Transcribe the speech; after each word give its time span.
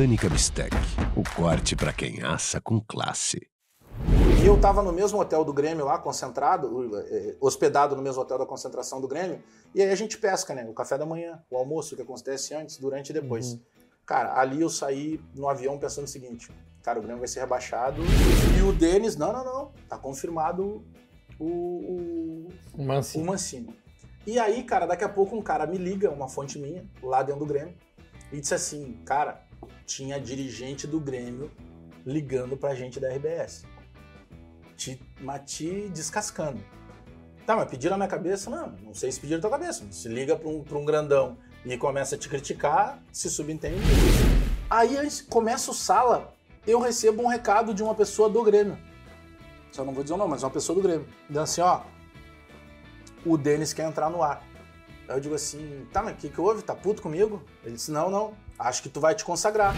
Britânica 0.00 0.30
Bistec. 0.30 0.74
O 1.14 1.22
corte 1.36 1.76
para 1.76 1.92
quem 1.92 2.22
assa 2.22 2.58
com 2.58 2.80
classe. 2.80 3.38
E 4.42 4.46
eu 4.46 4.58
tava 4.58 4.82
no 4.82 4.94
mesmo 4.94 5.20
hotel 5.20 5.44
do 5.44 5.52
Grêmio 5.52 5.84
lá, 5.84 5.98
concentrado, 5.98 6.90
eh, 7.10 7.36
hospedado 7.38 7.94
no 7.94 8.00
mesmo 8.00 8.22
hotel 8.22 8.38
da 8.38 8.46
concentração 8.46 8.98
do 8.98 9.06
Grêmio, 9.06 9.42
e 9.74 9.82
aí 9.82 9.90
a 9.90 9.94
gente 9.94 10.16
pesca, 10.16 10.54
né? 10.54 10.64
O 10.66 10.72
café 10.72 10.96
da 10.96 11.04
manhã, 11.04 11.42
o 11.50 11.56
almoço 11.58 11.96
que 11.96 12.00
acontece 12.00 12.54
antes, 12.54 12.78
durante 12.78 13.10
e 13.10 13.12
depois. 13.12 13.52
Uhum. 13.52 13.60
Cara, 14.06 14.40
ali 14.40 14.62
eu 14.62 14.70
saí 14.70 15.20
no 15.34 15.46
avião 15.46 15.78
pensando 15.78 16.06
o 16.06 16.08
seguinte: 16.08 16.50
cara, 16.82 16.98
o 16.98 17.02
Grêmio 17.02 17.18
vai 17.18 17.28
ser 17.28 17.40
rebaixado. 17.40 18.00
E 18.58 18.62
o 18.62 18.72
Denis, 18.72 19.16
não, 19.16 19.34
não, 19.34 19.44
não, 19.44 19.72
tá 19.86 19.98
confirmado 19.98 20.82
o, 21.38 21.44
o, 21.44 22.48
o, 22.72 22.82
Mancini. 22.82 23.22
o 23.22 23.26
Mancini. 23.26 23.76
E 24.26 24.38
aí, 24.38 24.62
cara, 24.62 24.86
daqui 24.86 25.04
a 25.04 25.10
pouco 25.10 25.36
um 25.36 25.42
cara 25.42 25.66
me 25.66 25.76
liga, 25.76 26.10
uma 26.10 26.26
fonte 26.26 26.58
minha, 26.58 26.88
lá 27.02 27.22
dentro 27.22 27.40
do 27.40 27.46
Grêmio, 27.46 27.74
e 28.32 28.40
disse 28.40 28.54
assim: 28.54 28.98
cara, 29.04 29.49
tinha 29.86 30.20
dirigente 30.20 30.86
do 30.86 31.00
Grêmio 31.00 31.50
ligando 32.04 32.56
pra 32.56 32.74
gente 32.74 32.98
da 32.98 33.08
RBS 33.08 33.64
te, 34.80 34.98
mas 35.20 35.42
te 35.44 35.88
descascando. 35.90 36.58
Tá, 37.44 37.54
mas 37.54 37.68
pediram 37.68 37.92
na 37.92 37.98
minha 37.98 38.08
cabeça? 38.08 38.48
Não, 38.48 38.70
não 38.82 38.94
sei 38.94 39.12
se 39.12 39.20
pediram 39.20 39.38
na 39.38 39.42
tua 39.42 39.58
cabeça. 39.58 39.84
Se 39.90 40.08
liga 40.08 40.34
pra 40.36 40.48
um, 40.48 40.64
pra 40.64 40.78
um 40.78 40.84
grandão 40.84 41.36
e 41.66 41.76
começa 41.76 42.14
a 42.14 42.18
te 42.18 42.28
criticar, 42.28 43.02
se 43.12 43.28
subentende. 43.28 43.76
Aí 44.70 44.96
começa 45.28 45.70
o 45.70 45.74
sala, 45.74 46.32
eu 46.66 46.80
recebo 46.80 47.22
um 47.22 47.26
recado 47.26 47.74
de 47.74 47.82
uma 47.82 47.94
pessoa 47.94 48.30
do 48.30 48.42
Grêmio. 48.42 48.78
Só 49.70 49.84
não 49.84 49.92
vou 49.92 50.02
dizer 50.02 50.14
o 50.14 50.16
nome, 50.16 50.30
mas 50.30 50.42
uma 50.42 50.50
pessoa 50.50 50.74
do 50.74 50.82
Grêmio. 50.82 51.06
Dizendo 51.28 51.42
assim, 51.42 51.60
ó, 51.60 51.82
o 53.26 53.36
Denis 53.36 53.74
quer 53.74 53.86
entrar 53.86 54.08
no 54.08 54.22
ar. 54.22 54.42
Aí 55.10 55.16
eu 55.16 55.20
digo 55.20 55.34
assim, 55.34 55.84
tá, 55.92 56.04
mas 56.04 56.14
o 56.14 56.16
que, 56.18 56.28
que 56.28 56.40
houve? 56.40 56.62
Tá 56.62 56.72
puto 56.72 57.02
comigo? 57.02 57.42
Ele 57.64 57.74
disse, 57.74 57.90
não, 57.90 58.08
não, 58.08 58.32
acho 58.56 58.80
que 58.80 58.88
tu 58.88 59.00
vai 59.00 59.12
te 59.12 59.24
consagrar. 59.24 59.74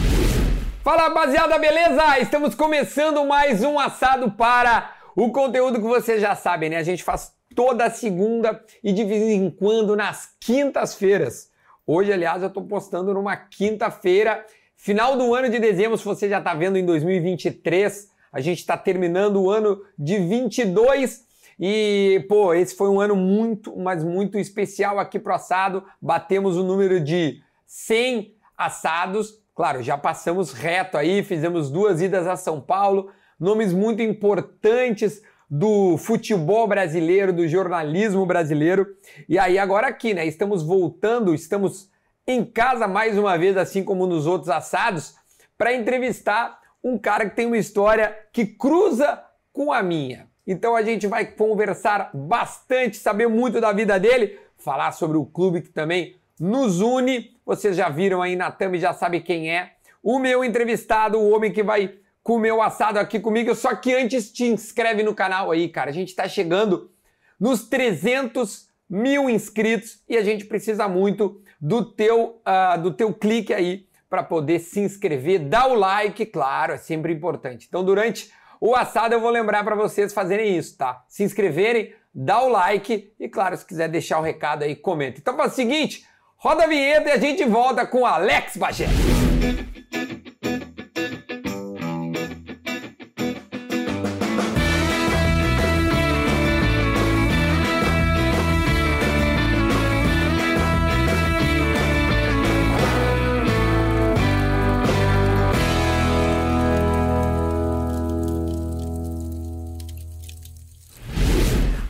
Fala 0.85 1.05
rapaziada, 1.05 1.59
beleza? 1.59 2.19
Estamos 2.19 2.55
começando 2.55 3.25
mais 3.25 3.65
um 3.65 3.79
assado 3.79 4.33
para 4.33 4.95
o 5.17 5.33
conteúdo 5.33 5.81
que 5.81 5.87
vocês 5.87 6.21
já 6.21 6.37
sabem, 6.37 6.69
né? 6.69 6.77
A 6.77 6.83
gente 6.83 7.03
faz 7.03 7.33
toda 7.57 7.89
segunda 7.89 8.63
e 8.85 8.93
de 8.93 9.05
vez 9.05 9.23
em 9.23 9.49
quando 9.51 9.97
nas 9.97 10.35
quintas-feiras. 10.39 11.49
Hoje, 11.87 12.13
aliás, 12.13 12.43
eu 12.43 12.51
tô 12.51 12.61
postando 12.61 13.15
numa 13.15 13.35
quinta-feira, 13.35 14.45
final 14.77 15.17
do 15.17 15.35
ano 15.35 15.49
de 15.49 15.59
dezembro, 15.59 15.97
se 15.97 16.05
você 16.05 16.29
já 16.29 16.43
tá 16.43 16.53
vendo 16.53 16.77
em 16.77 16.85
2023, 16.85 18.11
a 18.31 18.41
gente 18.43 18.59
está 18.59 18.77
terminando 18.77 19.41
o 19.41 19.51
ano 19.51 19.83
de 19.99 20.19
22 20.19 21.25
e, 21.59 22.25
pô, 22.29 22.55
esse 22.55 22.75
foi 22.75 22.89
um 22.89 23.01
ano 23.01 23.17
muito, 23.17 23.77
mas 23.77 24.03
muito 24.05 24.39
especial 24.39 24.99
aqui 24.99 25.19
pro 25.19 25.35
assado. 25.35 25.85
Batemos 26.01 26.57
o 26.57 26.65
número 26.65 27.01
de 27.01 27.43
100 27.67 28.35
assados 28.57 29.43
Claro, 29.55 29.83
já 29.83 29.99
passamos 29.99 30.53
reto 30.53 30.97
aí, 30.97 31.23
fizemos 31.23 31.71
duas 31.71 32.01
idas 32.01 32.27
a 32.27 32.37
São 32.37 32.59
Paulo, 32.59 33.11
nomes 33.39 33.73
muito 33.73 34.01
importantes 34.01 35.23
do 35.49 35.99
futebol 35.99 36.67
brasileiro, 36.67 37.35
do 37.35 37.47
jornalismo 37.47 38.25
brasileiro. 38.25 38.87
E 39.29 39.39
aí 39.39 39.59
agora 39.59 39.89
aqui, 39.89 40.15
né? 40.15 40.25
Estamos 40.25 40.63
voltando, 40.63 41.35
estamos 41.35 41.91
em 42.27 42.43
casa 42.43 42.89
mais 42.89 43.19
uma 43.19 43.37
vez, 43.37 43.59
assim 43.59 43.85
como 43.85 44.07
nos 44.07 44.27
outros 44.27 44.49
assados, 44.49 45.17
para 45.59 45.75
entrevistar 45.75 46.59
um 46.83 46.97
cara 46.97 47.29
que 47.29 47.37
tem 47.37 47.45
uma 47.45 47.59
história 47.59 48.17
que 48.33 48.47
cruza 48.47 49.23
com 49.53 49.71
a 49.71 49.83
minha. 49.83 50.32
Então 50.47 50.75
a 50.75 50.83
gente 50.83 51.07
vai 51.07 51.25
conversar 51.25 52.11
bastante, 52.13 52.97
saber 52.97 53.29
muito 53.29 53.61
da 53.61 53.73
vida 53.73 53.99
dele, 53.99 54.39
falar 54.57 54.93
sobre 54.93 55.17
o 55.17 55.25
clube 55.25 55.63
que 55.63 55.69
também 55.69 56.17
nos 56.39 56.81
une. 56.81 57.37
Vocês 57.45 57.77
já 57.77 57.89
viram 57.89 58.21
aí 58.21 58.35
na 58.35 58.51
thumb, 58.51 58.79
já 58.79 58.93
sabe 58.93 59.21
quem 59.21 59.51
é. 59.51 59.73
O 60.03 60.19
meu 60.19 60.45
entrevistado, 60.45 61.19
o 61.19 61.31
homem 61.31 61.53
que 61.53 61.63
vai 61.63 61.95
comer 62.23 62.53
o 62.53 62.63
assado 62.63 62.99
aqui 62.99 63.21
comigo. 63.21 63.55
Só 63.55 63.75
que 63.75 63.95
antes 63.95 64.33
te 64.33 64.45
inscreve 64.45 65.03
no 65.03 65.15
canal 65.15 65.51
aí, 65.51 65.69
cara. 65.69 65.91
A 65.91 65.95
gente 65.95 66.09
está 66.09 66.29
chegando 66.29 66.91
nos 67.39 67.69
300 67.69 68.69
mil 68.89 69.31
inscritos 69.31 70.03
e 70.09 70.17
a 70.17 70.23
gente 70.23 70.45
precisa 70.45 70.89
muito 70.89 71.41
do 71.61 71.85
teu, 71.85 72.43
uh, 72.47 72.81
do 72.81 72.93
teu 72.93 73.13
clique 73.15 73.55
aí 73.55 73.87
para 74.11 74.23
poder 74.23 74.59
se 74.59 74.81
inscrever, 74.81 75.39
dar 75.39 75.71
o 75.71 75.75
like, 75.75 76.27
claro, 76.27 76.75
é 76.75 76.77
sempre 76.77 77.13
importante. 77.13 77.67
Então, 77.67 77.83
durante 77.83 78.31
o 78.71 78.77
assado, 78.77 79.15
eu 79.15 79.21
vou 79.21 79.31
lembrar 79.31 79.65
para 79.65 79.75
vocês 79.75 80.13
fazerem 80.15 80.57
isso, 80.57 80.77
tá? 80.79 81.05
Se 81.09 81.25
inscreverem, 81.25 81.93
dar 82.15 82.43
o 82.43 82.49
like 82.49 83.13
e, 83.19 83.29
claro, 83.29 83.57
se 83.57 83.67
quiser 83.67 83.89
deixar 83.89 84.19
o 84.19 84.23
recado 84.23 84.63
aí, 84.63 84.77
comenta. 84.77 85.19
Então, 85.19 85.37
faz 85.37 85.53
o 85.53 85.57
seguinte, 85.57 86.07
Roda 86.43 86.65
a 86.65 86.67
vinheta 86.67 87.09
e 87.09 87.13
a 87.13 87.19
gente 87.19 87.45
volta 87.45 87.87
com 87.87 88.05
Alex 88.05 88.57
Bagé. 88.57 88.89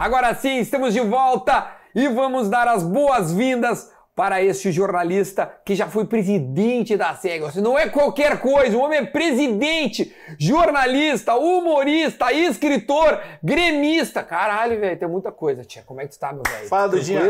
Agora 0.02 0.34
sim, 0.34 0.58
estamos 0.58 0.94
de 0.94 1.00
volta 1.00 1.76
e 1.94 2.08
vamos 2.08 2.50
dar 2.50 2.66
as 2.66 2.82
boas-vindas 2.82 3.88
para 4.16 4.42
este 4.42 4.72
jornalista 4.72 5.46
que 5.64 5.76
já 5.76 5.86
foi 5.86 6.04
presidente 6.04 6.96
da 6.96 7.14
SEG. 7.14 7.60
Não 7.60 7.78
é 7.78 7.88
qualquer 7.88 8.40
coisa, 8.40 8.76
o 8.76 8.80
homem 8.80 8.98
é 8.98 9.06
presidente, 9.06 10.12
jornalista, 10.36 11.36
humorista, 11.36 12.32
escritor, 12.32 13.20
gremista. 13.40 14.24
Caralho, 14.24 14.80
velho, 14.80 14.98
tem 14.98 15.08
muita 15.08 15.30
coisa, 15.30 15.62
tia. 15.62 15.84
Como 15.86 16.00
é 16.00 16.04
que 16.08 16.14
tu 16.14 16.19
tá, 16.19 16.32
meu 16.32 16.42
velho? 16.50 16.69
Fala, 16.69 16.88
Dudinha. 16.88 17.20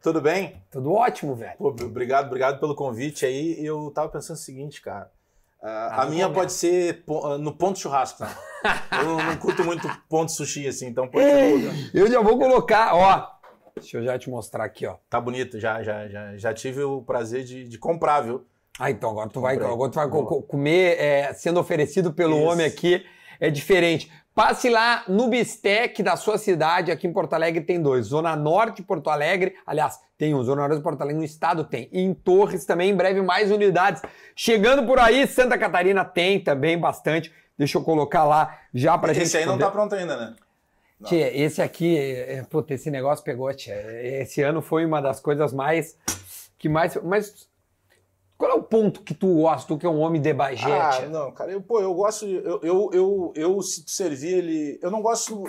Tudo 0.00 0.22
bem? 0.22 0.56
Tudo 0.70 0.90
ótimo, 0.90 1.34
velho. 1.34 1.58
Pô, 1.58 1.68
obrigado, 1.68 2.28
obrigado 2.28 2.58
pelo 2.58 2.74
convite 2.74 3.26
aí. 3.26 3.62
Eu 3.62 3.90
tava 3.94 4.08
pensando 4.08 4.36
o 4.36 4.40
seguinte, 4.40 4.80
cara. 4.80 5.10
Ah, 5.62 6.02
a 6.02 6.06
minha 6.06 6.28
pode 6.28 6.52
ser 6.52 7.04
no 7.38 7.52
ponto 7.54 7.78
churrasco, 7.78 8.24
né? 8.24 8.34
eu 9.00 9.16
não 9.16 9.36
curto 9.36 9.64
muito 9.64 9.88
ponto 10.08 10.32
sushi, 10.32 10.66
assim, 10.66 10.86
então 10.86 11.08
pode 11.08 11.24
ser. 11.24 11.90
Eu 11.94 12.10
já 12.10 12.20
vou 12.20 12.36
colocar, 12.36 12.94
ó, 12.94 13.32
Deixa 13.76 13.96
eu 13.96 14.04
já 14.04 14.18
te 14.18 14.28
mostrar 14.28 14.64
aqui, 14.64 14.86
ó. 14.86 14.96
Tá 15.08 15.20
bonito, 15.20 15.58
já, 15.58 15.82
já, 15.82 16.06
já, 16.08 16.36
já 16.36 16.54
tive 16.54 16.82
o 16.82 17.02
prazer 17.02 17.42
de, 17.42 17.66
de 17.66 17.78
comprar, 17.78 18.20
viu? 18.20 18.44
Ah, 18.78 18.90
então 18.90 19.10
agora 19.10 19.28
tu 19.28 19.40
vai, 19.40 19.56
agora 19.56 19.90
tu 19.90 19.96
vai 19.96 20.08
comer 20.46 20.98
é, 20.98 21.32
sendo 21.34 21.58
oferecido 21.58 22.12
pelo 22.12 22.36
Isso. 22.36 22.46
homem 22.46 22.66
aqui. 22.66 23.04
É 23.40 23.50
diferente. 23.50 24.10
Passe 24.34 24.70
lá 24.70 25.04
no 25.08 25.28
Bistec 25.28 26.02
da 26.02 26.16
sua 26.16 26.38
cidade, 26.38 26.90
aqui 26.90 27.06
em 27.06 27.12
Porto 27.12 27.34
Alegre 27.34 27.60
tem 27.60 27.80
dois. 27.80 28.06
Zona 28.06 28.34
Norte 28.34 28.76
de 28.76 28.82
Porto 28.82 29.10
Alegre, 29.10 29.54
aliás, 29.66 30.00
tem 30.16 30.34
um. 30.34 30.42
Zona 30.42 30.62
Norte 30.62 30.76
de 30.76 30.82
Porto 30.82 31.02
Alegre 31.02 31.18
no 31.18 31.24
estado 31.24 31.64
tem. 31.64 31.88
E 31.92 32.00
em 32.00 32.14
Torres 32.14 32.64
também, 32.64 32.90
em 32.90 32.96
breve, 32.96 33.20
mais 33.20 33.50
unidades. 33.50 34.00
Chegando 34.34 34.86
por 34.86 34.98
aí, 34.98 35.26
Santa 35.26 35.58
Catarina 35.58 36.02
tem 36.02 36.40
também 36.40 36.78
bastante. 36.78 37.30
Deixa 37.58 37.76
eu 37.76 37.82
colocar 37.84 38.24
lá 38.24 38.58
já 38.72 38.96
pra 38.96 39.12
Esse 39.12 39.20
gente. 39.20 39.28
Esse 39.28 39.36
aí 39.36 39.44
poder... 39.44 39.58
não 39.58 39.66
tá 39.66 39.70
pronto 39.70 39.94
ainda, 39.94 40.16
né? 40.16 40.34
Tia, 41.04 41.36
esse 41.36 41.60
aqui, 41.60 41.98
é, 41.98 42.42
puta, 42.48 42.74
esse 42.74 42.90
negócio 42.90 43.24
pegou, 43.24 43.52
tia. 43.52 43.74
Esse 44.20 44.40
ano 44.40 44.62
foi 44.62 44.86
uma 44.86 45.02
das 45.02 45.20
coisas 45.20 45.52
mais. 45.52 45.96
que 46.58 46.68
mais. 46.68 46.96
Mas. 47.02 47.48
Qual 48.42 48.50
é 48.50 48.54
o 48.56 48.62
ponto 48.64 49.02
que 49.02 49.14
tu 49.14 49.36
gosta, 49.36 49.68
tu 49.68 49.78
que 49.78 49.86
é 49.86 49.88
um 49.88 50.00
homem 50.00 50.20
de 50.20 50.34
bagete? 50.34 51.04
Ah, 51.04 51.08
não, 51.08 51.30
cara, 51.30 51.52
eu, 51.52 51.62
pô, 51.62 51.80
eu 51.80 51.94
gosto. 51.94 52.26
Eu, 52.26 52.58
eu, 52.60 52.90
eu, 52.92 53.32
eu 53.36 53.62
se 53.62 53.84
servir 53.86 54.34
ele. 54.38 54.80
Eu 54.82 54.90
não 54.90 55.00
gosto. 55.00 55.44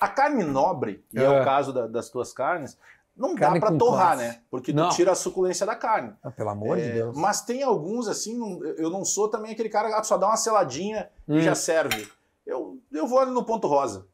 A 0.00 0.08
carne 0.08 0.42
nobre, 0.42 1.04
é, 1.14 1.22
é 1.22 1.40
o 1.40 1.44
caso 1.44 1.72
da, 1.72 1.86
das 1.86 2.10
tuas 2.10 2.32
carnes, 2.32 2.76
não 3.16 3.36
carne 3.36 3.60
dá 3.60 3.68
para 3.68 3.78
torrar, 3.78 4.16
classe. 4.16 4.22
né? 4.24 4.40
Porque 4.50 4.72
não. 4.72 4.88
tu 4.88 4.96
tira 4.96 5.12
a 5.12 5.14
suculência 5.14 5.64
da 5.64 5.76
carne. 5.76 6.14
Ah, 6.20 6.32
pelo 6.32 6.48
amor 6.48 6.76
é, 6.76 6.82
de 6.82 6.92
Deus. 6.94 7.16
Mas 7.16 7.42
tem 7.42 7.62
alguns, 7.62 8.08
assim, 8.08 8.36
eu 8.76 8.90
não 8.90 9.04
sou 9.04 9.28
também 9.28 9.52
aquele 9.52 9.68
cara 9.68 10.00
que 10.00 10.04
só 10.04 10.18
dá 10.18 10.26
uma 10.26 10.36
seladinha 10.36 11.10
hum. 11.28 11.36
e 11.36 11.42
já 11.42 11.54
serve. 11.54 12.08
Eu, 12.44 12.76
eu 12.90 13.06
vou 13.06 13.20
ali 13.20 13.30
no 13.30 13.44
ponto 13.44 13.68
rosa. 13.68 14.04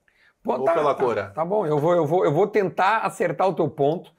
Pô, 0.43 0.53
Ou 0.53 0.65
tá, 0.65 0.75
pela 0.75 0.95
tá, 0.95 1.03
cor. 1.03 1.33
Tá 1.33 1.45
bom, 1.47 1.65
eu 1.65 1.79
vou, 1.79 1.95
eu, 1.95 2.05
vou, 2.05 2.27
eu 2.27 2.33
vou 2.35 2.47
tentar 2.47 2.99
acertar 2.99 3.49
o 3.49 3.55
teu 3.55 3.71
ponto, 3.71 4.13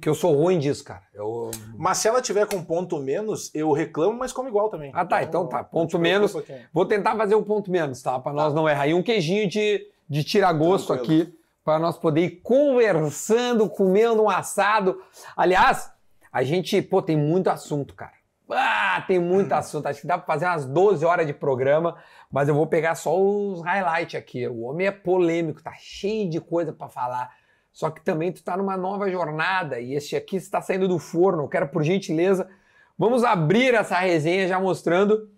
que 0.00 0.08
eu 0.08 0.14
sou 0.14 0.34
ruim 0.34 0.58
disso, 0.58 0.84
cara. 0.84 1.02
Eu... 1.14 1.50
Mas 1.76 1.98
se 1.98 2.08
ela 2.08 2.20
tiver 2.20 2.46
com 2.46 2.62
ponto 2.62 2.98
menos, 2.98 3.50
eu 3.54 3.72
reclamo, 3.72 4.18
mas 4.18 4.32
como 4.32 4.48
igual 4.48 4.68
também. 4.68 4.90
Ah, 4.94 5.04
tá, 5.04 5.22
então, 5.22 5.44
então 5.44 5.58
tá. 5.58 5.64
Ponto 5.64 5.98
menos. 5.98 6.34
Vou 6.72 6.86
tentar 6.86 7.16
fazer 7.16 7.34
o 7.34 7.38
um 7.38 7.42
ponto 7.42 7.70
menos, 7.70 8.02
tá? 8.02 8.18
Para 8.18 8.32
nós 8.32 8.52
tá. 8.52 8.60
não 8.60 8.68
errar. 8.68 8.86
E 8.86 8.94
um 8.94 9.02
queijinho 9.02 9.48
de, 9.48 9.86
de 10.08 10.24
tiragosto 10.24 10.92
aqui, 10.92 11.34
para 11.64 11.78
nós 11.78 11.98
poder 11.98 12.20
ir 12.22 12.40
conversando, 12.42 13.68
comendo 13.68 14.22
um 14.22 14.30
assado. 14.30 15.02
Aliás, 15.36 15.90
a 16.32 16.42
gente, 16.42 16.80
pô, 16.82 17.02
tem 17.02 17.16
muito 17.16 17.48
assunto, 17.48 17.94
cara. 17.94 18.16
Ah, 18.48 19.02
tem 19.06 19.18
muito 19.18 19.52
hum. 19.52 19.56
assunto. 19.56 19.86
Acho 19.86 20.02
que 20.02 20.06
dá 20.06 20.16
para 20.18 20.26
fazer 20.26 20.46
umas 20.46 20.64
12 20.66 21.04
horas 21.04 21.26
de 21.26 21.32
programa, 21.32 21.96
mas 22.30 22.48
eu 22.48 22.54
vou 22.54 22.66
pegar 22.66 22.94
só 22.94 23.18
os 23.18 23.62
highlights 23.62 24.14
aqui. 24.14 24.46
O 24.46 24.62
homem 24.62 24.86
é 24.86 24.92
polêmico, 24.92 25.62
tá 25.62 25.72
cheio 25.78 26.30
de 26.30 26.40
coisa 26.40 26.72
para 26.72 26.88
falar. 26.88 27.34
Só 27.76 27.90
que 27.90 28.02
também 28.02 28.32
tu 28.32 28.42
tá 28.42 28.56
numa 28.56 28.74
nova 28.74 29.06
jornada 29.10 29.78
e 29.78 29.92
este 29.92 30.16
aqui 30.16 30.36
está 30.36 30.62
saindo 30.62 30.88
do 30.88 30.98
forno. 30.98 31.42
Eu 31.42 31.48
quero, 31.48 31.68
por 31.68 31.82
gentileza, 31.82 32.48
vamos 32.96 33.22
abrir 33.22 33.74
essa 33.74 33.96
resenha 33.98 34.48
já 34.48 34.58
mostrando 34.58 35.28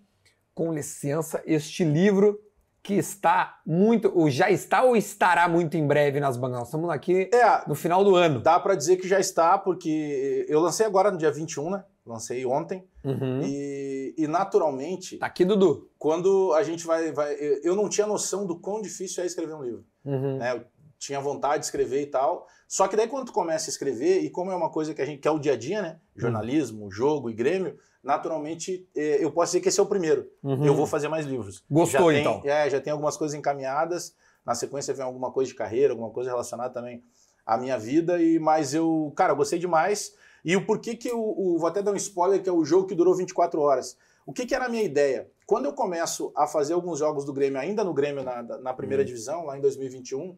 com 0.55 0.73
licença, 0.73 1.43
este 1.45 1.83
livro 1.83 2.39
que 2.81 2.95
está 2.95 3.59
muito, 3.67 4.13
ou 4.15 4.31
já 4.31 4.49
está 4.53 4.85
ou 4.85 4.97
estará 4.97 5.49
muito 5.49 5.77
em 5.77 5.85
breve 5.85 6.21
nas 6.21 6.37
bancas. 6.37 6.59
Nós 6.61 6.69
estamos 6.69 6.89
aqui 6.91 7.29
É, 7.35 7.69
no 7.69 7.75
final 7.75 8.05
do 8.05 8.15
ano. 8.15 8.39
dá 8.41 8.61
pra 8.61 8.77
dizer 8.77 8.99
que 8.99 9.09
já 9.09 9.19
está, 9.19 9.59
porque 9.59 10.47
eu 10.49 10.61
lancei 10.61 10.87
agora 10.87 11.11
no 11.11 11.19
dia 11.19 11.33
21, 11.33 11.71
né? 11.71 11.83
Lancei 12.07 12.47
ontem. 12.47 12.87
Uhum. 13.05 13.41
E, 13.43 14.15
e 14.17 14.29
naturalmente, 14.29 15.19
Tá 15.19 15.27
aqui, 15.27 15.45
Dudu. 15.45 15.91
quando 15.99 16.53
a 16.55 16.63
gente 16.63 16.87
vai, 16.87 17.11
vai. 17.11 17.35
eu- 17.35 17.61
Eu 17.65 17.75
não 17.75 17.89
tinha 17.89 18.07
noção 18.07 18.47
do 18.47 18.57
quão 18.61 18.81
difícil 18.81 19.25
é 19.25 19.27
escrever 19.27 19.55
um 19.55 19.63
livro. 19.65 19.85
Uhum. 20.05 20.39
né? 20.39 20.65
Tinha 20.99 21.21
vontade 21.21 21.61
de 21.61 21.67
escrever 21.67 22.03
e 22.03 22.07
tal. 22.07 22.47
Só 22.67 22.89
que 22.89 22.97
daí 22.97 23.07
quando 23.09 23.27
tu 23.27 23.33
começa 23.33 23.69
a 23.69 23.73
escrever, 23.73 24.21
e 24.23 24.31
como 24.31 24.51
é 24.51 24.57
uma 24.57 24.69
coisa 24.71 24.93
que 24.93 25.01
a 25.01 25.05
gente 25.07 25.21
quer 25.21 25.31
o 25.31 25.39
dia 25.39 25.53
a 25.53 25.57
dia, 25.57 25.81
né? 25.81 26.01
Jornalismo, 26.17 26.91
jogo 26.91 27.31
e 27.31 27.33
Grêmio, 27.35 27.79
naturalmente 28.03 28.89
eh, 28.97 29.19
eu 29.23 29.31
posso 29.31 29.51
dizer 29.53 29.61
que 29.61 29.69
esse 29.69 29.79
é 29.79 29.83
o 29.83 29.87
primeiro. 29.87 30.29
Uhum. 30.43 30.65
Eu 30.65 30.75
vou 30.75 30.87
fazer 30.87 31.09
mais 31.09 31.25
livros. 31.27 31.63
Gostou, 31.71 32.13
já 32.13 32.19
tem, 32.19 32.21
então? 32.21 32.43
É, 32.45 32.69
já 32.69 32.81
tem 32.81 32.93
algumas 32.93 33.17
coisas 33.17 33.37
encaminhadas. 33.39 34.15
Na 34.45 34.55
sequência 34.55 34.93
vem 34.95 35.05
alguma 35.05 35.31
coisa 35.31 35.49
de 35.51 35.55
carreira, 35.57 35.93
alguma 35.93 36.11
coisa 36.11 36.31
relacionada 36.31 36.73
também 36.73 37.03
à 37.47 37.57
minha 37.57 37.79
vida. 37.79 38.21
E 38.21 38.39
mas 38.39 38.75
eu, 38.75 39.13
cara, 39.17 39.33
eu 39.33 39.37
gostei 39.37 39.59
demais. 39.59 40.13
E 40.45 40.57
o 40.57 40.65
porquê 40.67 40.95
que 40.97 41.13
o, 41.13 41.19
o- 41.21 41.59
vou 41.59 41.69
até 41.69 41.83
dar 41.83 41.93
um 41.93 41.97
spoiler 41.97 42.43
que 42.43 42.49
é 42.49 42.53
o 42.53 42.65
jogo 42.65 42.87
que 42.87 42.95
durou 42.95 43.15
24 43.15 43.61
horas. 43.61 43.97
O 44.27 44.33
que, 44.33 44.45
que 44.47 44.55
era 44.55 44.67
a 44.67 44.69
minha 44.69 44.83
ideia? 44.83 45.31
Quando 45.47 45.65
eu 45.65 45.73
começo 45.73 46.31
a 46.37 46.47
fazer 46.47 46.75
alguns 46.75 46.99
jogos 46.99 47.25
do 47.25 47.33
Grêmio, 47.33 47.59
ainda 47.59 47.83
no 47.83 47.95
Grêmio 47.95 48.23
na, 48.23 48.43
na 48.43 48.75
primeira 48.75 49.03
divisão, 49.05 49.47
lá 49.47 49.57
em 49.57 49.61
2021, 49.61 50.37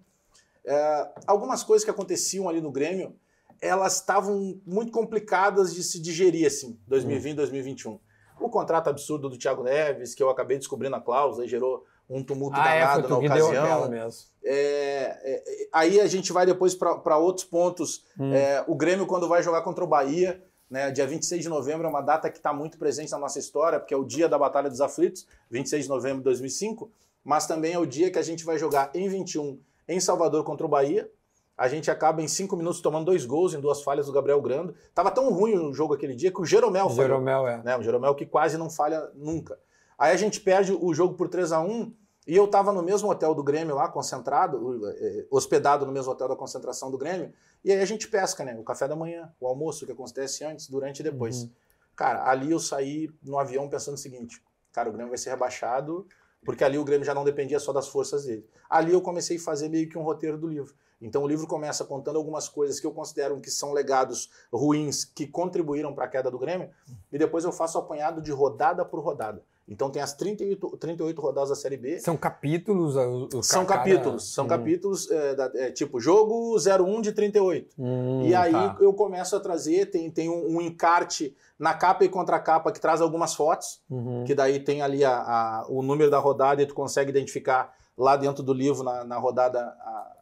é, 0.65 1.09
algumas 1.27 1.63
coisas 1.63 1.85
que 1.85 1.91
aconteciam 1.91 2.49
ali 2.49 2.61
no 2.61 2.71
Grêmio, 2.71 3.15
elas 3.61 3.97
estavam 3.97 4.61
muito 4.67 4.91
complicadas 4.91 5.75
de 5.75 5.83
se 5.83 6.01
digerir, 6.01 6.47
assim, 6.47 6.79
2020, 6.87 7.37
2021. 7.37 7.99
O 8.41 8.49
contrato 8.49 8.89
absurdo 8.89 9.29
do 9.29 9.37
Thiago 9.37 9.63
Neves, 9.63 10.15
que 10.15 10.23
eu 10.23 10.31
acabei 10.31 10.57
descobrindo 10.57 10.97
a 10.97 11.01
cláusula, 11.01 11.47
gerou 11.47 11.85
um 12.09 12.25
tumulto 12.25 12.57
Ah, 12.59 12.75
é, 12.75 12.81
danado 12.81 13.09
na 13.09 13.21
que 13.21 13.29
deu 13.29 13.47
ocasião. 13.47 13.89
mesmo. 13.89 14.31
É, 14.43 15.19
é, 15.23 15.69
aí 15.73 16.01
a 16.01 16.07
gente 16.07 16.33
vai 16.33 16.47
depois 16.47 16.75
para 16.75 17.19
outros 17.19 17.45
pontos. 17.45 18.05
Hum. 18.19 18.33
É, 18.33 18.65
o 18.67 18.75
Grêmio, 18.75 19.07
quando 19.07 19.29
vai 19.29 19.43
jogar 19.43 19.63
contra 19.63 19.85
o 19.85 19.87
Bahia, 19.87 20.43
né, 20.71 20.91
dia 20.91 21.07
26 21.07 21.43
de 21.43 21.49
novembro, 21.49 21.87
é 21.87 21.91
uma 21.91 22.01
data 22.01 22.31
que 22.31 22.39
está 22.39 22.53
muito 22.53 22.79
presente 22.79 23.13
na 23.13 23.19
nossa 23.19 23.39
história, 23.39 23.79
porque 23.79 23.93
é 23.93 23.97
o 23.97 24.05
dia 24.05 24.29
da 24.29 24.39
Batalha 24.39 24.71
dos 24.71 24.81
Aflitos, 24.81 25.27
26 25.51 25.85
de 25.85 25.89
novembro 25.89 26.19
de 26.19 26.25
2005, 26.25 26.91
mas 27.23 27.47
também 27.47 27.75
é 27.75 27.79
o 27.79 27.85
dia 27.85 28.11
que 28.11 28.19
a 28.19 28.23
gente 28.23 28.45
vai 28.45 28.57
jogar 28.57 28.91
em 28.95 29.09
21 29.09 29.61
em 29.93 30.01
Salvador 30.01 30.45
contra 30.45 30.65
o 30.65 30.69
Bahia. 30.69 31.11
A 31.57 31.69
gente 31.69 31.91
acaba 31.91 32.23
em 32.23 32.29
cinco 32.29 32.57
minutos 32.57 32.81
tomando 32.81 33.07
dois 33.07 33.27
gols 33.27 33.53
em 33.53 33.61
duas 33.61 33.83
falhas 33.83 34.07
do 34.07 34.13
Gabriel 34.13 34.41
Grando. 34.41 34.75
Tava 34.95 35.11
tão 35.11 35.31
ruim 35.31 35.59
o 35.59 35.75
jogo 35.75 35.93
aquele 35.93 36.15
dia 36.15 36.33
que 36.33 36.41
o 36.41 36.45
Jeromel 36.45 36.89
falhou 36.89 37.03
Jeromel, 37.03 37.47
é. 37.47 37.63
né? 37.63 37.77
O 37.77 37.83
Jeromel 37.83 38.15
que 38.15 38.25
quase 38.25 38.57
não 38.57 38.71
falha 38.71 39.11
nunca. 39.15 39.59
Aí 39.99 40.13
a 40.13 40.17
gente 40.17 40.41
perde 40.41 40.73
o 40.73 40.95
jogo 40.95 41.15
por 41.15 41.29
3 41.29 41.53
a 41.53 41.61
1 41.61 41.93
e 42.27 42.37
eu 42.37 42.47
tava 42.47 42.73
no 42.73 42.83
mesmo 42.83 43.11
hotel 43.11 43.35
do 43.35 43.43
Grêmio 43.43 43.75
lá, 43.75 43.89
concentrado, 43.89 44.87
eh, 44.89 45.27
hospedado 45.31 45.85
no 45.85 45.93
mesmo 45.93 46.13
hotel 46.13 46.29
da 46.29 46.37
concentração 46.37 46.91
do 46.91 46.97
Grêmio, 46.97 47.33
e 47.65 47.73
aí 47.73 47.81
a 47.81 47.85
gente 47.85 48.09
pesca, 48.09 48.45
né? 48.45 48.57
O 48.59 48.63
café 48.63 48.87
da 48.87 48.95
manhã, 48.95 49.33
o 49.41 49.47
almoço 49.47 49.85
que 49.85 49.93
acontece 49.93 50.45
antes, 50.45 50.69
durante 50.69 51.01
e 51.01 51.03
depois. 51.03 51.43
Uhum. 51.43 51.51
Cara, 51.97 52.31
ali 52.31 52.51
eu 52.51 52.59
saí 52.59 53.11
no 53.23 53.39
avião 53.39 53.69
pensando 53.69 53.95
o 53.95 53.99
seguinte, 53.99 54.43
cara, 54.73 54.89
o 54.89 54.93
Grêmio 54.93 55.11
vai 55.11 55.19
ser 55.19 55.31
rebaixado, 55.31 56.07
porque 56.45 56.65
ali 56.65 56.79
o 56.79 56.85
Grêmio 56.85 57.05
já 57.05 57.15
não 57.15 57.25
dependia 57.25 57.59
só 57.59 57.73
das 57.73 57.89
forças 57.89 58.25
dele. 58.25 58.47
Ali 58.69 58.93
eu 58.93 59.01
comecei 59.01 59.37
a 59.37 59.41
fazer 59.41 59.69
meio 59.69 59.89
que 59.89 59.99
um 59.99 60.03
roteiro 60.03 60.39
do 60.39 60.49
livro. 60.49 60.75
Então 61.01 61.23
o 61.23 61.29
livro 61.29 61.47
começa 61.47 61.85
contando 61.85 62.17
algumas 62.17 62.49
coisas 62.49 62.79
que 62.79 62.87
eu 62.87 62.93
considero 62.93 63.41
que 63.41 63.51
são 63.51 63.73
legados 63.73 64.31
ruins 64.53 65.05
que 65.05 65.27
contribuíram 65.27 65.95
para 65.95 66.05
a 66.05 66.09
queda 66.09 66.31
do 66.31 66.39
Grêmio, 66.39 66.71
e 67.11 67.19
depois 67.19 67.45
eu 67.45 67.53
faço 67.53 67.79
apanhado 67.79 68.21
de 68.21 68.31
rodada 68.31 68.85
por 68.85 69.01
rodada. 69.01 69.43
Então 69.73 69.89
tem 69.89 70.03
as 70.03 70.13
38, 70.13 70.77
38 70.79 71.21
rodadas 71.23 71.51
da 71.51 71.55
Série 71.55 71.77
B. 71.77 72.01
São 72.01 72.17
capítulos? 72.17 72.97
o- 72.97 73.41
São 73.41 73.65
capítulos, 73.65 74.35
são 74.35 74.45
Hum. 74.45 74.49
capítulos 74.49 75.09
é, 75.09 75.35
da- 75.37 75.51
é, 75.55 75.71
tipo 75.71 76.01
jogo 76.01 76.59
01 76.59 77.01
de 77.01 77.13
38. 77.13 77.73
Hum, 77.79 78.25
E 78.27 78.35
aí 78.35 78.51
tá. 78.51 78.77
eu 78.81 78.93
começo 78.93 79.37
a 79.37 79.41
trazer, 79.41 79.87
tem, 79.87 80.11
tem 80.11 80.29
um, 80.29 80.57
um 80.57 80.61
encarte 80.61 81.37
na 81.57 81.73
capa 81.73 82.05
e 82.05 82.09
contra-capa 82.09 82.73
que 82.73 82.81
traz 82.81 83.01
algumas 83.01 83.35
fotos, 83.35 83.81
Uhum. 83.89 84.25
que 84.25 84.35
daí 84.35 84.59
tem 84.59 84.83
ali 84.83 85.05
a, 85.05 85.13
a- 85.19 85.67
o 85.69 85.83
número 85.83 86.11
da 86.11 86.19
rodada 86.19 86.61
e 86.61 86.67
tu 86.67 86.75
consegue 86.75 87.11
identificar 87.11 87.73
lá 87.97 88.17
dentro 88.17 88.43
do 88.43 88.53
livro, 88.53 88.83
na, 88.83 89.05
na 89.05 89.19
rodada 89.19 89.61
a- 89.61 90.17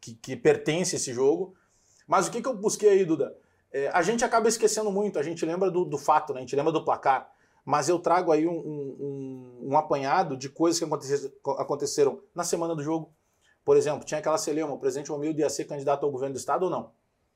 que, 0.00 0.14
que 0.14 0.34
pertence 0.36 0.96
esse 0.96 1.12
jogo. 1.12 1.54
Mas 2.06 2.26
o 2.26 2.30
que, 2.32 2.42
que 2.42 2.48
eu 2.48 2.54
busquei 2.56 2.88
aí, 2.90 3.04
Duda? 3.04 3.36
É, 3.72 3.88
a 3.92 4.02
gente 4.02 4.24
acaba 4.24 4.48
esquecendo 4.48 4.90
muito, 4.90 5.20
a 5.20 5.22
gente 5.22 5.46
lembra 5.46 5.70
do, 5.70 5.84
do 5.84 5.96
fato, 5.96 6.32
né? 6.32 6.38
a 6.38 6.42
gente 6.42 6.56
lembra 6.56 6.72
do 6.72 6.84
placar. 6.84 7.30
Mas 7.64 7.88
eu 7.88 7.98
trago 7.98 8.32
aí 8.32 8.46
um, 8.46 8.52
um- 8.52 8.96
um- 9.00 9.68
um 9.72 9.76
apanhado 9.76 10.36
de 10.36 10.48
coisas 10.48 10.78
que 10.78 10.84
aconte- 10.84 11.32
aconteceram 11.58 12.20
na 12.34 12.44
semana 12.44 12.74
do 12.74 12.82
jogo. 12.82 13.10
Por 13.64 13.76
exemplo, 13.76 14.04
tinha 14.04 14.18
aquela 14.18 14.38
celema, 14.38 14.72
o 14.72 14.78
presidente 14.78 15.10
Romildo 15.10 15.38
ia 15.40 15.50
ser 15.50 15.64
candidato 15.66 16.04
ao 16.04 16.10
governo 16.10 16.34
do 16.34 16.38
estado 16.38 16.64
ou 16.64 16.70
não? 16.70 16.90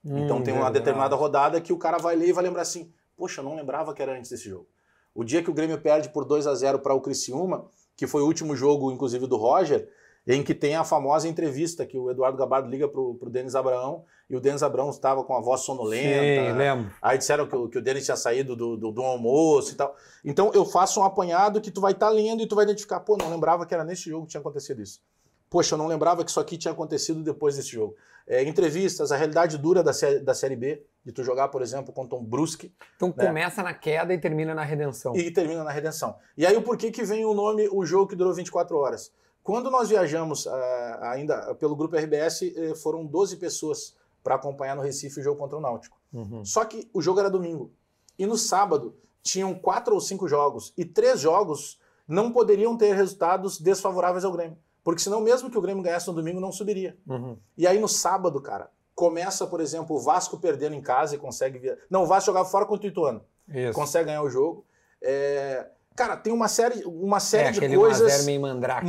Então 0.04 0.38
Hum, 0.38 0.42
tem 0.42 0.52
uma 0.52 0.64
verdade. 0.64 0.78
determinada 0.80 1.16
rodada 1.16 1.60
que 1.60 1.72
o 1.72 1.78
cara 1.78 1.98
vai 1.98 2.16
ler 2.16 2.28
e 2.28 2.32
vai 2.32 2.44
lembrar 2.44 2.62
assim: 2.62 2.92
poxa, 3.16 3.40
eu 3.40 3.44
não 3.44 3.56
lembrava 3.56 3.94
que 3.94 4.02
era 4.02 4.16
antes 4.16 4.30
desse 4.30 4.48
jogo. 4.48 4.66
O 5.14 5.22
dia 5.24 5.42
que 5.42 5.50
o 5.50 5.54
Grêmio 5.54 5.80
perde 5.80 6.08
por 6.08 6.24
2 6.24 6.46
a 6.46 6.54
0 6.54 6.78
para 6.80 6.92
o 6.94 7.00
Criciúma, 7.00 7.66
que 7.96 8.06
foi 8.06 8.20
o 8.22 8.26
último 8.26 8.56
jogo, 8.56 8.90
inclusive, 8.90 9.26
do 9.26 9.36
Roger, 9.36 9.88
em 10.26 10.42
que 10.42 10.54
tem 10.54 10.74
a 10.74 10.82
famosa 10.84 11.28
entrevista 11.28 11.86
que 11.86 11.96
o 11.98 12.10
Eduardo 12.10 12.36
Gabardo 12.36 12.68
liga 12.68 12.88
pro, 12.88 13.14
pro 13.14 13.30
Denis 13.30 13.54
Abraão, 13.54 14.04
e 14.28 14.36
o 14.36 14.40
Denis 14.40 14.62
Abraão 14.62 14.90
estava 14.90 15.22
com 15.22 15.36
a 15.36 15.40
voz 15.40 15.60
sonolenta. 15.60 16.52
Sim, 16.52 16.52
lembro. 16.56 16.92
Aí 17.00 17.18
disseram 17.18 17.46
que 17.46 17.54
o, 17.54 17.68
que 17.68 17.78
o 17.78 17.82
Denis 17.82 18.04
tinha 18.04 18.16
saído 18.16 18.56
do, 18.56 18.76
do, 18.76 18.90
do 18.90 19.02
almoço 19.02 19.72
e 19.72 19.74
tal. 19.74 19.94
Então 20.24 20.50
eu 20.54 20.64
faço 20.64 21.00
um 21.00 21.04
apanhado 21.04 21.60
que 21.60 21.70
tu 21.70 21.80
vai 21.80 21.92
estar 21.92 22.08
lendo 22.08 22.42
e 22.42 22.46
tu 22.46 22.54
vai 22.54 22.64
identificar, 22.64 23.00
pô, 23.00 23.16
não 23.16 23.30
lembrava 23.30 23.66
que 23.66 23.74
era 23.74 23.84
nesse 23.84 24.08
jogo 24.08 24.24
que 24.24 24.30
tinha 24.30 24.40
acontecido 24.40 24.80
isso. 24.80 25.02
Poxa, 25.50 25.74
eu 25.74 25.78
não 25.78 25.86
lembrava 25.86 26.24
que 26.24 26.30
isso 26.30 26.40
aqui 26.40 26.56
tinha 26.56 26.72
acontecido 26.72 27.22
depois 27.22 27.56
desse 27.56 27.68
jogo. 27.70 27.94
É, 28.26 28.42
entrevistas, 28.42 29.12
a 29.12 29.16
realidade 29.16 29.58
dura 29.58 29.82
da 29.82 29.92
série, 29.92 30.18
da 30.18 30.34
série 30.34 30.56
B, 30.56 30.82
de 31.04 31.12
tu 31.12 31.22
jogar, 31.22 31.48
por 31.48 31.60
exemplo, 31.60 31.92
contra 31.92 32.18
um 32.18 32.24
Brusque 32.24 32.74
Então 32.96 33.12
né? 33.14 33.26
começa 33.26 33.62
na 33.62 33.74
queda 33.74 34.14
e 34.14 34.18
termina 34.18 34.54
na 34.54 34.64
redenção. 34.64 35.14
e 35.14 35.30
termina 35.30 35.62
na 35.62 35.70
redenção. 35.70 36.16
E 36.36 36.46
aí 36.46 36.56
o 36.56 36.62
porquê 36.62 36.90
que 36.90 37.04
vem 37.04 37.24
o 37.26 37.34
nome 37.34 37.68
O 37.70 37.84
Jogo 37.84 38.08
que 38.08 38.16
Durou 38.16 38.32
24 38.32 38.76
Horas? 38.76 39.12
Quando 39.42 39.70
nós 39.70 39.90
viajamos 39.90 40.46
ah, 40.46 41.10
ainda 41.12 41.54
pelo 41.56 41.76
grupo 41.76 41.94
RBS, 41.94 42.42
eh, 42.44 42.74
foram 42.76 43.04
12 43.04 43.36
pessoas 43.36 43.94
para 44.24 44.34
acompanhar 44.36 44.74
no 44.74 44.82
Recife 44.82 45.20
o 45.20 45.22
jogo 45.22 45.38
contra 45.38 45.56
o 45.58 45.60
Náutico. 45.60 45.96
Uhum. 46.12 46.44
Só 46.44 46.64
que 46.64 46.88
o 46.92 47.00
jogo 47.02 47.20
era 47.20 47.30
domingo. 47.30 47.70
E 48.18 48.24
no 48.26 48.36
sábado 48.38 48.96
tinham 49.22 49.54
quatro 49.54 49.94
ou 49.94 50.00
cinco 50.00 50.26
jogos. 50.26 50.72
E 50.76 50.84
três 50.84 51.20
jogos 51.20 51.78
não 52.08 52.32
poderiam 52.32 52.76
ter 52.76 52.94
resultados 52.94 53.60
desfavoráveis 53.60 54.24
ao 54.24 54.32
Grêmio. 54.32 54.58
Porque 54.82 55.00
senão, 55.02 55.20
mesmo 55.20 55.50
que 55.50 55.56
o 55.58 55.60
Grêmio 55.62 55.82
ganhasse 55.82 56.06
no 56.08 56.14
domingo, 56.14 56.40
não 56.40 56.50
subiria. 56.50 56.96
Uhum. 57.06 57.36
E 57.56 57.66
aí 57.66 57.78
no 57.78 57.88
sábado, 57.88 58.40
cara, 58.40 58.70
começa, 58.94 59.46
por 59.46 59.60
exemplo, 59.60 59.94
o 59.96 60.00
Vasco 60.00 60.38
perdendo 60.38 60.74
em 60.74 60.82
casa 60.82 61.14
e 61.14 61.18
consegue. 61.18 61.58
via- 61.58 61.78
Não, 61.90 62.02
o 62.02 62.06
Vasco 62.06 62.26
jogava 62.26 62.48
fora 62.48 62.64
contra 62.66 62.86
o 62.86 62.90
Ituano. 62.90 63.22
Isso. 63.48 63.72
Consegue 63.74 64.06
ganhar 64.06 64.22
o 64.22 64.30
jogo. 64.30 64.64
É, 65.02 65.68
Cara, 65.96 66.16
tem 66.16 66.32
uma 66.32 66.48
série, 66.48 66.82
uma 66.84 67.18
É, 67.18 67.20
série 67.20 67.52
de 67.52 67.58
aquele 67.58 67.76
coisas 67.76 68.00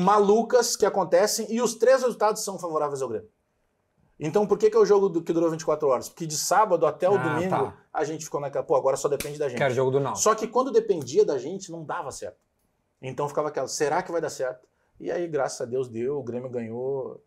malucas 0.02 0.76
que 0.76 0.86
acontecem 0.88 1.46
e 1.52 1.62
os 1.62 1.76
três 1.76 2.02
resultados 2.02 2.44
são 2.44 2.58
favoráveis 2.58 3.00
ao 3.02 3.08
Grêmio. 3.08 3.30
Então, 4.20 4.48
por 4.48 4.58
que, 4.58 4.70
que 4.70 4.78
é 4.78 4.80
o 4.80 4.86
jogo 4.86 5.10
do- 5.10 5.22
que 5.22 5.34
durou 5.34 5.50
24 5.52 5.88
horas? 5.90 6.08
Porque 6.08 6.26
de 6.26 6.38
sábado 6.38 6.86
até 6.88 7.10
o 7.10 7.16
Ah, 7.16 7.18
domingo, 7.18 7.50
tá. 7.50 7.78
a 7.94 8.04
gente 8.06 8.24
ficou 8.24 8.40
naquela, 8.40 8.64
pô, 8.64 8.76
agora 8.76 8.96
só 8.96 9.10
depende 9.10 9.38
da 9.38 9.50
gente. 9.50 9.58
Que 9.58 9.64
era 9.64 9.72
o 9.74 9.76
jogo 9.76 9.92
do 9.92 10.00
Náutico. 10.00 10.24
Só 10.24 10.34
que 10.34 10.48
quando 10.48 10.72
dependia 10.72 11.26
da 11.26 11.38
gente, 11.38 11.70
não 11.72 11.84
dava 11.84 12.12
certo. 12.12 12.38
Então 13.02 13.28
ficava 13.28 13.50
aquela, 13.50 13.68
será 13.68 14.02
que 14.02 14.12
vai 14.12 14.22
dar 14.22 14.30
certo? 14.30 14.66
E 15.00 15.12
aí, 15.12 15.28
graças 15.28 15.60
a 15.60 15.66
Deus, 15.66 15.90
deu, 15.90 16.18
o 16.18 16.24
Grêmio 16.24 16.50
ganhou. 16.50 17.22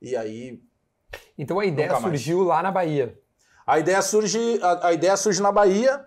E 0.00 0.16
aí, 0.16 0.60
Então 1.38 1.60
a 1.60 1.64
ideia 1.64 1.94
surgiu 2.00 2.42
lá 2.42 2.60
na 2.62 2.72
Bahia. 2.72 3.16
a 3.64 3.78
ideia 3.78 4.02
surge, 4.02 4.58
a, 4.62 4.88
a 4.88 4.92
ideia 4.92 5.16
surge 5.16 5.40
na 5.40 5.52
Bahia, 5.52 6.04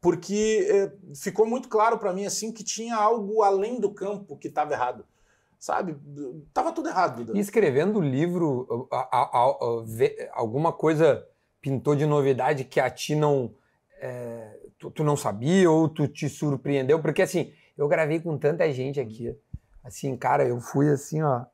porque 0.00 0.66
eh, 0.68 0.92
ficou 1.14 1.46
muito 1.46 1.68
claro 1.68 1.96
para 1.98 2.12
mim 2.12 2.26
assim 2.26 2.52
que 2.52 2.64
tinha 2.64 2.96
algo 2.96 3.42
além 3.42 3.78
do 3.80 3.92
campo 3.94 4.36
que 4.36 4.48
estava 4.48 4.72
errado. 4.72 5.04
Sabe? 5.58 5.96
Tava 6.52 6.72
tudo 6.72 6.88
errado. 6.88 7.34
E 7.34 7.40
escrevendo 7.40 7.98
o 7.98 8.02
livro, 8.02 8.88
a- 8.92 9.08
a- 9.10 9.30
a- 9.44 10.30
alguma 10.32 10.72
coisa 10.72 11.26
pintou 11.60 11.96
de 11.96 12.06
novidade 12.06 12.64
que 12.64 12.78
a 12.80 12.88
ti 12.90 13.14
não. 13.14 13.54
é, 13.98 14.58
tu, 14.78 14.90
tu 14.90 15.02
não 15.02 15.16
sabia 15.16 15.70
ou 15.70 15.88
tu 15.88 16.06
te 16.06 16.28
surpreendeu? 16.28 17.00
Porque 17.00 17.22
assim, 17.22 17.52
eu 17.78 17.88
gravei 17.88 18.20
com 18.20 18.36
tanta 18.36 18.70
gente 18.70 19.00
aqui. 19.00 19.34
Assim, 19.82 20.14
cara, 20.16 20.46
eu 20.46 20.60
fui 20.60 20.90
assim, 20.90 21.22
ó. 21.22 21.46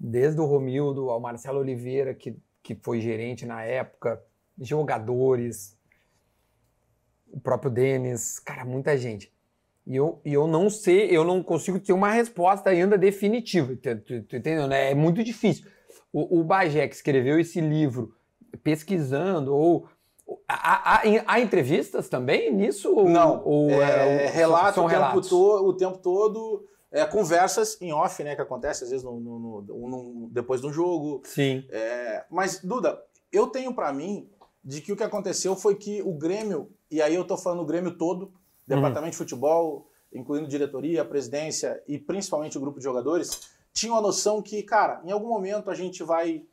Desde 0.00 0.40
o 0.40 0.46
Romildo 0.46 1.10
ao 1.10 1.20
Marcelo 1.20 1.58
Oliveira, 1.58 2.14
que, 2.14 2.34
que 2.62 2.74
foi 2.74 3.00
gerente 3.02 3.44
na 3.44 3.62
época, 3.64 4.18
jogadores, 4.58 5.76
o 7.30 7.38
próprio 7.38 7.70
Denis, 7.70 8.38
cara, 8.38 8.64
muita 8.64 8.96
gente. 8.96 9.30
E 9.88 9.96
eu, 9.96 10.20
e 10.22 10.34
eu 10.34 10.46
não 10.46 10.68
sei, 10.68 11.08
eu 11.10 11.24
não 11.24 11.42
consigo 11.42 11.80
ter 11.80 11.94
uma 11.94 12.10
resposta 12.10 12.68
ainda 12.68 12.98
definitiva. 12.98 13.74
Tu, 13.74 14.22
tu- 14.22 14.36
entendeu? 14.36 14.66
né? 14.66 14.90
É 14.90 14.94
muito 14.94 15.24
difícil. 15.24 15.64
O, 16.12 16.40
o 16.40 16.44
Bagé 16.44 16.86
que 16.86 16.94
escreveu 16.94 17.40
esse 17.40 17.58
livro 17.58 18.14
pesquisando 18.62 19.54
ou, 19.54 19.88
Há, 20.46 20.96
há, 20.96 21.02
há 21.26 21.40
entrevistas 21.40 22.06
também 22.06 22.52
nisso? 22.52 22.94
Ou, 22.94 23.08
não. 23.08 23.42
Ou, 23.46 23.70
é, 23.70 24.24
é, 24.24 24.26
relato 24.26 24.74
são 24.74 24.84
o, 24.84 24.88
tempo 24.90 25.20
to, 25.22 25.68
o 25.68 25.72
tempo 25.72 25.98
todo. 25.98 26.66
É, 26.92 27.04
conversas 27.06 27.80
em 27.80 27.92
off, 27.94 28.22
né? 28.22 28.34
Que 28.34 28.42
acontece 28.42 28.84
às 28.84 28.90
vezes 28.90 29.02
no, 29.04 29.18
no, 29.18 29.62
no, 29.62 30.28
depois 30.30 30.60
de 30.60 30.66
um 30.66 30.72
jogo. 30.72 31.22
Sim. 31.24 31.64
É, 31.70 32.24
mas, 32.30 32.60
Duda, 32.62 33.02
eu 33.32 33.46
tenho 33.46 33.72
para 33.72 33.90
mim 33.90 34.28
de 34.62 34.82
que 34.82 34.92
o 34.92 34.96
que 34.96 35.02
aconteceu 35.02 35.56
foi 35.56 35.74
que 35.76 36.02
o 36.02 36.12
Grêmio, 36.12 36.70
e 36.90 37.00
aí 37.00 37.14
eu 37.14 37.26
tô 37.26 37.38
falando 37.38 37.62
o 37.62 37.66
Grêmio 37.66 37.96
todo, 37.96 38.30
uhum. 38.68 38.76
departamento 38.76 39.12
de 39.12 39.18
futebol, 39.18 39.88
incluindo 40.12 40.48
diretoria, 40.48 41.04
presidência 41.04 41.82
e 41.86 41.98
principalmente 41.98 42.56
o 42.56 42.60
grupo 42.60 42.78
de 42.78 42.84
jogadores, 42.84 43.50
tinham 43.72 43.96
a 43.96 44.00
noção 44.00 44.42
que, 44.42 44.62
cara, 44.62 45.00
em 45.04 45.10
algum 45.10 45.28
momento 45.28 45.70
a 45.70 45.74
gente 45.74 46.02
vai, 46.02 46.44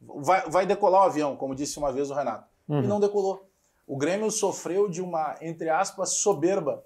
vai, 0.00 0.48
vai 0.48 0.66
decolar 0.66 1.02
o 1.02 1.06
avião, 1.06 1.36
como 1.36 1.54
disse 1.54 1.78
uma 1.78 1.92
vez 1.92 2.10
o 2.10 2.14
Renato. 2.14 2.48
Uhum. 2.68 2.82
E 2.82 2.86
não 2.86 3.00
decolou. 3.00 3.48
O 3.86 3.96
Grêmio 3.96 4.30
sofreu 4.30 4.88
de 4.88 5.02
uma, 5.02 5.36
entre 5.40 5.68
aspas, 5.68 6.10
soberba 6.14 6.84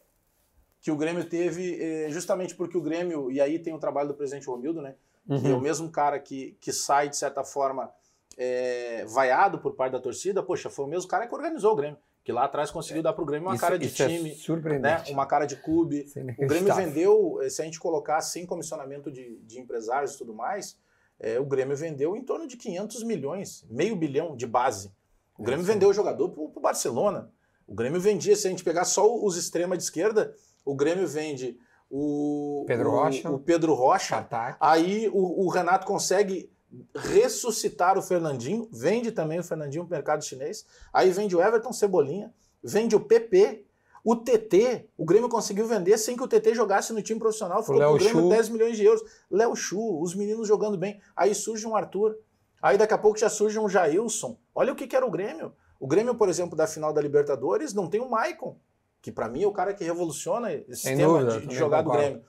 que 0.81 0.91
o 0.91 0.97
Grêmio 0.97 1.29
teve, 1.29 1.79
eh, 1.81 2.11
justamente 2.11 2.55
porque 2.55 2.77
o 2.77 2.81
Grêmio, 2.81 3.31
e 3.31 3.41
aí 3.41 3.59
tem 3.59 3.75
o 3.75 3.79
trabalho 3.79 4.09
do 4.09 4.15
presidente 4.15 4.47
Romildo, 4.47 4.81
né? 4.81 4.95
Uhum. 5.29 5.41
Que 5.41 5.49
é 5.49 5.55
o 5.55 5.61
mesmo 5.61 5.91
cara 5.91 6.19
que, 6.19 6.57
que 6.61 6.73
sai, 6.73 7.09
de 7.09 7.17
certa 7.17 7.43
forma, 7.43 7.91
é, 8.37 9.05
vaiado 9.07 9.59
por 9.59 9.75
parte 9.75 9.93
da 9.93 10.01
torcida, 10.01 10.43
poxa, 10.43 10.71
foi 10.71 10.85
o 10.85 10.89
mesmo 10.89 11.09
cara 11.09 11.27
que 11.27 11.35
organizou 11.35 11.73
o 11.73 11.77
Grêmio. 11.77 11.99
Que 12.27 12.33
lá 12.33 12.43
atrás 12.43 12.73
conseguiu 12.73 13.05
dar 13.05 13.13
para 13.13 13.23
o 13.23 13.25
Grêmio 13.25 13.47
uma 13.47 13.55
isso, 13.55 13.61
cara 13.61 13.79
de 13.79 13.87
é 13.87 14.09
time, 14.09 14.37
é 14.75 14.79
né, 14.81 15.05
uma 15.11 15.25
cara 15.27 15.47
de 15.47 15.55
clube. 15.55 16.05
É 16.17 16.45
o 16.45 16.49
Grêmio 16.49 16.75
vendeu, 16.75 17.39
eh, 17.41 17.49
se 17.49 17.63
a 17.63 17.65
gente 17.65 17.79
colocar 17.79 18.21
sem 18.21 18.45
comissionamento 18.45 19.13
de, 19.13 19.39
de 19.45 19.61
empresários 19.61 20.15
e 20.15 20.19
tudo 20.19 20.35
mais, 20.35 20.77
é, 21.21 21.39
o 21.39 21.47
Grêmio 21.47 21.77
vendeu 21.77 22.17
em 22.17 22.25
torno 22.25 22.49
de 22.49 22.57
500 22.57 23.05
milhões, 23.05 23.65
meio 23.71 23.95
bilhão 23.95 24.35
de 24.35 24.45
base. 24.45 24.93
O 25.39 25.45
Grêmio 25.45 25.63
é, 25.63 25.69
vendeu 25.69 25.89
o 25.89 25.93
jogador 25.93 26.31
para 26.31 26.43
o 26.43 26.61
Barcelona. 26.61 27.31
O 27.65 27.73
Grêmio 27.73 28.01
vendia, 28.01 28.35
se 28.35 28.49
a 28.49 28.51
gente 28.51 28.65
pegar 28.65 28.87
só 28.87 29.07
os 29.25 29.37
extrema 29.37 29.77
de 29.77 29.85
esquerda, 29.85 30.35
o 30.65 30.75
Grêmio 30.75 31.07
vende 31.07 31.57
o 31.89 32.65
Pedro 32.67 32.91
Rocha, 32.91 33.31
o, 33.31 33.39
Pedro 33.39 33.73
Rocha 33.73 34.17
Ataque. 34.17 34.59
aí 34.61 35.09
o, 35.13 35.45
o 35.47 35.49
Renato 35.49 35.87
consegue 35.87 36.51
ressuscitar 36.95 37.97
o 37.97 38.03
Fernandinho, 38.03 38.69
vende 38.73 39.13
também 39.13 39.39
o 39.39 39.45
Fernandinho 39.45 39.85
no 39.85 39.91
mercado 39.91 40.25
chinês, 40.25 40.67
aí 40.93 41.11
vende 41.11 41.37
o 41.37 41.43
Everton 41.43 41.73
Cebolinha, 41.73 42.33
vende 42.63 42.97
o 42.97 43.01
PP, 43.01 43.65
o 44.05 44.15
TT, 44.15 44.89
o 44.97 45.05
Grêmio 45.05 45.29
conseguiu 45.29 45.67
vender 45.67 45.99
sem 45.99 46.17
que 46.17 46.23
o 46.23 46.29
TT 46.29 46.55
jogasse 46.55 46.93
no 46.93 47.03
time 47.03 47.19
profissional, 47.19 47.63
ficou 47.63 47.79
pro 47.79 47.95
Grêmio 47.95 48.23
Chu. 48.23 48.29
10 48.29 48.49
milhões 48.51 48.77
de 48.77 48.85
euros. 48.85 49.03
Léo 49.29 49.57
Chu, 49.57 50.01
os 50.01 50.15
meninos 50.15 50.47
jogando 50.47 50.79
bem. 50.79 51.01
Aí 51.17 51.35
surge 51.35 51.67
um 51.67 51.75
Arthur, 51.75 52.17
aí 52.63 52.79
daqui 52.79 52.95
a 52.95 52.99
pouco 52.99 53.19
já 53.19 53.29
surge 53.29 53.59
um 53.59 53.69
Jailson. 53.69 54.39
Olha 54.55 54.73
o 54.73 54.77
que, 54.77 54.87
que 54.87 54.95
era 54.95 55.05
o 55.05 55.11
Grêmio. 55.11 55.53
O 55.81 55.89
Grêmio, 55.89 56.15
por 56.15 56.29
exemplo, 56.29 56.57
da 56.57 56.69
final 56.69 56.93
da 56.93 57.01
Libertadores, 57.01 57.75
não 57.75 57.89
tem 57.89 58.01
o 58.01 58.09
Maicon 58.09 58.57
que 59.01 59.13
para 59.13 59.29
mim 59.29 59.43
é 59.43 59.47
o 59.47 59.53
cara 59.53 59.73
que 59.73 59.85
revoluciona 59.85 60.53
esse 60.53 60.83
Sem 60.83 60.97
sistema 60.97 61.21
dúvida, 61.21 61.41
de, 61.41 61.47
de 61.47 61.55
jogar 61.55 61.83
do 61.83 61.91
Grêmio. 61.91 62.25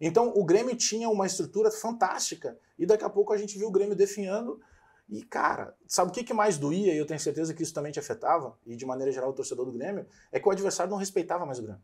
Então 0.00 0.32
o 0.34 0.44
Grêmio 0.44 0.74
tinha 0.74 1.08
uma 1.08 1.26
estrutura 1.26 1.70
fantástica 1.70 2.58
e 2.78 2.84
daqui 2.84 3.04
a 3.04 3.10
pouco 3.10 3.32
a 3.32 3.36
gente 3.36 3.56
viu 3.56 3.68
o 3.68 3.70
Grêmio 3.70 3.94
definhando 3.94 4.60
e 5.08 5.22
cara, 5.22 5.74
sabe 5.86 6.10
o 6.10 6.12
que, 6.12 6.24
que 6.24 6.34
mais 6.34 6.58
doía 6.58 6.92
e 6.92 6.98
eu 6.98 7.06
tenho 7.06 7.20
certeza 7.20 7.54
que 7.54 7.62
isso 7.62 7.72
também 7.72 7.92
te 7.92 7.98
afetava 7.98 8.58
e 8.66 8.76
de 8.76 8.84
maneira 8.84 9.12
geral 9.12 9.30
o 9.30 9.32
torcedor 9.32 9.64
do 9.64 9.72
Grêmio 9.72 10.06
é 10.32 10.40
que 10.40 10.48
o 10.48 10.50
adversário 10.50 10.90
não 10.90 10.98
respeitava 10.98 11.46
mais 11.46 11.58
o 11.58 11.62
Grêmio. 11.62 11.82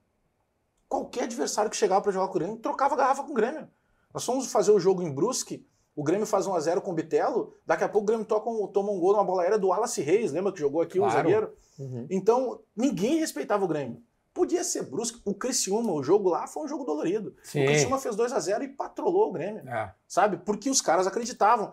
Qualquer 0.89 1.25
adversário 1.25 1.71
que 1.71 1.77
chegava 1.77 2.03
para 2.03 2.13
jogar 2.13 2.27
com 2.27 2.35
o 2.35 2.39
Grêmio 2.39 2.57
trocava 2.57 2.97
garrafa 2.97 3.23
com 3.23 3.31
o 3.31 3.35
Grêmio. 3.35 3.69
Nós 4.13 4.25
fomos 4.25 4.51
fazer 4.51 4.71
o 4.71 4.79
jogo 4.79 5.03
em 5.03 5.13
Brusque, 5.13 5.67
o 5.97 6.03
Grêmio 6.03 6.27
faz 6.27 6.47
1 6.47 6.55
a 6.55 6.61
0 6.61 6.83
com 6.83 6.91
o 6.91 6.95
Bitelo, 6.95 7.55
daqui 7.65 7.85
a 7.85 7.89
pouco 7.89 8.05
o 8.05 8.07
Grêmio 8.07 8.27
toca 8.27 8.51
um, 8.51 8.67
toma 8.67 8.91
um 8.91 8.99
gol 8.99 9.13
numa 9.13 9.25
bola 9.25 9.43
aérea 9.43 9.59
do 9.59 9.69
Wallace 9.69 10.03
Reis, 10.03 10.33
lembra 10.33 10.53
que 10.53 10.59
jogou 10.59 10.81
aqui 10.81 10.99
claro. 10.99 11.13
o 11.13 11.17
zagueiro? 11.17 11.53
Uhum. 11.79 12.07
Então, 12.11 12.61
ninguém 12.77 13.19
respeitava 13.19 13.65
o 13.65 13.69
Grêmio. 13.69 14.03
Podia 14.35 14.65
ser 14.65 14.83
brusco. 14.83 15.21
O 15.25 15.33
Criciúma, 15.33 15.93
o 15.93 16.03
jogo 16.03 16.29
lá 16.29 16.49
foi 16.49 16.65
um 16.65 16.69
jogo 16.69 16.85
dolorido. 16.85 17.37
Sim. 17.45 17.63
O 17.63 17.67
Criciúma 17.67 17.99
fez 17.99 18.17
2 18.17 18.33
a 18.33 18.41
0 18.41 18.65
e 18.65 18.69
patrolou 18.69 19.31
o 19.31 19.33
Grêmio. 19.33 19.67
É. 19.69 19.95
Sabe? 20.09 20.39
Porque 20.39 20.69
os 20.69 20.81
caras 20.81 21.07
acreditavam. 21.07 21.73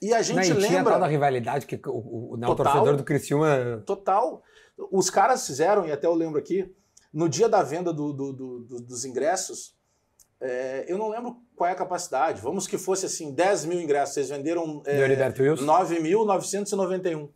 E 0.00 0.12
a 0.12 0.20
gente 0.20 0.36
Não, 0.36 0.42
e 0.42 0.52
lembra. 0.52 0.92
Tinha 0.92 0.98
da 0.98 1.06
rivalidade 1.06 1.64
que 1.64 1.80
o, 1.88 1.90
o, 1.90 2.34
o 2.34 2.54
torcedor 2.54 2.96
do 2.96 3.02
Criciúma. 3.02 3.82
Total. 3.86 4.42
Os 4.92 5.08
caras 5.08 5.46
fizeram, 5.46 5.86
e 5.86 5.92
até 5.92 6.06
eu 6.06 6.12
lembro 6.12 6.38
aqui, 6.38 6.70
no 7.10 7.30
dia 7.30 7.48
da 7.48 7.62
venda 7.62 7.94
do, 7.94 8.12
do, 8.12 8.32
do, 8.32 8.60
dos 8.82 9.06
ingressos, 9.06 9.74
é, 10.38 10.84
eu 10.86 10.98
não 10.98 11.08
lembro 11.08 11.40
qual 11.56 11.70
é 11.70 11.72
a 11.72 11.76
capacidade. 11.76 12.42
Vamos 12.42 12.66
que 12.66 12.76
fosse 12.76 13.06
assim, 13.06 13.32
10 13.32 13.64
mil 13.64 13.80
ingressos. 13.80 14.12
Vocês 14.14 14.28
venderam 14.28 14.82
é, 14.84 14.98
9.991. 14.98 17.30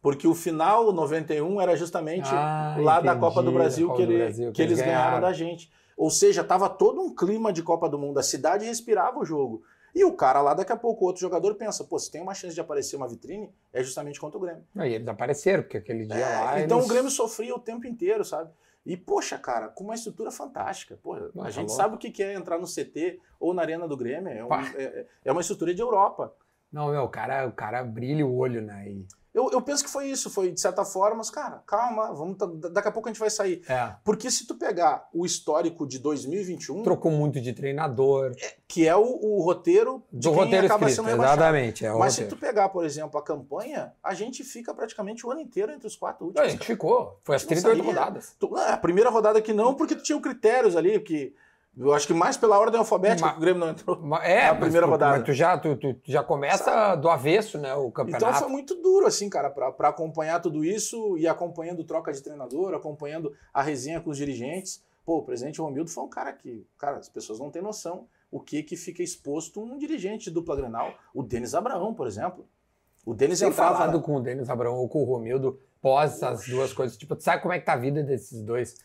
Porque 0.00 0.26
o 0.28 0.34
final 0.34 0.92
91 0.92 1.60
era 1.60 1.76
justamente 1.76 2.28
ah, 2.32 2.76
lá 2.78 2.98
entendi, 2.98 3.14
da 3.14 3.16
Copa 3.16 3.42
do 3.42 3.50
Brasil, 3.50 3.88
Copa 3.88 3.96
que, 3.98 4.02
ele, 4.04 4.18
Brasil, 4.18 4.46
que, 4.52 4.56
que, 4.56 4.62
eles 4.62 4.78
ganharam. 4.78 5.04
ganharam 5.04 5.20
da 5.20 5.32
gente. 5.32 5.70
Ou 5.96 6.10
seja, 6.10 6.42
estava 6.42 6.68
todo 6.68 7.00
um 7.00 7.14
clima 7.14 7.52
de 7.52 7.62
Copa 7.62 7.88
do 7.88 7.98
Mundo. 7.98 8.18
A 8.18 8.22
cidade 8.22 8.64
respirava 8.64 9.18
o 9.18 9.24
jogo. 9.24 9.62
E 9.94 10.04
o 10.04 10.12
cara 10.12 10.42
lá, 10.42 10.52
daqui 10.52 10.70
a 10.70 10.76
pouco, 10.76 11.06
outro 11.06 11.22
jogador 11.22 11.54
pensa, 11.54 11.82
pô, 11.82 11.98
se 11.98 12.10
tem 12.10 12.20
uma 12.20 12.34
chance 12.34 12.54
de 12.54 12.60
aparecer 12.60 12.96
uma 12.96 13.08
vitrine, 13.08 13.50
é 13.72 13.82
justamente 13.82 14.20
contra 14.20 14.36
o 14.36 14.40
Grêmio. 14.40 14.62
E 14.76 14.92
eles 14.92 15.08
apareceram, 15.08 15.62
porque 15.62 15.78
aquele 15.78 16.04
dia 16.04 16.16
é, 16.16 16.44
lá. 16.44 16.60
Então 16.60 16.76
eles... 16.76 16.86
o 16.86 16.92
Grêmio 16.92 17.10
sofria 17.10 17.54
o 17.54 17.58
tempo 17.58 17.86
inteiro, 17.86 18.22
sabe? 18.22 18.50
E, 18.84 18.96
poxa, 18.96 19.38
cara, 19.38 19.68
com 19.68 19.82
uma 19.82 19.94
estrutura 19.94 20.30
fantástica. 20.30 20.96
Porra, 21.02 21.30
a 21.40 21.50
gente 21.50 21.72
sabe 21.72 21.96
o 21.96 21.98
que 21.98 22.22
é 22.22 22.34
entrar 22.34 22.58
no 22.58 22.66
CT 22.66 23.18
ou 23.40 23.52
na 23.52 23.62
Arena 23.62 23.88
do 23.88 23.96
Grêmio. 23.96 24.28
É, 24.28 24.44
um, 24.44 24.54
é, 24.54 25.06
é, 25.24 25.32
uma 25.32 25.40
estrutura 25.40 25.74
de 25.74 25.80
Europa. 25.80 26.32
Não, 26.70 26.90
meu, 26.90 27.02
o 27.02 27.08
cara, 27.08 27.46
o 27.48 27.52
cara 27.52 27.82
brilha 27.82 28.24
o 28.24 28.36
olho, 28.36 28.62
né? 28.62 28.88
E... 28.88 29.06
Eu, 29.36 29.50
eu 29.52 29.60
penso 29.60 29.84
que 29.84 29.90
foi 29.90 30.08
isso, 30.08 30.30
foi 30.30 30.50
de 30.50 30.58
certa 30.58 30.82
forma, 30.82 31.18
mas, 31.18 31.28
cara, 31.28 31.62
calma, 31.66 32.10
vamos 32.14 32.38
daqui 32.72 32.88
a 32.88 32.90
pouco 32.90 33.06
a 33.06 33.12
gente 33.12 33.20
vai 33.20 33.28
sair. 33.28 33.62
É. 33.68 33.94
Porque 34.02 34.30
se 34.30 34.46
tu 34.46 34.54
pegar 34.54 35.10
o 35.12 35.26
histórico 35.26 35.86
de 35.86 35.98
2021. 35.98 36.82
Trocou 36.82 37.12
muito 37.12 37.38
de 37.38 37.52
treinador. 37.52 38.34
É, 38.40 38.56
que 38.66 38.88
é 38.88 38.96
o, 38.96 39.02
o 39.02 39.42
roteiro 39.42 40.02
de 40.10 40.26
Do 40.26 40.34
roteiro 40.34 40.64
acaba 40.64 40.86
escrito, 40.86 40.96
sendo 40.96 41.10
rebaixado. 41.10 41.42
Exatamente. 41.42 41.84
É 41.84 41.90
mas 41.90 42.14
roteiro. 42.14 42.30
se 42.30 42.34
tu 42.34 42.40
pegar, 42.40 42.70
por 42.70 42.82
exemplo, 42.82 43.20
a 43.20 43.22
campanha, 43.22 43.92
a 44.02 44.14
gente 44.14 44.42
fica 44.42 44.72
praticamente 44.72 45.26
o 45.26 45.30
ano 45.30 45.42
inteiro 45.42 45.70
entre 45.70 45.86
os 45.86 45.96
quatro 45.96 46.28
últimos. 46.28 46.48
a 46.48 46.50
gente 46.50 46.64
ficou. 46.64 47.20
Foi 47.22 47.36
as 47.36 47.44
38 47.44 47.82
rodadas. 47.82 48.34
Tu, 48.38 48.56
é, 48.56 48.72
a 48.72 48.78
primeira 48.78 49.10
rodada 49.10 49.42
que 49.42 49.52
não, 49.52 49.74
porque 49.74 49.94
tu 49.94 50.02
tinha 50.02 50.18
critérios 50.18 50.74
ali, 50.74 50.98
que 51.00 51.34
eu 51.76 51.92
acho 51.92 52.06
que 52.06 52.14
mais 52.14 52.36
pela 52.36 52.58
ordem 52.58 52.78
alfabética 52.78 53.30
que 53.30 53.36
o 53.36 53.40
Grêmio 53.40 53.60
não 53.60 53.70
entrou. 53.70 54.00
É, 54.22 54.46
a 54.48 54.54
primeira 54.54 54.86
rodada. 54.86 55.18
Mas 55.18 55.26
tu 55.26 55.32
já, 55.32 55.58
tu, 55.58 55.76
tu 55.76 55.96
já 56.04 56.22
começa 56.22 56.64
Sabe? 56.64 57.02
do 57.02 57.08
avesso, 57.08 57.58
né? 57.58 57.74
O 57.74 57.90
campeonato. 57.90 58.24
Então 58.24 58.40
foi 58.40 58.48
muito 58.48 58.74
duro, 58.80 59.06
assim, 59.06 59.28
cara, 59.28 59.50
para 59.50 59.88
acompanhar 59.88 60.40
tudo 60.40 60.64
isso 60.64 61.18
e 61.18 61.28
acompanhando 61.28 61.84
troca 61.84 62.12
de 62.12 62.22
treinador, 62.22 62.74
acompanhando 62.74 63.32
a 63.52 63.62
resenha 63.62 64.00
com 64.00 64.10
os 64.10 64.16
dirigentes. 64.16 64.82
Pô, 65.04 65.18
o 65.18 65.22
presidente 65.22 65.60
Romildo 65.60 65.90
foi 65.90 66.02
um 66.02 66.08
cara 66.08 66.32
que, 66.32 66.66
cara, 66.78 66.96
as 66.96 67.08
pessoas 67.08 67.38
não 67.38 67.50
têm 67.50 67.62
noção 67.62 68.06
o 68.30 68.40
que 68.40 68.62
que 68.62 68.76
fica 68.76 69.02
exposto 69.02 69.62
um 69.62 69.78
dirigente 69.78 70.24
de 70.24 70.30
dupla 70.30 70.56
Grenal. 70.56 70.94
O 71.14 71.22
Denis 71.22 71.54
Abraão, 71.54 71.94
por 71.94 72.06
exemplo. 72.06 72.46
O 73.04 73.14
Denis 73.14 73.38
Tem 73.38 73.48
entrava... 73.48 73.76
falado 73.76 74.00
com 74.00 74.16
o 74.16 74.20
Denis 74.20 74.50
Abraão 74.50 74.76
ou 74.76 74.88
com 74.88 75.00
o 75.00 75.04
Romildo 75.04 75.60
pós 75.80 76.14
essas 76.14 76.48
duas 76.48 76.72
coisas. 76.72 76.96
Tipo, 76.96 77.14
tu 77.14 77.22
sabe 77.22 77.40
como 77.40 77.54
é 77.54 77.60
que 77.60 77.64
tá 77.64 77.74
a 77.74 77.76
vida 77.76 78.02
desses 78.02 78.42
dois? 78.42 78.76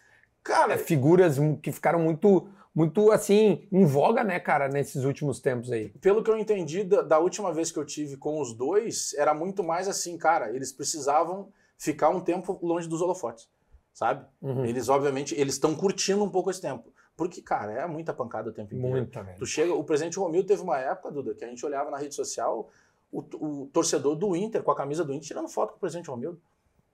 Cara... 0.43 0.73
É, 0.73 0.77
figuras 0.77 1.37
que 1.61 1.71
ficaram 1.71 1.99
muito 1.99 2.47
muito 2.73 3.11
assim 3.11 3.67
em 3.71 3.85
voga, 3.85 4.23
né, 4.23 4.39
cara, 4.39 4.67
nesses 4.67 5.03
últimos 5.03 5.39
tempos 5.39 5.71
aí. 5.71 5.89
Pelo 5.99 6.23
que 6.23 6.31
eu 6.31 6.37
entendi 6.37 6.83
da, 6.83 7.01
da, 7.01 7.19
última 7.19 7.53
vez 7.53 7.71
que 7.71 7.77
eu 7.77 7.85
tive 7.85 8.17
com 8.17 8.39
os 8.39 8.53
dois, 8.53 9.13
era 9.15 9.33
muito 9.33 9.63
mais 9.63 9.87
assim, 9.87 10.17
cara, 10.17 10.55
eles 10.55 10.71
precisavam 10.71 11.51
ficar 11.77 12.09
um 12.09 12.21
tempo 12.21 12.59
longe 12.61 12.87
dos 12.87 13.01
holofotes, 13.01 13.49
sabe? 13.93 14.25
Uhum. 14.41 14.65
Eles 14.65 14.87
obviamente 14.87 15.35
eles 15.39 15.55
estão 15.55 15.75
curtindo 15.75 16.23
um 16.23 16.29
pouco 16.29 16.49
esse 16.49 16.61
tempo. 16.61 16.91
Porque, 17.15 17.41
cara, 17.41 17.73
é 17.73 17.85
muita 17.85 18.13
pancada 18.13 18.49
o 18.49 18.53
tempo 18.53 18.73
inteiro. 18.73 18.95
Muita, 18.95 19.21
velho. 19.21 19.37
Tu 19.37 19.45
chega, 19.45 19.73
o 19.73 19.83
presidente 19.83 20.17
Romil 20.17 20.43
teve 20.45 20.61
uma 20.61 20.79
época, 20.79 21.11
Duda, 21.11 21.35
que 21.35 21.43
a 21.43 21.47
gente 21.47 21.63
olhava 21.65 21.91
na 21.91 21.97
rede 21.97 22.15
social 22.15 22.69
o, 23.11 23.19
o 23.19 23.67
torcedor 23.67 24.15
do 24.15 24.35
Inter 24.35 24.63
com 24.63 24.71
a 24.71 24.75
camisa 24.75 25.03
do 25.03 25.13
Inter 25.13 25.27
tirando 25.27 25.49
foto 25.49 25.71
com 25.71 25.77
o 25.77 25.79
presidente 25.79 26.09
Romildo. 26.09 26.41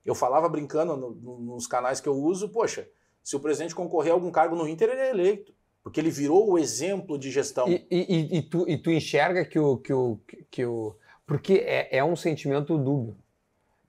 Eu 0.04 0.14
falava 0.14 0.48
brincando 0.48 0.96
no, 0.96 1.10
no, 1.10 1.38
nos 1.38 1.66
canais 1.66 2.00
que 2.00 2.08
eu 2.08 2.14
uso, 2.14 2.48
poxa, 2.48 2.88
se 3.22 3.36
o 3.36 3.40
presidente 3.40 3.74
concorrer 3.74 4.10
a 4.10 4.14
algum 4.14 4.30
cargo 4.30 4.56
no 4.56 4.66
Inter, 4.66 4.90
ele 4.90 5.00
é 5.00 5.10
eleito. 5.10 5.54
Porque 5.88 6.00
ele 6.00 6.10
virou 6.10 6.50
o 6.50 6.58
exemplo 6.58 7.18
de 7.18 7.30
gestão. 7.30 7.66
E, 7.66 7.86
e, 7.90 8.38
e, 8.38 8.42
tu, 8.42 8.68
e 8.68 8.76
tu 8.76 8.90
enxerga 8.90 9.42
que 9.42 9.58
o. 9.58 9.78
Que 9.78 9.92
o, 9.92 10.20
que 10.50 10.66
o 10.66 10.94
porque 11.26 11.54
é, 11.64 11.96
é 11.96 12.04
um 12.04 12.14
sentimento 12.14 12.76
dúbio. 12.76 13.16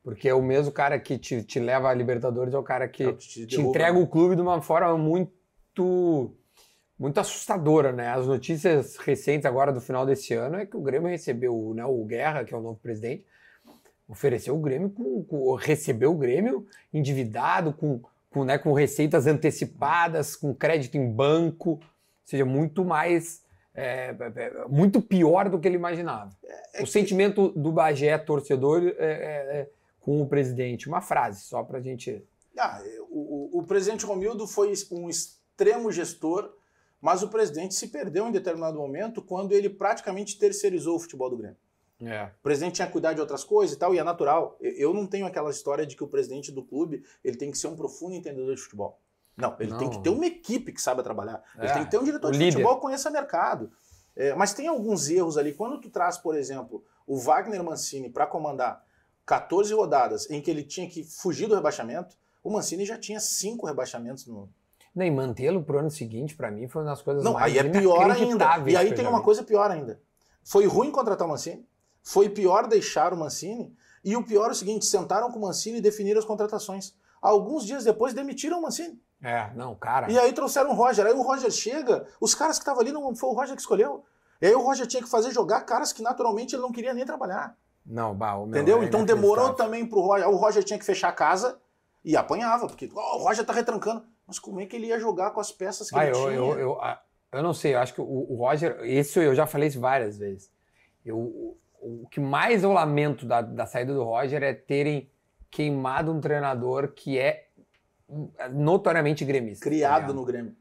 Porque 0.02 0.30
é 0.30 0.34
o 0.34 0.42
mesmo 0.42 0.72
cara 0.72 0.98
que 0.98 1.18
te, 1.18 1.44
te 1.44 1.60
leva 1.60 1.90
a 1.90 1.94
Libertadores, 1.94 2.54
é 2.54 2.58
o 2.58 2.64
cara 2.64 2.88
que, 2.88 3.04
é 3.04 3.12
te, 3.12 3.46
te 3.46 3.60
entrega 3.60 3.94
né? 3.98 4.00
o 4.00 4.08
clube 4.08 4.36
de 4.36 4.42
uma 4.42 4.62
forma 4.62 4.98
muito 4.98 6.34
muito 6.98 7.20
assustadora, 7.20 7.92
né? 7.92 8.08
As 8.10 8.26
notícias 8.26 8.96
recentes 8.96 9.46
agora 9.46 9.74
do 9.74 9.82
final 9.82 10.06
desse 10.06 10.34
ano 10.34 10.56
é 10.56 10.66
que 10.66 10.78
o 10.78 10.82
Grêmio 10.82 11.10
recebeu 11.10 11.74
né, 11.76 11.86
o 11.86 12.04
Guerra, 12.06 12.46
que 12.46 12.54
é 12.54 12.58
o 12.58 12.62
novo 12.62 12.80
presidente, 12.80 13.26
ofereceu 14.08 14.56
o 14.56 14.60
Grêmio, 14.60 14.90
com, 14.90 15.24
com, 15.24 15.54
recebeu 15.56 16.12
o 16.12 16.18
Grêmio 16.18 16.66
endividado, 16.94 17.74
com 17.74 18.02
com, 18.30 18.44
né, 18.44 18.58
com 18.58 18.74
receitas 18.74 19.28
antecipadas, 19.28 20.36
com 20.36 20.54
crédito 20.54 20.96
em 20.96 21.12
banco, 21.12 21.72
ou 21.72 21.82
seja, 22.26 22.46
muito 22.46 22.86
mais. 22.86 23.44
É, 23.74 24.16
é, 24.20 24.42
é 24.44 24.68
muito 24.68 25.02
pior 25.02 25.50
do 25.50 25.60
que 25.60 25.68
ele 25.68 25.76
imaginava. 25.76 26.36
É, 26.74 26.84
o 26.84 26.88
sentimento 26.88 27.50
do 27.50 27.72
Bagé, 27.72 28.18
torcedor, 28.18 28.82
é, 28.98 29.70
com 30.00 30.22
o 30.22 30.28
presidente? 30.28 30.88
Uma 30.88 31.02
frase, 31.02 31.42
só 31.42 31.64
pra 31.64 31.80
gente. 31.80 32.24
Ah, 32.58 32.82
o, 33.10 33.60
o 33.60 33.64
presidente 33.64 34.06
Romildo 34.06 34.46
foi 34.46 34.74
um 34.92 35.08
extremo 35.08 35.92
gestor, 35.92 36.54
mas 37.00 37.24
o 37.24 37.30
presidente 37.30 37.74
se 37.74 37.88
perdeu 37.88 38.28
em 38.28 38.32
determinado 38.32 38.78
momento 38.78 39.22
quando 39.22 39.54
ele 39.54 39.70
praticamente 39.70 40.38
terceirizou 40.38 40.96
o 40.96 41.00
futebol 41.00 41.30
do 41.30 41.38
Grêmio. 41.38 41.58
É. 42.02 42.26
O 42.40 42.44
presidente 42.44 42.76
tinha 42.76 42.86
que 42.88 42.94
cuidar 42.94 43.14
de 43.14 43.20
outras 43.20 43.44
coisas 43.44 43.76
e 43.76 43.80
tal, 43.80 43.94
e 43.94 44.00
é 44.00 44.04
natural. 44.04 44.58
Eu 44.62 44.94
não 44.94 45.06
tenho 45.06 45.26
aquela 45.26 45.50
história 45.50 45.86
de 45.86 45.96
que 45.96 46.04
o 46.04 46.08
presidente 46.08 46.52
do 46.52 46.64
clube 46.64 47.04
ele 47.24 47.36
tem 47.38 47.52
que 47.52 47.58
ser 47.58 47.68
um 47.68 47.76
profundo 47.76 48.16
entendedor 48.16 48.56
de 48.56 48.62
futebol. 48.62 49.00
Não, 49.36 49.56
ele 49.60 49.72
Não. 49.72 49.78
tem 49.78 49.90
que 49.90 50.00
ter 50.02 50.10
uma 50.10 50.26
equipe 50.26 50.72
que 50.72 50.82
saiba 50.82 51.02
trabalhar. 51.04 51.42
Ele 51.58 51.68
É, 51.68 51.74
tem 51.74 51.84
que 51.86 51.92
ter 51.92 51.98
um 51.98 52.04
diretor 52.04 52.30
o 52.30 52.32
de 52.32 52.38
líder. 52.38 52.52
futebol 52.54 52.76
que 52.76 52.82
conheça 52.82 53.10
mercado. 53.10 53.72
É, 54.16 54.34
mas 54.36 54.54
tem 54.54 54.68
alguns 54.68 55.10
erros 55.10 55.38
ali. 55.38 55.54
Quando 55.54 55.80
tu 55.80 55.90
traz, 55.90 56.18
por 56.18 56.36
exemplo, 56.36 56.84
o 57.08 57.18
Wagner 57.18 57.64
Mancini 57.64 58.10
para 58.10 58.26
comandar 58.28 58.84
14 59.26 59.74
rodadas 59.74 60.30
em 60.30 60.42
que 60.42 60.50
ele 60.50 60.64
tinha 60.64 60.90
que 60.90 61.04
fugir 61.04 61.48
do 61.48 61.56
rebaixamento, 61.56 62.18
o 62.44 62.50
Mancini 62.50 62.86
já 62.86 62.98
tinha 62.98 63.20
cinco 63.20 63.66
rebaixamentos 63.66 64.26
no, 64.26 64.50
Não, 64.96 65.06
e 65.06 65.12
mantê-lo 65.12 65.64
pro 65.64 65.80
ano 65.80 65.92
seguinte, 65.92 66.36
pra 66.36 66.50
mim, 66.50 66.68
foi 66.68 66.82
uma 66.82 66.90
das 66.90 67.02
coisas 67.02 67.24
não, 67.24 67.34
mais 67.34 67.46
aí 67.54 67.60
é 67.60 67.64
pior 67.70 68.10
ainda. 68.10 68.46
E 68.68 68.76
aí 68.76 68.94
tem 68.94 69.06
uma 69.08 69.22
coisa 69.22 69.44
pior 69.44 69.70
ainda. 69.70 70.02
Foi 70.44 70.66
ruim 70.66 70.90
contratar 70.92 71.28
o 71.28 71.30
Mancini, 71.30 71.66
foi 72.12 72.28
pior 72.30 72.68
deixar 72.68 73.14
o 73.14 73.18
Mancini, 73.18 73.72
e 74.04 74.16
o 74.16 74.24
pior 74.24 74.48
é 74.48 74.52
o 74.52 74.56
seguinte: 74.56 74.86
sentaram 74.86 75.32
com 75.32 75.38
o 75.38 75.42
Mancini 75.44 75.78
e 75.78 75.82
definiram 75.82 76.20
as 76.20 76.26
contratações. 76.26 76.96
Alguns 77.22 77.66
dias 77.66 77.84
depois 77.84 78.14
demitiram 78.14 78.60
o 78.60 78.62
Mancini. 78.64 79.00
É, 79.22 79.52
não, 79.54 79.76
cara. 79.76 80.10
E 80.12 80.18
aí 80.18 80.32
trouxeram 80.34 80.72
o 80.72 80.74
Roger. 80.74 81.06
Aí 81.06 81.14
o 81.14 81.22
Roger 81.22 81.52
chega, 81.52 82.08
os 82.20 82.34
caras 82.34 82.58
que 82.58 82.64
estavam 82.64 82.82
ali 82.82 82.92
não 82.92 83.14
foi 83.16 83.30
o 83.30 83.34
Roger 83.34 83.56
que 83.56 83.62
escolheu. 83.62 84.04
E 84.42 84.48
aí 84.48 84.56
o 84.56 84.62
Roger 84.62 84.88
tinha 84.88 85.04
que 85.04 85.10
fazer 85.10 85.32
jogar 85.32 85.62
caras 85.62 85.92
que 85.92 86.02
naturalmente 86.02 86.56
ele 86.56 86.62
não 86.62 86.72
queria 86.72 86.94
nem 86.94 87.06
trabalhar. 87.06 87.56
Não, 87.86 88.16
bah, 88.16 88.38
meu 88.38 88.48
Entendeu? 88.48 88.82
é 88.82 88.86
então 88.86 89.04
demorou 89.04 89.54
também 89.54 89.86
pro 89.86 90.00
Roger. 90.00 90.26
Aí 90.28 90.34
O 90.34 90.38
Roger 90.38 90.64
tinha 90.64 90.80
que 90.80 90.86
fechar 90.86 91.10
a 91.10 91.14
casa 91.14 91.60
e 92.04 92.16
apanhava, 92.16 92.66
porque 92.68 92.90
"Ó, 92.96 93.18
o 93.18 93.24
Roger 93.24 93.46
tá 93.46 93.54
retrancando. 93.54 94.04
Mas 94.26 94.40
como 94.40 94.62
é 94.62 94.66
que 94.66 94.76
ele 94.76 94.88
ia 94.88 95.00
jogar 95.00 95.32
com 95.32 95.42
as 95.42 95.52
peças 95.52 95.90
que 95.90 95.98
Ah, 96.00 96.06
ele 96.08 96.16
eu, 96.16 96.22
tinha? 96.24 96.36
eu, 96.36 96.60
eu, 96.60 96.82
ah, 96.82 97.02
eu 97.34 97.44
não 97.44 97.54
sei, 97.54 97.76
eu 97.76 97.80
acho 97.80 97.94
que 97.94 98.02
o, 98.02 98.06
o 98.06 98.36
Roger, 98.38 98.80
isso 98.86 99.20
eu 99.20 99.36
já 99.36 99.46
falei 99.46 99.70
várias 99.72 100.18
vezes. 100.18 100.50
Eu, 101.06 101.58
o, 101.82 102.08
que 102.10 102.20
mais 102.20 102.64
eu 102.64 102.72
lamento 102.72 103.26
da, 103.26 103.42
da 103.42 103.66
saída 103.66 103.94
do 103.94 104.04
Roger 104.04 104.44
é 104.44 104.54
terem 104.54 105.10
queimado 105.50 106.12
um 106.12 106.20
treinador 106.20 106.90
que 106.90 107.18
é 107.18 107.48
notoriamente 108.52 109.24
gremista. 109.26 109.64
tá 109.66 109.70
Criado 109.70 110.02
ligado? 110.02 110.14
no 110.14 110.26
Grêmio. 110.26 110.56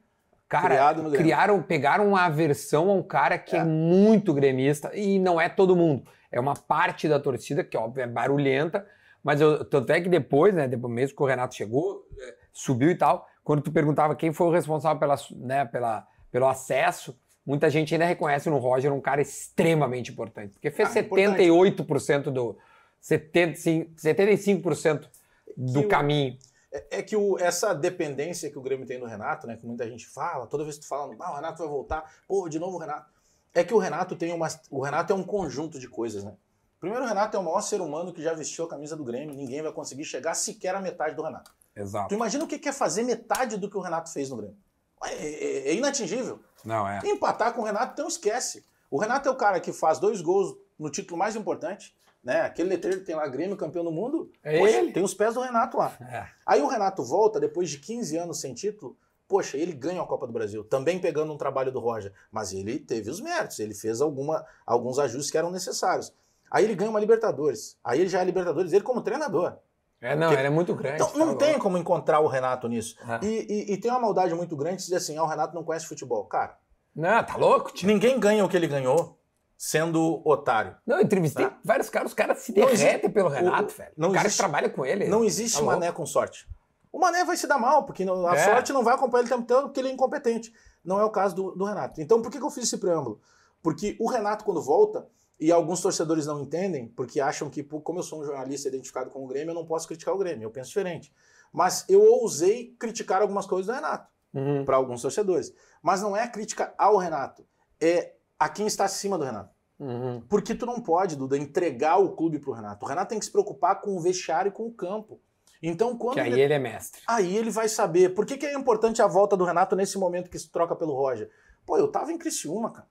Cara, 0.49 0.69
criado 0.69 1.03
no 1.03 1.11
Grêmio. 1.11 1.19
criaram, 1.19 1.63
pegaram 1.63 2.09
uma 2.09 2.25
aversão 2.25 2.91
a 2.91 2.95
um 2.95 3.03
cara 3.03 3.39
que 3.39 3.55
é. 3.55 3.61
É. 3.61 3.65
muito 3.65 4.33
gremista 4.33 4.91
e 4.95 5.19
não 5.19 5.41
é 5.41 5.49
todo 5.49 5.77
mundo. 5.77 6.05
É 6.31 6.41
uma 6.41 6.55
parte 6.55 7.09
da 7.09 7.19
torcida 7.21 7.63
que, 7.63 7.77
óbvio, 7.77 8.03
é 8.03 8.07
barulhenta, 8.07 8.87
mas 9.23 9.41
eu, 9.41 9.65
tanto 9.65 9.91
é 9.93 10.01
que 10.01 10.09
depois, 10.09 10.55
né, 10.55 10.67
depois 10.69 10.93
mesmo 10.93 11.17
que 11.17 11.23
o 11.23 11.27
Renato 11.27 11.55
chegou, 11.55 12.07
eh, 12.19 12.35
subiu 12.53 12.91
e 12.91 12.95
tal, 12.95 13.27
quando 13.43 13.63
tu 13.63 13.73
perguntava 13.73 14.15
quem 14.15 14.33
foi 14.33 14.47
o 14.47 14.51
responsável 14.51 14.99
pela, 14.99 15.17
né, 15.37 15.65
pela, 15.65 16.07
pelo 16.31 16.47
acesso, 16.47 17.19
muita 17.49 17.71
gente 17.71 17.95
ainda 17.95 18.05
reconhece 18.05 18.51
no 18.51 18.59
Roger 18.59 18.93
um 18.93 19.01
cara 19.01 19.23
extremamente 19.23 20.13
importante, 20.13 20.53
porque 20.53 20.71
fez 20.71 20.95
Ah, 20.95 21.01
importante. 21.01 21.39
78% 21.43 22.31
do 22.31 22.57
75%, 23.01 23.89
75% 23.97 25.09
do 25.57 25.81
Que 25.81 25.87
o- 25.87 25.89
caminho. 25.89 26.37
É, 26.71 26.99
é 26.99 27.03
que 27.03 27.17
o- 27.17 27.39
essa 27.39 27.73
dependência 27.75 28.51
que 28.51 28.59
o 28.59 28.63
Grêmio 28.63 28.87
tem 28.87 28.99
do 29.01 29.07
Renato, 29.07 29.47
né? 29.47 29.57
Que 29.57 29.67
muita 29.67 29.89
gente 29.89 30.07
fala, 30.07 30.47
toda 30.47 30.63
vez 30.65 30.77
que 30.77 30.83
tu 30.83 30.89
fala, 30.89 31.15
ah, 31.19 31.33
o 31.33 31.37
Renato 31.37 31.59
vai 31.59 31.69
voltar, 31.69 32.05
pô, 32.29 32.49
de 32.49 32.59
novo 32.59 32.77
o 32.77 32.81
Renato. 32.81 33.11
É 33.55 33.65
que 33.65 33.73
o 33.73 33.79
Renato 33.79 34.15
tem 34.15 34.33
uma. 34.33 34.47
O 34.71 34.83
Renato 34.83 35.13
é 35.13 35.17
um 35.17 35.23
conjunto 35.25 35.79
de 35.81 35.89
coisas, 35.89 36.23
né? 36.23 36.35
Primeiro, 36.79 37.05
o 37.05 37.09
Renato 37.09 37.37
é 37.37 37.41
o 37.41 37.43
maior 37.43 37.63
ser 37.63 37.81
humano 37.81 38.13
que 38.13 38.23
já 38.23 38.35
vestiu 38.35 38.67
a 38.67 38.69
camisa 38.69 38.95
do 38.95 39.03
Grêmio. 39.03 39.35
Ninguém 39.35 39.63
vai 39.63 39.73
conseguir 39.73 40.05
chegar 40.05 40.35
sequer 40.35 40.75
à 40.75 40.81
metade 40.81 41.17
do 41.17 41.23
Renato. 41.23 41.51
Exato. 41.75 42.09
Tu 42.09 42.15
imagina 42.15 42.45
o 42.45 42.47
que 42.47 42.59
que 42.59 42.69
é 42.69 42.73
fazer 42.73 43.03
metade 43.03 43.57
do 43.57 43.69
que 43.71 43.77
o 43.77 43.81
Renato 43.81 44.13
fez 44.13 44.29
no 44.31 44.37
Grêmio? 44.37 44.57
É, 45.05 45.15
é- 45.15 45.69
é 45.71 45.75
inatingível. 45.75 46.41
Não, 46.65 46.87
é. 46.89 47.01
Empatar 47.05 47.53
com 47.55 47.63
o 47.63 47.65
Renato, 47.65 47.93
então 47.93 48.09
esquece. 48.09 48.65
O 48.91 48.99
Renato 48.99 49.29
é 49.29 49.33
o 49.33 49.37
cara 49.37 49.61
que 49.61 49.73
faz 49.73 49.99
dois 49.99 50.21
gols 50.21 50.57
no 50.79 50.91
título 50.91 51.19
mais 51.19 51.37
importante, 51.37 51.95
né? 52.23 52.41
Aquele 52.43 52.71
letreiro 52.71 53.01
que 53.01 53.07
tem 53.07 53.15
lá, 53.15 53.27
Grêmio 53.29 53.57
campeão 53.57 53.85
do 53.85 53.93
mundo. 53.93 54.31
É 54.43 54.59
Poxa, 54.59 54.77
ele. 54.79 54.93
Tem 54.93 55.03
os 55.03 55.15
pés 55.15 55.35
do 55.35 55.41
Renato 55.41 55.77
lá. 55.77 55.97
É. 56.01 56.27
Aí 56.47 56.61
o 56.63 56.69
Renato 56.69 57.05
volta, 57.05 57.39
depois 57.39 57.71
de 57.71 57.79
15 57.79 58.17
anos 58.17 58.41
sem 58.41 58.55
título, 58.55 58.97
poxa, 59.27 59.57
ele 59.59 59.73
ganha 59.73 60.01
a 60.01 60.07
Copa 60.07 60.27
do 60.27 60.33
Brasil, 60.33 60.65
também 60.65 60.99
pegando 60.99 61.33
um 61.33 61.37
trabalho 61.37 61.71
do 61.71 61.79
Roger, 61.81 62.13
mas 62.33 62.53
ele 62.53 62.79
teve 62.79 63.11
os 63.11 63.21
méritos, 63.21 63.59
ele 63.59 63.75
fez 63.75 64.01
alguma, 64.01 64.45
alguns 64.67 64.99
ajustes 64.99 65.31
que 65.31 65.37
eram 65.39 65.51
necessários. 65.51 66.13
Aí 66.51 66.65
ele 66.65 66.75
ganha 66.75 66.89
uma 66.91 66.99
Libertadores, 66.99 67.77
aí 67.85 68.01
ele 68.01 68.09
já 68.09 68.23
é 68.23 68.25
Libertadores, 68.25 68.73
ele 68.73 68.83
como 68.83 69.03
treinador. 69.03 69.59
É, 70.01 70.15
não, 70.15 70.29
Porque- 70.29 70.41
ele 70.41 70.47
é 70.47 70.51
muito 70.51 70.75
grande. 70.75 70.97
Então 70.97 71.09
tá 71.11 71.19
não 71.19 71.27
louco. 71.27 71.41
tem 71.41 71.59
como 71.59 71.77
encontrar 71.77 72.21
o 72.21 72.27
Renato 72.29 72.69
nisso. 72.69 72.97
É. 73.21 73.25
E, 73.27 73.47
e- 73.49 73.73
e 73.73 73.77
tem 73.77 73.91
uma 73.91 73.99
maldade 74.01 74.33
muito 74.35 74.57
grande 74.57 74.77
de 74.77 74.83
dizer 74.85 74.97
assim, 74.97 75.17
ah, 75.17 75.25
o 75.25 75.27
Renato 75.27 75.55
não 75.55 75.65
conhece 75.65 75.87
futebol. 75.87 76.25
Cara, 76.27 76.57
Não, 76.95 77.23
tá 77.25 77.37
louco, 77.37 77.73
tio. 77.73 77.87
ninguém 77.89 78.19
ganha 78.21 78.45
o 78.45 78.49
que 78.49 78.57
ele 78.57 78.69
ganhou 78.69 79.19
sendo 79.57 80.23
otário. 80.25 80.77
Não, 80.87 80.99
eu 80.99 81.03
entrevistei 81.03 81.47
Tá. 81.47 81.59
vários 81.65 81.91
caras, 81.91 82.11
os 82.11 82.15
caras 82.15 82.39
se 82.39 82.53
derretem 82.53 82.75
existe- 82.75 83.09
pelo 83.09 83.29
o- 83.29 83.33
Renato, 83.33 83.75
velho. 83.75 83.93
não 83.97 84.11
o 84.11 84.13
cara 84.13 84.27
existe- 84.29 84.37
que 84.41 84.43
trabalha 84.49 84.71
com 84.71 84.87
ele. 84.87 85.09
Não 85.09 85.25
existe 85.25 85.55
Tá 85.57 85.61
louco. 85.65 85.81
mané 85.81 85.91
com 85.93 86.07
sorte. 86.07 86.49
O 86.93 86.99
mané 87.01 87.25
vai 87.25 87.37
se 87.37 87.47
dar 87.47 87.59
mal, 87.59 87.85
porque 87.85 88.05
a 88.05 88.35
É. 88.37 88.45
sorte 88.45 88.73
não 88.73 88.85
vai 88.85 88.95
acompanhar 88.95 89.25
ele 89.25 89.33
o 89.33 89.37
tempo 89.37 89.49
todo, 89.49 89.65
porque 89.65 89.81
ele 89.81 89.89
é 89.89 89.93
incompetente. 89.93 90.53
Não 90.85 91.01
é 91.01 91.05
o 91.05 91.11
caso 91.11 91.35
do, 91.35 91.51
do 91.57 91.65
Renato. 91.65 92.01
Então, 92.01 92.23
por 92.23 92.31
que, 92.31 92.39
que 92.39 92.45
eu 92.45 92.51
fiz 92.51 92.65
esse 92.65 92.79
preâmbulo? 92.79 93.21
Porque 93.63 93.97
o 94.01 94.09
Renato, 94.09 94.45
quando 94.45 94.63
volta, 94.63 95.07
e 95.39 95.53
alguns 95.53 95.81
torcedores 95.81 96.27
não 96.27 96.41
entendem, 96.41 96.89
porque 96.89 97.21
acham 97.21 97.49
que, 97.49 97.63
como 97.63 97.99
eu 97.99 98.03
sou 98.03 98.21
um 98.21 98.25
jornalista 98.25 98.69
identificado 98.69 99.11
com 99.11 99.25
o 99.25 99.27
Grêmio, 99.29 99.51
eu 99.51 99.55
não 99.55 99.65
posso 99.67 99.87
criticar 99.87 100.15
o 100.15 100.19
Grêmio. 100.19 100.45
Eu 100.47 100.51
penso 100.51 100.69
diferente. 100.69 101.13
Mas 101.53 101.85
eu 101.89 102.03
ousei 102.03 102.75
criticar 102.79 103.23
algumas 103.23 103.47
coisas 103.47 103.67
do 103.67 103.73
Renato, 103.73 104.09
Uhum. 104.35 104.65
para 104.65 104.77
alguns 104.77 105.01
torcedores. 105.01 105.53
Mas 105.83 106.03
não 106.03 106.17
é 106.17 106.29
crítica 106.29 106.75
ao 106.77 106.97
Renato, 106.99 107.47
é 107.81 108.15
a 108.39 108.49
quem 108.49 108.67
está 108.67 108.85
acima 108.85 109.17
do 109.17 109.25
Renato. 109.25 109.55
Uhum. 109.79 110.21
Porque 110.29 110.55
tu 110.55 110.67
não 110.67 110.81
pode, 110.81 111.17
Duda, 111.17 111.39
entregar 111.39 111.99
o 111.99 112.15
clube 112.17 112.39
pro 112.39 112.53
Renato. 112.53 112.85
O 112.85 112.89
Renato 112.89 113.11
tem 113.11 113.19
que 113.19 113.25
se 113.25 113.31
preocupar 113.31 113.81
com 113.81 113.97
o 113.97 114.01
vestiário 114.01 114.49
e 114.51 114.53
com 114.53 114.67
o 114.67 114.73
campo. 114.73 115.21
Então, 115.63 115.97
quando 115.97 116.15
Que 116.15 116.21
aí 116.21 116.33
ele... 116.33 116.41
ele 116.43 116.55
é 116.55 116.59
mestre. 116.59 117.01
Aí 117.07 117.37
ele 117.37 117.51
vai 117.51 117.69
saber. 117.69 118.15
Por 118.15 118.27
que, 118.27 118.37
que 118.37 118.47
é 118.47 118.55
importante 118.55 119.01
a 119.01 119.07
volta 119.07 119.37
do 119.37 119.45
Renato 119.45 119.75
nesse 119.75 119.97
momento 119.99 120.31
que 120.31 120.39
se 120.39 120.51
troca 120.51 120.75
pelo 120.77 120.95
Roger? 120.95 121.31
Pô, 121.65 121.79
eu 121.79 121.89
tava 121.89 122.13
em 122.13 122.19
Criciúma, 122.19 122.71
cara. 122.73 122.89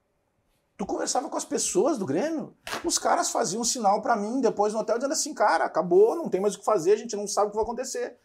Tu 0.77 0.85
conversava 0.85 1.27
com 1.27 1.35
as 1.35 1.43
pessoas 1.43 1.97
do 1.97 2.05
Grêmio, 2.05 2.53
os 2.85 2.99
caras 2.99 3.31
faziam 3.31 3.61
um 3.61 3.65
sinal 3.65 3.99
pra 3.99 4.15
mim 4.15 4.39
depois 4.39 4.73
no 4.73 4.79
hotel 4.79 4.97
dizendo 4.97 5.11
assim, 5.13 5.33
cara, 5.33 5.65
acabou, 5.65 6.15
não 6.15 6.29
tem 6.29 6.39
mais 6.39 6.53
o 6.53 6.59
que 6.59 6.65
fazer, 6.65 6.91
a 6.91 6.95
gente 6.97 7.15
não 7.15 7.27
sabe 7.27 7.47
o 7.47 7.49
que 7.49 7.55
vai 7.55 7.63
acontecer. 7.63 8.15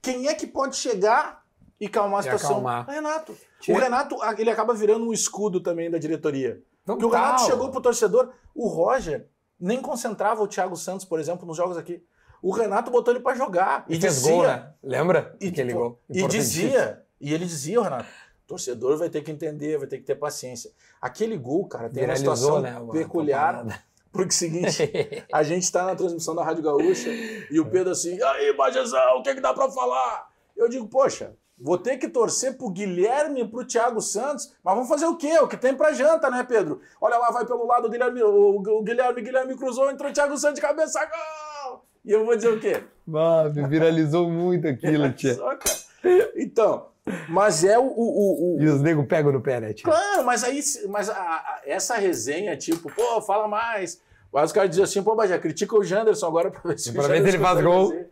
Quem 0.00 0.28
é 0.28 0.34
que 0.34 0.46
pode 0.46 0.76
chegar 0.76 1.44
e 1.80 1.88
calmar 1.88 2.20
a 2.20 2.22
situação? 2.22 2.50
acalmar. 2.52 2.88
O 2.88 2.92
Renato. 2.92 3.36
O 3.68 3.72
Renato, 3.74 4.16
ele 4.38 4.50
acaba 4.50 4.72
virando 4.74 5.04
um 5.08 5.12
escudo 5.12 5.60
também 5.60 5.90
da 5.90 5.98
diretoria. 5.98 6.62
Porque 6.86 7.04
o 7.04 7.08
Total. 7.08 7.24
Renato 7.26 7.46
chegou 7.46 7.68
pro 7.70 7.80
torcedor, 7.80 8.30
o 8.54 8.68
Roger 8.68 9.28
nem 9.58 9.82
concentrava 9.82 10.40
o 10.40 10.46
Thiago 10.46 10.76
Santos, 10.76 11.04
por 11.04 11.18
exemplo, 11.18 11.44
nos 11.46 11.56
jogos 11.56 11.76
aqui. 11.76 12.00
O 12.40 12.52
Renato 12.52 12.92
botou 12.92 13.12
ele 13.12 13.22
pra 13.22 13.34
jogar. 13.34 13.84
E, 13.88 13.96
E, 13.96 13.98
dizia, 13.98 14.32
gol, 14.32 14.42
né? 14.44 14.72
Lembra? 14.80 15.36
e, 15.40 15.48
Aquele 15.48 15.72
gol. 15.72 16.00
e 16.08 16.24
dizia, 16.28 17.04
e 17.20 17.34
ele 17.34 17.44
dizia, 17.44 17.80
o 17.80 17.82
Renato, 17.82 18.06
torcedor 18.48 18.96
vai 18.96 19.10
ter 19.10 19.22
que 19.22 19.30
entender, 19.30 19.76
vai 19.76 19.86
ter 19.86 19.98
que 19.98 20.04
ter 20.04 20.14
paciência. 20.14 20.72
Aquele 21.00 21.36
gol, 21.36 21.68
cara, 21.68 21.90
tem 21.90 22.04
uma 22.04 22.16
situação 22.16 22.60
né? 22.60 22.74
peculiar, 22.90 23.84
porque 24.10 24.30
é 24.30 24.34
o 24.34 24.38
seguinte, 24.38 24.90
a 25.30 25.42
gente 25.42 25.70
tá 25.70 25.84
na 25.84 25.94
transmissão 25.94 26.34
da 26.34 26.42
Rádio 26.42 26.64
Gaúcha 26.64 27.10
e 27.50 27.60
o 27.60 27.66
Pedro 27.66 27.92
assim, 27.92 28.20
aí, 28.20 28.56
Bajezão, 28.56 29.18
o 29.18 29.22
que 29.22 29.34
que 29.34 29.40
dá 29.40 29.52
pra 29.52 29.70
falar? 29.70 30.30
Eu 30.56 30.66
digo, 30.66 30.88
poxa, 30.88 31.36
vou 31.60 31.76
ter 31.76 31.98
que 31.98 32.08
torcer 32.08 32.56
pro 32.56 32.70
Guilherme 32.70 33.42
e 33.42 33.46
pro 33.46 33.66
Thiago 33.66 34.00
Santos, 34.00 34.56
mas 34.64 34.74
vamos 34.74 34.88
fazer 34.88 35.06
o 35.06 35.16
quê? 35.16 35.38
O 35.40 35.46
que 35.46 35.56
tem 35.56 35.74
pra 35.74 35.92
janta, 35.92 36.30
né, 36.30 36.42
Pedro? 36.42 36.80
Olha 37.00 37.18
lá, 37.18 37.30
vai 37.30 37.44
pelo 37.44 37.66
lado 37.66 37.86
o 37.86 37.90
Guilherme, 37.90 38.22
o, 38.22 38.56
o 38.56 38.82
Guilherme, 38.82 39.20
Guilherme 39.20 39.56
cruzou, 39.56 39.90
entrou 39.90 40.10
o 40.10 40.12
Thiago 40.12 40.38
Santos 40.38 40.56
de 40.56 40.62
cabeça, 40.62 40.98
gol! 41.04 41.84
E 42.02 42.12
eu 42.12 42.24
vou 42.24 42.34
dizer 42.34 42.48
o 42.48 42.58
quê? 42.58 42.82
Bah, 43.06 43.46
viralizou 43.48 44.30
muito 44.30 44.66
aquilo, 44.66 45.12
tia. 45.12 45.34
Só, 45.34 45.54
cara. 45.54 45.88
Então, 46.36 46.86
mas 47.28 47.64
é 47.64 47.78
o. 47.78 47.82
o, 47.82 47.86
o- 47.86 48.56
o- 48.56 48.62
E 48.62 48.66
os 48.66 48.80
negros 48.80 49.06
pegam 49.06 49.32
no 49.32 49.40
pé, 49.40 49.60
né, 49.60 49.72
tia? 49.72 49.84
Claro, 49.84 50.24
mas 50.24 50.42
aí. 50.44 50.60
Mas 50.88 51.08
a- 51.10 51.14
a- 51.14 51.60
essa 51.66 51.96
resenha, 51.96 52.56
tipo, 52.56 52.90
pô, 52.94 53.20
fala 53.22 53.46
mais. 53.48 54.00
Mas 54.32 54.44
os 54.46 54.52
caras 54.52 54.68
dizem 54.70 54.84
assim, 54.84 55.02
pô, 55.02 55.14
mas 55.14 55.30
já 55.30 55.38
critica 55.38 55.76
o 55.76 55.82
Janderson 55.82 56.26
agora 56.26 56.50
pra 56.50 56.60
ver 56.64 56.78
se 56.78 56.90
o 56.90 56.92
Pra 56.92 57.08
ver 57.08 57.22
se 57.22 57.28
ele 57.28 57.38
faz 57.38 57.62
gol. 57.62 57.88
fazer. 57.90 58.10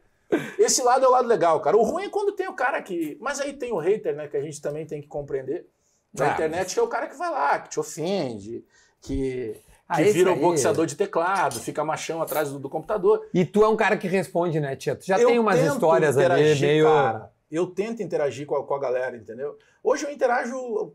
Esse 0.59 0.83
lado 0.83 1.05
é 1.05 1.09
o 1.09 1.11
lado 1.13 1.29
legal, 1.29 1.61
cara. 1.61 1.77
O 1.77 1.83
ruim 1.83 2.05
é 2.05 2.09
quando 2.09 2.33
tem 2.33 2.49
o 2.49 2.55
cara 2.55 2.81
que. 2.83 3.17
Mas 3.21 3.41
aí 3.41 3.53
tem 3.53 3.73
o 3.73 3.79
hater, 3.79 4.17
né? 4.17 4.27
Que 4.27 4.37
a 4.37 4.43
gente 4.43 4.61
também 4.61 4.85
tem 4.87 5.01
que 5.01 5.07
compreender. 5.09 5.67
Na 6.13 6.31
Ah, 6.31 6.33
internet 6.33 6.73
que 6.75 6.81
é 6.81 6.83
o 6.83 6.89
cara 6.89 7.07
que 7.07 7.17
vai 7.17 7.31
lá, 7.31 7.59
que 7.59 7.69
te 7.71 7.79
ofende, 7.79 8.65
que. 9.03 9.55
Ah, 9.89 9.99
que 9.99 10.11
vira 10.11 10.31
o 10.31 10.35
aí- 10.35 10.41
boxeador 10.41 10.85
de 10.87 10.97
teclado, 10.97 11.61
fica 11.61 11.85
machão 11.85 12.21
atrás 12.21 12.51
do, 12.51 12.59
do 12.59 12.69
computador. 12.69 13.25
E 13.33 13.45
tu 13.45 13.63
é 13.63 13.69
um 13.69 13.77
cara 13.77 13.97
que 13.97 14.09
responde, 14.09 14.59
né, 14.59 14.75
tia? 14.75 14.97
Tu 14.97 15.07
já 15.07 15.17
Eu 15.19 15.29
tem 15.29 15.39
umas 15.39 15.61
histórias 15.61 16.17
ali 16.19 16.59
meio. 16.59 16.87
cara. 16.87 17.31
Eu 17.57 17.67
tento 17.69 18.03
interagir 18.03 18.47
com 18.47 18.57
a, 18.57 18.65
com 18.67 18.75
a 18.75 18.79
galera, 18.79 19.17
entendeu? 19.17 19.57
Hoje 19.83 20.05
eu 20.07 20.11
interajo 20.11 20.93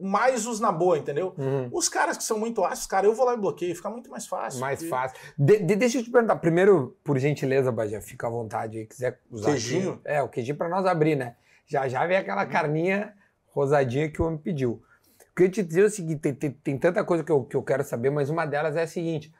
mais 0.00 0.46
os 0.46 0.60
na 0.60 0.70
boa, 0.70 0.98
entendeu? 0.98 1.34
Uhum. 1.38 1.68
Os 1.72 1.88
caras 1.88 2.16
que 2.16 2.22
são 2.24 2.38
muito 2.38 2.62
ácidos, 2.62 2.86
cara, 2.86 3.06
eu 3.06 3.14
vou 3.14 3.24
lá 3.24 3.34
e 3.34 3.38
bloqueio, 3.38 3.74
fica 3.74 3.88
muito 3.88 4.10
mais 4.10 4.26
fácil. 4.26 4.60
Mais 4.60 4.78
porque- 4.78 4.90
fácil. 4.90 5.16
De- 5.38 5.58
de- 5.60 5.76
deixa 5.76 5.98
eu 5.98 6.04
te 6.04 6.10
perguntar, 6.10 6.36
primeiro, 6.36 6.96
por 7.02 7.18
gentileza, 7.18 7.72
Bajé, 7.72 8.00
fica 8.00 8.26
à 8.26 8.30
vontade 8.30 8.78
aí, 8.78 8.86
quiser 8.86 9.20
usar. 9.30 9.50
Queijinho? 9.52 9.92
aqui. 9.92 10.00
É, 10.04 10.22
o 10.22 10.28
queijinho 10.28 10.56
pra 10.58 10.68
nós 10.68 10.84
abrir, 10.84 11.16
né? 11.16 11.36
Já 11.66 11.88
já 11.88 12.06
vem 12.06 12.16
aquela 12.18 12.44
carninha 12.46 13.14
rosadinha 13.52 14.10
que 14.10 14.20
o 14.20 14.26
homem 14.26 14.38
pediu. 14.38 14.82
Eu 15.20 15.26
queria 15.34 15.50
te 15.52 15.62
dizer 15.62 15.84
o 15.84 15.90
seguinte: 15.90 16.20
tem, 16.20 16.34
tem- 16.34 16.50
tem 16.52 16.78
tanta 16.78 17.02
coisa 17.04 17.24
que 17.24 17.32
eu, 17.32 17.44
que 17.44 17.56
eu 17.56 17.62
quero 17.62 17.82
saber, 17.84 18.10
mas 18.10 18.28
uma 18.30 18.44
delas 18.46 18.76
é 18.76 18.82
a 18.82 18.86
seguinte: 18.86 19.32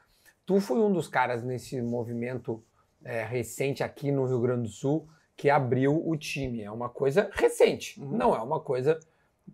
tu 0.45 0.59
foi 0.59 0.77
um 0.79 0.91
dos 0.91 1.07
caras 1.07 1.43
nesse 1.43 1.79
movimento 1.81 2.63
é, 3.03 3.23
recente 3.23 3.83
aqui 3.83 4.11
no 4.11 4.25
Rio 4.25 4.41
Grande 4.41 4.63
do 4.63 4.67
Sul 4.69 5.07
que 5.39 5.49
abriu 5.49 6.05
o 6.05 6.17
time. 6.17 6.61
É 6.63 6.69
uma 6.69 6.89
coisa 6.89 7.29
recente, 7.31 7.97
Uhum. 7.97 8.17
não 8.17 8.35
é 8.35 8.41
uma 8.41 8.59
coisa 8.59 8.99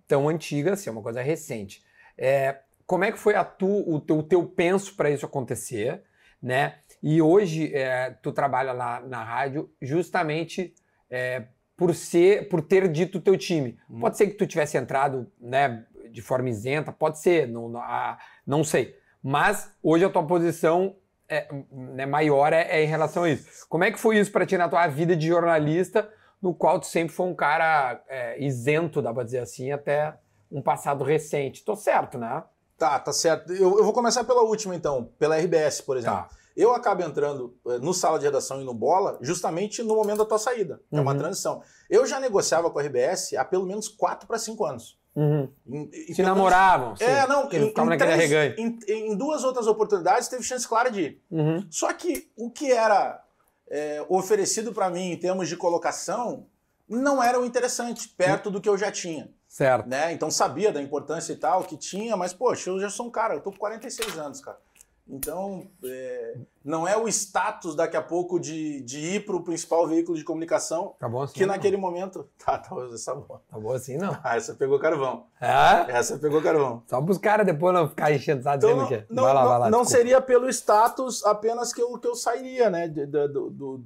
tão 0.07 0.27
antiga 0.27 0.73
assim, 0.73 0.89
é 0.89 0.91
uma 0.91 1.03
coisa 1.03 1.21
recente. 1.21 1.83
É, 2.17 2.57
como 2.87 3.03
é 3.03 3.11
que 3.11 3.19
foi 3.19 3.35
a 3.35 3.43
tu, 3.43 3.67
o, 3.87 3.99
teu, 4.01 4.17
o 4.17 4.23
teu 4.23 4.47
penso 4.47 4.95
para 4.95 5.11
isso 5.11 5.27
acontecer, 5.27 6.01
né? 6.41 6.79
E 7.03 7.21
hoje 7.21 7.71
é, 7.71 8.09
tu 8.23 8.31
trabalha 8.31 8.71
lá 8.73 8.99
na 8.99 9.23
rádio 9.23 9.71
justamente 9.79 10.73
é, 11.07 11.43
por 11.77 11.93
ser, 11.93 12.49
por 12.49 12.63
ter 12.63 12.87
dito 12.87 13.19
o 13.19 13.21
teu 13.21 13.37
time. 13.37 13.77
Uhum. 13.87 13.99
Pode 13.99 14.17
ser 14.17 14.25
que 14.25 14.33
tu 14.33 14.47
tivesse 14.47 14.77
entrado, 14.77 15.31
né, 15.39 15.85
de 16.09 16.21
forma 16.23 16.49
isenta, 16.49 16.91
pode 16.91 17.19
ser, 17.19 17.47
não, 17.47 17.69
não, 17.69 17.79
ah, 17.79 18.17
não 18.45 18.63
sei. 18.63 18.97
Mas 19.21 19.71
hoje 19.83 20.03
a 20.03 20.09
tua 20.09 20.25
posição 20.25 20.95
é, 21.29 21.47
né, 21.71 22.05
maior 22.05 22.53
é, 22.53 22.61
é 22.79 22.83
em 22.83 22.87
relação 22.87 23.23
a 23.23 23.29
isso. 23.29 23.67
Como 23.67 23.83
é 23.83 23.91
que 23.91 23.99
foi 23.99 24.17
isso 24.17 24.31
para 24.31 24.45
ti 24.45 24.57
na 24.57 24.69
tua 24.69 24.87
vida 24.87 25.15
de 25.15 25.27
jornalista, 25.27 26.09
no 26.41 26.53
qual 26.53 26.79
tu 26.79 26.85
sempre 26.87 27.13
foi 27.15 27.25
um 27.25 27.35
cara 27.35 28.01
é, 28.07 28.43
isento, 28.43 29.01
dá 29.01 29.13
pra 29.13 29.23
dizer 29.23 29.39
assim, 29.39 29.71
até 29.71 30.13
um 30.51 30.61
passado 30.61 31.03
recente? 31.03 31.63
Tô 31.65 31.75
certo, 31.75 32.17
né? 32.17 32.43
Tá, 32.77 32.99
tá 32.99 33.11
certo. 33.13 33.51
Eu, 33.53 33.77
eu 33.77 33.83
vou 33.83 33.93
começar 33.93 34.23
pela 34.23 34.41
última, 34.43 34.75
então, 34.75 35.09
pela 35.17 35.37
RBS, 35.37 35.81
por 35.81 35.97
exemplo. 35.97 36.19
Tá. 36.19 36.29
Eu 36.55 36.73
acabo 36.73 37.03
entrando 37.03 37.57
eh, 37.67 37.79
no 37.79 37.93
sala 37.93 38.17
de 38.17 38.25
redação 38.25 38.61
e 38.61 38.63
no 38.63 38.73
bola 38.73 39.17
justamente 39.21 39.83
no 39.83 39.93
momento 39.95 40.19
da 40.19 40.25
tua 40.25 40.37
saída. 40.37 40.79
É 40.91 40.99
uma 41.01 41.11
Uhum. 41.11 41.17
transição. 41.17 41.61
Eu 41.89 42.05
já 42.05 42.17
negociava 42.19 42.69
com 42.71 42.79
a 42.79 42.81
RBS 42.81 43.33
há 43.33 43.43
pelo 43.43 43.65
menos 43.65 43.89
4 43.89 44.25
para 44.25 44.37
5 44.37 44.63
anos. 44.65 44.97
Uhum. 45.15 45.49
Em- 45.67 46.13
Se 46.13 46.21
namoravam, 46.21 46.95
sim, 46.95 47.05
É, 47.05 47.25
não, 47.27 47.49
em, 47.51 47.67
em, 47.67 47.73
três- 47.97 48.57
em, 48.59 48.79
em 49.11 49.15
duas 49.17 49.43
outras 49.43 49.65
oportunidades 49.65 50.27
teve 50.27 50.43
chance 50.43 50.67
clara 50.67 50.91
de 50.91 51.01
ir. 51.01 51.21
Uhum. 51.31 51.65
Só 51.71 51.93
que 51.93 52.29
o 52.35 52.51
que 52.51 52.71
era 52.71 53.21
é, 53.69 54.05
oferecido 54.09 54.73
para 54.73 54.89
mim 54.89 55.11
em 55.11 55.17
termos 55.17 55.47
de 55.47 55.55
colocação 55.57 56.47
não 56.87 57.23
era 57.23 57.39
o 57.39 57.45
interessante, 57.45 58.09
perto 58.09 58.51
do 58.51 58.59
que 58.61 58.69
eu 58.69 58.77
já 58.77 58.91
tinha. 58.91 59.29
Certo. 59.47 59.87
Né? 59.87 60.11
Então 60.11 60.29
sabia 60.29 60.71
da 60.71 60.81
importância 60.81 61.31
e 61.31 61.37
tal 61.37 61.63
que 61.63 61.77
tinha, 61.77 62.15
mas 62.17 62.33
poxa, 62.33 62.69
eu 62.69 62.79
já 62.79 62.89
sou 62.89 63.07
um 63.07 63.09
cara, 63.09 63.33
eu 63.35 63.39
tô 63.41 63.51
com 63.51 63.57
46 63.57 64.17
anos, 64.17 64.41
cara. 64.41 64.57
Então, 65.07 65.67
é, 65.83 66.35
não 66.63 66.87
é 66.87 66.97
o 66.97 67.07
status 67.07 67.75
daqui 67.75 67.95
a 67.95 68.01
pouco 68.01 68.39
de, 68.39 68.81
de 68.81 68.97
ir 68.99 69.25
para 69.25 69.35
o 69.35 69.43
principal 69.43 69.87
veículo 69.87 70.17
de 70.17 70.23
comunicação, 70.23 70.95
Tá 70.99 71.07
bom 71.07 71.21
assim? 71.21 71.33
que 71.35 71.45
não? 71.45 71.53
naquele 71.53 71.77
momento. 71.77 72.27
Tá, 72.43 72.57
tá, 72.57 72.75
essa 72.93 73.13
boa. 73.13 73.41
Tá 73.49 73.59
bom 73.59 73.71
assim, 73.71 73.97
não. 73.97 74.17
Ah, 74.23 74.35
essa 74.35 74.55
pegou 74.55 74.79
carvão. 74.79 75.27
É? 75.39 75.91
Essa 75.91 76.17
pegou 76.17 76.41
carvão. 76.41 76.81
Só 76.87 76.99
pros 77.01 77.17
caras 77.19 77.45
depois 77.45 77.73
não 77.73 77.87
ficar 77.89 78.11
enchendo 78.11 78.41
saco 78.43 78.57
Então, 78.57 78.83
dizendo 78.85 78.87
que. 79.07 79.13
não, 79.13 79.23
vai 79.23 79.33
lá, 79.33 79.41
não- 79.43 79.49
vai 79.49 79.59
lá. 79.59 79.69
não 79.69 79.81
desculpa. 79.81 79.97
seria 80.03 80.21
pelo 80.21 80.49
status 80.49 81.23
apenas 81.25 81.71
que 81.71 81.81
eu, 81.81 81.97
que 81.99 82.07
eu 82.07 82.15
sairia, 82.15 82.69
né? 82.71 82.87
do, 82.87 83.05
do, 83.27 83.49
do- 83.51 83.85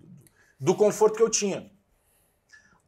do 0.60 0.76
conforto 0.76 1.18
que 1.18 1.24
eu 1.24 1.30
tinha. 1.30 1.70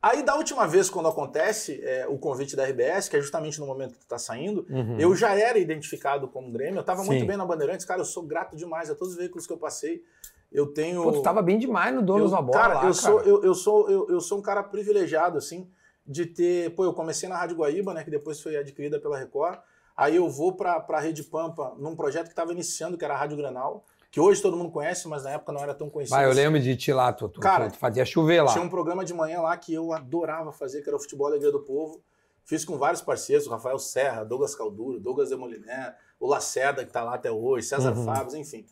Aí, 0.01 0.23
da 0.23 0.35
última 0.35 0.65
vez, 0.67 0.89
quando 0.89 1.07
acontece 1.07 1.79
é, 1.83 2.07
o 2.07 2.17
convite 2.17 2.55
da 2.55 2.65
RBS, 2.65 3.07
que 3.07 3.15
é 3.17 3.21
justamente 3.21 3.59
no 3.59 3.67
momento 3.67 3.93
que 3.93 3.99
tu 3.99 4.07
tá 4.07 4.17
saindo, 4.17 4.65
Uhum. 4.67 4.99
eu 4.99 5.15
já 5.15 5.37
era 5.37 5.59
identificado 5.59 6.27
como 6.27 6.51
Grêmio, 6.51 6.79
eu 6.79 6.83
tava 6.83 7.01
Sim. 7.03 7.07
muito 7.09 7.25
bem 7.25 7.37
na 7.37 7.45
Bandeirantes, 7.45 7.85
cara, 7.85 8.01
eu 8.01 8.05
sou 8.05 8.23
grato 8.23 8.55
demais 8.55 8.89
a 8.89 8.95
todos 8.95 9.13
os 9.13 9.19
veículos 9.19 9.45
que 9.45 9.53
eu 9.53 9.57
passei. 9.57 10.03
Eu 10.51 10.73
tenho. 10.73 11.03
Pô, 11.03 11.11
tu 11.11 11.21
tava 11.21 11.41
bem 11.41 11.57
demais 11.57 11.93
no 11.93 12.01
Donos 12.01 12.31
eu, 12.31 12.37
da 12.37 12.41
Bola. 12.41 12.57
Cara, 12.59 12.73
lá, 12.73 12.85
eu, 12.85 12.93
Sou, 12.93 13.21
eu, 13.21 13.43
eu, 13.43 13.53
sou, 13.53 13.89
eu, 13.89 14.07
eu 14.09 14.19
sou 14.19 14.39
um 14.39 14.41
cara 14.41 14.61
privilegiado, 14.63 15.37
assim, 15.37 15.69
de 16.05 16.25
ter. 16.25 16.75
Pô, 16.75 16.83
eu 16.83 16.93
comecei 16.93 17.29
na 17.29 17.37
Rádio 17.37 17.55
Guaíba, 17.55 17.93
né, 17.93 18.03
que 18.03 18.09
depois 18.09 18.41
foi 18.41 18.57
adquirida 18.57 18.99
pela 18.99 19.17
Record. 19.17 19.59
Aí 19.95 20.15
eu 20.15 20.27
vou 20.29 20.53
pra, 20.53 20.79
pra 20.79 20.99
Rede 20.99 21.23
Pampa 21.23 21.73
num 21.77 21.95
projeto 21.95 22.25
que 22.25 22.31
estava 22.31 22.51
iniciando, 22.51 22.97
que 22.97 23.05
era 23.05 23.13
a 23.13 23.17
Rádio 23.17 23.37
Granal, 23.37 23.85
que 24.12 24.19
hoje 24.19 24.41
todo 24.41 24.58
mundo 24.58 24.69
conhece, 24.71 25.08
mas 25.08 25.24
na 25.24 25.32
época 25.32 25.52
não 25.54 25.62
era 25.62 25.74
tão 25.74 25.89
conhecido. 25.89 26.15
Vai, 26.15 26.26
eu 26.26 26.32
assim. 26.32 26.39
lembro 26.41 26.60
de 26.60 26.76
ti 26.76 26.91
lá, 26.91 27.12
tu, 27.13 27.30
tu, 27.30 27.39
Cara, 27.39 27.71
tu 27.71 27.78
fazia 27.78 28.04
chover 28.06 28.41
lá. 28.43 28.52
Tinha 28.52 28.63
um 28.63 28.69
programa 28.69 29.06
de 29.06 29.13
manhã 29.13 29.39
lá 29.41 29.56
que 29.58 29.74
eu 29.74 29.93
adorava 29.93 30.52
fazer, 30.52 30.82
que 30.82 30.89
era 30.89 30.97
o 30.97 31.00
Futebol 31.00 31.28
Alegria 31.28 31.52
do 31.52 31.62
Povo. 31.62 32.04
Fiz 32.43 32.65
com 32.65 32.78
vários 32.78 33.02
parceiros, 33.02 33.47
o 33.47 33.50
Rafael 33.50 33.80
Serra, 33.80 34.24
Douglas 34.26 34.54
Calduro, 34.54 35.00
Douglas 35.00 35.30
Demoliner, 35.30 35.95
o 36.19 36.28
Lacerda, 36.28 36.84
que 36.84 36.91
tá 36.91 37.04
lá 37.04 37.15
até 37.15 37.32
hoje, 37.32 37.67
César 37.67 37.93
Uhum. 37.95 38.04
Fábio, 38.04 38.36
enfim. 38.36 38.65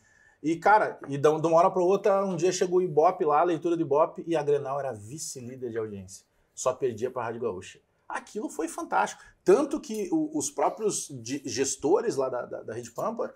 E, 0.43 0.55
cara, 0.57 0.99
e 1.07 1.17
de 1.17 1.27
uma 1.27 1.55
hora 1.57 1.69
para 1.71 1.81
outra, 1.83 2.25
um 2.25 2.35
dia 2.35 2.51
chegou 2.51 2.79
o 2.79 2.81
Ibope 2.81 3.23
lá, 3.23 3.39
a 3.39 3.43
leitura 3.43 3.75
do 3.77 3.81
Ibope, 3.81 4.23
e 4.27 4.35
a 4.35 4.43
Grenal 4.43 4.79
era 4.79 4.91
vice-líder 4.91 5.69
de 5.71 5.77
audiência. 5.77 6.25
Só 6.55 6.73
perdia 6.73 7.09
para 7.11 7.21
a 7.21 7.25
Rádio 7.25 7.41
Gaúcha. 7.41 7.79
Aquilo 8.07 8.49
foi 8.49 8.67
fantástico. 8.67 9.21
Tanto 9.43 9.79
que 9.79 10.09
o- 10.11 10.37
os 10.37 10.49
próprios 10.49 11.09
gestores 11.45 12.15
lá 12.15 12.27
da, 12.29 12.45
da, 12.45 12.63
da 12.63 12.73
Rede 12.73 12.91
Pampa, 12.91 13.33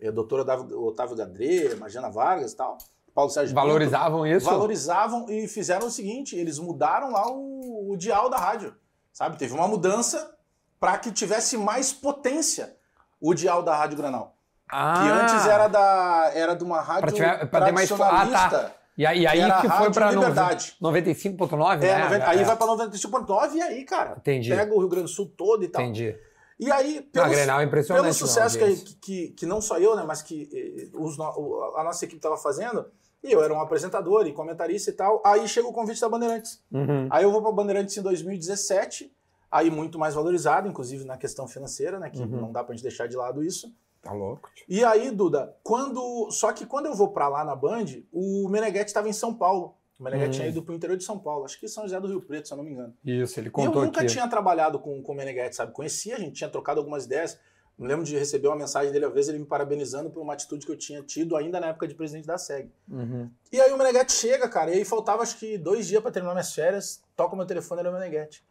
eh, 0.00 0.08
o 0.08 0.12
doutor 0.12 0.40
Otávio, 0.40 1.16
Gadré, 1.16 1.74
Marjana 1.76 2.10
Vargas 2.10 2.52
e 2.52 2.56
tal, 2.56 2.78
Paulo 3.14 3.30
Sérgio 3.30 3.54
Pinto, 3.54 3.66
Valorizavam 3.66 4.26
isso? 4.26 4.46
valorizavam 4.46 5.26
e 5.28 5.46
fizeram 5.48 5.86
o 5.86 5.90
seguinte: 5.90 6.36
eles 6.36 6.58
mudaram 6.58 7.10
lá 7.12 7.30
o, 7.30 7.90
o 7.92 7.96
dial 7.96 8.28
da 8.30 8.36
rádio. 8.38 8.74
Sabe? 9.12 9.36
Teve 9.36 9.52
uma 9.54 9.66
mudança 9.68 10.34
para 10.78 10.96
que 10.98 11.10
tivesse 11.10 11.56
mais 11.58 11.92
potência 11.92 12.76
o 13.20 13.34
dial 13.34 13.62
da 13.62 13.76
Rádio 13.76 13.96
Granal. 13.98 14.36
Ah, 14.72 15.02
Que 15.02 15.10
antes 15.10 15.46
era 15.46 15.66
da 15.68 16.30
era 16.32 16.54
de 16.54 16.62
uma 16.64 16.80
rádio 16.80 17.12
tiver- 17.12 17.46
pra 17.50 17.64
ter 17.66 17.72
mais 17.72 17.88
fo- 17.88 17.96
ah, 17.96 17.98
tá. 17.98 18.10
tradicionalista. 18.16 18.74
E 18.96 19.04
aí, 19.06 19.20
e 19.22 19.26
aí 19.26 19.42
a 19.42 19.60
que 19.60 19.68
foi 19.68 19.88
Liberdade. 20.10 20.76
95.9, 20.80 21.82
É, 21.84 21.94
né? 21.98 22.04
90 22.04 22.28
aí 22.30 22.44
vai 22.44 22.56
para 22.56 22.66
95.9 22.66 23.54
e 23.54 23.62
aí, 23.62 23.84
cara, 23.84 24.14
Entendi. 24.18 24.50
pega 24.50 24.74
o 24.74 24.78
Rio 24.78 24.88
Grande 24.88 25.06
do 25.06 25.10
Sul 25.10 25.32
todo 25.36 25.64
e 25.64 25.68
tal. 25.68 25.82
Entendi. 25.82 26.16
E 26.60 26.70
aí, 26.70 26.98
A 26.98 27.02
pelo, 27.12 27.30
Grenal 27.30 27.60
é 27.60 27.66
pelo 27.66 28.12
sucesso 28.12 28.58
não, 28.60 28.66
que, 28.66 28.94
que, 28.96 29.28
que 29.30 29.46
não 29.46 29.60
só 29.62 29.78
eu, 29.78 29.96
né, 29.96 30.04
mas 30.06 30.20
que 30.20 30.48
eh, 30.52 30.96
os 30.96 31.18
a 31.18 31.82
nossa 31.82 32.04
equipe 32.04 32.18
estava 32.18 32.36
fazendo, 32.36 32.84
e 33.24 33.32
eu 33.32 33.42
era 33.42 33.52
um 33.52 33.60
apresentador 33.60 34.26
e 34.26 34.32
comentarista 34.32 34.90
e 34.90 34.92
tal, 34.92 35.22
aí 35.24 35.48
chega 35.48 35.66
o 35.66 35.72
convite 35.72 36.00
da 36.00 36.08
Bandeirantes. 36.08 36.62
Uhum. 36.70 37.08
Aí 37.10 37.24
eu 37.24 37.32
vou 37.32 37.40
para 37.40 37.50
Bandeirantes 37.50 37.96
em 37.96 38.02
2017, 38.02 39.10
aí 39.50 39.70
muito 39.70 39.98
mais 39.98 40.14
valorizado, 40.14 40.68
inclusive 40.68 41.04
na 41.04 41.16
questão 41.16 41.48
financeira, 41.48 41.98
né? 41.98 42.10
Que 42.10 42.20
Uhum. 42.20 42.26
não 42.26 42.52
dá 42.52 42.62
pra 42.62 42.74
gente 42.74 42.82
deixar 42.82 43.08
de 43.08 43.16
lado 43.16 43.42
isso. 43.42 43.72
Tá 44.02 44.12
louco. 44.12 44.48
tio. 44.54 44.64
E 44.68 44.84
aí, 44.84 45.10
Duda, 45.10 45.54
quando. 45.62 46.30
Só 46.30 46.52
que 46.52 46.64
quando 46.64 46.86
eu 46.86 46.94
vou 46.94 47.08
para 47.08 47.28
lá 47.28 47.44
na 47.44 47.54
Band, 47.54 47.84
o 48.12 48.48
Meneghetti 48.48 48.86
estava 48.86 49.08
em 49.08 49.12
São 49.12 49.34
Paulo. 49.34 49.74
O 50.00 50.02
Meneghetti 50.02 50.28
Uhum. 50.30 50.36
tinha 50.38 50.48
ido 50.48 50.62
pro 50.62 50.74
interior 50.74 50.96
de 50.96 51.04
São 51.04 51.18
Paulo, 51.18 51.44
acho 51.44 51.60
que 51.60 51.68
São 51.68 51.82
José 51.84 52.00
do 52.00 52.08
Rio 52.08 52.22
Preto, 52.22 52.48
se 52.48 52.54
eu 52.54 52.56
não 52.56 52.64
me 52.64 52.70
engano. 52.72 52.94
Isso, 53.04 53.38
ele 53.38 53.48
E 53.48 53.50
eu 53.50 53.52
contou 53.52 53.84
nunca 53.84 54.00
aqui. 54.00 54.08
tinha 54.10 54.26
trabalhado 54.26 54.78
com, 54.78 55.02
com 55.02 55.12
o 55.12 55.14
Meneghetti, 55.14 55.54
sabe? 55.56 55.72
Conhecia, 55.72 56.16
a 56.16 56.18
gente 56.18 56.32
tinha 56.32 56.48
trocado 56.48 56.80
algumas 56.80 57.04
ideias. 57.04 57.38
Me 57.78 57.86
lembro 57.86 58.02
de 58.04 58.16
receber 58.16 58.48
uma 58.48 58.56
mensagem 58.56 58.90
dele, 58.92 59.04
às 59.04 59.12
vezes, 59.12 59.28
ele 59.28 59.38
me 59.38 59.44
parabenizando 59.44 60.08
por 60.10 60.22
uma 60.22 60.32
atitude 60.32 60.64
que 60.64 60.72
eu 60.72 60.76
tinha 60.76 61.02
tido 61.02 61.36
ainda 61.36 61.60
na 61.60 61.66
época 61.68 61.86
de 61.86 61.94
presidente 61.94 62.26
da 62.26 62.38
SEG. 62.38 62.72
Uhum. 62.88 63.30
E 63.52 63.60
aí 63.60 63.70
o 63.72 63.76
Meneghetti 63.76 64.12
chega, 64.12 64.48
cara, 64.48 64.70
e 64.70 64.78
aí 64.78 64.84
faltava 64.86 65.22
acho 65.22 65.38
que 65.38 65.58
dois 65.58 65.86
dias 65.86 66.00
pra 66.00 66.10
terminar 66.10 66.32
minhas 66.32 66.54
férias, 66.54 67.02
toca 67.14 67.34
o 67.34 67.36
meu 67.36 67.44
telefone, 67.46 67.80
era 67.80 67.90
o 67.90 67.92
Meneghetti. 67.92 68.42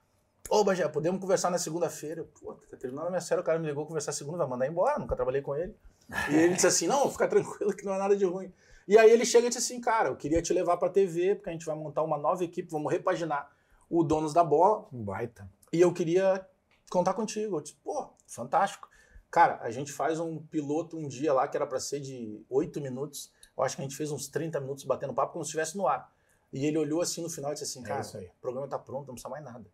Ô, 0.49 0.63
Bagé, 0.63 0.87
podemos 0.87 1.19
conversar 1.19 1.49
na 1.49 1.57
segunda-feira? 1.57 2.27
Pô, 2.39 2.53
tá 2.53 2.77
terminando 2.77 3.07
a 3.07 3.09
minha 3.09 3.21
férias, 3.21 3.41
o 3.41 3.45
cara 3.45 3.57
me 3.59 3.67
ligou 3.67 3.85
conversar 3.87 4.11
segunda, 4.11 4.37
vai 4.37 4.47
mandar 4.47 4.67
embora, 4.67 4.97
nunca 4.99 5.15
trabalhei 5.15 5.41
com 5.41 5.55
ele. 5.55 5.75
E 6.29 6.35
ele 6.35 6.53
disse 6.53 6.67
assim, 6.67 6.87
não, 6.87 7.09
fica 7.11 7.27
tranquilo 7.27 7.73
que 7.75 7.85
não 7.85 7.93
é 7.95 7.97
nada 7.97 8.15
de 8.15 8.25
ruim. 8.25 8.51
E 8.89 8.97
aí 8.97 9.09
ele 9.11 9.23
chega 9.25 9.45
e 9.45 9.49
disse 9.49 9.59
assim, 9.71 9.79
cara, 9.79 10.09
eu 10.09 10.15
queria 10.17 10.41
te 10.41 10.51
levar 10.51 10.75
pra 10.77 10.89
TV, 10.89 11.35
porque 11.35 11.49
a 11.49 11.53
gente 11.53 11.65
vai 11.65 11.75
montar 11.75 12.01
uma 12.03 12.17
nova 12.17 12.43
equipe, 12.43 12.69
vamos 12.71 12.91
repaginar 12.91 13.49
o 13.89 14.03
Donos 14.03 14.33
da 14.33 14.43
Bola, 14.43 14.87
baita. 14.91 15.49
e 15.71 15.79
eu 15.79 15.93
queria 15.93 16.45
contar 16.91 17.13
contigo. 17.13 17.57
Eu 17.57 17.61
disse, 17.61 17.75
pô, 17.83 18.09
fantástico. 18.27 18.89
Cara, 19.31 19.59
a 19.61 19.69
gente 19.69 19.91
faz 19.91 20.19
um 20.19 20.39
piloto 20.41 20.97
um 20.97 21.07
dia 21.07 21.31
lá 21.31 21.47
que 21.47 21.55
era 21.55 21.67
para 21.67 21.79
ser 21.79 21.99
de 21.99 22.43
oito 22.49 22.81
minutos. 22.81 23.31
Eu 23.55 23.63
acho 23.63 23.75
que 23.75 23.81
a 23.81 23.85
gente 23.85 23.95
fez 23.95 24.11
uns 24.11 24.27
30 24.27 24.59
minutos 24.59 24.83
batendo 24.85 25.13
papo 25.13 25.33
como 25.33 25.45
se 25.45 25.49
estivesse 25.49 25.77
no 25.77 25.87
ar. 25.87 26.11
E 26.51 26.65
ele 26.65 26.79
olhou 26.79 26.99
assim 26.99 27.21
no 27.21 27.29
final 27.29 27.51
e 27.51 27.53
disse 27.53 27.65
assim, 27.65 27.85
É 27.85 27.87
cara, 27.87 28.01
isso 28.01 28.17
aí. 28.17 28.25
o 28.25 28.41
programa 28.41 28.67
tá 28.67 28.79
pronto, 28.79 29.05
não 29.07 29.13
precisa 29.13 29.29
mais 29.29 29.43
nada. 29.45 29.69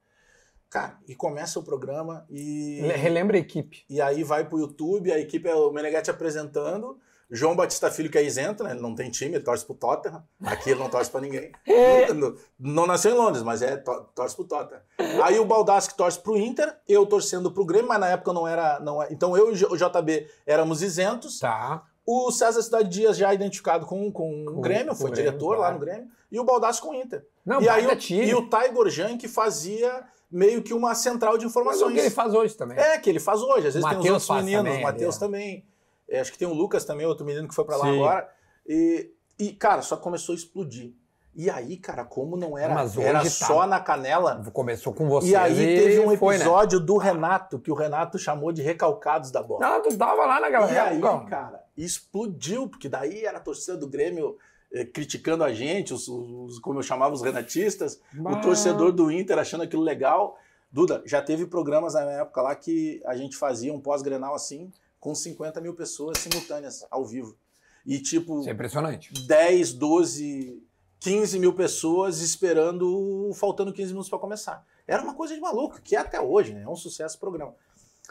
Cara, 0.69 0.99
e 1.07 1.15
começa 1.15 1.57
o 1.57 1.63
programa 1.63 2.25
e... 2.29 2.81
Le- 2.81 2.97
Relembra 2.97 3.37
a 3.37 3.39
equipe. 3.39 3.85
E 3.89 4.01
aí 4.01 4.23
vai 4.25 4.43
pro 4.47 4.59
YouTube, 4.59 5.09
a 5.09 5.17
equipe 5.19 5.47
é 5.47 5.55
o 5.55 5.71
Meneghetti 5.71 6.11
apresentando, 6.11 6.99
João 7.31 7.55
Batista 7.55 7.89
Filho 7.89 8.09
que 8.09 8.17
é 8.17 8.23
isento, 8.23 8.63
né? 8.63 8.71
Ele 8.71 8.81
não 8.81 8.93
tem 8.93 9.09
time, 9.09 9.35
ele 9.35 9.43
torce 9.43 9.65
pro 9.65 9.73
Tottenham. 9.75 10.23
Aqui 10.43 10.69
ele 10.71 10.79
não 10.79 10.89
torce 10.89 11.09
pra 11.09 11.19
ninguém. 11.21 11.51
não, 12.15 12.35
não 12.59 12.85
nasceu 12.87 13.11
em 13.11 13.17
Londres, 13.17 13.43
mas 13.43 13.61
é 13.61 13.77
to- 13.77 14.05
torce 14.13 14.35
pro 14.35 14.45
Tottenham. 14.45 14.81
Aí 15.23 15.39
o 15.39 15.45
Baldassi 15.45 15.89
que 15.89 15.97
torce 15.97 16.19
pro 16.19 16.37
Inter, 16.37 16.75
eu 16.87 17.05
torcendo 17.05 17.51
pro 17.51 17.65
Grêmio, 17.65 17.87
mas 17.87 17.99
na 17.99 18.09
época 18.09 18.31
não 18.31 18.47
era, 18.47 18.79
não 18.79 19.01
é- 19.01 19.07
então 19.11 19.35
eu 19.35 19.53
e 19.55 19.63
o 19.65 19.75
JB 19.77 20.27
éramos 20.45 20.81
isentos. 20.81 21.39
Tá. 21.39 21.83
O 22.05 22.31
César 22.31 22.61
Cidade 22.61 22.87
Dias 22.89 23.17
já 23.17 23.33
identificado 23.33 23.85
com, 23.87 24.11
com, 24.11 24.45
Com- 24.45 24.51
o 24.57 24.61
Grêmio, 24.61 24.93
foi 24.93 25.09
Grêmio, 25.09 25.31
diretor 25.31 25.55
claro. 25.55 25.61
lá 25.61 25.71
no 25.71 25.79
Grêmio, 25.79 26.07
e 26.31 26.39
o 26.39 26.43
Baldassi 26.43 26.79
com 26.79 26.89
o 26.89 26.93
Inter. 26.93 27.25
Não, 27.43 27.59
e 27.59 27.67
aí 27.67 27.87
o, 27.87 27.95
time. 27.95 28.25
e 28.27 28.35
o 28.35 28.47
Tiger 28.47 28.89
Jan 28.89 29.17
que 29.17 29.27
fazia 29.27 30.03
meio 30.29 30.61
que 30.61 30.73
uma 30.73 30.93
central 30.93 31.37
de 31.37 31.45
Mas 31.45 31.51
informações. 31.51 31.81
é 31.81 31.85
o 31.85 31.93
que 31.93 31.99
ele 32.01 32.09
faz 32.11 32.33
hoje 32.35 32.55
também. 32.55 32.77
É, 32.77 32.99
que 32.99 33.09
ele 33.09 33.19
faz 33.19 33.41
hoje. 33.41 33.67
Às 33.67 33.73
vezes 33.73 33.83
O 33.83 33.89
tem 33.89 33.97
os 34.11 34.29
outros 34.29 34.29
meninos, 34.43 34.63
também, 34.65 34.79
o 34.79 34.83
Matheus 34.83 35.15
é. 35.15 35.19
também. 35.19 35.65
É, 36.09 36.19
acho 36.19 36.31
que 36.31 36.37
tem 36.37 36.47
o 36.47 36.53
Lucas 36.53 36.85
também, 36.85 37.05
outro 37.05 37.25
menino 37.25 37.47
que 37.47 37.55
foi 37.55 37.65
pra 37.65 37.77
lá 37.77 37.85
Sim. 37.85 37.95
agora. 37.95 38.29
E, 38.67 39.11
e, 39.39 39.51
cara, 39.51 39.81
só 39.81 39.97
começou 39.97 40.33
a 40.33 40.35
explodir. 40.35 40.93
E 41.37 41.49
aí, 41.49 41.75
cara, 41.75 42.05
como 42.05 42.37
não 42.37 42.57
era, 42.57 42.73
Mas 42.73 42.97
era 42.97 43.21
tá- 43.21 43.29
só 43.29 43.67
na 43.67 43.79
canela. 43.79 44.41
Começou 44.53 44.93
com 44.93 45.09
você. 45.09 45.27
E 45.29 45.35
aí 45.35 45.53
teve 45.53 45.99
um 45.99 46.15
foi, 46.17 46.35
né? 46.35 46.41
episódio 46.43 46.79
do 46.79 46.95
Renato, 46.95 47.59
que 47.59 47.69
o 47.69 47.75
Renato 47.75 48.17
chamou 48.17 48.53
de 48.53 48.61
recalcados 48.61 49.31
da 49.31 49.43
bola. 49.43 49.59
Não, 49.67 49.81
tu 49.81 49.97
tava 49.97 50.25
lá 50.25 50.39
naquela 50.39 50.71
E 50.71 50.77
aí, 50.77 50.97
época. 50.97 51.25
cara, 51.29 51.63
explodiu, 51.75 52.69
porque 52.69 52.87
daí 52.87 53.25
era 53.25 53.37
a 53.37 53.41
torcida 53.41 53.75
do 53.75 53.87
Grêmio 53.87 54.37
eh, 54.73 54.85
criticando 54.85 55.43
a 55.43 55.53
gente, 55.53 55.93
os, 55.93 56.07
os- 56.07 56.59
como 56.59 56.79
eu 56.79 56.83
chamava, 56.83 57.13
os 57.13 57.21
renatistas, 57.21 57.99
Bah. 58.13 58.31
o 58.31 58.41
torcedor 58.41 58.91
do 58.93 59.11
Inter 59.11 59.37
achando 59.37 59.63
aquilo 59.63 59.81
legal. 59.83 60.37
Duda, 60.71 61.01
já 61.05 61.21
teve 61.21 61.45
programas 61.45 61.93
na 61.95 62.01
minha 62.01 62.21
época 62.21 62.41
lá 62.41 62.55
que 62.55 63.01
a 63.05 63.15
gente 63.15 63.35
fazia 63.37 63.73
um 63.73 63.79
pós-grenal 63.79 64.35
assim, 64.35 64.71
com 65.05 65.13
50 65.13 65.61
mil 65.61 65.75
pessoas 65.75 66.17
simultâneas, 66.17 66.83
ao 66.89 67.05
vivo. 67.05 67.37
E 67.85 67.99
tipo, 67.99 68.39
Isso 68.39 68.49
é 68.49 68.53
impressionante. 68.53 69.13
10, 69.13 69.73
12, 69.73 70.63
15 70.99 71.37
mil 71.37 71.53
pessoas 71.53 72.21
esperando, 72.21 73.29
faltando 73.35 73.71
15 73.71 73.89
minutos 73.91 74.09
para 74.09 74.17
começar. 74.17 74.65
Era 74.87 75.03
uma 75.03 75.13
coisa 75.13 75.35
de 75.35 75.39
maluco, 75.39 75.79
que 75.79 75.95
é 75.95 75.99
até 75.99 76.19
hoje, 76.19 76.55
né? 76.55 76.63
É 76.63 76.67
um 76.67 76.75
sucesso 76.75 77.17
o 77.17 77.19
programa. 77.19 77.53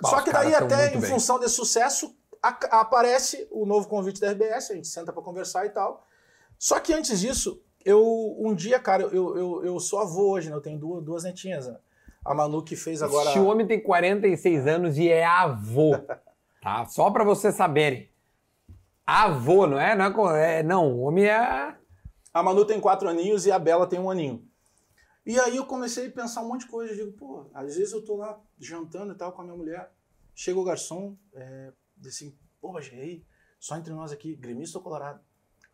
Bah, 0.00 0.08
Só 0.08 0.22
que 0.22 0.30
daí, 0.32 0.54
até 0.54 0.94
em 0.94 1.00
bem. 1.00 1.10
função 1.10 1.36
desse 1.40 1.54
sucesso, 1.56 2.14
a- 2.40 2.78
aparece 2.80 3.48
o 3.50 3.66
novo 3.66 3.88
convite 3.88 4.20
da 4.20 4.28
RBS, 4.30 4.70
a 4.70 4.74
gente 4.76 4.86
senta 4.86 5.12
para 5.12 5.20
conversar 5.22 5.66
e 5.66 5.70
tal. 5.70 6.06
Só 6.56 6.78
que 6.78 6.92
antes 6.94 7.18
disso, 7.18 7.60
eu 7.84 8.36
um 8.38 8.54
dia, 8.54 8.78
cara, 8.78 9.02
eu, 9.02 9.36
eu, 9.36 9.64
eu 9.64 9.80
sou 9.80 9.98
avô 9.98 10.30
hoje, 10.30 10.48
né? 10.48 10.54
Eu 10.54 10.60
tenho 10.60 10.78
duas, 10.78 11.02
duas 11.02 11.24
netinhas. 11.24 11.66
né? 11.66 11.76
A 12.24 12.32
Manu 12.32 12.62
que 12.62 12.76
fez 12.76 13.02
agora. 13.02 13.30
Este 13.30 13.40
homem 13.40 13.66
tem 13.66 13.82
46 13.82 14.66
anos 14.68 14.96
e 14.96 15.08
é 15.08 15.24
avô. 15.24 15.90
Tá? 16.64 16.86
Só 16.86 17.10
pra 17.10 17.22
vocês 17.22 17.54
saberem. 17.54 18.10
Avô, 19.06 19.66
não 19.66 19.78
é? 19.78 19.94
Não, 19.94 20.30
é, 20.34 20.60
é, 20.60 20.62
não 20.62 20.98
homem 20.98 21.26
é. 21.26 21.76
A 22.32 22.42
Manu 22.42 22.64
tem 22.64 22.80
quatro 22.80 23.06
aninhos 23.06 23.44
e 23.44 23.52
a 23.52 23.58
Bela 23.58 23.86
tem 23.86 24.00
um 24.00 24.10
aninho. 24.10 24.48
E 25.26 25.38
aí 25.38 25.58
eu 25.58 25.66
comecei 25.66 26.06
a 26.06 26.10
pensar 26.10 26.40
um 26.40 26.48
monte 26.48 26.62
de 26.62 26.68
coisa. 26.68 26.94
Eu 26.94 27.04
digo, 27.04 27.18
pô, 27.18 27.50
às 27.52 27.76
vezes 27.76 27.92
eu 27.92 28.02
tô 28.02 28.16
lá 28.16 28.40
jantando 28.58 29.12
e 29.12 29.14
tal 29.14 29.30
com 29.32 29.42
a 29.42 29.44
minha 29.44 29.56
mulher. 29.58 29.92
Chega 30.34 30.58
o 30.58 30.64
garçom, 30.64 31.18
é, 31.34 31.70
assim, 32.06 32.34
pô, 32.62 32.72
Bagé, 32.72 33.20
só 33.60 33.76
entre 33.76 33.92
nós 33.92 34.10
aqui, 34.10 34.34
gremista 34.34 34.78
ou 34.78 34.84
colorado? 34.84 35.20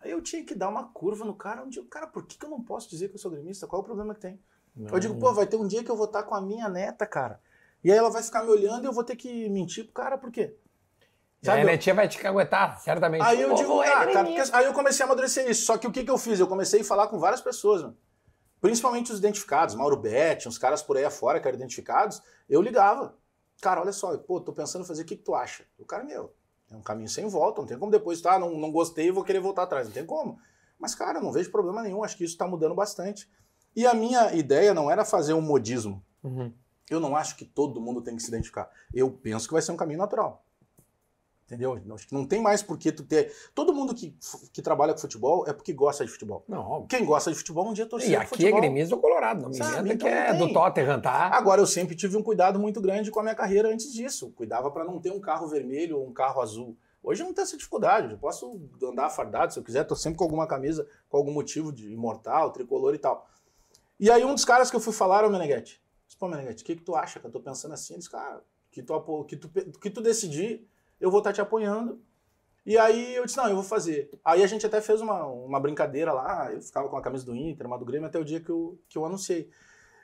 Aí 0.01 0.11
eu 0.11 0.21
tinha 0.21 0.45
que 0.45 0.57
dar 0.57 0.69
uma 0.69 0.89
curva 0.89 1.25
no 1.25 1.37
cara. 1.37 1.61
Eu 1.61 1.69
digo, 1.69 1.87
cara, 1.87 2.09
por 2.09 2.27
que, 2.27 2.37
que 2.37 2.45
eu 2.45 2.51
não 2.51 2.65
posso 2.65 2.91
dizer 2.91 3.11
que 3.11 3.15
eu 3.15 3.21
sou 3.21 3.31
gremista? 3.31 3.69
Qual 3.69 3.81
é 3.81 3.85
o 3.85 3.87
problema 3.87 4.13
que 4.13 4.23
tem? 4.23 4.43
Eu 4.77 4.99
digo, 4.99 5.17
pô, 5.21 5.33
vai 5.33 5.47
ter 5.47 5.57
um 5.57 5.69
dia 5.69 5.85
que 5.85 5.91
eu 5.91 5.97
vou 5.97 6.07
estar 6.07 6.25
com 6.25 6.35
a 6.35 6.41
minha 6.41 6.69
neta, 6.69 7.07
cara. 7.07 7.41
E 7.85 7.93
aí 7.93 7.97
ela 7.97 8.11
vai 8.11 8.25
ficar 8.25 8.43
me 8.43 8.51
olhando 8.51 8.83
e 8.83 8.87
eu 8.87 8.93
vou 8.93 9.05
ter 9.05 9.15
que 9.15 9.49
mentir 9.49 9.85
pro 9.85 9.93
cara, 9.93 10.19
por 10.19 10.33
quê? 10.33 10.57
Sabe? 11.43 11.63
A 11.63 11.65
netinha 11.65 11.95
vai 11.95 12.07
te 12.07 12.19
caguetar, 12.19 12.79
certamente. 12.81 13.23
Aí 13.23 13.41
eu 13.41 13.55
digo, 13.55 13.81
ah, 13.81 14.07
cara, 14.07 14.29
aí 14.53 14.65
eu 14.67 14.75
comecei 14.75 15.03
a 15.03 15.07
amadurecer 15.07 15.49
isso. 15.49 15.65
Só 15.65 15.79
que 15.79 15.87
o 15.87 15.93
que, 15.93 16.05
que 16.05 16.11
eu 16.11 16.19
fiz? 16.19 16.39
Eu 16.39 16.47
comecei 16.47 16.83
a 16.83 16.85
falar 16.85 17.09
com 17.09 17.19
várias 17.19 17.41
pessoas, 17.41 17.83
mano. 17.83 17.97
Principalmente 18.61 19.11
os 19.11 19.19
identificados, 19.19 19.75
Mauro 19.75 19.97
Betti, 19.97 20.47
uns 20.47 20.59
caras 20.59 20.83
por 20.83 20.99
aí 20.99 21.05
afora 21.05 21.41
que 21.41 21.49
eram 21.49 21.57
identificados. 21.57 22.23
Eu 22.47 22.61
ligava. 22.61 23.17
Cara, 23.63 23.81
olha 23.81 23.93
só, 23.93 24.17
pô, 24.19 24.39
tô 24.39 24.53
pensando 24.53 24.83
em 24.83 24.87
fazer, 24.87 25.03
o 25.03 25.07
que, 25.07 25.17
que 25.17 25.23
tu 25.23 25.35
acha? 25.35 25.65
O 25.79 25.85
cara, 25.87 26.05
meu, 26.05 26.35
é 26.71 26.77
um 26.77 26.83
caminho 26.83 27.09
sem 27.09 27.27
volta, 27.27 27.61
não 27.61 27.69
tem 27.69 27.79
como 27.79 27.91
depois, 27.91 28.21
tá, 28.21 28.39
não, 28.39 28.59
não 28.59 28.71
gostei 28.71 29.09
e 29.09 29.11
vou 29.11 29.25
querer 29.25 29.41
voltar 29.41 29.63
atrás, 29.63 29.87
não 29.87 29.95
tem 29.95 30.05
como. 30.05 30.39
Mas, 30.79 30.95
cara, 30.95 31.19
eu 31.19 31.23
não 31.23 31.33
vejo 31.33 31.51
problema 31.51 31.83
nenhum, 31.83 32.05
acho 32.05 32.17
que 32.17 32.25
isso 32.25 32.37
tá 32.37 32.47
mudando 32.47 32.75
bastante. 32.75 33.31
E 33.75 33.87
a 33.87 33.95
minha 33.95 34.33
ideia 34.35 34.75
não 34.75 34.91
era 34.91 35.05
fazer 35.05 35.33
um 35.33 35.41
modismo. 35.41 36.05
Uhum. 36.23 36.53
Eu 36.91 37.01
não 37.01 37.17
acho 37.17 37.37
que 37.37 37.45
todo 37.45 37.81
mundo 37.81 38.03
tem 38.03 38.17
que 38.17 38.23
se 38.23 38.29
identificar. 38.29 38.71
Eu 38.93 39.11
penso 39.11 39.47
que 39.47 39.53
vai 39.53 39.63
ser 39.63 39.73
um 39.73 39.77
caminho 39.77 39.99
natural. 39.99 40.45
Entendeu? 41.51 41.77
Que 42.07 42.15
não 42.15 42.25
tem 42.25 42.41
mais 42.41 42.63
por 42.63 42.79
que 42.79 42.93
tu 42.93 43.03
ter. 43.03 43.35
Todo 43.53 43.75
mundo 43.75 43.93
que, 43.93 44.17
que 44.53 44.63
trabalha 44.63 44.95
com 44.95 45.01
futebol 45.01 45.45
é 45.49 45.53
porque 45.53 45.73
gosta 45.73 46.05
de 46.05 46.11
futebol. 46.13 46.45
Não, 46.47 46.61
óbvio. 46.61 46.87
Quem 46.87 47.05
gosta 47.05 47.29
de 47.29 47.37
futebol 47.37 47.69
um 47.69 47.73
dia 47.73 47.87
torcer 47.87 48.11
E 48.11 48.15
aqui 48.15 48.47
é 48.47 48.53
gremista 48.53 48.95
ou 48.95 49.01
colorado, 49.01 49.43
não 49.43 49.49
me 49.49 49.57
Sabe, 49.57 49.81
inventa 49.81 49.95
então 49.95 50.09
que 50.09 50.15
é 50.15 50.33
não 50.33 50.47
do 50.47 50.53
Tottenham, 50.53 51.01
tá? 51.01 51.27
Agora, 51.35 51.61
eu 51.61 51.67
sempre 51.67 51.97
tive 51.97 52.17
um 52.17 52.23
cuidado 52.23 52.61
muito 52.61 52.81
grande 52.81 53.11
com 53.11 53.19
a 53.19 53.23
minha 53.25 53.35
carreira 53.35 53.69
antes 53.69 53.93
disso. 53.93 54.31
Cuidava 54.37 54.71
para 54.71 54.85
não 54.85 55.01
ter 55.01 55.11
um 55.11 55.19
carro 55.19 55.49
vermelho 55.49 55.99
ou 55.99 56.07
um 56.07 56.13
carro 56.13 56.41
azul. 56.41 56.77
Hoje 57.03 57.23
eu 57.23 57.27
não 57.27 57.35
tenho 57.35 57.45
essa 57.45 57.57
dificuldade. 57.57 58.13
Eu 58.13 58.19
posso 58.19 58.61
andar 58.85 59.11
fardado 59.11 59.53
se 59.53 59.59
eu 59.59 59.65
quiser. 59.65 59.83
Tô 59.83 59.97
sempre 59.97 60.19
com 60.19 60.25
alguma 60.25 60.47
camisa, 60.47 60.87
com 61.09 61.17
algum 61.17 61.33
motivo 61.33 61.73
de 61.73 61.93
imortal, 61.93 62.53
tricolor 62.53 62.95
e 62.95 62.99
tal. 62.99 63.29
E 63.99 64.09
aí 64.09 64.25
um 64.25 64.35
dos 64.35 64.45
caras 64.45 64.71
que 64.71 64.77
eu 64.77 64.81
fui 64.81 64.93
falar 64.93 65.25
o 65.25 65.31
Meneghetti. 65.31 65.83
Disse, 66.07 66.17
Pô, 66.17 66.29
Meneghetti, 66.29 66.63
o 66.63 66.67
que, 66.67 66.77
que 66.77 66.83
tu 66.83 66.95
acha? 66.95 67.19
Que 67.19 67.27
eu 67.27 67.31
tô 67.33 67.41
pensando 67.41 67.75
assim. 67.75 67.95
Ele 67.95 67.99
disse, 67.99 68.11
cara, 68.11 68.41
que 68.71 68.85
tu, 68.85 69.25
que 69.25 69.37
tu, 69.37 69.49
que 69.81 69.91
tu 69.91 70.01
decidir, 70.01 70.65
eu 71.01 71.11
vou 71.11 71.19
estar 71.21 71.33
te 71.33 71.41
apoiando. 71.41 72.01
E 72.67 72.77
aí 72.77 73.15
eu 73.17 73.25
disse, 73.25 73.37
não, 73.39 73.49
eu 73.49 73.55
vou 73.55 73.65
fazer. 73.65 74.11
Aí 74.25 74.43
a 74.43 74.47
gente 74.47 74.67
até 74.67 74.81
fez 74.81 75.01
uma, 75.01 75.25
uma 75.27 75.59
brincadeira 75.59 76.13
lá, 76.13 76.53
eu 76.53 76.61
ficava 76.61 76.89
com 76.89 76.97
a 76.97 77.01
camisa 77.03 77.25
do 77.25 77.35
Inter, 77.35 77.67
uma 77.67 77.79
do 77.79 77.85
Grêmio, 77.85 78.07
até 78.07 78.19
o 78.19 78.25
dia 78.25 78.41
que 78.41 78.51
eu, 78.51 78.79
que 78.89 78.99
eu 78.99 79.05
anunciei. 79.05 79.49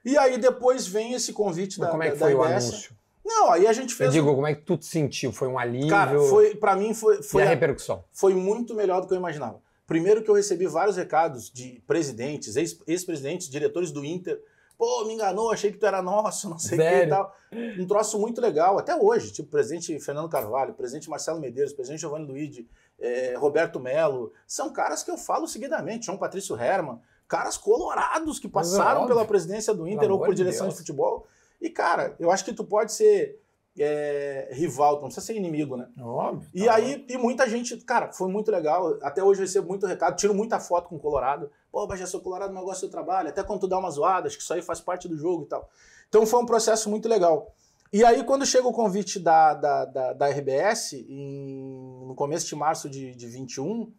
E 0.04 0.16
aí 0.16 0.38
depois 0.38 0.86
vem 0.86 1.12
esse 1.12 1.32
convite 1.32 1.78
Mas 1.78 1.86
da, 1.88 1.90
como 1.92 2.02
é 2.02 2.06
da, 2.06 2.12
que 2.12 2.18
foi 2.18 2.32
da 2.32 2.38
o 2.38 2.42
anúncio? 2.42 2.96
Não, 3.24 3.50
aí 3.50 3.66
a 3.66 3.72
gente 3.72 3.90
Eu 3.90 3.96
fez. 3.96 4.12
digo, 4.12 4.32
como 4.34 4.46
é 4.46 4.54
que 4.54 4.62
tu 4.62 4.76
te 4.76 4.86
sentiu? 4.86 5.32
Foi 5.32 5.48
um 5.48 5.58
alívio? 5.58 5.88
Cara, 5.88 6.18
foi, 6.20 6.54
pra 6.54 6.76
mim 6.76 6.94
foi, 6.94 7.18
E 7.18 7.22
foi, 7.22 7.42
a 7.42 7.46
a- 7.46 7.48
repercussão? 7.48 8.04
foi 8.12 8.34
muito 8.34 8.74
melhor 8.74 9.00
do 9.00 9.06
que 9.08 9.12
eu 9.12 9.18
imaginava. 9.18 9.60
Primeiro 9.86 10.22
que 10.22 10.30
eu 10.30 10.34
recebi 10.34 10.66
vários 10.66 10.96
recados 10.96 11.50
de 11.50 11.82
presidentes, 11.86 12.56
ex- 12.56 12.78
ex-presidentes, 12.86 13.48
diretores 13.48 13.90
do 13.92 14.04
Inter. 14.04 14.40
Pô, 14.78 15.04
me 15.04 15.14
enganou, 15.14 15.50
achei 15.50 15.72
que 15.72 15.78
tu 15.78 15.86
era 15.86 16.02
nosso, 16.02 16.48
não 16.50 16.58
sei 16.58 16.78
o 16.78 16.82
que 16.82 17.04
e 17.04 17.08
tal. 17.08 17.34
Um 17.78 17.86
troço 17.86 18.18
muito 18.18 18.40
legal, 18.40 18.78
até 18.78 18.94
hoje. 18.94 19.32
Tipo, 19.32 19.50
presidente 19.50 19.98
Fernando 20.00 20.28
Carvalho, 20.28 20.74
presidente 20.74 21.08
Marcelo 21.08 21.40
Medeiros, 21.40 21.72
presidente 21.72 22.00
Giovanni 22.00 22.26
Luigi, 22.26 22.68
eh, 22.98 23.34
Roberto 23.38 23.80
Melo. 23.80 24.32
São 24.46 24.72
caras 24.72 25.02
que 25.02 25.10
eu 25.10 25.16
falo 25.16 25.48
seguidamente. 25.48 26.06
João 26.06 26.18
Patrício 26.18 26.60
Herman. 26.60 27.00
Caras 27.26 27.56
colorados 27.56 28.38
que 28.38 28.46
é 28.46 28.50
passaram 28.50 29.02
óbvio. 29.02 29.16
pela 29.16 29.26
presidência 29.26 29.74
do 29.74 29.86
Inter 29.88 30.00
Pelo 30.00 30.14
ou 30.14 30.20
por 30.20 30.34
de 30.34 30.42
direção 30.42 30.68
de 30.68 30.74
Deus. 30.74 30.78
futebol. 30.78 31.26
E, 31.60 31.70
cara, 31.70 32.14
eu 32.20 32.30
acho 32.30 32.44
que 32.44 32.52
tu 32.52 32.62
pode 32.62 32.92
ser 32.92 33.40
eh, 33.78 34.48
rival, 34.52 34.94
não 34.94 35.02
precisa 35.04 35.24
ser 35.26 35.34
inimigo, 35.36 35.76
né? 35.76 35.88
Óbvio. 36.00 36.48
E 36.54 36.64
tá 36.64 36.74
aí, 36.74 37.04
e 37.08 37.16
muita 37.18 37.48
gente, 37.48 37.76
cara, 37.78 38.12
foi 38.12 38.28
muito 38.28 38.50
legal. 38.50 38.96
Até 39.02 39.22
hoje 39.22 39.40
eu 39.40 39.46
recebo 39.46 39.68
muito 39.68 39.86
recado, 39.86 40.16
tiro 40.16 40.34
muita 40.34 40.58
foto 40.60 40.88
com 40.88 40.96
o 40.96 41.00
Colorado. 41.00 41.50
Pô, 41.70 41.86
mas 41.86 41.98
já 42.00 42.06
sou 42.06 42.20
Colorado, 42.20 42.52
mas 42.52 42.60
eu 42.62 42.66
gosto 42.66 42.78
do 42.78 42.80
seu 42.80 42.90
trabalho. 42.90 43.28
Até 43.28 43.42
quando 43.42 43.60
tu 43.60 43.68
dá 43.68 43.78
uma 43.78 43.90
zoada, 43.90 44.26
acho 44.28 44.36
que 44.36 44.42
isso 44.42 44.52
aí 44.54 44.62
faz 44.62 44.80
parte 44.80 45.08
do 45.08 45.16
jogo 45.16 45.44
e 45.44 45.46
tal. 45.46 45.68
Então 46.08 46.24
foi 46.26 46.40
um 46.40 46.46
processo 46.46 46.88
muito 46.90 47.08
legal. 47.08 47.52
E 47.92 48.04
aí, 48.04 48.24
quando 48.24 48.44
chega 48.44 48.66
o 48.66 48.72
convite 48.72 49.18
da, 49.20 49.54
da, 49.54 49.84
da, 49.84 50.12
da 50.12 50.26
RBS, 50.28 50.94
em- 51.08 52.04
no 52.06 52.14
começo 52.14 52.46
de 52.46 52.54
março 52.56 52.90
de, 52.90 53.14
de 53.14 53.26
21, 53.28 53.92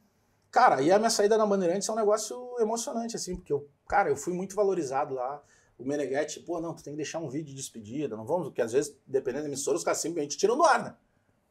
cara, 0.52 0.82
e 0.82 0.92
a 0.92 0.98
minha 1.00 1.10
saída 1.10 1.38
na 1.38 1.46
Bandeirantes 1.46 1.88
é 1.88 1.92
um 1.92 1.96
negócio 1.96 2.56
emocionante, 2.60 3.16
assim, 3.16 3.36
porque 3.38 3.52
eu, 3.54 3.68
cara, 3.88 4.10
eu 4.10 4.18
fui 4.18 4.34
muito 4.34 4.56
valorizado 4.56 5.16
lá. 5.16 5.42
O 5.78 5.86
Meneghetti, 5.86 6.40
pô, 6.40 6.60
não, 6.60 6.74
tu 6.74 6.84
tem 6.84 6.94
que 6.94 6.98
deixar 6.98 7.20
um 7.20 7.30
vídeo 7.30 7.50
de 7.50 7.56
despedida, 7.56 8.16
não 8.18 8.26
vamos, 8.26 8.48
porque 8.48 8.62
às 8.62 8.72
vezes, 8.74 8.98
dependendo 9.06 9.44
da 9.44 9.50
emissora, 9.50 9.78
os 9.78 9.84
caras 9.84 10.00
simplesmente 10.00 10.38
tiram 10.38 10.58
do 10.58 10.64
ar, 10.64 10.84
né? 10.84 10.96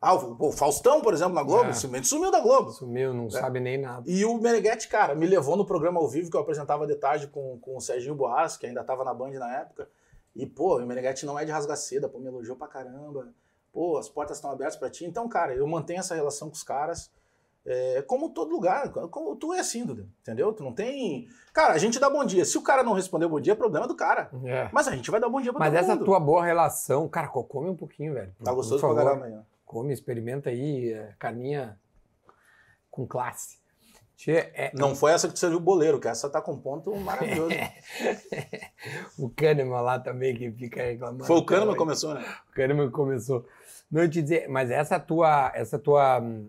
Ah, 0.01 0.15
o, 0.15 0.37
o 0.49 0.53
Faustão, 0.53 1.01
por 1.01 1.15
exemplo, 1.15 1.35
na 1.35 1.43
Globo, 1.43 1.71
É. 1.71 1.73
simplesmente 1.73 2.09
sumiu 2.09 2.31
da 2.31 2.41
Globo. 2.41 2.71
Sumiu, 2.71 3.15
não 3.15 3.31
sabe 3.31 3.61
nem 3.61 3.79
nada. 3.79 4.09
E 4.11 4.25
o 4.25 4.37
Meneghetti, 4.39 4.89
cara, 4.89 5.15
me 5.15 5.27
levou 5.27 5.57
no 5.57 5.65
programa 5.65 5.99
ao 6.01 6.09
vivo 6.09 6.31
que 6.31 6.37
eu 6.37 6.41
apresentava 6.41 6.87
de 6.87 6.95
tarde 6.97 7.29
com, 7.29 7.59
com 7.61 7.77
o 7.77 7.81
Serginho 7.81 8.15
Boas, 8.15 8.57
que 8.57 8.67
ainda 8.67 8.85
tava 8.85 9.05
na 9.05 9.15
Band 9.15 9.31
na 9.33 9.57
época. 9.61 9.89
E, 10.35 10.45
pô, 10.45 10.77
o 10.79 10.87
Meneghetti 10.87 11.25
não 11.25 11.39
é 11.39 11.45
de 11.47 11.51
rasgar 11.51 11.77
seda, 11.79 12.09
pô, 12.09 12.19
me 12.19 12.27
elogiou 12.27 12.57
pra 12.57 12.69
caramba. 12.69 13.33
Pô, 13.73 13.97
as 13.97 14.09
portas 14.09 14.37
estão 14.37 14.51
abertas 14.51 14.77
pra 14.77 14.91
ti. 14.91 15.05
Então, 15.07 15.29
cara, 15.29 15.55
eu 15.55 15.67
mantenho 15.67 16.01
essa 16.01 16.15
relação 16.15 16.49
com 16.51 16.55
os 16.55 16.63
caras. 16.63 17.11
É, 17.69 18.01
como 18.03 18.31
todo 18.31 18.51
lugar, 18.53 18.91
como 18.91 19.35
tu 19.35 19.53
é 19.53 19.59
assim, 19.59 19.85
Duda, 19.85 20.07
entendeu? 20.23 20.53
Tu 20.53 20.63
não 20.63 20.73
tem. 20.73 21.27
Cara, 21.53 21.75
a 21.75 21.79
gente 21.79 21.99
dá 21.99 22.09
bom 22.09 22.25
dia. 22.25 22.45
Se 22.45 22.57
o 22.57 22.63
cara 22.63 22.85
não 22.85 22.93
responder 22.93 23.27
bom 23.27 23.41
dia, 23.41 23.55
é 23.55 23.57
problema 23.57 23.89
do 23.89 23.97
cara. 23.97 24.31
É. 24.45 24.69
Mas 24.73 24.87
a 24.87 24.93
gente 24.95 25.11
vai 25.11 25.19
dar 25.21 25.29
bom 25.29 25.41
dia 25.41 25.53
pra 25.53 25.59
Mas 25.59 25.71
todo 25.73 25.79
essa 25.81 25.95
mundo. 25.95 26.05
tua 26.05 26.21
boa 26.21 26.45
relação, 26.45 27.09
cara, 27.09 27.27
co- 27.27 27.43
come 27.43 27.69
um 27.69 27.77
pouquinho, 27.77 28.15
velho. 28.15 28.33
Tá 28.45 28.53
gostoso 28.53 28.81
pra 28.81 29.15
ó. 29.15 29.41
Come, 29.65 29.93
experimenta 29.93 30.49
aí, 30.51 30.93
é, 30.93 31.13
carninha 31.19 31.77
com 32.89 33.05
classe. 33.05 33.59
É, 34.29 34.71
Não 34.73 34.95
foi 34.95 35.13
essa 35.13 35.27
que 35.29 35.35
tu 35.35 35.41
serviu 35.41 35.59
o 35.59 35.61
boleiro, 35.61 36.01
que 36.01 36.09
essa 36.09 36.31
tá 36.31 36.41
com 36.41 36.57
ponto 36.57 36.95
maravilhoso. 36.97 37.51
o 39.19 39.29
Kahneman 39.29 39.81
lá 39.83 39.99
também 39.99 40.35
que 40.35 40.51
fica 40.53 40.83
reclamando. 40.83 41.25
Foi 41.25 41.37
o 41.37 41.45
Kahneman 41.45 41.73
que 41.73 41.79
começou, 41.79 42.15
né? 42.15 42.25
O 42.49 42.53
Kahneman 42.53 42.91
começou. 42.91 43.47
Não 43.91 44.03
eu 44.03 44.09
te 44.11 44.23
dizer, 44.23 44.49
mas 44.49 44.71
essa 44.71 44.99
tua, 44.99 45.53
essa 45.55 45.79
tua, 45.79 46.21
hum, 46.21 46.49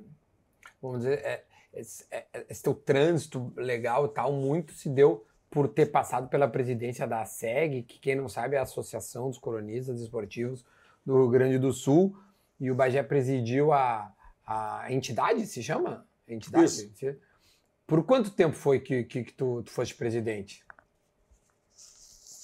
vamos 0.81 0.99
dizer, 0.99 1.19
é, 1.19 1.45
esse, 1.73 2.05
é- 2.11 2.45
esse 2.49 2.63
teu 2.63 2.73
trânsito 2.73 3.51
legal 3.55 4.05
e 4.05 4.09
tal, 4.09 4.31
muito 4.33 4.73
se 4.73 4.89
deu 4.89 5.25
por 5.49 5.67
ter 5.67 5.87
passado 5.87 6.27
pela 6.27 6.47
presidência 6.47 7.07
da 7.07 7.23
SEG, 7.25 7.83
que 7.83 7.99
quem 7.99 8.15
não 8.15 8.27
sabe 8.27 8.55
é 8.55 8.59
a 8.59 8.63
Associação 8.63 9.29
dos 9.29 9.37
Colonistas 9.39 10.01
Esportivos 10.01 10.65
do 11.05 11.15
Rio 11.15 11.29
Grande 11.29 11.57
do 11.57 11.71
Sul, 11.71 12.17
e 12.59 12.69
o 12.69 12.75
Bagé 12.75 13.01
presidiu 13.03 13.71
a, 13.71 14.11
a 14.45 14.91
entidade, 14.91 15.45
se 15.45 15.63
chama? 15.63 16.05
Entidade? 16.27 16.65
Isso. 16.65 17.15
Por 17.85 18.03
quanto 18.03 18.31
tempo 18.31 18.55
foi 18.55 18.79
que, 18.79 19.03
que, 19.05 19.23
que 19.23 19.33
tu, 19.33 19.63
tu 19.63 19.71
foste 19.71 19.95
presidente? 19.95 20.65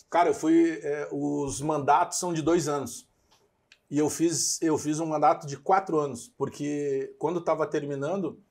Cara, 0.09 0.29
eu 0.29 0.33
fui. 0.33 0.79
é, 0.81 1.09
os 1.11 1.59
mandatos 1.59 2.19
são 2.19 2.33
de 2.33 2.41
dois 2.41 2.67
anos. 2.67 3.09
E 3.93 3.99
eu 3.99 4.09
fiz, 4.09 4.59
eu 4.59 4.75
fiz 4.75 4.99
um 4.99 5.05
mandato 5.05 5.45
de 5.45 5.55
quatro 5.55 5.99
anos, 5.99 6.27
porque 6.35 7.15
quando 7.19 7.37
estava 7.37 7.67
terminando, 7.67 8.41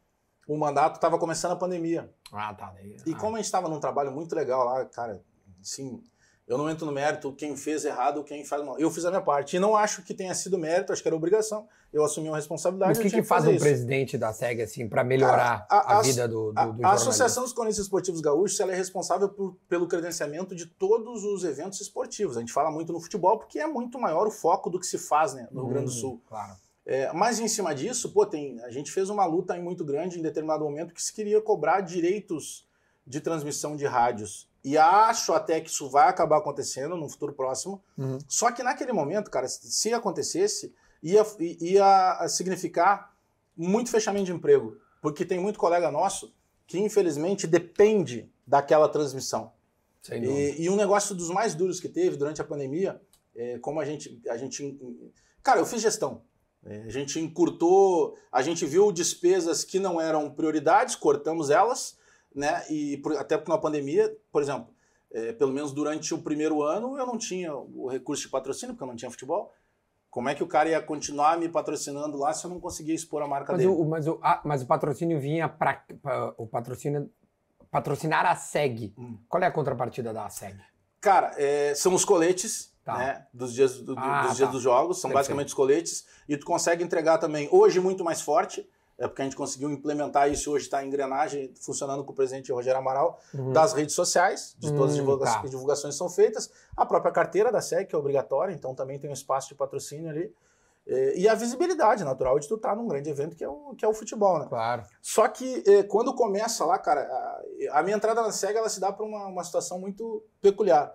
o 0.47 0.57
mandato 0.57 0.95
estava 0.95 1.19
começando 1.19 1.51
a 1.51 1.57
pandemia. 1.57 2.15
Ah, 2.33 2.55
tá. 2.55 2.73
E 3.05 3.13
ah. 3.13 3.17
como 3.19 3.35
a 3.35 3.39
gente 3.41 3.47
estava 3.47 3.69
num 3.69 3.81
trabalho 3.81 4.13
muito 4.13 4.37
legal 4.37 4.65
lá, 4.65 4.85
cara, 4.85 5.21
assim, 5.61 6.01
eu 6.47 6.59
não 6.59 6.69
entro 6.69 6.85
no 6.85 6.93
mérito 6.93 7.33
quem 7.33 7.57
fez 7.57 7.85
errado, 7.85 8.23
quem 8.25 8.45
faz 8.45 8.65
mal. 8.65 8.79
Eu 8.79 8.91
fiz 8.91 9.05
a 9.05 9.11
minha 9.11 9.23
parte. 9.23 9.57
E 9.57 9.59
não 9.61 9.77
acho 9.77 10.03
que 10.03 10.13
tenha 10.13 10.35
sido 10.35 10.59
mérito, 10.59 10.93
acho 10.93 11.01
que 11.03 11.09
era 11.09 11.15
obrigação. 11.17 11.67
Eu 11.93 12.03
assumi 12.05 12.29
uma 12.29 12.37
responsabilidade. 12.37 12.91
Mas 12.91 12.99
o 12.99 13.03
que, 13.03 13.11
que 13.11 13.23
faz 13.23 13.47
um 13.47 13.51
isso. 13.51 13.61
presidente 13.65 14.17
da 14.17 14.33
SEG, 14.33 14.63
assim, 14.63 14.89
pra 14.89 15.05
melhorar 15.05 15.67
a, 15.71 15.77
a- 15.77 15.99
a- 15.99 16.03
vida 16.03 16.27
do, 16.27 16.51
do, 16.53 16.59
A, 16.59 16.67
do 16.67 16.87
a? 16.87 16.93
Associação 16.93 17.43
dos 17.43 17.53
Cronistas 17.53 17.85
Esportivos 17.85 18.21
Gaúchos 18.21 18.59
ela 18.61 18.73
é 18.73 18.75
responsável 18.75 19.29
por- 19.29 19.57
pelo 19.69 19.87
credenciamento 19.87 20.55
de 20.55 20.67
todos 20.67 21.23
os 21.25 21.45
eventos 21.45 21.81
esportivos. 21.81 22.37
A 22.37 22.41
gente 22.41 22.53
fala 22.53 22.71
muito 22.71 22.93
no 22.93 23.01
futebol 23.01 23.39
porque 23.39 23.59
é 23.59 23.67
muito 23.67 23.99
maior 23.99 24.27
o 24.27 24.31
foco 24.31 24.71
do 24.71 24.81
que 24.81 24.87
se 24.87 24.97
faz 24.99 25.35
né, 25.35 25.47
no 25.53 25.63
Rio 25.65 25.71
Grande 25.71 25.87
do 25.87 25.93
Hum, 25.93 26.01
Sul. 26.01 26.23
Claro. 26.29 26.55
É, 26.85 27.13
mas 27.13 27.39
em 27.39 27.47
cima 27.47 27.73
disso, 27.75 28.11
pô, 28.13 28.27
tem, 28.27 28.59
a 28.65 28.71
gente 28.71 28.91
fez 28.91 29.09
uma 29.09 29.25
luta 29.25 29.55
muito 29.61 29.85
grande 29.85 30.19
em 30.19 30.23
determinado 30.23 30.65
momento 30.65 30.93
que 30.93 31.01
se 31.03 31.13
queria 31.13 31.41
cobrar 31.41 31.81
direitos 31.83 32.67
de 33.07 33.21
transmissão 33.21 33.77
de 33.77 33.87
rádios. 33.87 34.49
E 34.65 34.79
acho 34.79 35.33
até 35.33 35.61
que 35.61 35.69
isso 35.69 35.89
vai 35.91 36.09
acabar 36.09 36.39
acontecendo 36.39 36.97
no 36.97 37.09
futuro 37.09 37.33
próximo. 37.33 37.83
Uhum. 37.99 38.19
Só 38.29 38.53
que 38.53 38.63
naquele 38.63 38.93
momento, 38.93 39.31
cara, 39.31 39.49
se 39.49 39.93
acontecesse, 39.93 40.73
ia, 41.03 41.25
ia 41.61 42.29
significar 42.29 43.13
muito 43.57 43.91
fechamento 43.91 44.27
de 44.27 44.33
emprego. 44.33 44.77
Porque 45.01 45.25
tem 45.25 45.41
muito 45.41 45.59
colega 45.59 45.91
nosso 45.91 46.33
que, 46.67 46.79
infelizmente, 46.79 47.47
depende 47.47 48.31
daquela 48.47 48.89
transmissão. 48.89 49.53
E, 50.11 50.65
e 50.65 50.71
um 50.71 50.77
negócio 50.77 51.15
dos 51.15 51.29
mais 51.29 51.55
duros 51.55 51.81
que 51.81 51.89
teve 51.89 52.17
durante 52.17 52.41
a 52.41 52.45
pandemia, 52.45 53.01
é, 53.35 53.59
como 53.59 53.81
a 53.81 53.85
gente, 53.85 54.21
a 54.29 54.37
gente. 54.37 54.79
Cara, 55.43 55.61
eu 55.61 55.67
fiz 55.67 55.81
gestão. 55.81 56.23
É, 56.65 56.83
a 56.83 56.91
gente 56.91 57.19
encurtou, 57.19 58.17
a 58.31 58.43
gente 58.43 58.65
viu 58.65 58.93
despesas 58.93 59.65
que 59.65 59.81
não 59.81 60.01
eram 60.01 60.31
prioridades, 60.31 60.95
cortamos 60.95 61.51
elas, 61.51 61.97
né? 62.35 62.65
E 62.71 62.97
por- 62.99 63.17
até 63.17 63.37
porque 63.37 63.51
na 63.51 63.59
pandemia, 63.59 64.15
por 64.31 64.43
exemplo, 64.43 64.69
é, 65.13 65.33
pelo 65.33 65.53
menos 65.53 65.73
durante 65.73 66.15
o 66.15 66.19
primeiro 66.23 66.63
ano, 66.63 66.97
eu 66.99 67.07
não 67.07 67.19
tinha 67.19 67.55
o 67.55 67.89
recurso 67.89 68.23
de 68.23 68.29
patrocínio, 68.29 68.75
porque 68.75 68.85
eu 68.85 68.89
não 68.89 68.97
tinha 68.97 69.11
futebol. 69.11 69.53
Como 70.11 70.29
é 70.29 70.35
que 70.35 70.43
o 70.43 70.47
cara 70.47 70.69
ia 70.69 70.81
continuar 70.83 71.39
me 71.39 71.49
patrocinando 71.49 72.19
lá 72.19 72.33
se 72.35 72.45
eu 72.45 72.51
não 72.51 72.61
conseguia 72.61 72.95
expor 72.95 73.23
a 73.23 73.27
marca 73.27 73.53
Mas 73.53 73.63
dele? 73.63 73.73
o, 73.73 73.85
mas, 73.85 74.07
o, 74.07 74.19
ah, 74.23 74.41
mas 74.45 74.63
o 74.63 74.67
patrocínio 74.67 75.19
vinha 75.19 75.49
para 75.49 75.83
o 76.37 76.47
patrocínio 76.47 77.11
patrocinar 77.71 78.27
a 78.27 78.35
SEG. 78.37 78.93
Hum. 78.99 79.19
Qual 79.29 79.43
é 79.43 79.47
a 79.47 79.51
contrapartida 79.51 80.13
da 80.13 80.29
SEG? 80.29 80.59
Cara, 81.01 81.33
é, 81.37 81.75
são 81.75 81.95
os 81.95 82.05
coletes 82.05 82.71
Tá. 82.85 82.99
né, 82.99 83.27
dos 83.33 83.55
dias, 83.55 83.79
do- 83.81 83.95
Ah, 83.97 84.23
dos, 84.27 84.37
dias 84.37 84.49
tá. 84.49 84.53
dos 84.53 84.61
jogos, 84.63 84.97
são 85.01 85.09
Perfeito. 85.09 85.15
basicamente 85.21 85.49
os 85.49 85.55
coletes, 85.55 86.05
e 86.29 86.37
tu 86.37 86.45
consegue 86.45 86.83
entregar 86.83 87.17
também, 87.19 87.49
hoje 87.53 87.79
muito 87.81 88.03
mais 88.05 88.21
forte, 88.21 88.69
é 88.99 89.09
porque 89.09 89.23
a 89.23 89.25
gente 89.25 89.37
conseguiu 89.37 89.71
implementar 89.71 90.31
isso, 90.31 90.51
hoje 90.53 90.65
está 90.67 90.85
em 90.85 90.89
engrenagem, 90.89 91.53
funcionando 91.61 92.05
com 92.05 92.13
o 92.13 92.15
presidente 92.15 92.53
Rogério 92.53 92.79
Amaral, 92.79 93.19
Uhum. 93.35 93.53
das 93.53 93.73
redes 93.73 93.95
sociais, 93.95 94.55
de 94.59 94.71
todas 94.73 94.93
as 94.93 94.99
Hum, 94.99 95.01
divulga- 95.03 95.25
tá. 95.25 95.43
divulgações 95.47 95.95
que 95.95 95.99
são 95.99 96.09
feitas, 96.09 96.51
a 96.77 96.85
própria 96.87 97.11
carteira 97.13 97.51
da 97.51 97.61
SEG, 97.61 97.87
que 97.89 97.95
é 97.95 97.99
obrigatória, 97.99 98.53
então 98.53 98.75
também 98.75 98.99
tem 98.99 99.11
um 99.11 99.15
espaço 99.15 99.49
de 99.49 99.55
patrocínio 99.55 100.09
ali, 100.11 100.33
é, 100.87 101.17
e 101.19 101.29
a 101.29 101.35
visibilidade 101.35 102.03
natural 102.05 102.39
de 102.41 102.49
tu 102.49 102.57
estar 102.57 102.75
num 102.75 102.89
grande 102.89 103.09
evento 103.09 103.37
que 103.37 103.45
é 103.45 103.49
o, 103.49 103.75
que 103.77 103.85
é 103.85 103.89
o 103.89 103.95
futebol, 103.95 104.39
né? 104.41 104.47
Claro. 104.49 104.83
Só 105.01 105.29
que 105.29 105.63
eh, 105.67 105.85
quando 105.85 106.13
começa 106.15 106.65
lá, 106.65 106.77
cara, 106.77 107.03
a, 107.73 107.79
a 107.79 107.83
minha 107.85 107.97
entrada 107.97 108.21
na 108.21 108.33
SEGA 108.33 108.59
ela 108.59 108.69
se 108.69 108.81
dá 108.81 108.93
para 108.93 109.05
uma, 109.07 109.27
uma 109.27 109.45
situação 109.45 109.79
muito 109.79 110.25
peculiar. 110.41 110.93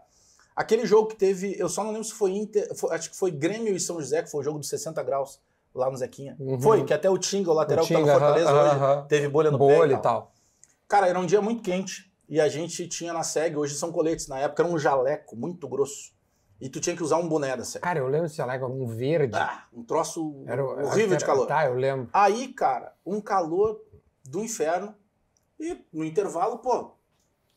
Aquele 0.54 0.86
jogo 0.86 1.08
que 1.08 1.16
teve, 1.16 1.56
eu 1.58 1.70
só 1.70 1.84
não 1.86 1.92
lembro 1.92 2.04
se 2.06 2.14
foi 2.14 2.32
Inter, 2.32 2.76
foi- 2.76 2.94
acho 2.96 3.12
que 3.12 3.16
foi 3.18 3.32
Grêmio 3.32 3.74
e 3.76 3.80
São 3.80 3.98
José, 4.00 4.22
que 4.24 4.30
foi 4.30 4.42
o 4.42 4.44
jogo 4.44 4.60
dos 4.60 4.68
60 4.68 5.02
graus 5.04 5.40
lá 5.78 5.90
no 5.90 5.98
Zequinha. 5.98 6.36
Uhum. 6.40 6.60
Foi, 6.60 6.84
que 6.84 6.94
até 6.94 7.10
o 7.10 7.18
Tinga, 7.18 7.52
o 7.52 7.54
lateral 7.54 7.84
O 7.84 7.88
que 7.88 7.94
tá 7.94 8.00
no 8.00 8.06
Tinga, 8.06 8.20
Fortaleza 8.20 8.50
aham, 8.52 8.62
hoje, 8.64 8.76
aham. 8.76 9.06
teve 9.08 9.28
bolha 9.28 9.52
no 9.52 9.58
pé. 9.58 9.78
Bolha 9.78 9.92
e 9.94 9.96
e 9.96 10.02
tal. 10.02 10.22
tal. 10.22 10.34
Cara, 10.88 11.08
era 11.08 11.20
um 11.20 11.26
dia 11.26 11.42
muito 11.42 11.62
quente 11.64 12.12
e 12.30 12.40
a 12.42 12.48
gente 12.50 12.88
tinha 12.88 13.14
na 13.14 13.24
SEG, 13.24 13.56
hoje 13.56 13.76
são 13.76 13.92
coletes, 13.92 14.28
na 14.28 14.40
época 14.40 14.64
era 14.64 14.72
um 14.72 14.78
jaleco 14.78 15.36
muito 15.36 15.68
grosso. 15.68 16.16
E 16.60 16.68
tu 16.70 16.80
tinha 16.80 16.96
que 16.96 17.04
usar 17.04 17.18
um 17.18 17.28
boné 17.28 17.56
da 17.56 17.64
SEG. 17.64 17.82
Cara, 17.84 18.00
eu 18.00 18.08
lembro 18.08 18.28
desse 18.28 18.42
alega 18.42 18.66
um 18.66 18.86
verde. 18.88 19.38
Ah, 19.38 19.66
um 19.72 19.84
troço 19.84 20.44
Era, 20.48 20.64
horrível 20.66 21.10
era- 21.12 21.18
de 21.18 21.26
calor. 21.26 21.46
Tá, 21.48 21.66
eu 21.68 21.76
lembro. 21.76 22.10
Aí, 22.12 22.48
cara, 22.54 22.94
um 23.06 23.22
calor 23.22 23.80
do 24.28 24.44
inferno. 24.44 24.96
E 25.60 25.78
no 25.94 26.04
intervalo, 26.04 26.58
pô, 26.60 26.92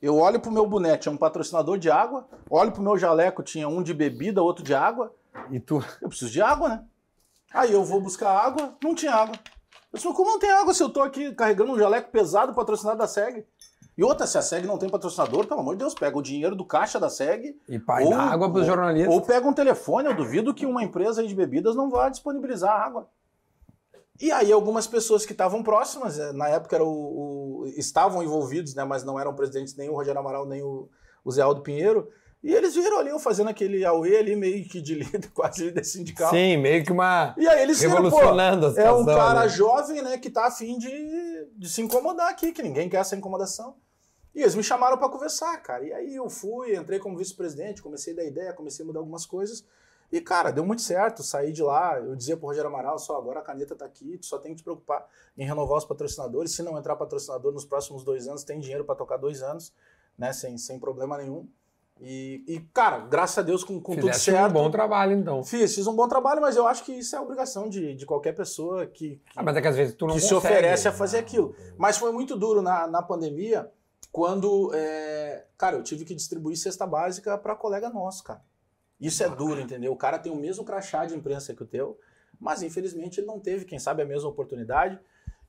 eu 0.03 0.17
olho 0.19 0.39
pro 0.41 0.51
meu 0.51 0.67
boné, 0.67 0.97
tinha 0.97 1.13
um 1.13 1.17
patrocinador 1.17 1.79
de 1.79 1.91
água. 1.91 2.27
Olho 2.49 2.73
pro 2.73 2.83
meu 2.83 2.97
jaleco, 2.99 3.43
tinha 3.43 3.69
um 3.69 3.83
de 3.83 3.93
bebida, 3.95 4.43
outro 4.43 4.63
de 4.65 4.75
água. 4.75 5.15
E 5.51 5.59
tu. 5.61 5.83
Eu 6.03 6.09
preciso 6.09 6.31
de 6.31 6.41
água, 6.43 6.69
né? 6.69 6.85
Aí 7.53 7.73
eu 7.73 7.85
vou 7.85 8.01
buscar 8.01 8.31
água, 8.31 8.75
não 8.83 8.95
tinha 8.95 9.13
água. 9.15 9.35
Eu 9.93 9.97
disse, 9.97 10.07
"Mas 10.07 10.17
como 10.17 10.31
não 10.31 10.39
tem 10.39 10.51
água 10.51 10.73
se 10.73 10.83
eu 10.83 10.89
tô 10.89 11.01
aqui 11.03 11.33
carregando 11.35 11.73
um 11.73 11.79
jaleco 11.79 12.11
pesado 12.11 12.55
patrocinado 12.55 12.99
da 12.99 13.07
SEG? 13.07 13.45
E 13.99 14.05
outra, 14.05 14.27
se 14.27 14.39
a 14.39 14.43
SEG 14.43 14.67
não 14.67 14.79
tem 14.79 14.89
patrocinador, 14.89 15.47
pelo 15.47 15.61
amor 15.61 15.75
de 15.75 15.81
Deus, 15.81 15.95
pega 15.95 16.17
o 16.17 16.23
dinheiro 16.23 16.55
do 16.55 16.65
caixa 16.65 16.99
da 16.99 17.11
SEG 17.11 17.59
E 17.69 17.79
pai 17.79 18.05
Ou- 18.05 18.15
água 18.15 18.49
pros 18.49 18.63
ou- 18.63 18.69
jornalistas. 18.69 19.13
ou 19.13 19.21
pega 19.21 19.47
um 19.49 19.53
telefone, 19.53 20.09
eu 20.09 20.15
duvido 20.15 20.55
que 20.55 20.65
uma 20.65 20.83
empresa 20.83 21.27
de 21.27 21.35
bebidas 21.35 21.75
não 21.75 21.91
vá 21.91 22.09
disponibilizar 22.09 22.71
água. 22.81 23.09
E 24.21 24.31
aí 24.31 24.53
algumas 24.53 24.87
pessoas 24.87 25.27
que 25.27 25.33
estavam 25.33 25.63
próximas, 25.63 26.19
eh, 26.19 26.33
na 26.33 26.49
época 26.49 26.77
era 26.77 26.85
o, 26.85 27.63
o- 27.63 27.67
estavam 27.77 28.23
envolvidos, 28.23 28.75
né, 28.75 28.85
mas 28.85 29.03
não 29.03 29.19
eram 29.19 29.35
presidentes 29.35 29.75
nem 29.77 29.89
o 29.89 29.95
Rogério 29.95 30.21
Amaral 30.21 30.47
nem 30.47 30.63
o, 30.63 30.89
o 31.25 31.31
Zé 31.33 31.43
Aldo 31.43 31.63
Pinheiro, 31.63 32.09
e 32.43 32.55
eles 32.55 32.75
viram 32.75 32.99
ali 32.99 33.11
eu 33.11 33.19
fazendo 33.19 33.51
aquele 33.51 33.85
auê 33.85 34.17
ali, 34.17 34.35
meio 34.35 34.67
que 34.67 34.81
de 34.81 34.95
líder, 34.95 35.31
quase 35.35 35.65
líder 35.65 35.85
sindical. 35.85 36.31
Sim, 36.31 36.57
meio 36.57 36.85
que 36.85 36.91
uma. 36.91 37.35
E 37.37 37.47
aí 37.47 37.63
eles 37.63 37.81
viram, 37.81 37.97
pô, 37.97 38.03
Revolucionando 38.03 38.81
é 38.81 38.93
um 38.93 39.05
cara 39.05 39.41
né? 39.43 39.49
jovem, 39.49 40.03
né, 40.03 40.19
que 40.19 40.31
tá 40.31 40.47
afim 40.47 40.79
de, 40.79 41.49
de 41.57 41.69
se 41.69 41.83
incomodar 41.83 42.31
aqui, 42.31 42.53
que 42.53 42.63
ninguém 42.63 42.89
quer 42.89 42.99
essa 42.99 43.15
incomodação. 43.15 43.77
E 44.35 44.41
eles 44.41 44.55
me 44.55 44.63
chamaram 44.63 44.97
para 44.97 45.09
conversar, 45.09 45.57
cara. 45.59 45.85
E 45.85 45.93
aí 45.93 46.15
eu 46.15 46.31
fui, 46.31 46.77
entrei 46.77 46.99
como 46.99 47.19
vice-presidente, 47.19 47.83
comecei 47.83 48.13
a 48.13 48.17
dar 48.17 48.25
ideia, 48.25 48.53
comecei 48.53 48.85
a 48.85 48.87
mudar 48.87 49.01
algumas 49.01 49.27
coisas. 49.27 49.65
E, 50.13 50.21
cara, 50.21 50.51
deu 50.51 50.65
muito 50.65 50.83
certo. 50.83 51.23
Saí 51.23 51.53
de 51.53 51.63
lá, 51.63 51.99
eu 51.99 52.17
dizia 52.17 52.37
pro 52.37 52.47
Rogério 52.47 52.69
Amaral, 52.69 52.99
só 52.99 53.17
agora 53.17 53.41
a 53.41 53.43
caneta 53.43 53.77
tá 53.77 53.85
aqui, 53.85 54.19
tu 54.19 54.27
só 54.27 54.39
tem 54.39 54.53
que 54.53 54.59
te 54.59 54.65
preocupar 54.65 55.07
em 55.37 55.45
renovar 55.45 55.79
os 55.79 55.85
patrocinadores. 55.85 56.53
Se 56.53 56.63
não 56.63 56.79
entrar 56.79 56.97
patrocinador 56.97 57.53
nos 57.53 57.65
próximos 57.65 58.03
dois 58.03 58.27
anos, 58.27 58.45
tem 58.45 58.59
dinheiro 58.61 58.85
para 58.85 58.95
tocar 58.95 59.17
dois 59.17 59.43
anos, 59.43 59.73
né, 60.17 60.33
sem, 60.33 60.57
sem 60.59 60.79
problema 60.79 61.19
nenhum. 61.19 61.49
E, 62.03 62.43
e, 62.49 62.61
cara, 62.73 63.01
graças 63.01 63.37
a 63.37 63.43
Deus, 63.43 63.63
com, 63.63 63.79
com 63.81 63.95
tudo 63.95 64.07
Fizeste 64.07 64.31
um 64.31 64.35
certo. 64.35 64.53
bom 64.53 64.71
trabalho, 64.71 65.13
então. 65.13 65.45
Fiz, 65.45 65.75
fiz 65.75 65.87
um 65.87 65.95
bom 65.95 66.09
trabalho, 66.09 66.41
mas 66.41 66.57
eu 66.57 66.67
acho 66.67 66.83
que 66.85 66.93
isso 66.93 67.15
é 67.15 67.21
obrigação 67.21 67.69
de, 67.69 67.95
de 67.95 68.07
qualquer 68.07 68.33
pessoa 68.33 68.87
que, 68.87 69.17
que, 69.17 69.23
Ah, 69.37 69.43
mas 69.43 69.55
é 69.57 69.61
que 69.61 69.69
às 69.69 69.77
vezes 69.77 69.95
tu 69.95 70.07
não 70.07 70.15
que 70.15 70.21
se 70.23 70.33
consegue. 70.33 70.55
oferece 70.55 70.89
a 70.89 70.93
fazer 70.93 71.19
aquilo. 71.19 71.55
Mas 71.77 71.99
foi 71.99 72.11
muito 72.11 72.37
duro 72.37 72.63
na, 72.63 72.87
na 72.87 73.03
pandemia, 73.03 73.71
quando, 74.11 74.71
é, 74.75 75.45
cara, 75.59 75.77
eu 75.77 75.83
tive 75.83 76.05
que 76.07 76.15
distribuir 76.15 76.57
cesta 76.57 76.87
básica 76.87 77.37
para 77.37 77.55
colega 77.55 77.91
nosso, 77.91 78.25
cara. 78.25 78.43
Isso 78.99 79.23
é 79.23 79.29
duro, 79.29 79.61
entendeu? 79.61 79.93
O 79.93 79.97
cara 79.97 80.19
tem 80.19 80.33
o 80.33 80.37
mesmo 80.37 80.65
crachá 80.65 81.05
de 81.05 81.15
imprensa 81.15 81.55
que 81.55 81.63
o 81.63 81.67
teu, 81.67 81.99
mas 82.39 82.63
infelizmente 82.63 83.21
ele 83.21 83.27
não 83.27 83.39
teve, 83.39 83.65
quem 83.65 83.79
sabe, 83.79 84.03
a 84.03 84.07
mesma 84.07 84.29
oportunidade. 84.29 84.99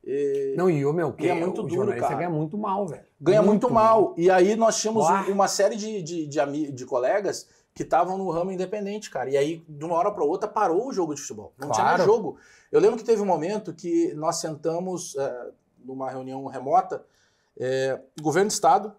E 0.04 0.56
Não, 0.58 0.70
e 0.70 0.84
o 0.86 0.92
meu, 0.92 1.14
que 1.14 1.28
é 1.30 1.36
muito 1.36 1.62
duro, 1.64 1.96
cara. 1.96 2.16
ganha 2.16 2.30
muito 2.30 2.58
mal, 2.58 2.88
velho. 2.88 3.04
ganha 3.20 3.42
muito, 3.42 3.70
mal. 3.70 4.14
E 4.18 4.32
aí 4.32 4.56
nós 4.56 4.80
tínhamos 4.82 5.08
um- 5.08 5.32
uma 5.34 5.48
série 5.48 5.76
de, 5.76 6.02
de, 6.02 6.26
de, 6.28 6.72
de 6.72 6.86
colegas 6.86 7.48
que 7.74 7.84
estavam 7.84 8.18
no 8.18 8.30
ramo 8.32 8.52
independente, 8.52 9.10
cara. 9.12 9.30
E 9.30 9.38
aí, 9.38 9.64
de 9.70 9.86
uma 9.86 9.96
hora 9.96 10.12
para 10.12 10.24
outra, 10.24 10.48
parou 10.50 10.88
o 10.88 10.92
jogo 10.94 11.14
de 11.14 11.22
futebol. 11.22 11.54
Não 11.58 11.70
tinha 11.72 11.84
mais 11.86 11.98
Claro. 11.98 12.12
jogo. 12.12 12.38
Eu 12.72 12.80
lembro 12.82 12.98
que 12.98 13.04
teve 13.04 13.22
um 13.22 13.26
momento 13.26 13.74
que 13.74 14.14
nós 14.16 14.38
sentamos 14.38 15.16
é, 15.18 15.50
numa 15.86 16.10
reunião 16.10 16.46
remota, 16.48 17.06
é, 17.58 18.00
governo 18.22 18.50
do 18.50 18.54
estado, 18.54 18.94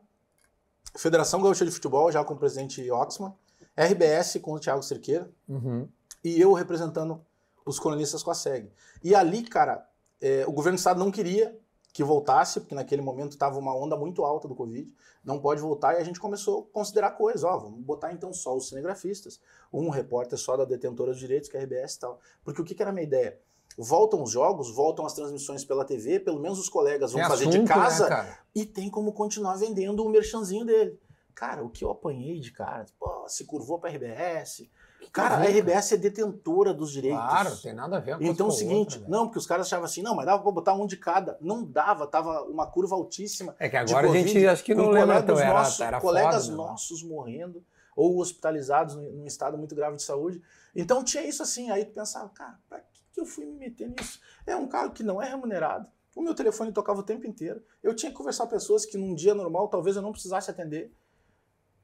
Federação 0.97 1.41
Gaúcha 1.43 1.65
de 1.65 1.71
Futebol, 1.71 2.11
já 2.13 2.23
com 2.25 2.35
o 2.35 2.37
presidente 2.37 2.88
Oxman, 2.90 3.33
RBS 3.77 4.38
com 4.40 4.53
o 4.53 4.59
Thiago 4.61 4.83
Cerqueira, 4.83 5.29
Uhum. 5.48 5.88
e 6.23 6.40
eu 6.40 6.53
representando 6.53 7.21
os 7.65 7.79
colonistas 7.79 8.23
com 8.23 8.31
a 8.31 8.35
SEG. 8.35 8.71
E 9.03 9.15
ali, 9.15 9.42
cara, 9.42 9.87
é, 10.23 10.46
o 10.46 10.52
governo 10.52 10.77
do 10.77 10.79
estado 10.79 11.00
não 11.00 11.10
queria 11.10 11.58
que 11.92 12.02
voltasse, 12.02 12.60
porque 12.60 12.75
naquele 12.75 13.02
momento 13.02 13.33
estava 13.33 13.58
uma 13.58 13.77
onda 13.77 13.96
muito 13.96 14.25
alta 14.25 14.48
do 14.48 14.54
Covid, 14.54 14.90
não 15.23 15.38
pode 15.38 15.60
voltar, 15.60 15.94
e 15.94 15.96
a 15.98 16.04
gente 16.04 16.18
começou 16.18 16.68
a 16.70 16.75
considerar 16.75 17.10
coisas, 17.10 17.44
ó, 17.44 17.58
vamos 17.58 17.81
botar 17.81 18.12
então 18.12 18.33
só 18.33 18.56
os 18.56 18.68
cinegrafistas, 18.68 19.40
um 19.70 19.90
repórter 19.90 20.38
só 20.38 20.56
da 20.56 20.64
detentora 20.64 21.10
dos 21.10 21.20
direitos, 21.20 21.50
que 21.50 21.56
é 21.56 21.60
a 21.60 21.62
RBS 21.64 21.96
e 21.96 22.00
tal. 22.00 22.20
Porque 22.42 22.62
o 22.62 22.64
que, 22.64 22.75
que 22.75 22.83
era 22.83 22.90
a 22.90 22.94
minha 22.94 23.04
ideia? 23.04 23.38
Voltam 23.77 24.23
os 24.23 24.31
jogos, 24.31 24.75
voltam 24.75 25.04
as 25.04 25.12
transmissões 25.12 25.64
pela 25.64 25.85
TV, 25.85 26.20
pelo 26.20 26.40
menos 26.40 26.58
os 26.58 26.68
colegas 26.68 27.12
vão 27.12 27.20
Tem 27.20 27.29
fazer 27.29 27.48
assunto, 27.48 27.62
de 27.62 27.68
casa, 27.68 28.08
Né, 28.08 28.38
e 28.54 28.64
tem 28.64 28.88
como 28.88 29.12
continuar 29.12 29.56
vendendo 29.56 30.04
o 30.04 30.08
merchanzinho 30.08 30.64
dele. 30.64 30.98
Cara, 31.35 31.62
o 31.64 31.70
que 31.70 31.85
eu 31.85 31.90
apanhei 31.90 32.38
de 32.40 32.52
cara, 32.52 32.87
pô, 32.98 33.27
se 33.29 33.44
curvou 33.44 33.79
pra 33.79 33.90
RBS. 33.90 34.68
Cara, 35.11 35.37
a 35.37 35.44
RBS 35.44 35.92
é 35.92 35.96
detentora 35.96 36.73
dos 36.73 36.92
direitos. 36.92 37.19
Claro, 37.19 37.57
tem 37.57 37.73
nada 37.73 37.96
a 37.96 38.00
ver 38.00 38.19
com 38.19 38.25
Então 38.25 38.46
é 38.46 38.48
o 38.48 38.53
seguinte, 38.53 38.96
outra, 38.96 38.98
velho. 39.00 39.11
não, 39.11 39.27
porque 39.27 39.38
os 39.38 39.46
caras 39.46 39.67
achavam 39.67 39.85
assim, 39.85 40.03
não, 40.03 40.15
mas 40.15 40.27
dava 40.27 40.42
pra 40.42 40.53
botar 40.53 40.75
um 40.75 40.87
de 40.87 40.96
cada. 40.96 41.37
Não 41.40 41.65
dava, 41.65 42.07
tava 42.07 42.42
uma 42.44 42.67
curva 42.67 42.94
altíssima. 42.94 43.55
É 43.59 43.69
que 43.69 43.77
agora 43.77 44.09
a 44.09 44.13
gente 44.13 44.29
Covid, 44.29 44.46
acho 44.46 44.65
que 44.65 44.75
não 44.75 44.90
lembra 44.90 45.23
tão, 45.23 45.38
era, 45.38 45.53
nossos, 45.53 45.81
era 45.81 46.00
colegas 46.00 46.46
foda, 46.46 46.57
né? 46.57 46.69
nossos 46.69 47.03
morrendo. 47.03 47.65
ou 47.96 48.19
hospitalizados 48.19 48.94
num 48.94 49.27
estado 49.27 49.59
muito 49.59 49.75
grave 49.75 49.96
de 49.96 50.03
saúde. 50.03 50.42
Então 50.75 51.05
tinha 51.05 51.25
isso 51.25 51.42
assim, 51.42 51.71
aí 51.71 51.85
tu 51.85 51.92
pensava, 51.92 52.29
cara, 52.31 52.59
pra 52.69 52.81
que, 52.81 53.03
que 53.13 53.21
eu 53.21 53.27
fui 53.27 53.44
me 53.44 53.53
meter 53.53 53.90
nisso? 53.90 54.21
É 54.46 54.57
um 54.57 54.67
cargo 54.67 54.94
que 54.94 55.03
não 55.03 55.21
é 55.21 55.29
remunerado, 55.29 55.87
o 56.15 56.23
meu 56.23 56.35
telefone 56.35 56.73
tocava 56.73 57.00
o 57.00 57.03
tempo 57.03 57.27
inteiro, 57.27 57.63
eu 57.83 57.94
tinha 57.94 58.11
que 58.11 58.17
conversar 58.17 58.44
com 58.44 58.50
pessoas 58.50 58.85
que 58.85 58.98
num 58.98 59.15
dia 59.15 59.35
normal 59.35 59.69
talvez 59.69 59.96
eu 59.96 60.03
não 60.03 60.13
precisasse 60.13 60.50
atender. 60.50 60.92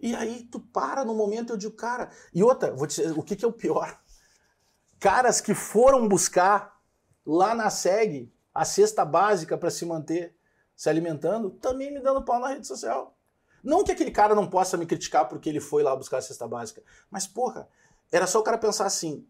E 0.01 0.15
aí 0.15 0.45
tu 0.45 0.61
para 0.61 1.05
no 1.05 1.15
momento 1.15 1.53
eu 1.53 1.57
digo, 1.57 1.75
cara, 1.75 2.11
e 2.33 2.43
outra, 2.43 2.75
vou 2.75 2.87
dizer, 2.87 3.17
o 3.19 3.23
que, 3.23 3.37
que 3.37 3.45
é 3.45 3.49
o 3.49 3.53
pior? 3.53 4.01
Caras 4.99 5.41
que 5.41 5.55
foram 5.55 6.09
buscar 6.09 6.81
lá 7.27 7.55
na 7.55 7.71
SEG 7.71 8.33
a 8.55 8.65
cesta 8.65 9.05
básica 9.05 9.57
para 9.57 9.71
se 9.71 9.85
manter 9.85 10.37
se 10.75 10.89
alimentando, 10.89 11.51
também 11.51 11.93
me 11.93 12.01
dando 12.01 12.25
pau 12.25 12.39
na 12.39 12.49
rede 12.49 12.67
social. 12.67 13.19
Não 13.65 13.83
que 13.83 13.91
aquele 13.91 14.13
cara 14.13 14.33
não 14.33 14.49
possa 14.49 14.77
me 14.77 14.87
criticar 14.87 15.29
porque 15.29 15.49
ele 15.49 15.59
foi 15.59 15.83
lá 15.83 15.95
buscar 15.97 16.19
a 16.19 16.23
cesta 16.23 16.47
básica, 16.47 16.83
mas 17.11 17.27
porra, 17.27 17.69
era 18.13 18.29
só 18.29 18.39
o 18.39 18.43
cara 18.45 18.57
pensar 18.57 18.87
assim: 18.87 19.27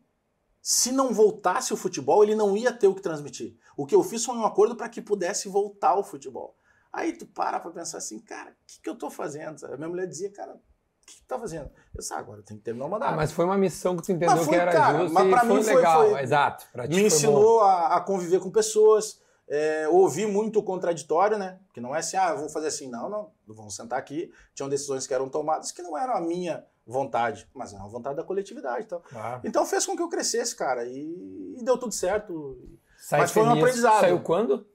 se 0.60 0.92
não 0.92 1.14
voltasse 1.14 1.72
o 1.72 1.76
futebol, 1.76 2.22
ele 2.22 2.34
não 2.34 2.54
ia 2.54 2.70
ter 2.70 2.86
o 2.86 2.94
que 2.94 3.00
transmitir. 3.00 3.56
O 3.74 3.86
que 3.86 3.94
eu 3.94 4.02
fiz 4.02 4.24
foi 4.24 4.36
um 4.36 4.44
acordo 4.44 4.76
para 4.76 4.90
que 4.90 5.00
pudesse 5.00 5.48
voltar 5.48 5.94
o 5.96 6.04
futebol. 6.04 6.57
Aí 6.98 7.12
tu 7.12 7.26
para 7.26 7.60
pra 7.60 7.70
pensar 7.70 7.98
assim, 7.98 8.18
cara, 8.18 8.50
o 8.50 8.54
que, 8.66 8.80
que 8.82 8.90
eu 8.90 8.96
tô 8.96 9.08
fazendo? 9.10 9.64
A 9.66 9.76
minha 9.76 9.88
mulher 9.88 10.06
dizia, 10.06 10.30
cara, 10.32 10.52
o 10.54 11.06
que, 11.06 11.14
que 11.16 11.22
tu 11.22 11.26
tá 11.28 11.38
fazendo? 11.38 11.66
Eu 11.94 12.00
disse, 12.00 12.12
ah, 12.12 12.18
agora 12.18 12.42
tem 12.42 12.56
que 12.56 12.62
terminar 12.64 12.86
o 12.86 12.90
mandato. 12.90 13.12
Ah, 13.12 13.16
mas 13.16 13.30
foi 13.30 13.44
uma 13.44 13.56
missão 13.56 13.96
que 13.96 14.02
tu 14.02 14.12
entendeu 14.12 14.36
foi, 14.38 14.48
que 14.48 14.54
era 14.60 14.72
cara, 14.72 14.98
justa 14.98 15.14
mas 15.14 15.28
pra 15.30 15.40
foi 15.44 15.56
mim 15.56 15.62
foi- 15.62 15.74
legal. 15.76 16.10
foi- 16.10 16.22
Exato. 16.22 16.66
Pra 16.72 16.82
ti 16.88 16.90
me 16.90 16.96
foi 16.96 17.06
ensinou 17.06 17.60
a, 17.60 17.96
a 17.96 18.00
conviver 18.00 18.40
com 18.40 18.50
pessoas, 18.50 19.20
é, 19.48 19.88
ouvir 19.88 20.26
muito 20.26 20.58
o 20.58 20.62
contraditório, 20.62 21.38
né? 21.38 21.58
Que 21.72 21.80
não 21.80 21.94
é 21.94 22.00
assim, 22.00 22.16
ah, 22.16 22.34
vamos 22.34 22.52
fazer 22.52 22.66
assim. 22.66 22.88
Não, 22.90 23.08
não, 23.08 23.30
vamos 23.46 23.74
sentar 23.76 23.98
aqui. 23.98 24.30
Tinham 24.54 24.68
decisões 24.68 25.06
que 25.06 25.14
eram 25.14 25.28
tomadas 25.28 25.70
que 25.72 25.82
não 25.82 25.96
eram 25.96 26.14
a 26.14 26.20
minha 26.20 26.64
vontade, 26.86 27.48
mas 27.54 27.72
era 27.72 27.82
a 27.84 27.86
vontade 27.86 28.16
da 28.16 28.24
coletividade. 28.24 28.84
Então. 28.86 29.00
Claro. 29.08 29.40
então 29.44 29.64
fez 29.64 29.86
com 29.86 29.94
que 29.96 30.02
eu 30.02 30.08
crescesse, 30.08 30.56
cara, 30.56 30.84
e, 30.84 31.54
e 31.58 31.62
deu 31.64 31.78
tudo 31.78 31.92
certo. 31.94 32.58
Sai 32.98 33.20
Mas 33.20 33.30
foi 33.30 33.42
um 33.44 33.50
aprendizado. 33.50 34.00
Saiu 34.00 34.20
quando? 34.20 34.66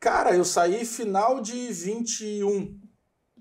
Cara, 0.00 0.34
eu 0.34 0.44
saí 0.44 0.84
final 0.86 1.40
de 1.42 1.70
21. 1.72 2.80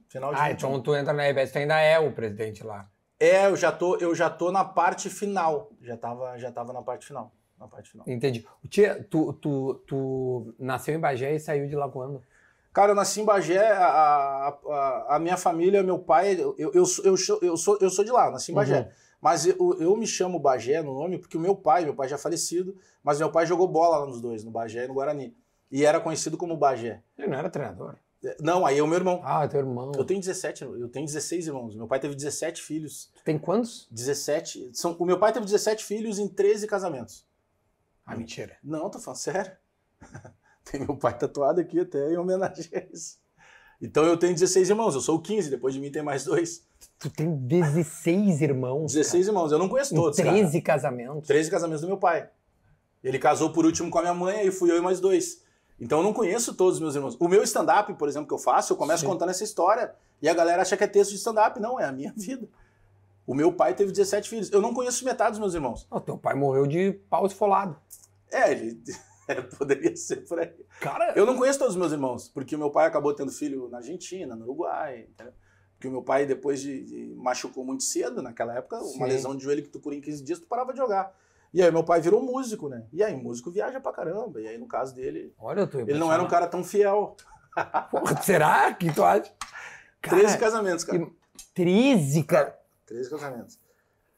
Final 0.10 0.34
de 0.34 0.40
Ah, 0.42 0.50
21. 0.50 0.56
então 0.56 0.82
tu 0.82 0.94
entra 0.96 1.14
na 1.14 1.24
RBS, 1.24 1.52
tu 1.54 1.58
ainda 1.58 1.80
é 1.80 1.98
o 1.98 2.12
presidente 2.12 2.64
lá. 2.66 2.90
É, 3.20 3.46
eu 3.48 3.56
já 3.56 3.72
tô, 3.72 3.96
eu 3.98 4.14
já 4.14 4.30
tô 4.30 4.52
na 4.52 4.66
parte 4.66 5.10
final. 5.10 5.72
Já 5.82 5.96
tava, 5.96 6.38
já 6.38 6.52
tava 6.52 6.74
na 6.74 6.82
parte 6.82 7.06
final. 7.06 7.32
Na 7.58 7.68
parte 7.68 7.92
final. 7.92 8.06
Entendi. 8.08 8.46
Tia, 8.70 9.06
tu, 9.10 9.34
tu, 9.34 9.76
tu 9.88 10.54
nasceu 10.60 10.96
em 10.96 11.00
Bagé 11.00 11.36
e 11.36 11.40
saiu 11.40 11.68
de 11.68 11.76
lá 11.76 11.90
quando? 11.90 12.22
Cara, 12.74 12.92
eu 12.92 12.96
nasci 12.96 13.20
em 13.22 13.26
Bagé, 13.26 13.72
a, 13.72 13.86
a, 13.88 15.16
a- 15.16 15.20
minha 15.20 15.36
família, 15.36 15.82
meu 15.84 16.00
pai, 16.00 16.34
eu, 16.40 16.56
eu, 16.58 16.72
eu, 16.74 16.86
sou- 16.86 17.04
eu, 17.06 17.18
sou- 17.18 17.40
eu, 17.42 17.58
sou, 17.58 17.78
eu 17.82 17.90
sou 17.90 18.06
de 18.06 18.12
lá, 18.12 18.30
nasci 18.32 18.52
em 18.52 18.56
Bagé. 18.56 18.80
Uhum. 18.82 18.88
Mas 19.22 19.46
eu, 19.46 19.78
eu 19.80 19.98
me 19.98 20.08
chamo 20.08 20.40
Bagé 20.40 20.82
no 20.82 20.94
nome 20.94 21.18
porque 21.18 21.36
o 21.36 21.40
meu 21.42 21.56
pai, 21.56 21.84
meu 21.84 21.94
pai 21.94 22.08
já 22.08 22.16
é 22.16 22.20
falecido, 22.20 22.78
mas 23.04 23.20
meu 23.20 23.30
pai 23.32 23.46
jogou 23.46 23.68
bola 23.68 24.00
lá 24.00 24.06
nos 24.06 24.22
dois, 24.22 24.44
no 24.46 24.52
Bagé 24.52 24.86
e 24.86 24.88
no 24.88 24.94
Guarani. 24.94 25.36
E 25.72 25.86
era 25.86 26.00
conhecido 26.00 26.38
como 26.38 26.58
Bagé. 26.58 27.04
Ele 27.18 27.28
não 27.28 27.38
era 27.38 27.50
treinador. 27.50 27.96
Não, 28.40 28.66
aí 28.66 28.78
é 28.78 28.84
o 28.84 28.88
meu 28.88 28.98
irmão. 28.98 29.22
Ah, 29.24 29.48
teu 29.48 29.60
irmão. 29.60 29.92
Eu 29.96 30.04
tenho 30.04 30.20
17, 30.20 30.64
eu 30.64 30.90
tenho 30.90 31.06
16 31.06 31.48
irmãos. 31.48 31.76
Meu 31.76 31.88
pai 31.88 32.00
teve 32.00 32.16
17 32.16 32.62
filhos. 32.62 33.10
Tu 33.16 33.24
tem 33.24 33.38
quantos? 33.38 33.88
17. 33.92 34.72
São, 34.74 34.94
o 35.00 35.06
meu 35.06 35.18
pai 35.18 35.32
teve 35.32 35.46
17 35.46 35.86
filhos 35.86 36.20
em 36.20 36.28
13 36.28 36.68
casamentos. 36.68 37.26
Ah, 38.06 38.16
mentira. 38.16 38.58
Não, 38.64 38.90
tô 38.90 39.00
falando 39.00 39.20
sério. 39.20 39.52
Tem 40.70 40.82
meu 40.82 40.96
pai 40.96 41.18
tatuado 41.18 41.62
aqui 41.62 41.80
até 41.80 42.12
em 42.12 42.18
homenagem 42.18 42.70
a 42.76 42.84
isso. 42.94 43.18
Então 43.82 44.04
eu 44.04 44.18
tenho 44.18 44.34
16 44.34 44.70
irmãos, 44.70 44.94
eu 44.94 45.02
sou 45.02 45.16
o 45.16 45.22
15, 45.22 45.50
depois 45.50 45.74
de 45.74 45.80
mim 45.80 45.90
tem 45.90 46.04
mais 46.04 46.26
dois. 46.26 46.66
Tu 47.00 47.10
tem 47.10 47.34
16 47.34 48.42
irmãos. 48.42 48.92
16 48.92 49.28
irmãos, 49.28 49.52
eu 49.52 49.58
não 49.58 49.70
conheço 49.70 49.92
cara. 49.92 50.02
todos. 50.04 50.18
Cara. 50.18 50.32
13 50.32 50.62
casamentos. 50.62 51.28
13 51.28 51.50
casamentos 51.50 51.82
do 51.82 51.88
meu 51.88 51.98
pai. 51.98 52.30
Ele 53.04 53.18
casou 53.18 53.52
por 53.52 53.66
último 53.66 53.90
com 53.90 53.98
a 54.00 54.02
minha 54.02 54.14
mãe, 54.14 54.40
aí 54.40 54.52
fui 54.52 54.70
eu 54.70 54.78
e 54.78 54.82
mais 54.82 55.00
dois. 55.00 55.42
Então 55.80 56.00
eu 56.00 56.04
não 56.04 56.14
conheço 56.14 56.54
todos 56.56 56.76
os 56.76 56.80
meus 56.82 56.96
irmãos. 56.96 57.16
O 57.20 57.28
meu 57.28 57.42
stand-up, 57.44 57.94
por 57.94 58.08
exemplo, 58.10 58.28
que 58.28 58.34
eu 58.34 58.38
faço, 58.38 58.74
eu 58.74 58.78
começo 58.78 59.02
Sim. 59.02 59.08
contando 59.08 59.30
essa 59.30 59.44
história 59.44 59.94
e 60.22 60.28
a 60.28 60.34
galera 60.34 60.62
acha 60.62 60.76
que 60.76 60.84
é 60.84 60.88
texto 60.88 61.12
de 61.12 61.18
stand-up. 61.18 61.60
Não, 61.60 61.80
é 61.80 61.86
a 61.86 61.92
minha 61.92 62.14
vida. 62.18 62.48
O 63.26 63.34
meu 63.34 63.54
pai 63.54 63.74
teve 63.76 63.92
17 63.92 64.28
filhos. 64.30 64.52
Eu 64.52 64.62
não 64.62 64.74
conheço 64.74 65.06
metade 65.06 65.32
dos 65.32 65.40
meus 65.40 65.54
irmãos. 65.54 65.88
O 65.92 66.00
teu 66.00 66.18
pai 66.18 66.34
morreu 66.36 66.66
de 66.68 66.94
pau 67.10 67.26
esfolado. 67.26 67.78
É, 68.32 68.52
ele 68.52 68.82
é, 69.28 69.36
poderia 69.42 69.96
ser 69.96 70.28
por 70.28 70.40
aí. 70.40 70.52
Cara, 70.82 71.14
Eu 71.16 71.26
não 71.26 71.38
conheço 71.38 71.60
todos 71.60 71.76
os 71.76 71.80
meus 71.80 71.92
irmãos, 71.92 72.28
porque 72.30 72.56
o 72.56 72.60
meu 72.60 72.72
pai 72.72 72.88
acabou 72.88 73.14
tendo 73.14 73.32
filho 73.32 73.70
na 73.70 73.78
Argentina, 73.78 74.36
no 74.36 74.44
Uruguai, 74.46 75.08
entendeu? 75.10 75.34
Porque 75.76 75.88
o 75.88 75.92
meu 75.92 76.02
pai, 76.04 76.26
depois 76.26 76.60
de, 76.60 76.84
de- 76.84 77.14
machucou 77.16 77.64
muito 77.64 77.84
cedo, 77.84 78.22
naquela 78.22 78.54
época, 78.56 78.82
Sim. 78.82 78.98
uma 78.98 79.08
lesão 79.08 79.34
de 79.36 79.44
joelho 79.46 79.64
que 79.64 79.70
tu 79.70 79.80
cura 79.80 79.96
em 79.96 80.02
15 80.02 80.24
dias, 80.24 80.40
tu 80.40 80.46
parava 80.48 80.74
de 80.74 80.78
jogar. 80.78 81.16
E 81.54 81.62
aí 81.64 81.72
meu 81.72 81.84
pai 81.84 82.00
virou 82.02 82.22
músico, 82.22 82.70
né? 82.70 82.84
E 82.94 83.04
aí 83.04 83.16
músico 83.16 83.50
viaja 83.52 83.80
pra 83.80 83.92
caramba. 83.92 84.40
E 84.42 84.48
aí 84.48 84.58
no 84.58 84.68
caso 84.68 84.94
dele, 84.94 85.34
olha, 85.40 85.62
eu 85.62 85.68
tô 85.68 85.80
ele 85.80 85.96
não 85.98 86.12
era 86.14 86.22
um 86.22 86.28
cara 86.28 86.48
tão 86.48 86.64
fiel. 86.64 87.16
Porra, 87.92 88.22
será 88.22 88.74
que 88.74 88.92
tu 88.94 89.04
acha? 89.04 89.32
Cara, 90.02 90.18
13 90.18 90.38
casamentos, 90.38 90.84
cara. 90.84 90.98
e- 91.00 91.12
13, 91.54 92.24
cara. 92.24 92.58
13 92.86 93.10
casamentos. 93.10 93.60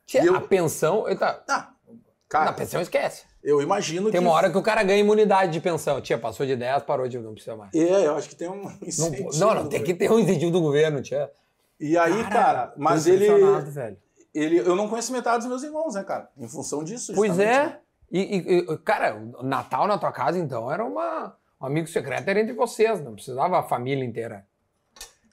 Tia, 0.05 0.23
eu- 0.25 0.35
A 0.35 0.41
pensão. 0.41 1.07
Eita, 1.07 1.43
Ah, 1.49 1.73
na 1.89 1.95
cara, 2.27 2.53
pensão 2.53 2.81
esquece. 2.81 3.23
eu 3.43 3.61
imagino 3.61 4.11
Tem 4.11 4.19
que... 4.19 4.25
uma 4.27 4.33
hora 4.35 4.51
que 4.51 4.57
o 4.57 4.61
cara 4.61 4.83
ganha 4.83 4.99
imunidade 4.99 5.53
de 5.53 5.59
pensão. 5.61 5.99
Tia, 6.01 6.17
passou 6.17 6.45
de 6.45 6.55
10, 6.55 6.83
parou 6.83 7.07
de 7.07 7.17
não 7.17 7.33
precisa 7.33 7.55
mais. 7.55 7.73
É, 7.73 8.05
eu 8.07 8.15
acho 8.15 8.27
que 8.29 8.35
tem 8.35 8.49
um 8.49 8.63
Não, 8.63 8.77
incentivo. 8.85 9.29
não, 9.39 9.53
não, 9.55 9.69
tem 9.69 9.81
que 9.83 9.93
ter 9.93 10.11
um 10.11 10.19
incentivo 10.19 10.51
do 10.51 10.61
governo, 10.61 11.01
tia. 11.01 11.31
E 11.79 11.97
aí, 11.97 12.23
cara, 12.29 12.73
mas 12.77 13.05
Tô 13.05 13.09
ele, 13.11 13.27
velho. 13.71 13.97
Ele... 14.33 14.57
Eu 14.59 14.75
não 14.75 14.87
conheço 14.89 15.11
metade 15.11 15.39
dos 15.39 15.47
meus 15.47 15.63
irmãos, 15.63 15.95
né, 15.95 16.03
cara? 16.03 16.29
Em 16.37 16.47
função 16.47 16.83
disso. 16.83 17.13
Pois 17.15 17.37
é. 17.39 17.65
né? 17.65 17.79
E, 18.11 18.19
e- 18.37 18.77
cara, 18.79 19.15
o 19.15 19.43
Natal 19.43 19.87
na 19.87 19.97
tua 19.97 20.11
casa, 20.11 20.37
então, 20.37 20.71
era 20.71 20.83
uma. 20.83 21.35
Um 21.61 21.65
amigo 21.67 21.87
secreto 21.87 22.27
era 22.27 22.39
entre 22.41 22.53
vocês, 22.53 22.99
não 23.01 23.13
precisava 23.13 23.59
a 23.59 23.63
família 23.63 24.03
inteira. 24.03 24.45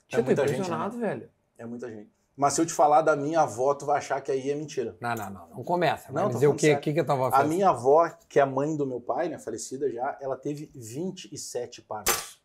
Tia, 0.06 0.18
tô 0.20 0.24
muita 0.24 0.42
gente, 0.46 0.52
impressionado, 0.56 0.98
velho. 0.98 1.28
É 1.56 1.64
muita 1.66 1.90
gente. 1.90 2.10
Mas 2.36 2.52
se 2.52 2.60
eu 2.60 2.66
te 2.66 2.72
falar 2.72 3.02
da 3.02 3.16
minha 3.16 3.40
avó, 3.40 3.74
tu 3.74 3.84
vai 3.84 3.98
achar 3.98 4.20
que 4.20 4.30
aí 4.30 4.48
é 4.50 4.54
mentira. 4.54 4.96
Não, 5.00 5.14
não, 5.16 5.30
não. 5.30 5.48
Não 5.56 5.64
começa. 5.64 6.12
Não, 6.12 6.28
dizer 6.28 6.46
o 6.46 6.56
sério. 6.56 6.80
que, 6.80 6.92
que 6.92 7.00
a 7.00 7.04
tua 7.04 7.14
avó 7.14 7.26
A 7.28 7.38
fez? 7.38 7.48
minha 7.48 7.70
avó, 7.70 8.08
que 8.28 8.38
é 8.38 8.42
a 8.42 8.46
mãe 8.46 8.76
do 8.76 8.86
meu 8.86 9.00
pai, 9.00 9.28
né, 9.28 9.38
falecida 9.40 9.90
já, 9.90 10.16
ela 10.20 10.36
teve 10.36 10.70
27 10.72 11.82
partos. 11.82 12.40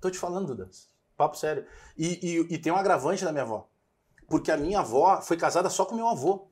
Tô 0.00 0.10
te 0.10 0.18
falando, 0.18 0.46
Dudas. 0.48 0.90
Papo 1.16 1.36
sério. 1.36 1.64
E, 1.96 2.18
e- 2.20 2.54
e 2.54 2.58
tem 2.58 2.72
um 2.72 2.76
agravante 2.76 3.24
da 3.24 3.30
minha 3.30 3.44
avó. 3.44 3.68
Porque 4.32 4.50
a 4.50 4.56
minha 4.56 4.78
avó 4.80 5.20
foi 5.20 5.36
casada 5.36 5.68
só 5.68 5.84
com 5.84 5.94
meu 5.94 6.08
avô. 6.08 6.46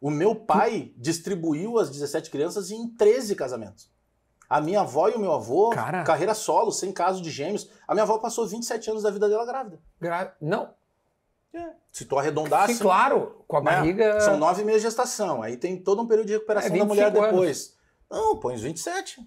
O 0.00 0.10
meu 0.10 0.34
pai 0.34 0.92
distribuiu 0.96 1.78
as 1.78 1.90
17 1.90 2.28
crianças 2.28 2.72
em 2.72 2.88
13 2.88 3.36
casamentos. 3.36 3.88
A 4.50 4.60
minha 4.60 4.80
avó 4.80 5.08
e 5.08 5.12
o 5.14 5.18
meu 5.20 5.32
avô, 5.32 5.70
Cara. 5.70 6.02
carreira 6.02 6.34
solo, 6.34 6.72
sem 6.72 6.90
caso 6.90 7.22
de 7.22 7.30
gêmeos. 7.30 7.70
A 7.86 7.94
minha 7.94 8.02
avó 8.02 8.18
passou 8.18 8.48
27 8.48 8.90
anos 8.90 9.04
da 9.04 9.10
vida 9.12 9.28
dela 9.28 9.46
grávida. 9.46 9.78
Gra- 10.00 10.34
Não, 10.40 10.70
Se 11.92 12.04
tu 12.04 12.18
arredondar, 12.18 12.66
sim, 12.66 12.72
assim, 12.72 12.82
claro. 12.82 13.44
Com 13.46 13.58
a 13.58 13.60
né? 13.60 13.70
barriga. 13.76 14.20
São 14.20 14.36
nove 14.36 14.64
meses 14.64 14.82
de 14.82 14.88
gestação. 14.88 15.40
Aí 15.40 15.56
tem 15.56 15.80
todo 15.80 16.02
um 16.02 16.06
período 16.08 16.26
de 16.26 16.32
recuperação 16.32 16.74
É, 16.74 16.78
da 16.80 16.84
mulher 16.84 17.04
25 17.12 17.24
anos. 17.24 17.30
depois. 17.40 17.76
Não, 18.10 18.40
põe 18.40 18.54
os 18.56 18.62
27. 18.62 19.20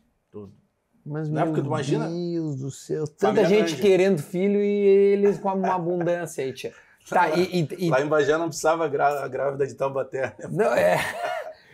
Mas, 1.05 1.30
Não 1.30 1.41
é 1.41 1.45
meu 1.45 1.53
porque 1.53 1.61
tu 1.61 1.67
imagina? 1.67 2.07
Deus 2.09 2.57
do 2.57 2.69
céu. 2.69 3.07
Tanta 3.07 3.45
gente 3.45 3.67
grande. 3.69 3.82
querendo 3.82 4.22
filho 4.22 4.61
e 4.61 5.13
eles 5.13 5.39
com 5.39 5.49
uma 5.53 5.74
abundância 5.74 6.43
aí, 6.43 6.53
tia. 6.53 6.74
Tá, 7.10 7.30
e. 7.32 7.62
e- 7.62 7.86
e- 7.86 7.89
Lá 7.89 8.02
em 8.02 8.08
não 8.38 8.47
precisava 8.47 8.88
grá- 8.88 9.28
grávida 9.28 9.66
de 9.68 9.74
Taubaté. 9.76 10.36
né? 10.39 10.47
não, 10.49 10.74
é. 10.74 10.97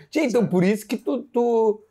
Tia, 0.09 0.23
então 0.23 0.45
por 0.47 0.63
isso 0.63 0.88
que 0.88 0.97
tu, 0.97 1.21
tu, 1.23 1.84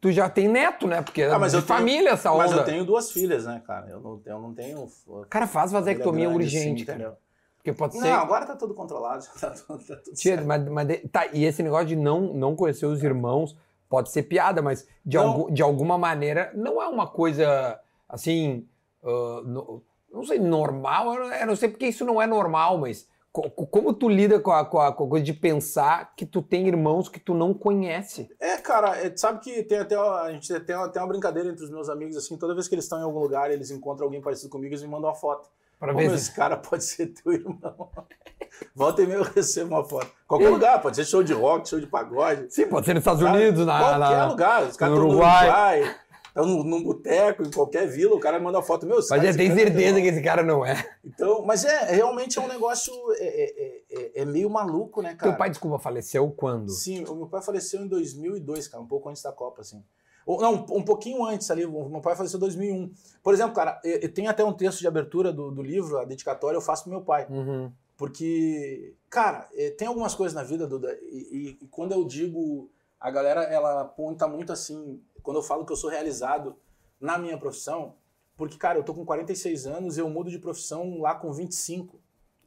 tu 0.00 0.10
já 0.12 0.28
tem 0.28 0.48
neto, 0.48 0.86
né? 0.86 1.00
Porque 1.00 1.22
Ah, 1.22 1.38
mas 1.38 1.52
de 1.52 1.58
eu 1.58 1.62
tenho- 1.62 1.78
família 1.78 2.10
essa 2.10 2.30
onda. 2.32 2.42
Mas 2.44 2.52
eu 2.52 2.64
tenho 2.64 2.84
duas 2.84 3.10
filhas, 3.12 3.46
né, 3.46 3.62
cara? 3.66 3.88
Eu 3.88 4.00
não, 4.00 4.20
eu 4.24 4.40
não 4.40 4.52
tenho. 4.54 4.86
Cara, 5.30 5.46
faz 5.46 5.70
vasectomia 5.72 6.28
grande, 6.28 6.44
urgente, 6.44 6.74
assim, 6.82 6.84
cara. 6.84 6.98
entendeu? 6.98 7.16
Porque 7.56 7.72
pode 7.72 7.94
ser. 7.98 8.00
Não, 8.10 8.20
agora 8.20 8.46
tá 8.46 8.56
tudo 8.56 8.74
controlado. 8.74 9.24
já 9.40 9.48
Tá 9.48 9.50
tudo, 9.50 9.78
tá 9.86 9.96
tudo 9.96 10.14
Tia, 10.14 10.34
certo. 10.36 10.46
mas, 10.46 10.68
mas 10.68 11.00
tá, 11.10 11.26
e 11.32 11.44
esse 11.44 11.62
negócio 11.62 11.86
de 11.86 11.96
não, 11.96 12.20
não 12.34 12.54
conhecer 12.56 12.86
os 12.86 13.02
irmãos 13.02 13.56
pode 13.88 14.10
ser 14.10 14.24
piada, 14.24 14.60
mas 14.60 14.86
de, 15.04 15.16
Não. 15.16 15.24
algu- 15.28 15.50
de 15.52 15.62
alguma 15.62 15.96
maneira 15.96 16.50
não 16.54 16.82
é 16.82 16.88
uma 16.88 17.06
coisa 17.06 17.80
assim. 18.08 18.66
ah, 19.04 19.42
no- 19.44 19.82
não 20.12 20.24
sei, 20.24 20.38
normal. 20.38 21.14
Eu 21.14 21.46
não, 21.46 21.56
sei 21.56 21.68
porque 21.68 21.86
isso 21.86 22.04
não 22.04 22.20
é 22.20 22.26
normal, 22.26 22.78
mas 22.78 23.06
co- 23.32 23.50
co- 23.50 23.66
como 23.66 23.92
tu 23.92 24.08
lida 24.08 24.40
com 24.40 24.50
a, 24.52 24.64
com, 24.64 24.80
a, 24.80 24.92
com 24.92 25.04
a 25.04 25.08
coisa 25.08 25.24
de 25.24 25.32
pensar 25.34 26.14
que 26.16 26.24
tu 26.24 26.40
tem 26.42 26.66
irmãos 26.68 27.08
que 27.08 27.20
tu 27.20 27.34
não 27.34 27.52
conhece? 27.52 28.28
É, 28.40 28.56
cara, 28.58 28.96
é, 28.98 29.14
sabe 29.16 29.40
que 29.40 29.62
tem 29.62 29.78
até. 29.78 29.96
A 29.96 30.30
gente 30.32 30.58
tem 30.60 30.74
até 30.76 30.98
uma 31.00 31.08
brincadeira 31.08 31.48
entre 31.50 31.64
os 31.64 31.70
meus 31.70 31.88
amigos, 31.88 32.16
assim, 32.16 32.36
toda 32.38 32.54
vez 32.54 32.66
que 32.68 32.74
eles 32.74 32.84
estão 32.84 32.98
em 32.98 33.02
algum 33.04 33.20
lugar 33.20 33.50
eles 33.50 33.70
encontram 33.70 34.06
alguém 34.06 34.20
parecido 34.22 34.50
comigo, 34.50 34.72
eles 34.72 34.82
me 34.82 34.88
mandam 34.88 35.08
uma 35.10 35.14
foto. 35.16 35.48
Pra 35.78 35.92
Como 35.92 36.08
ver 36.08 36.14
esse 36.14 36.24
se... 36.26 36.34
cara 36.34 36.56
pode 36.56 36.82
ser 36.84 37.08
teu 37.08 37.32
irmão? 37.34 37.90
Volta 38.74 39.02
e 39.02 39.06
meia 39.06 39.18
eu 39.18 39.22
recebo 39.24 39.74
uma 39.74 39.84
foto. 39.84 40.10
Qualquer 40.26 40.48
lugar, 40.48 40.80
pode 40.80 40.96
ser 40.96 41.04
show 41.04 41.22
de 41.22 41.34
rock, 41.34 41.68
show 41.68 41.78
de 41.78 41.86
pagode. 41.86 42.46
Sim, 42.48 42.66
pode 42.66 42.86
ser 42.86 42.94
nos 42.94 43.02
Estados? 43.02 43.22
Unidos, 43.22 43.66
na, 43.66 43.78
Qualquer 43.78 43.98
na- 43.98 44.26
lugar. 44.28 44.62
Os 44.62 44.76
caras 44.78 44.94
no 44.98 45.04
Uruguai. 45.06 45.94
Tá 46.36 46.42
num, 46.42 46.62
num 46.62 46.82
boteco, 46.82 47.42
em 47.42 47.50
qualquer 47.50 47.88
vila, 47.88 48.14
o 48.14 48.20
cara 48.20 48.38
manda 48.38 48.60
foto, 48.60 48.84
meu, 48.84 48.96
Mas 48.96 49.08
já 49.08 49.34
tem 49.34 49.50
é 49.50 49.54
certeza 49.54 49.98
que 50.02 50.06
esse 50.08 50.20
cara 50.22 50.42
não 50.42 50.66
é. 50.66 50.86
Então, 51.02 51.42
mas 51.46 51.64
é, 51.64 51.94
realmente 51.94 52.38
é 52.38 52.42
um 52.42 52.46
negócio, 52.46 52.92
é, 53.14 53.24
é- 53.24 53.82
é- 53.90 54.20
é 54.20 54.24
meio 54.26 54.50
maluco, 54.50 55.00
né, 55.00 55.14
cara? 55.14 55.32
Teu 55.32 55.38
pai, 55.38 55.48
desculpa, 55.48 55.78
faleceu 55.78 56.30
quando? 56.30 56.68
Sim, 56.70 57.04
o 57.06 57.14
meu 57.14 57.26
pai 57.26 57.40
faleceu 57.40 57.80
em 57.80 57.88
2002, 57.88 58.68
cara, 58.68 58.82
um 58.82 58.86
pouco 58.86 59.08
antes 59.08 59.22
da 59.22 59.32
Copa, 59.32 59.62
assim. 59.62 59.82
Ou, 60.26 60.38
não, 60.38 60.66
um 60.72 60.82
pouquinho 60.82 61.24
antes 61.24 61.50
ali, 61.50 61.64
o 61.64 61.88
meu 61.88 62.02
pai 62.02 62.14
faleceu 62.14 62.36
em 62.36 62.40
2001. 62.40 62.92
Por 63.22 63.32
exemplo, 63.32 63.54
cara, 63.54 63.80
eu- 63.82 64.00
eu 64.00 64.12
tenho 64.12 64.28
até 64.28 64.44
um 64.44 64.52
texto 64.52 64.80
de 64.80 64.86
abertura 64.86 65.32
do, 65.32 65.50
do 65.50 65.62
livro, 65.62 65.98
a 65.98 66.04
dedicatória, 66.04 66.58
eu 66.58 66.60
faço 66.60 66.82
pro 66.82 66.92
meu 66.92 67.00
pai. 67.00 67.26
Uhum. 67.30 67.72
Porque, 67.96 68.94
cara, 69.08 69.48
eh, 69.54 69.70
tem 69.70 69.88
algumas 69.88 70.14
coisas 70.14 70.34
na 70.34 70.42
vida, 70.42 70.66
Duda, 70.66 70.98
e, 71.02 71.56
e- 71.60 71.64
e 71.64 71.66
quando 71.68 71.92
eu 71.92 72.04
digo, 72.04 72.70
a 73.00 73.10
galera, 73.10 73.42
ela 73.44 73.80
aponta 73.82 74.28
muito 74.28 74.52
assim, 74.52 75.00
quando 75.26 75.38
eu 75.38 75.42
falo 75.42 75.66
que 75.66 75.72
eu 75.72 75.76
sou 75.76 75.90
realizado 75.90 76.56
na 77.00 77.18
minha 77.18 77.36
profissão, 77.36 77.94
porque, 78.36 78.56
cara, 78.56 78.78
eu 78.78 78.84
tô 78.84 78.94
com 78.94 79.04
46 79.04 79.66
anos 79.66 79.96
e 79.96 80.00
eu 80.00 80.08
mudo 80.08 80.30
de 80.30 80.38
profissão 80.38 81.00
lá 81.00 81.14
com 81.14 81.32
25. 81.32 81.98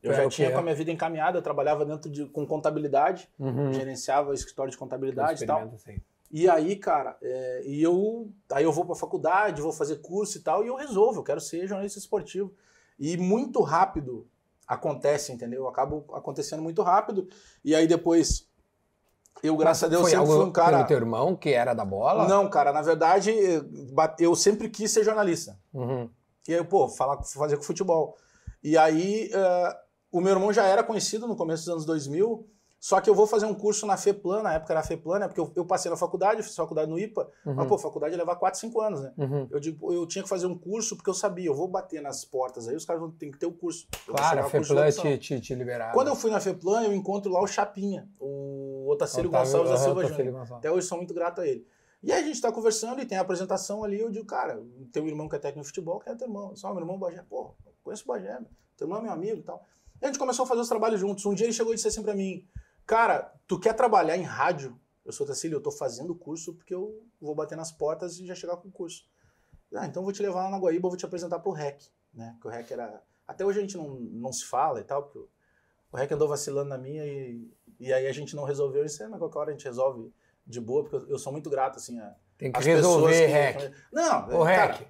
Eu 0.02 0.14
Era 0.14 0.24
já 0.24 0.30
tinha 0.30 0.48
quê? 0.48 0.54
com 0.54 0.60
a 0.60 0.64
minha 0.64 0.76
vida 0.76 0.90
encaminhada, 0.92 1.38
eu 1.38 1.42
trabalhava 1.42 1.86
dentro 1.86 2.10
de, 2.10 2.26
com 2.28 2.48
contabilidade, 2.48 3.30
Uhum. 3.38 3.74
gerenciava 3.74 4.34
escritório 4.34 4.72
de 4.72 4.78
contabilidade 4.78 5.44
e 5.44 5.48
tal. 5.48 5.78
Sim. 5.78 6.00
E 6.32 6.48
aí, 6.48 6.76
cara, 6.78 7.18
é, 7.22 7.64
e 7.66 7.82
eu 7.84 8.30
aí 8.52 8.64
eu 8.64 8.72
vou 8.72 8.86
pra 8.86 8.96
faculdade, 8.96 9.62
vou 9.62 9.74
fazer 9.74 9.98
curso 9.98 10.38
e 10.38 10.42
tal, 10.42 10.64
e 10.64 10.68
eu 10.68 10.76
resolvo, 10.76 11.20
eu 11.20 11.24
quero 11.24 11.42
ser 11.42 11.68
jornalista 11.68 12.00
esportivo. 12.00 12.54
E 12.98 13.18
muito 13.18 13.62
rápido 13.62 14.26
acontece, 14.68 15.32
entendeu? 15.34 15.68
Acaba 15.68 15.98
acontecendo 16.14 16.62
muito 16.62 16.82
rápido. 16.82 17.28
E 17.66 17.74
aí 17.76 17.88
depois, 17.88 18.48
eu, 19.42 19.56
graças 19.56 19.84
a 19.84 19.88
Deus, 19.88 20.02
Foi 20.02 20.12
sempre 20.12 20.26
algo 20.26 20.42
fui 20.42 20.50
um 20.50 20.52
cara. 20.52 20.78
pelo 20.78 20.88
teu 20.88 20.98
irmão 20.98 21.36
que 21.36 21.50
era 21.50 21.74
da 21.74 21.86
bola? 21.86 22.28
Não, 22.28 22.50
cara, 22.50 22.74
na 22.74 22.82
verdade, 22.82 23.34
eu 24.20 24.36
sempre 24.36 24.70
quis 24.70 24.92
ser 24.92 25.04
jornalista. 25.04 25.58
Uhum. 25.74 26.10
E 26.48 26.54
aí, 26.54 26.64
pô, 26.64 26.90
falar, 26.90 27.22
fazer 27.24 27.58
com 27.58 27.64
futebol. 27.64 28.18
E 28.62 28.78
aí, 28.78 29.30
eh, 29.32 29.78
o 30.12 30.20
meu 30.20 30.34
irmão 30.34 30.52
já 30.52 30.66
era 30.66 30.84
conhecido 30.84 31.28
no 31.28 31.36
começo 31.36 31.64
dos 31.64 31.74
anos 31.74 31.86
2000, 31.86 32.48
só 32.80 33.02
que 33.02 33.10
eu 33.10 33.14
vou 33.16 33.28
fazer 33.28 33.46
um 33.46 33.54
curso 33.54 33.86
na 33.86 33.98
FEPLAN, 33.98 34.42
na 34.42 34.54
época 34.54 34.72
era 34.74 34.82
FEPLAN, 34.82 35.20
né? 35.20 35.28
Porque 35.28 35.40
eu, 35.42 35.52
eu 35.56 35.66
passei 35.66 35.92
na 35.92 35.98
faculdade, 35.98 36.42
fiz 36.44 36.56
faculdade 36.56 36.90
no 36.90 36.98
IPA, 36.98 37.30
Uhum. 37.46 37.54
mas, 37.56 37.68
pô, 37.68 37.78
faculdade 37.78 38.14
ia 38.14 38.18
levar 38.18 38.36
4, 38.38 38.60
5 38.60 38.80
anos, 38.82 39.02
né? 39.02 39.14
Uhum. 39.18 39.48
Eu 39.52 39.60
digo, 39.60 39.92
eu 39.94 40.06
tinha 40.08 40.24
que 40.24 40.30
fazer 40.30 40.46
um 40.46 40.58
curso 40.58 40.96
porque 40.96 41.10
eu 41.10 41.14
sabia, 41.14 41.48
eu 41.48 41.54
vou 41.56 41.68
bater 41.68 42.02
nas 42.02 42.24
portas 42.24 42.68
aí, 42.70 42.76
os 42.76 42.86
caras 42.86 43.02
vão 43.02 43.12
ter 43.12 43.30
que 43.32 43.38
ter 43.38 43.46
o 43.46 43.52
curso. 43.52 43.86
Eu 44.08 44.14
Claro, 44.14 44.40
a 44.40 44.44
FEPLAN 44.50 44.90
te, 44.92 45.18
te, 45.18 45.42
te 45.42 45.56
liberaram. 45.56 45.94
Quando 45.94 46.08
eu 46.08 46.16
fui 46.16 46.32
na 46.32 46.40
FEPLAN, 46.40 46.84
eu 46.84 46.94
encontro 46.94 47.32
lá 47.32 47.42
o 47.42 47.48
Chapinha, 47.48 48.08
o 48.20 48.88
Otacílio 48.90 49.30
Otávio- 49.30 49.46
Gonçalves 49.52 49.72
da 49.72 49.78
Silva 49.78 50.06
Júnior. 50.06 50.54
Até 50.54 50.72
hoje 50.72 50.88
sou 50.88 50.98
muito 50.98 51.14
grato 51.14 51.42
a 51.42 51.48
ele. 51.48 51.68
E 52.02 52.14
aí 52.14 52.24
a 52.24 52.26
gente 52.26 52.40
tá 52.40 52.50
conversando 52.50 53.02
e 53.02 53.06
tem 53.06 53.18
a 53.18 53.22
apresentação 53.22 53.84
ali, 53.84 54.00
eu 54.00 54.10
digo, 54.10 54.26
cara, 54.26 54.64
teu 54.94 55.06
irmão 55.06 55.28
que 55.28 55.36
é 55.36 55.40
técnico 55.40 55.64
de 55.64 55.68
futebol, 55.68 56.00
quem 56.00 56.14
é 56.14 56.16
teu 56.16 56.28
irmão? 56.28 56.56
Só 56.56 56.70
meu 56.72 56.80
irmão 56.80 56.98
Bagé. 56.98 57.26
Pô, 57.30 57.52
conheço 57.84 58.04
o 58.06 58.08
Bagé, 58.08 58.40
meu. 58.40 58.48
teu 58.78 58.86
irmão 58.86 59.00
é 59.00 59.04
meu 59.04 59.12
amigo 59.12 59.38
e 59.40 59.44
tal. 59.44 59.66
E 60.02 60.06
a 60.06 60.08
gente 60.08 60.18
começou 60.18 60.44
a 60.44 60.48
fazer 60.48 60.62
os 60.62 60.70
trabalhos 60.70 60.98
juntos. 60.98 61.26
Um 61.26 61.34
dia 61.34 61.46
ele 61.46 61.52
chegou 61.52 61.74
e 61.74 61.76
disse 61.76 61.90
assim 61.90 62.02
pra 62.02 62.16
mim, 62.16 62.48
cara, 62.90 63.32
tu 63.48 63.60
quer 63.60 63.74
trabalhar 63.74 64.18
em 64.18 64.24
rádio? 64.24 64.76
Eu 65.06 65.12
sou 65.12 65.26
Tacílio, 65.26 65.58
eu 65.58 65.62
tô 65.62 65.72
fazendo 65.72 66.12
o 66.12 66.16
curso 66.16 66.56
porque 66.56 66.74
eu 66.74 67.06
vou 67.22 67.36
bater 67.36 67.56
nas 67.56 67.72
portas 67.72 68.18
e 68.18 68.26
já 68.26 68.34
chegar 68.34 68.58
com 68.58 68.68
o 68.68 68.72
curso. 68.72 69.08
Ah, 69.76 69.86
então 69.86 70.02
vou 70.02 70.12
te 70.12 70.24
levar 70.24 70.46
lá 70.46 70.50
na 70.50 70.58
Guaíba, 70.58 70.90
vou 70.90 70.98
te 70.98 71.06
apresentar 71.06 71.38
pro 71.38 71.52
REC, 71.52 71.84
né? 72.12 72.36
Que 72.42 72.48
o 72.48 72.50
REC 72.50 72.72
era... 72.72 73.04
Até 73.28 73.46
hoje 73.46 73.60
a 73.60 73.62
gente 73.62 73.78
não, 73.78 73.90
não 74.00 74.34
se 74.34 74.44
fala 74.44 74.80
e 74.80 74.84
tal, 74.84 75.04
porque 75.04 75.20
o 75.92 75.98
REC 75.98 76.12
andou 76.12 76.28
vacilando 76.28 76.70
na 76.70 76.80
minha 76.80 77.06
e, 77.06 77.48
e 77.80 77.94
aí 77.94 78.08
a 78.08 78.12
gente 78.12 78.36
não 78.36 78.44
resolveu 78.44 78.84
isso, 78.84 79.08
mas 79.08 79.20
qualquer 79.20 79.38
hora 79.38 79.50
a 79.52 79.54
gente 79.54 79.66
resolve 79.66 80.12
de 80.48 80.60
boa, 80.60 80.82
porque 80.84 80.96
eu, 80.96 81.10
eu 81.10 81.20
sou 81.20 81.32
muito 81.32 81.48
grato, 81.48 81.78
assim, 81.78 82.00
a, 82.00 82.16
Tem 82.40 82.52
que 82.52 82.58
as 82.58 82.66
resolver, 82.66 83.28
que- 83.28 83.32
REC. 83.32 83.74
Não, 83.92 84.42
Ô, 84.42 84.44
cara, 84.46 84.74
REC. 84.74 84.88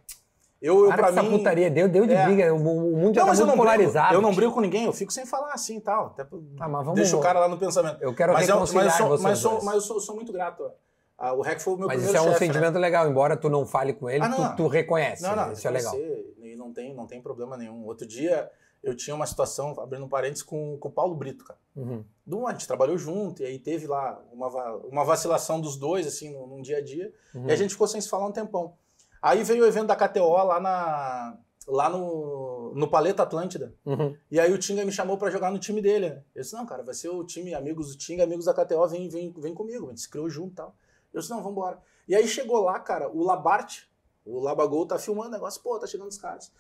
Eu, 0.62 0.82
eu 0.84 0.88
Para 0.88 0.98
pra 0.98 1.08
essa 1.10 1.24
mim... 1.24 1.38
putaria, 1.38 1.70
deu, 1.70 1.88
deu 1.88 2.06
de 2.06 2.14
É. 2.14 2.26
briga. 2.26 2.54
O, 2.54 2.60
mundo 2.60 3.14
já 3.16 3.22
Não, 3.22 3.26
tá 3.26 3.26
mas 3.28 3.40
eu 3.40 3.46
não, 3.46 3.54
brigo, 3.54 3.64
polarizado. 3.66 4.14
eu 4.14 4.22
não 4.22 4.34
brigo 4.36 4.52
com 4.54 4.62
ninguém, 4.62 4.86
eu 4.86 4.94
fico 4.94 5.12
sem 5.14 5.26
falar 5.26 5.54
assim 5.54 5.78
e 5.78 5.82
tal. 5.82 6.08
Até, 6.08 6.24
Ah, 6.60 6.68
mas 6.68 6.86
vamos- 6.86 7.00
deixa 7.00 7.16
o 7.16 7.22
cara 7.22 7.40
lá 7.40 7.48
no 7.48 7.58
pensamento. 7.58 8.02
Eu 8.02 8.14
quero 8.14 8.34
mas, 8.34 8.48
eu, 8.50 8.56
reconciliar 8.56 8.86
mas, 8.86 8.94
eu 8.94 8.98
sou, 9.00 9.10
vocês 9.10 9.22
mas, 9.24 9.44
eu 9.44 9.50
sou, 9.52 9.64
mas 9.64 9.76
eu 9.76 9.82
sou, 9.82 10.00
sou 10.00 10.16
muito 10.16 10.32
grato. 10.34 10.70
Ah, 11.18 11.34
o 11.34 11.42
REC 11.42 11.60
foi 11.60 11.74
o 11.74 11.78
meu 11.78 11.88
Mas 11.88 11.98
isso 12.02 12.06
primeiro 12.08 12.26
é 12.26 12.30
um 12.30 12.34
chefe, 12.34 12.48
né? 12.48 12.54
sentimento 12.54 12.80
legal, 12.80 13.10
embora 13.10 13.36
tu 13.36 13.50
não 13.50 13.66
fale 13.66 13.92
com 13.94 14.10
ele, 14.10 14.24
Ah, 14.24 14.30
não. 14.30 14.52
tu, 14.52 14.56
tu 14.64 14.68
reconhece. 14.68 15.22
Não, 15.22 15.36
não, 15.36 15.52
isso 15.52 15.68
é 15.68 15.72
legal. 15.72 15.94
E 15.98 16.56
não 16.58 16.72
tem, 16.72 16.94
não 16.96 17.06
tem 17.06 17.22
problema 17.22 17.58
nenhum. 17.58 17.86
Outro 17.86 18.08
dia 18.08 18.50
eu 18.82 18.96
tinha 18.96 19.14
uma 19.14 19.26
situação, 19.26 19.76
abrindo 19.82 20.08
parênteses, 20.08 20.44
com, 20.44 20.78
com 20.78 20.88
o 20.88 20.92
Paulo 20.92 21.14
Brito, 21.16 21.44
cara. 21.44 21.60
Uhum. 21.76 22.06
Do- 22.26 22.48
A 22.48 22.52
gente 22.54 22.66
trabalhou 22.66 22.98
junto, 22.98 23.42
e 23.42 23.46
aí 23.46 23.60
teve 23.60 23.86
lá 23.86 24.18
uma, 24.32 24.48
uma 24.90 25.04
vacilação 25.04 25.60
dos 25.60 25.76
dois, 25.76 26.08
assim, 26.08 26.32
num, 26.32 26.48
num 26.48 26.62
dia 26.62 26.78
a 26.78 26.82
dia. 26.82 27.12
Uhum. 27.36 27.48
E 27.48 27.52
a 27.52 27.56
gente 27.58 27.72
ficou 27.72 27.88
sem 27.88 28.00
se 28.00 28.08
falar 28.10 28.26
um 28.26 28.32
tempão. 28.32 28.74
Aí 29.22 29.44
veio 29.44 29.64
o 29.64 29.68
evento 29.68 29.88
da 29.88 29.96
KTO 29.96 30.44
lá, 30.44 30.60
na, 30.60 31.38
lá 31.68 31.90
no, 31.90 32.74
no 32.76 32.90
Paleta 32.90 33.24
Atlântida. 33.24 33.76
Uhum. 33.86 34.16
E 34.32 34.40
aí 34.40 34.52
o 34.52 34.58
Tinga 34.58 34.86
me 34.86 34.92
chamou 34.92 35.18
pra 35.18 35.30
jogar 35.30 35.52
no 35.52 35.60
time 35.60 35.82
dele, 35.82 36.10
né? 36.10 36.24
Eu 36.34 36.42
disse, 36.42 36.54
não, 36.54 36.66
cara, 36.66 36.84
vai 36.84 36.94
ser 36.94 37.10
o 37.10 37.24
time 37.24 37.54
amigos 37.54 37.92
do 37.92 37.98
Tinga, 37.98 38.24
amigos 38.24 38.46
da 38.46 38.54
KTO, 38.54 38.88
vem, 38.88 39.10
vem, 39.10 39.34
vem 39.38 39.54
comigo. 39.54 39.88
A 39.88 39.90
gente 39.90 40.02
se 40.02 40.10
criou 40.10 40.30
junto 40.30 40.54
e 40.54 40.56
tal. 40.56 40.76
Eu 41.14 41.20
disse, 41.20 41.32
não, 41.32 41.44
vambora. 41.44 41.80
E 42.08 42.16
aí 42.16 42.28
chegou 42.28 42.62
lá, 42.62 42.80
cara, 42.80 43.10
o 43.10 43.24
Labarte, 43.24 43.90
o 44.26 44.40
Labagol 44.40 44.86
tá 44.86 44.98
filmando 44.98 45.30
o 45.30 45.32
negócio, 45.32 45.62
pô, 45.62 45.78
tá 45.80 45.88
chegando 45.88 46.10
os 46.10 46.18
caras. 46.18 46.52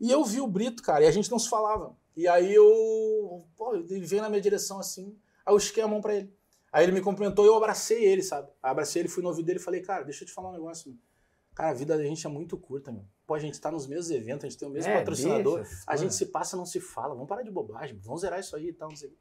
E 0.00 0.10
eu 0.10 0.24
vi 0.24 0.40
o 0.40 0.46
Brito, 0.46 0.82
cara, 0.82 1.04
e 1.04 1.06
a 1.06 1.10
gente 1.10 1.30
não 1.30 1.38
se 1.38 1.48
falava. 1.48 1.96
E 2.16 2.26
aí 2.26 2.54
eu, 2.54 3.44
pô, 3.56 3.74
ele 3.74 4.00
veio 4.00 4.22
na 4.22 4.28
minha 4.28 4.40
direção 4.40 4.78
assim, 4.78 5.16
aí 5.44 5.52
eu 5.52 5.58
estiquei 5.58 5.82
a 5.82 5.88
mão 5.88 6.00
pra 6.00 6.14
ele. 6.14 6.32
Aí 6.72 6.84
ele 6.84 6.92
me 6.92 7.00
cumprimentou 7.00 7.44
e 7.44 7.48
eu 7.48 7.56
abracei 7.56 8.04
ele, 8.04 8.22
sabe? 8.22 8.48
Abracei 8.62 9.02
ele, 9.02 9.08
fui 9.08 9.22
no 9.22 9.28
ouvido 9.28 9.46
dele 9.46 9.58
e 9.58 9.62
falei, 9.62 9.80
cara, 9.80 10.04
deixa 10.04 10.24
eu 10.24 10.28
te 10.28 10.32
falar 10.34 10.50
um 10.50 10.52
negócio, 10.52 10.90
meu. 10.90 10.98
Cara, 11.56 11.70
a 11.70 11.74
vida 11.74 11.96
da 11.96 12.04
gente 12.04 12.24
é 12.24 12.28
muito 12.30 12.56
curta, 12.58 12.92
meu. 12.92 13.02
Pô, 13.26 13.34
a 13.34 13.38
gente 13.38 13.58
tá 13.60 13.72
nos 13.72 13.86
mesmos 13.86 14.10
eventos, 14.10 14.44
a 14.44 14.48
gente 14.48 14.58
tem 14.58 14.68
o 14.68 14.70
mesmo 14.70 14.90
É, 14.92 14.98
patrocinador. 14.98 15.62
deixa 15.62 15.82
A 15.86 15.96
gente 15.96 16.14
se 16.14 16.26
passa, 16.26 16.56
não 16.56 16.66
se 16.66 16.78
fala. 16.80 17.14
Vamos 17.14 17.26
parar 17.28 17.42
de 17.42 17.50
bobagem. 17.50 17.98
Vamos 18.04 18.20
zerar 18.20 18.38
isso 18.38 18.54
aí 18.54 18.68
e 18.68 18.72
tal, 18.74 18.90
não 18.90 18.96
sei. 18.96 19.12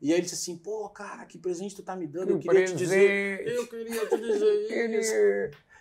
E 0.00 0.08
aí 0.10 0.14
ele 0.18 0.22
disse 0.22 0.34
assim, 0.34 0.56
pô, 0.56 0.88
cara, 0.88 1.24
que 1.26 1.38
presente 1.38 1.76
tu 1.76 1.82
tá 1.82 1.94
me 1.94 2.06
dando. 2.06 2.30
Eu 2.30 2.38
Que 2.38 2.48
queria 2.48 2.64
te 2.64 2.74
dizer. 2.74 3.36
presente. 3.38 3.56
Eu 3.56 3.66
queria 3.68 4.08
te 4.08 4.16
dizer 4.16 4.90
isso. 4.98 5.14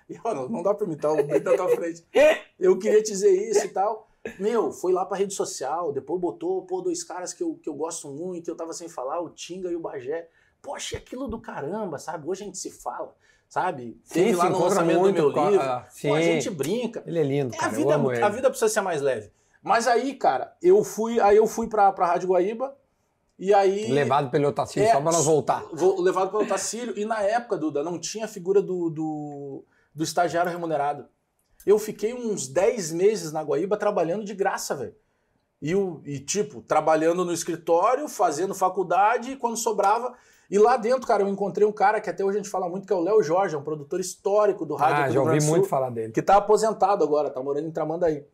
E, 0.10 0.20
ó, 0.24 0.48
não, 0.50 0.62
dá 0.62 0.74
pra 0.74 0.86
imitar 0.86 1.12
o 1.14 1.24
Brito 1.24 1.50
na 1.50 1.56
tua 1.56 1.70
frente. 1.70 2.06
Eu 2.60 2.78
queria 2.78 3.02
te 3.02 3.12
dizer 3.12 3.32
isso 3.32 3.66
e 3.66 3.70
tal. 3.70 4.10
Meu, 4.40 4.72
foi 4.72 4.92
lá 4.94 5.06
pra 5.06 5.18
rede 5.18 5.34
social, 5.34 5.92
depois 5.92 6.20
botou, 6.22 6.66
pô, 6.66 6.82
dois 6.82 7.04
caras 7.04 7.34
que 7.34 7.44
eu, 7.44 7.56
que 7.56 7.68
eu 7.68 7.74
gosto 7.74 8.10
muito, 8.10 8.48
eu 8.50 8.56
tava 8.56 8.72
sem 8.72 8.88
falar, 8.88 9.20
o 9.20 9.30
Tinga 9.30 9.70
e 9.70 9.76
o 9.76 9.82
Bagé. 9.82 10.30
Poxa, 10.62 10.96
aquilo 10.98 11.28
do 11.28 11.42
caramba, 11.42 11.98
sabe? 12.00 12.26
Hoje 12.30 12.44
a 12.44 12.46
gente 12.46 12.58
se 12.58 12.72
fala, 12.72 13.14
sabe? 13.54 14.00
Sim, 14.04 14.14
Teve 14.16 14.36
lá 14.36 14.50
no 14.50 14.60
lançamento 14.64 15.00
do 15.04 15.14
meu 15.14 15.40
a- 15.40 15.50
livro. 15.52 15.64
ah, 15.66 15.88
Pô, 16.02 16.14
a 16.16 16.22
gente 16.22 16.50
brinca. 16.50 17.04
Ele 17.06 17.20
é 17.20 17.24
lindo, 17.24 17.54
É, 17.54 17.58
a, 17.58 17.62
cara. 17.62 17.72
vida, 17.72 18.26
a 18.26 18.30
vida 18.30 18.50
precisa 18.50 18.68
ser 18.68 18.82
mais 18.82 19.00
leve. 19.00 19.32
Mas 19.62 19.88
aí, 19.88 20.16
cara, 20.16 20.56
eu 20.60 20.84
fui, 20.84 21.20
aí 21.20 21.38
eu 21.38 21.46
fui 21.46 21.68
pra, 21.70 21.92
pra 21.92 22.08
Rádio 22.08 22.30
Guaíba 22.30 22.76
e 23.38 23.54
aí. 23.54 23.92
Levado 23.92 24.32
pelo 24.32 24.48
Otacílio, 24.48 24.88
É, 24.90 24.92
só 24.92 25.00
pra 25.02 25.12
nós 25.12 25.24
voltar. 25.26 25.64
Vou, 25.72 26.02
levado 26.02 26.32
pelo 26.32 26.48
Tacílio. 26.48 26.98
E 26.98 27.06
na 27.06 27.22
época, 27.22 27.56
Duda, 27.56 27.84
não 27.84 28.00
tinha 28.00 28.26
a 28.26 28.28
figura 28.28 28.60
do, 28.60 28.90
do, 28.90 29.64
do 29.94 30.04
estagiário 30.04 30.52
remunerado. 30.52 31.06
Eu 31.64 31.78
fiquei 31.78 32.12
uns 32.14 32.48
10 32.48 32.92
meses 32.92 33.32
na 33.32 33.44
Guaíba 33.44 33.78
trabalhando 33.78 34.26
de 34.26 34.34
graça, 34.34 34.76
velho. 34.76 34.96
E, 35.62 35.72
e, 36.06 36.20
tipo, 36.20 36.60
trabalhando 36.64 37.24
no 37.24 37.32
escritório, 37.32 38.08
fazendo 38.10 38.56
faculdade, 38.56 39.34
e 39.34 39.36
quando 39.38 39.56
sobrava. 39.58 40.14
E 40.50 40.60
lá 40.60 40.78
dentro, 40.78 41.08
cara, 41.08 41.24
eu 41.24 41.28
encontrei 41.28 41.66
um 41.68 41.72
cara 41.72 42.00
que 42.00 42.10
até 42.10 42.24
hoje 42.24 42.38
a 42.38 42.42
gente 42.42 42.50
fala 42.52 42.70
muito, 42.70 42.86
que 42.86 42.94
é 42.94 42.96
o 42.96 43.00
Léo 43.02 43.24
Jorge, 43.24 43.56
é 43.56 43.58
um 43.58 43.64
produtor 43.64 44.00
histórico 44.00 44.66
do 44.66 44.76
rádio 44.76 45.04
Ah, 45.04 45.10
já 45.10 45.22
ouvi 45.22 45.40
do 45.40 45.46
muito 45.46 45.62
Sul 45.62 45.70
falar 45.70 45.90
dele. 45.90 46.12
que 46.14 46.22
tá 46.22 46.38
aposentado 46.38 47.04
agora, 47.04 47.30
tá 47.30 47.42
morando 47.42 47.68
em 47.68 47.72
Tramandaí. 47.72 48.26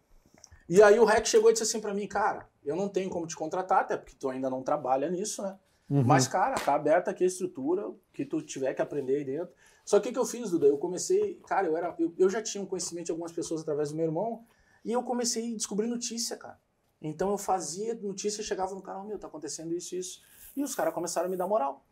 E 0.68 0.82
aí 0.84 0.99
o 0.99 1.05
REC 1.05 1.26
chegou 1.26 1.49
e 1.49 1.53
disse 1.53 1.64
assim 1.64 1.80
pra 1.80 1.93
mim, 1.93 2.07
cara, 2.07 2.47
eu 2.64 2.76
não 2.76 2.88
tenho 2.89 3.10
como 3.10 3.26
te 3.26 3.36
contratar, 3.36 3.82
até 3.82 3.97
porque 3.97 4.16
tu 4.20 4.30
ainda 4.30 4.49
não 4.49 4.62
trabalha 4.62 5.10
nisso, 5.10 5.41
né? 5.41 5.55
Uhum. 5.89 6.03
Mas, 6.03 6.28
cara, 6.28 6.55
tá 6.55 6.76
aberta 6.76 7.10
aqui 7.10 7.24
a 7.24 7.28
estrutura, 7.28 7.89
que 8.14 8.24
tu 8.24 8.41
tiver 8.41 8.74
que 8.76 8.82
aprender 8.82 9.16
aí 9.16 9.24
dentro. 9.24 9.49
Só 9.84 9.99
que 9.99 10.10
o 10.10 10.14
que 10.14 10.20
eu 10.20 10.26
fiz, 10.26 10.51
Duda? 10.51 10.68
Eu 10.68 10.78
comecei, 10.78 11.39
cara, 11.47 11.66
eu, 11.66 11.76
era, 11.76 11.95
eu, 11.97 12.14
eu 12.16 12.30
já 12.30 12.43
tinha 12.43 12.64
um 12.64 12.68
conhecimento 12.68 13.05
de 13.05 13.12
algumas 13.12 13.32
pessoas 13.32 13.62
através 13.62 13.89
do 13.89 13.95
meu 13.95 14.05
irmão, 14.05 14.43
e 14.86 14.91
eu 14.91 15.01
comecei 15.01 15.51
a 15.51 15.55
descobrir 15.55 15.88
notícia, 15.88 16.38
cara. 16.38 16.60
Então 17.01 17.32
eu 17.32 17.38
fazia 17.38 17.95
notícia, 17.95 18.43
chegava 18.43 18.76
no 18.76 18.82
canal, 18.82 19.03
meu, 19.05 19.18
tá 19.18 19.28
acontecendo 19.28 19.74
isso 19.74 19.95
e 19.95 19.99
isso. 19.99 20.22
E 20.55 20.62
os 20.64 20.76
caras 20.76 20.93
começaram 20.93 21.28
a 21.28 21.30
me 21.30 21.38
dar 21.38 21.47
moral. 21.47 21.84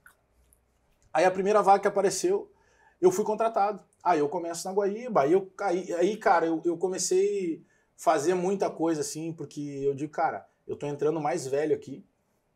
Aí 1.17 1.25
a 1.25 1.31
primeira 1.31 1.63
vaga 1.63 1.79
que 1.79 1.87
apareceu, 1.87 2.51
eu 3.01 3.11
fui 3.11 3.25
contratado. 3.25 3.83
Aí 4.03 4.19
eu 4.19 4.29
começo 4.29 4.67
na 4.67 4.71
Guaíba, 4.71 5.21
aí, 5.23 5.33
eu, 5.33 5.51
aí, 5.61 5.91
aí 5.95 6.15
cara, 6.15 6.45
eu, 6.45 6.61
eu 6.63 6.77
comecei 6.77 7.63
a 7.65 8.03
fazer 8.03 8.35
muita 8.35 8.69
coisa 8.69 9.01
assim, 9.01 9.33
porque 9.33 9.59
eu 9.83 9.95
digo, 9.95 10.11
cara, 10.11 10.45
eu 10.67 10.75
tô 10.75 10.85
entrando 10.85 11.19
mais 11.19 11.47
velho 11.47 11.75
aqui. 11.75 12.05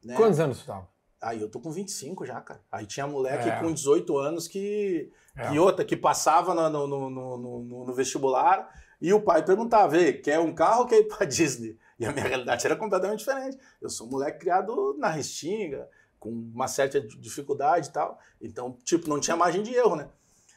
Né? 0.05 0.15
Quantos 0.15 0.39
anos 0.39 0.59
tu 0.59 0.67
tava? 0.67 0.87
Aí 1.19 1.41
eu 1.41 1.49
tô 1.49 1.59
com 1.59 1.71
25 1.71 2.23
já, 2.23 2.39
cara. 2.39 2.61
Aí 2.71 2.85
tinha 2.85 3.07
moleque 3.07 3.49
É. 3.49 3.59
com 3.59 3.73
18 3.73 4.15
anos 4.19 4.47
que. 4.47 5.11
É. 5.35 5.49
Que 5.49 5.57
outra, 5.57 5.83
que 5.83 5.97
passava 5.97 6.53
no, 6.53 6.85
no- 6.87 7.09
no- 7.09 7.85
no 7.87 7.93
vestibular 7.95 8.69
e 9.01 9.11
o 9.11 9.21
pai 9.21 9.43
perguntava: 9.43 9.97
Ei, 9.97 10.13
quer 10.13 10.39
um 10.39 10.53
carro 10.53 10.81
ou 10.81 10.85
quer 10.87 10.99
ir 10.99 11.07
pra 11.07 11.25
Disney? 11.25 11.79
E 11.99 12.05
a 12.05 12.11
minha 12.11 12.25
realidade 12.27 12.63
era 12.65 12.75
completamente 12.75 13.19
diferente. 13.19 13.57
Eu 13.81 13.89
sou 13.89 14.05
um 14.07 14.11
moleque 14.11 14.39
criado 14.39 14.95
na 14.99 15.09
Restinga, 15.09 15.87
com 16.21 16.29
uma 16.29 16.69
certa 16.69 17.01
dificuldade 17.01 17.89
e 17.89 17.91
tal. 17.91 18.17
Então, 18.39 18.77
tipo, 18.85 19.09
não 19.09 19.19
tinha 19.19 19.35
margem 19.35 19.61
de 19.61 19.73
erro, 19.73 19.97
né? 19.97 20.07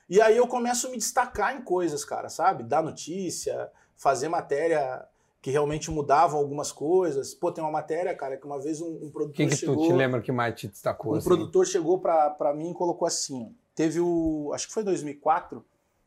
E 0.09 0.21
aí 0.21 0.37
eu 0.37 0.47
começo 0.47 0.87
a 0.87 0.91
me 0.91 0.99
destacar 0.99 1.57
em 1.57 1.63
coisas, 1.63 2.05
cara, 2.05 2.29
sabe? 2.29 2.63
Dar 2.63 2.83
notícia, 2.83 3.71
fazer 3.97 4.29
matéria 4.29 5.05
que 5.41 5.51
realmente 5.51 5.91
mudavam 5.91 6.39
algumas 6.39 6.71
coisas. 6.71 7.35
Pô, 7.35 7.51
tem 7.51 7.65
uma 7.65 7.73
matéria, 7.73 8.15
cara, 8.15 8.37
que 8.37 8.47
uma 8.47 8.61
vez 8.61 8.81
um, 8.81 9.07
um 9.07 9.11
produtor 9.11 9.35
que, 9.35 9.47
que 9.47 9.57
chegou... 9.57 9.77
tu 9.77 9.87
te 9.89 9.93
lembra 9.93 10.21
que 10.21 10.31
mais 10.31 10.55
te 10.55 10.69
destacou? 10.69 11.15
Um 11.15 11.17
assim? 11.17 11.27
produtor 11.27 11.67
chegou 11.67 11.99
pra, 11.99 12.31
pra 12.31 12.55
mim 12.55 12.71
e 12.71 12.75
colocou 12.75 13.09
assim: 13.09 13.55
teve 13.75 13.99
o. 13.99 14.53
Acho 14.55 14.69
que 14.69 14.75
foi 14.75 14.85
2004, 14.85 15.65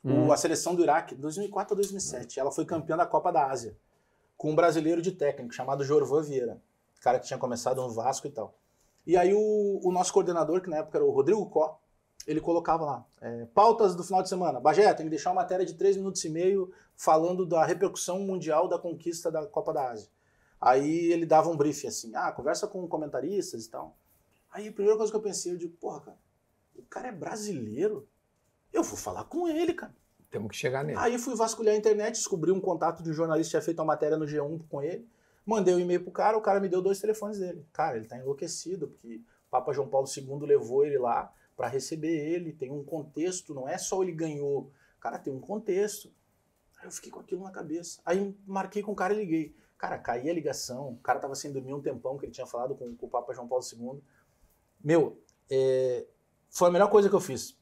Hum. 0.07 0.27
o, 0.27 0.31
a 0.31 0.37
seleção 0.37 0.73
do 0.73 0.83
Iraque, 0.83 1.15
2004 1.15 1.73
ou 1.73 1.75
2007. 1.75 2.39
Ela 2.39 2.51
foi 2.51 2.65
campeã 2.65 2.95
da 2.95 3.05
Copa 3.05 3.31
da 3.31 3.47
Ásia, 3.47 3.75
com 4.37 4.51
um 4.51 4.55
brasileiro 4.55 5.01
de 5.01 5.11
técnico 5.11 5.53
chamado 5.53 5.83
Jorvan 5.83 6.21
Vieira, 6.21 6.61
cara 7.01 7.19
que 7.19 7.27
tinha 7.27 7.37
começado 7.37 7.81
no 7.81 7.89
Vasco 7.91 8.27
e 8.27 8.29
tal. 8.29 8.55
E 9.07 9.15
aí 9.15 9.33
o, 9.33 9.79
o 9.81 9.89
nosso 9.89 10.11
coordenador, 10.11 10.61
que 10.61 10.69
na 10.69 10.77
época 10.77 10.97
era 10.97 11.05
o 11.05 11.11
Rodrigo 11.11 11.49
Có, 11.49 11.79
ele 12.27 12.41
colocava 12.41 12.83
lá: 12.83 13.05
é, 13.21 13.45
pautas 13.45 13.95
do 13.95 14.03
final 14.03 14.21
de 14.21 14.27
semana. 14.27 14.59
Bagé, 14.59 14.93
tem 14.93 15.05
que 15.05 15.09
deixar 15.09 15.29
uma 15.29 15.41
matéria 15.41 15.65
de 15.65 15.75
3 15.75 15.95
minutos 15.95 16.23
e 16.25 16.29
meio 16.29 16.73
falando 16.93 17.45
da 17.45 17.63
repercussão 17.63 18.19
mundial 18.19 18.67
da 18.67 18.77
conquista 18.77 19.31
da 19.31 19.47
Copa 19.47 19.73
da 19.73 19.91
Ásia. 19.91 20.09
Aí 20.59 21.09
ele 21.09 21.25
dava 21.25 21.49
um 21.49 21.55
briefing 21.55 21.87
assim: 21.87 22.15
ah, 22.15 22.33
conversa 22.33 22.67
com 22.67 22.85
comentaristas 22.85 23.65
e 23.65 23.69
tal. 23.71 23.97
Aí 24.51 24.67
a 24.67 24.73
primeira 24.73 24.97
coisa 24.97 25.09
que 25.09 25.17
eu 25.17 25.21
pensei, 25.21 25.53
eu 25.53 25.57
digo, 25.57 25.77
porra, 25.77 26.01
cara, 26.01 26.17
o 26.75 26.83
cara 26.83 27.07
é 27.07 27.11
brasileiro? 27.13 28.09
Eu 28.73 28.83
vou 28.83 28.97
falar 28.97 29.23
com 29.23 29.47
ele, 29.47 29.73
cara. 29.73 29.95
Temos 30.29 30.51
que 30.51 30.57
chegar 30.57 30.83
nele. 30.83 30.99
Aí 30.99 31.17
fui 31.17 31.33
vasculhar 31.33 31.73
a 31.73 31.77
internet, 31.77 32.15
descobri 32.15 32.51
um 32.51 32.59
contato 32.59 33.01
de 33.01 33.09
um 33.09 33.13
jornalista 33.13 33.51
que 33.51 33.51
tinha 33.51 33.61
feito 33.61 33.79
uma 33.79 33.85
matéria 33.85 34.17
no 34.17 34.25
G1 34.25 34.67
com 34.67 34.81
ele. 34.81 35.07
Mandei 35.47 35.73
um 35.73 35.79
e-mail 35.79 36.03
pro 36.03 36.11
cara, 36.11 36.37
o 36.37 36.41
cara 36.41 36.59
me 36.59 36.67
deu 36.67 36.81
dois 36.81 36.99
telefones 36.99 37.39
dele. 37.39 37.65
Cara, 37.71 37.95
ele 37.95 38.05
tá 38.05 38.17
enlouquecido, 38.17 38.89
porque 38.89 39.21
o 39.47 39.49
Papa 39.49 39.71
João 39.71 39.87
Paulo 39.87 40.05
II 40.05 40.45
levou 40.45 40.85
ele 40.85 40.97
lá 40.97 41.33
para 41.55 41.69
receber 41.69 42.09
ele, 42.09 42.51
tem 42.51 42.69
um 42.69 42.83
contexto, 42.83 43.53
não 43.53 43.65
é 43.65 43.77
só 43.77 44.03
ele 44.03 44.11
ganhou. 44.11 44.69
Cara, 44.99 45.17
tem 45.17 45.33
um 45.33 45.39
contexto. 45.39 46.13
Aí 46.77 46.85
eu 46.85 46.91
fiquei 46.91 47.09
com 47.09 47.21
aquilo 47.21 47.43
na 47.43 47.51
cabeça. 47.51 48.01
Aí 48.05 48.37
marquei 48.45 48.83
com 48.83 48.91
o 48.91 48.95
cara 48.95 49.13
e 49.13 49.17
liguei. 49.17 49.55
Cara, 49.77 49.97
caí 49.97 50.29
a 50.29 50.33
ligação, 50.33 50.89
o 50.89 50.97
cara 50.97 51.17
tava 51.17 51.33
sem 51.33 51.49
dormir 51.49 51.73
um 51.73 51.81
tempão, 51.81 52.17
que 52.17 52.25
ele 52.25 52.33
tinha 52.33 52.45
falado 52.45 52.75
com, 52.75 52.93
com 52.97 53.05
o 53.05 53.09
Papa 53.09 53.33
João 53.33 53.47
Paulo 53.47 53.63
II. 53.63 54.03
Meu, 54.83 55.17
é, 55.49 56.05
foi 56.49 56.67
a 56.67 56.71
melhor 56.71 56.89
coisa 56.89 57.07
que 57.07 57.15
eu 57.15 57.21
fiz. 57.21 57.57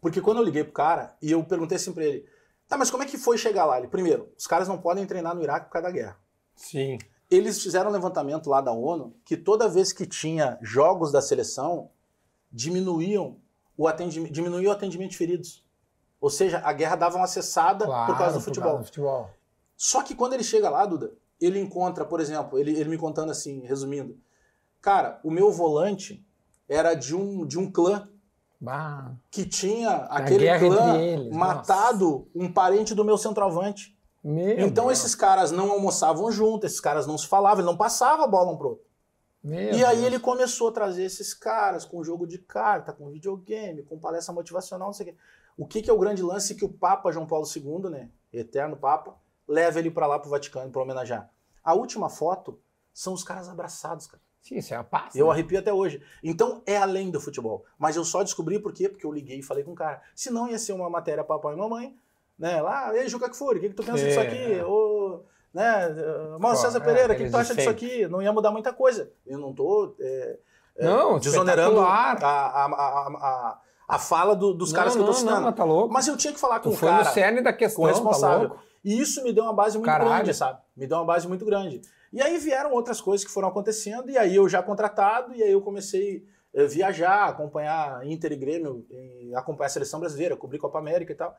Porque 0.00 0.20
quando 0.20 0.38
eu 0.38 0.44
liguei 0.44 0.62
pro 0.62 0.72
cara, 0.72 1.16
e 1.20 1.32
eu 1.32 1.42
perguntei 1.42 1.74
assim 1.74 1.92
pra 1.92 2.04
ele, 2.04 2.28
tá, 2.68 2.78
mas 2.78 2.92
como 2.92 3.02
é 3.02 3.06
que 3.06 3.18
foi 3.18 3.36
chegar 3.36 3.66
lá? 3.66 3.76
Ele, 3.76 3.88
primeiro, 3.88 4.32
os 4.38 4.46
caras 4.46 4.68
não 4.68 4.80
podem 4.80 5.04
treinar 5.04 5.34
no 5.34 5.42
Iraque 5.42 5.66
por 5.66 5.72
causa 5.72 5.88
da 5.88 5.92
guerra. 5.92 6.27
Sim. 6.58 6.98
Eles 7.30 7.62
fizeram 7.62 7.90
um 7.90 7.92
levantamento 7.92 8.50
lá 8.50 8.60
da 8.60 8.72
ONU 8.72 9.14
que 9.24 9.36
toda 9.36 9.68
vez 9.68 9.92
que 9.92 10.04
tinha 10.06 10.58
jogos 10.60 11.12
da 11.12 11.22
seleção, 11.22 11.90
diminuíam 12.50 13.36
o 13.76 13.86
atendimento, 13.86 14.32
diminuía 14.32 14.68
o 14.68 14.72
atendimento 14.72 15.10
de 15.12 15.16
feridos. 15.16 15.64
Ou 16.20 16.28
seja, 16.30 16.60
a 16.64 16.72
guerra 16.72 16.96
dava 16.96 17.16
uma 17.16 17.26
cessada 17.28 17.84
Claro, 17.84 18.12
por 18.12 18.18
causa 18.18 18.38
do 18.38 18.40
futebol. 18.44 18.78
do 18.78 18.84
futebol. 18.84 19.30
Só 19.76 20.02
que 20.02 20.14
quando 20.14 20.32
ele 20.32 20.42
chega 20.42 20.68
lá, 20.68 20.84
Duda, 20.84 21.12
ele 21.40 21.60
encontra, 21.60 22.04
por 22.04 22.18
exemplo, 22.18 22.58
ele, 22.58 22.72
ele 22.72 22.88
me 22.88 22.98
contando 22.98 23.30
assim, 23.30 23.60
resumindo, 23.60 24.18
cara, 24.80 25.20
o 25.22 25.30
meu 25.30 25.52
volante 25.52 26.26
era 26.68 26.94
de 26.94 27.14
um, 27.14 27.46
de 27.46 27.58
um 27.58 27.70
clã 27.70 28.08
Bah. 28.60 29.12
que 29.30 29.44
tinha 29.46 29.90
aquele 30.10 30.58
clã 30.58 30.96
matado 31.32 32.28
um 32.34 32.52
parente 32.52 32.94
do 32.94 33.04
meu 33.04 33.16
centroavante. 33.16 33.96
Meu 34.28 34.58
então 34.58 34.88
Deus. 34.88 34.98
esses 34.98 35.14
caras 35.14 35.50
não 35.50 35.72
almoçavam 35.72 36.30
junto, 36.30 36.66
esses 36.66 36.80
caras 36.80 37.06
não 37.06 37.16
se 37.16 37.26
falavam, 37.26 37.60
ele 37.60 37.70
não 37.70 37.78
passava 37.78 38.24
a 38.24 38.26
bola 38.26 38.52
um 38.52 38.58
pro 38.58 38.68
outro. 38.68 38.84
Meu 39.42 39.72
e 39.72 39.82
aí 39.82 39.96
Deus. 39.96 40.06
ele 40.06 40.18
começou 40.18 40.68
a 40.68 40.72
trazer 40.72 41.04
esses 41.04 41.32
caras 41.32 41.86
com 41.86 42.04
jogo 42.04 42.26
de 42.26 42.36
carta, 42.36 42.92
com 42.92 43.08
videogame, 43.08 43.82
com 43.84 43.98
palestra 43.98 44.34
motivacional, 44.34 44.88
não 44.88 44.92
sei 44.92 45.06
o 45.06 45.08
quê. 45.10 45.18
O 45.56 45.66
que, 45.66 45.80
que 45.80 45.88
é 45.88 45.92
o 45.94 45.98
grande 45.98 46.22
lance 46.22 46.54
que 46.54 46.64
o 46.64 46.68
Papa 46.68 47.10
João 47.10 47.26
Paulo 47.26 47.46
II, 47.46 47.88
né, 47.88 48.10
eterno 48.30 48.76
Papa, 48.76 49.16
leva 49.46 49.78
ele 49.78 49.90
para 49.90 50.06
lá 50.06 50.18
pro 50.18 50.28
Vaticano 50.28 50.70
para 50.70 50.82
homenagear? 50.82 51.30
A 51.64 51.72
última 51.72 52.10
foto 52.10 52.60
são 52.92 53.14
os 53.14 53.24
caras 53.24 53.48
abraçados, 53.48 54.06
cara. 54.06 54.22
Sim, 54.42 54.56
isso 54.56 54.74
é 54.74 54.76
a 54.76 54.84
paz. 54.84 55.14
Eu 55.16 55.26
né? 55.26 55.32
arrepio 55.32 55.58
até 55.58 55.72
hoje. 55.72 56.02
Então 56.22 56.62
é 56.66 56.76
além 56.76 57.10
do 57.10 57.20
futebol. 57.20 57.64
Mas 57.78 57.96
eu 57.96 58.04
só 58.04 58.22
descobri 58.22 58.58
por 58.58 58.74
quê? 58.74 58.90
Porque 58.90 59.06
eu 59.06 59.12
liguei 59.12 59.38
e 59.38 59.42
falei 59.42 59.64
com 59.64 59.72
o 59.72 59.74
cara. 59.74 60.02
Senão 60.14 60.48
ia 60.48 60.58
ser 60.58 60.72
uma 60.74 60.90
matéria 60.90 61.24
papai 61.24 61.54
e 61.54 61.56
mamãe, 61.56 61.98
né? 62.38 62.60
Lá, 62.62 62.94
e 62.94 63.00
aí, 63.00 63.08
Juca 63.08 63.28
Kfouri, 63.28 63.58
o 63.58 63.60
que, 63.62 63.68
que 63.70 63.74
tu 63.74 63.82
pensa 63.82 64.04
disso 64.04 64.20
É. 64.20 64.26
aqui? 64.26 64.60
Ô, 64.62 65.22
né? 65.52 65.88
Mauro 66.38 66.56
César 66.56 66.78
é, 66.78 66.80
Pereira, 66.80 67.12
o 67.12 67.16
que, 67.16 67.22
que 67.22 67.28
aqueles 67.28 67.32
tu 67.32 67.36
acha 67.38 67.54
disso 67.54 67.70
aqui? 67.70 68.06
Não 68.06 68.22
ia 68.22 68.32
mudar 68.32 68.50
muita 68.50 68.72
coisa. 68.72 69.10
Eu 69.26 69.38
não 69.38 69.52
tô 69.52 69.94
é, 70.00 70.38
é, 70.76 70.84
Não, 70.84 71.18
desonerando 71.18 71.80
a, 71.80 72.12
a, 72.12 72.14
a, 72.22 72.66
a, 72.66 73.60
a 73.88 73.98
fala 73.98 74.36
do- 74.36 74.54
dos 74.54 74.72
caras 74.72 74.94
que 74.94 75.00
eu 75.00 75.06
tô 75.06 75.12
citando. 75.12 75.40
Não, 75.40 75.52
tá 75.52 75.64
louco. 75.64 75.92
Mas 75.92 76.06
eu 76.06 76.16
tinha 76.16 76.32
que 76.32 76.38
falar 76.38 76.60
com 76.60 76.68
o 76.70 76.72
foi 76.76 76.88
cara 76.88 77.04
no 77.04 77.10
cerne 77.10 77.40
da 77.42 77.52
questão, 77.52 77.82
com 77.82 77.88
o 77.90 77.92
responsável. 77.92 78.48
tá 78.48 78.54
louco? 78.54 78.68
E 78.84 79.00
isso 79.00 79.22
me 79.24 79.32
deu 79.32 79.42
uma 79.44 79.52
base 79.52 79.76
muito 79.76 79.90
grande, 79.92 80.32
sabe? 80.32 80.60
Me 80.76 80.86
deu 80.86 80.98
uma 80.98 81.04
base 81.04 81.26
muito 81.26 81.44
grande. 81.44 81.80
E 82.12 82.22
aí 82.22 82.38
vieram 82.38 82.72
outras 82.72 83.00
coisas 83.00 83.26
que 83.26 83.32
foram 83.32 83.48
acontecendo, 83.48 84.08
e 84.10 84.16
aí 84.16 84.36
eu 84.36 84.48
já 84.48 84.62
contratado, 84.62 85.34
e 85.34 85.42
aí 85.42 85.50
eu 85.52 85.60
comecei 85.60 86.24
a 86.56 86.62
viajar, 86.64 87.24
acompanhar 87.28 88.06
Inter 88.06 88.32
e 88.32 88.36
Grêmio, 88.36 88.86
acompanhar 89.34 89.66
a 89.66 89.70
seleção 89.70 90.00
brasileira, 90.00 90.36
cobrir 90.36 90.58
Copa 90.58 90.78
América 90.78 91.12
e 91.12 91.14
tal. 91.16 91.36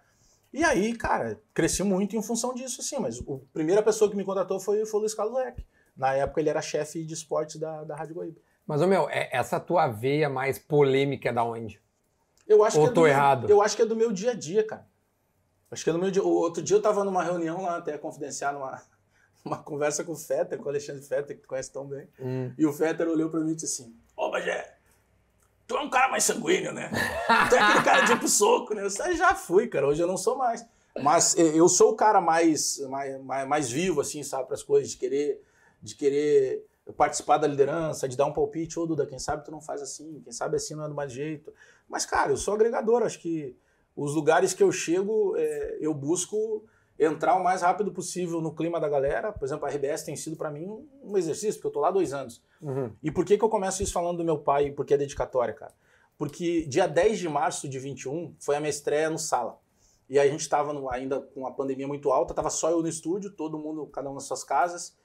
E 0.52 0.64
aí, 0.64 0.96
cara, 0.96 1.40
cresci 1.54 1.84
muito 1.84 2.16
em 2.16 2.24
função 2.24 2.54
disso, 2.54 2.82
assim, 2.82 2.98
mas 3.00 3.20
a 3.20 3.24
primeira 3.54 3.84
pessoa 3.84 4.10
que 4.10 4.18
me 4.18 4.26
contratou 4.26 4.60
foi, 4.60 4.86
foi 4.86 5.00
o 5.00 5.02
Luiz 5.02 5.14
Carlos 5.14 5.36
Leque. 5.36 5.66
Na 5.96 6.14
época 6.14 6.40
ele 6.40 6.50
era 6.50 6.62
chefe 6.62 7.04
de 7.04 7.14
esportes 7.14 7.58
da, 7.58 7.84
da 7.84 7.96
Rádio 7.96 8.16
Guaíba. 8.16 8.40
Mas, 8.66 8.82
ô 8.82 8.88
meu, 8.88 9.10
é- 9.10 9.30
essa 9.32 9.60
tua 9.60 9.88
veia 9.88 10.30
mais 10.30 10.58
polêmica 10.58 11.30
é 11.30 11.34
da 11.34 11.44
onde? 11.44 11.82
Eu 12.48 12.64
acho 12.64 12.80
Ou 12.80 12.86
que 12.86 12.92
é 12.92 12.94
tô 12.94 13.02
do 13.02 13.08
errado? 13.08 13.48
Meu, 13.48 13.58
eu 13.58 13.62
acho 13.62 13.76
que 13.76 13.82
é 13.82 13.86
do 13.86 13.96
meu 13.96 14.12
dia 14.12 14.32
a 14.32 14.34
dia, 14.34 14.66
cara. 14.66 14.88
Acho 15.70 15.84
que 15.84 15.90
é 15.90 15.94
do 15.94 16.00
meu 16.00 16.10
dia. 16.10 16.24
O 16.24 16.30
outro 16.30 16.64
dia 16.64 16.78
eu 16.78 16.82
tava 16.82 17.04
numa 17.04 17.24
reunião 17.24 17.62
lá, 17.62 17.78
até 17.78 17.98
confidenciar, 17.98 18.54
numa, 18.54 18.82
numa 19.46 19.58
conversa 19.58 20.04
com 20.04 20.14
o 20.14 20.16
Fetter, 20.16 20.58
com 20.58 20.66
o 20.66 20.70
Alexandre 20.70 21.04
Fetter, 21.04 21.36
que 21.36 21.44
tu 21.44 21.48
conhece 21.48 21.72
tão 21.72 21.86
bem. 21.86 22.08
Hum. 22.20 22.52
E 22.58 22.66
o 22.66 22.74
Fetter 22.74 23.08
olhou 23.08 23.30
pra 23.30 23.40
mim 23.40 23.52
e 23.52 23.56
disse 23.56 23.84
assim: 23.84 23.96
Ô, 24.16 24.32
Bagé, 24.32 24.79
tu 25.70 25.78
é 25.78 25.82
um 25.82 25.90
cara 25.90 26.10
mais 26.10 26.24
sanguíneo, 26.24 26.74
né? 26.74 26.90
Tu 27.48 27.56
é 27.56 27.60
aquele 27.60 27.84
cara 27.84 28.02
de 28.02 28.14
ir 28.14 28.18
pro 28.20 28.28
soco, 28.28 28.74
né? 28.74 28.82
Eu 28.82 28.88
"Ah, 29.02 29.14
já 29.14 29.36
fui, 29.36 29.68
cara, 29.68 29.88
hoje 29.88 30.02
eu 30.02 30.08
não 30.08 30.18
sou 30.18 30.36
mais. 30.36 30.66
Mas 31.02 31.38
eu 31.38 31.70
sou 31.70 31.92
o 31.92 31.96
cara 31.96 32.20
mais, 32.20 32.80
mais, 32.90 33.22
mais, 33.24 33.48
mais 33.48 33.70
vivo, 33.70 34.02
assim, 34.02 34.24
sabe, 34.24 34.48
para 34.48 34.56
as 34.56 34.64
coisas, 34.64 34.90
de 34.90 34.98
querer, 34.98 35.42
de 35.82 35.96
querer 35.96 36.66
participar 36.98 37.38
da 37.38 37.48
liderança, 37.48 38.10
de 38.10 38.18
dar 38.18 38.26
um 38.26 38.34
palpite, 38.34 38.80
ô 38.80 38.86
Duda, 38.88 39.06
quem 39.06 39.20
sabe 39.20 39.46
tu 39.46 39.52
não 39.52 39.62
faz 39.62 39.80
assim, 39.84 40.20
quem 40.24 40.34
sabe 40.34 40.56
assim 40.56 40.74
não 40.74 40.86
é 40.86 40.90
do 40.90 40.96
mais 40.96 41.12
jeito. 41.14 41.54
Mas, 41.88 42.04
cara, 42.04 42.32
eu 42.32 42.38
sou 42.38 42.56
agregador, 42.56 43.04
acho 43.04 43.20
que 43.20 43.56
os 43.96 44.16
lugares 44.16 44.54
que 44.56 44.64
eu 44.64 44.72
chego, 44.72 45.36
eh, 45.38 45.78
eu 45.80 45.94
busco 45.94 46.66
entrar 47.00 47.36
o 47.36 47.44
mais 47.44 47.62
rápido 47.62 47.92
possível 47.92 48.42
no 48.42 48.54
clima 48.54 48.80
da 48.80 48.90
galera. 48.90 49.32
Por 49.32 49.46
exemplo, 49.46 49.66
a 49.66 49.70
RBS 49.70 50.04
tem 50.04 50.16
sido 50.16 50.36
para 50.36 50.52
mim 50.52 50.68
um 51.02 51.18
exercício, 51.18 51.54
porque 51.56 51.68
eu 51.68 51.72
tô 51.72 51.80
lá 51.80 51.88
há 51.88 51.92
dois 51.92 52.12
anos. 52.14 52.44
Uhum. 52.62 52.92
E 53.02 53.10
por 53.10 53.24
que, 53.24 53.38
que 53.38 53.44
eu 53.44 53.50
começo 53.50 53.82
isso 53.82 53.94
falando 53.94 54.18
do 54.18 54.24
meu 54.26 54.38
pai 54.38 54.68
e 54.68 54.72
por 54.72 54.86
que 54.86 54.94
é 54.94 54.98
dedicatória, 54.98 55.54
cara? 55.54 55.74
Porque 56.18 56.66
dia 56.66 56.86
10 56.88 57.18
de 57.20 57.30
março 57.30 57.70
de 57.70 57.80
21 57.80 58.36
foi 58.40 58.58
a 58.58 58.60
minha 58.60 58.70
estreia 58.70 59.10
no 59.10 59.18
Sala. 59.18 59.58
E 60.10 60.20
aí 60.20 60.28
a 60.28 60.32
gente 60.32 60.42
estava 60.42 60.74
ainda 60.92 61.22
com 61.22 61.48
a 61.48 61.52
pandemia 61.52 61.88
muito 61.88 62.12
alta, 62.12 62.34
tava 62.34 62.50
só 62.50 62.70
eu 62.70 62.82
no 62.82 62.88
estúdio, 62.90 63.32
todo 63.32 63.58
mundo, 63.58 63.86
cada 63.88 64.10
um 64.10 64.16
nas 64.16 64.26
suas 64.26 64.44
casas. 64.44 64.98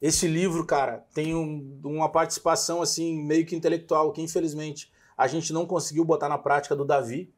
Esse 0.00 0.28
livro, 0.28 0.64
cara, 0.66 1.04
tem 1.14 1.34
um- 1.34 1.80
uma 1.84 2.08
participação 2.08 2.82
assim 2.82 3.16
meio 3.24 3.46
que 3.46 3.56
intelectual 3.56 4.12
que 4.12 4.20
infelizmente 4.20 4.92
a 5.16 5.26
gente 5.26 5.52
não 5.52 5.66
conseguiu 5.66 6.04
botar 6.04 6.28
na 6.28 6.38
prática 6.38 6.76
do 6.76 6.84
Davi, 6.84 7.32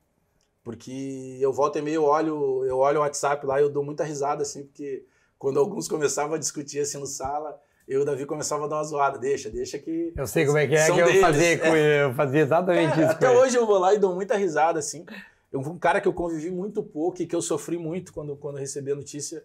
porque 0.65 1.39
eu 1.41 1.53
volto 1.53 1.79
e 1.79 1.83
meio 1.83 2.03
olho, 2.03 2.65
eu 2.65 2.79
olho 2.79 2.99
o 2.99 3.03
WhatsApp 3.03 3.47
lá 3.47 3.61
e 3.61 3.62
eu 3.62 3.71
dou 3.71 3.85
muita 3.85 4.03
risada 4.03 4.43
assim, 4.43 4.65
porque 4.65 5.05
quando 5.39 5.61
alguns 5.61 5.87
começavam 5.87 6.35
a 6.35 6.39
discutir 6.39 6.81
assim 6.81 6.99
no 6.99 7.07
sala, 7.07 7.61
eu 7.87 8.01
e 8.01 8.03
o 8.03 8.05
Davi 8.07 8.25
começava 8.25 8.65
a 8.65 8.69
dar 8.69 8.77
uma 8.77 8.85
zoada, 8.85 9.19
deixa, 9.19 9.51
deixa 9.51 9.79
que 9.79 10.15
Eu 10.17 10.27
sei 10.27 10.47
como 10.47 10.57
é 10.57 10.67
que 10.67 10.75
é 10.75 10.87
que 10.87 10.99
eu 10.99 11.05
deles, 11.05 11.21
fazia 11.21 11.59
com 11.59 11.67
é. 11.67 11.79
ele. 11.79 12.05
Eu 12.05 12.15
fazia 12.15 12.41
exatamente 12.41 12.95
Cara, 12.95 13.03
isso 13.03 13.12
até 13.12 13.31
hoje 13.31 13.57
eu 13.57 13.67
vou 13.67 13.79
lá 13.79 13.93
e 13.93 13.99
dou 13.99 14.15
muita 14.15 14.37
risada, 14.37 14.79
assim. 14.79 15.05
Eu, 15.53 15.61
um 15.61 15.79
cara 15.79 16.01
que 16.01 16.09
eu 16.09 16.15
convivi 16.15 16.51
muito 16.51 16.83
pouco 16.83 17.21
e 17.21 17.27
que 17.27 17.37
eu 17.37 17.43
sofri 17.43 17.77
muito 17.77 18.11
quando, 18.11 18.35
quando 18.37 18.57
recebi 18.57 18.91
a 18.93 18.95
notícia. 18.95 19.45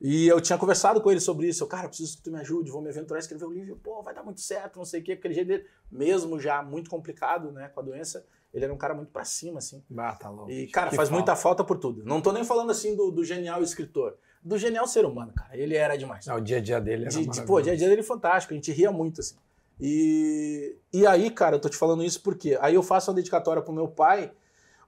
E 0.00 0.26
eu 0.28 0.40
tinha 0.40 0.56
conversado 0.56 0.98
com 1.00 1.10
ele 1.10 1.20
sobre 1.20 1.46
isso. 1.46 1.62
Eu, 1.62 1.68
cara, 1.68 1.88
preciso 1.88 2.16
que 2.16 2.22
tu 2.22 2.30
me 2.30 2.40
ajude, 2.40 2.70
vou 2.70 2.80
me 2.80 2.88
aventurar 2.88 3.18
a 3.18 3.20
escrever 3.20 3.44
o 3.44 3.52
livro. 3.52 3.76
Pô, 3.82 4.00
vai 4.00 4.14
dar 4.14 4.22
muito 4.22 4.40
certo, 4.40 4.78
não 4.78 4.84
sei 4.86 5.00
o 5.00 5.04
quê. 5.04 5.12
Aquele 5.12 5.34
jeito 5.34 5.48
dele, 5.48 5.66
mesmo 5.92 6.40
já 6.40 6.62
muito 6.62 6.88
complicado, 6.88 7.52
né, 7.52 7.68
com 7.68 7.80
a 7.80 7.82
doença, 7.82 8.24
ele 8.52 8.64
era 8.64 8.72
um 8.72 8.76
cara 8.76 8.94
muito 8.94 9.10
pra 9.10 9.24
cima, 9.24 9.58
assim. 9.58 9.82
Ah, 9.96 10.12
tá 10.14 10.28
louco. 10.28 10.50
E, 10.50 10.66
cara, 10.68 10.90
Que 10.90 10.96
faz 10.96 11.10
muita 11.10 11.36
falta 11.36 11.62
por 11.62 11.78
tudo. 11.78 12.04
Não 12.04 12.20
tô 12.20 12.32
nem 12.32 12.44
falando, 12.44 12.70
assim, 12.70 12.96
do, 12.96 13.10
do 13.10 13.24
genial 13.24 13.62
escritor. 13.62 14.16
Do 14.42 14.56
genial 14.56 14.86
ser 14.86 15.04
humano, 15.04 15.32
cara. 15.34 15.56
Ele 15.56 15.74
era 15.74 15.96
demais. 15.96 16.26
Não, 16.26 16.36
o 16.36 16.40
dia 16.40 16.58
a 16.58 16.60
dia 16.60 16.80
dele 16.80 17.02
era 17.04 17.10
De, 17.10 17.26
de, 17.26 17.42
pô, 17.42 17.60
dia 17.60 17.72
a 17.72 17.76
dia 17.76 17.88
dele 17.88 18.00
é 18.00 18.04
fantástico, 18.04 18.54
a 18.54 18.56
gente 18.56 18.72
ria 18.72 18.90
muito, 18.90 19.20
assim. 19.20 19.36
E, 19.80 20.76
e 20.92 21.06
aí, 21.06 21.30
cara, 21.30 21.56
eu 21.56 21.60
tô 21.60 21.68
te 21.68 21.76
falando 21.76 22.02
isso 22.02 22.20
porque 22.22 22.58
aí 22.60 22.74
eu 22.74 22.82
faço 22.82 23.10
uma 23.10 23.14
dedicatória 23.14 23.62
pro 23.62 23.72
meu 23.72 23.88
pai, 23.88 24.32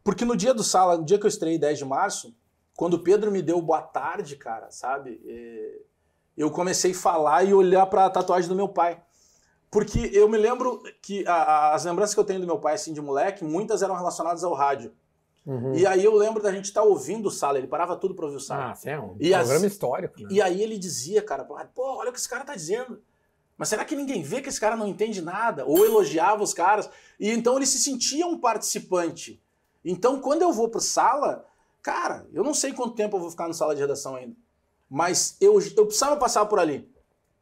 porque 0.03 0.25
no 0.25 0.37
dia 0.37 0.53
do 0.53 0.65
sala, 0.65 0.97
no 0.97 1.05
dia 1.05 1.19
que 1.19 1.27
eu 1.27 1.29
estreiei 1.29 1.59
10 1.59 1.79
de 1.79 1.85
março, 1.85 2.35
quando 2.77 2.95
o 2.95 2.99
Pedro 3.03 3.31
me 3.31 3.43
deu 3.43 3.61
boa 3.61 3.83
tarde, 3.83 4.37
cara, 4.37 4.71
sabe? 4.71 5.21
é, 5.27 5.81
eu 6.37 6.51
comecei 6.51 6.93
a 6.93 6.95
falar 6.95 7.45
e 7.45 7.53
olhar 7.53 7.85
pra 7.87 8.09
tatuagem 8.09 8.49
do 8.49 8.57
meu 8.57 8.69
pai. 8.69 9.01
Porque 9.71 10.11
eu 10.13 10.29
me 10.29 10.37
lembro 10.37 10.83
que 11.01 11.27
a- 11.27 11.33
a- 11.35 11.75
as 11.75 11.85
lembranças 11.85 12.15
que 12.15 12.21
eu 12.21 12.25
tenho 12.25 12.41
do 12.41 12.47
meu 12.47 12.59
pai, 12.59 12.75
assim, 12.75 12.93
de 12.93 13.01
moleque, 13.01 13.45
muitas 13.45 13.83
eram 13.83 13.95
relacionadas 13.95 14.43
ao 14.43 14.53
rádio. 14.55 14.93
Uhum. 15.47 15.75
E 15.75 15.87
aí 15.87 16.05
eu 16.05 16.15
lembro 16.15 16.43
da 16.43 16.53
gente 16.53 16.67
estar 16.67 16.83
ouvindo 16.83 17.27
o 17.27 17.31
Sala, 17.31 17.57
ele 17.59 17.67
parava 17.67 17.97
tudo 17.97 18.15
pra 18.15 18.25
ouvir 18.27 18.37
o 18.37 18.41
Sala. 18.41 18.71
Ah, 18.73 18.75
sim, 18.75 18.91
é 18.91 19.01
um 19.01 19.17
E 19.21 19.33
as- 19.33 19.43
programa 19.47 19.67
histórico. 19.67 20.21
Né? 20.21 20.29
E 20.31 20.43
aí 20.43 20.61
ele 20.63 20.77
dizia, 20.77 21.23
cara, 21.23 21.45
pô, 21.45 21.83
olha 21.99 22.11
o 22.11 22.13
que 22.13 22.19
esse 22.19 22.29
cara 22.29 22.45
tá 22.45 22.55
dizendo. 22.55 23.01
Mas 23.57 23.69
será 23.69 23.85
que 23.85 23.95
ninguém 23.95 24.23
vê 24.23 24.41
que 24.41 24.49
esse 24.49 24.59
cara 24.61 24.75
não 24.77 24.89
entende 24.89 25.21
nada? 25.23 25.65
Ou 25.67 25.85
elogiava 25.85 26.43
os 26.43 26.53
caras. 26.55 26.91
E 27.19 27.31
então 27.31 27.57
ele 27.57 27.67
se 27.67 27.79
sentia 27.79 28.27
um 28.27 28.39
participante. 28.39 29.41
Então 29.85 30.21
quando 30.21 30.43
eu 30.43 30.53
vou 30.53 30.69
pro 30.69 30.81
sala, 30.81 31.47
cara, 31.83 32.27
eu 32.33 32.43
não 32.43 32.55
sei 32.55 32.73
quanto 32.73 32.95
tempo 32.95 33.17
eu 33.17 33.21
vou 33.21 33.31
ficar 33.31 33.47
no 33.49 33.55
sala 33.55 33.75
de 33.75 33.81
redação 33.81 34.17
ainda. 34.17 34.35
Mas 34.89 35.37
eu, 35.41 35.61
eu 35.77 35.87
precisava 35.87 36.17
passar 36.17 36.45
por 36.47 36.59
ali. 36.59 36.90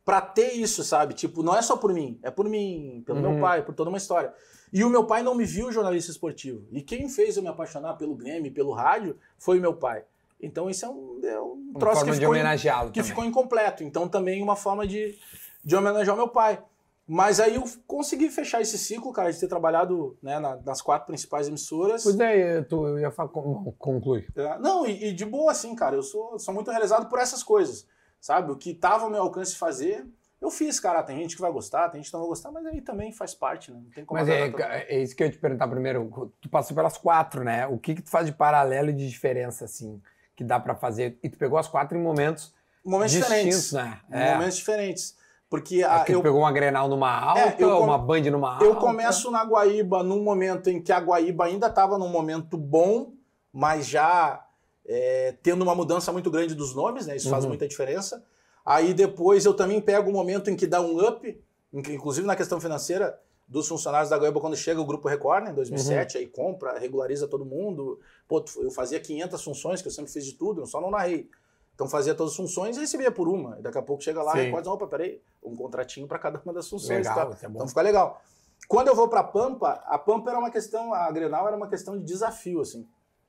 Pra 0.08 0.22
ter 0.22 0.52
isso, 0.54 0.82
sabe? 0.82 1.12
Tipo, 1.12 1.42
não 1.42 1.54
é 1.54 1.60
só 1.60 1.76
por 1.76 1.92
mim, 1.92 2.18
é 2.22 2.30
por 2.30 2.48
mim, 2.48 3.02
pelo 3.04 3.20
Uhum. 3.20 3.32
meu 3.32 3.40
pai, 3.42 3.62
por 3.62 3.74
toda 3.74 3.90
uma 3.90 3.98
história. 3.98 4.32
E 4.72 4.82
o 4.82 4.88
meu 4.88 5.04
pai 5.04 5.22
não 5.22 5.34
me 5.34 5.44
viu 5.44 5.70
jornalista 5.70 6.10
esportivo. 6.10 6.66
E 6.72 6.80
quem 6.80 7.10
fez 7.10 7.36
eu 7.36 7.42
me 7.42 7.48
apaixonar 7.50 7.92
pelo 7.98 8.14
Grêmio, 8.14 8.50
pelo 8.50 8.72
rádio, 8.72 9.18
foi 9.38 9.58
o 9.58 9.60
meu 9.60 9.74
pai. 9.74 10.02
Então 10.40 10.70
isso 10.70 10.86
é 10.86 10.88
um, 10.88 11.20
é 11.22 11.38
um 11.40 11.52
Uma 11.72 11.78
troço 11.80 12.06
que 12.06 12.12
ficou, 12.14 12.28
homenageá-lo 12.30 12.90
que 12.90 13.02
ficou 13.02 13.22
incompleto. 13.22 13.84
Então 13.84 14.08
também 14.08 14.42
uma 14.42 14.56
forma 14.56 14.86
de, 14.86 15.18
de 15.62 15.76
homenagear 15.76 16.14
o 16.14 16.18
meu 16.18 16.28
pai. 16.28 16.58
Mas 17.06 17.38
aí 17.40 17.56
eu 17.56 17.64
consegui 17.86 18.30
fechar 18.30 18.60
esse 18.62 18.78
ciclo, 18.78 19.12
cara, 19.12 19.30
de 19.32 19.38
ter 19.38 19.48
trabalhado 19.48 20.16
né, 20.22 20.38
na- 20.38 20.56
nas 20.56 20.80
quatro 20.80 21.06
principais 21.06 21.48
emissoras. 21.48 22.02
Pois 22.02 22.18
é, 22.20 22.62
tu 22.62 22.86
eu 22.86 22.98
ia 22.98 23.10
falar, 23.10 23.28
con- 23.30 23.74
conclui. 23.78 24.26
É, 24.36 24.58
Não, 24.58 24.86
e, 24.86 25.06
e 25.08 25.12
de 25.12 25.24
boa, 25.26 25.50
assim, 25.52 25.74
cara, 25.74 25.96
eu 25.96 26.02
sou, 26.02 26.38
sou 26.38 26.52
muito 26.54 26.70
realizado 26.70 27.08
por 27.08 27.18
essas 27.18 27.42
coisas, 27.42 27.86
sabe? 28.20 28.50
O 28.52 28.56
que 28.56 28.74
tava 28.74 29.04
ao 29.04 29.10
meu 29.10 29.22
alcance 29.22 29.56
fazer, 29.56 30.06
eu 30.40 30.50
fiz, 30.50 30.78
cara. 30.78 31.02
Tem 31.02 31.16
gente 31.18 31.34
que 31.34 31.40
vai 31.42 31.50
gostar, 31.52 31.88
tem 31.88 32.00
gente 32.00 32.08
que 32.10 32.14
não 32.14 32.20
vai 32.20 32.28
gostar, 32.30 32.50
mas 32.50 32.64
aí 32.66 32.80
também 32.80 33.12
faz 33.12 33.34
parte, 33.34 33.70
né? 33.72 33.80
Não 33.82 33.90
tem 33.90 34.04
como 34.04 34.18
Mas 34.20 34.28
é, 34.28 34.46
mundo. 34.46 34.60
é 34.60 35.02
isso 35.02 35.14
que 35.16 35.22
eu 35.22 35.26
ia 35.26 35.32
te 35.32 35.38
perguntar 35.38 35.66
primeiro. 35.68 36.32
Tu 36.40 36.48
passou 36.48 36.74
pelas 36.76 36.96
quatro, 36.96 37.42
né? 37.44 37.66
O 37.66 37.78
que 37.78 37.94
que 37.94 38.02
tu 38.02 38.10
faz 38.10 38.26
de 38.26 38.32
paralelo 38.32 38.90
e 38.90 38.92
de 38.92 39.08
diferença, 39.08 39.64
assim, 39.64 40.00
que 40.36 40.44
dá 40.44 40.58
pra 40.60 40.74
fazer? 40.74 41.18
E 41.22 41.28
tu 41.28 41.36
pegou 41.38 41.58
as 41.58 41.68
quatro 41.68 41.96
em 41.98 42.02
momentos 42.02 42.54
Momentos 42.84 43.12
distintos, 43.14 43.34
diferentes. 43.70 43.72
né? 43.72 44.00
É. 44.10 44.34
Momentos 44.34 44.56
diferentes. 44.56 45.16
Porque 45.50 45.80
É 45.82 45.84
a, 45.84 45.96
porque 45.98 46.14
eu, 46.14 46.20
tu 46.20 46.22
pegou 46.22 46.40
uma 46.40 46.52
Grenal 46.52 46.88
numa 46.88 47.10
alta, 47.10 47.56
eu 47.58 47.78
com- 47.78 47.84
uma 47.84 47.96
Band 47.98 48.20
numa 48.30 48.52
alta. 48.52 48.64
eu 48.64 48.76
começo 48.76 49.30
na 49.30 49.42
Guaíba 49.44 50.02
num 50.02 50.22
momento 50.22 50.68
em 50.68 50.80
que 50.80 50.92
a 50.92 51.00
Guaíba 51.00 51.46
ainda 51.46 51.66
estava 51.68 51.96
num 51.98 52.08
momento 52.08 52.56
bom, 52.58 53.12
mas 53.52 53.86
já 53.88 54.44
é, 54.88 55.34
tendo 55.42 55.62
uma 55.62 55.74
mudança 55.74 56.10
muito 56.10 56.30
grande 56.30 56.54
dos 56.54 56.74
nomes, 56.74 57.06
né? 57.06 57.14
Isso 57.16 57.28
faz 57.28 57.44
Uhum. 57.44 57.50
muita 57.50 57.68
diferença. 57.68 58.24
Aí 58.64 58.94
depois 58.94 59.44
eu 59.44 59.54
também 59.54 59.80
pego 59.80 60.08
o 60.10 60.12
momento 60.12 60.50
em 60.50 60.56
que 60.56 60.66
dá 60.66 60.80
um 60.80 61.06
up, 61.06 61.40
inclusive 61.72 62.26
na 62.26 62.34
questão 62.34 62.58
financeira 62.60 63.18
dos 63.46 63.66
funcionários 63.68 64.10
da 64.10 64.16
Guaíba 64.18 64.40
quando 64.40 64.56
chega 64.56 64.80
o 64.80 64.84
Grupo 64.84 65.08
Record, 65.08 65.44
né, 65.44 65.50
em 65.52 65.54
2007, 65.54 66.18
aí 66.18 66.26
compra, 66.26 66.78
regulariza 66.78 67.26
todo 67.26 67.44
mundo. 67.46 67.98
Pô, 68.26 68.44
eu 68.58 68.70
fazia 68.70 69.00
500 69.00 69.42
funções, 69.42 69.80
que 69.82 69.88
eu 69.88 69.92
sempre 69.92 70.12
fiz 70.12 70.24
de 70.24 70.32
tudo, 70.34 70.66
só 70.66 70.80
não 70.80 70.90
narrei. 70.90 71.30
Então 71.74 71.88
fazia 71.88 72.14
todas 72.14 72.32
as 72.32 72.36
funções 72.36 72.76
e 72.76 72.80
recebia 72.80 73.10
por 73.10 73.28
uma. 73.28 73.58
E 73.58 73.62
daqui 73.62 73.78
a 73.78 73.82
pouco 73.82 74.02
chega 74.02 74.22
lá 74.22 74.32
Sim. 74.32 74.38
e 74.38 74.42
Record 74.46 74.64
diz, 74.64 74.72
opa, 74.72 74.86
peraí, 74.86 75.20
um 75.42 75.54
contratinho 75.56 76.06
para 76.06 76.18
cada 76.18 76.40
uma 76.44 76.52
das 76.52 76.68
funções. 76.68 77.06
Legal, 77.06 77.30
tá? 77.30 77.46
é. 77.46 77.50
Então 77.50 77.68
fica 77.68 77.80
legal. 77.82 78.20
Quando 78.66 78.88
eu 78.88 78.94
vou 78.94 79.08
pra 79.08 79.22
Pampa, 79.22 79.82
a 79.86 79.96
Pampa 79.98 80.28
era 80.30 80.38
uma 80.38 80.50
questão, 80.50 80.92
a 80.92 81.10
Grenal 81.10 81.46
era 81.46 81.56
uma 81.56 81.68
questão 81.68 81.96
de 81.96 82.04
desafio, 82.04 82.60
assim. 82.60 82.86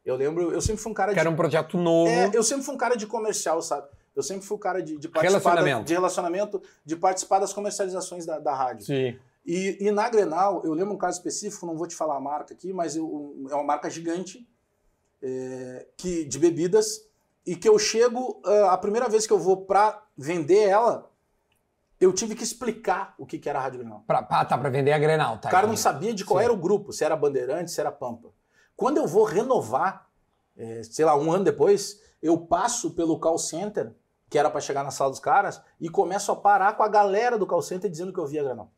Eu 0.10 0.16
lembro, 0.18 0.52
eu 0.52 0.62
sempre 0.62 0.82
fui 0.82 0.92
um 0.92 0.96
cara 0.96 1.10
Que 1.12 1.16
de 1.16 1.20
era 1.22 1.30
um 1.30 1.36
projeto 1.36 1.78
novo. 1.78 2.10
é, 2.10 2.32
eu 2.34 2.44
sempre 2.44 2.64
fui 2.66 2.74
um 2.74 2.78
cara 2.78 2.96
de 2.96 3.06
comercial, 3.08 3.62
sabe? 3.62 3.88
Eu 4.16 4.24
sempre 4.24 4.46
fui 4.46 4.58
um 4.58 4.60
cara 4.60 4.82
de, 4.82 4.98
de 4.98 5.08
participar 5.08 5.40
Relacionamento. 5.52 5.80
da- 5.80 5.86
de 5.86 5.94
relacionamento, 5.94 6.62
de 6.84 6.96
participar 6.96 7.40
das 7.40 7.54
comercializações 7.54 8.26
da, 8.26 8.40
da 8.40 8.54
rádio. 8.56 8.86
Sim. 8.86 9.18
E, 9.46 9.78
e 9.80 9.92
na 9.92 10.10
Grenal, 10.10 10.62
eu 10.66 10.74
lembro 10.74 10.94
um 10.94 10.98
caso 10.98 11.18
específico, 11.18 11.66
não 11.66 11.78
vou 11.78 11.88
te 11.88 11.96
falar 11.96 12.18
a 12.18 12.20
marca 12.20 12.54
aqui, 12.54 12.74
mas 12.74 12.96
eu- 12.96 13.36
é 13.50 13.56
uma 13.56 13.64
marca 13.64 13.90
gigante 13.90 14.46
é, 15.22 15.86
que, 15.98 16.26
de 16.26 16.40
bebidas, 16.40 17.06
e 17.46 17.56
que 17.56 17.68
eu 17.68 17.78
chego, 17.80 18.42
ah, 18.46 18.72
a 18.74 18.78
primeira 18.78 19.08
vez 19.10 19.26
que 19.28 19.34
eu 19.34 19.40
vou 19.40 19.58
pra 19.66 20.04
vender 20.18 20.68
ela, 20.68 21.10
eu 22.00 22.14
tive 22.14 22.36
que 22.36 22.44
explicar 22.44 23.14
o 23.18 23.26
que, 23.26 23.38
que 23.38 23.50
era 23.50 23.60
a 23.60 23.62
Rádio 23.62 23.80
Grenal. 23.80 24.04
Pra, 24.08 24.20
ah, 24.30 24.46
tá, 24.46 24.58
pra 24.58 24.70
vender 24.70 24.92
a 24.92 24.98
Grenal, 25.00 25.38
tá? 25.40 25.50
O 25.50 25.52
cara 25.52 25.68
não 25.68 25.76
sabia 25.78 26.14
de 26.14 26.24
qual 26.24 26.40
Sim. 26.40 26.46
era 26.46 26.54
o 26.54 26.58
grupo, 26.58 26.94
se 26.94 27.04
era 27.04 27.16
Bandeirante, 27.16 27.72
se 27.72 27.80
era 27.82 27.92
Pampa. 27.92 28.30
Quando 28.80 28.98
eu 28.98 29.06
vou 29.06 29.26
renovar, 29.26 30.08
é, 30.56 30.82
sei 30.84 31.04
lá, 31.04 31.14
um 31.18 31.30
ano 31.34 31.44
depois, 31.44 32.00
eu 32.24 32.38
passo 32.38 32.92
pelo 32.92 33.20
call 33.20 33.38
center, 33.38 33.94
que 34.30 34.40
era 34.40 34.50
para 34.50 34.62
chegar 34.62 34.86
na 34.86 34.90
sala 34.92 35.10
dos 35.10 35.20
caras, 35.20 35.62
e 35.82 35.90
começo 35.90 36.32
a 36.32 36.36
parar 36.38 36.78
com 36.78 36.84
a 36.84 36.88
galera 36.88 37.38
do 37.38 37.46
call 37.46 37.62
center 37.62 37.92
dizendo 37.92 38.14
que 38.14 38.20
eu 38.20 38.26
via 38.26 38.42
Granal. 38.42 38.72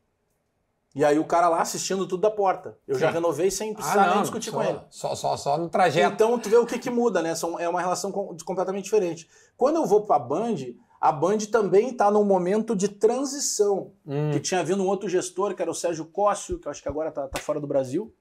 E 0.92 1.04
aí 1.04 1.20
o 1.20 1.24
cara 1.24 1.48
lá 1.48 1.60
assistindo 1.62 2.04
tudo 2.06 2.20
da 2.20 2.30
porta. 2.32 2.76
Eu 2.86 2.98
já 2.98 3.06
Sim. 3.08 3.14
renovei 3.14 3.48
sem 3.48 3.72
precisar 3.72 4.02
Ah, 4.02 4.06
não, 4.06 4.12
nem 4.14 4.22
discutir 4.22 4.50
só, 4.50 4.56
com 4.56 4.62
ele. 4.64 4.80
Só, 4.90 5.14
só, 5.14 5.36
só 5.36 5.56
no 5.56 5.68
trajeto. 5.68 6.12
Então 6.14 6.36
tu 6.36 6.50
vê 6.50 6.56
o 6.56 6.66
que, 6.66 6.80
que 6.80 6.90
muda, 6.90 7.22
né? 7.22 7.34
São, 7.36 7.58
é 7.60 7.68
uma 7.68 7.80
relação 7.80 8.10
com- 8.10 8.36
completamente 8.44 8.84
diferente. 8.84 9.30
Quando 9.56 9.76
eu 9.76 9.86
vou 9.86 10.02
pra 10.04 10.18
Band, 10.18 10.56
a 11.00 11.12
Band 11.12 11.38
também 11.50 11.94
tá 11.96 12.10
num 12.10 12.24
momento 12.24 12.74
de 12.74 12.88
transição 12.88 13.92
Hum, 14.04 14.32
que 14.32 14.40
tinha 14.40 14.62
vindo 14.64 14.82
um 14.82 14.86
outro 14.88 15.08
gestor, 15.08 15.54
que 15.54 15.62
era 15.62 15.70
o 15.70 15.74
Sérgio 15.74 16.04
Cóssio, 16.06 16.58
que 16.58 16.66
eu 16.66 16.70
acho 16.70 16.82
que 16.82 16.88
agora 16.88 17.10
tá, 17.12 17.26
tá 17.28 17.38
fora 17.40 17.60
do 17.60 17.66
Brasil. 17.66 18.12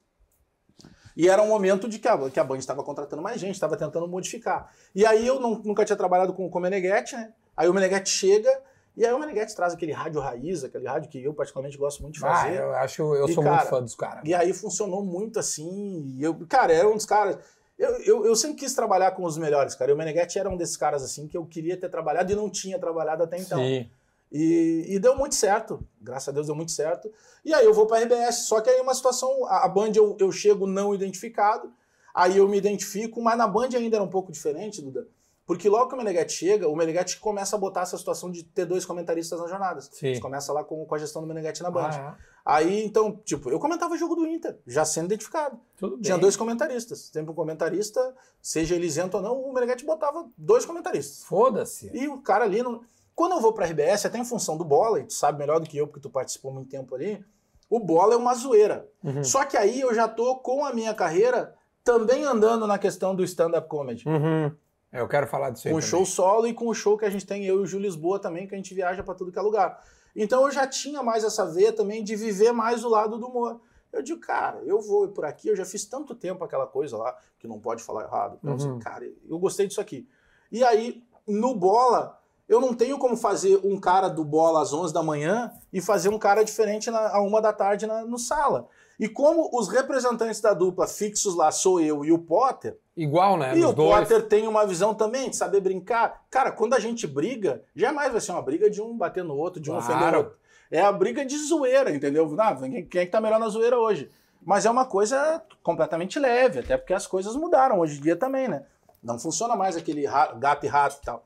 E 1.16 1.30
era 1.30 1.42
um 1.42 1.48
momento 1.48 1.88
de 1.88 2.00
que 2.00 2.08
a, 2.08 2.30
que 2.30 2.40
a 2.40 2.44
Band 2.44 2.58
estava 2.58 2.84
contratando 2.84 3.22
mais 3.22 3.40
gente, 3.40 3.54
estava 3.54 3.76
tentando 3.78 4.08
modificar. 4.08 4.72
E 4.96 5.06
aí 5.06 5.26
eu 5.26 5.40
não- 5.40 5.62
nunca 5.64 5.84
tinha 5.86 5.96
trabalhado 5.98 6.34
com, 6.34 6.50
com 6.50 6.60
o 6.60 6.62
Meneghetti, 6.62 7.16
né? 7.16 7.32
Aí 7.56 7.68
o 7.68 7.74
Meneghetti 7.74 8.10
chega, 8.10 8.50
e 8.96 9.06
aí 9.06 9.14
o 9.14 9.20
Meneghetti 9.20 9.56
traz 9.56 9.74
aquele 9.74 9.92
rádio 9.92 10.20
raiz, 10.22 10.64
aquele 10.64 10.88
rádio 10.88 11.10
que 11.10 11.24
eu 11.24 11.34
particularmente 11.34 11.78
gosto 11.78 12.02
muito 12.02 12.16
de 12.20 12.26
ah, 12.26 12.34
fazer. 12.34 12.60
eu 12.60 12.74
acho, 12.76 13.16
eu 13.16 13.26
E, 13.28 13.34
sou 13.34 13.44
cara, 13.44 13.56
muito 13.58 13.70
fã 13.70 13.82
dos 13.82 13.96
caras. 13.96 14.22
E 14.26 14.34
aí 14.34 14.54
funcionou 14.54 15.04
muito 15.04 15.40
assim. 15.40 16.16
E 16.18 16.24
eu, 16.24 16.36
cara, 16.48 16.74
era 16.74 16.88
um 16.90 16.96
dos 16.96 17.06
caras. 17.06 17.38
Eu, 17.78 17.90
eu, 18.04 18.26
eu 18.28 18.36
sempre 18.36 18.58
quis 18.58 18.74
trabalhar 18.74 19.12
com 19.12 19.24
os 19.24 19.38
melhores, 19.38 19.74
cara. 19.76 19.92
E 19.92 19.94
o 19.94 19.98
Meneghetti 19.98 20.38
era 20.38 20.50
um 20.50 20.56
desses 20.58 20.78
caras 20.78 21.04
assim 21.04 21.28
que 21.28 21.36
eu 21.36 21.46
queria 21.46 21.76
ter 21.78 21.90
trabalhado 21.90 22.32
e 22.32 22.36
não 22.36 22.50
tinha 22.50 22.78
trabalhado 22.78 23.24
até 23.24 23.38
então. 23.38 23.58
Sim. 23.60 23.90
E, 24.32 24.86
e 24.88 25.00
deu 25.00 25.16
muito 25.18 25.36
certo, 25.36 25.86
graças 26.02 26.30
a 26.30 26.32
Deus 26.32 26.48
deu 26.48 26.56
muito 26.56 26.72
certo. 26.72 27.12
E 27.44 27.54
aí 27.54 27.66
eu 27.66 27.74
vou 27.74 27.86
para 27.86 27.98
a 27.98 28.02
RBS, 28.02 28.48
só 28.48 28.62
que 28.62 28.70
aí 28.70 28.80
uma 28.80 28.94
situação, 28.94 29.46
a, 29.46 29.66
a 29.66 29.68
Band 29.68 29.92
eu, 29.96 30.16
eu 30.20 30.32
chego 30.32 30.66
não 30.66 30.96
identificado, 30.96 31.72
aí 32.14 32.38
eu 32.38 32.48
me 32.48 32.58
identifico, 32.58 33.22
mas 33.22 33.38
na 33.38 33.48
Band 33.48 33.70
ainda 33.76 33.98
era 33.98 34.04
um 34.04 34.10
pouco 34.10 34.32
diferente, 34.32 34.82
Duda, 34.82 35.08
porque 35.46 35.68
logo 35.68 35.90
que 35.90 35.96
o 35.96 35.98
Meneghetti 35.98 36.32
chega, 36.32 36.68
o 36.70 36.76
Meneghetti 36.76 37.20
começa 37.20 37.58
a 37.58 37.60
botar 37.60 37.82
essa 37.82 37.98
situação 37.98 38.32
de 38.32 38.44
ter 38.44 38.64
dois 38.64 38.86
comentaristas 38.86 39.38
nas 39.38 39.50
jornadas. 39.50 39.90
Sim. 39.92 40.08
Eles 40.08 40.20
começa 40.20 40.54
lá 40.54 40.64
com, 40.64 40.86
com 40.86 40.96
a 40.96 40.98
gestão 40.98 41.22
do 41.22 41.28
Meneghetti 41.28 41.62
na 41.62 41.70
Band. 41.70 41.90
Ah, 41.92 42.16
Aí, 42.46 42.84
então, 42.84 43.20
tipo, 43.24 43.52
eu 43.52 43.60
comentava 43.60 43.94
o 43.94 43.98
jogo 43.98 44.16
do 44.16 44.26
Inter, 44.26 44.58
já 44.66 44.84
sendo 44.84 45.06
identificado. 45.06 45.60
tudo 45.78 45.98
bem. 45.98 46.04
Tinha 46.04 46.18
dois 46.18 46.36
comentaristas. 46.36 47.10
Sempre 47.14 47.32
um 47.32 47.36
comentarista, 47.36 48.16
seja 48.42 48.76
ele 48.76 48.88
isento 48.88 49.18
ou 49.18 49.24
não, 49.24 49.42
o 49.42 49.54
Meneghetti 49.54 49.86
botava 49.86 50.28
dois 50.38 50.66
comentaristas. 50.66 51.24
Foda-se. 51.24 51.92
E 51.94 52.08
o 52.08 52.22
cara 52.22 52.46
ali 52.46 52.64
não. 52.64 52.82
Quando 53.16 53.34
eu 53.34 53.40
vou 53.42 53.54
pra 53.54 53.66
RBS, 53.66 54.06
até 54.06 54.18
em 54.18 54.26
função 54.26 54.58
do 54.58 54.64
bola, 54.64 55.00
e 55.00 55.04
tu 55.04 55.14
sabe 55.14 55.38
melhor 55.38 55.60
do 55.60 55.68
que 55.68 55.78
eu, 55.78 55.88
porque 55.88 56.00
tu 56.00 56.10
participou 56.10 56.52
muito 56.52 56.70
tempo 56.70 56.96
ali, 56.96 57.24
o 57.70 57.80
bola 57.80 58.14
é 58.14 58.18
uma 58.18 58.34
zoeira. 58.34 58.90
Uhum. 59.04 59.24
Só 59.24 59.46
que 59.46 59.56
aí 59.58 59.82
eu 59.82 59.94
já 59.94 60.08
tô 60.08 60.36
com 60.38 60.66
a 60.66 60.74
minha 60.74 60.94
carreira 60.94 61.54
também 61.84 62.24
andando 62.24 62.66
na 62.68 62.78
questão 62.78 63.16
do 63.16 63.24
stand-up 63.24 63.68
comedy. 63.68 64.08
Uhum. 64.08 64.52
Eu 64.92 65.08
quero 65.08 65.26
falar 65.26 65.52
disso 65.52 65.68
aí 65.68 65.74
Com 65.74 65.80
o 65.80 65.82
show 65.82 66.06
solo 66.06 66.48
e 66.48 66.54
com 66.54 66.68
o 66.68 66.74
show 66.74 66.98
que 66.98 67.06
a 67.06 67.10
gente 67.10 67.26
tem, 67.26 67.46
eu 67.46 67.60
e 67.60 67.64
o 67.64 67.66
Gil 67.66 67.80
Lisboa 67.80 68.20
também, 68.20 68.46
que 68.48 68.54
a 68.54 68.58
gente 68.58 68.74
viaja 68.74 69.02
pra 69.02 69.14
tudo 69.16 69.32
que 69.32 69.40
é 69.40 69.42
lugar. 69.42 69.82
Então 70.16 70.44
eu 70.44 70.52
já 70.52 70.68
tinha 70.68 71.02
mais 71.02 71.24
essa 71.24 71.46
veia 71.46 71.72
também 71.72 72.04
de 72.04 72.16
viver 72.16 72.52
mais 72.52 72.84
o 72.84 72.90
lado 72.90 73.18
do 73.18 73.28
humor. 73.28 73.62
Eu 73.92 74.02
digo, 74.02 74.20
cara, 74.20 74.62
eu 74.66 74.82
vou 74.82 75.08
por 75.10 75.24
aqui, 75.26 75.48
eu 75.48 75.56
já 75.56 75.66
fiz 75.66 75.86
tanto 75.86 76.14
tempo 76.16 76.44
aquela 76.44 76.68
coisa 76.68 76.98
lá, 76.98 77.16
que 77.40 77.48
não 77.48 77.60
pode 77.60 77.84
falar 77.84 78.04
errado. 78.04 78.38
Então, 78.42 78.52
Uhum. 78.52 78.56
assim, 78.58 78.80
cara, 78.80 79.06
eu 79.30 79.40
gostei 79.40 79.68
disso 79.68 79.82
aqui. 79.82 80.08
E 80.52 80.64
aí, 80.64 81.02
no 81.28 81.56
bola, 81.56 82.21
eu 82.52 82.60
não 82.60 82.74
tenho 82.74 82.98
como 83.00 83.16
fazer 83.16 83.60
um 83.64 83.80
cara 83.80 84.10
do 84.10 84.24
bola 84.26 84.62
às 84.62 84.74
11 84.74 84.94
da 84.94 85.02
manhã 85.02 85.52
e 85.72 85.80
fazer 85.82 86.10
um 86.10 86.20
cara 86.20 86.44
diferente 86.44 86.92
na, 86.92 87.16
a 87.16 87.22
uma 87.22 87.42
da 87.42 87.54
tarde 87.54 87.88
na, 87.88 88.04
no 88.04 88.20
sala. 88.20 88.68
E 89.00 89.08
como 89.08 89.50
os 89.54 89.70
representantes 89.70 90.42
da 90.42 90.54
dupla 90.54 90.86
fixos 90.86 91.34
lá 91.36 91.50
sou 91.52 91.80
eu 91.80 92.04
e 92.06 92.12
o 92.12 92.20
Potter, 92.20 92.78
Igual, 92.96 93.38
né? 93.38 93.56
e 93.58 93.62
Nos 93.62 93.72
o 93.72 93.74
dois. 93.74 94.00
Potter 94.00 94.28
tem 94.28 94.48
uma 94.48 94.66
visão 94.66 94.94
também 94.94 95.30
de 95.30 95.36
saber 95.38 95.62
brincar. 95.62 96.24
Cara, 96.30 96.52
quando 96.52 96.74
a 96.74 96.80
gente 96.80 97.08
briga, 97.08 97.64
jamais 97.76 98.12
vai 98.12 98.20
ser 98.22 98.34
uma 98.34 98.42
briga 98.42 98.70
de 98.70 98.82
um 98.82 98.96
bater 98.98 99.24
no 99.24 99.36
outro, 99.36 99.60
de 99.62 99.72
um 99.72 99.76
Claro. 99.80 99.90
ofender 99.96 100.14
o 100.14 100.18
outro. 100.18 100.38
É 100.70 100.82
a 100.82 100.92
briga 100.92 101.26
de 101.26 101.38
zoeira, 101.38 101.90
entendeu? 101.90 102.36
Ah, 102.38 102.56
quem, 102.56 102.86
quem 102.86 103.02
é 103.02 103.06
que 103.06 103.12
tá 103.12 103.20
melhor 103.22 103.40
na 103.40 103.48
zoeira 103.48 103.80
hoje? 103.80 104.10
Mas 104.46 104.66
é 104.66 104.70
uma 104.70 104.86
coisa 104.86 105.42
completamente 105.64 106.20
leve, 106.20 106.60
até 106.60 106.76
porque 106.78 106.94
as 106.94 107.08
coisas 107.08 107.36
mudaram 107.36 107.80
hoje 107.80 107.98
em 107.98 108.02
dia 108.02 108.16
também, 108.16 108.48
né? 108.48 108.64
Não 109.02 109.18
funciona 109.18 109.56
mais 109.56 109.76
aquele 109.78 110.06
gato 110.38 110.66
e 110.66 110.70
rato 110.70 111.00
e 111.02 111.06
tal. 111.06 111.24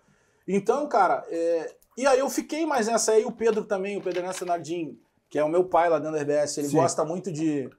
Então, 0.48 0.88
cara, 0.88 1.26
é, 1.30 1.74
e 1.98 2.06
aí 2.06 2.20
eu 2.20 2.30
fiquei 2.30 2.66
mais 2.66 2.88
nessa 2.88 3.14
aí, 3.14 3.26
o 3.26 3.32
Pedro 3.32 3.64
também, 3.64 3.98
o 3.98 4.02
Pedro 4.02 4.20
Ernesto 4.22 4.46
Nardim, 4.46 4.98
que 5.30 5.40
é 5.40 5.44
o 5.44 5.50
meu 5.50 5.64
pai 5.66 5.90
lá 5.90 5.98
dentro 6.00 6.14
da 6.16 6.22
RBS, 6.22 6.58
ele 6.60 6.68
Sim. 6.70 6.78
gosta 6.78 7.04
muito 7.04 7.32
de 7.32 7.70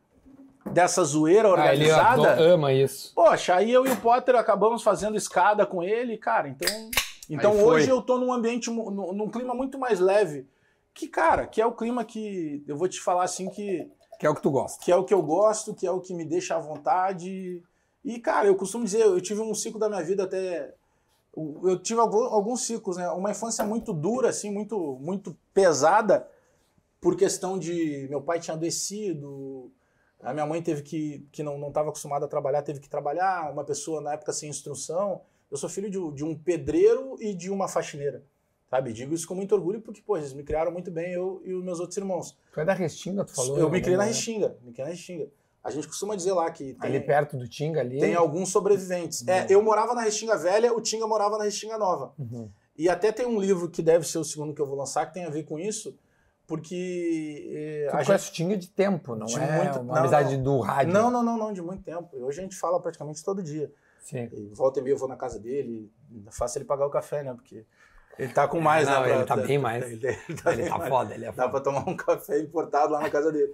dessa 0.73 1.05
zoeira 1.05 1.49
Ah, 1.57 1.73
ele 1.73 1.91
organizada. 1.93 2.41
ama 2.41 2.73
isso. 2.73 3.13
Poxa, 3.15 3.55
aí 3.55 3.71
eu 3.71 3.87
e 3.87 3.91
o 3.91 4.01
Potter 4.01 4.35
acabamos 4.35 4.83
fazendo 4.83 5.17
escada 5.17 5.65
com 5.65 5.83
ele, 5.83 6.19
cara, 6.19 6.49
então. 6.49 6.91
Então 7.31 7.53
Aí 7.53 7.59
foi. 7.59 7.67
hoje 7.77 7.89
eu 7.91 8.03
tô 8.03 8.19
num 8.19 8.33
ambiente, 8.33 8.71
num, 8.71 9.13
num 9.13 9.29
clima 9.31 9.55
muito 9.55 9.79
mais 9.79 9.99
leve. 10.01 10.47
Que, 10.95 11.07
cara, 11.09 11.47
que 11.47 11.61
é 11.61 11.67
o 11.67 11.73
clima 11.73 12.05
que 12.05 12.65
eu 12.67 12.77
vou 12.77 12.89
te 12.89 13.01
falar 13.01 13.25
assim 13.25 13.49
que, 13.51 13.89
Que 14.19 14.27
é 14.27 14.31
o 14.31 14.35
que 14.35 14.41
tu 14.43 14.51
gosta. 14.51 14.83
que 14.85 14.91
é 14.91 14.97
o 14.97 15.05
que 15.05 15.13
eu 15.15 15.23
gosto, 15.23 15.75
que 15.75 15.87
é 15.87 15.91
o 15.91 16.01
que 16.01 16.15
me 16.15 16.25
deixa 16.25 16.57
à 16.57 16.59
vontade. 16.59 17.63
E, 18.05 18.19
cara, 18.19 18.47
eu 18.47 18.55
costumo 18.57 18.85
dizer, 18.85 19.03
eu 19.03 19.21
tive 19.21 19.41
um 19.41 19.55
ciclo 19.55 19.79
da 19.79 19.89
minha 19.89 20.03
vida 20.03 20.25
até. 20.25 20.73
Eu 21.37 21.79
tive 21.79 22.01
alguns 22.01 22.63
ciclos, 22.63 22.97
né? 22.97 23.09
Uma 23.11 23.31
infância 23.31 23.65
muito 23.65 23.93
dura, 23.93 24.31
assim, 24.31 24.51
muito, 24.51 24.99
muito 25.01 25.37
pesada, 25.53 26.27
por 27.01 27.17
questão 27.17 27.59
de. 27.59 28.07
Meu 28.09 28.23
pai 28.23 28.41
tinha 28.41 28.55
adoecido, 28.55 29.71
a 30.23 30.33
minha 30.33 30.47
mãe 30.47 30.63
teve 30.63 30.83
que, 30.83 31.27
que 31.31 31.43
não 31.43 31.69
estava 31.69 31.91
acostumada 31.91 32.25
a 32.25 32.29
trabalhar, 32.29 32.63
teve 32.63 32.81
que 32.81 32.89
trabalhar, 32.89 33.53
uma 33.53 33.65
pessoa 33.65 34.01
na 34.01 34.15
época 34.15 34.33
sem 34.33 34.49
instrução. 34.49 35.21
Eu 35.51 35.57
sou 35.57 35.69
filho 35.69 35.91
de, 35.91 36.13
de 36.13 36.25
um 36.25 36.35
pedreiro 36.35 37.17
e 37.21 37.35
de 37.35 37.51
uma 37.51 37.69
faxineira. 37.69 38.25
Sabe? 38.69 38.93
Digo 38.93 39.15
isso 39.15 39.29
com 39.29 39.35
muito 39.35 39.55
orgulho 39.55 39.81
porque, 39.81 40.03
pô, 40.03 40.17
eles 40.17 40.33
me 40.33 40.43
criaram 40.43 40.73
muito 40.73 40.91
bem, 40.91 41.13
eu 41.13 41.41
e 41.45 41.55
os 41.55 41.63
meus 41.63 41.79
outros 41.79 41.97
irmãos. 41.97 42.37
Tu 42.53 42.61
é 42.61 42.65
da 42.65 42.73
Restinga, 42.73 43.25
tu 43.25 43.33
falou? 43.33 43.59
Eu 43.59 43.71
me 43.71 43.81
criei 43.81 43.97
na 43.97 44.05
Restinga, 44.05 44.57
me 44.63 44.73
criei 44.73 44.87
na 44.87 44.91
Restinga. 44.91 45.29
A 45.67 45.71
gente 45.71 45.89
costuma 45.89 46.15
dizer 46.15 46.33
lá 46.33 46.49
que 46.49 46.75
tem, 46.75 46.91
ali 46.91 47.01
perto 47.01 47.37
do 47.37 47.49
Tinga 47.49 47.81
ali. 47.81 47.99
Tem 47.99 48.15
alguns 48.15 48.51
sobreviventes. 48.51 49.23
Uhum. 49.23 49.31
É, 49.31 49.47
eu 49.51 49.61
morava 49.61 49.95
na 49.95 50.03
Restinga 50.03 50.37
Velha, 50.37 50.73
o 50.73 50.81
Tinga 50.81 51.09
morava 51.09 51.37
na 51.37 51.45
Restinga 51.45 51.77
Nova. 51.77 52.13
Uhum. 52.17 52.49
E 52.79 52.89
até 52.89 53.11
tem 53.11 53.27
um 53.27 53.41
livro 53.41 53.69
que 53.69 53.83
deve 53.83 54.07
ser 54.07 54.19
o 54.19 54.25
segundo 54.25 54.55
que 54.55 54.61
eu 54.63 54.67
vou 54.67 54.77
lançar 54.77 55.07
que 55.07 55.15
tem 55.15 55.25
a 55.25 55.29
ver 55.29 55.43
com 55.43 55.59
isso, 55.59 55.99
porque 56.47 57.51
eh, 57.53 57.89
tu 57.91 57.97
a 57.97 58.05
conhece 58.05 58.27
gente... 58.27 58.33
o 58.33 58.35
Tinga 58.35 58.57
de 58.57 58.69
tempo, 58.69 59.17
não 59.17 59.27
de 59.27 59.41
é 59.41 59.65
muito... 59.65 59.81
uma 59.81 59.95
não, 59.95 59.97
amizade 59.97 60.37
não. 60.37 60.45
do 60.45 60.61
rádio. 60.61 60.93
Não, 60.93 61.11
não, 61.11 61.23
não, 61.25 61.37
não, 61.37 61.53
de 61.53 61.61
muito 61.61 61.83
tempo. 61.83 62.17
Hoje 62.17 62.39
a 62.39 62.43
gente 62.45 62.55
fala 62.55 62.81
praticamente 62.81 63.25
todo 63.25 63.43
dia. 63.43 63.69
Sim. 63.99 64.29
E 64.33 64.53
volta 64.55 64.79
e 64.79 64.83
meia 64.85 64.95
eu 64.95 64.99
vou 64.99 65.09
na 65.09 65.17
casa 65.17 65.41
dele, 65.41 65.91
faço 66.31 66.59
ele 66.59 66.65
pagar 66.65 66.87
o 66.87 66.91
café, 66.91 67.25
né? 67.25 67.35
Porque 67.35 67.67
ele 68.17 68.33
tá 68.33 68.47
com 68.47 68.61
mais, 68.61 68.87
não, 68.87 69.03
né? 69.03 69.17
Ele 69.17 69.25
tá 69.25 69.37
bem 69.37 69.59
mais. 69.59 69.85
Ele, 69.85 70.07
ele 70.07 70.41
tá, 70.41 70.53
ele 70.53 70.69
tá 70.69 70.81
foda, 70.89 71.13
ele 71.13 71.25
é 71.25 71.33
foda. 71.33 71.43
Dá 71.43 71.49
pra 71.49 71.61
tomar 71.61 71.89
um 71.89 71.97
café 71.97 72.39
importado 72.39 72.93
lá 72.93 73.01
na 73.01 73.11
casa 73.11 73.33
dele. 73.33 73.53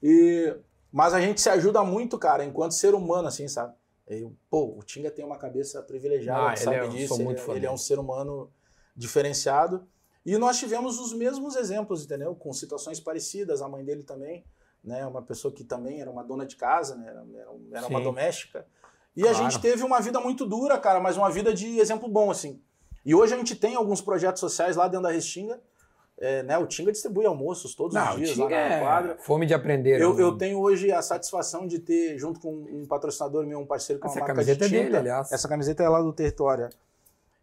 E, 0.00 0.54
mas 0.92 1.14
a 1.14 1.20
gente 1.20 1.40
se 1.40 1.48
ajuda 1.48 1.82
muito, 1.84 2.18
cara, 2.18 2.44
enquanto 2.44 2.72
ser 2.72 2.94
humano, 2.94 3.28
assim, 3.28 3.46
sabe? 3.48 3.74
Eu, 4.06 4.34
pô, 4.48 4.74
o 4.78 4.82
Tinga 4.82 5.10
tem 5.10 5.24
uma 5.24 5.36
cabeça 5.36 5.82
privilegiada, 5.82 6.52
ah, 6.52 6.56
sabe 6.56 6.76
é, 6.76 6.88
disso. 6.88 7.20
Ele, 7.20 7.40
ele 7.56 7.66
é 7.66 7.70
um 7.70 7.76
ser 7.76 7.98
humano 7.98 8.50
diferenciado. 8.96 9.86
E 10.24 10.36
nós 10.38 10.58
tivemos 10.58 10.98
os 10.98 11.12
mesmos 11.12 11.56
exemplos, 11.56 12.04
entendeu? 12.04 12.34
Com 12.34 12.52
situações 12.52 12.98
parecidas, 12.98 13.60
a 13.60 13.68
mãe 13.68 13.84
dele 13.84 14.02
também, 14.02 14.44
né? 14.82 15.06
Uma 15.06 15.22
pessoa 15.22 15.52
que 15.52 15.62
também 15.62 16.00
era 16.00 16.10
uma 16.10 16.24
dona 16.24 16.46
de 16.46 16.56
casa, 16.56 16.96
né? 16.96 17.08
Era, 17.08 17.24
era 17.72 17.86
uma 17.86 18.00
doméstica. 18.00 18.66
E 19.14 19.22
claro. 19.22 19.36
a 19.36 19.40
gente 19.42 19.60
teve 19.60 19.82
uma 19.82 20.00
vida 20.00 20.20
muito 20.20 20.46
dura, 20.46 20.78
cara, 20.78 21.00
mas 21.00 21.16
uma 21.16 21.30
vida 21.30 21.52
de 21.52 21.78
exemplo 21.78 22.08
bom, 22.08 22.30
assim. 22.30 22.62
E 23.04 23.14
hoje 23.14 23.34
a 23.34 23.36
gente 23.36 23.54
tem 23.54 23.74
alguns 23.74 24.00
projetos 24.00 24.40
sociais 24.40 24.76
lá 24.76 24.86
dentro 24.88 25.04
da 25.04 25.12
Restinga. 25.12 25.60
É, 26.20 26.42
né, 26.42 26.58
o 26.58 26.66
Tinga 26.66 26.90
distribui 26.90 27.26
almoços 27.26 27.74
todos 27.74 27.94
Não, 27.94 28.10
os 28.10 28.16
dias 28.16 28.36
lá 28.36 28.48
na 28.48 28.56
é 28.56 28.80
quadra. 28.80 29.16
Fome 29.18 29.46
de 29.46 29.54
aprender. 29.54 30.00
Eu, 30.00 30.14
né? 30.14 30.22
eu, 30.22 30.36
tenho 30.36 30.58
hoje 30.58 30.90
a 30.90 31.00
satisfação 31.00 31.66
de 31.66 31.78
ter, 31.78 32.18
junto 32.18 32.40
com 32.40 32.52
um 32.52 32.84
patrocinador 32.86 33.46
meu, 33.46 33.60
um 33.60 33.66
parceiro 33.66 34.00
com 34.00 34.08
é 34.08 34.10
uma 34.10 34.20
marca 34.20 34.44
de 34.44 34.52
tinta. 34.52 34.66
É 34.66 34.68
dele, 34.68 34.96
aliás. 34.96 35.30
Essa 35.30 35.48
camiseta 35.48 35.82
é 35.82 35.88
lá 35.88 36.02
do 36.02 36.12
território. 36.12 36.68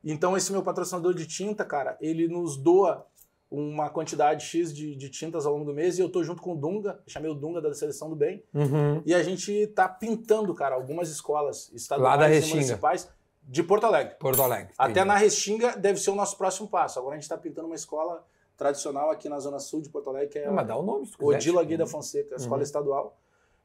Então, 0.04 0.36
esse 0.36 0.52
meu 0.52 0.62
patrocinador 0.62 1.14
de 1.14 1.26
tinta, 1.26 1.64
cara, 1.64 1.98
ele 2.02 2.28
nos 2.28 2.58
doa 2.58 3.06
uma 3.50 3.90
quantidade 3.90 4.46
X 4.46 4.74
de, 4.74 4.96
de 4.96 5.10
tintas 5.10 5.46
ao 5.46 5.54
longo 5.54 5.66
do 5.66 5.74
mês 5.74 5.98
e 5.98 6.02
eu 6.02 6.10
tô 6.10 6.24
junto 6.24 6.42
com 6.42 6.54
o 6.54 6.56
Dunga, 6.56 7.00
chamei 7.08 7.32
o 7.32 7.34
Dunga 7.34 7.62
da 7.62 7.74
Seleção 7.74 8.10
do 8.10 8.16
Bem, 8.16 8.44
uhum. 8.54 9.02
e 9.06 9.14
a 9.14 9.24
gente 9.24 9.68
tá 9.68 9.88
pintando, 9.88 10.54
cara, 10.54 10.76
algumas 10.76 11.10
escolas 11.10 11.72
estaduais 11.74 12.46
e 12.46 12.50
municipais 12.50 13.08
de 13.48 13.64
Porto 13.64 13.86
Alegre. 13.86 14.16
Porto 14.16 14.42
Alegre. 14.42 14.74
Até 14.78 15.04
na 15.06 15.16
Restinga 15.16 15.78
deve 15.78 16.00
ser 16.00 16.10
o 16.10 16.16
nosso 16.16 16.38
próximo 16.38 16.68
passo. 16.68 17.00
Agora 17.00 17.14
a 17.14 17.18
gente 17.18 17.24
está 17.24 17.38
pintando 17.38 17.68
uma 17.68 17.76
escola 17.76 18.26
tradicional 18.58 19.12
aqui 19.12 19.28
na 19.28 19.40
zona 19.40 19.60
sul 19.60 19.82
de 19.82 19.90
Porto 19.90 20.10
Alegre, 20.10 20.30
que 20.30 20.40
é 20.40 20.48
Não, 20.48 20.54
mas 20.54 20.68
dá 20.68 20.76
o 20.76 20.84
nome, 20.84 21.10
Odila 21.20 21.64
Guida 21.64 21.86
Fonseca, 21.86 22.36
a 22.36 22.38
escola 22.38 22.58
uhum. 22.58 22.64
estadual. 22.64 23.18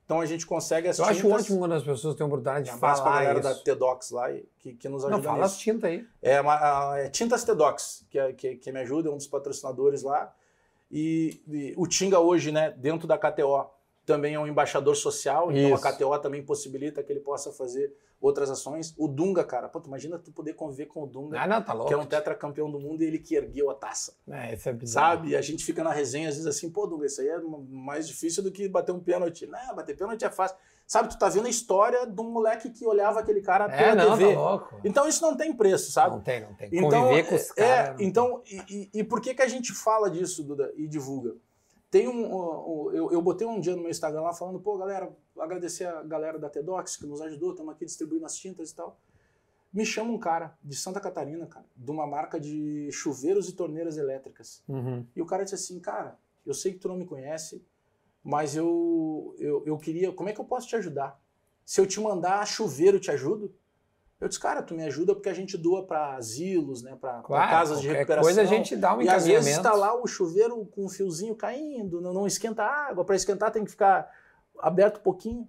Então 0.04 0.20
a 0.20 0.26
gente 0.26 0.44
consegue 0.44 0.88
as 0.88 0.98
Eu 0.98 1.04
tintas... 1.04 1.18
acho 1.18 1.28
ótimo 1.28 1.58
quando 1.60 1.74
as 1.74 1.84
pessoas 1.84 2.16
têm 2.16 2.24
a 2.24 2.26
oportunidade 2.26 2.68
de 2.68 2.76
falar 2.76 3.00
pra 3.00 3.12
galera 3.12 3.38
isso. 3.38 3.48
da 3.48 3.54
Tedox 3.54 4.10
lá, 4.10 4.28
que, 4.58 4.74
que 4.74 4.88
nos 4.88 5.04
ajuda 5.04 5.16
Não, 5.16 5.22
fala 5.22 5.42
nisso. 5.44 5.54
as 5.54 5.58
tintas 5.58 5.88
aí. 5.88 6.04
É, 6.20 6.40
uma, 6.40 6.98
é 6.98 7.08
Tintas 7.08 7.44
Tedox, 7.44 8.04
que, 8.10 8.18
é, 8.18 8.32
que, 8.32 8.56
que 8.56 8.72
me 8.72 8.80
ajuda, 8.80 9.08
é 9.08 9.12
um 9.12 9.16
dos 9.16 9.28
patrocinadores 9.28 10.02
lá. 10.02 10.34
E, 10.90 11.40
e, 11.46 11.74
o 11.76 11.86
Tinga 11.86 12.18
hoje, 12.18 12.50
né, 12.50 12.72
dentro 12.72 13.06
da 13.06 13.16
KTO, 13.16 13.70
também 14.04 14.34
é 14.34 14.40
um 14.40 14.46
embaixador 14.46 14.96
social, 14.96 15.50
então 15.50 15.74
Isso. 15.74 15.86
a 15.86 15.92
KTO 15.92 16.18
também 16.18 16.42
possibilita 16.42 17.02
que 17.02 17.12
ele 17.12 17.20
possa 17.20 17.52
fazer 17.52 17.94
outras 18.20 18.50
ações. 18.50 18.94
O 18.98 19.08
Dunga, 19.08 19.44
cara, 19.44 19.68
pô, 19.68 19.80
imagina 19.86 20.18
tu 20.18 20.30
poder 20.30 20.54
conviver 20.54 20.86
com 20.86 21.02
o 21.02 21.06
Dunga, 21.06 21.40
ah, 21.40 21.46
não, 21.46 21.62
tá 21.62 21.72
louco. 21.72 21.88
que 21.88 21.94
é 21.94 21.96
um 21.96 22.04
tetracampeão 22.04 22.70
do 22.70 22.78
mundo 22.78 23.02
e 23.02 23.06
ele 23.06 23.18
que 23.18 23.34
ergueu 23.34 23.70
a 23.70 23.74
taça. 23.74 24.14
É, 24.28 24.54
isso 24.54 24.68
é 24.68 24.72
bizarro. 24.72 25.16
Sabe? 25.16 25.28
E 25.30 25.36
a 25.36 25.40
gente 25.40 25.64
fica 25.64 25.82
na 25.82 25.92
resenha 25.92 26.28
às 26.28 26.34
vezes 26.34 26.46
assim, 26.46 26.70
pô, 26.70 26.86
Dunga, 26.86 27.06
isso 27.06 27.20
aí 27.20 27.28
é 27.28 27.38
mais 27.68 28.06
difícil 28.06 28.42
do 28.42 28.50
que 28.50 28.68
bater 28.68 28.92
um 28.92 29.00
pênalti. 29.00 29.46
Não, 29.46 29.74
bater 29.74 29.96
pênalti 29.96 30.24
é 30.24 30.30
fácil. 30.30 30.56
Sabe, 30.86 31.08
tu 31.08 31.16
tá 31.16 31.28
vendo 31.28 31.46
a 31.46 31.50
história 31.50 32.04
de 32.04 32.20
um 32.20 32.28
moleque 32.32 32.68
que 32.68 32.84
olhava 32.84 33.20
aquele 33.20 33.40
cara 33.40 33.66
é, 33.66 33.76
pela 33.76 33.94
não, 33.94 34.18
TV. 34.18 34.34
Tá 34.34 34.40
louco. 34.40 34.80
Então 34.82 35.08
isso 35.08 35.22
não 35.22 35.36
tem 35.36 35.52
preço, 35.52 35.92
sabe? 35.92 36.16
Não 36.16 36.20
tem, 36.20 36.40
não 36.40 36.54
tem. 36.54 36.68
Então, 36.72 37.02
Conviver 37.02 37.28
com 37.28 37.36
os 37.36 37.52
caras. 37.52 38.00
É, 38.00 38.04
então, 38.04 38.42
e, 38.44 38.58
e, 38.68 38.98
e 38.98 39.04
por 39.04 39.20
que, 39.20 39.32
que 39.32 39.40
a 39.40 39.46
gente 39.46 39.72
fala 39.72 40.10
disso, 40.10 40.42
Duda, 40.42 40.72
e 40.76 40.88
divulga? 40.88 41.36
Tem 41.90 42.06
um, 42.06 42.34
um, 42.34 42.92
eu, 42.92 43.10
eu 43.10 43.20
botei 43.20 43.46
um 43.46 43.58
dia 43.60 43.74
no 43.74 43.82
meu 43.82 43.90
Instagram 43.90 44.22
lá 44.22 44.32
falando, 44.32 44.60
pô, 44.60 44.78
galera, 44.78 45.12
agradecer 45.38 45.86
a 45.86 46.02
galera 46.02 46.38
da 46.38 46.48
Tedox 46.48 46.96
que 46.96 47.04
nos 47.04 47.20
ajudou, 47.20 47.50
estamos 47.50 47.74
aqui 47.74 47.84
distribuindo 47.84 48.24
as 48.24 48.36
tintas 48.36 48.70
e 48.70 48.76
tal. 48.76 48.96
Me 49.72 49.84
chama 49.84 50.12
um 50.12 50.18
cara 50.18 50.56
de 50.62 50.76
Santa 50.76 51.00
Catarina, 51.00 51.46
cara, 51.46 51.66
de 51.76 51.90
uma 51.90 52.06
marca 52.06 52.38
de 52.38 52.88
chuveiros 52.92 53.48
e 53.48 53.54
torneiras 53.54 53.96
elétricas. 53.96 54.62
Uhum. 54.68 55.04
E 55.14 55.20
o 55.20 55.26
cara 55.26 55.42
disse 55.42 55.56
assim, 55.56 55.80
cara, 55.80 56.16
eu 56.46 56.54
sei 56.54 56.72
que 56.72 56.78
tu 56.78 56.88
não 56.88 56.96
me 56.96 57.06
conhece, 57.06 57.64
mas 58.22 58.54
eu, 58.54 59.34
eu, 59.38 59.64
eu 59.66 59.76
queria, 59.78 60.12
como 60.12 60.28
é 60.28 60.32
que 60.32 60.40
eu 60.40 60.44
posso 60.44 60.68
te 60.68 60.76
ajudar? 60.76 61.20
Se 61.64 61.80
eu 61.80 61.86
te 61.86 62.00
mandar 62.00 62.46
chuveiro, 62.46 63.00
te 63.00 63.10
ajudo? 63.10 63.52
Eu 64.20 64.28
disse, 64.28 64.38
cara, 64.38 64.62
tu 64.62 64.74
me 64.74 64.84
ajuda 64.84 65.14
porque 65.14 65.30
a 65.30 65.34
gente 65.34 65.56
doa 65.56 65.86
para 65.86 66.14
asilos, 66.14 66.82
né, 66.82 66.94
para 67.00 67.22
claro, 67.22 67.50
casas 67.50 67.80
de 67.80 67.88
recuperação. 67.88 68.22
coisa 68.22 68.42
a 68.42 68.44
gente 68.44 68.76
dá 68.76 68.94
um 68.94 69.00
E 69.00 69.08
às 69.08 69.26
vezes 69.26 69.56
está 69.56 69.72
lá 69.72 69.98
o 69.98 70.06
chuveiro 70.06 70.66
com 70.66 70.84
um 70.84 70.88
fiozinho 70.90 71.34
caindo, 71.34 72.00
não, 72.02 72.12
não 72.12 72.26
esquenta 72.26 72.62
água. 72.62 73.04
Para 73.04 73.16
esquentar 73.16 73.50
tem 73.50 73.64
que 73.64 73.70
ficar 73.70 74.10
aberto 74.58 74.98
um 74.98 75.02
pouquinho. 75.02 75.48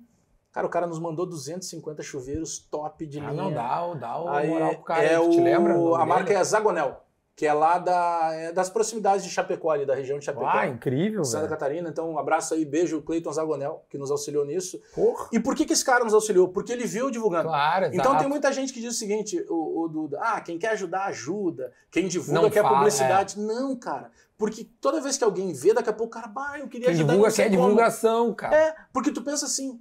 Cara, 0.53 0.65
o 0.65 0.69
cara 0.69 0.87
nos 0.87 0.99
mandou 0.99 1.25
250 1.25 2.01
chuveiros 2.01 2.59
top 2.59 3.05
de 3.05 3.19
ah, 3.19 3.31
linha. 3.31 3.33
não, 3.33 3.53
dá, 3.53 3.93
dá 3.93 4.21
o 4.21 4.29
Aí 4.29 4.49
moral 4.49 4.75
pro 4.75 4.83
cara. 4.83 5.03
É 5.03 5.19
o, 5.19 5.29
te 5.29 5.41
lembra? 5.41 5.73
A 5.73 6.05
marca 6.05 6.33
é 6.33 6.43
Zagonel 6.43 7.01
que 7.35 7.45
é 7.45 7.53
lá 7.53 7.79
da, 7.79 8.29
é 8.33 8.51
das 8.51 8.69
proximidades 8.69 9.25
de 9.25 9.31
Chapecó, 9.31 9.71
ali, 9.71 9.85
da 9.85 9.95
região 9.95 10.19
de 10.19 10.25
Chapecó. 10.25 10.45
Ah, 10.47 10.67
incrível, 10.67 11.23
Santa 11.23 11.39
velho. 11.39 11.49
Catarina. 11.49 11.89
Então, 11.89 12.11
um 12.11 12.19
abraço 12.19 12.53
aí, 12.53 12.65
beijo, 12.65 13.01
Cleiton 13.01 13.31
Zagonel, 13.31 13.83
que 13.89 13.97
nos 13.97 14.11
auxiliou 14.11 14.45
nisso. 14.45 14.79
Porra. 14.93 15.27
E 15.31 15.39
por 15.39 15.55
que, 15.55 15.65
que 15.65 15.73
esse 15.73 15.83
cara 15.83 16.03
nos 16.03 16.13
auxiliou? 16.13 16.49
Porque 16.49 16.71
ele 16.71 16.85
viu 16.85 17.09
divulgando. 17.09 17.47
Claro, 17.47 17.85
exato. 17.85 17.97
Então, 17.97 18.17
tem 18.17 18.27
muita 18.27 18.51
gente 18.51 18.71
que 18.71 18.79
diz 18.79 18.95
o 18.95 18.97
seguinte, 18.97 19.43
o, 19.49 19.81
o 19.81 19.87
Duda, 19.87 20.19
ah, 20.21 20.41
quem 20.41 20.59
quer 20.59 20.71
ajudar, 20.71 21.05
ajuda. 21.05 21.71
Quem 21.89 22.07
divulga 22.07 22.41
Não 22.41 22.49
quer 22.49 22.61
fala, 22.61 22.75
publicidade. 22.77 23.39
Não, 23.39 23.75
cara. 23.75 24.11
Porque 24.37 24.67
toda 24.79 24.99
vez 24.99 25.17
que 25.17 25.23
alguém 25.23 25.53
vê, 25.53 25.73
daqui 25.73 25.89
a 25.89 25.93
pouco 25.93 26.17
o 26.17 26.19
cara, 26.21 26.27
bah, 26.27 26.59
eu 26.59 26.67
queria 26.67 26.87
Quem 26.87 26.95
ajudar. 26.95 27.13
divulga 27.13 27.31
quer 27.31 27.49
como. 27.49 27.61
divulgação, 27.61 28.33
cara. 28.33 28.55
É, 28.55 28.75
porque 28.91 29.11
tu 29.11 29.21
pensa 29.21 29.45
assim, 29.45 29.79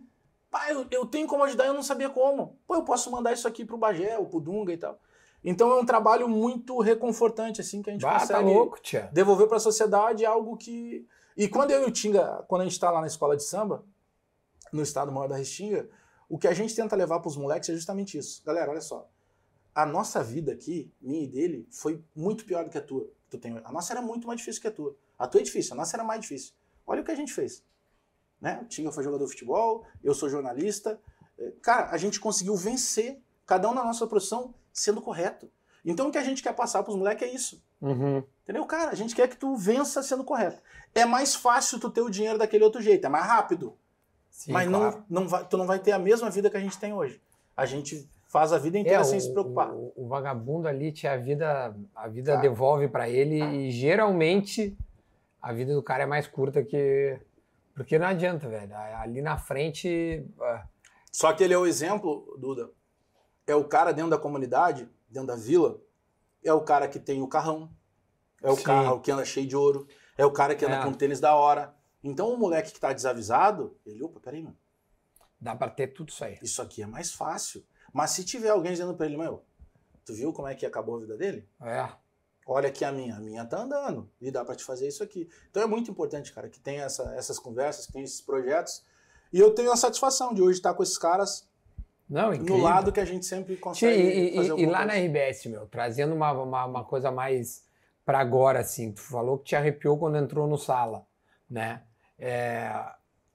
pá, 0.51 0.71
eu, 0.71 0.87
eu 0.91 1.07
tenho 1.07 1.27
como 1.27 1.45
ajudar, 1.45 1.67
eu 1.67 1.75
não 1.75 1.83
sabia 1.83 2.11
como. 2.11 2.59
Pô, 2.67 2.75
eu 2.75 2.85
posso 2.85 3.11
mandar 3.11 3.33
isso 3.33 3.49
aqui 3.49 3.65
pro 3.65 3.79
Bagé, 3.79 4.19
ou 4.19 4.27
pro 4.27 4.41
Dunga 4.41 4.73
e 4.73 4.77
tal. 4.77 4.99
Então 5.43 5.73
é 5.73 5.81
um 5.81 5.87
trabalho 5.87 6.29
muito 6.29 6.79
reconfortante, 6.81 7.61
assim, 7.61 7.83
que 7.83 7.91
a 7.91 7.93
gente 7.93 8.03
bah, 8.03 8.21
consegue 8.21 8.33
tá 8.33 8.41
louco, 8.41 8.81
tia. 8.81 9.09
devolver 9.13 9.47
para 9.49 9.57
a 9.57 9.61
sociedade 9.61 10.25
algo 10.25 10.57
que. 10.57 11.07
E 11.37 11.49
quando 11.49 11.71
eu 11.71 11.83
e 11.83 11.87
o 11.87 11.91
Tinga, 11.91 12.45
quando 12.47 12.63
a 12.63 12.65
gente 12.65 12.75
está 12.75 12.91
lá 12.91 13.01
na 13.01 13.07
escola 13.07 13.37
de 13.37 13.45
samba, 13.45 13.85
no 14.73 14.83
estado 14.83 15.11
maior 15.11 15.29
da 15.29 15.37
Restinga, 15.37 15.89
o 16.29 16.39
que 16.39 16.47
a 16.47 16.53
gente 16.53 16.75
tenta 16.75 16.95
levar 16.95 17.21
para 17.21 17.29
os 17.29 17.37
moleques 17.37 17.69
é 17.69 17.75
justamente 17.75 18.19
isso. 18.19 18.43
Galera, 18.45 18.71
olha 18.71 18.81
só. 18.81 19.09
A 19.75 19.87
nossa 19.87 20.23
vida 20.23 20.53
aqui, 20.53 20.93
minha 21.01 21.25
e 21.25 21.27
dele, 21.27 21.67
foi 21.71 22.05
muito 22.15 22.45
pior 22.45 22.65
do 22.65 22.71
que 22.71 22.79
a 22.79 22.83
tua. 22.83 23.09
Tu 23.29 23.39
tem... 23.39 23.57
A 23.65 23.73
nossa 23.73 23.93
era 23.93 24.03
muito 24.03 24.27
mais 24.27 24.39
difícil 24.39 24.61
que 24.61 24.69
a 24.69 24.71
tua. 24.71 24.97
A 25.19 25.27
tua 25.27 25.41
é 25.41 25.45
difícil, 25.45 25.75
a 25.75 25.77
nossa 25.77 25.97
era 25.97 26.05
mais 26.05 26.21
difícil. 26.21 26.53
Olha 26.87 27.03
o 27.03 27.05
que 27.05 27.11
a 27.11 27.15
gente 27.15 27.33
fez. 27.33 27.65
Né? 28.41 28.61
O 28.63 28.67
Tinga 28.67 28.91
foi 28.91 29.05
jogador 29.05 29.25
de 29.25 29.31
futebol, 29.31 29.85
eu 30.03 30.15
sou 30.15 30.29
jornalista. 30.29 31.01
Cara, 31.63 31.91
a 31.91 31.97
gente 31.97 32.21
conseguiu 32.21 32.57
vencer, 32.57 33.23
cada 33.47 33.69
um 33.71 33.75
na 33.75 33.85
nossa 33.85 34.07
profissão, 34.07 34.55
sendo 34.73 35.01
correto. 35.01 35.51
Então 35.85 36.09
o 36.09 36.13
que 36.13 36.19
a 36.19 36.25
gente 36.25 36.43
quer 36.43 36.55
passar 36.55 36.83
para 36.83 36.91
os 36.93 36.97
moleques 36.99 37.27
é 37.29 37.33
isso. 37.33 37.63
Uhum. 37.81 38.23
Entendeu? 38.43 38.65
Cara, 38.67 38.91
a 38.91 38.95
gente 38.95 39.15
quer 39.15 39.29
que 39.29 39.37
tu 39.37 39.57
vença 39.57 40.03
sendo 40.03 40.25
correto. 40.25 40.63
É 40.95 41.05
mais 41.05 41.35
fácil 41.35 41.79
tu 41.81 41.89
ter 41.91 42.03
o 42.03 42.11
dinheiro 42.11 42.39
daquele 42.39 42.65
outro 42.65 42.83
jeito, 42.83 43.05
é 43.07 43.09
mais 43.09 43.25
rápido. 43.25 43.75
Sim, 44.31 44.53
mas 44.53 44.69
claro. 44.69 45.05
não, 45.09 45.23
não 45.23 45.29
vai, 45.29 45.45
tu 45.47 45.57
não 45.57 45.67
vai 45.67 45.79
ter 45.79 45.93
a 45.93 45.99
mesma 45.99 46.31
vida 46.31 46.51
que 46.51 46.57
a 46.57 46.61
gente 46.61 46.79
tem 46.79 46.93
hoje. 46.93 47.21
A 47.57 47.65
gente 47.67 48.09
faz 48.29 48.53
a 48.53 48.59
vida 48.59 48.79
inteira 48.79 49.01
É, 49.01 49.05
sem 49.05 49.19
o, 49.19 49.21
se 49.21 49.33
preocupar. 49.33 49.73
O, 49.73 49.93
o 49.97 50.07
vagabundo 50.09 50.69
ali, 50.69 50.95
a 51.07 51.17
vida, 51.17 51.75
a 51.95 52.09
vida 52.09 52.35
Tá. 52.35 52.41
devolve 52.41 52.89
pra 52.89 53.09
ele 53.09 53.43
e 53.43 53.71
geralmente 53.71 54.77
a 55.43 55.53
vida 55.53 55.75
do 55.75 55.83
cara 55.83 56.03
é 56.05 56.07
mais 56.07 56.27
curta 56.27 56.63
que. 56.63 57.19
Porque 57.75 57.99
não 57.99 58.07
adianta, 58.07 58.49
velho. 58.49 58.77
Ali 58.77 59.23
na 59.23 59.39
frente. 59.39 60.25
ah, 60.41 60.65
Só 61.11 61.33
que 61.33 61.43
ele 61.43 61.55
é 61.55 61.59
o 61.59 61.67
exemplo, 61.67 62.37
Duda. 62.39 62.71
É 63.51 63.55
o 63.55 63.65
cara 63.65 63.93
dentro 63.93 64.11
da 64.11 64.19
comunidade, 64.19 64.89
dentro 65.09 65.27
da 65.27 65.35
vila, 65.37 65.81
é 66.45 66.53
o 66.53 66.61
cara 66.61 66.87
que 66.87 67.01
tem 67.01 67.21
o 67.21 67.27
carrão, 67.27 67.69
é 68.43 68.51
o 68.51 68.57
Sim. 68.57 68.63
carro 68.63 69.01
que 69.01 69.11
anda 69.11 69.25
cheio 69.25 69.47
de 69.47 69.57
ouro, 69.57 69.89
é 70.17 70.25
o 70.25 70.31
cara 70.31 70.55
que 70.55 70.65
anda 70.65 70.77
É. 70.77 70.85
com 70.85 70.93
tênis 70.93 71.19
da 71.19 71.35
hora. 71.35 71.75
Então 72.03 72.33
o 72.33 72.39
moleque 72.39 72.73
que 72.73 72.79
tá 72.81 72.93
desavisado, 72.93 73.77
ele, 73.85 74.03
opa, 74.03 74.21
peraí, 74.21 74.43
mano. 74.43 74.57
Dá 75.41 75.57
pra 75.57 75.69
ter 75.69 75.89
tudo 75.89 76.11
isso 76.11 76.23
aí. 76.25 76.39
Isso 76.43 76.63
aqui 76.63 76.81
é 76.83 76.87
mais 76.87 77.13
fácil. 77.13 77.65
Mas 77.93 78.13
se 78.13 78.25
tiver 78.25 78.51
alguém 78.51 78.71
dizendo 78.73 78.95
pra 78.95 79.07
ele, 79.07 79.17
meu, 79.17 79.43
tu 80.05 80.15
viu 80.15 80.33
como 80.33 80.47
é 80.47 80.55
que 80.55 80.65
acabou 80.65 80.97
a 80.97 81.01
vida 81.01 81.17
dele? 81.17 81.49
É. 81.61 81.89
Olha 82.47 82.69
aqui 82.69 82.85
a 82.85 82.93
minha, 82.93 83.17
a 83.17 83.21
minha 83.21 83.45
tá 83.45 83.63
andando 83.63 84.09
e 84.21 84.31
dá 84.31 84.45
pra 84.45 84.55
te 84.55 84.63
fazer 84.65 84.87
isso 84.87 85.03
aqui. 85.03 85.29
Então 85.51 85.63
é 85.63 85.67
muito 85.67 85.91
importante, 85.91 86.33
cara, 86.33 86.49
que 86.49 86.61
tenha 86.61 86.85
essa- 86.85 87.15
essas 87.17 87.39
conversas, 87.39 87.87
que 87.87 87.93
tenha 87.93 88.05
esses 88.05 88.21
projetos. 88.21 88.85
E 89.33 89.39
eu 89.41 89.53
tenho 89.55 89.73
a 89.73 89.77
satisfação 89.77 90.33
de 90.33 90.41
hoje 90.41 90.59
estar 90.59 90.73
com 90.75 90.83
esses 90.83 90.99
caras 90.99 91.49
Não, 92.11 92.35
incrível. 92.35 92.57
no 92.57 92.63
lado 92.65 92.91
que 92.93 92.99
a 92.99 93.05
gente 93.05 93.25
sempre 93.25 93.57
consegue 93.57 93.97
e, 93.97 94.33
e- 94.33 94.37
fazer 94.37 94.49
e 94.49 94.51
alguma 94.51 94.73
lá 94.73 94.79
na 94.81 94.93
coisa. 94.95 95.07
RBS, 95.07 95.47
meu, 95.47 95.67
trazendo 95.67 96.13
uma, 96.13 96.33
uma, 96.33 96.65
uma 96.65 96.85
coisa 96.85 97.13
mais 97.13 97.65
pra 98.05 98.19
agora, 98.19 98.59
assim, 98.59 98.91
tu 98.91 99.01
falou 99.01 99.39
que 99.39 99.45
te 99.45 99.57
arrepiou 99.57 99.97
quando 99.97 100.19
entrou 100.19 100.49
no 100.49 100.59
Sala, 100.59 101.07
né? 101.49 101.83
É, 102.19 102.73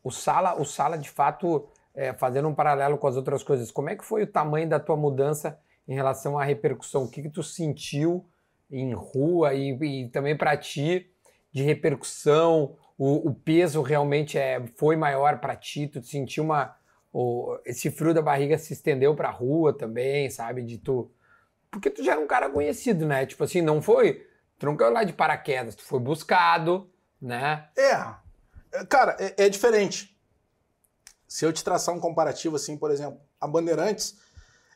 o 0.03 0.11
Sala, 0.11 0.59
o 0.59 0.65
Sala, 0.65 0.97
de 0.97 1.09
fato, 1.09 1.69
é, 1.93 2.11
fazendo 2.13 2.49
um 2.49 2.53
paralelo 2.53 2.97
com 2.97 3.07
as 3.07 3.15
outras 3.15 3.41
coisas, 3.41 3.71
como 3.71 3.89
é 3.89 3.95
que 3.95 4.03
foi 4.03 4.23
o 4.23 4.28
tamanho 4.28 4.67
da 4.67 4.80
tua 4.80 4.97
mudança 4.97 5.57
em 5.88 5.95
relação 5.95 6.38
à 6.38 6.43
repercussão? 6.43 7.03
O 7.03 7.09
que 7.09 7.21
que 7.21 7.30
tu 7.30 7.41
sentiu 7.41 8.26
em 8.69 8.93
rua 8.93 9.53
e, 9.53 9.69
e 9.71 10.09
também 10.09 10.36
pra 10.36 10.57
ti 10.57 11.09
de 11.51 11.63
repercussão? 11.63 12.76
O, 12.97 13.30
o 13.30 13.34
peso 13.34 13.82
realmente 13.82 14.38
é, 14.38 14.61
foi 14.76 14.97
maior 14.97 15.39
pra 15.39 15.55
ti? 15.55 15.88
Tu 15.88 16.03
sentiu 16.03 16.43
uma... 16.43 16.76
o- 17.18 17.57
esse 17.66 17.89
frio 17.89 18.13
da 18.13 18.22
barriga 18.22 18.57
se 18.57 18.74
estendeu 18.74 19.16
pra 19.16 19.30
rua 19.30 19.72
também, 19.72 20.30
sabe? 20.30 20.61
De 20.61 20.78
tu... 20.78 21.09
Porque 21.72 21.89
tu 21.89 22.03
já 22.03 22.11
era 22.13 22.22
um 22.22 22.28
cara 22.28 22.49
conhecido, 22.49 23.05
né? 23.05 23.26
Tipo 23.26 23.43
assim, 23.45 23.61
não 23.61 23.82
foi... 23.82 24.28
Tu 24.59 24.66
não 24.66 24.76
caiu 24.76 24.91
lá 24.91 25.03
de 25.03 25.13
paraquedas, 25.13 25.76
tu 25.76 25.84
foi 25.84 25.99
buscado, 25.99 26.89
né? 27.22 27.68
É, 27.78 27.91
é, 28.80 28.86
cara, 28.86 29.16
é, 29.20 29.45
é 29.45 29.49
diferente. 29.49 30.18
Se 31.28 31.45
eu 31.45 31.51
te 31.53 31.63
traçar 31.63 31.93
um 31.95 31.99
comparativo 31.99 32.55
assim, 32.55 32.78
por 32.78 32.91
exemplo, 32.91 33.20
a 33.39 33.47
Bandeirantes, 33.47 34.18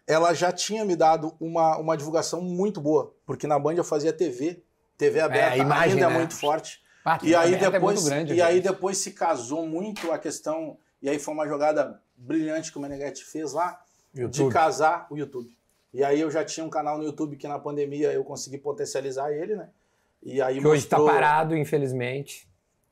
ela 0.08 0.34
já 0.34 0.52
tinha 0.52 0.84
me 0.84 0.96
dado 0.96 1.36
uma, 1.40 1.78
uma 1.78 1.96
divulgação 1.98 2.42
muito 2.42 2.82
boa, 2.82 3.14
porque 3.26 3.48
na 3.48 3.58
Band 3.60 3.76
eu 3.76 3.84
fazia 3.84 4.12
TV, 4.12 4.64
TV 4.98 5.20
aberta 5.22 5.54
a 5.54 5.58
imagem, 5.58 5.94
ainda 5.94 6.06
é 6.06 6.10
né? 6.10 6.18
muito 6.20 6.36
forte. 6.36 6.82
Ah, 7.06 7.18
E 7.24 7.34
aí 7.36 7.54
é 7.54 7.58
depois, 7.72 8.02
muito 8.02 8.10
grande, 8.14 8.34
e 8.34 8.42
aí 8.42 8.60
depois 8.60 8.98
se 8.98 9.12
casou 9.12 9.66
muito 9.66 10.12
a 10.12 10.18
questão, 10.18 10.78
e 11.02 11.10
aí 11.10 11.18
foi 11.20 11.34
uma 11.34 11.48
jogada 11.48 12.02
brilhante 12.20 12.72
que 12.72 12.78
o 12.78 12.82
Meneghetti 12.82 13.24
fez 13.24 13.54
lá, 13.54 13.80
de 14.14 14.22
YouTube. 14.22 14.52
casar 14.54 15.08
o 15.10 15.18
YouTube. 15.18 15.50
E 15.94 16.04
aí 16.04 16.20
eu 16.20 16.30
já 16.30 16.44
tinha 16.46 16.66
um 16.66 16.70
canal 16.70 16.98
no 16.98 17.04
YouTube 17.04 17.36
que 17.38 17.48
na 17.48 17.58
pandemia 17.58 18.12
eu 18.12 18.24
consegui 18.24 18.58
potencializar 18.58 19.32
ele, 19.32 19.56
né? 19.56 19.70
E 20.22 20.42
aí 20.42 20.60
Que 20.60 20.68
hoje 20.68 20.86
tá 20.86 20.98
mostrou- 20.98 21.16
parado, 21.20 21.56
infelizmente. 21.56 22.48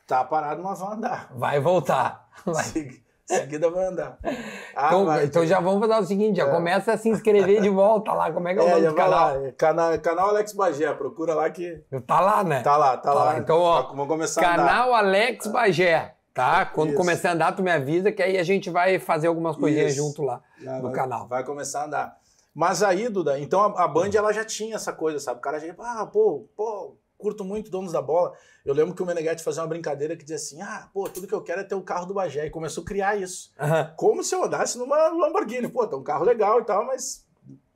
Tá 0.07 0.23
parado, 0.23 0.63
mas 0.63 0.79
vai 0.79 0.93
andar. 0.93 1.29
Vai 1.35 1.59
voltar. 1.59 2.27
Vai. 2.45 2.63
Segui- 2.63 3.05
Seguida 3.29 3.69
vai 3.69 3.85
andar. 3.87 4.17
Ah, 4.73 4.87
Então, 4.87 5.05
vai. 5.05 5.25
então 5.25 5.45
já 5.45 5.59
vamos 5.59 5.85
fazer 5.85 6.01
o 6.01 6.07
seguinte, 6.07 6.37
já 6.37 6.47
É. 6.47 6.49
começa 6.49 6.93
a 6.93 6.97
se 6.97 7.09
inscrever 7.09 7.61
de 7.61 7.67
volta 7.67 8.13
lá. 8.13 8.31
Como 8.31 8.47
é 8.47 8.53
que 8.53 8.59
é 8.61 8.63
o 8.63 8.67
É, 8.69 8.71
nome 8.75 8.87
do 8.87 8.95
canal? 8.95 9.41
lá. 9.43 9.51
Canal, 9.51 9.99
canal 9.99 10.29
Alex 10.29 10.53
Bagé, 10.53 10.93
procura 10.93 11.33
lá 11.35 11.49
que 11.49 11.83
Tá 12.07 12.21
lá, 12.21 12.41
né? 12.45 12.61
tá 12.61 12.77
lá, 12.77 12.95
tá, 12.95 13.03
Tá 13.03 13.13
lá. 13.13 13.23
lá. 13.25 13.37
Então, 13.37 13.59
ó, 13.59 13.81
Vamos 13.89 14.07
começar. 14.07 14.39
Canal 14.39 14.93
Alex 14.93 15.45
Bagé, 15.47 16.15
tá? 16.37 16.67
Quando 16.67 16.89
Isso. 16.89 16.97
começar 16.97 17.29
a 17.29 17.33
andar, 17.33 17.51
tu 17.53 17.63
me 17.63 17.71
avisa 17.71 18.11
que 18.11 18.21
aí 18.21 18.37
a 18.37 18.43
gente 18.43 18.69
vai 18.69 18.99
fazer 18.99 19.25
algumas 19.25 19.57
coisinhas 19.57 19.93
Isso. 19.93 20.03
junto 20.03 20.21
lá 20.21 20.39
Já 20.61 20.75
no 20.77 20.83
vai, 20.83 20.91
canal. 20.91 21.27
Vai 21.27 21.43
começar 21.43 21.81
a 21.81 21.85
andar. 21.85 22.17
Mas 22.53 22.83
aí, 22.83 23.09
Duda, 23.09 23.39
então 23.39 23.59
a, 23.59 23.85
a 23.85 23.87
Band 23.87 24.11
ela 24.13 24.31
já 24.31 24.45
tinha 24.45 24.75
essa 24.75 24.93
coisa, 24.93 25.19
sabe? 25.19 25.39
O 25.39 25.41
cara 25.41 25.59
já, 25.59 25.73
ah, 25.79 26.05
pô, 26.05 26.47
pô, 26.55 26.95
curto 27.17 27.43
muito 27.43 27.71
Donos 27.71 27.91
da 27.91 28.03
Bola. 28.03 28.33
Eu 28.63 28.75
lembro 28.75 28.93
que 28.93 29.01
o 29.01 29.05
Meneghetti 29.05 29.43
fazia 29.43 29.63
uma 29.63 29.67
brincadeira 29.67 30.15
que 30.15 30.23
dizia 30.23 30.35
assim: 30.35 30.61
ah, 30.61 30.87
pô, 30.93 31.09
tudo 31.09 31.25
que 31.25 31.33
eu 31.33 31.41
quero 31.41 31.61
é 31.61 31.63
ter 31.63 31.73
o 31.73 31.81
carro 31.81 32.05
do 32.05 32.13
Bagé. 32.13 32.45
E 32.45 32.51
começou 32.51 32.83
a 32.83 32.85
criar 32.85 33.15
isso. 33.19 33.51
Como 33.95 34.23
se 34.23 34.35
eu 34.35 34.43
andasse 34.43 34.77
numa 34.77 35.09
Lamborghini. 35.09 35.67
Pô, 35.67 35.87
tá 35.87 35.97
um 35.97 36.03
carro 36.03 36.23
legal 36.23 36.61
e 36.61 36.65
tal, 36.65 36.85
mas, 36.85 37.25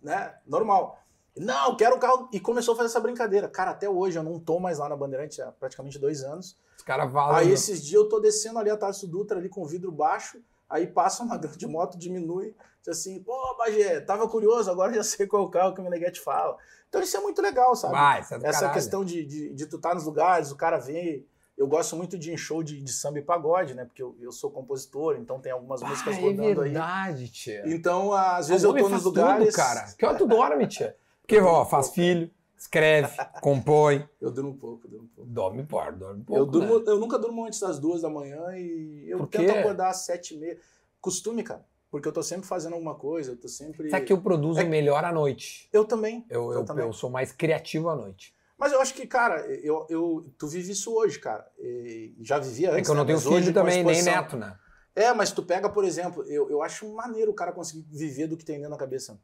né, 0.03 0.35
normal. 0.45 0.99
Não, 1.35 1.69
eu 1.69 1.75
quero 1.75 1.95
o 1.95 1.99
carro. 1.99 2.29
E 2.31 2.39
começou 2.39 2.73
a 2.73 2.77
fazer 2.77 2.89
essa 2.89 2.99
brincadeira. 2.99 3.47
Cara, 3.47 3.71
até 3.71 3.89
hoje 3.89 4.19
eu 4.19 4.23
não 4.23 4.39
tô 4.39 4.59
mais 4.59 4.77
lá 4.77 4.87
na 4.87 4.95
Bandeirante 4.95 5.41
há 5.41 5.51
praticamente 5.51 5.97
dois 5.97 6.23
anos. 6.23 6.57
Os 6.81 6.85
caras 6.85 7.11
falam. 7.13 7.35
Aí 7.35 7.51
esses 7.51 7.79
dias 7.85 8.01
eu 8.01 8.09
tô 8.09 8.19
descendo 8.19 8.57
ali 8.57 8.71
a 8.71 8.75
Tarso 8.75 9.07
Dutra 9.07 9.37
ali 9.37 9.47
com 9.47 9.61
o 9.61 9.67
vidro 9.67 9.91
baixo, 9.91 10.41
aí 10.67 10.87
passa 10.87 11.21
uma 11.21 11.37
grande 11.37 11.67
moto, 11.67 11.95
diminui, 11.95 12.55
diz 12.79 12.87
assim, 12.97 13.21
pô, 13.21 13.55
Bagé, 13.55 13.99
tava 14.01 14.27
curioso, 14.27 14.71
agora 14.71 14.91
já 14.91 15.03
sei 15.03 15.27
qual 15.27 15.43
é 15.43 15.45
o 15.45 15.49
carro 15.49 15.75
que 15.75 15.79
o 15.79 15.83
Meneghetti 15.83 16.19
fala. 16.19 16.57
Então 16.89 16.99
isso 17.01 17.15
é 17.15 17.19
muito 17.19 17.39
legal, 17.39 17.75
sabe? 17.75 17.93
Vai, 17.93 18.17
é 18.17 18.21
Essa 18.21 18.39
caralho. 18.39 18.73
questão 18.73 19.05
de, 19.05 19.23
de, 19.23 19.53
de 19.53 19.65
tu 19.67 19.75
estar 19.75 19.93
nos 19.93 20.05
lugares, 20.05 20.51
o 20.51 20.55
cara 20.55 20.77
vem. 20.79 21.23
Eu 21.57 21.67
gosto 21.67 21.95
muito 21.95 22.17
de 22.17 22.35
show 22.35 22.63
de, 22.63 22.81
de 22.81 22.91
samba 22.91 23.19
e 23.19 23.21
pagode, 23.21 23.75
né? 23.75 23.85
Porque 23.85 24.01
eu, 24.01 24.15
eu 24.19 24.31
sou 24.31 24.49
compositor, 24.49 25.17
então 25.19 25.39
tem 25.39 25.51
algumas 25.51 25.83
músicas 25.83 26.15
Ah, 26.15 26.19
é 26.19 26.21
rodando 26.23 26.61
aí. 26.61 26.69
verdade, 26.71 27.27
tia. 27.29 27.61
Então, 27.67 28.11
às 28.13 28.47
vezes 28.47 28.63
eu 28.63 28.71
Homem 28.71 28.81
tô 28.83 28.89
nos 28.89 29.03
lugares. 29.03 29.45
Tudo, 29.49 29.55
cara. 29.55 29.85
Que 29.95 30.03
hora 30.05 30.17
tu 30.17 30.25
dorme, 30.25 30.65
tia? 30.65 30.97
Porque, 31.21 31.39
ó, 31.39 31.63
faz 31.63 31.89
filho, 31.91 32.31
escreve, 32.61 33.09
compõe. 33.41 34.07
Eu 34.19 34.31
durmo 34.31 34.51
um 34.51 34.57
pouco, 34.57 34.85
eu 34.85 34.91
durmo 34.91 35.05
um 35.05 35.09
pouco. 35.09 35.29
Dorme, 35.31 35.63
pô, 35.65 35.91
dorme 35.91 36.23
pouco, 36.23 36.41
Eu, 36.41 36.45
durmo, 36.45 36.79
né? 36.79 36.85
eu 36.87 36.99
nunca 36.99 37.17
durmo 37.17 37.45
antes 37.45 37.59
das 37.59 37.79
duas 37.79 38.01
da 38.01 38.09
manhã 38.09 38.55
e 38.55 39.09
eu 39.09 39.25
tento 39.25 39.51
acordar 39.51 39.89
às 39.89 40.05
sete 40.05 40.35
e 40.35 40.37
meia. 40.37 40.57
Costume, 40.99 41.43
cara. 41.43 41.65
Porque 41.89 42.07
eu 42.07 42.13
tô 42.13 42.23
sempre 42.23 42.47
fazendo 42.47 42.73
alguma 42.73 42.95
coisa, 42.95 43.31
eu 43.31 43.37
tô 43.37 43.47
sempre. 43.47 43.89
Sabe 43.89 44.05
que 44.05 44.13
eu 44.13 44.21
produzo 44.21 44.61
É- 44.61 44.63
melhor 44.63 45.03
à 45.03 45.11
noite. 45.11 45.67
Eu 45.73 45.83
também. 45.83 46.25
Eu, 46.29 46.53
eu, 46.53 46.63
também. 46.63 46.85
eu 46.85 46.93
sou 46.93 47.09
mais 47.09 47.31
criativo 47.31 47.89
à 47.89 47.95
noite. 47.95 48.33
Mas 48.57 48.71
eu 48.71 48.79
acho 48.79 48.93
que, 48.93 49.07
cara, 49.07 49.41
eu, 49.47 49.87
eu, 49.89 50.31
tu 50.37 50.47
vive 50.47 50.71
isso 50.71 50.93
hoje, 50.93 51.19
cara. 51.19 51.45
E 51.59 52.15
já 52.21 52.37
vivia 52.37 52.69
antes. 52.69 52.81
É 52.81 52.83
que 52.83 52.91
eu 52.91 52.95
não 52.95 53.03
né? 53.03 53.07
tenho 53.07 53.17
hoje, 53.17 53.47
filho 53.47 53.49
a 53.49 53.53
também, 53.53 53.83
nem 53.83 54.03
neto, 54.03 54.37
né? 54.37 54.55
É, 54.95 55.11
mas 55.13 55.31
tu 55.31 55.41
pega, 55.41 55.67
por 55.67 55.83
exemplo, 55.83 56.23
eu, 56.27 56.49
eu 56.49 56.61
acho 56.61 56.87
maneiro 56.93 57.31
o 57.31 57.33
cara 57.33 57.51
conseguir 57.51 57.85
viver 57.89 58.27
do 58.27 58.37
que 58.37 58.45
tem 58.45 58.57
dentro 58.57 58.71
da 58.71 58.77
cabeça. 58.77 59.19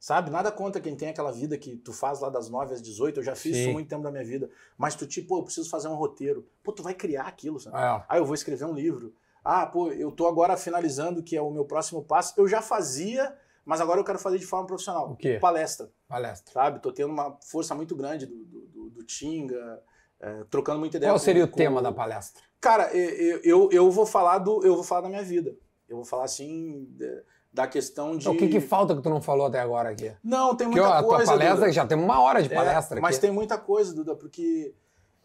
Sabe? 0.00 0.30
Nada 0.30 0.52
contra 0.52 0.80
quem 0.80 0.94
tem 0.96 1.08
aquela 1.08 1.32
vida 1.32 1.58
que 1.58 1.76
tu 1.76 1.92
faz 1.92 2.20
lá 2.20 2.28
das 2.30 2.48
9 2.48 2.72
às 2.74 2.80
18, 2.80 3.18
eu 3.18 3.24
já 3.24 3.34
fiz 3.34 3.56
Sim. 3.56 3.62
isso 3.62 3.72
muito 3.72 3.88
tempo 3.88 4.02
da 4.02 4.10
minha 4.12 4.24
vida. 4.24 4.48
Mas 4.76 4.94
tu, 4.94 5.06
tipo, 5.06 5.28
pô, 5.28 5.38
eu 5.38 5.44
preciso 5.44 5.68
fazer 5.68 5.88
um 5.88 5.94
roteiro. 5.96 6.46
Pô, 6.62 6.70
tu 6.72 6.82
vai 6.82 6.94
criar 6.94 7.24
aquilo, 7.26 7.58
sabe? 7.58 7.76
É. 7.76 8.04
Ah, 8.08 8.16
eu 8.16 8.24
vou 8.24 8.34
escrever 8.34 8.64
um 8.64 8.72
livro. 8.74 9.12
Ah, 9.44 9.66
pô, 9.66 9.90
eu 9.90 10.12
tô 10.12 10.26
agora 10.28 10.56
finalizando, 10.56 11.22
que 11.22 11.36
é 11.36 11.42
o 11.42 11.50
meu 11.50 11.64
próximo 11.64 12.04
passo. 12.04 12.32
Eu 12.36 12.46
já 12.46 12.62
fazia, 12.62 13.36
mas 13.64 13.80
agora 13.80 13.98
eu 14.00 14.04
quero 14.04 14.18
fazer 14.18 14.38
de 14.38 14.46
forma 14.46 14.66
profissional. 14.66 15.10
O 15.12 15.16
quê? 15.16 15.38
Palestra, 15.40 15.90
Palestra. 16.06 16.52
sabe? 16.52 16.80
Tô 16.80 16.92
tendo 16.92 17.10
uma 17.12 17.36
força 17.44 17.74
muito 17.74 17.96
grande 17.96 18.26
do, 18.26 18.44
do, 18.44 18.60
do- 18.66 18.90
do 18.90 19.02
Tinga, 19.04 19.82
é, 20.20 20.44
trocando 20.50 20.78
muita 20.78 20.96
ideia. 20.96 21.10
Qual 21.10 21.18
com- 21.18 21.24
seria 21.24 21.44
o 21.44 21.48
com- 21.48 21.56
tema 21.56 21.82
da 21.82 21.90
palestra? 21.92 22.42
Cara, 22.60 22.92
eu, 22.94 23.40
eu, 23.42 23.68
eu 23.72 23.90
vou 23.90 24.04
falar 24.06 24.38
do, 24.38 24.64
eu 24.64 24.74
vou 24.74 24.84
falar 24.84 25.00
da 25.02 25.08
minha 25.08 25.22
vida. 25.24 25.56
Eu 25.88 25.96
vou 25.96 26.04
falar 26.04 26.24
assim 26.24 26.84
de- 26.90 27.22
da 27.52 27.66
questão 27.66 28.12
de. 28.12 28.18
Então, 28.24 28.32
O 28.34 28.36
que, 28.36 28.48
que 28.48 28.60
falta 28.60 28.94
que 28.94 29.02
tu 29.02 29.10
não 29.10 29.20
falou 29.22 29.46
até 29.46 29.60
agora 29.60 29.90
aqui? 29.90 30.12
Não, 30.22 30.54
tem 30.54 30.66
Porque 30.68 30.80
muita 30.80 30.94
ó, 30.94 30.98
a 30.98 31.02
tua 31.02 31.16
coisa. 31.16 31.32
palestra, 31.32 31.56
Duda. 31.60 31.72
já 31.72 31.86
temos 31.86 32.04
uma 32.04 32.20
hora 32.20 32.42
de 32.42 32.52
É, 32.52 32.54
palestra 32.54 33.00
mas 33.00 33.16
aqui. 33.16 33.22
tem 33.26 33.30
muita 33.34 33.56
coisa, 33.58 33.94
Duda, 33.94 34.14
porque 34.14 34.74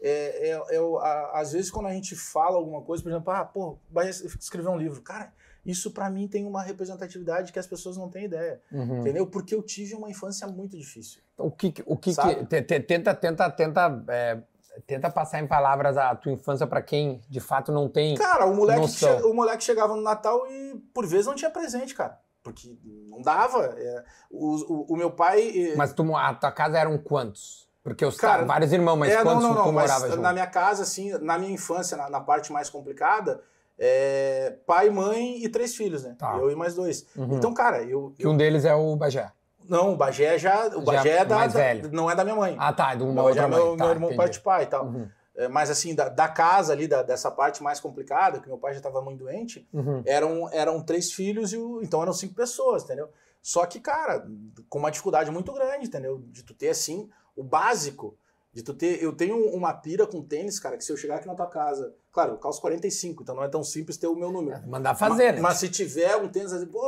é, 0.00 0.50
é- 0.50 0.76
é 0.76 0.78
a- 1.00 1.30
às 1.34 1.52
vezes 1.52 1.70
quando 1.70 1.86
a 1.86 1.92
gente 1.92 2.14
fala 2.16 2.56
alguma 2.56 2.82
coisa, 2.82 3.02
por 3.02 3.10
exemplo, 3.10 3.32
ah, 3.32 3.44
pô, 3.44 3.78
vai 3.90 4.08
escrever 4.08 4.68
um 4.68 4.76
livro. 4.76 5.00
Cara, 5.02 5.32
isso 5.64 5.90
pra 5.92 6.10
mim 6.10 6.26
tem 6.28 6.44
uma 6.44 6.62
representatividade 6.62 7.52
que 7.52 7.58
as 7.58 7.66
pessoas 7.66 7.96
não 7.96 8.08
têm 8.10 8.24
ideia. 8.24 8.60
Uhum. 8.72 9.00
Entendeu? 9.00 9.26
Porque 9.26 9.54
eu 9.54 9.62
tive 9.62 9.94
uma 9.94 10.10
infância 10.10 10.46
muito 10.46 10.76
difícil. 10.76 11.20
O 11.38 11.50
que, 11.50 11.72
o 11.86 11.96
que, 11.96 12.14
que 12.14 12.44
te- 12.46 12.62
te- 12.62 12.80
tenta, 12.80 13.14
tenta, 13.14 13.50
tenta, 13.50 14.04
é, 14.08 14.38
tenta 14.86 15.10
passar 15.10 15.40
em 15.40 15.46
palavras 15.46 15.96
a 15.96 16.14
tua 16.14 16.32
infância 16.32 16.66
pra 16.66 16.82
quem 16.82 17.20
de 17.28 17.40
fato 17.40 17.70
não 17.72 17.88
tem. 17.88 18.14
Cara, 18.16 18.46
o 18.46 18.54
moleque, 18.54 18.88
che- 18.88 19.22
o 19.24 19.32
moleque 19.34 19.62
chegava 19.64 19.94
no 19.94 20.02
Natal 20.02 20.46
e 20.46 20.74
por 20.92 21.06
vezes 21.06 21.26
não 21.26 21.34
tinha 21.34 21.50
presente, 21.50 21.94
cara. 21.94 22.18
Porque 22.42 22.76
não 23.08 23.22
dava. 23.22 23.64
É, 23.76 24.04
o, 24.30 24.54
o- 24.72 24.86
o 24.90 24.96
meu 24.96 25.10
pai. 25.10 25.72
Mas 25.76 25.92
tu, 25.92 26.14
a 26.14 26.34
tua 26.34 26.52
casa 26.52 26.78
eram 26.78 26.98
quantos? 26.98 27.64
Porque 27.82 28.04
os 28.04 28.16
Cara, 28.16 28.44
vários 28.44 28.72
irmãos, 28.72 28.96
mas 28.96 29.12
é, 29.12 29.16
não, 29.16 29.22
quantos 29.24 29.42
não, 29.42 29.50
tu 29.54 29.56
não, 29.58 29.72
mas 29.72 29.90
morava 29.90 30.08
junto? 30.08 30.22
na 30.22 30.32
minha 30.32 30.46
casa, 30.46 30.82
assim, 30.84 31.10
na 31.18 31.38
minha 31.38 31.52
infância, 31.52 31.96
na, 31.98 32.08
na 32.08 32.20
parte 32.20 32.50
mais 32.50 32.70
complicada, 32.70 33.42
é, 33.78 34.56
pai, 34.66 34.88
mãe 34.90 35.42
e 35.44 35.48
três 35.50 35.74
filhos, 35.76 36.02
né? 36.04 36.14
Tá. 36.18 36.36
Eu 36.38 36.50
e 36.50 36.56
mais 36.56 36.74
dois. 36.74 37.06
Uhum. 37.16 37.36
Então, 37.36 37.52
cara, 37.52 37.82
eu, 37.82 38.14
Que 38.18 38.26
um 38.26 38.36
deles 38.36 38.64
é 38.64 38.74
o 38.74 38.96
Bagé. 38.96 39.30
Não, 39.68 39.92
o 39.92 39.96
Bagé 39.96 40.38
já. 40.38 40.66
O 40.68 40.80
Já 40.80 40.80
Bagé 40.80 41.10
é 41.18 41.24
da, 41.24 41.36
mais 41.36 41.52
da- 41.52 41.58
velho. 41.60 41.90
não 41.92 42.10
é 42.10 42.14
da 42.14 42.22
minha 42.24 42.36
mãe. 42.36 42.56
Ah, 42.58 42.72
tá, 42.72 42.94
de 42.94 43.02
o 43.02 43.06
uma 43.08 43.22
Bagé 43.22 43.28
outra 43.28 43.42
é 43.42 43.46
mãe. 43.46 43.58
meu, 43.66 43.76
tá, 43.76 43.84
meu 43.84 43.92
irmão 43.92 44.08
entendi. 44.10 44.16
pai 44.22 44.28
de 44.30 44.40
pai 44.40 44.62
e 44.64 44.66
tal. 44.66 44.84
Uhum, 44.86 45.08
É, 45.36 45.48
mas 45.48 45.68
assim, 45.70 45.94
da, 45.94 46.08
da 46.08 46.28
casa 46.28 46.72
ali, 46.72 46.86
da- 46.86 47.02
dessa 47.02 47.30
parte 47.30 47.62
mais 47.62 47.80
complicada, 47.80 48.38
que 48.40 48.46
meu 48.48 48.56
pai 48.58 48.72
já 48.72 48.78
estava 48.78 49.00
muito 49.02 49.18
doente, 49.24 49.66
uhum. 49.72 50.02
eram, 50.06 50.48
eram 50.52 50.80
três 50.82 51.10
filhos 51.12 51.52
e 51.52 51.56
o, 51.56 51.80
então 51.82 52.00
eram 52.02 52.12
cinco 52.12 52.34
pessoas, 52.34 52.84
entendeu? 52.84 53.08
Só 53.42 53.66
que, 53.66 53.80
cara, 53.80 54.26
com 54.68 54.78
uma 54.78 54.90
dificuldade 54.90 55.30
muito 55.30 55.52
grande, 55.52 55.86
entendeu? 55.86 56.22
De 56.28 56.42
tu 56.44 56.54
ter, 56.54 56.68
assim, 56.70 57.10
o 57.36 57.42
básico. 57.42 58.16
De 58.52 58.62
tu 58.62 58.72
ter. 58.72 59.02
Eu 59.02 59.12
tenho 59.12 59.36
uma 59.52 59.74
pira 59.74 60.06
com 60.06 60.22
tênis, 60.22 60.60
cara, 60.60 60.76
que 60.76 60.84
se 60.84 60.92
eu 60.92 60.96
chegar 60.96 61.16
aqui 61.16 61.26
na 61.26 61.34
tua 61.34 61.48
casa. 61.48 61.92
Claro, 62.12 62.34
eu 62.34 62.38
calço 62.38 62.60
45, 62.60 63.22
então 63.24 63.34
não 63.34 63.42
é 63.42 63.48
tão 63.48 63.64
simples 63.64 63.96
ter 63.96 64.06
o 64.06 64.14
meu 64.14 64.30
número. 64.30 64.64
Mandar 64.68 64.94
fazer, 64.94 65.24
mas, 65.26 65.34
né? 65.34 65.40
mas 65.40 65.58
se 65.58 65.68
tiver 65.68 66.14
um 66.16 66.28
tênis, 66.28 66.52
assim, 66.52 66.66
pô, 66.66 66.78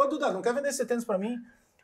ô 0.00 0.06
Duda, 0.06 0.32
não 0.32 0.40
quer 0.40 0.54
vender 0.54 0.70
esse 0.70 0.84
tênis 0.86 1.04
pra 1.04 1.18
mim? 1.18 1.36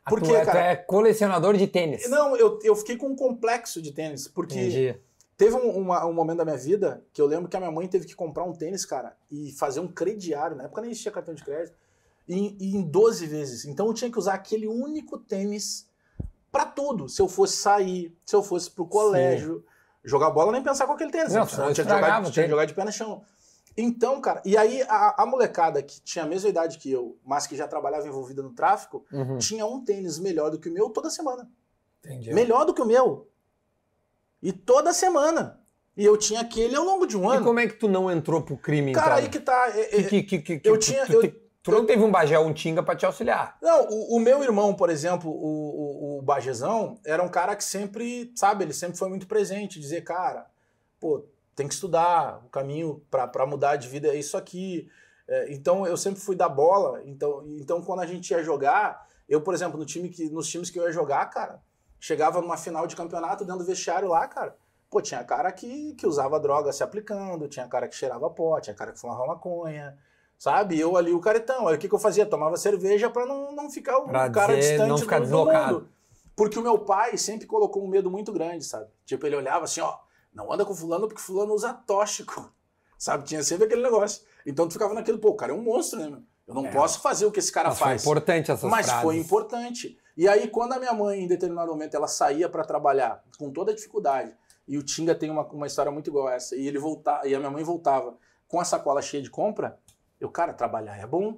Por 0.07 0.19
tu 0.21 0.27
quê, 0.27 0.35
é- 0.35 0.39
tu 0.41 0.45
cara? 0.45 0.59
é 0.59 0.75
colecionador 0.75 1.55
de 1.57 1.67
tênis. 1.67 2.09
Não, 2.09 2.35
eu, 2.35 2.59
eu 2.63 2.75
fiquei 2.75 2.95
com 2.97 3.07
um 3.07 3.15
complexo 3.15 3.81
de 3.81 3.91
tênis, 3.91 4.27
porque 4.27 4.55
Entendi. 4.59 4.95
teve 5.37 5.55
um, 5.55 5.69
uma- 5.77 6.05
um 6.05 6.13
momento 6.13 6.37
da 6.37 6.45
minha 6.45 6.57
vida 6.57 7.03
que 7.13 7.21
eu 7.21 7.25
lembro 7.27 7.47
que 7.49 7.55
a 7.57 7.59
minha 7.59 7.71
mãe 7.71 7.87
teve 7.87 8.05
que 8.05 8.15
comprar 8.15 8.43
um 8.43 8.53
tênis, 8.53 8.85
cara, 8.85 9.15
e 9.31 9.51
fazer 9.53 9.79
um 9.79 9.87
crediário. 9.87 10.55
Na 10.55 10.63
época 10.63 10.81
nem 10.81 10.91
existia 10.91 11.11
cartão 11.11 11.33
de 11.33 11.43
crédito. 11.43 11.75
em, 12.31 12.55
em 12.61 12.81
12 12.83 13.25
vezes. 13.25 13.65
Então 13.65 13.87
eu 13.87 13.93
tinha 13.93 14.11
que 14.11 14.19
usar 14.19 14.35
aquele 14.35 14.67
único 14.67 15.17
tênis 15.17 15.87
pra 16.51 16.63
tudo. 16.63 17.09
Se 17.09 17.19
eu 17.19 17.27
fosse 17.27 17.57
sair, 17.57 18.15
se 18.23 18.35
eu 18.35 18.43
fosse 18.43 18.69
pro 18.69 18.85
colégio, 18.85 19.65
jogar 20.03 20.29
bola, 20.29 20.51
nem 20.51 20.61
pensar 20.61 20.85
com 20.85 20.93
aquele 20.93 21.09
tênis. 21.11 21.33
Não, 21.33 21.41
né? 21.41 21.47
tinha, 21.47 21.73
que 21.73 21.81
jogar, 21.83 22.23
tinha 22.31 22.45
que 22.45 22.49
jogar 22.51 22.65
de 22.65 22.73
pé 22.75 22.85
no 22.85 22.91
chão. 22.91 23.23
Então, 23.81 24.19
cara, 24.19 24.41
e 24.45 24.57
aí 24.57 24.81
a, 24.89 25.23
a 25.23 25.25
molecada 25.25 25.81
que 25.81 26.01
tinha 26.01 26.25
a 26.25 26.27
mesma 26.27 26.49
idade 26.49 26.77
que 26.77 26.91
eu, 26.91 27.17
mas 27.23 27.47
que 27.47 27.55
já 27.55 27.67
trabalhava 27.67 28.07
envolvida 28.07 28.41
no 28.43 28.51
tráfico, 28.51 29.05
Uhum. 29.11 29.37
tinha 29.37 29.65
um 29.65 29.83
tênis 29.83 30.19
melhor 30.19 30.49
do 30.51 30.59
que 30.59 30.67
o 30.69 30.73
meu 30.73 30.89
toda 30.89 31.09
semana. 31.09 31.49
Entendi. 32.03 32.33
Melhor 32.33 32.65
do 32.65 32.73
que 32.73 32.81
o 32.81 32.85
meu. 32.85 33.27
E 34.41 34.51
toda 34.51 34.93
semana. 34.93 35.59
E 35.95 36.03
eu 36.05 36.17
tinha 36.17 36.41
aquele 36.41 36.75
ao 36.75 36.83
longo 36.83 37.05
de 37.05 37.17
um 37.17 37.31
E 37.31 37.35
ano. 37.37 37.45
como 37.45 37.59
é 37.59 37.67
que 37.67 37.73
tu 37.75 37.87
não 37.87 38.09
entrou 38.11 38.41
pro 38.41 38.57
crime, 38.57 38.91
Cara, 38.93 39.13
então? 39.15 39.17
aí 39.23 39.29
que 39.29 39.39
tá. 39.39 39.69
é- 39.75 39.99
é- 39.99 40.03
Que- 40.03 40.23
que- 40.23 40.39
que- 40.39 40.61
eu 40.63 40.77
tu- 40.77 40.85
tinha- 40.85 41.05
Tu, 41.05 41.13
eu- 41.25 41.33
tu 41.61 41.71
não 41.71 41.85
teve 41.85 42.01
um 42.03 42.09
Bagé 42.11 42.39
ou 42.39 42.47
um 42.47 42.53
Tinga 42.53 42.81
pra 42.81 42.95
te 42.95 43.05
auxiliar. 43.05 43.57
Não, 43.61 43.87
o, 43.89 44.15
o 44.15 44.19
meu 44.19 44.41
irmão, 44.43 44.73
por 44.73 44.89
exemplo, 44.89 45.29
o, 45.29 46.15
o, 46.15 46.19
o 46.19 46.21
Bajezão, 46.21 46.97
era 47.05 47.21
um 47.21 47.27
cara 47.29 47.53
que 47.55 47.63
sempre, 47.63 48.31
sabe, 48.35 48.63
ele 48.63 48.73
sempre 48.73 48.97
foi 48.97 49.09
muito 49.09 49.27
presente, 49.27 49.79
dizer, 49.79 50.03
cara, 50.03 50.45
pô, 50.99 51.23
tem 51.59 51.67
que 51.67 51.73
estudar, 51.73 52.41
o 52.45 52.49
caminho 52.49 53.03
pra 53.11 53.45
mudar 53.45 53.75
de 53.75 53.89
vida 53.89 54.07
é 54.07 54.15
isso 54.15 54.37
aqui. 54.37 54.89
É, 55.27 55.51
então 55.51 55.85
eu 55.85 55.97
sempre 55.97 56.21
fui 56.21 56.33
da 56.33 56.47
bola, 56.47 57.01
então, 57.03 57.43
então 57.59 57.81
quando 57.81 57.99
a 57.99 58.05
gente 58.05 58.31
ia 58.31 58.41
jogar, 58.41 59.05
eu, 59.27 59.41
por 59.41 59.53
exemplo, 59.53 59.77
no 59.77 59.85
time 59.85 60.07
que, 60.07 60.29
nos 60.29 60.47
times 60.47 60.69
que 60.69 60.79
eu 60.79 60.85
ia 60.85 60.91
jogar, 60.93 61.25
cara, 61.25 61.61
chegava 61.99 62.39
numa 62.39 62.55
final 62.55 62.87
de 62.87 62.95
campeonato 62.95 63.43
dentro 63.43 63.59
do 63.59 63.65
vestiário 63.65 64.07
lá, 64.07 64.25
cara. 64.25 64.55
Pô, 64.89 65.01
tinha 65.01 65.21
cara 65.21 65.51
que, 65.51 65.95
que 65.95 66.07
usava 66.07 66.39
droga 66.39 66.71
se 66.71 66.81
aplicando, 66.81 67.49
tinha 67.49 67.67
cara 67.67 67.89
que 67.89 67.95
cheirava 67.95 68.29
pó, 68.29 68.57
tinha 68.61 68.73
cara 68.73 68.93
que 68.93 68.99
fumava 68.99 69.27
maconha, 69.27 69.97
sabe? 70.37 70.79
Eu 70.79 70.95
ali, 70.95 71.11
o 71.11 71.19
caretão. 71.19 71.67
Aí 71.67 71.75
o 71.75 71.77
que, 71.77 71.89
que 71.89 71.93
eu 71.93 71.99
fazia? 71.99 72.25
Tomava 72.25 72.55
cerveja 72.55 73.09
pra 73.09 73.25
não, 73.25 73.53
não 73.53 73.69
ficar 73.69 73.97
o 73.97 74.07
Pra 74.07 74.29
cara 74.29 74.55
dizer, 74.55 74.69
distante 74.69 74.89
não 74.89 74.97
ficar 74.97 75.19
do, 75.19 75.27
do 75.27 75.45
mundo. 75.45 75.89
Porque 76.37 76.57
o 76.57 76.63
meu 76.63 76.79
pai 76.79 77.17
sempre 77.17 77.45
colocou 77.45 77.83
um 77.83 77.87
medo 77.87 78.09
muito 78.09 78.31
grande, 78.31 78.63
sabe? 78.63 78.87
Tipo, 79.05 79.27
ele 79.27 79.35
olhava 79.35 79.65
assim, 79.65 79.81
ó, 79.81 79.95
não 80.33 80.51
anda 80.51 80.65
com 80.65 80.73
fulano 80.75 81.07
porque 81.07 81.21
fulano 81.21 81.53
usa 81.53 81.73
tóxico. 81.73 82.53
Sabe? 82.97 83.23
Tinha 83.23 83.41
sempre 83.43 83.65
aquele 83.65 83.81
negócio. 83.81 84.23
Então 84.45 84.67
tu 84.67 84.73
ficava 84.73 84.93
naquele, 84.93 85.17
pô, 85.17 85.29
o 85.29 85.35
cara 85.35 85.51
é 85.51 85.55
um 85.55 85.61
monstro, 85.61 85.99
né? 85.99 86.21
Eu 86.45 86.53
não 86.53 86.65
É. 86.65 86.71
posso 86.71 86.99
fazer 87.01 87.25
o 87.25 87.31
que 87.31 87.39
esse 87.39 87.51
cara 87.51 87.69
Mas 87.69 87.77
foi 87.79 87.87
faz. 87.87 88.01
importante 88.03 88.51
essas 88.51 88.69
Mas 88.69 88.85
frases. 88.87 89.03
foi 89.03 89.17
importante. 89.17 89.97
E 90.17 90.27
aí, 90.27 90.47
quando 90.49 90.73
a 90.73 90.79
minha 90.79 90.91
mãe, 90.93 91.21
em 91.21 91.27
determinado 91.27 91.71
momento, 91.71 91.93
ela 91.95 92.07
saía 92.07 92.49
para 92.49 92.63
trabalhar 92.65 93.23
com 93.37 93.51
toda 93.51 93.71
a 93.71 93.75
dificuldade, 93.75 94.35
e 94.67 94.77
o 94.77 94.83
Tinga 94.83 95.15
tem 95.15 95.29
uma, 95.29 95.43
uma 95.45 95.65
história 95.67 95.91
muito 95.91 96.09
igual 96.09 96.27
a 96.27 96.33
essa, 96.33 96.55
e 96.55 96.67
ele 96.67 96.77
voltava, 96.77 97.25
e 97.27 97.33
a 97.33 97.39
minha 97.39 97.49
mãe 97.51 97.63
voltava 97.63 98.17
com 98.47 98.59
a 98.59 98.65
sacola 98.65 99.01
cheia 99.01 99.23
de 99.23 99.29
compra, 99.29 99.79
eu, 100.19 100.29
cara, 100.29 100.51
trabalhar 100.53 100.97
é 100.97 101.05
bom, 101.07 101.37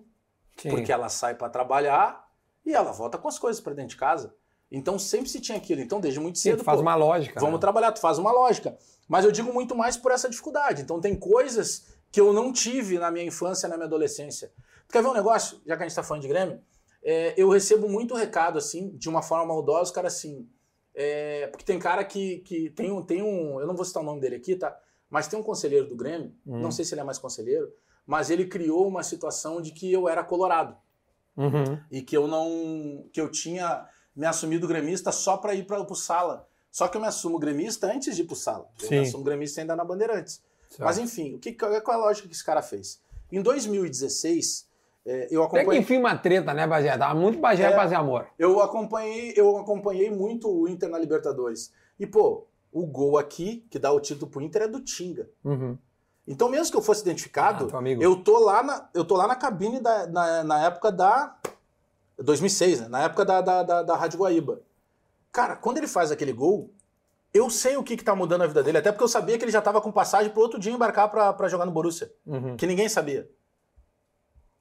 Sim. 0.58 0.70
porque 0.72 0.92
ela 0.92 1.10
sai 1.10 1.36
para 1.36 1.50
trabalhar 1.50 2.28
e 2.66 2.74
ela 2.74 2.92
volta 2.92 3.18
com 3.18 3.28
as 3.28 3.38
coisas 3.38 3.62
para 3.62 3.74
dentro 3.74 3.90
de 3.92 3.98
casa. 3.98 4.34
Então 4.72 4.98
sempre 4.98 5.30
se 5.30 5.40
tinha 5.42 5.58
aquilo. 5.58 5.82
Então, 5.82 6.00
desde 6.00 6.20
muito 6.20 6.38
Sim, 6.40 6.52
cedo, 6.52 6.60
tu 6.60 6.64
faz 6.64 6.78
pô, 6.78 6.82
uma 6.82 6.96
lógica. 6.96 7.40
Vamos 7.40 7.56
né? 7.56 7.60
trabalhar, 7.62 7.92
tu 7.92 8.00
faz 8.00 8.18
uma 8.18 8.32
lógica. 8.32 8.78
Mas 9.08 9.26
eu 9.26 9.32
digo 9.32 9.52
muito 9.54 9.76
mais 9.76 9.98
por 9.98 10.12
essa 10.12 10.30
dificuldade. 10.30 10.82
Então 10.82 11.02
tem 11.02 11.16
coisas 11.16 11.88
que 12.12 12.20
eu 12.22 12.32
não 12.32 12.54
tive 12.54 12.98
na 12.98 13.12
minha 13.12 13.26
infância, 13.26 13.68
na 13.68 13.76
minha 13.76 13.88
adolescência. 13.88 14.52
Tu 14.88 14.94
quer 14.94 15.02
ver 15.04 15.10
um 15.10 15.14
negócio? 15.14 15.62
Já 15.66 15.76
que 15.76 15.84
a 15.84 15.88
gente 15.88 15.96
tá 15.96 16.04
falando 16.04 16.22
de 16.22 16.28
Grêmio, 16.30 16.62
é, 17.04 17.34
eu 17.36 17.50
recebo 17.50 17.90
muito 17.90 18.14
recado, 18.16 18.58
assim, 18.58 18.90
de 18.98 19.10
uma 19.10 19.22
forma 19.22 19.46
maldosa, 19.46 19.84
os 19.84 19.92
caras 19.92 20.16
assim. 20.16 20.48
é, 20.96 21.48
porque 21.48 21.66
tem 21.66 21.80
cara 21.80 22.04
que, 22.04 22.40
que 22.40 22.70
tem, 22.70 22.92
um, 22.92 23.02
tem 23.02 23.22
um. 23.22 23.60
Eu 23.60 23.68
não 23.68 23.76
vou 23.76 23.84
citar 23.86 24.02
o 24.04 24.06
nome 24.06 24.20
dele 24.22 24.36
aqui, 24.36 24.56
tá? 24.56 24.78
Mas 25.10 25.28
tem 25.28 25.38
um 25.40 25.44
conselheiro 25.44 25.88
do 25.88 25.96
Grêmio, 25.96 26.34
Hum. 26.46 26.60
não 26.60 26.72
sei 26.72 26.86
se 26.86 26.94
ele 26.94 27.02
é 27.02 27.04
mais 27.04 27.18
conselheiro, 27.18 27.70
mas 28.06 28.30
ele 28.30 28.46
criou 28.46 28.88
uma 28.88 29.04
situação 29.04 29.62
de 29.62 29.72
que 29.72 29.92
eu 29.92 30.08
era 30.08 30.24
colorado 30.24 30.76
Uhum. 31.36 31.80
e 31.90 32.02
que 32.02 32.16
eu 32.16 32.28
não 32.28 33.06
que 33.14 33.20
eu 33.22 33.30
tinha 33.32 33.86
me 34.16 34.26
assumido 34.26 34.68
gremista 34.68 35.12
só 35.12 35.38
para 35.38 35.54
ir 35.56 35.66
para 35.66 35.82
o 35.82 35.96
sala. 35.96 36.48
Só 36.72 36.88
que 36.88 36.96
eu 36.96 37.02
me 37.02 37.08
assumo 37.08 37.38
gremista 37.38 37.88
antes 37.88 38.16
de 38.16 38.22
ir 38.22 38.26
pro 38.26 38.36
sala. 38.36 38.70
Eu 38.82 38.88
Sim. 38.88 38.96
me 38.96 39.08
assumo 39.08 39.24
gremista 39.24 39.60
ainda 39.62 39.76
na 39.76 39.84
Bandeirantes. 39.84 40.42
Certo. 40.70 40.84
Mas 40.84 40.98
enfim, 40.98 41.36
o 41.36 41.40
que, 41.40 41.52
qual 41.54 41.72
é 41.74 41.82
a 41.86 41.98
lógica 41.98 42.28
que 42.28 42.34
esse 42.34 42.44
cara 42.46 42.62
fez? 42.62 43.02
Em 43.30 43.42
2016, 43.42 44.68
eh, 45.06 45.28
eu 45.30 45.44
Até 45.44 45.52
que 45.52 45.58
acompanhei, 45.60 45.82
enfim 45.82 45.98
uma 45.98 46.18
treta, 46.18 46.54
né, 46.54 46.66
Bagé? 46.66 46.98
Tava 46.98 47.14
muito 47.20 47.40
Bagé 47.40 47.64
É. 47.66 47.76
fazer 47.76 47.96
amor. 47.96 48.28
eu 48.40 48.62
acompanhei, 48.62 49.34
eu 49.36 49.58
acompanhei 49.58 50.10
muito 50.10 50.50
o 50.50 50.68
Inter 50.68 50.90
na 50.90 50.98
Libertadores. 50.98 51.74
E 52.00 52.08
pô, 52.08 52.48
o 52.72 52.86
gol 52.86 53.18
aqui 53.18 53.66
que 53.70 53.78
dá 53.78 53.92
o 53.92 54.00
título 54.00 54.32
pro 54.32 54.42
Inter 54.42 54.64
é 54.64 54.68
do 54.68 54.80
Tinga. 54.80 55.30
Uhum. 55.44 55.78
Então 56.26 56.48
mesmo 56.48 56.72
que 56.72 56.78
eu 56.78 56.82
fosse 56.82 57.02
identificado, 57.02 57.68
Ah, 57.74 57.82
eu 58.00 58.16
tô 58.24 58.40
lá 58.40 58.64
na, 58.64 58.90
eu 58.94 59.04
tô 59.04 59.18
lá 59.18 59.28
na 59.28 59.36
cabine 59.36 59.80
da, 59.82 60.08
na, 60.08 60.44
na 60.44 60.66
época 60.66 60.92
da 60.92 61.36
2006, 62.24 62.82
né? 62.82 62.88
Na 62.88 63.04
época 63.04 63.24
da, 63.26 63.42
da, 63.42 63.64
da, 63.64 63.84
da 63.84 63.96
Rádio 63.96 64.20
Guaíba. 64.20 64.62
Cara, 65.32 65.56
quando 65.56 65.78
ele 65.78 65.88
faz 65.88 66.12
aquele 66.12 66.34
gol, 66.34 66.74
eu 67.34 67.50
sei 67.50 67.78
o 67.78 67.84
que, 67.84 67.96
que 67.96 68.04
tá 68.04 68.16
mudando 68.16 68.42
a 68.42 68.48
vida 68.48 68.62
dele, 68.62 68.78
até 68.78 68.92
porque 68.92 69.04
eu 69.04 69.08
sabia 69.08 69.38
que 69.38 69.44
ele 69.46 69.52
já 69.52 69.62
tava 69.62 69.80
com 69.82 69.92
passagem 69.92 70.32
pro 70.32 70.42
outro 70.42 70.60
dia 70.60 70.72
embarcar 70.74 71.10
pra, 71.10 71.32
pra 71.34 71.48
jogar 71.48 71.66
no 71.66 71.72
Borussia, 71.72 72.12
Uhum. 72.26 72.58
que 72.58 72.68
ninguém 72.68 72.90
sabia. 72.90 73.30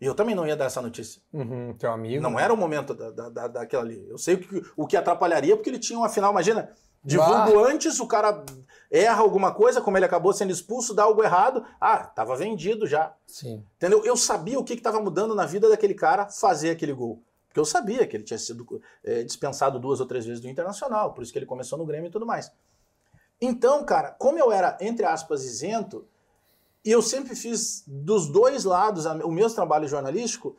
E 0.00 0.06
eu 0.06 0.14
também 0.14 0.34
não 0.34 0.46
ia 0.46 0.56
dar 0.56 0.64
essa 0.66 0.80
notícia. 0.80 1.20
Uhum. 1.32 1.74
Teu 1.78 1.92
amigo. 1.92 2.22
Não 2.22 2.38
era 2.38 2.54
o 2.54 2.56
momento 2.56 2.94
da, 2.94 3.10
da, 3.10 3.28
da, 3.28 3.48
daquela 3.48 3.82
ali. 3.82 4.06
Eu 4.08 4.16
sei 4.16 4.34
o 4.34 4.38
que, 4.38 4.62
o 4.76 4.86
que 4.86 4.96
atrapalharia, 4.96 5.54
porque 5.56 5.68
ele 5.68 5.78
tinha 5.78 5.98
uma 5.98 6.08
final, 6.08 6.30
imagina, 6.30 6.70
divulgo 7.04 7.62
antes, 7.64 8.00
o 8.00 8.06
cara 8.06 8.42
erra 8.90 9.20
alguma 9.20 9.52
coisa, 9.52 9.80
como 9.82 9.98
ele 9.98 10.06
acabou 10.06 10.32
sendo 10.32 10.52
expulso, 10.52 10.94
dá 10.94 11.02
algo 11.02 11.22
errado. 11.22 11.64
Ah, 11.78 11.98
tava 11.98 12.34
vendido 12.34 12.86
já. 12.86 13.12
Sim. 13.26 13.62
Entendeu? 13.76 14.02
Eu 14.04 14.16
sabia 14.16 14.58
o 14.58 14.64
que 14.64 14.72
estava 14.72 15.00
mudando 15.02 15.34
na 15.34 15.44
vida 15.44 15.68
daquele 15.68 15.92
cara 15.94 16.28
fazer 16.30 16.70
aquele 16.70 16.94
gol. 16.94 17.22
Porque 17.50 17.58
eu 17.58 17.64
sabia 17.64 18.06
que 18.06 18.16
ele 18.16 18.22
tinha 18.22 18.38
sido 18.38 18.80
é, 19.02 19.24
dispensado 19.24 19.80
duas 19.80 19.98
ou 19.98 20.06
três 20.06 20.24
vezes 20.24 20.40
do 20.40 20.48
Internacional, 20.48 21.12
por 21.12 21.24
isso 21.24 21.32
que 21.32 21.38
ele 21.38 21.46
começou 21.46 21.76
no 21.76 21.84
Grêmio 21.84 22.06
e 22.06 22.10
tudo 22.10 22.24
mais. 22.24 22.52
Então, 23.40 23.84
cara, 23.84 24.12
como 24.12 24.38
eu 24.38 24.52
era, 24.52 24.78
entre 24.80 25.04
aspas, 25.04 25.44
isento, 25.44 26.06
e 26.84 26.92
eu 26.92 27.02
sempre 27.02 27.34
fiz 27.34 27.82
dos 27.88 28.28
dois 28.28 28.62
lados 28.62 29.04
o 29.04 29.32
meu 29.32 29.52
trabalho 29.52 29.88
jornalístico, 29.88 30.56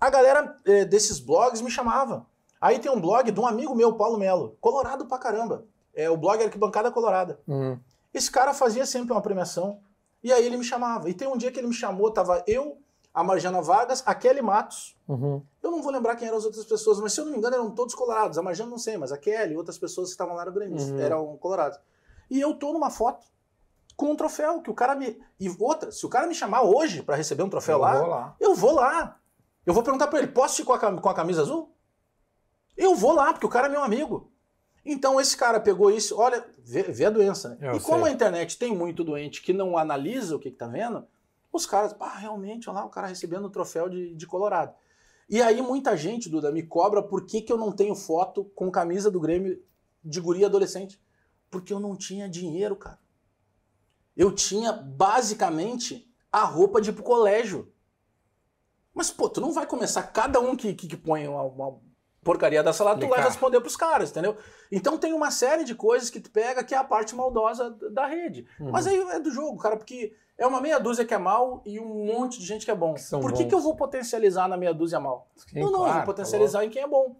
a 0.00 0.08
galera 0.08 0.56
é, 0.64 0.84
desses 0.84 1.18
blogs 1.18 1.60
me 1.60 1.72
chamava. 1.72 2.24
Aí 2.60 2.78
tem 2.78 2.90
um 2.90 3.00
blog 3.00 3.32
de 3.32 3.40
um 3.40 3.46
amigo 3.46 3.74
meu, 3.74 3.94
Paulo 3.94 4.16
Melo, 4.16 4.56
colorado 4.60 5.06
pra 5.06 5.18
caramba. 5.18 5.64
É 5.92 6.08
o 6.08 6.16
blog 6.16 6.40
Arquibancada 6.40 6.92
Colorada. 6.92 7.40
Uhum. 7.48 7.80
Esse 8.14 8.30
cara 8.30 8.54
fazia 8.54 8.86
sempre 8.86 9.10
uma 9.10 9.20
premiação. 9.20 9.80
E 10.22 10.32
aí 10.32 10.46
ele 10.46 10.56
me 10.56 10.64
chamava. 10.64 11.10
E 11.10 11.14
tem 11.14 11.26
um 11.26 11.36
dia 11.36 11.50
que 11.50 11.58
ele 11.58 11.66
me 11.66 11.74
chamou, 11.74 12.12
tava 12.12 12.44
eu, 12.46 12.78
a 13.18 13.24
Marjana 13.24 13.60
Vargas, 13.60 14.02
a 14.06 14.14
Kelly 14.14 14.40
Matos. 14.42 14.96
Uhum. 15.08 15.42
Eu 15.62 15.70
não 15.70 15.82
vou 15.82 15.90
lembrar 15.92 16.14
quem 16.16 16.28
eram 16.28 16.38
as 16.38 16.44
outras 16.44 16.64
pessoas, 16.64 17.00
mas 17.00 17.12
se 17.12 17.20
eu 17.20 17.24
não 17.24 17.32
me 17.32 17.38
engano 17.38 17.56
eram 17.56 17.70
todos 17.70 17.94
colorados. 17.94 18.38
A 18.38 18.42
Marjana 18.42 18.70
não 18.70 18.78
sei, 18.78 18.96
mas 18.96 19.10
a 19.10 19.18
Kelly 19.18 19.54
e 19.54 19.56
outras 19.56 19.76
pessoas 19.78 20.08
que 20.08 20.12
estavam 20.12 20.34
lá 20.36 20.44
no 20.44 20.52
Grêmio 20.52 20.80
Uhum. 20.80 21.00
eram 21.00 21.36
colorados. 21.38 21.78
E 22.30 22.40
eu 22.40 22.54
tô 22.54 22.72
numa 22.72 22.90
foto 22.90 23.26
com 23.96 24.10
um 24.12 24.16
troféu 24.16 24.62
que 24.62 24.70
o 24.70 24.74
cara 24.74 24.94
me. 24.94 25.18
E 25.40 25.48
outra, 25.58 25.90
se 25.90 26.06
o 26.06 26.08
cara 26.08 26.26
me 26.26 26.34
chamar 26.34 26.62
hoje 26.62 27.02
pra 27.02 27.16
receber 27.16 27.42
um 27.42 27.48
troféu 27.50 27.76
Eu 27.76 27.80
lá, 27.80 28.06
lá. 28.06 28.36
eu 28.38 28.54
vou 28.54 28.72
lá. 28.72 29.18
Eu 29.66 29.74
vou 29.74 29.82
perguntar 29.82 30.06
pra 30.06 30.18
ele: 30.20 30.28
posso 30.28 30.62
ir 30.62 30.64
com 30.64 30.72
a, 30.74 30.78
com 31.00 31.08
a 31.08 31.14
camisa 31.14 31.42
azul? 31.42 31.74
Eu 32.76 32.94
vou 32.94 33.12
lá, 33.12 33.32
porque 33.32 33.46
o 33.46 33.50
cara 33.50 33.66
é 33.66 33.70
meu 33.70 33.82
amigo. 33.82 34.30
Então 34.84 35.20
esse 35.20 35.36
cara 35.36 35.58
pegou 35.60 35.90
isso, 35.90 36.16
olha, 36.18 36.44
vê, 36.64 36.82
vê 36.84 37.04
a 37.06 37.10
doença, 37.10 37.48
né? 37.50 37.58
Eu 37.60 37.76
e 37.76 37.80
como 37.80 38.04
sei. 38.04 38.12
a 38.12 38.14
internet 38.14 38.56
tem 38.56 38.74
muito 38.74 39.02
doente 39.02 39.42
que 39.42 39.52
não 39.52 39.76
analisa 39.76 40.36
o 40.36 40.38
que, 40.38 40.50
que 40.50 40.56
tá 40.56 40.66
vendo, 40.68 41.04
os 41.52 41.66
caras, 41.66 41.94
ah, 41.98 42.16
realmente, 42.16 42.68
olha 42.68 42.80
lá, 42.80 42.84
o 42.84 42.90
cara 42.90 43.06
recebendo 43.06 43.46
o 43.46 43.50
troféu 43.50 43.88
de, 43.88 44.14
de 44.14 44.26
Colorado. 44.26 44.74
E 45.28 45.42
aí 45.42 45.60
muita 45.60 45.96
gente, 45.96 46.28
Duda, 46.28 46.50
me 46.50 46.62
cobra 46.62 47.02
por 47.02 47.26
que, 47.26 47.42
que 47.42 47.52
eu 47.52 47.58
não 47.58 47.72
tenho 47.72 47.94
foto 47.94 48.44
com 48.54 48.70
camisa 48.70 49.10
do 49.10 49.20
Grêmio 49.20 49.62
de 50.02 50.20
guri 50.20 50.44
adolescente. 50.44 51.00
Porque 51.50 51.72
eu 51.72 51.80
não 51.80 51.96
tinha 51.96 52.28
dinheiro, 52.28 52.76
cara. 52.76 52.98
Eu 54.16 54.32
tinha 54.32 54.72
basicamente 54.72 56.10
a 56.32 56.44
roupa 56.44 56.80
de 56.80 56.90
ir 56.90 56.92
pro 56.92 57.02
colégio. 57.02 57.72
Mas, 58.94 59.10
pô, 59.10 59.28
tu 59.28 59.40
não 59.40 59.52
vai 59.52 59.66
começar 59.66 60.02
cada 60.02 60.40
um 60.40 60.56
que, 60.56 60.74
que, 60.74 60.88
que 60.88 60.96
põe 60.96 61.28
uma, 61.28 61.42
uma 61.42 61.80
porcaria 62.22 62.62
dessa 62.62 62.84
lá, 62.84 62.96
tu 62.96 63.08
vai 63.08 63.22
responder 63.22 63.60
pros 63.60 63.76
caras, 63.76 64.10
entendeu? 64.10 64.36
Então 64.70 64.98
tem 64.98 65.12
uma 65.12 65.30
série 65.30 65.64
de 65.64 65.74
coisas 65.74 66.10
que 66.10 66.20
tu 66.20 66.30
pega 66.30 66.64
que 66.64 66.74
é 66.74 66.78
a 66.78 66.84
parte 66.84 67.14
maldosa 67.14 67.70
da 67.90 68.06
rede. 68.06 68.46
Uhum. 68.60 68.70
Mas 68.70 68.86
aí 68.86 68.98
é 68.98 69.20
do 69.20 69.30
jogo, 69.30 69.56
cara, 69.56 69.76
porque 69.76 70.14
é 70.38 70.46
uma 70.46 70.60
meia 70.60 70.78
dúzia 70.78 71.04
que 71.04 71.12
é 71.12 71.18
mal 71.18 71.60
e 71.66 71.78
um 71.80 72.06
monte 72.06 72.38
de 72.38 72.46
gente 72.46 72.64
que 72.64 72.70
é 72.70 72.74
bom. 72.74 72.94
Que 72.94 73.02
Por 73.10 73.32
que, 73.32 73.42
bons. 73.42 73.48
que 73.48 73.54
eu 73.54 73.60
vou 73.60 73.74
potencializar 73.74 74.48
na 74.48 74.56
meia 74.56 74.72
dúzia 74.72 75.00
mal? 75.00 75.26
Sim, 75.36 75.60
não, 75.60 75.62
não, 75.64 75.70
eu 75.72 75.76
claro, 75.78 75.92
vou 75.92 76.00
tá 76.00 76.06
potencializar 76.06 76.64
em 76.64 76.70
quem 76.70 76.82
é 76.82 76.86
bom. 76.86 77.16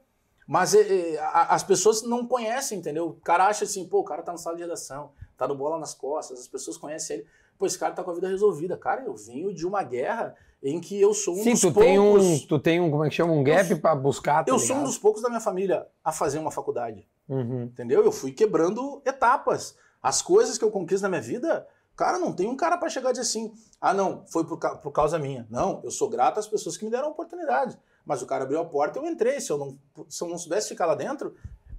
Mas 0.47 0.75
é, 0.75 1.15
é, 1.15 1.19
a- 1.19 1.55
as 1.55 1.63
pessoas 1.63 2.03
não 2.03 2.25
conhecem, 2.27 2.79
entendeu? 2.79 3.09
O 3.09 3.15
cara 3.15 3.47
acha 3.49 3.65
assim, 3.65 3.87
pô, 3.87 3.99
o 4.01 4.05
cara 4.05 4.23
tá 4.23 4.33
na 4.33 4.39
sala 4.39 4.57
de 4.57 4.63
redação, 4.63 5.11
tá 5.37 5.47
no 5.47 5.55
bola 5.55 5.79
nas 5.79 5.93
costas, 5.93 6.41
as 6.41 6.49
pessoas 6.49 6.79
conhecem 6.79 7.19
ele. 7.19 7.27
Pô, 7.59 7.67
esse 7.67 7.79
cara 7.79 7.93
tá 7.93 8.03
com 8.05 8.11
a 8.13 8.15
vida 8.15 8.29
resolvida. 8.29 8.77
Cara, 8.77 9.03
eu 9.03 9.15
venho 9.17 9.53
de 9.53 9.67
uma 9.67 9.83
guerra 9.83 10.35
em 10.63 10.81
que 10.81 10.99
eu 11.01 11.13
sou 11.13 11.35
um 11.35 11.43
Sim, 11.43 11.51
dos 11.53 11.61
tu 11.61 11.73
poucos. 11.73 11.83
tem, 11.85 11.99
um, 11.99 12.39
tu 12.47 12.59
tem 12.59 12.81
um, 12.81 12.91
como 12.91 13.05
é 13.05 13.09
que 13.09 13.15
chama? 13.17 13.33
Um 13.33 13.43
gap 13.43 13.71
Eu 13.71 13.81
pra 13.81 13.95
buscar, 13.97 14.45
tá 14.45 14.51
eu 14.53 14.59
sou 14.59 14.69
um 14.77 14.79
ligado? 14.79 14.87
dos 14.87 14.97
poucos 14.99 15.21
da 15.23 15.29
minha 15.29 15.41
família 15.41 15.87
a 16.05 16.13
fazer 16.13 16.39
uma 16.39 16.51
faculdade. 16.53 17.07
Uhum. 17.29 17.65
Entendeu? 17.65 18.03
Eu 18.05 18.13
fui 18.13 18.33
quebrando 18.33 19.03
etapas. 19.05 19.77
As 20.01 20.23
coisas 20.23 20.57
que 20.57 20.65
eu 20.65 20.71
conquisto 20.71 21.03
na 21.03 21.09
minha 21.09 21.21
vida, 21.21 21.67
Cara, 21.99 22.17
não 22.17 22.33
tem 22.33 22.49
um 22.49 22.55
cara 22.55 22.79
para 22.79 22.89
chegar 22.89 23.09
e 23.09 23.13
dizer 23.13 23.23
assim, 23.23 23.53
ah 23.81 23.93
não, 23.93 24.25
foi 24.29 24.45
por, 24.45 24.57
por 24.57 24.93
causa 24.93 25.19
minha. 25.19 25.45
Não, 25.51 25.81
eu 25.83 25.91
sou 25.91 26.09
grato 26.09 26.39
às 26.39 26.47
pessoas 26.47 26.77
que 26.77 26.85
me 26.85 26.93
deram 26.93 27.09
a 27.09 27.11
oportunidade. 27.11 27.77
Mas 28.07 28.23
o 28.23 28.27
cara 28.27 28.45
abriu 28.45 28.61
a 28.61 28.65
porta, 28.65 29.01
eu 29.01 29.05
entrei. 29.05 29.41
Se 29.41 29.51
eu 29.51 29.59
não, 29.59 29.77
se 30.09 30.23
eu 30.23 30.29
não 30.29 30.39
soubesse 30.39 30.69
ficar 30.69 30.87
lá 30.87 30.95
dentro, 30.95 31.35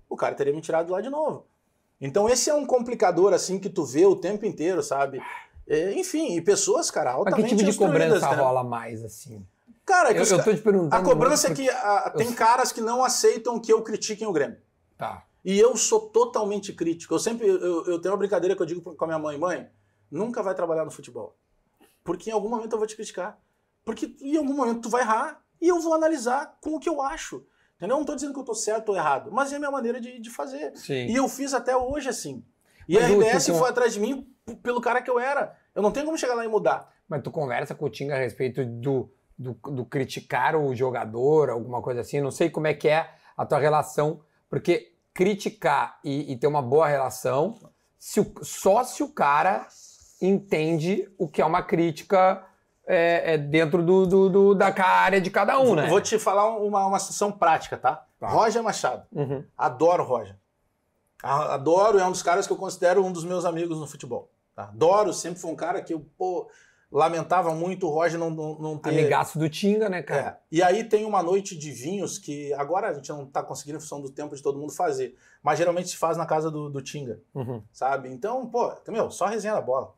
o 0.10 0.18
cara 0.18 0.36
teria 0.36 0.54
me 0.54 0.60
tirado 0.60 0.92
lá 0.92 1.00
de 1.00 1.10
novo. 1.10 1.46
Então 2.02 2.28
esse 2.28 2.50
é 2.50 2.54
um 2.54 2.66
complicador 2.66 3.34
assim 3.34 3.58
que 3.58 3.70
tu 3.70 3.86
vê 3.86 4.06
o 4.06 4.14
tempo 4.14 4.46
inteiro, 4.46 4.84
sabe? 4.84 5.22
É, 5.66 5.94
enfim, 5.94 6.36
e 6.36 6.42
pessoas, 6.42 6.92
cara, 6.92 7.14
altamente 7.14 7.42
Mas 7.42 7.52
que 7.52 7.58
tipo 7.58 7.72
de 7.72 7.78
cobrança 7.78 8.30
né? 8.30 8.36
rola 8.36 8.62
mais 8.62 9.02
assim? 9.06 9.46
Cara, 9.86 10.12
eu, 10.12 10.26
eu 10.26 10.44
tô 10.44 10.54
te 10.54 10.62
perguntando. 10.62 10.96
A 10.96 11.02
cobrança 11.02 11.48
é 11.48 11.54
que 11.54 11.70
a, 11.70 12.10
tem 12.10 12.34
caras 12.34 12.74
que 12.74 12.82
não 12.82 13.06
aceitam 13.06 13.58
que 13.58 13.72
eu 13.72 13.82
critiquem 13.84 14.28
o 14.28 14.34
Grêmio. 14.34 14.58
Tá. 14.98 15.24
E 15.46 15.58
eu 15.58 15.78
sou 15.78 16.02
totalmente 16.10 16.74
crítico. 16.74 17.14
Eu 17.14 17.20
sempre 17.20 17.48
eu, 17.48 17.86
eu 17.86 18.02
tenho 18.02 18.14
uma 18.14 18.18
brincadeira 18.18 18.54
que 18.54 18.62
eu 18.62 18.66
digo 18.66 18.82
com 18.82 19.06
a 19.06 19.08
minha 19.08 19.18
mãe, 19.18 19.38
mãe, 19.38 19.70
nunca 20.12 20.42
vai 20.42 20.56
trabalhar 20.56 20.86
no 20.86 20.92
futebol. 20.92 21.36
Porque 22.04 22.30
em 22.30 22.34
algum 22.34 22.50
momento 22.50 22.74
eu 22.74 22.78
vou 22.78 22.88
te 22.88 22.96
criticar. 22.96 23.40
Porque 23.84 24.16
em 24.22 24.38
algum 24.38 24.54
momento 24.54 24.82
tu 24.82 24.90
vai 24.90 25.02
errar 25.02 25.42
e 25.62 25.68
eu 25.68 25.80
vou 25.80 25.94
analisar 25.94 26.58
com 26.62 26.76
o 26.76 26.80
que 26.80 26.90
eu 26.90 27.02
acho. 27.02 27.46
Entendeu? 27.76 27.96
Eu 27.96 27.98
não 27.98 28.02
estou 28.02 28.16
dizendo 28.16 28.34
que 28.34 28.40
eu 28.40 28.44
estou 28.44 28.56
certo 28.56 28.90
ou 28.90 28.96
errado, 28.96 29.32
mas 29.32 29.54
é 29.54 29.56
a 29.56 29.60
minha 29.60 29.72
maneira 29.72 30.02
de, 30.02 30.20
de 30.20 30.30
fazer. 30.30 30.76
Sim. 30.76 31.08
E 31.08 31.16
eu 31.16 31.28
fiz 31.30 31.54
até 31.54 31.76
hoje 31.76 32.10
assim. 32.10 32.44
E 32.88 32.96
mas 32.96 33.04
a 33.04 33.08
RBS 33.08 33.46
tu, 33.46 33.56
foi 33.56 33.70
atrás 33.70 33.94
de 33.94 34.00
mim 34.00 34.28
pelo 34.62 34.82
cara 34.82 35.02
que 35.02 35.10
eu 35.10 35.20
era. 35.20 35.56
Eu 35.74 35.82
não 35.82 35.92
tenho 35.92 36.06
como 36.06 36.18
chegar 36.18 36.36
lá 36.36 36.44
e 36.44 36.48
mudar. 36.48 36.92
Mas 37.08 37.22
tu 37.24 37.32
conversa 37.32 37.74
com 37.74 37.86
o 37.86 37.90
Tinga 37.90 38.16
a 38.16 38.20
respeito 38.20 38.66
do, 38.66 39.10
do, 39.38 39.54
do 39.54 39.86
criticar 39.86 40.56
o 40.56 40.76
jogador, 40.76 41.50
alguma 41.50 41.82
coisa 41.82 42.02
assim. 42.02 42.20
Não 42.20 42.32
sei 42.32 42.50
como 42.50 42.68
é 42.68 42.74
que 42.74 42.88
é 42.90 43.10
a 43.38 43.46
tua 43.46 43.60
relação, 43.60 44.22
porque 44.50 44.94
criticar 45.14 46.00
e, 46.04 46.34
e 46.34 46.38
ter 46.38 46.48
uma 46.48 46.62
boa 46.62 46.88
relação, 46.88 47.58
se 47.98 48.20
o, 48.20 48.34
só 48.42 48.84
se 48.84 49.04
o 49.04 49.10
cara 49.10 49.68
entende 50.22 51.10
o 51.18 51.28
que 51.28 51.42
é 51.42 51.46
uma 51.46 51.62
crítica 51.62 52.44
é, 52.86 53.34
é 53.34 53.38
dentro 53.38 53.84
do, 53.84 54.06
do, 54.06 54.30
do, 54.30 54.56
da 54.56 54.74
área 54.84 55.22
de 55.22 55.30
cada 55.30 55.60
um, 55.60 55.76
né? 55.76 55.88
Vou 55.88 56.02
te 56.02 56.18
falar 56.18 56.58
uma, 56.58 56.88
uma 56.88 57.00
situação 57.00 57.32
prática, 57.32 57.78
tá? 57.78 58.06
tá. 58.20 58.28
Roger 58.28 58.64
Machado. 58.64 59.06
Uhum. 59.12 59.44
Adoro 59.58 60.04
Roger. 60.04 60.36
Adoro, 61.22 62.00
é 62.00 62.06
um 62.06 62.12
dos 62.12 62.24
caras 62.24 62.48
que 62.48 62.54
eu 62.54 62.58
considero 62.58 63.04
um 63.04 63.12
dos 63.12 63.24
meus 63.24 63.46
amigos 63.46 63.78
no 63.78 63.86
futebol. 63.86 64.32
Tá? 64.56 64.64
Adoro, 64.64 65.14
sempre 65.14 65.40
foi 65.40 65.52
um 65.52 65.56
cara 65.56 65.82
que 65.82 65.94
eu, 65.94 66.06
pô, 66.18 66.50
lamentava 66.92 67.54
muito 67.54 67.86
o 67.86 67.90
Roger 67.90 68.18
não, 68.18 68.30
não, 68.30 68.60
não 68.60 68.78
ter... 68.78 68.90
Amigaço 68.90 69.38
do 69.38 69.48
Tinga, 69.50 69.90
né, 69.90 70.02
cara? 70.02 70.22
É. 70.22 70.38
E 70.52 70.64
aí 70.64 70.84
tem 70.84 71.06
uma 71.06 71.22
noite 71.22 71.58
de 71.58 71.72
vinhos 71.72 72.18
que 72.18 72.52
agora 72.54 72.90
a 72.90 72.94
gente 72.94 73.10
não 73.10 73.26
tá 73.26 73.44
conseguindo 73.44 73.78
em 73.78 73.82
função 73.82 74.02
do 74.02 74.10
tempo 74.10 74.36
de 74.36 74.42
todo 74.42 74.58
mundo 74.58 74.74
fazer, 74.74 75.16
mas 75.44 75.60
geralmente 75.60 75.90
se 75.90 75.98
faz 75.98 76.18
na 76.18 76.26
casa 76.26 76.50
do, 76.50 76.70
do 76.70 76.82
Tinga, 76.82 77.22
uhum. 77.36 77.62
sabe? 77.72 78.10
Então, 78.10 78.48
pô, 78.48 78.74
meu, 78.88 79.12
só 79.12 79.28
resenha 79.28 79.54
da 79.54 79.62
bola. 79.62 79.94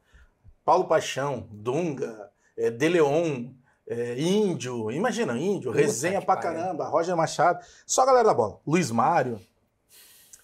Paulo 0.63 0.87
Paixão, 0.87 1.47
Dunga, 1.51 2.31
é, 2.57 2.69
De 2.69 2.87
Leon, 2.87 3.51
é, 3.87 4.19
Índio, 4.19 4.91
imagina, 4.91 5.37
Índio, 5.37 5.71
Puta 5.71 5.83
resenha 5.83 6.21
pra 6.21 6.37
caramba, 6.37 6.87
Roger 6.87 7.15
Machado, 7.15 7.59
só 7.85 8.03
a 8.03 8.05
galera 8.05 8.27
da 8.27 8.33
bola, 8.33 8.59
Luiz 8.65 8.91
Mário. 8.91 9.41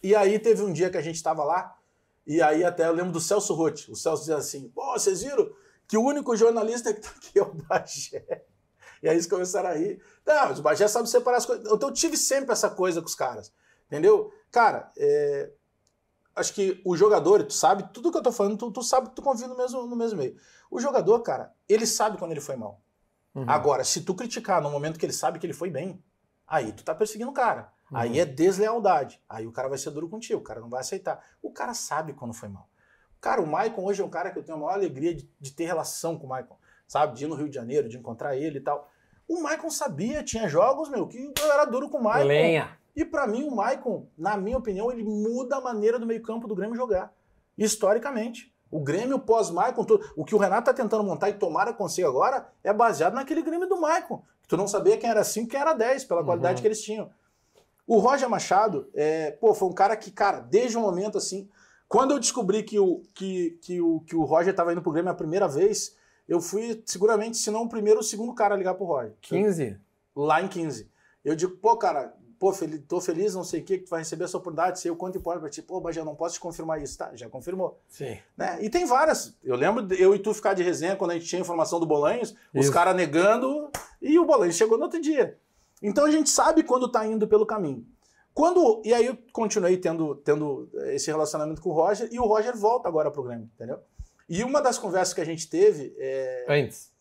E 0.02 0.15
aí 0.15 0.38
teve 0.39 0.61
um 0.61 0.73
dia 0.73 0.89
que 0.89 0.98
a 0.98 1.02
gente 1.02 1.22
tava 1.22 1.44
lá, 1.44 1.76
e 2.26 2.41
aí 2.41 2.64
até 2.64 2.88
eu 2.88 2.94
lembro 2.94 3.11
do 3.11 3.22
Celso 3.22 3.53
Rotti, 3.53 3.91
o 3.91 3.95
Celso 3.95 4.23
dizia 4.23 4.38
assim, 4.38 4.69
pô, 4.69 4.94
vocês 4.94 5.22
viram 5.22 5.49
que 5.88 5.98
o 5.98 6.03
único 6.03 6.35
jornalista 6.35 6.94
que 6.94 6.99
tá 6.99 7.10
aqui 7.15 7.39
é 7.39 7.41
o 7.41 7.53
Bagé. 7.53 8.44
E 8.99 9.07
aí 9.07 9.14
eles 9.14 9.27
começaram 9.27 9.69
a 9.69 9.73
rir. 9.73 10.02
Não, 10.26 10.49
mas 10.49 10.57
o 10.57 10.64
Bagé 10.64 10.88
sabe 10.88 11.07
separar 11.07 11.38
as 11.38 11.45
coisas. 11.45 11.72
Então 11.72 11.89
eu 11.89 11.94
tive 11.94 12.18
sempre 12.18 12.52
essa 12.52 12.68
coisa 12.68 12.99
com 12.99 13.06
os 13.06 13.14
caras, 13.14 13.53
entendeu? 13.85 14.34
Cara, 14.52 14.91
é, 14.98 15.52
acho 16.38 16.53
que 16.53 16.81
o 16.85 16.95
jogador, 16.95 17.43
tu 17.43 17.53
sabe, 17.53 17.89
tudo 17.91 18.11
que 18.11 18.18
eu 18.18 18.23
tô 18.23 18.31
falando, 18.31 18.57
tu, 18.57 18.72
tu 18.72 18.84
sabe 18.84 19.09
que 19.09 19.15
tu 19.15 19.22
convive 19.22 19.47
no 19.47 19.57
mesmo, 19.57 19.85
no 19.85 19.95
mesmo 19.95 20.18
meio. 20.18 20.38
O 20.69 20.80
jogador, 20.80 21.19
cara, 21.22 21.53
ele 21.68 21.85
sabe 21.85 22.18
quando 22.18 22.31
ele 22.31 22.41
foi 22.41 22.55
mal. 22.55 22.81
Uhum. 23.34 23.45
Agora, 23.47 23.84
se 23.84 24.01
tu 24.01 24.14
criticar 24.14 24.61
no 24.61 24.69
momento 24.69 24.99
que 24.99 25.05
ele 25.05 25.14
sabe 25.14 25.39
que 25.39 25.45
ele 25.45 25.53
foi 25.53 25.69
bem, 25.69 26.03
aí 26.47 26.72
tu 26.72 26.84
tá 26.84 26.93
perseguindo 26.95 27.31
o 27.31 27.34
cara. 27.34 27.72
Uhum. 27.91 27.97
Aí 27.97 28.19
é 28.19 28.26
deslealdade. 28.26 29.22
Aí 29.27 29.45
o 29.47 29.51
cara 29.51 29.68
vai 29.68 29.77
ser 29.77 29.91
duro 29.91 30.09
contigo, 30.09 30.39
o 30.39 30.43
cara 30.43 30.59
não 30.59 30.69
vai 30.69 30.81
aceitar. 30.81 31.23
O 31.41 31.51
cara 31.51 31.73
sabe 31.73 32.14
quando 32.14 32.34
foi 32.34 32.49
mal. 32.49 32.69
Cara, 33.19 33.41
o 33.41 33.47
Maicon 33.47 33.84
hoje 33.84 34.01
é 34.01 34.05
um 34.05 34.09
cara 34.09 34.31
que 34.31 34.38
eu 34.38 34.43
tenho 34.43 34.57
a 34.57 34.61
maior 34.61 34.73
alegria 34.73 35.14
de, 35.14 35.30
de 35.39 35.51
ter 35.51 35.65
relação 35.65 36.18
com 36.18 36.26
o 36.26 36.30
Maicon. 36.30 36.57
Sabe? 36.88 37.15
De 37.15 37.26
ir 37.26 37.27
no 37.27 37.35
Rio 37.35 37.49
de 37.49 37.55
Janeiro, 37.55 37.89
de 37.89 37.97
encontrar 37.97 38.35
ele 38.35 38.59
e 38.59 38.61
tal. 38.61 38.89
O 39.27 39.41
Maicon 39.41 39.69
sabia, 39.69 40.23
tinha 40.23 40.47
jogos, 40.47 40.89
meu, 40.89 41.07
que 41.07 41.18
eu 41.18 41.51
era 41.51 41.65
duro 41.65 41.89
com 41.89 41.97
o 41.97 42.03
Maicon. 42.03 42.27
Lenha. 42.27 42.77
E 42.98 43.06
para 43.06 43.28
mim, 43.28 43.44
o 43.44 43.56
Maicon, 43.56 44.07
na 44.18 44.36
minha 44.36 44.57
opinião, 44.57 44.91
ele 44.91 45.03
muda 45.03 45.57
a 45.57 45.61
maneira 45.61 45.99
do 45.99 46.07
meio-campo 46.07 46.48
do 46.48 46.56
Grêmio 46.56 46.76
jogar. 46.76 47.14
Historicamente. 47.56 48.52
O 48.72 48.80
Grêmio 48.80 49.19
pós-Maicon, 49.19 49.86
o 50.15 50.26
que 50.26 50.34
o 50.34 50.38
Renato 50.40 50.65
tá 50.65 50.74
tentando 50.74 51.03
montar 51.03 51.30
e 51.30 51.34
tomara 51.34 51.72
consiga 51.72 52.07
agora, 52.07 52.49
é 52.64 52.74
baseado 52.74 53.14
naquele 53.14 53.44
Grêmio 53.44 53.69
do 53.69 53.80
Maicon. 53.80 54.24
Que 54.41 54.48
tu 54.48 54.57
não 54.57 54.68
sabia 54.68 54.98
quem 54.98 55.11
era 55.11 55.24
5 55.24 55.48
quem 55.48 55.60
era 55.60 55.74
10, 55.74 56.06
pela 56.06 56.24
qualidade 56.24 56.56
uhum. 56.56 56.61
que 56.64 56.68
eles 56.68 56.82
tinham. 56.82 57.11
O 57.86 57.99
Roger 57.99 58.28
Machado, 58.28 58.90
é, 58.95 59.30
pô, 59.30 59.53
foi 59.53 59.69
um 59.69 59.74
cara 59.74 59.95
que, 59.95 60.10
cara, 60.10 60.40
desde 60.40 60.76
o 60.76 60.82
momento 60.82 61.19
assim. 61.19 61.48
Quando 61.88 62.11
eu 62.11 62.19
descobri 62.19 62.64
que 62.64 62.80
o, 62.80 63.03
que, 63.14 63.60
que 63.61 63.80
o, 63.80 63.99
que 63.99 64.15
o 64.15 64.24
Roger 64.24 64.49
estava 64.49 64.72
indo 64.72 64.82
pro 64.82 64.91
Grêmio 64.91 65.11
a 65.11 65.15
primeira 65.15 65.48
vez, 65.48 65.95
eu 66.28 66.41
fui 66.41 66.82
seguramente, 66.84 67.38
se 67.38 67.52
não 67.52 67.61
o 67.61 67.69
primeiro, 67.69 67.99
o 67.99 68.03
segundo 68.03 68.34
cara 68.34 68.56
a 68.56 68.57
ligar 68.57 68.74
pro 68.74 68.86
Roger. 68.88 69.14
15? 69.22 69.80
Lá 70.15 70.41
em 70.41 70.48
15. 70.48 70.90
Eu 71.24 71.36
digo, 71.36 71.56
pô, 71.57 71.78
cara, 71.78 72.14
pô, 72.39 72.53
fel 72.53 72.69
tô 72.88 73.01
feliz, 73.01 73.34
não 73.35 73.43
sei 73.43 73.61
o 73.61 73.64
que, 73.64 73.80
que 73.80 73.84
tu 73.85 73.89
vai 73.89 73.99
receber 73.99 74.26
essa 74.26 74.38
oportunidade, 74.38 74.80
sei 74.80 74.91
o 74.91 74.95
quanto 74.95 75.18
importa 75.18 75.39
pra 75.39 75.49
ti. 75.49 75.61
Pô, 75.61 75.81
mas 75.81 75.95
já 75.95 76.03
não 76.03 76.15
posso 76.15 76.35
te 76.35 76.39
confirmar 76.39 76.81
isso. 76.81 76.97
Tá, 76.97 77.11
já 77.15 77.30
confirmou. 77.30 77.80
Sim. 77.89 78.18
Né? 78.35 78.59
E 78.61 78.69
tem 78.69 78.85
várias. 78.85 79.35
Eu 79.43 79.55
lembro 79.55 79.93
eu 79.95 80.15
e 80.15 80.19
tu 80.19 80.34
ficar 80.34 80.53
de 80.53 80.64
resenha 80.64 80.95
quando 80.95 81.11
a 81.11 81.14
gente 81.15 81.26
tinha 81.26 81.41
informação 81.41 81.80
do 81.80 81.85
Bolanhos, 81.85 82.35
os 82.53 82.69
caras 82.69 82.95
negando, 82.95 83.69
e 84.01 84.18
o 84.19 84.26
Bolanhos 84.26 84.55
chegou 84.55 84.77
no 84.77 84.85
outro 84.85 85.01
dia. 85.01 85.38
Então 85.81 86.05
a 86.05 86.11
gente 86.11 86.30
sabe 86.30 86.64
quando 86.64 86.91
tá 86.91 87.05
indo 87.05 87.27
pelo 87.27 87.45
caminho. 87.45 87.85
Quando, 88.34 88.81
e 88.85 88.93
aí 88.93 89.07
eu 89.07 89.18
continuei 89.34 89.77
tendo, 89.77 90.15
tendo 90.18 90.69
esse 90.89 91.09
relacionamento 91.09 91.59
com 91.59 91.69
o 91.69 91.73
Roger, 91.73 92.07
e 92.11 92.19
o 92.19 92.26
Roger 92.26 92.55
volta 92.55 92.88
agora 92.88 93.09
pro 93.09 93.23
Grêmio, 93.23 93.49
entendeu? 93.55 93.80
E 94.30 94.43
uma 94.43 94.61
das 94.61 94.77
conversas 94.77 95.14
que 95.14 95.22
a 95.22 95.26
gente 95.26 95.49
teve... 95.49 95.95
É, 95.97 96.45
Antes. 96.47 96.91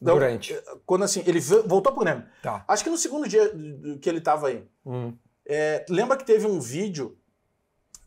Então, 0.00 0.14
Durante. 0.14 0.58
Quando 0.86 1.04
assim, 1.04 1.22
ele 1.26 1.40
voltou 1.40 1.92
pro 1.92 2.02
Grêmio. 2.02 2.24
Tá. 2.42 2.64
Acho 2.66 2.82
que 2.82 2.90
no 2.90 2.96
segundo 2.96 3.28
dia 3.28 3.52
que 4.00 4.08
ele 4.08 4.20
tava 4.20 4.48
aí. 4.48 4.66
Hum. 4.84 5.12
É, 5.44 5.84
lembra 5.88 6.16
que 6.16 6.24
teve 6.24 6.46
um 6.46 6.58
vídeo, 6.58 7.18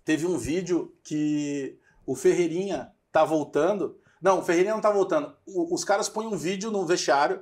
teve 0.03 0.25
um 0.25 0.37
vídeo 0.37 0.95
que 1.03 1.77
o 2.05 2.15
Ferreirinha 2.15 2.91
tá 3.11 3.23
voltando. 3.23 3.99
Não, 4.21 4.39
o 4.39 4.41
Ferreirinha 4.41 4.73
não 4.73 4.81
tá 4.81 4.89
voltando. 4.89 5.35
O, 5.45 5.73
os 5.73 5.83
caras 5.83 6.09
põem 6.09 6.25
um 6.25 6.37
vídeo 6.37 6.71
no 6.71 6.85
vestiário, 6.85 7.41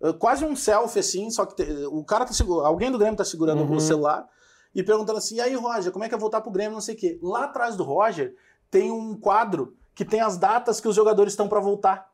uh, 0.00 0.14
quase 0.14 0.44
um 0.44 0.56
selfie 0.56 1.00
assim, 1.00 1.30
só 1.30 1.44
que 1.44 1.56
te, 1.56 1.86
o 1.86 2.02
cara 2.04 2.24
tá 2.24 2.32
segurando, 2.32 2.66
alguém 2.66 2.90
do 2.90 2.98
Grêmio 2.98 3.16
tá 3.16 3.24
segurando 3.24 3.62
uhum. 3.62 3.76
o 3.76 3.80
celular 3.80 4.26
e 4.74 4.82
perguntando 4.82 5.18
assim: 5.18 5.36
"E 5.36 5.40
aí, 5.40 5.54
Roger, 5.54 5.92
como 5.92 6.04
é 6.04 6.08
que 6.08 6.14
é 6.14 6.18
voltar 6.18 6.40
pro 6.40 6.50
Grêmio, 6.50 6.72
não 6.72 6.80
sei 6.80 6.94
o 6.94 6.98
quê". 6.98 7.18
Lá 7.22 7.44
atrás 7.44 7.76
do 7.76 7.82
Roger 7.82 8.34
tem 8.70 8.90
um 8.90 9.14
quadro 9.14 9.76
que 9.94 10.04
tem 10.04 10.20
as 10.20 10.38
datas 10.38 10.80
que 10.80 10.88
os 10.88 10.96
jogadores 10.96 11.32
estão 11.32 11.48
para 11.48 11.60
voltar. 11.60 12.09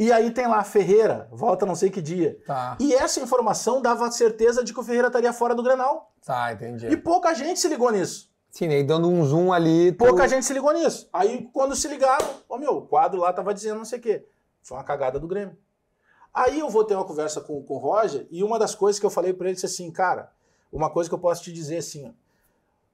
E 0.00 0.10
aí 0.10 0.30
tem 0.30 0.46
lá, 0.46 0.64
Ferreira, 0.64 1.28
volta 1.30 1.66
não 1.66 1.74
sei 1.74 1.90
que 1.90 2.00
dia. 2.00 2.38
Tá. 2.46 2.74
E 2.80 2.94
essa 2.94 3.20
informação 3.20 3.82
dava 3.82 4.10
certeza 4.10 4.64
de 4.64 4.72
que 4.72 4.80
o 4.80 4.82
Ferreira 4.82 5.08
estaria 5.08 5.30
fora 5.30 5.54
do 5.54 5.62
Grenal. 5.62 6.10
Tá, 6.24 6.54
entendi. 6.54 6.86
E 6.86 6.96
pouca 6.96 7.34
gente 7.34 7.60
se 7.60 7.68
ligou 7.68 7.92
nisso. 7.92 8.32
Sim, 8.50 8.68
aí 8.68 8.82
dando 8.82 9.10
um 9.10 9.22
zoom 9.22 9.52
ali. 9.52 9.92
Tu... 9.92 9.98
Pouca 9.98 10.26
gente 10.26 10.46
se 10.46 10.54
ligou 10.54 10.72
nisso. 10.72 11.06
Aí 11.12 11.50
quando 11.52 11.76
se 11.76 11.86
ligaram, 11.86 12.26
ó 12.48 12.56
meu, 12.56 12.78
o 12.78 12.86
quadro 12.86 13.20
lá 13.20 13.30
tava 13.30 13.52
dizendo 13.52 13.76
não 13.76 13.84
sei 13.84 13.98
o 13.98 14.02
quê. 14.02 14.26
Foi 14.62 14.78
uma 14.78 14.84
cagada 14.84 15.20
do 15.20 15.28
Grêmio. 15.28 15.54
Aí 16.32 16.58
eu 16.60 16.70
vou 16.70 16.82
ter 16.82 16.94
uma 16.94 17.04
conversa 17.04 17.42
com, 17.42 17.62
com 17.62 17.74
o 17.74 17.78
Roger 17.78 18.26
e 18.30 18.42
uma 18.42 18.58
das 18.58 18.74
coisas 18.74 18.98
que 18.98 19.04
eu 19.04 19.10
falei 19.10 19.34
para 19.34 19.48
ele 19.48 19.54
disse 19.54 19.66
assim, 19.66 19.90
cara, 19.90 20.32
uma 20.72 20.88
coisa 20.88 21.10
que 21.10 21.14
eu 21.14 21.18
posso 21.18 21.42
te 21.42 21.52
dizer 21.52 21.76
assim, 21.76 22.08
ó, 22.08 22.12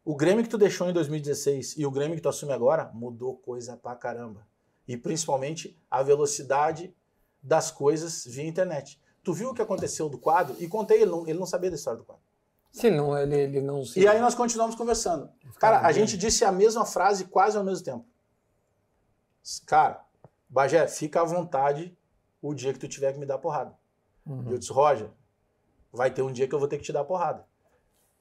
o 0.04 0.16
Grêmio 0.16 0.42
que 0.42 0.50
tu 0.50 0.58
deixou 0.58 0.90
em 0.90 0.92
2016 0.92 1.76
e 1.78 1.86
o 1.86 1.90
Grêmio 1.92 2.16
que 2.16 2.22
tu 2.22 2.28
assume 2.28 2.52
agora 2.52 2.90
mudou 2.92 3.36
coisa 3.36 3.76
pra 3.76 3.94
caramba 3.94 4.44
e 4.86 4.96
principalmente 4.96 5.78
a 5.90 6.02
velocidade 6.02 6.94
das 7.42 7.70
coisas 7.70 8.24
via 8.26 8.46
internet. 8.46 9.00
Tu 9.22 9.32
viu 9.32 9.50
o 9.50 9.54
que 9.54 9.62
aconteceu 9.62 10.08
do 10.08 10.18
quadro? 10.18 10.56
E 10.58 10.68
contei, 10.68 11.02
ele 11.02 11.10
não, 11.10 11.26
ele 11.26 11.38
não 11.38 11.46
sabia 11.46 11.70
da 11.70 11.76
história 11.76 11.98
do 11.98 12.04
quadro. 12.04 12.22
Sim, 12.72 12.90
não, 12.90 13.16
ele, 13.16 13.34
ele 13.34 13.60
não 13.60 13.84
se... 13.84 13.98
E 13.98 14.06
aí 14.06 14.20
nós 14.20 14.34
continuamos 14.34 14.76
conversando. 14.76 15.30
Cara, 15.58 15.80
a 15.80 15.92
gente 15.92 16.16
disse 16.16 16.44
a 16.44 16.52
mesma 16.52 16.84
frase 16.84 17.24
quase 17.24 17.56
ao 17.56 17.64
mesmo 17.64 17.84
tempo. 17.84 18.04
Cara, 19.64 20.04
Bagé, 20.48 20.86
fica 20.86 21.20
à 21.20 21.24
vontade 21.24 21.96
o 22.42 22.54
dia 22.54 22.72
que 22.72 22.78
tu 22.78 22.86
tiver 22.86 23.12
que 23.12 23.18
me 23.18 23.26
dar 23.26 23.38
porrada. 23.38 23.74
Uhum. 24.26 24.44
E 24.48 24.52
eu 24.52 24.58
disse, 24.58 24.72
Roger, 24.72 25.10
vai 25.92 26.10
ter 26.10 26.22
um 26.22 26.30
dia 26.30 26.46
que 26.46 26.54
eu 26.54 26.58
vou 26.58 26.68
ter 26.68 26.76
que 26.76 26.84
te 26.84 26.92
dar 26.92 27.04
porrada. 27.04 27.46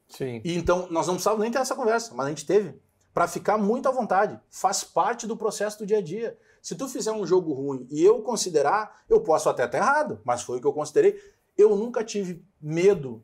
Sim. 0.08 0.42
E 0.44 0.56
então, 0.56 0.88
nós 0.90 1.08
não 1.08 1.16
precisávamos 1.16 1.44
nem 1.44 1.52
ter 1.52 1.60
essa 1.60 1.76
conversa, 1.76 2.14
mas 2.14 2.28
a 2.28 2.30
gente 2.30 2.46
teve. 2.46 2.80
Para 3.14 3.28
ficar 3.28 3.58
muito 3.58 3.88
à 3.88 3.92
vontade. 3.92 4.40
Faz 4.50 4.84
parte 4.84 5.26
do 5.26 5.38
processo 5.38 5.80
do 5.80 5.86
dia 5.86 6.00
a 6.00 6.02
dia. 6.02 6.38
Se 6.66 6.74
tu 6.74 6.88
fizer 6.88 7.12
um 7.12 7.28
jogo 7.28 7.54
ruim 7.54 7.88
e 7.92 8.04
eu 8.04 8.24
considerar, 8.24 9.04
eu 9.08 9.22
posso 9.22 9.48
até 9.48 9.66
estar 9.66 9.78
errado, 9.78 10.20
mas 10.26 10.42
foi 10.42 10.58
o 10.58 10.60
que 10.60 10.66
eu 10.66 10.74
considerei. 10.74 11.16
Eu 11.56 11.76
nunca 11.76 12.04
tive 12.04 12.44
medo 12.60 13.24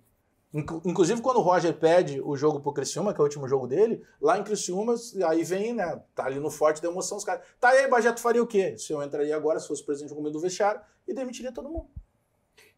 Inclu- 0.53 0.79
Inclusive, 0.85 1.21
quando 1.21 1.37
o 1.37 1.41
Roger 1.41 1.73
pede 1.73 2.21
o 2.21 2.35
jogo 2.37 2.59
pro 2.59 2.71
Criciúma, 2.71 3.15
que 3.15 3.19
é 3.19 3.23
o 3.23 3.25
último 3.25 3.47
jogo 3.47 3.65
dele, 3.65 4.03
lá 4.21 4.37
em 4.37 4.43
Criciúma, 4.43 4.93
aí 5.27 5.43
vem, 5.43 5.73
né? 5.73 6.03
Tá 6.13 6.25
ali 6.25 6.39
no 6.39 6.51
forte 6.51 6.79
da 6.83 6.87
emoção, 6.89 7.17
os 7.17 7.23
caras. 7.23 7.43
Tá 7.59 7.69
aí, 7.69 7.89
Bagé, 7.89 8.11
tu 8.11 8.19
faria 8.21 8.43
o 8.43 8.45
quê? 8.45 8.77
Se 8.77 8.93
eu 8.93 9.01
entraria 9.01 9.35
agora, 9.35 9.59
se 9.59 9.67
fosse 9.67 9.83
presidente 9.83 10.09
do 10.09 10.15
comitê 10.17 10.33
do 10.33 10.39
vestiário, 10.39 10.79
e 11.07 11.13
demitiria 11.13 11.51
todo 11.51 11.67
mundo. 11.67 11.87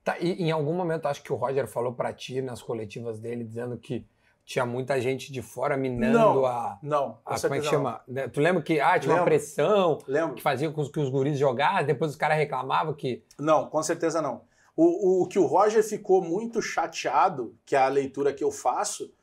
Tá, 0.02 0.18
e 0.20 0.32
em 0.44 0.52
algum 0.52 0.74
momento 0.74 1.08
acho 1.08 1.22
que 1.24 1.34
o 1.34 1.36
Roger 1.36 1.68
falou 1.68 1.94
pra 1.94 2.14
ti 2.14 2.42
nas 2.42 2.62
coletivas 2.62 3.20
dele, 3.20 3.44
dizendo 3.44 3.76
que 3.78 4.08
tinha 4.46 4.66
muita 4.66 5.00
gente 5.00 5.32
de 5.32 5.42
fora 5.42 5.78
minando 5.78 6.18
Não, 6.18 6.46
a. 6.46 6.78
Não. 6.82 7.18
a 7.26 7.34
como 7.34 7.34
é 7.34 7.36
que 7.36 7.40
certeza 7.40 7.70
chama? 7.70 8.02
Né, 8.08 8.28
Tu 8.28 8.40
lembra 8.42 8.62
que 8.62 8.80
ah, 8.80 9.00
tinha 9.00 9.12
uma 9.12 9.20
Lembro. 9.20 9.26
pressão 9.32 9.70
não. 9.70 9.98
Lembro? 10.08 10.36
que 10.36 10.42
fazia 10.42 10.70
com 10.70 10.86
que 10.90 11.00
os 11.00 11.10
guris 11.10 11.38
jogassem, 11.40 11.86
depois 11.86 12.12
os 12.12 12.18
caras 12.18 12.38
reclamavam 12.38 12.94
que. 12.94 13.24
Não, 13.40 13.68
com 13.68 13.82
certeza 13.82 14.22
não. 14.22 14.42
O, 14.76 14.84
o, 14.86 15.24
o 15.24 15.28
que 15.28 15.38
o 15.40 15.46
Roger 15.46 15.84
ficou 15.84 16.22
muito 16.22 16.62
chateado, 16.62 17.56
que 17.66 17.76
é 17.76 17.80
a 17.80 17.88
leitura 17.88 18.34
que 18.34 18.44
eu 18.44 18.52
faço, 18.52 19.14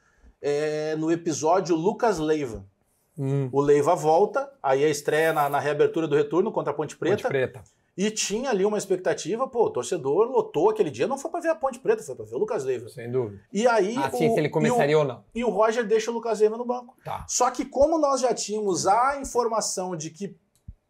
é 0.41 0.95
no 0.97 1.11
episódio 1.11 1.75
Lucas 1.77 2.19
Leiva. 2.19 2.65
Hum, 3.19 3.51
O 3.53 3.61
Leiva 3.61 3.95
volta, 3.95 4.51
aí 4.63 4.83
a 4.85 4.89
estreia 4.89 5.33
na, 5.33 5.49
na 5.49 5.59
reabertura 5.59 6.09
do 6.09 6.17
retorno 6.17 6.51
contra 6.51 6.71
a 6.73 6.75
Ponte 6.75 6.97
Preta. 6.97 7.17
Ponte 7.17 7.29
Preta. 7.29 7.63
E 8.03 8.11
tinha 8.11 8.49
ali 8.49 8.65
uma 8.65 8.79
expectativa, 8.79 9.47
pô, 9.47 9.65
o 9.67 9.71
torcedor 9.71 10.27
lotou 10.31 10.71
aquele 10.71 10.89
dia, 10.91 11.07
não 11.07 11.19
foi 11.19 11.31
pra 11.31 11.41
ver 11.41 11.51
a 11.51 11.55
Ponte 11.55 11.79
Preta, 11.79 12.03
foi 12.03 12.15
pra 12.15 12.25
ver 12.25 12.35
o 12.35 12.39
Lucas 12.39 12.65
Leiva. 12.65 12.89
Sem 12.89 13.11
dúvida. 13.13 13.43
E 13.53 13.67
aí. 13.69 13.95
Ah, 13.99 14.11
sim, 14.11 14.29
o, 14.31 14.33
se 14.33 14.39
ele 14.39 14.49
o- 14.49 14.51
começaria 14.51 14.99
ou 14.99 15.05
não. 15.05 15.23
E 15.35 15.45
o 15.45 15.51
Roger 15.51 15.87
deixa 15.87 16.11
o 16.11 16.15
Lucas 16.15 16.41
Leiva 16.41 16.57
no 16.57 16.65
banco. 16.65 16.97
Tá. 17.05 17.27
Só 17.29 17.51
que 17.51 17.63
como 17.65 17.99
nós 17.99 18.23
já 18.23 18.33
tínhamos 18.33 18.87
a 18.87 19.19
informação 19.21 19.95
de 19.95 20.09
que, 20.09 20.35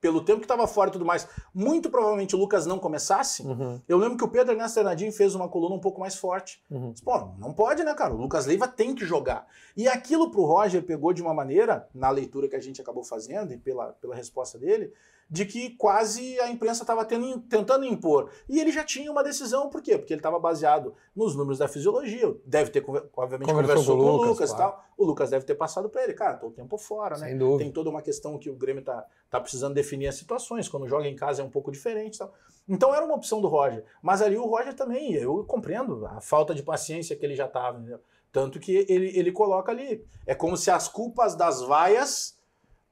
pelo 0.00 0.20
tempo 0.24 0.38
que 0.38 0.44
estava 0.44 0.66
fora 0.68 0.88
e 0.88 0.92
tudo 0.92 1.04
mais, 1.04 1.26
muito 1.52 1.90
provavelmente 1.90 2.36
o 2.36 2.38
Lucas 2.38 2.64
não 2.64 2.78
começasse, 2.78 3.42
Uhum, 3.42 3.80
eu 3.88 3.98
lembro 3.98 4.16
que 4.16 4.24
o 4.24 4.28
Pedro 4.28 4.52
Ernesto 4.54 4.76
Fernandinho 4.76 5.12
fez 5.12 5.34
uma 5.34 5.48
coluna 5.48 5.74
um 5.74 5.80
pouco 5.80 5.98
mais 6.00 6.14
forte. 6.14 6.62
uhum. 6.70 6.94
Pô, 7.04 7.18
não 7.38 7.52
pode, 7.52 7.82
né, 7.82 7.92
cara? 7.92 8.14
O 8.14 8.18
Lucas 8.18 8.46
Leiva 8.46 8.68
tem 8.68 8.94
que 8.94 9.04
jogar. 9.04 9.46
E 9.76 9.88
aquilo 9.88 10.30
pro 10.30 10.44
Roger 10.44 10.82
pegou 10.84 11.12
de 11.12 11.20
uma 11.20 11.34
maneira, 11.34 11.88
na 11.92 12.08
leitura 12.08 12.48
que 12.48 12.54
a 12.56 12.60
gente 12.60 12.80
acabou 12.80 13.02
fazendo 13.02 13.52
e 13.52 13.58
pela, 13.58 13.94
pela 14.00 14.14
resposta 14.14 14.56
dele, 14.58 14.92
de 15.30 15.46
que 15.46 15.70
quase 15.76 16.40
a 16.40 16.50
imprensa 16.50 16.82
estava 16.82 17.04
tentando 17.04 17.84
impor. 17.84 18.30
E 18.48 18.58
ele 18.58 18.72
já 18.72 18.82
tinha 18.82 19.10
uma 19.12 19.22
decisão, 19.22 19.70
por 19.70 19.80
quê? 19.80 19.96
Porque 19.96 20.12
ele 20.12 20.18
estava 20.18 20.40
baseado 20.40 20.92
nos 21.14 21.36
números 21.36 21.58
da 21.58 21.68
fisiologia. 21.68 22.34
Deve 22.44 22.70
ter, 22.70 22.84
obviamente, 23.16 23.48
Conversou 23.48 23.76
conversou, 23.76 23.96
com 23.96 24.02
o 24.02 24.12
Lucas, 24.12 24.28
Lucas, 24.28 24.50
e 24.50 24.54
claro. 24.56 24.72
tal. 24.72 24.84
O 24.98 25.04
Lucas 25.04 25.30
deve 25.30 25.44
ter 25.44 25.54
passado 25.54 25.88
para 25.88 26.02
ele, 26.02 26.14
cara, 26.14 26.36
tô 26.36 26.48
o 26.48 26.50
tempo 26.50 26.76
fora, 26.76 27.16
né? 27.16 27.28
Sem 27.28 27.38
dúvida. 27.38 27.62
Tem 27.62 27.72
toda 27.72 27.88
uma 27.88 28.02
questão 28.02 28.36
que 28.38 28.50
o 28.50 28.56
Grêmio 28.56 28.82
tá, 28.82 29.06
tá 29.30 29.40
precisando 29.40 29.72
definir 29.72 30.08
as 30.08 30.16
situações. 30.16 30.68
Quando 30.68 30.88
joga 30.88 31.06
em 31.06 31.14
casa 31.14 31.42
é 31.42 31.44
um 31.44 31.50
pouco 31.50 31.70
diferente 31.70 32.16
e 32.16 32.18
tal. 32.18 32.34
Então 32.68 32.92
era 32.92 33.04
uma 33.04 33.14
opção 33.14 33.40
do 33.40 33.46
Roger. 33.46 33.84
Mas 34.02 34.20
ali 34.20 34.36
o 34.36 34.46
Roger 34.46 34.74
também, 34.74 35.12
eu 35.14 35.44
compreendo 35.44 36.04
a 36.06 36.20
falta 36.20 36.52
de 36.52 36.62
paciência 36.62 37.14
que 37.14 37.24
ele 37.24 37.36
já 37.36 37.46
tava, 37.46 37.78
entendeu? 37.78 38.00
Tanto 38.32 38.58
que 38.58 38.84
ele, 38.88 39.16
ele 39.16 39.30
coloca 39.30 39.70
ali. 39.70 40.04
É 40.26 40.34
como 40.34 40.56
se 40.56 40.70
as 40.70 40.88
culpas 40.88 41.36
das 41.36 41.62
vaias 41.62 42.36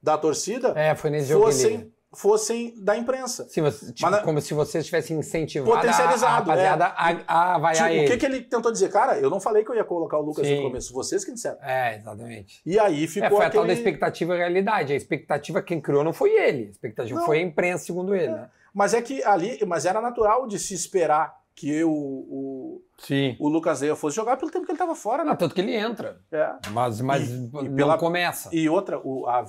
da 0.01 0.17
torcida 0.17 0.73
É, 0.77 0.95
fossem, 0.95 1.91
fossem 2.13 2.73
da 2.83 2.97
imprensa. 2.97 3.47
Sim, 3.49 3.61
você- 3.61 3.93
tipo, 3.93 4.09
Mas 4.09 4.21
como 4.23 4.41
se 4.41 4.53
você 4.53 4.81
tivesse 4.81 5.13
incentivado 5.13 5.71
a, 5.71 5.75
a 5.77 5.79
Potencializado, 5.81 6.49
rapaziada 6.49 6.85
a, 6.85 7.55
a 7.55 7.57
vaiar 7.59 7.75
Tipo, 7.89 7.89
ele. 7.89 8.05
o 8.05 8.11
que, 8.11 8.17
que 8.17 8.25
ele 8.25 8.41
tentou 8.41 8.71
dizer? 8.71 8.89
Cara, 8.89 9.19
eu 9.19 9.29
não 9.29 9.39
falei 9.39 9.63
que 9.63 9.69
eu 9.71 9.75
ia 9.75 9.83
colocar 9.83 10.17
o 10.17 10.21
Lucas 10.21 10.45
Sim. 10.47 10.57
no 10.57 10.63
começo, 10.63 10.91
vocês 10.93 11.23
que 11.23 11.31
disseram. 11.31 11.57
É, 11.61 11.97
exatamente. 11.97 12.61
E 12.65 12.79
aí 12.79 13.03
É, 13.03 13.07
ficou 13.07 13.37
foi 13.37 13.45
a 13.45 13.49
tal 13.49 13.61
aquele... 13.61 13.67
da 13.67 13.73
expectativa 13.73 14.33
e 14.33 14.37
realidade. 14.37 14.93
A 14.93 14.95
expectativa 14.95 15.61
quem 15.61 15.79
criou 15.79 16.03
não 16.03 16.11
foi 16.13 16.31
ele. 16.31 16.65
A 16.67 16.69
expectativa 16.71 17.19
Não. 17.19 17.25
foi 17.25 17.37
a 17.39 17.41
imprensa, 17.41 17.85
segundo 17.85 18.15
ele, 18.15 18.25
É. 18.25 18.31
né? 18.31 18.49
Mas 18.73 18.93
é 18.93 19.01
que 19.01 19.23
ali, 19.23 19.59
mas 19.67 19.85
era 19.85 19.99
natural 20.01 20.47
de 20.47 20.57
se 20.59 20.73
esperar 20.73 21.37
que 21.55 21.69
eu, 21.69 21.91
o, 21.91 22.81
Sim. 22.99 23.35
o 23.39 23.49
Lucas 23.49 23.81
Leiva 23.81 23.95
fosse 23.95 24.15
jogar 24.15 24.37
pelo 24.37 24.49
tempo 24.49 24.65
que 24.65 24.71
ele 24.71 24.75
estava 24.77 24.95
fora, 24.95 25.23
né? 25.25 25.31
Ah, 25.31 25.35
tanto 25.35 25.53
que 25.53 25.59
ele 25.61 25.75
entra. 25.75 26.21
É. 26.31 26.51
Mas, 26.71 27.01
mas 27.01 27.29
E- 27.29 27.49
e 27.65 27.69
pela- 27.69 27.97
começa. 27.97 28.49
E 28.53 28.69
outra, 28.69 28.99
o- 29.03 29.27
a, 29.27 29.43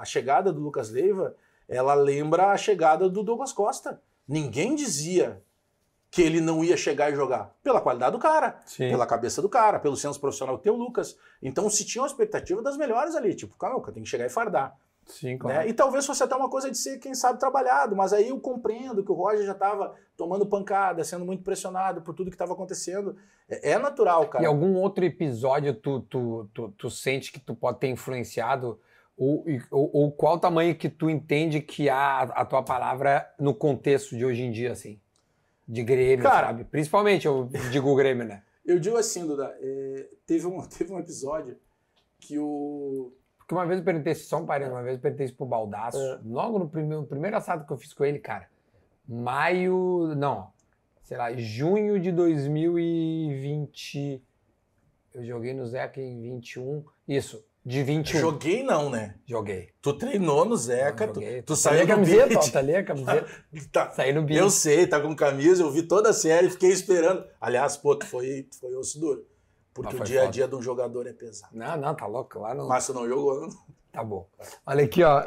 a 0.00 0.04
chegada 0.04 0.52
do 0.52 0.60
Lucas 0.60 0.90
Leiva, 0.90 1.34
ela 1.70 1.94
lembra 1.94 2.50
a 2.50 2.56
chegada 2.56 3.08
do 3.08 3.22
Douglas 3.22 3.52
Costa. 3.52 4.02
Ninguém 4.26 4.74
dizia 4.74 5.40
que 6.10 6.20
ele 6.20 6.40
não 6.40 6.64
ia 6.64 6.76
chegar 6.76 7.12
e 7.12 7.14
jogar. 7.14 7.54
Pela 7.62 7.80
qualidade 7.80 8.12
do 8.12 8.18
cara, 8.18 8.60
Sim. 8.66 8.90
pela 8.90 9.06
cabeça 9.06 9.40
do 9.40 9.48
cara, 9.48 9.78
pelo 9.78 9.96
senso 9.96 10.20
profissional 10.20 10.58
que 10.58 10.64
tem 10.64 10.72
o 10.72 10.76
Lucas. 10.76 11.16
Então 11.40 11.70
se 11.70 11.84
tinha 11.84 12.02
uma 12.02 12.08
expectativa 12.08 12.60
das 12.60 12.76
melhores 12.76 13.14
ali. 13.14 13.34
Tipo, 13.36 13.56
calma, 13.56 13.80
tem 13.92 14.02
que 14.02 14.08
chegar 14.08 14.26
e 14.26 14.30
fardar. 14.30 14.76
Sim, 15.06 15.32
né? 15.32 15.38
claro. 15.38 15.68
E 15.68 15.72
talvez 15.72 16.04
fosse 16.04 16.22
até 16.22 16.34
uma 16.34 16.50
coisa 16.50 16.70
de 16.70 16.76
ser, 16.76 16.98
quem 16.98 17.14
sabe, 17.14 17.38
trabalhado, 17.38 17.94
mas 17.94 18.12
aí 18.12 18.28
eu 18.28 18.40
compreendo 18.40 19.04
que 19.04 19.12
o 19.12 19.14
Roger 19.14 19.44
já 19.44 19.52
estava 19.52 19.94
tomando 20.16 20.46
pancada, 20.46 21.04
sendo 21.04 21.24
muito 21.24 21.44
pressionado 21.44 22.02
por 22.02 22.14
tudo 22.14 22.30
que 22.30 22.34
estava 22.34 22.52
acontecendo. 22.52 23.16
É, 23.48 23.72
é 23.72 23.78
natural, 23.78 24.28
cara. 24.28 24.42
E 24.42 24.46
algum 24.46 24.74
outro 24.74 25.04
episódio 25.04 25.72
tu, 25.74 26.00
tu, 26.00 26.48
tu, 26.52 26.68
tu 26.76 26.90
sente 26.90 27.32
que 27.32 27.40
tu 27.40 27.54
pode 27.54 27.78
ter 27.78 27.88
influenciado? 27.88 28.80
Ou, 29.22 29.44
ou, 29.70 29.90
ou 29.92 30.10
qual 30.12 30.38
tamanho 30.40 30.74
que 30.74 30.88
tu 30.88 31.10
entende 31.10 31.60
que 31.60 31.90
há 31.90 32.20
a 32.22 32.42
tua 32.42 32.62
palavra 32.62 33.30
no 33.38 33.54
contexto 33.54 34.16
de 34.16 34.24
hoje 34.24 34.40
em 34.42 34.50
dia, 34.50 34.72
assim? 34.72 34.98
De 35.68 35.82
Grêmio, 35.84 36.22
Cara- 36.24 36.46
sabe? 36.46 36.64
Principalmente, 36.64 37.26
eu 37.26 37.46
digo 37.70 37.90
o 37.90 37.94
Grêmio, 37.94 38.24
né? 38.26 38.42
Eu 38.64 38.78
digo 38.78 38.96
assim, 38.96 39.26
Duda, 39.26 39.54
é, 39.60 40.06
teve, 40.26 40.46
um, 40.46 40.60
teve 40.68 40.90
um 40.92 40.98
episódio 40.98 41.56
que 42.20 42.38
o. 42.38 43.12
Porque 43.38 43.52
uma 43.54 43.66
vez 43.66 43.78
eu 43.80 43.84
perguntei, 43.84 44.14
só 44.14 44.38
um 44.38 44.46
parênteses, 44.46 44.74
uma 44.76 44.82
vez 44.82 44.96
eu 44.96 45.00
perguntei 45.02 45.26
isso 45.26 45.34
pro 45.34 45.46
Baldaço, 45.46 45.98
É. 45.98 46.20
logo 46.24 46.58
no 46.58 46.68
primeiro, 46.68 47.04
primeiro 47.04 47.36
assado 47.36 47.66
que 47.66 47.72
eu 47.72 47.76
fiz 47.78 47.92
com 47.92 48.04
ele, 48.04 48.18
cara. 48.20 48.48
Maio. 49.08 50.14
Não, 50.16 50.52
sei 51.02 51.16
lá, 51.16 51.32
junho 51.34 51.98
de 51.98 52.12
2020. 52.12 54.22
Eu 55.14 55.24
joguei 55.24 55.52
no 55.52 55.66
Zeca 55.66 56.00
em 56.00 56.20
21. 56.22 56.84
Isso, 57.08 57.44
de 57.64 57.82
21. 57.82 58.20
Joguei 58.20 58.62
não, 58.62 58.88
né? 58.88 59.14
Joguei. 59.26 59.68
Tu 59.82 59.92
treinou 59.94 60.44
no 60.44 60.56
Zeca, 60.56 61.06
tu, 61.08 61.14
Joguei. 61.20 61.42
tu 61.42 61.52
Tá 61.52 61.56
saiu 61.56 61.80
a 61.80 61.82
no 61.82 61.88
camiseta, 61.88 62.26
beat. 62.28 62.48
ó, 62.48 62.50
tá 62.50 62.58
ali 62.58 62.74
a 62.76 62.84
camiseta. 62.84 63.26
Tá. 63.72 63.90
Saí 63.90 64.12
no 64.12 64.22
beat. 64.22 64.38
Eu 64.40 64.50
sei, 64.50 64.86
tá 64.86 64.98
com 65.00 65.14
camisa, 65.14 65.62
eu 65.62 65.70
vi 65.70 65.82
toda 65.82 66.10
a 66.10 66.12
série, 66.12 66.48
fiquei 66.50 66.70
esperando. 66.70 67.24
Aliás, 67.40 67.76
pô, 67.76 67.94
tu 67.94 68.06
foi, 68.06 68.44
tu 68.50 68.58
foi 68.58 68.74
osso 68.76 68.98
duro. 68.98 69.26
Porque 69.74 69.96
Ah, 69.96 70.00
o 70.00 70.04
dia 70.04 70.22
a 70.22 70.26
dia 70.26 70.48
de 70.48 70.54
um 70.54 70.62
jogador 70.62 71.06
é 71.06 71.12
pesado. 71.12 71.56
Não, 71.56 71.76
não, 71.76 71.94
tá 71.94 72.06
louco, 72.06 72.38
lá 72.40 72.54
não. 72.54 72.66
Mas 72.66 72.86
tu 72.86 72.94
não 72.94 73.06
jogou, 73.08 73.42
não? 73.42 73.48
Tá 73.92 74.02
bom. 74.04 74.26
Olha 74.66 74.84
aqui, 74.84 75.02
ó. 75.02 75.22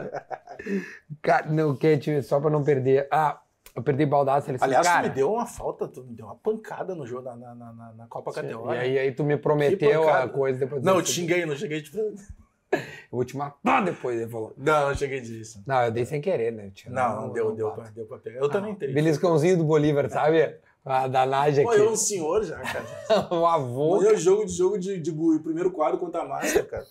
Cara, 1.21 1.47
não, 1.51 1.75
que, 1.75 2.21
só 2.21 2.39
pra 2.39 2.49
não 2.49 2.63
perder. 2.63 3.07
Ah, 3.11 3.39
eu 3.75 3.81
perdi 3.83 4.05
baldaço. 4.05 4.49
Ele 4.49 4.57
disse, 4.57 4.63
Aliás, 4.65 4.85
cara, 4.87 5.03
tu 5.03 5.09
me 5.09 5.15
deu 5.15 5.31
uma 5.33 5.45
falta, 5.45 5.87
tu 5.87 6.03
me 6.03 6.13
deu 6.15 6.25
uma 6.25 6.35
pancada 6.35 6.93
no 6.95 7.05
jogo 7.07 7.23
na, 7.23 7.35
na, 7.35 7.55
na, 7.55 7.93
na 7.93 8.07
Copa 8.07 8.31
E 8.31 8.33
Cateórica. 8.35 8.81
aí, 8.83 8.97
aí 8.99 9.11
tu 9.11 9.23
me 9.23 9.37
prometeu 9.37 10.09
a 10.09 10.27
coisa 10.29 10.59
depois. 10.59 10.83
Não, 10.83 10.93
eu 10.93 10.99
eu 10.99 11.03
te 11.03 11.11
xinguei, 11.11 11.45
não 11.45 11.55
cheguei 11.55 11.81
de. 11.81 11.91
Eu 11.95 12.79
vou 13.11 13.23
te 13.23 13.37
matar 13.37 13.83
depois, 13.85 14.19
ele 14.19 14.29
falou. 14.29 14.53
Não, 14.57 14.87
não 14.89 14.95
cheguei 14.95 15.21
disso. 15.21 15.61
Não, 15.65 15.83
eu 15.83 15.91
dei 15.91 16.05
sem 16.05 16.19
querer, 16.19 16.51
né? 16.51 16.71
Tio? 16.73 16.91
Não, 16.91 17.21
não, 17.27 17.33
deu, 17.33 17.53
deu, 17.55 17.71
pra, 17.71 17.83
deu 17.89 18.05
pra 18.05 18.17
pegar. 18.17 18.39
Eu 18.39 18.49
também 18.49 18.73
teria. 18.73 18.95
Beliscãozinho 18.95 19.57
do 19.57 19.63
Bolívar, 19.63 20.09
sabe? 20.09 20.55
A 20.85 21.07
danagem 21.07 21.63
Pô, 21.63 21.71
aqui. 21.71 21.79
eu 21.79 21.91
um 21.91 21.95
senhor 21.95 22.43
já, 22.43 22.59
cara. 22.59 23.33
o 23.33 23.45
avô. 23.47 23.95
Amanhã 23.95 24.11
é 24.11 24.17
jogo 24.17 24.45
de 24.45 24.51
jogo 24.51 24.77
de, 24.77 24.99
de, 24.99 25.11
bu- 25.11 25.39
primeiro 25.39 25.71
quadro 25.71 25.97
contra 25.97 26.23
a 26.23 26.27
máscara, 26.27 26.65
cara. 26.65 26.85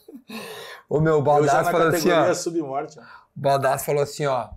O 0.89 0.99
meu 1.01 1.17
Eu 1.17 1.23
na 1.65 1.71
falou 1.71 1.89
assim, 1.89 2.11
ó. 2.11 2.35
submorte. 2.35 2.99
O 2.99 3.03
falou 3.85 4.03
assim, 4.03 4.25
ó. 4.27 4.49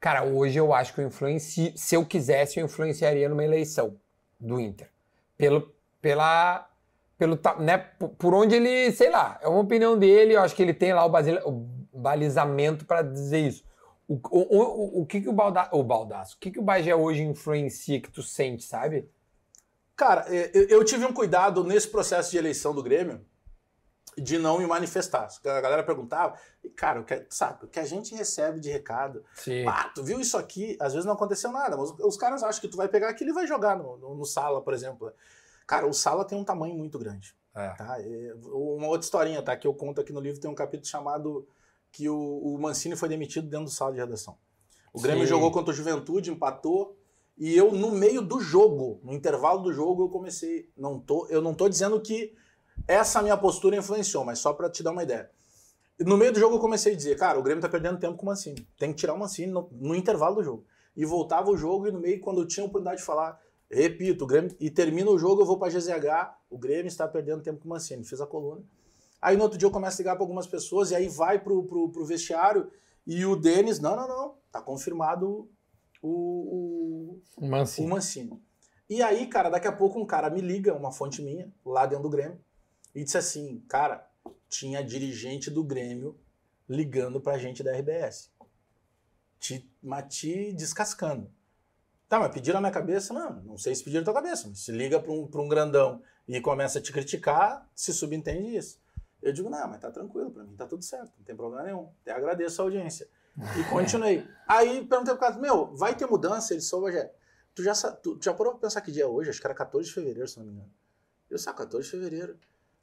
Cara, 0.00 0.24
hoje 0.24 0.58
eu 0.58 0.72
acho 0.72 0.94
que 0.94 1.00
eu 1.00 1.06
influencio. 1.06 1.72
Se 1.76 1.94
eu 1.94 2.06
quisesse, 2.06 2.58
eu 2.58 2.64
influenciaria 2.64 3.28
numa 3.28 3.44
eleição 3.44 3.96
do 4.40 4.58
Inter. 4.58 4.88
Pelo, 5.36 5.72
pela. 6.00 6.66
Pelo, 7.18 7.38
né, 7.58 7.76
por, 8.16 8.32
onde 8.32 8.54
ele, 8.54 8.90
sei 8.92 9.10
lá, 9.10 9.38
é 9.42 9.46
uma 9.46 9.60
opinião 9.60 9.98
dele, 9.98 10.34
eu 10.34 10.40
acho 10.40 10.56
que 10.56 10.62
ele 10.62 10.72
tem 10.72 10.94
lá 10.94 11.04
o, 11.04 11.48
o 11.92 11.98
balizamento 11.98 12.86
para 12.86 13.02
dizer 13.02 13.46
isso. 13.46 13.62
O, 14.08 14.14
o, 14.14 14.58
o, 14.58 15.02
o 15.02 15.06
que 15.06 15.20
que 15.20 15.28
o 15.28 15.32
Baldaço, 15.32 15.68
o 15.72 15.82
Baldaço, 15.82 16.36
o 16.36 16.38
que 16.40 16.50
que 16.50 16.58
o 16.58 16.62
Bagé 16.62 16.96
hoje 16.96 17.22
influencia 17.22 18.00
que 18.00 18.10
tu 18.10 18.22
sente, 18.22 18.64
sabe? 18.64 19.06
Cara, 19.94 20.24
é, 20.34 20.50
eu, 20.54 20.68
eu 20.68 20.84
tive 20.84 21.04
um 21.04 21.12
cuidado 21.12 21.62
nesse 21.62 21.88
processo 21.88 22.30
de 22.30 22.38
eleição 22.38 22.74
do 22.74 22.82
Grêmio 22.82 23.20
de 24.16 24.38
não 24.38 24.58
me 24.58 24.66
manifestar. 24.66 25.28
A 25.44 25.60
galera 25.60 25.82
perguntava, 25.82 26.36
e 26.62 26.68
cara, 26.68 27.02
que, 27.02 27.26
sabe, 27.30 27.64
o 27.64 27.68
que 27.68 27.78
a 27.80 27.84
gente 27.84 28.14
recebe 28.14 28.60
de 28.60 28.70
recado. 28.70 29.24
Sim. 29.34 29.66
Ah, 29.66 29.90
tu 29.94 30.02
viu 30.02 30.20
isso 30.20 30.36
aqui? 30.36 30.76
Às 30.80 30.92
vezes 30.92 31.06
não 31.06 31.14
aconteceu 31.14 31.50
nada, 31.50 31.76
mas 31.76 31.90
os 31.90 32.16
caras 32.16 32.42
acham 32.42 32.60
que 32.60 32.68
tu 32.68 32.76
vai 32.76 32.88
pegar 32.88 33.08
aquilo 33.08 33.30
e 33.30 33.34
vai 33.34 33.46
jogar 33.46 33.76
no, 33.76 33.96
no, 33.96 34.14
no 34.14 34.24
Sala, 34.24 34.62
por 34.62 34.74
exemplo. 34.74 35.12
Cara, 35.66 35.86
o 35.86 35.92
Sala 35.92 36.24
tem 36.24 36.38
um 36.38 36.44
tamanho 36.44 36.74
muito 36.74 36.98
grande. 36.98 37.34
É. 37.54 37.68
Tá? 37.70 37.96
É, 38.00 38.34
Uma 38.44 38.88
outra 38.88 39.04
historinha, 39.04 39.42
tá? 39.42 39.56
Que 39.56 39.66
eu 39.66 39.74
conto 39.74 40.00
aqui 40.00 40.12
no 40.12 40.20
livro, 40.20 40.40
tem 40.40 40.50
um 40.50 40.54
capítulo 40.54 40.86
chamado 40.86 41.46
que 41.92 42.08
o, 42.08 42.16
o 42.16 42.58
Mancini 42.60 42.96
foi 42.96 43.08
demitido 43.08 43.48
dentro 43.48 43.66
do 43.66 43.70
sala 43.70 43.92
de 43.92 43.98
redação. 43.98 44.36
O 44.92 45.00
Grêmio 45.00 45.24
Sim. 45.24 45.30
jogou 45.30 45.50
contra 45.50 45.72
o 45.72 45.74
Juventude, 45.74 46.30
empatou, 46.30 46.96
e 47.40 47.56
eu, 47.56 47.72
no 47.72 47.90
meio 47.90 48.20
do 48.20 48.38
jogo, 48.38 49.00
no 49.02 49.14
intervalo 49.14 49.62
do 49.62 49.72
jogo, 49.72 50.04
eu 50.04 50.08
comecei. 50.08 50.68
Não 50.76 51.00
tô, 51.00 51.26
eu 51.28 51.40
não 51.40 51.54
tô 51.54 51.68
dizendo 51.68 52.00
que 52.00 52.34
essa 52.86 53.22
minha 53.22 53.36
postura 53.36 53.76
influenciou, 53.76 54.24
mas 54.24 54.38
só 54.38 54.52
para 54.52 54.70
te 54.70 54.82
dar 54.82 54.92
uma 54.92 55.02
ideia. 55.02 55.30
No 55.98 56.16
meio 56.16 56.32
do 56.32 56.40
jogo 56.40 56.56
eu 56.56 56.60
comecei 56.60 56.94
a 56.94 56.96
dizer, 56.96 57.16
cara, 57.16 57.38
o 57.38 57.42
Grêmio 57.42 57.62
tá 57.62 57.68
perdendo 57.68 57.98
tempo 57.98 58.16
com 58.16 58.22
o 58.22 58.26
Mancini. 58.26 58.66
Tem 58.78 58.90
que 58.92 58.98
tirar 58.98 59.14
o 59.14 59.18
Mancini 59.18 59.52
no, 59.52 59.68
no 59.72 59.94
intervalo 59.94 60.36
do 60.36 60.42
jogo. 60.42 60.64
E 60.96 61.04
voltava 61.04 61.50
o 61.50 61.56
jogo, 61.56 61.88
e 61.88 61.92
no 61.92 62.00
meio, 62.00 62.20
quando 62.20 62.40
eu 62.40 62.46
tinha 62.46 62.64
a 62.64 62.66
oportunidade 62.66 63.00
de 63.00 63.06
falar, 63.06 63.38
Repito, 63.70 64.24
o 64.24 64.26
Grêmio. 64.26 64.54
E 64.58 64.68
termina 64.68 65.10
o 65.10 65.18
jogo, 65.18 65.42
eu 65.42 65.46
vou 65.46 65.56
pra 65.56 65.68
GZH, 65.68 66.34
o 66.50 66.58
Grêmio 66.58 66.88
está 66.88 67.06
perdendo 67.06 67.42
tempo 67.42 67.60
com 67.60 67.66
o 67.66 67.70
Mancini. 67.70 68.04
Fiz 68.04 68.20
a 68.20 68.26
coluna. 68.26 68.62
Aí 69.22 69.36
no 69.36 69.44
outro 69.44 69.56
dia 69.56 69.66
eu 69.66 69.70
começo 69.70 69.96
a 69.96 70.02
ligar 70.02 70.16
para 70.16 70.24
algumas 70.24 70.46
pessoas, 70.46 70.90
e 70.90 70.96
aí 70.96 71.08
vai 71.08 71.38
pro, 71.38 71.62
pro, 71.64 71.90
pro 71.90 72.04
vestiário, 72.04 72.70
e 73.06 73.24
o 73.24 73.36
Denis, 73.36 73.78
não, 73.78 73.94
não, 73.94 74.08
não, 74.08 74.34
tá 74.50 74.60
confirmado 74.60 75.48
o, 76.02 77.20
o, 77.36 77.46
Mancini. 77.46 77.86
o 77.86 77.90
Mancini. 77.90 78.42
E 78.88 79.02
aí, 79.02 79.26
cara, 79.26 79.50
daqui 79.50 79.68
a 79.68 79.72
pouco 79.72 80.00
um 80.00 80.06
cara 80.06 80.30
me 80.30 80.40
liga, 80.40 80.74
uma 80.74 80.90
fonte 80.90 81.22
minha, 81.22 81.52
lá 81.64 81.86
dentro 81.86 82.04
do 82.04 82.10
Grêmio, 82.10 82.40
e 82.94 83.04
disse 83.04 83.18
assim, 83.18 83.60
cara, 83.68 84.08
tinha 84.48 84.82
dirigente 84.82 85.50
do 85.50 85.62
Grêmio 85.62 86.18
ligando 86.68 87.20
pra 87.20 87.38
gente 87.38 87.62
da 87.62 87.72
RBS. 87.72 88.30
Te, 89.38 89.68
mas 89.82 90.14
te 90.14 90.52
descascando. 90.52 91.30
Tá, 92.08 92.18
mas 92.18 92.32
pediram 92.32 92.56
na 92.56 92.68
minha 92.68 92.72
cabeça? 92.72 93.14
Não, 93.14 93.40
não 93.42 93.56
sei 93.56 93.74
se 93.74 93.84
pediram 93.84 94.02
na 94.02 94.12
tua 94.12 94.22
cabeça. 94.22 94.48
Mas 94.48 94.60
se 94.60 94.72
liga 94.72 95.00
pra 95.00 95.12
um, 95.12 95.26
pra 95.26 95.40
um 95.40 95.48
grandão 95.48 96.02
e 96.26 96.40
começa 96.40 96.78
a 96.78 96.82
te 96.82 96.92
criticar, 96.92 97.68
se 97.74 97.92
subentende 97.92 98.56
isso. 98.56 98.80
Eu 99.22 99.32
digo, 99.32 99.50
não, 99.50 99.68
mas 99.68 99.80
tá 99.80 99.90
tranquilo, 99.90 100.30
pra 100.30 100.44
mim 100.44 100.56
tá 100.56 100.66
tudo 100.66 100.82
certo, 100.82 101.12
não 101.18 101.24
tem 101.24 101.36
problema 101.36 101.64
nenhum. 101.64 101.90
Até 102.02 102.12
agradeço 102.12 102.60
a 102.60 102.64
audiência. 102.64 103.08
E 103.58 103.64
continuei. 103.70 104.26
Aí 104.48 104.84
perguntei 104.86 105.14
pro 105.14 105.20
cara, 105.20 105.38
meu, 105.38 105.74
vai 105.76 105.94
ter 105.94 106.06
mudança? 106.06 106.54
Ele 106.54 106.62
só, 106.62 106.80
Rogério, 106.80 107.10
tu 107.54 107.62
já, 107.62 107.74
tu 107.92 108.18
já 108.20 108.32
parou 108.32 108.52
pra 108.54 108.62
pensar 108.62 108.80
que 108.80 108.90
dia 108.90 109.04
é 109.04 109.06
hoje? 109.06 109.30
Acho 109.30 109.40
que 109.40 109.46
era 109.46 109.54
14 109.54 109.88
de 109.88 109.94
fevereiro, 109.94 110.26
se 110.26 110.38
não 110.38 110.46
me 110.46 110.52
engano. 110.52 110.70
Eu 111.28 111.36
disse, 111.36 111.48
ah, 111.48 111.54
14 111.54 111.84
de 111.84 111.90
fevereiro. 111.90 112.38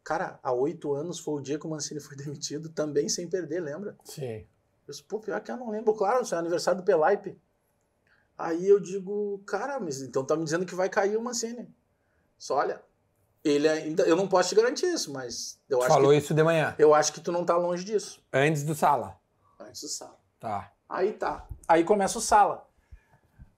Cara, 0.07 0.39
há 0.41 0.53
oito 0.53 0.93
anos 0.93 1.19
foi 1.19 1.34
o 1.34 1.41
dia 1.41 1.59
que 1.59 1.67
o 1.67 1.69
Mancini 1.69 1.99
foi 1.99 2.15
demitido, 2.15 2.69
também 2.69 3.09
sem 3.09 3.27
perder, 3.27 3.59
lembra? 3.59 3.97
Sim. 4.05 4.38
Eu 4.88 4.91
disse, 4.91 5.03
pô, 5.03 5.19
pior 5.19 5.41
que 5.41 5.51
eu 5.51 5.57
não 5.57 5.69
lembro, 5.69 5.93
claro, 5.93 6.23
isso 6.23 6.34
é 6.34 6.38
aniversário 6.38 6.79
do 6.79 6.85
Pelaipe. 6.85 7.38
Aí 8.38 8.65
eu 8.65 8.79
digo, 8.79 9.43
cara, 9.45 9.81
mas 9.81 10.01
então 10.01 10.23
tá 10.23 10.38
me 10.38 10.45
dizendo 10.45 10.65
que 10.65 10.73
vai 10.73 10.88
cair 10.88 11.17
o 11.17 11.21
Mancini. 11.21 11.69
Só 12.38 12.55
olha, 12.55 12.81
ele 13.43 13.67
ainda, 13.67 14.03
eu 14.03 14.15
não 14.15 14.29
posso 14.29 14.47
te 14.47 14.55
garantir 14.55 14.85
isso, 14.85 15.11
mas 15.11 15.59
eu 15.67 15.79
acho, 15.81 15.89
Falou 15.89 16.11
que, 16.11 16.17
isso 16.19 16.34
de 16.34 16.41
manhã. 16.41 16.73
eu 16.79 16.93
acho 16.93 17.11
que 17.11 17.19
tu 17.19 17.34
não 17.34 17.43
tá 17.43 17.57
longe 17.57 17.84
disso. 17.84 18.23
Antes 18.31 18.63
do 18.63 18.73
sala. 18.73 19.19
Antes 19.59 19.81
do 19.81 19.89
sala. 19.89 20.17
Tá. 20.39 20.71
Aí 20.88 21.11
tá. 21.11 21.45
Aí 21.67 21.84
começa 21.84 22.17
o 22.17 22.21
sala. 22.21 22.65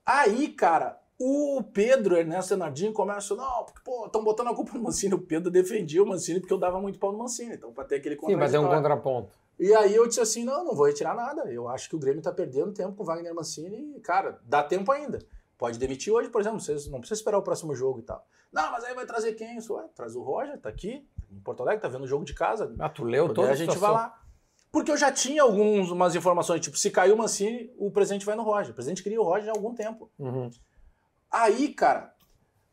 Aí, 0.03 0.47
cara, 0.47 0.99
o 1.19 1.61
Pedro 1.61 2.15
Ernesto 2.15 2.51
Renardinho 2.51 2.93
começa, 2.93 3.35
não, 3.35 3.65
porque, 3.65 3.81
pô, 3.83 4.05
estão 4.05 4.23
botando 4.23 4.47
a 4.47 4.55
culpa 4.55 4.71
no 4.73 4.83
Mancini. 4.83 5.13
O 5.13 5.19
Pedro 5.19 5.51
defendia 5.51 6.01
o 6.01 6.07
Mancini 6.07 6.39
porque 6.39 6.53
eu 6.53 6.57
dava 6.57 6.79
muito 6.79 6.97
pau 6.97 7.11
no 7.11 7.17
Mancini. 7.17 7.55
Então, 7.55 7.73
pra 7.73 7.83
ter 7.83 7.95
aquele 7.95 8.17
Sim, 8.17 8.37
vai 8.37 8.49
ter 8.49 8.57
um 8.57 8.69
contraponto. 8.69 9.37
E 9.59 9.73
aí 9.73 9.93
eu 9.93 10.07
disse 10.07 10.21
assim, 10.21 10.45
não, 10.45 10.63
não 10.63 10.73
vou 10.73 10.85
retirar 10.85 11.13
nada. 11.13 11.51
Eu 11.51 11.67
acho 11.67 11.89
que 11.89 11.95
o 11.95 11.99
Grêmio 11.99 12.21
tá 12.21 12.31
perdendo 12.31 12.71
tempo 12.71 12.95
com 12.95 13.03
o 13.03 13.05
Wagner 13.05 13.35
Mancini 13.35 13.97
e, 13.97 13.99
cara, 13.99 14.39
dá 14.45 14.63
tempo 14.63 14.89
ainda. 14.93 15.19
Pode 15.57 15.77
demitir 15.77 16.13
hoje, 16.13 16.29
por 16.29 16.39
exemplo, 16.39 16.61
vocês 16.61 16.87
não 16.87 16.99
precisa 16.99 17.19
esperar 17.19 17.37
o 17.37 17.43
próximo 17.43 17.75
jogo 17.75 17.99
e 17.99 18.03
tal. 18.03 18.25
Não, 18.49 18.71
mas 18.71 18.85
aí 18.85 18.95
vai 18.95 19.05
trazer 19.05 19.33
quem? 19.33 19.57
Isso, 19.57 19.73
ué, 19.73 19.83
traz 19.93 20.15
o 20.15 20.21
Roger, 20.21 20.57
tá 20.57 20.69
aqui, 20.69 21.05
em 21.29 21.39
Porto 21.41 21.61
Alegre, 21.61 21.81
tá 21.81 21.89
vendo 21.89 22.05
o 22.05 22.07
jogo 22.07 22.23
de 22.23 22.33
casa. 22.33 22.73
Ah, 22.79 22.87
tu 22.87 23.03
leu 23.03 23.33
toda 23.33 23.51
a 23.51 23.55
gente 23.55 23.77
vai 23.77 23.91
lá. 23.91 24.17
Porque 24.71 24.89
eu 24.89 24.97
já 24.97 25.11
tinha 25.11 25.43
algumas 25.43 25.91
umas 25.91 26.15
informações, 26.15 26.61
tipo, 26.61 26.77
se 26.77 26.89
caiu 26.89 27.15
o 27.15 27.17
Mancini, 27.17 27.73
o 27.77 27.91
presidente 27.91 28.25
vai 28.25 28.35
no 28.35 28.43
Roger. 28.43 28.71
O 28.71 28.73
presidente 28.73 29.03
queria 29.03 29.19
o 29.19 29.23
Roger 29.25 29.49
há 29.49 29.51
algum 29.51 29.75
tempo. 29.75 30.09
Uhum. 30.17 30.49
Aí, 31.31 31.73
cara, 31.73 32.13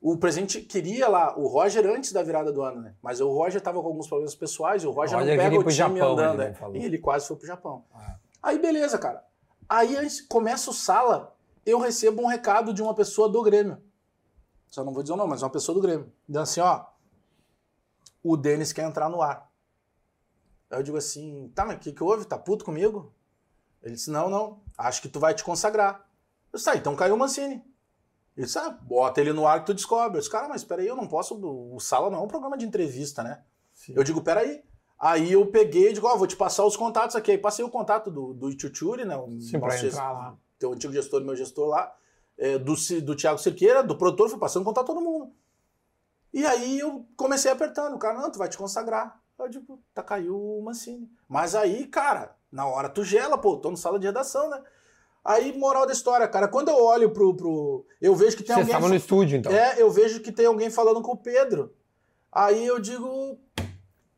o 0.01 0.17
presidente 0.17 0.61
queria 0.61 1.09
lá 1.09 1.37
o 1.39 1.47
Roger 1.47 1.87
antes 1.87 2.13
da 2.13 2.23
virada 2.23 2.53
do 2.53 2.63
ano, 2.63 2.81
né? 2.81 2.95
Mas 3.03 3.21
o 3.21 3.29
Roger 3.29 3.61
tava 3.61 3.81
com 3.81 3.89
alguns 3.89 4.09
problemas 4.09 4.35
pessoais 4.35 4.83
e 4.83 4.87
o 4.87 4.91
Roger, 4.91 5.19
Roger 5.19 5.37
não 5.37 5.45
pega 5.45 5.57
o 5.57 5.61
time 5.61 5.73
Japão, 5.73 6.13
andando, 6.13 6.43
ele 6.43 6.51
né? 6.53 6.57
E 6.75 6.85
ele 6.85 6.99
quase 6.99 7.27
foi 7.27 7.37
pro 7.37 7.47
Japão. 7.47 7.85
Ah. 7.95 8.17
Aí, 8.43 8.59
beleza, 8.59 8.99
cara. 8.99 9.25
Aí 9.69 9.97
começa 10.29 10.71
o 10.71 10.75
sala, 10.75 11.37
eu 11.65 11.79
recebo 11.79 12.23
um 12.23 12.27
recado 12.27 12.73
de 12.73 12.83
uma 12.83 12.95
pessoa 12.95 13.29
do 13.29 13.43
Grêmio. 13.43 13.83
Só 14.69 14.85
não 14.85 14.93
vou 14.93 15.03
dizer 15.03 15.15
o 15.15 15.17
nome, 15.17 15.31
mas 15.31 15.43
uma 15.43 15.51
pessoa 15.51 15.75
do 15.75 15.81
Grêmio. 15.81 16.13
Dizendo 16.29 16.43
assim, 16.43 16.61
ó, 16.61 16.85
o 18.23 18.37
Denis 18.37 18.73
quer 18.73 18.87
entrar 18.87 19.09
no 19.09 19.23
ar. 19.23 19.51
Aí 20.71 20.79
eu 20.79 20.83
digo 20.83 20.97
assim, 20.97 21.51
tá, 21.55 21.65
mas 21.65 21.77
o 21.77 21.81
que, 21.81 21.93
que 21.93 22.03
houve? 22.03 22.25
Tá 22.25 22.39
puto 22.39 22.65
comigo? 22.65 23.13
Ele 23.83 23.95
disse, 23.95 24.11
não, 24.11 24.29
não, 24.29 24.61
acho 24.77 25.01
que 25.01 25.09
tu 25.09 25.19
vai 25.19 25.35
te 25.35 25.45
consagrar. 25.45 26.09
Eu 26.53 26.57
disse, 26.57 26.65
tá, 26.65 26.77
então 26.77 26.95
caiu 26.95 27.15
o 27.15 27.19
Mancini. 27.19 27.63
Ele 28.37 28.45
disse, 28.45 28.59
ah, 28.59 28.71
bota 28.71 29.21
ele 29.21 29.33
no 29.33 29.47
ar 29.47 29.61
que 29.61 29.67
tu 29.67 29.75
descobre. 29.75 30.19
Eu 30.19 30.21
disse, 30.21 30.31
cara, 30.31 30.47
mas 30.49 30.63
peraí, 30.63 30.87
eu 30.87 30.95
não 30.95 31.09
posso, 31.09 31.35
o 31.35 31.81
Sala 31.81 32.11
não 32.11 32.19
é 32.19 32.23
um 32.23 32.29
programa 32.29 32.59
de 32.59 32.67
entrevista, 32.67 33.23
né? 33.23 33.43
Sim. 33.73 33.95
Eu 33.97 34.05
digo, 34.05 34.21
peraí. 34.21 34.63
Aí 34.99 35.33
eu 35.33 35.47
peguei 35.47 35.91
e 35.91 35.93
digo, 35.93 36.07
ó, 36.07 36.17
vou 36.17 36.27
te 36.27 36.37
passar 36.37 36.65
os 36.65 36.77
contatos 36.77 37.17
aqui. 37.17 37.31
Aí 37.31 37.39
passei 37.39 37.65
o 37.65 37.71
contato 37.71 38.11
do, 38.11 38.35
do 38.35 38.51
Itchutchuri, 38.51 39.05
né? 39.05 39.17
O 39.17 39.41
Sim, 39.41 39.59
pra 39.59 39.79
entrar 39.79 40.13
lá. 40.13 40.37
teu 40.59 40.73
antigo 40.73 40.93
gestor, 40.93 41.23
meu 41.23 41.37
gestor 41.37 41.69
lá, 41.69 41.95
é, 42.39 42.59
do, 42.59 42.75
do 43.03 43.17
Thiago 43.17 43.39
Cerqueira, 43.39 43.83
do 43.83 43.97
produtor, 43.97 44.29
fui 44.29 44.39
passando 44.39 44.65
contato 44.65 44.85
a 44.85 44.95
todo 44.95 45.01
mundo. 45.01 45.33
E 46.33 46.45
aí 46.45 46.79
eu 46.79 47.07
comecei 47.17 47.51
apertando, 47.51 47.95
o 47.95 47.99
cara, 47.99 48.19
não, 48.19 48.31
tu 48.31 48.39
vai 48.39 48.49
te 48.49 48.59
consagrar. 48.59 49.19
Eu 49.39 49.49
digo, 49.49 49.83
tá, 49.95 50.03
caiu 50.03 50.39
o 50.39 50.63
Mancini. 50.63 51.11
Mas 51.29 51.55
aí, 51.55 51.87
cara, 51.87 52.37
na 52.51 52.67
hora 52.67 52.89
tu 52.89 53.03
gela, 53.05 53.39
pô, 53.39 53.57
tô 53.57 53.71
no 53.71 53.77
sala 53.77 53.99
de 53.99 54.07
redação, 54.07 54.49
né? 54.49 54.63
Aí, 55.29 55.59
moral 55.59 55.85
da 55.87 55.93
história, 55.93 56.29
cara, 56.29 56.47
quando 56.47 56.69
eu 56.69 56.81
olho 56.85 57.11
pro. 57.11 57.35
pro 57.35 57.85
eu 58.01 58.15
vejo 58.15 58.37
que 58.37 58.45
tem 58.45 58.55
Você 58.55 58.61
alguém. 58.61 58.75
estava 58.77 58.89
no 58.89 58.95
estúdio, 58.95 59.37
então. 59.37 59.51
É, 59.51 59.75
eu 59.83 59.91
vejo 59.91 60.21
que 60.21 60.31
tem 60.31 60.47
alguém 60.47 60.71
falando 60.71 61.03
com 61.03 61.13
o 61.13 61.17
Pedro. 61.17 61.75
Aí 62.31 62.65
eu 62.65 62.79
digo, 62.79 63.37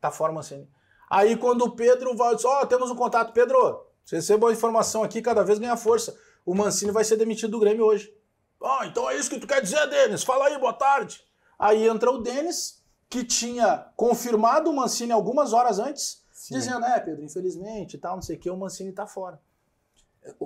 tá 0.02 0.10
fora, 0.10 0.35
Mancini. 0.35 0.68
Aí 1.09 1.35
quando 1.35 1.62
o 1.62 1.70
Pedro 1.70 2.14
vai, 2.14 2.36
ó, 2.44 2.66
temos 2.66 2.90
um 2.90 2.94
contato, 2.94 3.32
Pedro, 3.32 3.86
você 4.05 4.16
recebeu 4.16 4.48
a 4.48 4.52
informação 4.52 5.02
aqui, 5.02 5.22
cada 5.22 5.43
vez 5.43 5.59
ganha 5.59 5.78
força. 5.78 6.14
O 6.44 6.55
Mancini 6.55 6.90
vai 6.90 7.05
ser 7.05 7.16
demitido 7.16 7.52
do 7.52 7.60
Grêmio 7.60 7.86
hoje. 7.86 8.12
Ó, 8.60 8.85
então 8.85 9.09
é 9.09 9.16
isso 9.16 9.30
que 9.30 9.40
tu 9.40 9.47
quer 9.47 9.62
dizer, 9.62 9.89
Denis? 9.89 10.22
Fala 10.22 10.48
aí, 10.48 10.59
boa 10.59 10.74
tarde. 10.74 11.22
Aí 11.59 11.89
entra 11.89 12.10
o 12.10 12.18
Denis, 12.18 12.82
que 13.09 13.24
tinha 13.24 13.86
confirmado 13.97 14.68
o 14.68 14.76
Mancini 14.76 15.12
algumas 15.12 15.55
horas 15.55 15.78
antes, 15.78 16.22
Sim. 16.35 16.55
dizendo, 16.55 16.85
é, 16.85 17.01
Pedro, 17.01 17.24
infelizmente 17.24 17.94
e 17.94 17.98
tal, 17.98 18.16
não 18.16 18.22
sei 18.22 18.36
o 18.36 18.39
que, 18.39 18.51
o 18.51 18.56
Mancini 18.59 18.93
tá 18.93 19.06
fora. 19.06 19.40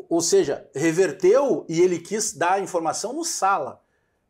Ou- 0.09 0.21
seja, 0.21 0.69
reverteu 0.75 1.65
e 1.69 1.81
ele 1.81 1.99
quis 1.99 2.33
dar 2.33 2.55
a 2.55 2.61
informação 2.61 3.13
no 3.13 3.25
sala. 3.25 3.81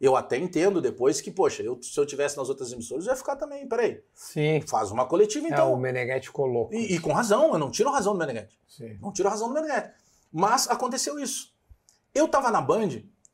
Eu 0.01 0.17
até 0.17 0.37
entendo 0.37 0.81
depois 0.81 1.21
que, 1.21 1.31
poxa, 1.31 1.63
eu, 1.63 1.79
se 1.81 1.99
eu 1.99 2.05
tivesse 2.05 2.37
nas 2.37 2.49
outras 2.49 2.73
emissoras, 2.73 3.07
eu 3.07 3.13
ia 3.13 3.17
ficar 3.17 3.37
também, 3.37 3.69
peraí, 3.69 4.03
Sim. 4.13 4.61
faz 4.67 4.91
uma 4.91 5.07
coletiva 5.07 5.47
É, 5.47 5.51
então. 5.51 5.73
o 5.73 5.77
Meneghetti 5.77 6.27
ficou 6.27 6.47
louco. 6.47 6.75
e, 6.75 6.95
e 6.95 6.99
com 6.99 7.13
razão, 7.13 7.53
eu 7.53 7.59
não 7.59 7.71
tiro 7.71 7.89
a 7.89 7.93
razão 7.93 8.13
do 8.13 8.19
Meneghetti. 8.19 8.59
Sim. 8.67 8.99
Não 9.01 9.13
tiro 9.13 9.29
a 9.29 9.31
razão 9.31 9.47
do 9.49 9.55
Meneghetti. 9.55 9.93
Mas 10.33 10.69
aconteceu 10.69 11.19
isso. 11.21 11.53
Eu 12.13 12.27
tava 12.27 12.51
na 12.51 12.61
Band 12.61 12.89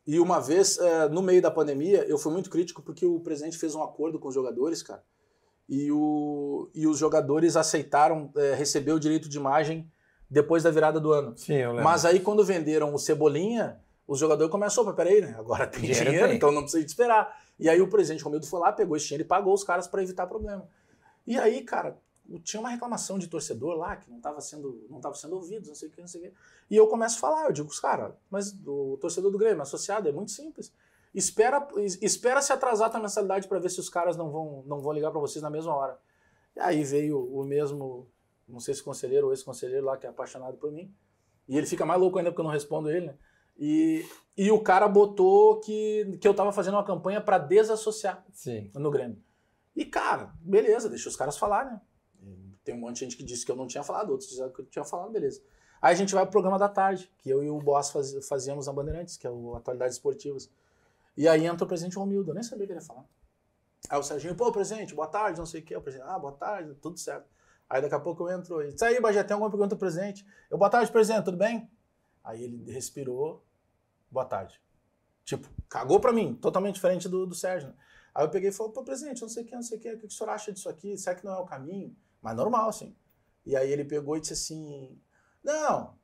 e 0.06 0.20
uma 0.20 0.40
vez, 0.40 0.76
eh, 0.78 1.08
no 1.08 1.22
meio 1.22 1.40
da 1.40 1.50
pandemia, 1.50 2.04
eu 2.06 2.18
fui 2.18 2.32
muito 2.32 2.50
crítico 2.50 2.82
porque 2.82 3.06
o 3.06 3.18
presidente 3.20 3.56
fez 3.56 3.74
um 3.74 3.82
acordo 3.82 4.18
com 4.18 4.28
os 4.28 4.34
jogadores, 4.34 4.82
cara, 4.82 5.02
e, 5.68 5.90
o, 5.92 6.68
e 6.74 6.86
os 6.86 6.98
jogadores 6.98 7.56
aceitaram 7.56 8.30
eh, 8.36 8.54
receber 8.54 8.92
o 8.92 8.98
direito 9.00 9.28
de 9.28 9.36
imagem 9.38 9.90
depois 10.30 10.62
da 10.62 10.70
virada 10.70 10.98
do 11.00 11.12
ano. 11.12 11.36
Sim, 11.36 11.54
eu 11.54 11.70
lembro. 11.70 11.84
Mas 11.84 12.04
aí 12.04 12.20
quando 12.20 12.44
venderam 12.44 12.92
o 12.94 12.98
Cebolinha, 12.98 13.80
os 14.06 14.18
jogadores 14.18 14.50
começaram, 14.50 14.82
opa, 14.88 14.94
peraí, 14.96 15.20
né? 15.20 15.34
Agora 15.38 15.66
tem 15.66 15.80
Dinheiro 15.82 16.04
dinheiro, 16.06 16.26
tem. 16.28 16.36
então 16.36 16.50
não 16.52 16.62
precisa 16.62 16.82
de 16.84 16.88
esperar. 16.90 17.42
E 17.58 17.68
aí 17.68 17.80
o 17.80 17.88
presidente 17.88 18.22
Romildo 18.24 18.46
foi 18.46 18.60
lá, 18.60 18.72
pegou 18.72 18.96
esse 18.96 19.06
dinheiro 19.06 19.24
e 19.24 19.26
pagou 19.28 19.52
os 19.52 19.64
caras 19.64 19.86
para 19.88 20.02
evitar 20.02 20.26
problema. 20.26 20.66
E 21.26 21.38
aí, 21.38 21.62
cara, 21.62 21.98
tinha 22.44 22.60
uma 22.60 22.68
reclamação 22.70 23.18
de 23.18 23.26
torcedor 23.26 23.74
lá 23.76 23.96
que 23.96 24.08
não 24.10 24.18
estava 24.18 24.40
sendo, 24.40 24.86
não 24.88 25.00
tava 25.00 25.14
sendo 25.14 25.34
ouvido, 25.36 25.66
não 25.66 25.74
sei 25.74 25.88
o 25.88 25.92
que, 25.92 26.00
não 26.00 26.08
sei 26.08 26.20
o 26.20 26.24
que. 26.24 26.32
E 26.70 26.76
eu 26.76 26.86
começo 26.86 27.16
a 27.16 27.20
falar, 27.20 27.46
eu 27.46 27.52
digo, 27.52 27.68
os 27.68 27.80
caras, 27.80 28.12
mas 28.30 28.54
o 28.66 28.96
torcedor 29.00 29.30
do 29.30 29.38
Grêmio, 29.38 29.62
associado, 29.62 30.08
é 30.08 30.12
muito 30.12 30.30
simples. 30.30 30.72
Espera, 31.14 31.66
es- 31.78 31.98
espera 32.02 32.40
se 32.42 32.52
atrasar 32.52 32.90
tua 32.90 33.00
mensalidade 33.00 33.48
para 33.48 33.58
ver 33.58 33.70
se 33.70 33.80
os 33.80 33.88
caras 33.88 34.16
não 34.16 34.30
vão, 34.30 34.62
não 34.66 34.78
vão 34.80 34.92
ligar 34.92 35.10
para 35.10 35.20
vocês 35.20 35.42
na 35.42 35.50
mesma 35.50 35.74
hora. 35.74 35.98
E 36.54 36.60
aí 36.60 36.84
veio 36.84 37.18
o 37.18 37.42
mesmo, 37.44 38.06
não 38.48 38.60
sei 38.60 38.74
se 38.74 38.82
conselheiro 38.82 39.26
ou 39.26 39.32
ex-conselheiro 39.32 39.84
lá 39.84 39.96
que 39.96 40.06
é 40.06 40.10
apaixonado 40.10 40.56
por 40.56 40.72
mim. 40.72 40.94
E 41.46 41.56
ele 41.56 41.66
fica 41.66 41.84
mais 41.86 42.00
louco 42.00 42.18
ainda 42.18 42.30
porque 42.30 42.40
eu 42.40 42.44
não 42.44 42.50
respondo 42.52 42.90
ele, 42.90 43.06
né? 43.06 43.14
E, 43.56 44.06
e 44.36 44.50
o 44.50 44.60
cara 44.62 44.86
botou 44.86 45.58
que, 45.60 46.18
que 46.20 46.28
eu 46.28 46.34
tava 46.34 46.52
fazendo 46.52 46.74
uma 46.74 46.84
campanha 46.84 47.20
para 47.20 47.38
desassociar 47.38 48.24
Sim. 48.32 48.70
no 48.74 48.90
Grêmio. 48.90 49.22
E, 49.74 49.84
cara, 49.84 50.32
beleza, 50.40 50.88
deixa 50.88 51.08
os 51.08 51.16
caras 51.16 51.36
falar, 51.36 51.64
né? 51.64 51.80
Tem 52.62 52.74
um 52.74 52.78
monte 52.78 52.94
de 52.94 53.00
gente 53.00 53.16
que 53.16 53.22
disse 53.22 53.46
que 53.46 53.50
eu 53.50 53.56
não 53.56 53.66
tinha 53.66 53.82
falado, 53.82 54.10
outros 54.10 54.28
disseram 54.28 54.52
que 54.52 54.60
eu 54.60 54.66
tinha 54.66 54.84
falado, 54.84 55.10
beleza. 55.10 55.42
Aí 55.80 55.92
a 55.92 55.96
gente 55.96 56.14
vai 56.14 56.24
pro 56.24 56.32
programa 56.32 56.58
da 56.58 56.68
tarde, 56.68 57.10
que 57.18 57.30
eu 57.30 57.42
e 57.42 57.48
o 57.48 57.58
Boss 57.60 57.90
faz- 57.90 58.26
fazíamos 58.28 58.66
na 58.66 58.72
Bandeirantes, 58.72 59.16
que 59.16 59.26
é 59.26 59.30
o 59.30 59.54
Atualidades 59.54 59.94
Esportivas. 59.96 60.50
E 61.16 61.26
aí 61.26 61.46
entra 61.46 61.64
o 61.64 61.68
presidente 61.68 61.96
Romildo, 61.96 62.30
eu 62.30 62.34
nem 62.34 62.42
sabia 62.42 62.64
o 62.64 62.66
que 62.66 62.72
ele 62.72 62.80
ia 62.80 62.86
falar. 62.86 63.04
Aí 63.88 63.98
o 63.98 64.02
Serginho, 64.02 64.34
pô, 64.34 64.52
presidente, 64.52 64.94
boa 64.94 65.06
tarde, 65.06 65.38
não 65.38 65.46
sei 65.46 65.60
o 65.60 65.64
quê. 65.64 65.74
O 65.76 65.80
presidente, 65.80 66.08
ah, 66.08 66.18
boa 66.18 66.32
tarde, 66.32 66.74
tudo 66.74 66.98
certo. 66.98 67.26
Aí 67.68 67.82
daqui 67.82 67.94
a 67.94 68.00
pouco 68.00 68.22
eu 68.22 68.38
entro 68.38 68.62
e 68.62 68.72
disse, 68.72 68.84
aí, 68.84 69.00
Bagé, 69.00 69.22
tem 69.22 69.34
alguma 69.34 69.50
pergunta 69.50 69.76
pro 69.76 69.80
presidente? 69.80 70.26
Eu, 70.50 70.56
boa 70.56 70.70
tarde, 70.70 70.90
presidente, 70.90 71.24
tudo 71.24 71.36
bem? 71.36 71.70
Aí 72.24 72.42
ele 72.42 72.70
respirou, 72.72 73.44
boa 74.10 74.24
tarde. 74.24 74.60
Tipo, 75.24 75.46
cagou 75.68 76.00
pra 76.00 76.12
mim, 76.12 76.34
totalmente 76.34 76.76
diferente 76.76 77.08
do, 77.08 77.26
do 77.26 77.34
Sérgio. 77.34 77.68
né? 77.68 77.74
Aí 78.14 78.24
eu 78.24 78.30
peguei 78.30 78.48
e 78.48 78.52
falei, 78.52 78.72
pô, 78.72 78.82
presidente, 78.82 79.20
não 79.20 79.28
sei 79.28 79.44
o 79.44 79.46
que, 79.46 79.54
não 79.54 79.62
sei 79.62 79.78
o 79.78 79.80
que, 79.80 79.92
o 79.92 79.98
que 79.98 80.06
o 80.06 80.10
senhor 80.10 80.30
acha 80.30 80.50
disso 80.50 80.68
aqui? 80.68 80.96
Será 80.96 81.14
que 81.14 81.24
não 81.24 81.34
é 81.34 81.38
o 81.38 81.44
caminho? 81.44 81.94
Mas 82.22 82.34
normal, 82.34 82.70
assim. 82.70 82.96
E 83.44 83.54
aí 83.54 83.70
ele 83.70 83.84
pegou 83.84 84.16
e 84.16 84.20
disse 84.20 84.32
assim, 84.32 84.98
não, 85.44 85.94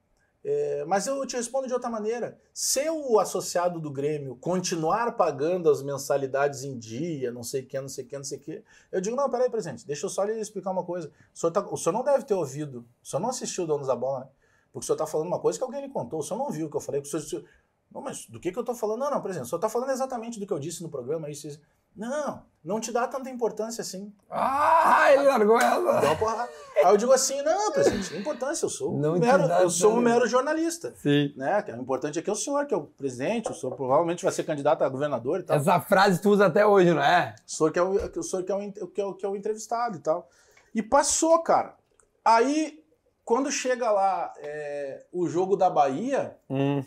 É, 0.45 0.85
mas 0.85 1.07
eu 1.07 1.25
te 1.27 1.37
respondo 1.37 1.67
de 1.67 1.73
outra 1.73 1.89
maneira. 1.89 2.39
Se 2.53 2.87
o 2.91 3.19
associado 3.19 3.81
do 3.81 3.91
Grêmio 3.91 4.37
continuar 4.37 5.13
pagando 5.13 5.71
as 5.71 5.83
mensalidades 5.83 6.65
em 6.65 6.79
dia, 6.79 7.33
não 7.33 7.43
sei 7.43 7.63
o 7.63 7.67
que, 7.67 7.81
não 7.81 7.89
sei 7.89 8.05
o 8.05 8.09
que, 8.09 8.17
não 8.17 8.25
sei 8.25 8.39
o 8.39 8.41
que, 8.43 8.63
eu 8.93 9.01
digo, 9.01 9.17
não, 9.17 9.31
peraí, 9.31 9.49
presidente, 9.49 9.87
deixa 9.87 10.05
eu 10.05 10.11
só 10.11 10.23
lhe 10.23 10.39
explicar 10.39 10.71
uma 10.71 10.85
coisa. 10.85 11.11
O 11.35 11.39
senhor, 11.39 11.51
tá, 11.51 11.67
o 11.67 11.77
senhor 11.79 11.95
não 11.95 12.05
deve 12.05 12.25
ter 12.25 12.35
ouvido, 12.35 12.85
o 13.03 13.07
senhor 13.07 13.21
não 13.21 13.31
assistiu 13.31 13.65
o 13.65 13.67
Donos 13.67 13.87
da 13.87 13.97
Bola, 13.97 14.21
né? 14.21 14.29
Porque 14.71 14.85
o 14.85 14.87
senhor 14.87 14.97
está 14.97 15.07
falando 15.07 15.29
uma 15.29 15.39
coisa 15.39 15.59
que 15.59 15.65
alguém 15.65 15.81
lhe 15.81 15.89
contou, 15.89 16.19
o 16.19 16.23
senhor 16.23 16.39
não 16.39 16.51
viu 16.51 16.67
o 16.67 16.71
que 16.71 16.77
eu 16.77 16.81
falei, 16.81 17.01
o 17.01 17.05
senhor, 17.07 17.45
não, 17.91 18.03
mas 18.03 18.27
do 18.27 18.39
que, 18.39 18.53
que 18.53 18.59
eu 18.59 18.63
estou 18.63 18.75
falando? 18.75 19.01
Não, 19.01 19.11
não, 19.11 19.23
presidente, 19.23 19.47
o 19.47 19.49
senhor 19.49 19.59
está 19.59 19.69
falando 19.71 19.93
exatamente 19.93 20.39
do 20.39 20.47
que 20.47 20.53
eu 20.53 20.59
disse 20.59 20.83
no 20.83 20.91
programa, 20.91 21.31
isso, 21.31 21.47
isso. 21.47 21.61
Não, 21.97 22.43
não 22.65 22.81
te 22.81 22.91
dá 22.91 23.07
tanta 23.07 23.31
importância 23.31 23.83
assim. 23.83 24.13
Ah, 24.31 25.13
ele 25.13 25.25
largou 25.25 25.61
ela. 25.61 26.01
Dá 26.01 26.09
uma 26.09 26.17
porrada. 26.17 26.51
Aí 26.77 26.93
eu 26.93 26.97
digo 26.97 27.13
assim, 27.13 27.41
não, 27.43 27.71
presidente, 27.73 28.13
não 28.13 28.21
importância, 28.21 28.65
eu 28.65 28.71
sou 28.71 28.99
Não 28.99 29.15
um 29.15 29.19
mero, 29.19 29.45
eu 29.45 29.71
sou 29.71 29.93
um 29.93 30.01
mero 30.01 30.27
jornalista. 30.27 30.93
Sim. 30.97 31.33
Né? 31.37 31.63
que 31.63 31.71
O 31.71 31.77
importante 31.77 32.19
aqui 32.19 32.29
é 32.29 32.33
o 32.33 32.37
senhor, 32.37 32.67
que 32.67 32.75
é 32.75 32.77
o 32.77 32.83
presidente, 32.85 33.51
o 33.51 33.55
senhor 33.55 33.77
provavelmente 33.77 34.25
vai 34.25 34.33
ser 34.33 34.45
candidato 34.45 34.83
a 34.83 34.89
governador 34.89 35.41
e 35.41 35.43
tal. 35.45 35.57
Essa 35.57 35.81
frase 35.81 36.21
tu 36.21 36.31
usa 36.31 36.47
até 36.47 36.67
hoje, 36.67 36.93
não 36.93 37.03
é? 37.03 37.35
O 37.47 37.51
senhor 37.51 37.71
que 37.71 37.79
é 37.79 37.83
o, 37.83 37.91
o, 37.93 38.23
senhor 38.23 38.43
que 38.43 38.51
é 38.51 38.55
o, 38.55 38.89
que 38.89 39.01
é 39.01 39.05
o, 39.05 39.15
que 39.15 39.27
é 39.27 39.29
o 39.29 39.37
entrevistado 39.37 39.99
e 39.99 40.01
tal. 40.01 40.29
E 40.75 40.83
passou, 40.83 41.39
cara. 41.41 41.77
Aí, 42.25 42.83
quando 43.25 43.53
chega 43.53 43.91
lá 43.91 44.33
é, 44.39 45.05
o 45.13 45.29
jogo 45.29 45.57
da 45.57 45.71
Bahia, 45.71 46.37
Hum. 46.51 46.83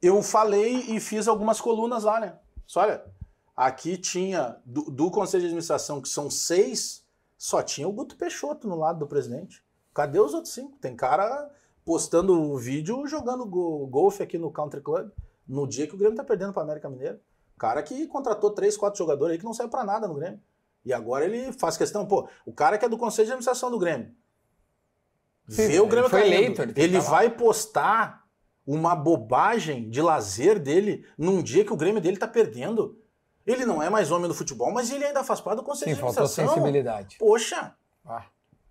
eu 0.00 0.22
falei 0.22 0.86
e 0.88 0.98
fiz 0.98 1.28
algumas 1.28 1.60
colunas 1.60 2.04
lá, 2.04 2.18
né? 2.18 2.34
Só 2.66 2.80
olha, 2.80 3.04
aqui 3.56 3.96
tinha, 3.96 4.56
do, 4.64 4.82
do 4.90 5.10
Conselho 5.10 5.42
de 5.42 5.46
Administração, 5.46 6.00
que 6.00 6.08
são 6.08 6.30
seis, 6.30 7.04
só 7.36 7.62
tinha 7.62 7.88
o 7.88 7.92
Guto 7.92 8.16
Peixoto 8.16 8.68
no 8.68 8.76
lado 8.76 8.98
do 9.00 9.06
presidente. 9.06 9.62
Cadê 9.94 10.18
os 10.18 10.32
outros 10.34 10.54
cinco? 10.54 10.78
Tem 10.78 10.96
cara 10.96 11.50
postando 11.84 12.40
o 12.40 12.56
vídeo 12.56 13.06
jogando 13.06 13.44
go- 13.44 13.86
golfe 13.86 14.22
aqui 14.22 14.38
no 14.38 14.50
Country 14.50 14.80
Club, 14.80 15.10
no 15.46 15.66
dia 15.66 15.86
que 15.86 15.94
o 15.94 15.98
Grêmio 15.98 16.16
tá 16.16 16.24
perdendo 16.24 16.52
para 16.52 16.62
América 16.62 16.88
Mineiro. 16.88 17.20
Cara 17.58 17.82
que 17.82 18.06
contratou 18.06 18.50
três, 18.50 18.76
quatro 18.76 18.98
jogadores 18.98 19.32
aí 19.32 19.38
que 19.38 19.44
não 19.44 19.52
serve 19.52 19.70
para 19.70 19.84
nada 19.84 20.08
no 20.08 20.14
Grêmio. 20.14 20.40
E 20.84 20.92
agora 20.92 21.24
ele 21.24 21.52
faz 21.52 21.76
questão, 21.76 22.06
pô, 22.06 22.28
o 22.46 22.52
cara 22.52 22.78
que 22.78 22.84
é 22.84 22.88
do 22.88 22.98
Conselho 22.98 23.26
de 23.26 23.32
Administração 23.32 23.70
do 23.70 23.78
Grêmio. 23.78 24.14
Sim, 25.48 25.68
vê 25.68 25.80
o 25.80 25.86
Grêmio 25.86 26.06
ele 26.06 26.10
foi 26.10 26.20
caindo, 26.20 26.34
eleito, 26.34 26.62
ele 26.62 26.72
ele 26.76 26.98
vai 27.00 27.28
postar 27.28 28.24
uma 28.66 28.94
bobagem 28.94 29.90
de 29.90 30.00
lazer 30.00 30.58
dele 30.58 31.04
num 31.18 31.42
dia 31.42 31.64
que 31.64 31.72
o 31.72 31.76
Grêmio 31.76 32.00
dele 32.00 32.16
tá 32.16 32.28
perdendo. 32.28 32.98
Ele 33.46 33.66
não 33.66 33.82
é 33.82 33.90
mais 33.90 34.10
homem 34.10 34.28
do 34.28 34.34
futebol, 34.34 34.72
mas 34.72 34.90
ele 34.90 35.04
ainda 35.04 35.24
faz 35.24 35.40
parte 35.40 35.56
do 35.58 35.62
Conselho 35.64 35.90
Sim, 35.90 35.94
de 35.96 36.00
faltou 36.00 36.22
Administração. 36.24 36.54
sensibilidade. 36.54 37.16
Poxa, 37.18 37.74
Ah. 38.06 38.24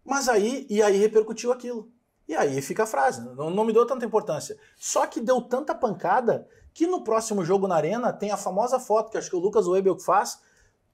mas 0.06 0.30
aí, 0.30 0.65
e 0.69 0.81
aí 0.81 0.98
repercutiu 0.98 1.52
aquilo. 1.52 1.91
E 2.27 2.35
aí 2.35 2.61
fica 2.61 2.84
a 2.84 2.88
frase, 2.88 3.22
não, 3.35 3.49
não 3.49 3.65
me 3.65 3.73
deu 3.73 3.85
tanta 3.85 4.06
importância. 4.06 4.57
Só 4.77 5.06
que 5.06 5.19
deu 5.19 5.41
tanta 5.41 5.76
pancada 5.76 6.48
que 6.73 6.88
no 6.88 7.03
próximo 7.03 7.43
jogo 7.43 7.68
na 7.68 7.76
Arena 7.76 8.14
tem 8.14 8.31
a 8.31 8.38
famosa 8.38 8.80
foto 8.80 9.11
que 9.11 9.18
acho 9.18 9.30
que 9.30 9.35
o 9.35 9.39
Lucas 9.39 9.68
Webel 9.68 9.98
que 9.98 10.03
faz, 10.03 10.39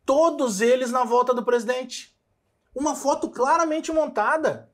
todos 0.03 0.61
eles 0.61 0.91
na 0.91 1.03
volta 1.03 1.33
do 1.35 1.43
presidente. 1.45 2.17
Uma 2.73 2.95
foto 2.95 3.29
claramente 3.29 3.91
montada. 3.91 4.71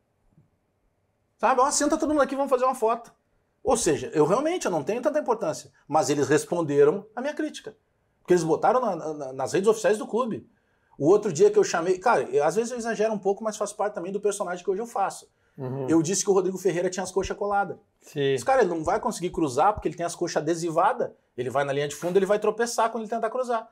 Sabe? 1.37 1.59
Ó, 1.59 1.69
senta 1.71 1.97
todo 1.97 2.09
mundo 2.11 2.21
aqui, 2.21 2.35
vamos 2.35 2.49
fazer 2.49 2.63
uma 2.63 2.75
foto. 2.75 3.13
Ou 3.61 3.75
seja, 3.75 4.09
eu 4.13 4.25
realmente 4.25 4.65
eu 4.65 4.71
não 4.71 4.83
tenho 4.83 5.01
tanta 5.01 5.19
importância. 5.19 5.71
Mas 5.87 6.09
eles 6.09 6.29
responderam 6.29 7.05
a 7.15 7.19
minha 7.21 7.33
crítica. 7.33 7.75
Porque 8.23 8.33
eles 8.33 8.43
botaram 8.43 8.79
na- 8.81 9.13
na- 9.13 9.33
nas 9.33 9.53
redes 9.53 9.67
oficiais 9.69 9.97
do 9.99 10.07
clube. 10.07 10.49
O 10.97 11.07
outro 11.09 11.31
dia 11.31 11.51
que 11.51 11.59
eu 11.59 11.63
chamei. 11.63 11.99
Cara, 11.99 12.23
eu- 12.23 12.43
às 12.43 12.55
vezes 12.55 12.71
eu 12.71 12.77
exagero 12.77 13.13
um 13.13 13.19
pouco, 13.19 13.43
mas 13.43 13.57
faz 13.57 13.71
parte 13.71 13.93
também 13.93 14.11
do 14.11 14.19
personagem 14.19 14.63
que 14.63 14.71
hoje 14.71 14.81
eu 14.81 14.87
faço. 14.87 15.29
Uhum. 15.57 15.87
Eu 15.87 16.01
disse 16.01 16.23
que 16.23 16.31
o 16.31 16.33
Rodrigo 16.33 16.57
Ferreira 16.57 16.89
tinha 16.89 17.03
as 17.03 17.11
coxas 17.11 17.37
coladas. 17.37 17.77
Sim. 18.01 18.33
Esse 18.33 18.43
cara 18.45 18.61
ele 18.61 18.69
não 18.69 18.83
vai 18.83 18.99
conseguir 18.99 19.29
cruzar 19.29 19.73
porque 19.73 19.87
ele 19.87 19.95
tem 19.95 20.05
as 20.05 20.15
coxas 20.15 20.37
adesivadas. 20.37 21.11
Ele 21.37 21.49
vai 21.49 21.63
na 21.63 21.73
linha 21.73 21.87
de 21.87 21.95
fundo, 21.95 22.17
ele 22.17 22.25
vai 22.25 22.39
tropeçar 22.39 22.89
quando 22.89 23.03
ele 23.03 23.09
tentar 23.09 23.29
cruzar. 23.29 23.69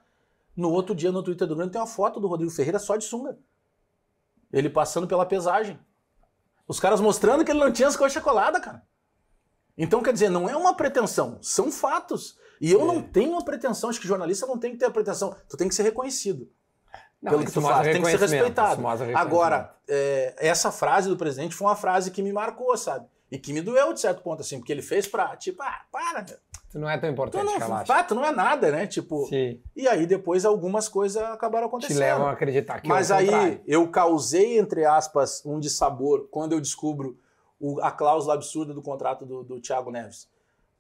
No 0.56 0.70
outro 0.72 0.94
dia, 0.94 1.12
no 1.12 1.24
Twitter 1.24 1.48
do 1.48 1.56
Grêmio, 1.56 1.72
tem 1.72 1.80
uma 1.82 1.88
foto 1.88 2.20
do 2.20 2.28
Rodrigo 2.28 2.52
Ferreira 2.52 2.78
só 2.78 2.98
de 2.98 3.06
sunga. 3.06 3.38
Ele 4.52 4.70
passando 4.70 5.08
pela 5.08 5.26
pesagem. 5.26 5.80
Os 6.68 6.80
caras 6.80 7.00
mostrando 7.00 7.44
que 7.46 7.52
ele 7.52 7.60
não 7.60 7.72
tinha 7.72 7.88
as 7.88 7.96
coxas 7.96 8.22
coladas, 8.22 8.62
cara. 8.64 8.84
Então, 9.78 10.04
quer 10.04 10.12
dizer, 10.14 10.30
não 10.30 10.50
é 10.50 10.56
uma 10.56 10.76
pretensão, 10.76 11.40
são 11.42 11.72
fatos. 11.72 12.38
E 12.62 12.72
eu 12.72 12.82
É. 12.82 12.86
não 12.86 13.02
tenho 13.02 13.36
a 13.38 13.44
pretensão, 13.44 13.90
acho 13.90 14.00
que 14.00 14.08
jornalista 14.08 14.46
não 14.46 14.58
tem 14.58 14.72
que 14.72 14.78
ter 14.78 14.86
a 14.86 14.92
pretensão. 14.92 15.36
Tu 15.50 15.58
tem 15.58 15.68
que 15.68 15.74
ser 15.76 15.82
reconhecido 15.84 16.48
Não, 17.22 17.32
pelo 17.32 17.44
que 17.46 17.52
tu 17.52 17.60
faz, 17.62 17.88
tem 17.92 18.02
que 18.02 18.10
ser 18.12 18.20
respeitado. 18.20 18.82
Agora, 19.16 19.76
é, 19.88 20.36
essa 20.38 20.72
frase 20.72 21.10
do 21.10 21.18
presidente 21.18 21.56
foi 21.56 21.68
uma 21.68 21.76
frase 21.76 22.12
que 22.12 22.22
me 22.22 22.32
marcou, 22.32 22.78
sabe? 22.78 23.06
E 23.32 23.38
que 23.40 23.52
me 23.54 23.62
doeu 23.62 23.94
de 23.94 24.00
certo 24.00 24.22
ponto, 24.22 24.42
assim, 24.42 24.58
porque 24.60 24.72
ele 24.72 24.82
fez 24.82 25.08
pra, 25.08 25.36
tipo, 25.38 25.62
ah, 25.64 25.82
para, 25.92 26.22
meu. 26.22 26.38
Tu 26.70 26.80
não 26.80 26.90
é 26.90 26.98
tão 26.98 27.10
Tu 27.10 27.14
importante, 27.14 27.46
não, 27.46 27.58
relaxa. 27.58 27.86
tá, 27.86 28.04
tu 28.04 28.14
não 28.16 28.24
é 28.26 28.32
nada, 28.32 28.72
né? 28.72 28.88
Tipo, 28.88 29.26
Sim. 29.28 29.60
e 29.76 29.88
aí 29.88 30.06
depois 30.06 30.46
algumas 30.46 30.88
coisas 30.88 31.22
acabaram 31.24 31.68
Te 31.68 31.70
acontecendo. 31.70 32.00
levam 32.00 32.28
a 32.28 32.32
acreditar 32.32 32.80
que 32.80 32.88
Mas 32.88 33.10
é 33.10 33.14
o 33.14 33.18
aí 33.18 33.26
contrário. 33.26 33.62
eu 33.68 33.88
causei, 33.90 34.58
entre 34.58 34.86
aspas, 34.86 35.42
um 35.46 35.60
dissabor 35.60 36.28
quando 36.30 36.54
eu 36.54 36.62
descubro 36.62 37.18
o- 37.60 37.82
a 37.82 37.92
cláusula 37.92 38.34
absurda 38.36 38.74
do 38.74 38.82
contrato 38.82 39.26
do, 39.26 39.44
do 39.44 39.60
Thiago 39.60 39.92
Neves. 39.92 40.28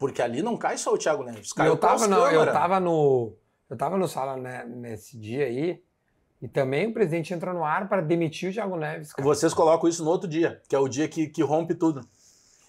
Porque 0.02 0.20
ali 0.20 0.42
não 0.42 0.58
cai 0.58 0.80
só 0.80 0.92
o 0.92 0.98
Thiago 0.98 1.24
Neves, 1.24 1.54
cai 1.54 1.70
eu 1.70 1.74
o 1.74 1.78
tava, 1.78 2.08
no, 2.08 2.18
eu 2.26 2.52
tava 2.52 2.80
no. 2.80 3.34
Eu 3.70 3.78
tava 3.78 3.98
no 4.00 4.08
sala 4.08 4.36
né, 4.36 4.66
nesse 4.68 5.16
dia 5.16 5.46
aí. 5.46 5.80
E 6.42 6.48
também 6.48 6.88
o 6.88 6.94
presidente 6.94 7.32
entrou 7.36 7.54
no 7.54 7.64
ar 7.64 7.88
para 7.88 8.02
demitir 8.02 8.50
o 8.50 8.54
Thiago 8.54 8.76
Neves. 8.78 9.14
cara. 9.14 9.24
Vocês 9.24 9.54
colocam 9.54 9.88
isso 9.88 10.04
no 10.04 10.10
outro 10.10 10.28
dia, 10.28 10.60
que 10.68 10.76
é 10.76 10.80
o 10.80 10.88
dia 10.88 11.08
que, 11.08 11.28
que 11.28 11.44
rompe 11.44 11.76
tudo. 11.76 12.02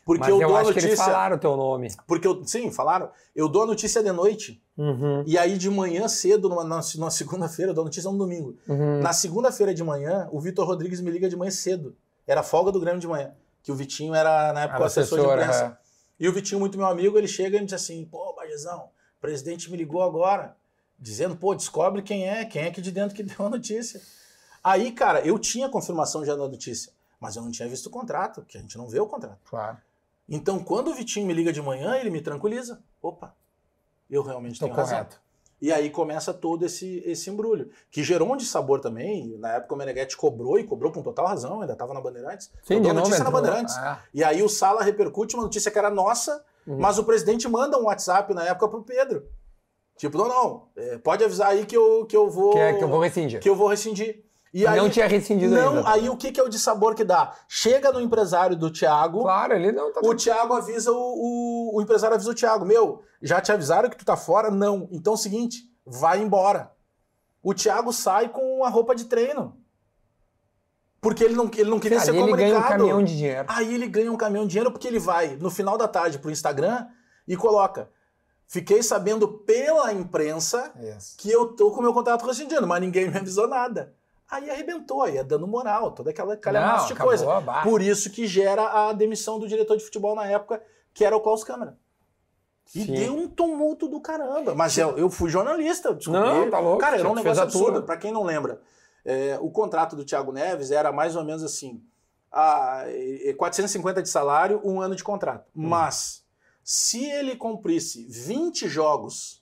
Porque 0.05 0.21
Mas 0.21 0.29
eu, 0.29 0.43
eu, 0.43 0.49
dou 0.49 0.57
a 0.59 0.61
acho 0.61 0.73
que 0.75 0.79
eles 0.81 0.91
notícia. 0.91 1.05
falaram 1.07 1.37
o 1.37 1.39
teu 1.39 1.57
nome. 1.57 1.89
Porque 2.07 2.29
eu, 2.29 2.45
sim, 2.45 2.71
falaram. 2.71 3.09
Eu 3.35 3.49
dou 3.49 3.63
a 3.63 3.67
notícia 3.67 4.03
de 4.03 4.13
noite 4.13 4.63
Uhum, 4.77 5.23
e 5.27 5.37
aí 5.39 5.57
de 5.57 5.69
manhã 5.71 6.09
cedo, 6.09 6.49
numa, 6.49 6.65
na 6.65 6.83
segunda-feira, 6.83 7.71
eu 7.71 7.75
dou 7.75 7.83
a 7.83 7.85
notícia 7.87 8.11
no 8.11 8.19
domingo. 8.19 8.57
uhum. 8.69 9.01
Na 9.01 9.13
segunda-feira 9.15 9.73
de 9.73 9.83
manhã, 9.83 10.29
o 10.31 10.39
Vitor 10.39 10.67
Rodrigues 10.67 11.01
me 11.01 11.11
liga 11.11 11.29
de 11.31 11.37
manhã 11.37 11.51
cedo. 11.51 11.97
Era 12.27 12.43
folga 12.43 12.71
do 12.73 12.81
Grêmio 12.81 13.01
de 13.01 13.07
manhã. 13.07 13.33
Que 13.63 13.71
o 13.73 13.75
Vitinho 13.75 14.15
era, 14.15 14.53
na 14.53 14.63
época, 14.63 14.77
Era 14.77 14.83
o 14.83 14.87
assessor 14.87 15.19
de 15.19 15.25
assessor, 15.25 15.41
imprensa. 15.41 15.79
é. 15.79 15.82
E 16.23 16.29
o 16.29 16.33
Vitinho, 16.33 16.61
muito 16.61 16.79
meu 16.79 16.87
amigo, 16.87 17.19
ele 17.19 17.27
chega 17.27 17.57
e 17.57 17.61
me 17.61 17.67
diz 17.67 17.75
assim: 17.75 18.05
pô, 18.05 18.33
Bagezão, 18.35 18.91
o 19.19 19.21
presidente 19.21 19.69
me 19.69 19.77
ligou 19.77 20.05
agora, 20.05 20.57
dizendo, 20.97 21.35
pô, 21.35 21.53
descobre 21.53 22.01
quem 22.01 22.29
é, 22.29 22.45
quem 22.45 22.63
é 22.63 22.71
que 22.71 22.81
de 22.81 22.93
dentro 22.93 23.17
que 23.17 23.25
deu 23.25 23.45
a 23.45 23.51
notícia. 23.51 24.01
Aí, 24.63 24.93
cara, 24.93 25.27
eu 25.27 25.37
tinha 25.37 25.69
confirmação 25.69 26.25
já 26.25 26.37
da 26.37 26.47
notícia, 26.47 26.93
mas 27.19 27.35
eu 27.35 27.43
não 27.43 27.51
tinha 27.51 27.69
visto 27.69 27.87
o 27.87 27.91
contrato, 27.91 28.41
porque 28.41 28.57
a 28.57 28.61
gente 28.61 28.79
não 28.79 28.89
vê 28.89 29.01
o 29.01 29.07
contrato. 29.09 29.41
Claro. 29.51 29.79
Então, 30.29 30.63
quando 30.63 30.93
o 30.93 30.95
Vitinho 30.95 31.27
me 31.27 31.35
liga 31.35 31.53
de 31.53 31.61
manhã, 31.61 31.97
ele 31.97 32.09
me 32.09 32.21
tranquiliza. 32.23 32.81
Opa, 33.03 33.35
eu 34.09 34.23
realmente 34.23 34.53
Estou 34.53 34.69
tenho 34.69 34.79
razão. 34.79 35.09
E 35.63 35.73
aí 35.73 35.89
começa 35.91 36.35
todo 36.35 36.67
esse, 36.67 37.01
esse 37.07 37.31
embrulho, 37.31 37.71
que 37.89 38.03
gerou 38.03 38.33
um 38.33 38.37
dissabor 38.37 38.81
também. 38.81 39.39
Na 39.39 39.55
época 39.55 39.75
o 39.75 39.79
Meneghetti 39.79 40.17
cobrou, 40.17 40.59
e 40.59 40.65
cobrou 40.65 40.91
com 40.91 41.01
total 41.03 41.27
razão, 41.29 41.61
ainda 41.61 41.73
estava 41.75 41.95
na 41.95 42.01
Bandeirantes. 42.01 42.51
Sim, 42.65 42.83
de 42.83 42.93
notícia 42.93 43.21
na 43.23 43.27
entrou. 43.27 43.41
Bandeirantes. 43.41 43.77
É. 43.79 43.99
E 44.13 44.25
aí 44.25 44.43
o 44.43 44.49
Sala 44.49 44.83
repercute 44.83 45.37
uma 45.37 45.45
notícia 45.45 45.71
que 45.71 45.79
era 45.79 45.89
nossa, 45.89 46.45
Uhum. 46.67 46.79
mas 46.79 46.97
o 46.99 47.05
presidente 47.05 47.49
manda 47.49 47.77
um 47.79 47.85
WhatsApp 47.85 48.33
na 48.35 48.45
época 48.45 48.69
pro 48.69 48.83
Pedro. 48.83 49.25
Tipo, 49.97 50.19
não, 50.19 50.29
não, 50.29 50.69
é, 50.77 50.99
pode 50.99 51.23
avisar 51.25 51.49
aí 51.49 51.65
que 51.67 51.77
eu, 51.77 52.07
que 52.07 52.17
eu 52.17 52.29
vou. 52.29 52.53
Que 52.53 52.59
é 52.59 52.73
que 52.75 52.83
eu 52.85 52.89
vou 52.89 53.01
rescindir. 53.01 53.41
que 53.41 53.49
eu 53.49 53.55
vou 53.57 53.69
rescindir. 53.69 54.25
E 54.55 54.67
aí, 54.67 54.79
não 54.79 54.91
tinha 54.91 55.07
rescindido 55.07 55.55
não, 55.55 55.79
ainda. 55.79 55.91
aí 55.91 56.11
o 56.11 56.17
que, 56.17 56.31
que 56.31 56.39
é 56.39 56.43
o 56.43 56.49
dissabor 56.49 56.95
que 56.95 57.05
dá? 57.05 57.33
Chega 57.49 57.91
no 57.91 58.01
empresário 58.01 58.55
do 58.55 58.71
Thiago, 58.71 59.23
Claro, 59.23 59.55
ele 59.55 59.73
não 59.73 59.91
tá. 59.93 60.01
o 60.05 60.15
Thiago 60.15 60.53
avisa 60.53 60.93
o, 60.93 60.97
o, 60.97 61.77
o 61.79 61.83
empresário 61.83 62.15
avisa 62.15 62.31
o 62.31 62.35
Thiago, 62.35 62.67
meu, 62.67 63.03
já 63.23 63.41
te 63.41 63.51
avisaram 63.51 63.89
que 63.89 63.97
tu 63.97 64.05
tá 64.05 64.17
fora? 64.17 64.51
Não. 64.51 64.89
Então 64.93 65.15
é 65.15 65.17
o 65.17 65.19
seguinte, 65.19 65.63
vai 65.87 66.21
embora. 66.21 66.71
O 67.43 67.55
Thiago 67.55 67.93
sai 67.95 68.29
com 68.29 68.63
a 68.65 68.69
roupa 68.69 68.95
de 68.95 69.07
treino. 69.07 69.57
Porque 71.01 71.25
ele 71.25 71.35
não, 71.35 71.51
ele 71.57 71.71
não 71.71 71.81
queria 71.81 71.99
Ali 71.99 72.05
ser 72.07 72.13
ele 72.13 72.21
comunicado. 72.21 72.53
ganha 72.53 72.61
um 72.65 72.69
caminhão 72.69 73.03
de 73.05 73.17
dinheiro. 73.17 73.45
Aí 73.49 73.75
ele 73.75 73.89
ganha 73.89 74.13
um 74.13 74.17
caminhão 74.17 74.45
de 74.45 74.51
dinheiro 74.51 74.71
porque 74.71 74.87
ele 74.87 75.01
vai 75.01 75.35
no 75.37 75.51
final 75.51 75.77
da 75.77 75.89
tarde 75.89 76.19
pro 76.19 76.31
Instagram 76.31 76.87
e 77.27 77.37
coloca: 77.37 77.91
Fiquei 78.47 78.83
sabendo 78.83 79.27
pela 79.27 79.93
imprensa 79.93 80.73
Isso. 80.97 81.17
que 81.17 81.31
eu 81.31 81.57
tô 81.57 81.71
com 81.73 81.81
o 81.81 81.83
meu 81.83 81.93
contrato 81.95 82.25
rescindido, 82.27 82.67
mas 82.67 82.81
ninguém 82.81 83.11
me 83.11 83.17
avisou 83.17 83.49
nada. 83.49 83.95
Aí 84.33 84.51
arrebentou, 84.51 85.03
aí 85.03 85.19
é 85.19 85.23
dando 85.23 85.47
moral, 85.47 85.93
toda 85.93 86.09
aquela 86.09 86.35
calhamaço 86.39 86.89
de 86.89 86.99
coisa. 86.99 87.27
Por 87.63 87.83
isso 87.83 88.11
que 88.11 88.27
gera 88.27 88.89
a 88.89 88.93
demissão 88.95 89.39
do 89.39 89.47
diretor 89.47 89.77
de 89.77 89.85
futebol 89.85 90.15
na 90.15 90.27
época, 90.27 90.63
que 90.95 91.05
era 91.05 91.15
o 91.15 91.21
Klaus 91.21 91.45
Câmara. 91.45 91.77
E 92.75 92.87
Sim. 92.87 92.95
deu 92.95 93.15
um 93.15 93.29
tumulto 93.29 93.87
do 93.87 94.01
caramba. 94.01 94.55
Mas 94.55 94.79
eu, 94.79 94.97
eu 94.97 95.11
fui 95.11 95.29
jornalista, 95.29 95.91
eu 95.91 95.95
descobri. 95.95 96.23
Não, 96.23 96.49
tá 96.49 96.59
louco, 96.59 96.79
Cara, 96.79 96.97
era 96.97 97.11
um 97.11 97.15
negócio 97.15 97.43
absurdo. 97.43 97.73
tua. 97.73 97.83
Pra 97.83 97.99
quem 97.99 98.11
não 98.11 98.23
lembra, 98.23 98.59
é, 99.05 99.39
o 99.39 99.51
contrato 99.51 99.95
do 99.95 100.03
Thiago 100.03 100.33
Neves 100.33 100.71
era 100.71 100.91
mais 100.91 101.15
ou 101.15 101.23
menos 101.23 101.43
assim: 101.43 101.85
a, 102.33 102.85
é, 102.87 103.35
450 103.37 104.03
de 104.03 104.09
salário, 104.09 104.63
um 104.65 104.81
ano 104.81 104.97
de 104.97 105.05
contrato. 105.05 105.51
Hum. 105.55 105.69
Mas, 105.69 106.25
se 106.65 107.05
ele 107.05 107.37
cumprisse 107.37 108.07
20 108.09 108.67
jogos, 108.67 109.42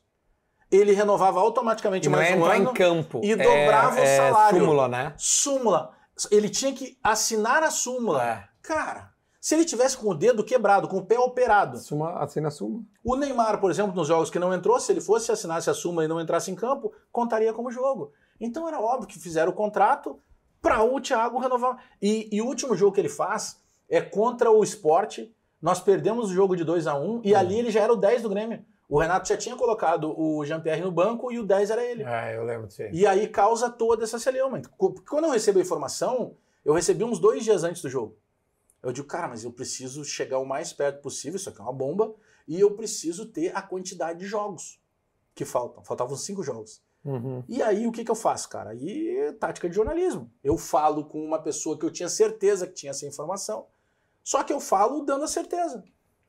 ele 0.71 0.93
renovava 0.93 1.41
automaticamente 1.41 2.07
E 2.07 2.11
não 2.11 2.19
mais 2.19 2.31
é 2.31 2.37
um 2.37 2.45
ano 2.45 2.71
em 2.71 2.75
campo. 2.75 3.21
e 3.23 3.35
dobrava 3.35 3.99
é, 3.99 4.03
o 4.03 4.33
salário. 4.33 4.57
É 4.57 4.61
súmula, 4.61 4.89
né? 4.89 5.15
súmula. 5.17 5.91
Ele 6.31 6.49
tinha 6.49 6.73
que 6.73 6.99
assinar 7.03 7.63
a 7.63 7.71
súmula. 7.71 8.23
É. 8.23 8.45
Cara, 8.63 9.11
Se 9.41 9.55
ele 9.55 9.65
tivesse 9.65 9.97
com 9.97 10.09
o 10.11 10.15
dedo 10.15 10.45
quebrado, 10.45 10.87
com 10.87 10.99
o 10.99 11.05
pé 11.05 11.19
operado. 11.19 11.79
Suma, 11.79 12.23
assina 12.23 12.49
a 12.49 12.51
suma. 12.51 12.85
O 13.03 13.17
Neymar, 13.17 13.59
por 13.59 13.71
exemplo, 13.71 13.97
nos 13.97 14.07
jogos 14.07 14.29
que 14.29 14.39
não 14.39 14.53
entrou, 14.53 14.79
se 14.79 14.93
ele 14.93 15.01
fosse 15.01 15.33
assinasse 15.33 15.71
a 15.71 15.75
suma 15.75 16.05
e 16.05 16.09
não 16.09 16.21
entrasse 16.21 16.51
em 16.51 16.55
campo, 16.55 16.93
contaria 17.11 17.53
como 17.55 17.71
jogo. 17.71 18.13
Então 18.39 18.69
era 18.69 18.79
óbvio 18.79 19.09
que 19.09 19.19
fizeram 19.19 19.51
o 19.51 19.55
contrato 19.55 20.21
para 20.61 20.83
o 20.83 21.01
Thiago 21.01 21.39
renovar. 21.39 21.83
E, 22.01 22.29
e, 22.31 22.41
o 22.43 22.47
último 22.47 22.77
jogo 22.77 22.93
que 22.93 23.01
ele 23.01 23.09
faz 23.09 23.61
é 23.89 24.01
contra 24.01 24.51
o 24.51 24.63
esporte. 24.63 25.35
Nós 25.61 25.81
perdemos 25.81 26.31
o 26.31 26.35
jogo 26.35 26.57
de 26.57 26.65
2 26.65 26.87
a 26.87 26.95
1 26.95 27.11
um, 27.11 27.21
e 27.25 27.35
ali 27.35 27.59
ele 27.59 27.71
já 27.71 27.81
era 27.81 27.93
o 27.93 27.97
10 27.97 28.23
do 28.23 28.29
Grêmio. 28.29 28.65
O 28.91 28.99
Renato 28.99 29.29
já 29.29 29.37
tinha 29.37 29.55
colocado 29.55 30.13
o 30.19 30.45
Jean-Pierre 30.45 30.83
no 30.83 30.91
banco 30.91 31.31
e 31.31 31.39
o 31.39 31.47
10 31.47 31.71
era 31.71 31.85
ele. 31.85 32.03
É, 32.03 32.37
eu 32.37 32.43
lembro 32.43 32.67
disso 32.67 32.83
aí. 32.83 32.91
E 32.93 33.07
aí 33.07 33.29
causa 33.29 33.71
toda 33.71 34.03
essa 34.03 34.19
celeuma. 34.19 34.61
Quando 35.09 35.27
eu 35.27 35.31
recebo 35.31 35.61
a 35.61 35.63
informação, 35.63 36.37
eu 36.65 36.75
recebi 36.75 37.05
uns 37.05 37.21
dois 37.21 37.45
dias 37.45 37.63
antes 37.63 37.81
do 37.83 37.89
jogo. 37.89 38.19
Eu 38.83 38.91
digo, 38.91 39.07
cara, 39.07 39.29
mas 39.29 39.45
eu 39.45 39.53
preciso 39.53 40.05
chegar 40.05 40.41
o 40.41 40.45
mais 40.45 40.73
perto 40.73 41.03
possível, 41.03 41.37
isso 41.37 41.49
aqui 41.49 41.61
é 41.61 41.63
uma 41.63 41.73
bomba, 41.73 42.13
e 42.49 42.59
eu 42.59 42.75
preciso 42.75 43.27
ter 43.27 43.57
a 43.57 43.63
quantidade 43.63 44.19
de 44.19 44.27
jogos 44.27 44.81
que 45.37 45.45
faltam. 45.45 45.85
Faltavam 45.85 46.17
cinco 46.17 46.43
jogos. 46.43 46.83
Uhum. 47.05 47.45
E 47.49 47.63
aí 47.63 47.87
o 47.87 47.93
que, 47.93 48.05
que 48.05 48.11
eu 48.11 48.17
faço, 48.17 48.49
cara? 48.49 48.71
Aí 48.71 49.33
tática 49.39 49.69
de 49.69 49.77
jornalismo. 49.77 50.29
Eu 50.43 50.59
falo 50.59 51.05
com 51.05 51.25
uma 51.25 51.41
pessoa 51.41 51.79
que 51.79 51.87
eu 51.87 51.93
tinha 51.93 52.09
certeza 52.09 52.67
que 52.67 52.75
tinha 52.75 52.91
essa 52.91 53.07
informação, 53.07 53.67
só 54.25 54.43
que 54.43 54.53
eu 54.53 54.59
falo 54.59 55.05
dando 55.05 55.23
a 55.23 55.29
certeza. 55.29 55.85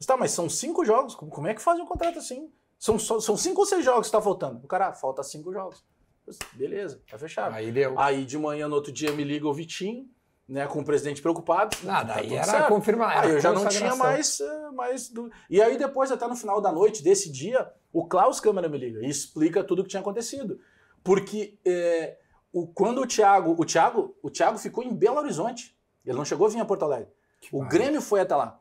Tá, 0.06 0.18
mas 0.18 0.32
são 0.32 0.50
cinco 0.50 0.84
jogos, 0.84 1.16
como 1.16 1.48
é 1.48 1.54
que 1.54 1.62
faz 1.62 1.80
um 1.80 1.86
contrato 1.86 2.20
assim? 2.20 2.52
São, 2.78 2.98
são 2.98 3.38
cinco 3.38 3.62
ou 3.62 3.66
seis 3.66 3.86
jogos 3.86 4.02
que 4.02 4.08
está 4.08 4.22
faltando. 4.22 4.64
O 4.64 4.68
cara, 4.68 4.88
ah, 4.88 4.94
falta 4.94 5.22
cinco 5.22 5.54
jogos. 5.54 5.86
Beleza, 6.54 7.02
tá 7.10 7.18
fechado. 7.18 7.54
Aí 7.54 7.72
deu. 7.72 8.00
Aí 8.00 8.26
de 8.26 8.38
manhã, 8.38 8.68
no 8.68 8.76
outro 8.76 8.92
dia, 8.92 9.12
me 9.12 9.24
liga 9.24 9.48
o 9.48 9.54
Vitinho, 9.54 10.10
né, 10.48 10.66
com 10.68 10.80
o 10.80 10.86
presidente 10.86 11.22
preocupado. 11.22 11.78
Nada, 11.84 12.14
tá 12.14 12.20
aí 12.20 12.34
era 12.34 12.68
confirmar. 12.68 13.24
Aí 13.24 13.32
eu 13.32 13.40
já 13.40 13.52
não 13.52 13.68
tinha 13.68 13.96
mais. 13.96 14.40
Eh, 14.40 14.72
mais 14.72 15.10
do... 15.10 15.30
E 15.50 15.62
aí 15.62 15.78
depois, 15.78 16.12
até 16.12 16.28
no 16.28 16.36
final 16.36 16.60
da 16.60 16.72
noite 16.72 17.04
desse 17.04 17.32
dia, 17.32 17.72
o 17.92 18.08
Klaus 18.08 18.40
Câmara 18.40 18.68
me 18.70 18.78
liga 18.78 19.02
e 19.06 19.10
explica 19.10 19.64
tudo 19.64 19.80
o 19.80 19.84
que 19.84 19.90
tinha 19.90 20.02
acontecido. 20.02 20.60
Porque 21.04 21.60
é, 21.66 22.18
o, 22.52 22.68
quando 22.68 23.02
o 23.02 23.08
Thiago, 23.08 23.56
o 23.58 23.66
Thiago, 23.66 24.16
o 24.22 24.30
Thiago 24.30 24.58
ficou 24.58 24.84
em 24.84 24.94
Belo 24.94 25.18
Horizonte. 25.18 25.76
Ele 26.06 26.18
não 26.18 26.26
chegou 26.26 26.48
a 26.48 26.50
vir 26.50 26.60
a 26.60 26.66
Porto 26.66 26.84
Alegre. 26.84 27.10
Que 27.40 27.56
o 27.56 27.68
Grêmio 27.68 28.02
foi 28.02 28.22
até 28.22 28.36
lá. 28.36 28.61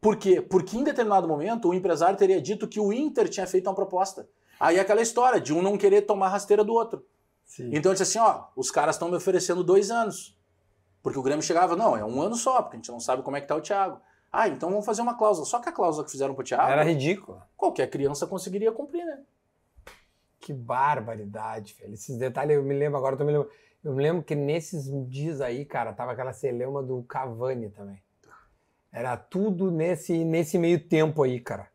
Por 0.00 0.16
quê? 0.16 0.40
Porque 0.40 0.76
em 0.76 0.84
determinado 0.84 1.28
momento 1.28 1.68
o 1.68 1.74
empresário 1.74 2.16
teria 2.16 2.40
dito 2.40 2.66
que 2.66 2.80
o 2.80 2.92
Inter 2.92 3.28
tinha 3.28 3.46
feito 3.46 3.68
uma 3.68 3.74
proposta. 3.74 4.28
Aí 4.58 4.76
é 4.76 4.80
aquela 4.80 5.02
história 5.02 5.40
de 5.40 5.52
um 5.52 5.60
não 5.60 5.76
querer 5.76 6.02
tomar 6.02 6.28
rasteira 6.28 6.64
do 6.64 6.72
outro. 6.72 7.04
Sim. 7.44 7.70
Então 7.72 7.92
ele 7.92 7.98
disse 7.98 8.18
assim: 8.18 8.18
ó, 8.18 8.44
os 8.56 8.70
caras 8.70 8.96
estão 8.96 9.08
me 9.08 9.16
oferecendo 9.16 9.62
dois 9.62 9.90
anos. 9.90 10.38
Porque 11.02 11.18
o 11.18 11.22
Grêmio 11.22 11.42
chegava, 11.42 11.74
não, 11.74 11.96
é 11.96 12.04
um 12.04 12.20
ano 12.20 12.36
só, 12.36 12.62
porque 12.62 12.76
a 12.76 12.78
gente 12.78 12.90
não 12.90 13.00
sabe 13.00 13.22
como 13.22 13.36
é 13.36 13.40
que 13.40 13.46
tá 13.46 13.56
o 13.56 13.60
Thiago. 13.60 14.00
Ah, 14.32 14.48
então 14.48 14.70
vamos 14.70 14.86
fazer 14.86 15.02
uma 15.02 15.16
cláusula. 15.16 15.46
Só 15.46 15.58
que 15.58 15.68
a 15.68 15.72
cláusula 15.72 16.04
que 16.04 16.10
fizeram 16.10 16.34
pro 16.34 16.44
Thiago. 16.44 16.70
Era 16.70 16.84
ridícula. 16.84 17.48
Qualquer 17.56 17.88
criança 17.88 18.26
conseguiria 18.26 18.70
cumprir, 18.70 19.04
né? 19.04 19.20
Que 20.38 20.52
barbaridade, 20.52 21.74
velho. 21.78 21.94
Esses 21.94 22.16
detalhes 22.16 22.56
eu 22.56 22.62
me 22.62 22.74
lembro 22.74 22.98
agora, 22.98 23.16
eu 23.18 23.26
me 23.26 23.32
lembro. 23.32 23.50
Eu 23.82 23.94
me 23.94 24.02
lembro 24.02 24.22
que 24.22 24.34
nesses 24.34 24.90
dias 25.08 25.40
aí, 25.40 25.64
cara, 25.64 25.92
tava 25.92 26.12
aquela 26.12 26.32
celeuma 26.32 26.82
do 26.82 27.02
Cavani 27.04 27.70
também. 27.70 28.00
Era 28.92 29.16
tudo 29.16 29.70
nesse, 29.70 30.24
nesse 30.24 30.58
meio 30.58 30.80
tempo 30.88 31.22
aí, 31.22 31.40
cara. 31.40 31.68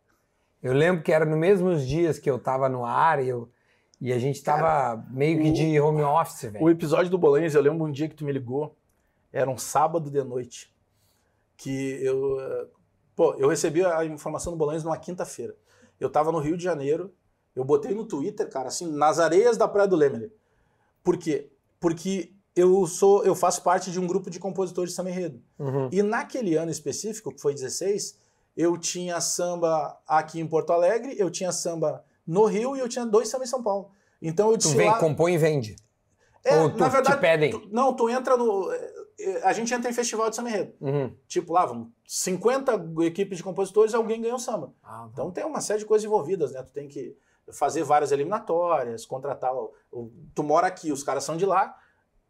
Eu 0.62 0.74
lembro 0.74 1.04
que 1.04 1.12
era 1.12 1.26
nos 1.26 1.38
mesmos 1.38 1.88
dias 1.88 2.20
que 2.20 2.30
eu 2.30 2.40
tava 2.40 2.68
no 2.68 2.86
ar 2.86 3.24
e, 3.24 3.30
eu, 3.30 3.50
e 4.02 4.12
a 4.12 4.20
gente 4.20 4.44
tava 4.44 4.62
cara, 4.62 5.06
meio 5.10 5.42
que 5.42 5.52
de 5.52 5.80
home 5.80 6.02
office, 6.02 6.52
velho. 6.52 6.64
O 6.64 6.70
episódio 6.70 7.10
do 7.10 7.18
Bolanhos, 7.18 7.56
eu 7.56 7.62
lembro 7.62 7.86
um 7.86 7.92
dia 7.92 8.10
que 8.10 8.16
tu 8.16 8.26
me 8.26 8.32
ligou, 8.32 8.76
era 9.32 9.50
um 9.50 9.58
sábado 9.58 10.10
de 10.10 10.24
noite, 10.24 10.74
que 11.56 12.04
eu... 12.04 12.38
Pô, 13.16 13.34
eu 13.36 13.48
recebi 13.48 13.86
a 13.86 14.04
informação 14.04 14.52
do 14.52 14.58
Bolanhos 14.58 14.84
numa 14.84 14.98
quinta-feira. 14.98 15.56
Eu 16.00 16.10
tava 16.10 16.32
no 16.32 16.40
Rio 16.40 16.58
de 16.58 16.64
Janeiro, 16.64 17.14
eu 17.56 17.64
botei 17.64 17.96
no 17.96 18.06
Twitter, 18.06 18.50
cara, 18.50 18.68
assim, 18.68 18.92
nas 18.92 19.20
areias 19.20 19.56
da 19.56 19.68
Praia 19.68 19.88
do 19.88 19.96
Lemer. 19.96 20.34
Por 21.02 21.18
quê? 21.18 21.50
Porque 21.80 22.35
eu 22.56 22.88
sou, 22.88 23.23
eu 23.26 23.36
faço 23.36 23.61
parte 23.61 23.91
de 23.91 23.99
um 23.99 24.07
grupo 24.07 24.30
de 24.30 24.40
compositores 24.40 24.91
de 24.91 24.95
samba 24.95 25.10
enredo. 25.10 25.41
Uhum. 25.60 25.90
E 25.91 26.02
naquele 26.02 26.56
ano 26.56 26.72
específico, 26.72 27.34
que 27.34 27.41
foi 27.41 27.53
16, 27.53 28.18
eu 28.56 28.77
tinha 28.77 29.19
samba 29.19 29.98
aqui 30.07 30.40
em 30.40 30.48
Porto 30.48 30.72
Alegre, 30.72 31.15
eu 31.18 31.30
tinha 31.30 31.52
samba 31.52 32.03
no 32.26 32.45
Rio 32.45 32.76
e 32.76 32.80
eu 32.80 32.88
tinha 32.88 33.06
dois 33.06 33.27
samba 33.27 33.44
em 33.44 33.48
São 33.48 33.61
Paulo. 33.61 33.91
Então 34.22 34.52
eu 34.52 34.57
Tu 34.57 34.69
vem, 34.69 34.90
lá... 34.90 34.98
compõe 34.98 35.34
e 35.34 35.38
vende. 35.38 35.76
É, 36.44 36.61
Ou 36.61 36.69
tu, 36.69 36.80
na 36.80 36.88
verdade, 36.88 37.18
te 37.18 37.22
pedem? 37.22 37.52
Tu, 37.52 37.68
não, 37.72 37.94
tu 37.94 38.10
entra 38.10 38.38
no. 38.38 38.72
É, 38.72 39.41
a 39.44 39.52
gente 39.52 39.73
entra 39.73 39.90
em 39.90 39.94
festival 39.94 40.30
de 40.30 40.36
samba 40.36 40.49
enredo. 40.49 40.73
Uhum. 40.80 41.14
Tipo, 41.27 41.53
lá, 41.53 41.65
vamos, 41.65 41.90
50 42.07 42.86
equipes 43.02 43.38
de 43.38 43.44
compositores, 43.44 43.94
alguém 43.94 44.22
ganhou 44.22 44.40
samba. 44.40 44.73
Ah, 44.82 45.03
tá. 45.03 45.10
então 45.11 45.32
tem 45.32 45.44
uma 45.44 45.60
série 45.60 45.80
de 45.80 45.86
coisas 45.86 46.06
envolvidas, 46.06 46.53
né? 46.53 46.64
Tu 46.64 46.72
tem 46.72 46.88
que 46.88 47.18
fazer 47.52 47.84
várias 47.84 48.11
eliminatórias, 48.11 49.06
contratar. 49.06 49.53
O, 49.53 49.73
o, 49.91 50.11
tu 50.34 50.44
mora 50.44 50.68
aqui, 50.68 50.91
os 50.91 51.03
caras 51.03 51.23
são 51.23 51.36
de 51.36 51.45
lá, 51.45 51.76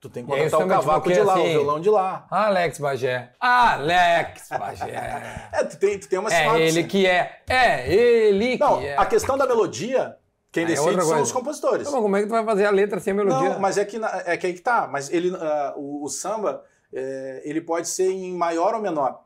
tu 0.07 0.13
tem 0.13 0.23
que 0.23 0.29
contratar 0.31 0.61
o 0.61 0.67
cavaco 0.67 1.11
de 1.11 1.19
lá, 1.21 1.33
assim, 1.33 1.43
o 1.43 1.49
violão 1.49 1.79
de 1.79 1.89
lá. 1.89 2.27
Alex 2.29 2.79
Bagé. 2.79 3.31
Alex 3.39 4.49
Bagé. 4.49 5.49
é, 5.51 5.63
tu 5.63 5.77
tem, 5.79 5.99
tu 5.99 6.07
tem 6.07 6.19
uma 6.19 6.31
É 6.33 6.61
ele 6.61 6.83
que 6.83 7.05
é. 7.07 7.41
É 7.47 7.91
ele 7.91 8.57
Não, 8.57 8.79
que 8.79 8.85
é. 8.85 8.97
a 8.97 9.05
questão 9.05 9.37
da 9.37 9.47
melodia. 9.47 10.17
Quem 10.51 10.63
Ah, 10.63 10.67
é 10.67 10.69
decide 10.69 10.87
outra 10.87 11.01
são 11.01 11.09
coisa. 11.09 11.23
os 11.23 11.31
compositores. 11.31 11.85
Não, 11.85 11.93
mas 11.93 12.01
como 12.01 12.15
é 12.15 12.21
que 12.21 12.27
tu 12.27 12.31
vai 12.31 12.45
fazer 12.45 12.65
a 12.65 12.71
letra 12.71 12.99
sem 12.99 13.11
a 13.11 13.15
melodia? 13.15 13.49
Não, 13.49 13.59
mas 13.59 13.77
é 13.77 13.83
que, 13.83 13.99
é 14.25 14.37
que 14.37 14.47
aí 14.47 14.53
que 14.53 14.61
tá. 14.61 14.87
Mas 14.89 15.11
ele, 15.11 15.35
ah, 15.35 15.73
o, 15.75 16.05
o 16.05 16.07
samba, 16.07 16.63
é, 16.93 17.41
ele 17.43 17.59
pode 17.59 17.89
ser 17.89 18.09
em 18.09 18.33
maior 18.33 18.73
ou 18.73 18.81
menor. 18.81 19.21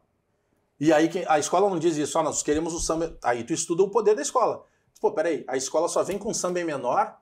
E 0.80 0.94
aí 0.94 1.10
a 1.28 1.38
escola 1.38 1.70
não 1.70 1.78
diz 1.78 1.98
isso, 1.98 2.18
ó, 2.18 2.24
nós 2.24 2.42
queremos 2.42 2.74
o 2.74 2.80
samba. 2.80 3.16
Aí 3.24 3.44
tu 3.44 3.54
estuda 3.54 3.84
o 3.84 3.90
poder 3.92 4.16
da 4.16 4.22
escola. 4.22 4.64
Pô, 5.00 5.12
peraí, 5.12 5.46
a 5.48 5.56
escola 5.56 5.88
só 5.88 6.02
vem 6.04 6.18
com 6.18 6.34
samba 6.34 6.60
em 6.62 6.64
menor. 6.64 7.16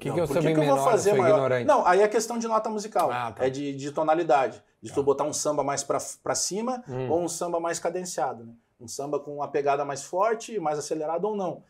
Que 0.00 0.08
Não, 0.08 0.14
que 0.16 0.20
o 0.22 0.26
por 0.26 0.34
samba 0.34 0.50
em 0.50 0.54
eu 0.54 0.64
vou? 0.64 0.76
Eu 0.78 0.82
fazer 0.84 1.10
sou 1.10 1.18
maior? 1.18 1.34
ignorante. 1.36 1.66
Não, 1.66 1.86
aí 1.86 2.00
é 2.00 2.08
questão 2.08 2.38
de 2.38 2.48
nota 2.48 2.70
musical. 2.70 3.10
Ah, 3.12 3.30
tá. 3.32 3.44
É 3.46 3.50
de, 3.50 3.74
de 3.74 3.92
tonalidade. 3.92 4.62
De 4.82 4.90
tu 4.92 5.02
botar 5.02 5.24
um 5.24 5.32
samba 5.32 5.62
mais 5.62 5.84
pra, 5.84 5.98
pra 6.22 6.34
cima 6.34 6.82
Hum. 6.88 7.10
ou 7.10 7.22
um 7.22 7.28
samba 7.28 7.60
mais 7.60 7.78
cadenciado. 7.78 8.44
Né? 8.44 8.52
Um 8.80 8.88
samba 8.88 9.20
com 9.20 9.34
uma 9.36 9.46
pegada 9.48 9.84
mais 9.84 10.02
forte, 10.02 10.58
mais 10.58 10.78
acelerado 10.78 11.24
ou 11.26 11.36
não. 11.36 11.62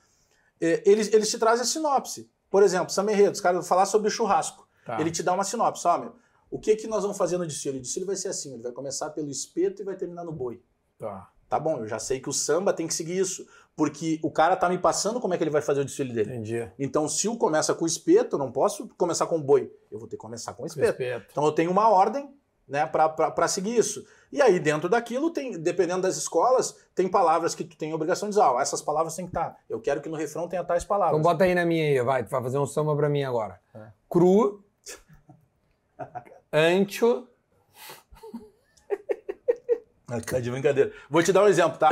É, 0.61 0.83
eles, 0.89 1.13
eles 1.13 1.29
te 1.29 1.39
trazem 1.39 1.63
a 1.63 1.67
sinopse. 1.67 2.31
Por 2.49 2.63
exemplo, 2.63 2.91
samba 2.91 3.13
enredo, 3.13 3.33
os 3.33 3.41
caras 3.41 3.59
vão 3.59 3.67
falar 3.69 3.87
sobre 3.87 4.07
o 4.09 4.11
churrasco. 4.11 4.67
Tá. 4.87 5.01
Ele 5.01 5.11
te 5.11 5.23
dá 5.23 5.33
uma 5.33 5.45
sinopse, 5.45 5.87
ó, 5.89 5.99
meu. 5.99 6.15
O 6.51 6.59
que, 6.59 6.77
que 6.77 6.87
nós 6.87 7.03
vamos 7.03 7.17
fazer 7.19 7.37
no 7.39 7.47
desfile? 7.47 7.79
O 7.79 7.81
desfile 7.81 8.05
vai 8.07 8.17
ser 8.17 8.29
assim, 8.29 8.55
ele 8.55 8.63
vai 8.63 8.73
começar 8.73 9.11
pelo 9.11 9.29
espeto 9.31 9.83
e 9.83 9.85
vai 9.85 9.97
terminar 9.97 10.25
no 10.25 10.33
boi. 10.33 10.63
Tá. 10.99 11.29
Tá 11.49 11.59
bom, 11.59 11.79
eu 11.79 11.87
já 11.89 11.99
sei 11.99 12.21
que 12.21 12.29
o 12.29 12.33
samba 12.33 12.73
tem 12.73 12.87
que 12.87 12.95
seguir 12.95 13.19
isso, 13.19 13.45
porque 13.81 14.21
o 14.23 14.31
cara 14.31 14.57
tá 14.57 14.69
me 14.69 14.77
passando 14.77 15.19
como 15.19 15.33
é 15.33 15.39
que 15.39 15.43
ele 15.43 15.51
vai 15.51 15.63
fazer 15.63 15.81
o 15.81 15.85
desfile 15.87 16.13
dele. 16.13 16.33
Entendi. 16.33 16.71
Então, 16.79 17.09
se 17.09 17.27
o 17.27 17.35
começa 17.39 17.75
com 17.75 17.85
o 17.85 17.87
espeto, 17.87 18.37
eu 18.37 18.39
não 18.39 18.53
posso 18.53 18.87
começar 18.89 19.27
com 19.27 19.37
o 19.37 19.43
boi. 19.43 19.73
Eu 19.91 19.99
vou 19.99 20.07
ter 20.07 20.17
que 20.17 20.21
começar 20.21 20.53
com 20.53 20.65
o 20.65 20.67
espeto. 20.67 20.99
Respeito. 20.99 21.29
Então, 21.31 21.43
eu 21.47 21.53
tenho 21.53 21.71
uma 21.71 21.89
ordem 21.89 22.31
né, 22.69 22.85
para 22.85 23.49
seguir 23.49 23.75
isso. 23.75 24.07
E 24.31 24.43
aí, 24.43 24.61
dentro 24.61 24.87
daquilo, 24.87 25.31
tem, 25.31 25.59
dependendo 25.59 26.03
das 26.03 26.19
escolas, 26.19 26.77
tem 26.95 27.09
palavras 27.09 27.55
que 27.55 27.65
tu 27.65 27.75
tem 27.75 27.95
obrigação 27.95 28.29
de 28.29 28.35
dizer, 28.35 28.45
ah, 28.45 28.61
essas 28.61 28.83
palavras 28.83 29.17
têm 29.17 29.25
que 29.25 29.31
estar. 29.31 29.57
Eu 29.67 29.81
quero 29.81 30.03
que 30.03 30.11
no 30.11 30.17
refrão 30.17 30.47
tenha 30.47 30.63
tais 30.63 30.85
palavras. 30.85 31.19
Então 31.19 31.33
bota 31.33 31.45
aí 31.45 31.55
na 31.55 31.65
minha 31.65 31.83
aí, 31.83 32.03
vai. 32.03 32.23
Tu 32.23 32.29
vai 32.29 32.43
fazer 32.43 32.59
um 32.59 32.67
samba 32.67 32.95
pra 32.95 33.09
mim 33.09 33.23
agora. 33.23 33.59
É. 33.75 33.87
Cru. 34.11 34.63
Ancho. 36.53 37.27
Tá 40.27 40.41
de 40.41 40.51
brincadeira. 40.51 40.93
Vou 41.09 41.23
te 41.23 41.33
dar 41.33 41.45
um 41.45 41.47
exemplo, 41.47 41.79
tá? 41.79 41.91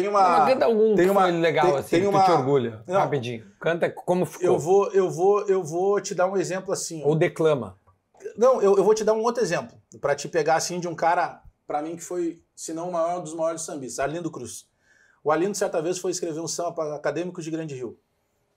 Tem 0.00 0.08
uma. 0.08 0.38
Não, 0.38 0.46
canta 0.46 0.64
algum 0.64 0.94
tem 0.94 1.04
que 1.04 1.10
uma- 1.10 1.26
legal, 1.26 1.66
tem- 1.66 1.76
assim, 1.76 1.90
tem 1.90 2.00
que 2.02 2.06
uma- 2.06 2.20
tu 2.22 2.26
te 2.26 2.30
orgulha. 2.32 2.82
Não. 2.86 2.98
Rapidinho. 3.00 3.46
Canta 3.60 3.90
como 3.90 4.24
ficou. 4.26 4.46
Eu 4.46 4.58
vou, 4.58 4.90
eu 4.92 5.10
vou, 5.10 5.40
eu 5.46 5.62
vou 5.62 6.00
te 6.00 6.14
dar 6.14 6.26
um 6.26 6.36
exemplo 6.36 6.72
assim. 6.72 7.02
Ou 7.04 7.14
declama. 7.14 7.78
Não, 8.36 8.62
eu, 8.62 8.76
eu 8.76 8.84
vou 8.84 8.94
te 8.94 9.04
dar 9.04 9.12
um 9.14 9.22
outro 9.22 9.42
exemplo, 9.42 9.76
para 10.00 10.14
te 10.14 10.28
pegar 10.28 10.54
assim 10.56 10.78
de 10.80 10.88
um 10.88 10.94
cara, 10.94 11.42
para 11.66 11.82
mim, 11.82 11.96
que 11.96 12.02
foi, 12.02 12.40
se 12.54 12.72
não 12.72 12.88
o 12.88 12.92
maior 12.92 13.20
dos 13.20 13.34
maiores 13.34 13.62
sambistas, 13.62 13.98
Arlindo 13.98 14.30
Cruz. 14.30 14.66
O 15.24 15.30
Arlindo, 15.30 15.56
certa 15.56 15.82
vez, 15.82 15.98
foi 15.98 16.10
escrever 16.10 16.40
um 16.40 16.48
samba 16.48 16.72
para 16.72 16.94
acadêmicos 16.94 17.44
de 17.44 17.50
Grande 17.50 17.74
Rio. 17.74 17.98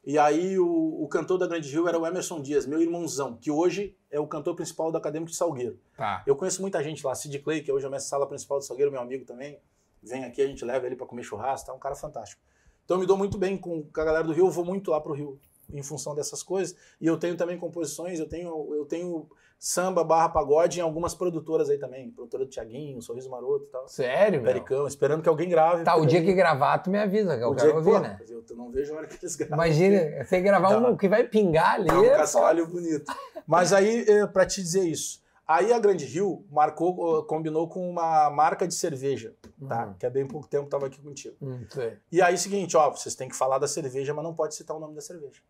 E 0.03 0.19
aí 0.19 0.57
o, 0.59 1.03
o 1.03 1.07
cantor 1.07 1.39
da 1.39 1.47
Grande 1.47 1.67
Rio 1.69 1.87
era 1.87 1.97
o 1.99 2.05
Emerson 2.05 2.39
Dias, 2.39 2.65
meu 2.67 2.79
irmãozão, 2.79 3.37
que 3.41 3.49
hoje 3.49 3.97
é 4.11 4.19
o 4.19 4.27
cantor 4.27 4.55
principal 4.55 4.91
do 4.91 4.97
Acadêmico 4.97 5.31
de 5.31 5.35
Salgueiro. 5.37 5.79
Tá. 5.97 6.23
Eu 6.27 6.35
conheço 6.35 6.61
muita 6.61 6.83
gente 6.83 7.03
lá, 7.05 7.13
Sid 7.15 7.39
Clay, 7.39 7.61
que 7.61 7.71
hoje 7.71 7.85
é 7.85 7.87
o 7.87 7.91
mestre 7.91 8.09
sala 8.09 8.27
principal 8.27 8.59
de 8.59 8.65
Salgueiro, 8.65 8.91
meu 8.91 9.01
amigo 9.01 9.25
também. 9.25 9.59
Vem 10.05 10.23
aqui, 10.23 10.41
a 10.41 10.47
gente 10.47 10.63
leva 10.63 10.85
ele 10.85 10.95
para 10.95 11.07
comer 11.07 11.23
churrasco, 11.23 11.67
tá 11.67 11.73
um 11.73 11.79
cara 11.79 11.95
fantástico. 11.95 12.41
Então 12.83 12.97
eu 12.97 13.01
me 13.01 13.07
dou 13.07 13.17
muito 13.17 13.37
bem 13.37 13.57
com, 13.57 13.83
a 13.93 14.03
galera 14.03 14.23
do 14.23 14.31
Rio, 14.33 14.45
eu 14.45 14.51
vou 14.51 14.63
muito 14.63 14.91
lá 14.91 15.01
pro 15.01 15.13
Rio 15.13 15.39
em 15.73 15.81
função 15.81 16.13
dessas 16.13 16.43
coisas. 16.43 16.75
E 17.01 17.07
eu 17.07 17.17
tenho 17.17 17.35
também 17.35 17.57
composições, 17.57 18.19
eu 18.19 18.29
tenho, 18.29 18.75
eu 18.75 18.85
tenho 18.85 19.27
samba 19.57 20.03
barra 20.03 20.29
pagode 20.29 20.77
em 20.79 20.83
algumas 20.83 21.15
produtoras 21.15 21.71
aí 21.71 21.79
também. 21.79 22.11
Produtora 22.11 22.45
do 22.45 22.49
Tiaguinho, 22.51 23.01
Sorriso 23.01 23.31
Maroto 23.31 23.65
e 23.65 23.71
tal. 23.71 23.87
Sério, 23.87 24.39
meu? 24.43 24.53
Pericão, 24.53 24.85
esperando 24.85 25.23
que 25.23 25.29
alguém 25.29 25.49
grave. 25.49 25.83
Tá, 25.83 25.95
o 25.95 26.05
dia 26.05 26.19
daí- 26.19 26.27
que 26.27 26.35
gravar, 26.35 26.77
tu 26.77 26.91
me 26.91 26.99
avisa, 26.99 27.35
que 27.35 27.43
eu 27.43 27.49
o 27.49 27.55
quero 27.55 27.71
que- 27.71 27.77
ouvir, 27.77 27.99
né? 27.99 28.19
Eu 28.29 28.43
não 28.55 28.69
vejo 28.69 28.93
a 28.93 28.97
hora 28.97 29.07
que 29.07 29.17
eles 29.19 29.35
gravam. 29.35 29.55
Imagina, 29.55 30.23
você 30.23 30.39
gravar 30.41 30.69
Tá. 30.69 30.77
um 30.77 30.95
que 30.95 31.09
vai 31.09 31.23
pingar 31.27 31.75
ali. 31.75 31.87
Tá 31.87 31.99
um 31.99 32.03
é 32.05 32.09
cascalho 32.15 32.67
bonito. 32.67 33.11
Mas 33.47 33.73
aí, 33.73 34.05
é, 34.07 34.27
para 34.27 34.45
te 34.45 34.61
dizer 34.61 34.83
isso, 34.83 35.19
Aí 35.47 35.71
a 35.71 35.77
Grande 35.77 36.05
Rio 36.05 36.43
marcou, 36.49 37.23
combinou 37.25 37.67
com 37.69 37.87
uma 37.89 38.29
marca 38.31 38.67
de 38.67 38.73
cerveja, 38.73 39.35
tá? 39.67 39.85
Uhum. 39.87 39.93
Que 39.93 40.05
há 40.05 40.09
bem 40.09 40.27
pouco 40.27 40.47
tempo 40.47 40.67
tava 40.67 40.87
aqui 40.87 40.99
contigo. 40.99 41.35
Hum, 41.41 41.65
sei. 41.69 41.99
E 42.11 42.19
aí, 42.21 42.35
seguinte, 42.37 42.75
ó, 42.75 42.89
vocês 42.89 43.13
têm 43.13 43.29
que 43.29 43.35
falar 43.35 43.59
da 43.59 43.67
cerveja, 43.67 44.11
mas 44.13 44.23
não 44.23 44.33
pode 44.33 44.55
citar 44.55 44.75
o 44.75 44.79
nome 44.79 44.95
da 44.95 45.01
cerveja. 45.01 45.41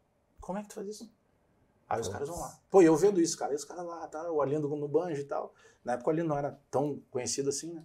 Como 0.42 0.60
é 0.60 0.62
que 0.62 0.68
tu 0.68 0.76
faz 0.76 0.88
isso? 0.88 1.10
Aí 1.88 2.02
os 2.02 2.08
Putz. 2.08 2.14
caras 2.14 2.30
vão 2.30 2.40
lá. 2.40 2.60
Pô, 2.70 2.82
eu 2.82 2.96
vendo 2.98 3.22
isso, 3.22 3.38
cara. 3.38 3.54
E 3.54 3.56
os 3.56 3.64
caras 3.64 3.86
lá, 3.86 4.06
tá? 4.08 4.30
O 4.32 4.42
Arlindo 4.42 4.68
no 4.68 4.88
banjo 4.88 5.22
e 5.22 5.26
tal. 5.26 5.54
Na 5.84 5.94
época 5.94 6.10
o 6.10 6.12
Arlindo 6.12 6.28
não 6.30 6.38
era 6.38 6.60
tão 6.70 7.00
conhecido 7.10 7.50
assim, 7.50 7.72
né? 7.74 7.84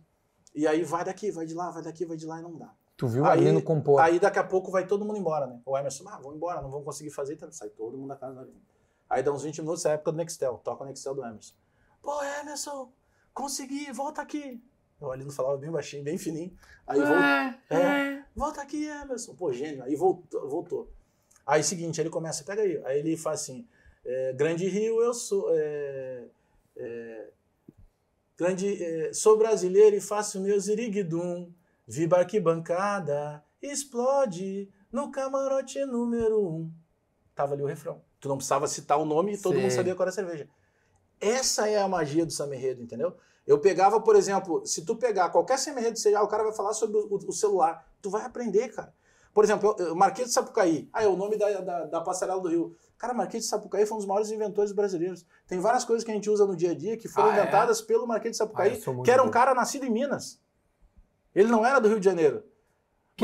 E 0.52 0.66
aí 0.66 0.82
vai 0.82 1.04
daqui, 1.04 1.30
vai 1.30 1.46
de 1.46 1.54
lá, 1.54 1.70
vai 1.70 1.82
daqui, 1.82 2.04
vai 2.04 2.16
de 2.16 2.26
lá 2.26 2.40
e 2.40 2.42
não 2.42 2.56
dá. 2.56 2.72
Tu 2.96 3.06
viu 3.06 3.24
Aí- 3.24 3.38
ali 3.40 3.52
no 3.52 3.62
compor. 3.62 4.00
Aí 4.00 4.18
daqui 4.18 4.38
a 4.38 4.44
pouco 4.44 4.70
vai 4.70 4.84
todo 4.86 5.04
mundo 5.04 5.16
embora, 5.18 5.46
né? 5.46 5.60
O 5.64 5.78
Emerson, 5.78 6.08
ah, 6.08 6.18
vão 6.18 6.34
embora, 6.34 6.60
não 6.60 6.70
vão 6.70 6.82
conseguir 6.82 7.10
fazer, 7.10 7.34
então 7.34 7.50
sai 7.52 7.68
todo 7.68 7.96
mundo 7.96 8.08
da 8.08 8.16
casa 8.16 8.34
do 8.34 8.40
Arlindo. 8.40 8.58
Aí 9.08 9.22
dá 9.22 9.32
uns 9.32 9.42
20 9.44 9.60
minutos, 9.62 9.84
é 9.84 9.90
a 9.90 9.92
época 9.92 10.10
do 10.12 10.16
Nextel, 10.18 10.60
toca 10.64 10.82
o 10.82 10.86
Nextel 10.86 11.14
do 11.14 11.24
Emerson. 11.24 11.54
Pô, 12.02 12.22
Emerson, 12.40 12.92
consegui, 13.32 13.92
volta 13.92 14.22
aqui. 14.22 14.62
O 15.00 15.10
Arlindo 15.10 15.32
falava 15.32 15.56
bem 15.56 15.70
baixinho, 15.70 16.04
bem 16.04 16.18
fininho. 16.18 16.52
Aí 16.86 16.98
volta, 16.98 17.74
é, 17.74 18.24
volta 18.34 18.62
aqui, 18.62 18.84
Emerson. 18.84 19.34
Pô, 19.34 19.52
gênio. 19.52 19.82
Aí 19.82 19.96
voltou. 19.96 20.48
voltou. 20.48 20.90
Aí 21.46 21.62
seguinte, 21.64 22.00
ele 22.00 22.10
começa, 22.10 22.44
pega 22.44 22.62
aí. 22.62 22.80
Aí 22.84 22.98
ele 22.98 23.16
faz 23.16 23.42
assim, 23.42 23.66
é, 24.04 24.32
Grande 24.34 24.68
Rio, 24.68 25.00
eu 25.00 25.14
sou... 25.14 25.46
é, 25.56 26.24
é, 26.76 27.30
grande, 28.36 28.82
é, 28.82 29.12
sou 29.12 29.36
brasileiro 29.36 29.96
e 29.96 30.00
faço 30.00 30.40
meu 30.40 30.58
ziriguidum. 30.58 31.52
Viva 31.86 32.18
arquibancada, 32.18 33.42
explode 33.60 34.68
no 34.92 35.10
camarote 35.10 35.84
número 35.84 36.40
um. 36.40 36.70
Tava 37.34 37.54
ali 37.54 37.62
o 37.62 37.66
refrão. 37.66 38.00
Tu 38.20 38.28
não 38.28 38.36
precisava 38.36 38.68
citar 38.68 38.98
o 38.98 39.04
nome 39.04 39.34
e 39.34 39.38
todo 39.38 39.54
Sim. 39.56 39.62
mundo 39.62 39.72
sabia 39.72 39.94
qual 39.94 40.04
era 40.04 40.10
a 40.10 40.14
cerveja. 40.14 40.48
Essa 41.20 41.68
é 41.68 41.80
a 41.80 41.86
magia 41.88 42.24
do 42.24 42.32
Samerredo, 42.32 42.82
entendeu? 42.82 43.14
Eu 43.46 43.58
pegava, 43.58 44.00
por 44.00 44.16
exemplo, 44.16 44.64
se 44.64 44.84
tu 44.84 44.96
pegar 44.96 45.28
qualquer 45.30 45.58
Samerredo, 45.58 45.98
seja, 45.98 46.18
ah, 46.18 46.22
o 46.22 46.28
cara 46.28 46.44
vai 46.44 46.52
falar 46.52 46.72
sobre 46.72 46.98
o, 46.98 47.16
o 47.28 47.32
celular, 47.32 47.86
tu 48.00 48.08
vai 48.08 48.24
aprender, 48.24 48.68
cara. 48.68 48.92
Por 49.32 49.44
exemplo, 49.44 49.76
eu, 49.78 49.86
eu, 49.88 49.94
Marquês 49.94 50.28
de 50.28 50.34
Sapucaí. 50.34 50.88
Ah, 50.92 51.04
é 51.04 51.06
o 51.06 51.16
nome 51.16 51.36
da, 51.36 51.60
da, 51.60 51.84
da 51.86 52.00
passarela 52.00 52.40
do 52.40 52.48
Rio. 52.48 52.74
Cara, 52.98 53.14
Marquês 53.14 53.44
de 53.44 53.48
Sapucaí 53.48 53.86
foi 53.86 53.94
um 53.94 53.98
dos 53.98 54.06
maiores 54.06 54.30
inventores 54.30 54.72
brasileiros. 54.72 55.24
Tem 55.46 55.60
várias 55.60 55.84
coisas 55.84 56.04
que 56.04 56.10
a 56.10 56.14
gente 56.14 56.28
usa 56.28 56.44
no 56.46 56.56
dia 56.56 56.72
a 56.72 56.74
dia 56.74 56.96
que 56.96 57.06
foram 57.06 57.28
Ah, 57.30 57.36
é? 57.36 57.40
inventadas 57.42 57.80
pelo 57.80 58.06
Marquês 58.06 58.36
de 58.36 58.42
Ah, 58.42 58.46
Sapucaí, 58.46 58.70
muito 58.86 59.02
que 59.04 59.10
era 59.10 59.22
um 59.22 59.30
cara 59.30 59.54
nascido 59.54 59.84
em 59.86 59.90
Minas. 59.90 60.40
Ele 61.34 61.48
não 61.48 61.64
era 61.64 61.78
do 61.80 61.88
Rio 61.88 62.00
de 62.00 62.04
Janeiro. 62.04 62.42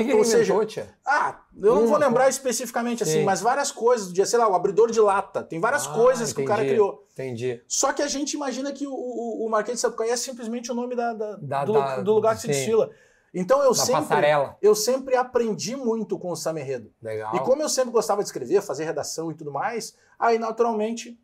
O 0.00 0.04
que, 0.04 0.10
que 0.10 0.14
Ou 0.14 0.24
seja, 0.24 0.66
tia? 0.66 0.88
Ah, 1.06 1.40
eu 1.62 1.74
não 1.74 1.84
Hum, 1.84 1.86
vou 1.86 1.96
lembrar 1.98 2.28
especificamente 2.28 3.02
assim, 3.02 3.20
Sim. 3.20 3.24
mas 3.24 3.40
várias 3.40 3.72
coisas 3.72 4.08
do 4.08 4.12
dia, 4.12 4.26
sei 4.26 4.38
lá, 4.38 4.46
o 4.48 4.54
abridor 4.54 4.90
de 4.90 5.00
lata. 5.00 5.42
Tem 5.42 5.58
várias 5.58 5.86
Ah, 5.86 5.92
coisas 5.94 6.32
que 6.32 6.42
o 6.42 6.44
cara 6.44 6.60
entendi. 6.62 6.74
criou. 6.74 7.06
Entendi. 7.12 7.62
Só 7.66 7.92
que 7.92 8.02
a 8.02 8.08
gente 8.08 8.34
imagina 8.34 8.72
que 8.72 8.86
o, 8.86 8.92
o, 8.92 9.46
o 9.46 9.50
Marquês 9.50 9.76
de 9.78 9.80
Sapucaí 9.80 10.10
é 10.10 10.16
simplesmente 10.16 10.70
o 10.70 10.74
nome 10.74 10.94
da, 10.94 11.12
da- 11.14 11.36
Da- 11.40 11.64
do, 11.64 11.72
da- 11.72 12.00
do 12.02 12.12
lugar 12.12 12.34
que 12.34 12.42
se 12.42 12.46
sim. 12.48 12.52
desfila. 12.52 12.90
Então 13.34 13.62
eu 13.62 13.70
Na 13.70 13.74
sempre, 13.74 14.00
passarela. 14.02 14.56
eu 14.62 14.74
sempre 14.74 15.16
aprendi 15.16 15.76
muito 15.76 16.18
com 16.18 16.30
o 16.30 16.36
Sam 16.36 16.58
Enredo. 16.60 16.90
Legal. 17.02 17.34
E 17.36 17.40
como 17.40 17.62
eu 17.62 17.68
sempre 17.68 17.90
gostava 17.90 18.22
de 18.22 18.28
escrever, 18.28 18.62
fazer 18.62 18.84
redação 18.84 19.30
e 19.30 19.34
tudo 19.34 19.50
mais, 19.52 19.94
aí 20.18 20.38
naturalmente 20.38 21.18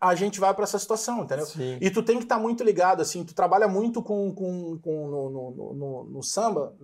a 0.00 0.14
gente 0.16 0.40
vai 0.40 0.52
para 0.52 0.64
essa 0.64 0.78
situação, 0.78 1.22
entendeu? 1.22 1.46
Sim. 1.46 1.78
E 1.80 1.88
tu 1.90 2.02
tem 2.02 2.16
que 2.18 2.24
estar 2.24 2.38
muito 2.38 2.64
ligado, 2.64 3.00
assim, 3.00 3.24
tu 3.24 3.34
trabalha 3.34 3.68
muito 3.68 4.02
com, 4.02 4.34
com, 4.34 4.76
com 4.82 5.06
no, 5.08 5.30
no- 5.30 5.74
no- 5.74 6.04
no 6.04 6.22
samba, 6.22 6.74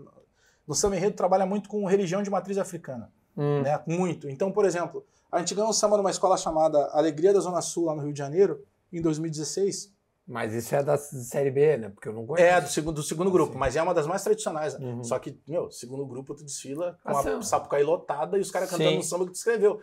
no 0.68 0.74
samba 0.74 0.96
enredo 0.96 1.16
trabalha 1.16 1.44
muito 1.46 1.68
com 1.68 1.84
religião 1.86 2.22
de 2.22 2.30
matriz 2.30 2.58
africana, 2.58 3.10
Hum. 3.36 3.62
né? 3.62 3.80
Muito. 3.86 4.28
Então, 4.28 4.52
por 4.52 4.64
exemplo, 4.64 5.04
a 5.32 5.38
gente 5.38 5.54
ganhou 5.54 5.70
um 5.70 5.72
samba 5.72 5.96
numa 5.96 6.10
escola 6.10 6.36
chamada 6.36 6.90
Alegria 6.92 7.32
da 7.32 7.40
Zona 7.40 7.60
Sul, 7.62 7.86
lá 7.86 7.94
no 7.94 8.02
Rio 8.02 8.12
de 8.12 8.18
Janeiro, 8.18 8.62
em 8.92 9.00
2016. 9.02 9.92
Mas 10.26 10.52
isso 10.52 10.74
é 10.74 10.82
da 10.82 10.98
série 10.98 11.50
B, 11.50 11.76
né? 11.78 11.88
Porque 11.88 12.06
eu 12.08 12.12
não 12.12 12.26
conheço. 12.26 12.46
É, 12.46 12.60
do 12.60 12.68
segundo, 12.68 12.96
do 12.96 13.02
segundo 13.02 13.30
grupo, 13.30 13.52
sim. 13.54 13.58
mas 13.58 13.76
é 13.76 13.82
uma 13.82 13.94
das 13.94 14.06
mais 14.06 14.22
tradicionais. 14.22 14.78
né? 14.78 14.86
Uhum. 14.86 15.02
Só 15.02 15.18
que, 15.18 15.40
meu, 15.48 15.70
segundo 15.70 16.04
grupo 16.04 16.34
tu 16.34 16.44
desfila 16.44 16.98
com 17.02 17.16
Ah, 17.16 17.38
a. 17.38 17.42
Sapucaí 17.42 17.82
lotada 17.82 18.36
e 18.36 18.40
os 18.42 18.50
caras 18.50 18.68
cantando 18.68 18.90
Sim. 18.90 18.98
um 18.98 19.02
samba 19.02 19.24
que 19.24 19.32
tu 19.32 19.36
escreveu. 19.36 19.80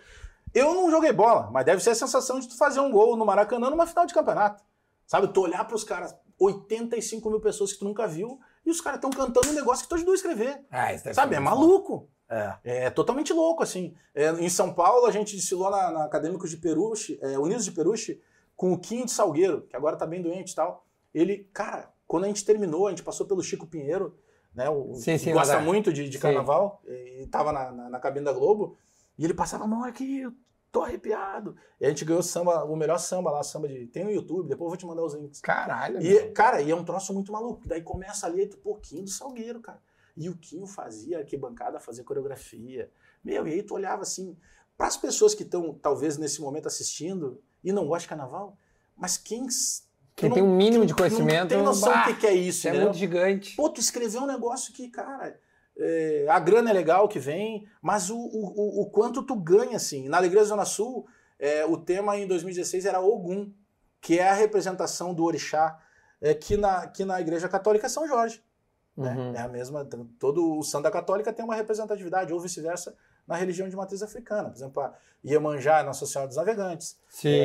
Eu 0.53 0.73
não 0.75 0.91
joguei 0.91 1.11
bola, 1.11 1.49
mas 1.51 1.65
deve 1.65 1.81
ser 1.81 1.89
a 1.89 1.95
sensação 1.95 2.39
de 2.39 2.47
tu 2.47 2.55
fazer 2.57 2.79
um 2.79 2.91
gol 2.91 3.17
no 3.17 3.25
Maracanã 3.25 3.69
numa 3.71 3.87
final 3.87 4.05
de 4.05 4.13
campeonato. 4.13 4.63
Sabe, 5.07 5.27
tu 5.29 5.41
olhar 5.41 5.65
pros 5.65 5.83
caras, 5.83 6.15
85 6.39 7.29
mil 7.29 7.39
pessoas 7.41 7.73
que 7.73 7.79
tu 7.79 7.85
nunca 7.85 8.07
viu, 8.07 8.39
e 8.65 8.71
os 8.71 8.81
caras 8.81 8.97
estão 8.97 9.09
cantando 9.11 9.49
um 9.49 9.53
negócio 9.53 9.87
que 9.87 9.93
ajudou 9.93 10.13
a 10.13 10.15
escrever. 10.15 10.65
Ah, 10.71 10.97
Sabe, 11.13 11.35
é 11.35 11.39
maluco. 11.39 12.09
foda. 12.27 12.59
É 12.63 12.89
totalmente 12.89 13.31
louco, 13.31 13.61
assim. 13.61 13.93
É, 14.13 14.31
em 14.31 14.49
São 14.49 14.73
Paulo, 14.73 15.05
a 15.05 15.11
gente 15.11 15.35
desfilou 15.35 15.69
na, 15.69 15.91
na 15.91 16.05
Acadêmicos 16.05 16.49
de 16.49 16.57
Peruche, 16.57 17.19
é, 17.21 17.37
Unidos 17.37 17.63
de 17.65 17.71
Peruche, 17.71 18.19
com 18.55 18.73
o 18.73 18.79
Quinho 18.79 19.05
de 19.05 19.11
Salgueiro, 19.11 19.61
que 19.67 19.75
agora 19.75 19.95
tá 19.95 20.07
bem 20.07 20.21
doente 20.21 20.51
e 20.51 20.55
tal. 20.55 20.85
Ele, 21.13 21.47
cara, 21.53 21.93
quando 22.07 22.23
a 22.23 22.27
gente 22.27 22.43
terminou, 22.43 22.87
a 22.87 22.89
gente 22.89 23.03
passou 23.03 23.25
pelo 23.27 23.43
Chico 23.43 23.67
Pinheiro, 23.67 24.17
né? 24.53 24.69
O, 24.69 24.95
Sim, 24.95 25.17
sim, 25.17 25.25
que 25.25 25.33
gosta 25.33 25.59
muito 25.59 25.93
de, 25.93 26.09
de 26.09 26.17
Sim. 26.17 26.21
carnaval, 26.21 26.81
e 26.87 27.27
tava 27.27 27.51
na, 27.51 27.71
na, 27.71 27.89
na 27.89 27.99
cabine 27.99 28.25
da 28.25 28.33
Globo, 28.33 28.75
e 29.17 29.23
ele 29.23 29.33
passava 29.33 29.63
a 29.63 29.67
mão 29.67 29.83
aqui, 29.83 30.25
tô 30.75 30.83
arrepiado. 30.83 31.55
E 31.79 31.85
a 31.85 31.89
gente 31.89 32.03
ganhou 32.03 32.21
samba, 32.21 32.65
o 32.65 32.75
melhor 32.75 32.97
samba 32.97 33.31
lá, 33.31 33.41
samba 33.41 33.69
de. 33.69 33.87
Tem 33.87 34.03
no 34.03 34.11
YouTube, 34.11 34.49
depois 34.49 34.65
eu 34.65 34.69
vou 34.69 34.77
te 34.77 34.85
mandar 34.85 35.03
os 35.03 35.13
links. 35.13 35.39
Caralho. 35.39 36.01
E, 36.01 36.13
meu. 36.13 36.33
cara, 36.33 36.61
e 36.61 36.69
é 36.69 36.75
um 36.75 36.83
troço 36.83 37.13
muito 37.13 37.31
maluco. 37.31 37.65
Daí 37.65 37.81
começa 37.81 38.27
ali, 38.27 38.45
tu, 38.45 38.57
pô, 38.57 38.75
Quinho 38.75 39.03
do 39.03 39.09
Salgueiro, 39.09 39.61
cara. 39.61 39.81
E 40.17 40.29
o 40.29 40.35
Quinho 40.35 40.67
fazia 40.67 41.19
arquibancada, 41.19 41.79
fazia 41.79 42.03
coreografia. 42.03 42.91
Meu, 43.23 43.47
e 43.47 43.53
aí 43.53 43.63
tu 43.63 43.73
olhava 43.73 44.01
assim, 44.01 44.35
para 44.77 44.87
as 44.87 44.97
pessoas 44.97 45.33
que 45.33 45.43
estão, 45.43 45.73
talvez, 45.81 46.17
nesse 46.17 46.41
momento 46.41 46.67
assistindo 46.67 47.41
e 47.63 47.71
não 47.71 47.87
gostam 47.87 48.01
de 48.01 48.07
carnaval, 48.09 48.57
mas 48.97 49.15
quem. 49.15 49.47
Quem 50.13 50.31
tem 50.31 50.43
um 50.43 50.55
mínimo 50.55 50.85
de 50.85 50.93
conhecimento. 50.93 51.41
Não 51.41 51.47
tem 51.47 51.61
noção 51.61 51.91
do 51.91 52.03
que 52.05 52.15
que 52.15 52.27
é 52.27 52.33
isso, 52.33 52.67
é 52.67 52.73
muito 52.73 52.97
gigante. 52.97 53.55
Pô, 53.55 53.69
tu 53.69 53.79
escreveu 53.79 54.23
um 54.23 54.27
negócio 54.27 54.73
que, 54.73 54.89
cara, 54.89 55.39
é, 55.77 56.25
a 56.29 56.39
grana 56.39 56.69
é 56.69 56.73
legal 56.73 57.07
que 57.07 57.19
vem, 57.19 57.67
mas 57.81 58.09
o, 58.09 58.17
o, 58.17 58.81
o- 58.81 58.89
quanto 58.89 59.23
tu 59.23 59.35
ganha, 59.35 59.75
assim. 59.77 60.07
Na 60.09 60.17
Alegria 60.17 60.41
da 60.41 60.47
Zona 60.47 60.65
Sul, 60.65 61.05
é, 61.39 61.65
o 61.65 61.77
tema 61.77 62.17
em 62.17 62.27
2016 62.27 62.85
era 62.85 63.01
Ogum, 63.01 63.51
que 64.01 64.19
é 64.19 64.29
a 64.29 64.33
representação 64.33 65.13
do 65.13 65.23
orixá, 65.23 65.77
é, 66.21 66.33
que, 66.33 66.55
na, 66.57 66.87
que 66.87 67.03
na 67.03 67.19
Igreja 67.19 67.49
Católica 67.49 67.87
é 67.87 67.89
São 67.89 68.07
Jorge. 68.07 68.41
né? 68.95 69.13
Uhum. 69.13 69.33
É 69.35 69.41
a 69.41 69.47
mesma, 69.47 69.85
todo 70.19 70.57
o 70.57 70.63
Santa 70.63 70.89
Católica 70.89 71.33
tem 71.33 71.43
uma 71.43 71.55
representatividade, 71.55 72.31
ou 72.31 72.39
vice-versa, 72.39 72.95
na 73.27 73.35
religião 73.35 73.67
de 73.67 73.75
matriz 73.75 74.01
africana. 74.03 74.49
Por 74.49 74.55
exemplo, 74.55 74.81
a 74.83 74.93
Iemanjá 75.25 75.79
é 75.79 75.83
Nossa 75.83 76.05
Senhora 76.05 76.27
dos 76.27 76.37
Navegantes, 76.37 76.97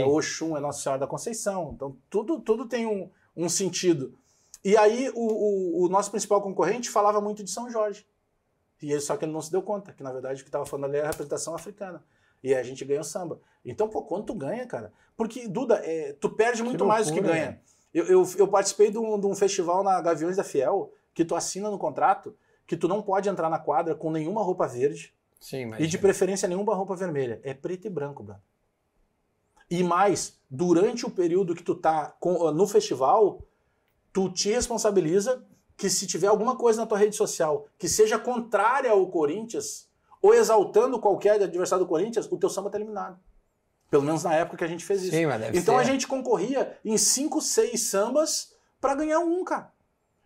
é, 0.03 0.05
Oxum 0.05 0.57
é 0.57 0.61
Nossa 0.61 0.83
Senhora 0.83 1.01
da 1.01 1.07
Conceição. 1.07 1.73
Então, 1.75 1.97
tudo, 2.09 2.39
tudo 2.41 2.69
tem 2.69 2.87
um, 2.87 3.11
um 3.37 3.49
sentido. 3.49 4.15
E 4.63 4.77
aí, 4.77 5.11
o, 5.15 5.83
o- 5.83 5.87
o 5.87 5.89
nosso 5.89 6.11
principal 6.11 6.41
concorrente 6.43 6.91
falava 6.91 7.21
muito 7.21 7.43
de 7.43 7.51
São 7.51 7.69
Jorge. 7.71 8.07
E 8.83 8.91
ele, 8.93 9.01
só 9.01 9.17
que 9.17 9.25
ele 9.25 9.33
não 9.33 9.43
se 9.43 9.51
deu 9.51 9.63
conta, 9.63 9.93
que 9.93 10.03
na 10.03 10.13
verdade 10.13 10.41
o 10.41 10.45
que 10.45 10.49
estava 10.49 10.65
falando 10.67 10.87
ali 10.87 10.97
era 10.97 11.09
a 11.09 11.11
representação 11.11 11.55
africana. 11.55 12.03
E 12.43 12.55
aí 12.55 12.61
a 12.61 12.63
gente 12.63 12.85
ganhou 12.85 13.05
samba. 13.05 13.41
Então, 13.65 13.89
pô, 13.89 14.03
quanto 14.03 14.29
tu 14.29 14.35
ganha, 14.35 14.67
cara? 14.67 14.93
Porque, 15.17 15.47
Duda, 15.47 15.75
é, 15.85 16.15
tu 16.15 16.31
perde 16.31 16.63
muito 16.63 16.87
mais 16.87 17.07
do 17.09 17.13
que 17.13 17.21
loucura, 17.21 17.39
ganha. 17.39 17.61
Eu, 17.93 18.07
eu, 18.07 18.29
eu 18.39 18.49
participei 18.49 18.91
de 18.91 18.97
um, 18.99 19.21
de 19.21 19.27
um 19.27 19.35
festival 19.35 19.83
na 19.83 20.01
Gaviões 20.01 20.37
da 20.37 20.45
Fiel, 20.45 20.93
que 21.13 21.25
tu 21.25 21.35
assina 21.35 21.71
no 21.71 21.79
contrato 21.79 22.35
que 22.67 22.77
tu 22.77 22.87
não 22.87 23.03
pode 23.03 23.29
entrar 23.29 23.51
na 23.51 23.59
quadra 23.59 23.97
com 23.97 24.11
nenhuma 24.13 24.43
roupa 24.43 24.67
verde, 24.67 25.13
Sim, 25.41 25.67
mas. 25.67 25.81
e 25.81 25.89
de 25.89 25.99
preferência 25.99 26.49
nenhuma 26.49 26.73
roupa 26.75 26.95
vermelha. 26.95 27.41
É 27.43 27.53
preto 27.53 27.87
e 27.87 27.91
branco, 27.91 28.23
Bruno. 28.23 28.41
E 29.69 29.83
mais, 29.83 30.39
durante 30.49 31.05
o 31.05 31.11
período 31.11 31.55
que 31.55 31.63
tu 31.65 31.75
tá 31.75 32.15
com- 32.21 32.51
no 32.53 32.67
festival, 32.67 33.43
tu 34.13 34.31
te 34.31 34.51
responsabiliza 34.51 35.45
que 35.81 35.89
se 35.89 36.07
tiver 36.07 36.27
alguma 36.27 36.57
coisa 36.57 36.83
na 36.83 36.87
tua 36.87 36.99
rede 36.99 37.17
social 37.17 37.67
que 37.79 37.89
seja 37.89 38.19
contrária 38.19 38.91
ao 38.91 39.07
Corinthians 39.07 39.89
ou 40.21 40.35
exaltando 40.35 41.01
qualquer 41.01 41.43
adversário 41.43 41.87
do 41.87 41.89
Corinthians, 41.89 42.31
o 42.31 42.37
teu 42.37 42.51
samba 42.51 42.69
tá 42.69 42.77
eliminado. 42.77 43.19
Pelo 43.91 44.03
menos 44.03 44.23
na 44.23 44.35
época 44.35 44.59
que 44.59 44.65
a 44.65 44.67
gente 44.69 44.85
fez 44.85 45.03
isso. 45.03 45.17
Sim, 45.17 45.25
mas 45.25 45.41
deve 45.41 45.59
Então 45.59 45.77
ser. 45.77 45.81
a 45.81 45.85
gente 45.85 46.07
concorria 46.07 46.77
em 46.85 46.99
cinco, 46.99 47.41
seis 47.41 47.89
sambas 47.89 48.55
pra 48.79 48.95
ganhar 48.95 49.21
um, 49.21 49.43
cara. 49.43 49.73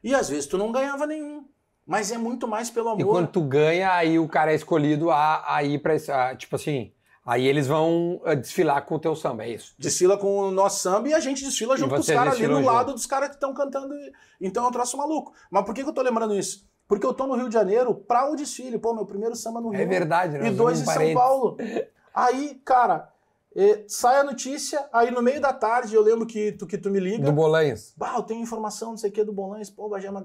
E 0.02 0.12
às 0.12 0.28
vezes 0.28 0.46
tu 0.46 0.58
não 0.58 0.72
ganhava 0.72 1.06
nenhum. 1.06 1.44
Mas 1.86 2.10
é 2.10 2.18
muito 2.18 2.48
mais 2.48 2.68
pelo 2.68 2.88
amor. 2.88 3.00
E 3.00 3.04
quando 3.04 3.28
tu 3.28 3.40
ganha, 3.42 3.92
aí 3.92 4.18
o 4.18 4.26
cara 4.26 4.50
é 4.50 4.56
escolhido 4.56 5.10
a, 5.12 5.54
a 5.54 5.62
ir 5.62 5.78
pra 5.80 5.94
a, 5.94 6.34
tipo 6.34 6.56
assim. 6.56 6.92
Aí 7.24 7.46
eles 7.46 7.66
vão 7.66 8.20
ah, 8.24 8.34
desfilar 8.34 8.84
com 8.84 8.96
o 8.96 8.98
teu 8.98 9.16
samba, 9.16 9.44
é 9.44 9.50
isso. 9.50 9.74
desfila 9.78 10.18
com 10.18 10.38
o 10.40 10.50
nosso 10.50 10.82
samba 10.82 11.08
e 11.08 11.14
a 11.14 11.20
gente 11.20 11.42
desfila 11.42 11.74
junto 11.76 11.94
com 11.94 12.00
os 12.00 12.06
caras 12.06 12.34
ali 12.34 12.46
no 12.46 12.56
junto. 12.56 12.66
lado 12.66 12.92
dos 12.92 13.06
caras 13.06 13.30
que 13.30 13.36
estão 13.36 13.54
cantando. 13.54 13.94
Então 14.40 14.64
é 14.64 14.68
um 14.68 14.70
troço 14.70 14.96
maluco. 14.98 15.32
Mas 15.50 15.64
por 15.64 15.74
que, 15.74 15.82
que 15.82 15.88
eu 15.88 15.94
tô 15.94 16.02
lembrando 16.02 16.34
isso? 16.34 16.68
Porque 16.86 17.06
eu 17.06 17.14
tô 17.14 17.26
no 17.26 17.34
Rio 17.34 17.48
de 17.48 17.54
Janeiro 17.54 17.94
pra 17.94 18.30
o 18.30 18.36
desfile. 18.36 18.78
Pô, 18.78 18.92
meu 18.92 19.06
primeiro 19.06 19.34
samba 19.34 19.60
no 19.60 19.70
Rio. 19.70 19.80
É 19.80 19.86
verdade, 19.86 20.36
né? 20.36 20.48
E 20.48 20.50
dois 20.50 20.82
em 20.82 20.84
São 20.84 21.14
Paulo. 21.14 21.56
Aí, 22.14 22.60
cara, 22.62 23.10
eh, 23.56 23.84
sai 23.88 24.20
a 24.20 24.24
notícia, 24.24 24.88
aí 24.92 25.10
no 25.10 25.20
meio 25.20 25.40
da 25.40 25.52
tarde 25.52 25.96
eu 25.96 26.02
lembro 26.02 26.26
que 26.26 26.52
tu, 26.52 26.64
que 26.64 26.78
tu 26.78 26.90
me 26.90 27.00
liga. 27.00 27.24
Do 27.24 27.32
Bolanhos. 27.32 27.92
Bah, 27.96 28.14
eu 28.16 28.22
tenho 28.22 28.40
informação, 28.40 28.90
não 28.90 28.96
sei 28.96 29.10
o 29.10 29.12
que, 29.12 29.24
do 29.24 29.32
Bolães. 29.32 29.68
Pô, 29.68 29.88
Bagé, 29.88 30.10
mas... 30.12 30.24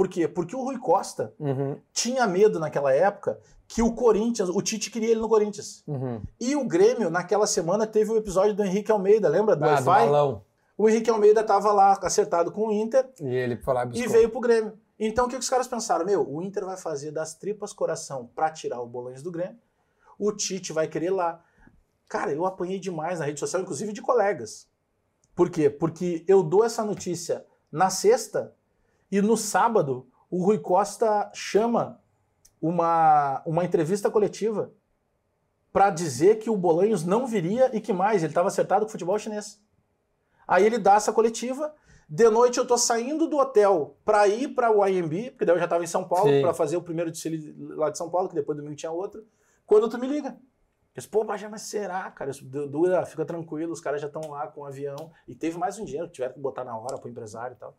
Por 0.00 0.08
quê? 0.08 0.26
Porque 0.26 0.56
o 0.56 0.62
Rui 0.64 0.78
Costa 0.78 1.34
Uhum, 1.38 1.76
tinha 1.92 2.26
medo 2.26 2.58
naquela 2.58 2.90
época 2.90 3.38
que 3.68 3.82
o 3.82 3.92
Corinthians, 3.92 4.48
o 4.48 4.62
Tite 4.62 4.90
queria 4.90 5.10
ele 5.10 5.20
no 5.20 5.28
Corinthians. 5.28 5.84
uhum. 5.86 6.22
E 6.40 6.56
o 6.56 6.64
Grêmio, 6.64 7.10
naquela 7.10 7.46
semana, 7.46 7.86
teve 7.86 8.10
o 8.10 8.16
episódio 8.16 8.54
do 8.54 8.64
Henrique 8.64 8.90
Almeida, 8.90 9.28
lembra? 9.28 9.54
Do 9.54 9.62
Ah, 9.64 9.78
do 9.80 9.86
Wi-Fi? 9.90 10.06
balão. 10.06 10.42
O 10.78 10.88
Henrique 10.88 11.10
Almeida 11.10 11.44
tava 11.44 11.70
lá 11.70 11.92
acertado 12.02 12.50
com 12.50 12.68
o 12.68 12.72
Inter 12.72 13.06
E 13.20 13.26
ele 13.26 13.58
foi 13.58 13.74
lá 13.74 13.84
e 13.84 13.88
e 13.88 13.90
buscou. 13.90 14.08
veio 14.08 14.30
pro 14.30 14.40
Grêmio. 14.40 14.72
Então 14.98 15.26
o 15.26 15.28
que, 15.28 15.34
que 15.36 15.42
os 15.42 15.50
caras 15.50 15.68
pensaram? 15.68 16.06
Meu, 16.06 16.26
o 16.26 16.40
Inter 16.40 16.64
vai 16.64 16.78
fazer 16.78 17.10
das 17.10 17.34
tripas 17.34 17.74
coração 17.74 18.30
pra 18.34 18.50
tirar 18.50 18.80
o 18.80 18.86
Bolanhos 18.86 19.22
do 19.22 19.30
Grêmio. 19.30 19.58
O 20.18 20.32
Tite 20.32 20.72
vai 20.72 20.88
querer 20.88 21.10
lá. 21.10 21.42
Cara, 22.08 22.32
eu 22.32 22.46
apanhei 22.46 22.78
demais 22.80 23.18
na 23.18 23.26
rede 23.26 23.38
social, 23.38 23.60
inclusive 23.60 23.92
de 23.92 24.00
colegas. 24.00 24.66
Por 25.34 25.50
quê? 25.50 25.68
Porque 25.68 26.24
eu 26.26 26.42
dou 26.42 26.64
essa 26.64 26.82
notícia 26.84 27.44
na 27.70 27.88
sexta 27.90 28.54
e 29.10 29.20
no 29.20 29.36
sábado 29.36 30.06
o 30.30 30.44
Rui 30.44 30.58
Costa 30.58 31.30
chama 31.34 32.00
uma, 32.60 33.42
uma 33.46 33.64
entrevista 33.64 34.10
coletiva 34.10 34.72
para 35.72 35.90
dizer 35.90 36.38
que 36.38 36.50
o 36.50 36.56
Bolanhos 36.56 37.04
não 37.04 37.26
viria 37.26 37.74
e 37.74 37.80
que 37.80 37.92
mais, 37.92 38.22
ele 38.22 38.30
estava 38.30 38.48
acertado 38.48 38.84
com 38.84 38.88
o 38.88 38.92
futebol 38.92 39.18
chinês. 39.18 39.60
Aí 40.46 40.64
ele 40.66 40.78
dá 40.78 40.94
essa 40.94 41.12
coletiva. 41.12 41.72
De 42.08 42.28
noite 42.28 42.58
eu 42.58 42.66
tô 42.66 42.76
saindo 42.76 43.28
do 43.28 43.36
hotel 43.38 43.96
para 44.04 44.26
ir 44.26 44.48
para 44.48 44.70
o 44.70 44.84
IMB, 44.86 45.30
porque 45.30 45.44
daí 45.44 45.54
eu 45.54 45.58
já 45.60 45.64
estava 45.66 45.84
em 45.84 45.86
São 45.86 46.06
Paulo 46.08 46.28
para 46.42 46.52
fazer 46.52 46.76
o 46.76 46.82
primeiro 46.82 47.10
desfile 47.10 47.54
lá 47.76 47.88
de 47.88 47.96
São 47.96 48.10
Paulo, 48.10 48.28
que 48.28 48.34
depois 48.34 48.56
domingo 48.58 48.74
tinha 48.74 48.90
outro. 48.90 49.24
Quando 49.64 49.88
tu 49.88 49.96
me 49.96 50.08
liga. 50.08 50.30
Eu 50.30 50.96
disse, 50.96 51.08
pô, 51.08 51.22
Bajé, 51.22 51.48
mas 51.48 51.62
será, 51.62 52.10
cara? 52.10 52.30
Eu 52.30 52.32
disse, 52.32 52.44
"Du- 52.44 52.66
Dura, 52.66 53.06
fica 53.06 53.24
tranquilo, 53.24 53.72
os 53.72 53.80
caras 53.80 54.00
já 54.00 54.08
estão 54.08 54.28
lá 54.28 54.48
com 54.48 54.62
o 54.62 54.64
avião. 54.66 55.12
E 55.28 55.36
teve 55.36 55.56
mais 55.56 55.78
um 55.78 55.84
dinheiro 55.84 56.08
que 56.08 56.14
tiveram 56.14 56.34
que 56.34 56.40
botar 56.40 56.64
na 56.64 56.76
hora 56.76 56.98
pro 56.98 57.08
empresário 57.08 57.54
e 57.54 57.58
tal. 57.58 57.76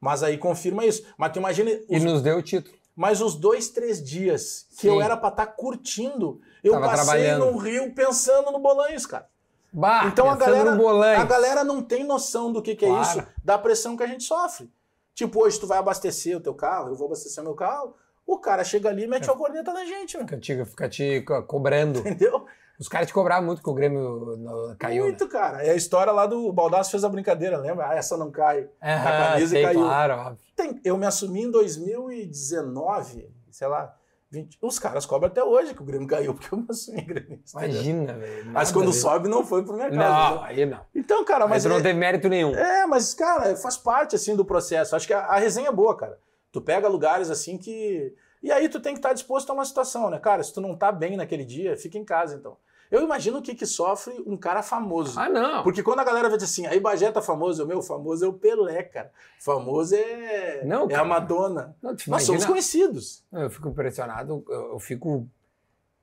Mas 0.00 0.22
aí 0.22 0.38
confirma 0.38 0.84
isso. 0.86 1.04
Mas 1.16 1.32
tu 1.32 1.38
imagina. 1.38 1.70
E 1.70 1.96
os- 1.96 2.04
nos 2.04 2.22
deu 2.22 2.38
o 2.38 2.42
título. 2.42 2.76
Mas 2.94 3.20
os 3.20 3.34
dois, 3.36 3.68
três 3.68 4.02
dias 4.02 4.66
que 4.70 4.82
Sim. 4.82 4.88
eu 4.88 5.00
era 5.02 5.16
pra 5.16 5.28
estar 5.28 5.46
curtindo, 5.46 6.40
eu 6.64 6.72
Tava 6.72 6.88
passei 6.88 7.32
no 7.34 7.56
Rio 7.56 7.92
pensando 7.94 8.50
no 8.50 8.58
Bolanhos, 8.58 9.06
cara. 9.06 9.28
Bah, 9.72 10.06
Então 10.06 10.28
a 10.30 10.34
galera, 10.34 10.72
a 11.20 11.24
galera 11.24 11.62
não 11.62 11.82
tem 11.82 12.02
noção 12.02 12.52
do 12.52 12.60
que, 12.62 12.74
que 12.74 12.84
é 12.84 12.88
Claro. 12.88 13.02
isso, 13.20 13.26
da 13.44 13.58
pressão 13.58 13.96
que 13.96 14.02
a 14.02 14.06
gente 14.06 14.24
sofre. 14.24 14.68
Tipo, 15.14 15.42
hoje 15.44 15.60
tu 15.60 15.66
vai 15.66 15.78
abastecer 15.78 16.36
o 16.36 16.40
teu 16.40 16.54
carro, 16.54 16.88
eu 16.88 16.94
vou 16.96 17.06
abastecer 17.06 17.42
meu 17.44 17.54
carro, 17.54 17.94
o 18.26 18.38
cara 18.38 18.64
chega 18.64 18.88
ali 18.88 19.02
e 19.02 19.04
É. 19.04 19.08
mete 19.08 19.26
uma 19.28 19.36
corneta 19.36 19.72
na 19.72 19.84
gente, 19.84 20.16
meu. 20.16 20.26
Fica 20.26 20.38
te, 20.40 20.64
fica 20.64 20.88
te 20.88 21.20
co- 21.22 21.42
cobrando. 21.42 21.98
Entendeu? 22.08 22.46
Os 22.78 22.86
caras 22.88 23.08
te 23.08 23.12
cobravam 23.14 23.44
muito 23.46 23.60
que 23.62 23.68
o 23.68 23.74
Grêmio 23.74 24.36
no- 24.38 24.76
caiu. 24.78 25.02
né? 25.04 25.08
Muito, 25.08 25.26
cara. 25.28 25.64
É 25.64 25.70
a 25.70 25.74
história 25.74 26.12
lá 26.12 26.26
do 26.26 26.52
Baldasso 26.52 26.90
fez 26.92 27.02
a 27.02 27.08
brincadeira, 27.08 27.58
lembra? 27.58 27.88
Ah, 27.88 27.94
essa 27.96 28.16
não 28.16 28.30
cai. 28.30 28.68
Ah, 28.80 29.32
camisa 29.34 29.50
sei, 29.50 29.62
caiu. 29.64 29.80
claro, 29.80 30.14
óbvio. 30.14 30.38
Tem- 30.54 30.80
eu 30.84 30.96
me 30.96 31.04
assumi 31.06 31.42
em 31.42 31.50
2019, 31.50 33.28
sei 33.50 33.66
lá, 33.68 33.94
20. 34.30 34.58
Os 34.62 34.78
caras 34.78 35.06
cobram 35.06 35.28
até 35.28 35.42
hoje 35.42 35.74
que 35.74 35.80
o 35.82 35.84
Grêmio 35.84 36.06
caiu, 36.06 36.34
porque 36.34 36.54
eu 36.54 36.58
me 36.58 36.66
assumi 36.70 37.00
gremista. 37.02 37.58
entendeu? 37.58 37.80
Imagina, 37.82 38.12
velho. 38.14 38.46
Mas 38.52 38.70
quando 38.70 38.90
a 38.90 38.92
sobe, 38.92 39.28
não 39.28 39.44
foi 39.44 39.64
pro 39.64 39.76
mercado. 39.76 39.96
Não, 39.96 40.28
entendeu? 40.44 40.44
aí 40.44 40.66
não. 40.66 40.80
Então, 40.94 41.24
cara, 41.24 41.46
Mas 41.46 41.64
mas. 41.64 41.72
não 41.72 41.78
é- 41.80 41.82
teve 41.82 41.98
mérito 41.98 42.28
nenhum. 42.28 42.54
É, 42.54 42.86
mas, 42.86 43.14
cara, 43.14 43.56
faz 43.56 43.76
parte, 43.76 44.14
assim, 44.14 44.36
do 44.36 44.44
processo. 44.44 44.94
Acho 44.94 45.06
que 45.06 45.14
a, 45.14 45.20
a 45.20 45.38
resenha 45.38 45.68
é 45.68 45.72
boa, 45.72 45.96
cara. 45.96 46.18
Tu 46.52 46.60
pega 46.60 46.88
lugares, 46.88 47.30
assim, 47.30 47.58
que... 47.58 48.14
E 48.42 48.52
aí 48.52 48.68
tu 48.68 48.78
tem 48.80 48.92
que 48.92 49.00
estar 49.00 49.12
disposto 49.12 49.50
a 49.50 49.52
uma 49.52 49.64
situação, 49.64 50.10
né? 50.10 50.18
Cara, 50.18 50.42
se 50.44 50.52
tu 50.54 50.60
não 50.60 50.76
tá 50.76 50.92
bem 50.92 51.16
naquele 51.16 51.44
dia, 51.44 51.76
fica 51.76 51.98
em 51.98 52.04
casa, 52.04 52.36
então. 52.36 52.56
Eu 52.90 53.02
imagino 53.02 53.38
o 53.38 53.42
que 53.42 53.54
que 53.54 53.66
sofre 53.66 54.14
um 54.26 54.36
cara 54.36 54.62
famoso. 54.62 55.18
Ah, 55.18 55.28
não. 55.28 55.62
Porque 55.62 55.82
quando 55.82 56.00
a 56.00 56.04
galera 56.04 56.28
vai 56.28 56.38
dizer 56.38 56.50
assim, 56.50 56.66
aí 56.66 56.80
Bagé 56.80 57.10
tá 57.12 57.20
famoso, 57.20 57.64
o 57.64 57.66
meu 57.66 57.82
famoso 57.82 58.24
é 58.24 58.28
o 58.28 58.32
Pelé, 58.32 58.82
cara. 58.82 59.10
Famoso 59.38 59.94
é, 59.94 60.64
Não, 60.64 60.86
é 60.86 60.88
cara. 60.88 61.02
a 61.02 61.04
Madonna. 61.04 61.76
Não, 61.82 61.94
tu 61.94 62.10
Nós 62.10 62.22
somos 62.22 62.44
conhecidos. 62.46 63.24
Eu 63.32 63.50
fico 63.50 63.68
impressionado, 63.68 64.42
eu, 64.48 64.72
eu 64.72 64.78
fico. 64.78 65.28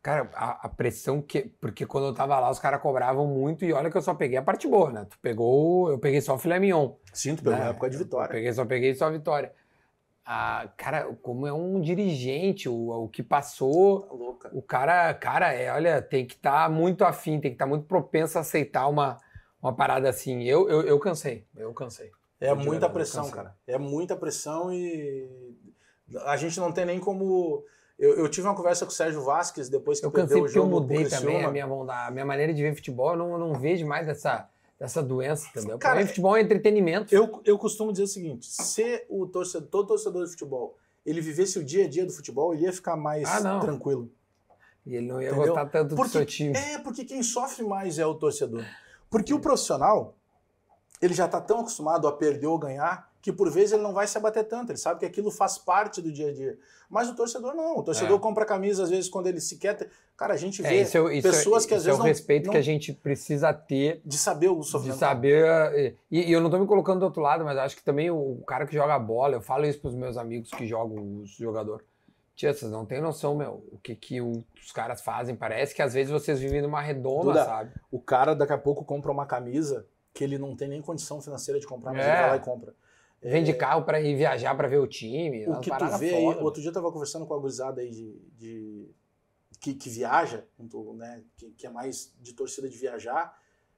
Cara, 0.02 0.30
a, 0.36 0.68
a 0.68 0.70
pressão 0.70 1.20
que. 1.20 1.52
Porque 1.60 1.84
quando 1.86 2.06
eu 2.06 2.14
tava 2.14 2.40
lá, 2.40 2.52
os 2.52 2.60
caras 2.60 2.80
cobravam 2.80 3.26
muito 3.26 3.66
e 3.66 3.74
olha 3.74 3.90
que 3.90 3.98
eu 3.98 4.02
só 4.04 4.14
peguei 4.14 4.38
a 4.38 4.44
parte 4.44 4.68
boa, 4.68 4.92
né? 4.92 5.08
Tu 5.10 5.18
pegou. 5.20 5.90
Eu 5.90 5.98
peguei 5.98 6.22
só 6.22 6.36
o 6.36 6.38
filé 6.38 6.60
mignon. 6.60 6.92
Sinto 7.12 7.42
pela 7.44 7.58
né? 7.58 7.70
época 7.72 7.90
de 7.90 7.96
Eu 7.96 8.04
vitória. 8.04 8.30
peguei, 8.30 8.54
só 8.54 8.66
peguei 8.66 8.94
só 8.94 9.06
a 9.06 9.10
vitória. 9.10 9.52
Ah, 10.26 10.68
cara, 10.76 11.06
como 11.22 11.46
é 11.46 11.54
um 11.54 11.80
dirigente, 11.80 12.68
o, 12.68 12.90
o 13.04 13.08
que 13.08 13.22
passou. 13.22 14.38
Tá. 14.42 14.50
O 14.54 14.62
cara, 14.62 15.14
cara, 15.14 15.54
é, 15.54 15.72
olha, 15.72 16.02
tem 16.02 16.26
que 16.26 16.34
estar 16.34 16.68
muito 16.70 17.06
afim, 17.06 17.40
tem 17.40 17.52
que 17.52 17.56
estar 17.56 17.68
muito 17.68 17.86
propenso 17.86 18.38
a 18.40 18.42
aceitar 18.42 18.88
uma, 18.88 19.20
uma 19.62 19.76
parada 19.76 20.10
assim. 20.10 20.44
Eu, 20.44 20.68
eu, 20.68 20.82
eu 20.82 21.00
cansei, 21.00 21.46
eu 21.56 21.72
cansei. 21.74 22.12
É 22.42 22.50
Eu 22.50 22.56
muita 22.56 22.88
eu 22.88 22.90
pressão, 22.90 23.24
cansei. 23.26 23.36
cara. 23.36 23.56
É 23.68 23.78
muita 23.78 24.16
pressão 24.16 24.74
e 24.74 25.30
a 26.26 26.36
gente 26.38 26.60
não 26.60 26.72
tem 26.72 26.86
nem 26.86 27.00
como. 27.00 27.64
Eu, 27.98 28.18
eu 28.18 28.28
tive 28.30 28.48
uma 28.48 28.56
conversa 28.56 28.86
com 28.86 28.92
o 28.92 28.96
Sérgio 28.96 29.24
Vasquez 29.24 29.70
depois 29.70 30.00
que 30.00 30.06
Eu 30.06 30.12
cansei 30.12 30.28
perdeu 30.28 30.38
o 30.40 30.46
porque 30.46 30.58
eu 30.58 30.64
jogo 30.64 30.70
pro 30.76 30.82
mudei 30.82 31.08
também 31.08 31.44
a 31.46 31.52
minha, 31.52 31.66
a 31.66 32.12
minha 32.12 32.26
maneira 32.26 32.54
de 32.54 32.62
ver 32.62 32.76
futebol. 32.76 33.12
Eu 33.12 33.18
não, 33.18 33.32
eu 33.34 33.38
não 33.38 33.54
vejo 33.54 33.86
mais 33.88 34.06
dessa, 34.06 34.50
dessa 34.80 35.02
doença, 35.02 35.48
entendeu? 35.50 35.78
Cara, 35.80 36.02
mim, 36.02 36.08
futebol 36.08 36.36
é 36.36 36.42
entretenimento. 36.42 37.14
Eu, 37.14 37.42
eu 37.46 37.58
costumo 37.58 37.92
dizer 37.92 38.04
o 38.04 38.08
seguinte: 38.08 38.46
se 38.46 39.06
o 39.10 39.26
torcedor, 39.28 39.70
todo 39.70 39.88
torcedor 39.88 40.24
de 40.26 40.32
futebol 40.32 40.78
ele 41.06 41.22
vivesse 41.22 41.60
o 41.60 41.64
dia 41.64 41.86
a 41.86 41.88
dia 41.88 42.06
do 42.06 42.12
futebol, 42.12 42.54
ele 42.54 42.64
ia 42.64 42.74
ficar 42.74 42.96
mais 42.96 43.30
Ah, 43.30 43.40
não. 43.40 43.60
tranquilo. 43.60 44.12
E 44.86 44.96
ele 44.96 45.08
não 45.08 45.22
ia 45.22 45.30
Entendeu? 45.30 45.48
gostar 45.54 45.66
tanto 45.68 45.90
do 45.90 45.96
Porque- 45.96 46.12
seu 46.12 46.26
time. 46.26 46.58
É, 46.58 46.80
porque 46.80 47.06
quem 47.06 47.22
sofre 47.24 47.64
mais 47.64 48.00
é 48.00 48.06
o 48.06 48.16
torcedor. 48.16 48.64
Porque 49.10 49.34
o 49.34 49.40
profissional, 49.40 50.16
ele 51.02 51.14
já 51.14 51.26
está 51.26 51.40
tão 51.40 51.60
acostumado 51.60 52.08
a 52.08 52.12
perder 52.12 52.48
ou 52.48 52.58
ganhar, 52.58 53.12
que 53.26 53.34
por 53.34 53.50
vezes 53.50 53.72
ele 53.72 53.82
não 53.82 53.92
vai 53.92 54.06
se 54.06 54.16
abater 54.20 54.44
tanto. 54.48 54.70
Ele 54.72 54.78
sabe 54.78 55.00
que 55.00 55.06
aquilo 55.08 55.32
faz 55.32 55.58
parte 55.58 56.00
do 56.00 56.12
dia 56.12 56.30
a 56.30 56.32
dia. 56.32 56.60
Mas 56.88 57.10
o 57.10 57.16
torcedor 57.16 57.56
não. 57.56 57.76
O 57.80 57.82
torcedor 57.82 58.18
É. 58.20 58.22
compra 58.22 58.46
camisa, 58.46 58.84
às 58.84 58.92
vezes, 58.92 59.10
quando 59.10 59.26
ele 59.26 59.42
sequer. 59.42 59.76
tem- 59.76 59.88
Cara, 60.16 60.36
a 60.36 60.38
gente 60.38 60.64
É, 60.64 60.70
vê 60.70 60.82
isso, 60.84 60.96
é- 60.96 61.16
isso, 61.18 61.28
é- 61.28 61.32
pessoas 61.32 61.66
que 61.66 61.74
às 61.74 61.80
isso 61.82 61.86
vezes 61.88 61.88
é 61.88 61.94
o 61.96 61.98
não- 61.98 62.06
respeito 62.06 62.46
não- 62.46 62.52
que 62.52 62.58
a 62.60 62.62
gente 62.62 62.94
precisa 62.94 63.52
ter 63.52 64.00
de 64.06 64.16
saber 64.16 64.50
o 64.50 64.60
de 64.60 64.68
sofrimento. 64.68 65.00
saber. 65.00 65.44
eh, 65.44 65.96
E, 66.12 66.30
e 66.30 66.32
eu 66.32 66.40
não 66.40 66.52
tô 66.52 66.60
me 66.60 66.68
colocando 66.68 67.00
do 67.00 67.06
outro 67.08 67.20
lado, 67.20 67.44
mas 67.44 67.58
acho 67.58 67.76
que 67.76 67.84
também 67.84 68.12
o, 68.12 68.16
o 68.16 68.44
cara 68.46 68.68
que 68.68 68.76
joga 68.76 69.00
bola, 69.00 69.34
eu 69.38 69.42
falo 69.42 69.66
isso 69.66 69.80
pros 69.82 69.96
meus 69.96 70.18
amigos 70.18 70.52
que 70.52 70.68
jogam 70.68 71.22
os 71.22 71.32
jogador. 71.32 71.84
Tia, 72.36 72.54
vocês 72.54 72.70
não 72.72 72.86
têm 72.86 73.02
noção, 73.02 73.36
meu, 73.36 73.66
o 73.72 73.80
que, 73.80 73.96
que 73.96 74.22
o- 74.22 74.44
os 74.64 74.72
caras 74.72 75.02
fazem. 75.02 75.36
Parece 75.36 75.74
que 75.74 75.82
às 75.82 75.96
vezes 75.96 76.12
vocês 76.12 76.40
vivem 76.40 76.62
numa 76.62 76.80
redoma, 76.80 77.24
Duda, 77.24 77.44
sabe? 77.46 77.72
O 77.92 78.00
cara 78.00 78.36
daqui 78.36 78.54
a 78.54 78.58
pouco 78.60 78.86
compra 78.86 79.12
uma 79.12 79.26
camisa 79.26 79.88
que 80.14 80.24
ele 80.24 80.38
não 80.38 80.56
tem 80.56 80.68
nem 80.68 80.80
condição 80.80 81.20
financeira 81.20 81.60
de 81.60 81.66
comprar, 81.66 81.92
mas 81.92 82.06
É. 82.06 82.10
ele 82.10 82.22
vai 82.22 82.30
lá 82.30 82.36
e 82.36 82.40
compra. 82.40 82.76
Vende 83.32 83.54
carro 83.54 83.84
pra 83.84 84.00
ir 84.00 84.16
viajar 84.16 84.56
pra 84.56 84.68
ver 84.68 84.78
o 84.78 84.88
time. 84.88 85.48
O 85.48 85.60
que 85.60 85.70
tu 85.72 85.98
vê 85.98 86.16
aí, 86.16 86.26
outro 86.44 86.62
dia 86.62 86.70
eu 86.70 86.74
tava 86.74 86.92
conversando 86.92 87.26
com 87.26 87.34
a 87.34 87.40
gurizada 87.40 87.82
aí 87.82 87.90
de, 87.90 88.14
de- 88.38 88.90
que, 89.60 89.74
que 89.74 89.90
viaja, 89.90 90.46
né, 90.96 91.24
que, 91.38 91.50
que 91.52 91.66
é 91.66 91.70
mais 91.70 92.14
de 92.22 92.34
torcida 92.34 92.70
de 92.70 92.78
viajar. 92.78 93.36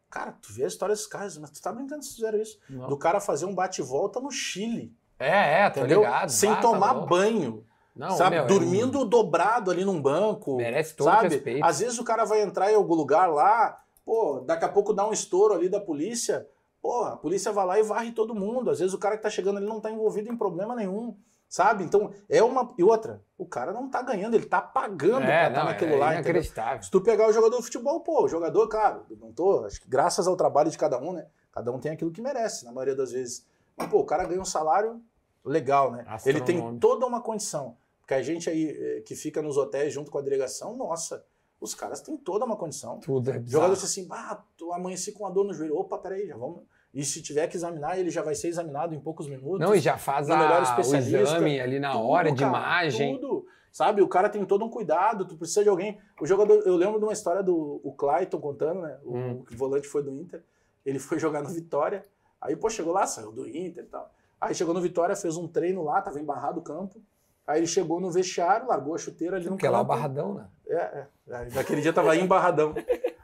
Cara, 0.10 0.34
tu 0.34 0.52
vê 0.54 0.64
a 0.64 0.68
história 0.68 0.94
desses 0.94 1.08
caras, 1.08 1.38
mas 1.38 1.50
tu 1.52 1.62
tá 1.62 1.72
brincando 1.72 2.04
se 2.04 2.16
fizeram 2.16 2.40
isso. 2.42 2.60
Não. 2.70 2.88
Do 2.90 2.98
cara 2.98 3.20
fazer 3.20 3.46
um 3.46 3.54
bate-volta 3.56 4.20
no 4.20 4.32
Chile, 4.32 4.94
É, 5.20 5.62
é, 5.64 5.68
entendeu? 5.68 6.02
ligado. 6.02 6.30
Sem 6.30 6.50
tá 6.54 6.62
tomar 6.62 6.92
louco. 6.94 7.08
banho, 7.10 7.66
Não, 7.96 8.12
sabe? 8.12 8.36
meu, 8.36 8.46
é 8.46 8.48
Dormindo 8.48 9.06
dobrado 9.06 9.72
ali 9.72 9.84
num 9.86 10.02
banco, 10.02 10.58
Merece 10.58 10.94
todo 10.96 11.06
sabe? 11.06 11.30
respeito. 11.30 11.64
Às 11.66 11.80
vezes 11.80 11.98
o 12.00 12.04
cara 12.04 12.26
vai 12.26 12.42
entrar 12.42 12.72
em 12.72 12.76
algum 12.76 12.96
lugar 12.96 13.28
lá, 13.28 13.82
pô, 14.06 14.40
daqui 14.46 14.66
a 14.66 14.70
pouco 14.70 14.94
dá 14.94 15.08
um 15.08 15.14
estouro 15.14 15.54
ali 15.54 15.68
da 15.70 15.80
polícia, 15.80 16.48
pô, 16.88 17.04
a 17.04 17.18
polícia 17.18 17.52
vai 17.52 17.66
lá 17.66 17.78
e 17.78 17.84
varre 17.84 18.14
todo 18.14 18.34
mundo. 18.34 18.70
Às 18.70 18.80
vezes 18.80 18.94
o 18.94 18.98
cara 18.98 19.18
que 19.18 19.24
tá 19.24 19.30
chegando 19.30 19.58
ali 19.58 19.66
não 19.66 19.82
tá 19.82 19.92
envolvido 19.92 20.32
em 20.32 20.38
problema 20.38 20.74
nenhum, 20.74 21.18
sabe? 21.50 21.84
Então, 21.84 22.14
é 22.30 22.42
uma. 22.42 22.74
E 22.78 22.84
outra, 22.84 23.22
o 23.38 23.46
cara 23.46 23.74
não 23.74 23.90
tá 23.90 24.02
ganhando, 24.02 24.36
ele 24.36 24.46
tá 24.46 24.62
pagando 24.62 25.26
pra 25.26 25.34
é, 25.34 25.48
estar 25.50 25.60
não, 25.60 25.66
naquilo 25.66 25.96
é 25.96 25.98
lá, 25.98 26.14
inacreditável. 26.14 26.82
Se 26.82 26.90
tu 26.90 27.02
pegar 27.02 27.28
o 27.28 27.34
jogador 27.34 27.58
de 27.58 27.64
futebol, 27.64 28.00
pô, 28.00 28.24
o 28.24 28.30
jogador, 28.30 28.66
cara, 28.70 29.04
eu 29.10 29.18
não 29.18 29.34
tô, 29.34 29.66
acho 29.66 29.82
que 29.82 29.90
graças 29.90 30.28
ao 30.28 30.38
trabalho 30.38 30.72
de 30.72 30.78
cada 30.78 30.98
um, 30.98 31.12
né? 31.12 31.28
Cada 31.52 31.74
um 31.74 31.80
tem 31.80 31.92
aquilo 31.92 32.10
que 32.10 32.22
merece, 32.22 32.64
na 32.64 32.72
maioria 32.72 32.96
das 32.96 33.12
vezes. 33.12 33.46
Mas, 33.76 33.90
pô, 33.90 34.00
o 34.00 34.06
cara 34.06 34.24
ganha 34.24 34.40
um 34.40 34.46
salário 34.46 35.02
legal, 35.44 35.92
né? 35.92 36.06
Ele 36.26 36.40
tem 36.40 36.80
toda 36.80 37.06
uma 37.06 37.20
condição. 37.20 37.76
Porque 38.00 38.14
a 38.14 38.22
gente 38.22 38.50
aí 38.50 38.70
eh, 38.70 39.02
que 39.02 39.14
fica 39.14 39.42
nos 39.42 39.58
hotéis 39.58 39.94
junto 39.94 40.10
com 40.10 40.18
a 40.18 40.22
delegação, 40.22 40.78
nossa, 40.78 41.26
os 41.60 41.76
caras 41.76 42.00
têm 42.00 42.16
toda 42.16 42.46
uma 42.46 42.56
condição. 42.56 43.00
Tudo 43.00 43.32
é 43.32 43.38
O 43.38 43.42
bizarro. 43.42 43.52
jogador 43.52 43.74
diz 43.74 43.84
assim, 43.84 44.08
tu 44.56 44.72
amanheci 44.72 45.12
com 45.12 45.26
uma 45.26 45.32
dor 45.32 45.44
no 45.44 45.54
joelho. 45.54 45.76
Opa, 45.76 45.98
peraí, 45.98 46.26
já 46.26 46.38
vamos. 46.38 46.64
E 46.94 47.04
se 47.04 47.22
tiver 47.22 47.48
que 47.48 47.56
examinar, 47.58 48.00
ele 48.00 48.10
já 48.10 48.22
vai 48.24 48.34
ser 48.34 48.48
examinado 48.48 48.96
em 48.96 49.00
poucos 49.00 49.28
minutos. 49.28 49.60
Não, 49.60 49.76
e 49.76 49.80
já 49.80 49.98
faz 49.98 50.30
a, 50.30 50.80
o 50.80 50.96
exame 50.96 51.60
ali 51.60 51.80
na 51.80 51.92
Tudo, 51.92 52.08
hora 52.08 52.32
de 52.32 52.40
cara, 52.40 52.50
imagem. 52.58 53.20
Tudo. 53.20 53.46
Sabe, 53.72 54.02
o 54.02 54.08
cara 54.08 54.28
tem 54.30 54.44
todo 54.44 54.66
um 54.66 54.70
cuidado, 54.70 55.26
tu 55.26 55.36
precisa 55.38 55.62
de 55.62 55.70
alguém. 55.70 56.00
O 56.20 56.26
jogador, 56.26 56.64
eu 56.66 56.76
lembro 56.76 56.98
de 56.98 57.06
uma 57.06 57.14
história 57.14 57.44
do 57.44 57.80
o 57.84 57.92
Clayton 57.94 58.40
contando, 58.40 58.82
né? 58.82 58.98
O, 59.04 59.16
Hum. 59.16 59.44
o 59.52 59.56
volante 59.56 59.88
foi 59.88 60.02
do 60.02 60.12
Inter. 60.12 60.42
Ele 60.84 60.98
foi 60.98 61.20
jogar 61.20 61.44
no 61.44 61.50
Vitória. 61.50 62.04
Aí, 62.42 62.56
pô, 62.56 62.70
chegou 62.70 62.94
lá, 62.94 63.06
saiu 63.06 63.32
do 63.32 63.48
Inter 63.48 63.84
e 63.84 63.88
tal. 63.88 64.12
Aí 64.42 64.56
chegou 64.56 64.74
no 64.74 64.82
Vitória, 64.82 65.16
fez 65.16 65.38
um 65.38 65.48
treino 65.48 65.84
lá, 65.84 66.02
tava 66.02 66.20
embarrado 66.20 66.60
o 66.60 66.64
campo. 66.64 67.00
Aí 67.46 67.60
ele 67.60 67.68
chegou 67.68 68.00
no 68.00 68.10
vestiário, 68.12 68.68
largou 68.68 68.96
a 68.96 68.98
chuteira 68.98 69.36
ali 69.38 69.46
no 69.46 69.52
Porque 69.52 69.68
lá 69.68 69.78
é 69.80 69.82
o 69.82 69.84
campo. 69.84 69.94
barradão, 69.96 70.34
né? 70.34 70.48
É, 70.68 70.76
é. 70.76 71.08
Aí, 71.36 71.54
Naquele 71.54 71.82
dia 71.82 71.94
tava 71.94 72.16
embarradão. 72.16 72.74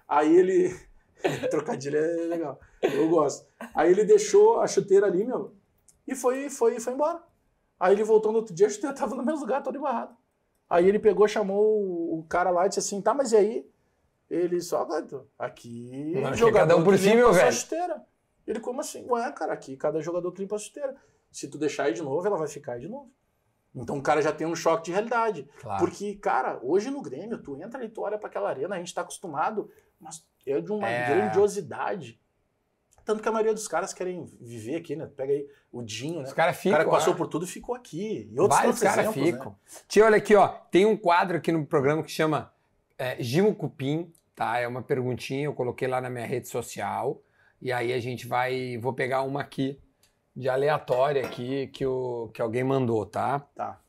Aí 0.07 0.35
ele. 0.35 0.75
Trocadilho 1.49 1.97
é 1.97 2.25
legal. 2.27 2.59
Eu 2.81 3.09
gosto. 3.09 3.47
Aí 3.73 3.91
ele 3.91 4.03
deixou 4.03 4.59
a 4.59 4.67
chuteira 4.67 5.07
ali, 5.07 5.23
meu, 5.23 5.53
e 6.07 6.15
foi, 6.15 6.49
foi, 6.49 6.79
foi 6.79 6.93
embora. 6.93 7.23
Aí 7.79 7.93
ele 7.93 8.03
voltou 8.03 8.31
no 8.31 8.39
outro 8.39 8.53
dia, 8.53 8.67
a 8.67 8.69
chuteira 8.69 8.95
tava 8.95 9.15
no 9.15 9.23
mesmo 9.23 9.41
lugar, 9.41 9.63
todo 9.63 9.77
embarrado. 9.77 10.15
Aí 10.69 10.87
ele 10.87 10.99
pegou, 10.99 11.27
chamou 11.27 12.17
o 12.17 12.23
cara 12.27 12.49
lá 12.49 12.65
e 12.65 12.69
disse 12.69 12.79
assim: 12.79 13.01
tá, 13.01 13.13
mas 13.13 13.31
e 13.31 13.37
aí? 13.37 13.69
Ele 14.29 14.59
só, 14.61 14.83
"Gato, 14.85 15.27
aqui. 15.37 16.13
Mano, 16.15 16.35
jogador 16.35 16.67
cada 16.67 16.77
um 16.77 16.83
por 16.83 16.97
si, 16.97 17.13
meu 17.13 17.31
velho." 17.31 17.51
chuteira. 17.51 18.03
Ele, 18.45 18.59
como 18.59 18.81
assim? 18.81 19.05
Ué, 19.09 19.31
cara, 19.31 19.53
aqui 19.53 19.77
cada 19.77 20.01
jogador 20.01 20.33
limpa 20.37 20.55
a 20.55 20.59
chuteira. 20.59 20.95
Se 21.31 21.47
tu 21.47 21.57
deixar 21.57 21.83
aí 21.83 21.93
de 21.93 22.01
novo, 22.01 22.25
ela 22.25 22.37
vai 22.37 22.47
ficar 22.47 22.73
aí 22.73 22.81
de 22.81 22.89
novo. 22.89 23.11
Então 23.75 23.97
o 23.97 24.03
cara 24.03 24.21
já 24.21 24.31
tem 24.31 24.45
um 24.45 24.55
choque 24.55 24.85
de 24.85 24.91
realidade. 24.91 25.49
Claro. 25.59 25.83
Porque, 25.83 26.15
cara, 26.15 26.59
hoje 26.61 26.91
no 26.91 27.01
Grêmio, 27.01 27.41
tu 27.41 27.55
entra 27.57 27.83
e 27.83 27.89
tu 27.89 28.01
olha 28.01 28.17
pra 28.17 28.29
aquela 28.29 28.49
arena, 28.49 28.75
a 28.75 28.77
gente 28.77 28.93
tá 28.93 29.01
acostumado, 29.01 29.69
mas 29.99 30.25
é 30.45 30.59
de 30.61 30.71
uma 30.71 30.87
É. 30.89 31.07
grandiosidade. 31.15 32.19
Tanto 33.05 33.21
que 33.21 33.27
a 33.27 33.31
maioria 33.31 33.53
dos 33.53 33.67
caras 33.67 33.93
querem 33.93 34.23
viver 34.39 34.77
aqui, 34.77 34.95
né? 34.95 35.05
Pega 35.05 35.33
aí 35.33 35.45
o 35.71 35.81
Dinho, 35.81 36.21
né? 36.21 36.27
Os 36.27 36.33
caras 36.33 36.55
o 36.55 36.59
ficam. 36.59 36.71
cara 36.71 36.85
que 36.85 36.89
passou 36.91 37.13
é. 37.13 37.17
por 37.17 37.27
tudo 37.27 37.45
ficou 37.45 37.75
aqui. 37.75 38.29
E 38.31 38.39
outros 38.39 38.57
Vários 38.59 38.79
caras 38.79 39.05
exemplos, 39.07 39.23
ficam. 39.25 39.51
né? 39.51 39.57
Tia, 39.87 40.05
olha 40.05 40.17
aqui, 40.17 40.35
ó. 40.35 40.47
Tem 40.47 40.85
um 40.85 40.95
quadro 40.95 41.35
aqui 41.37 41.51
no 41.51 41.65
programa 41.65 42.01
que 42.01 42.11
chama 42.11 42.53
é, 42.97 43.21
Gimo 43.21 43.53
Cupim, 43.53 44.11
tá? 44.33 44.57
É 44.57 44.67
uma 44.67 44.81
perguntinha, 44.81 45.43
eu 45.45 45.53
coloquei 45.53 45.87
lá 45.87 45.99
na 45.99 46.09
minha 46.09 46.25
rede 46.25 46.47
social. 46.47 47.21
E 47.61 47.71
aí 47.73 47.91
a 47.91 47.99
gente 47.99 48.25
vai. 48.25 48.77
Vou 48.77 48.93
pegar 48.93 49.21
uma 49.23 49.41
aqui 49.41 49.77
de 50.35 50.47
aleatória 50.47 51.25
aqui 51.25 51.67
que, 51.67 51.85
o, 51.85 52.29
que 52.33 52.41
alguém 52.41 52.63
mandou, 52.63 53.05
tá? 53.05 53.39
Tá. 53.53 53.79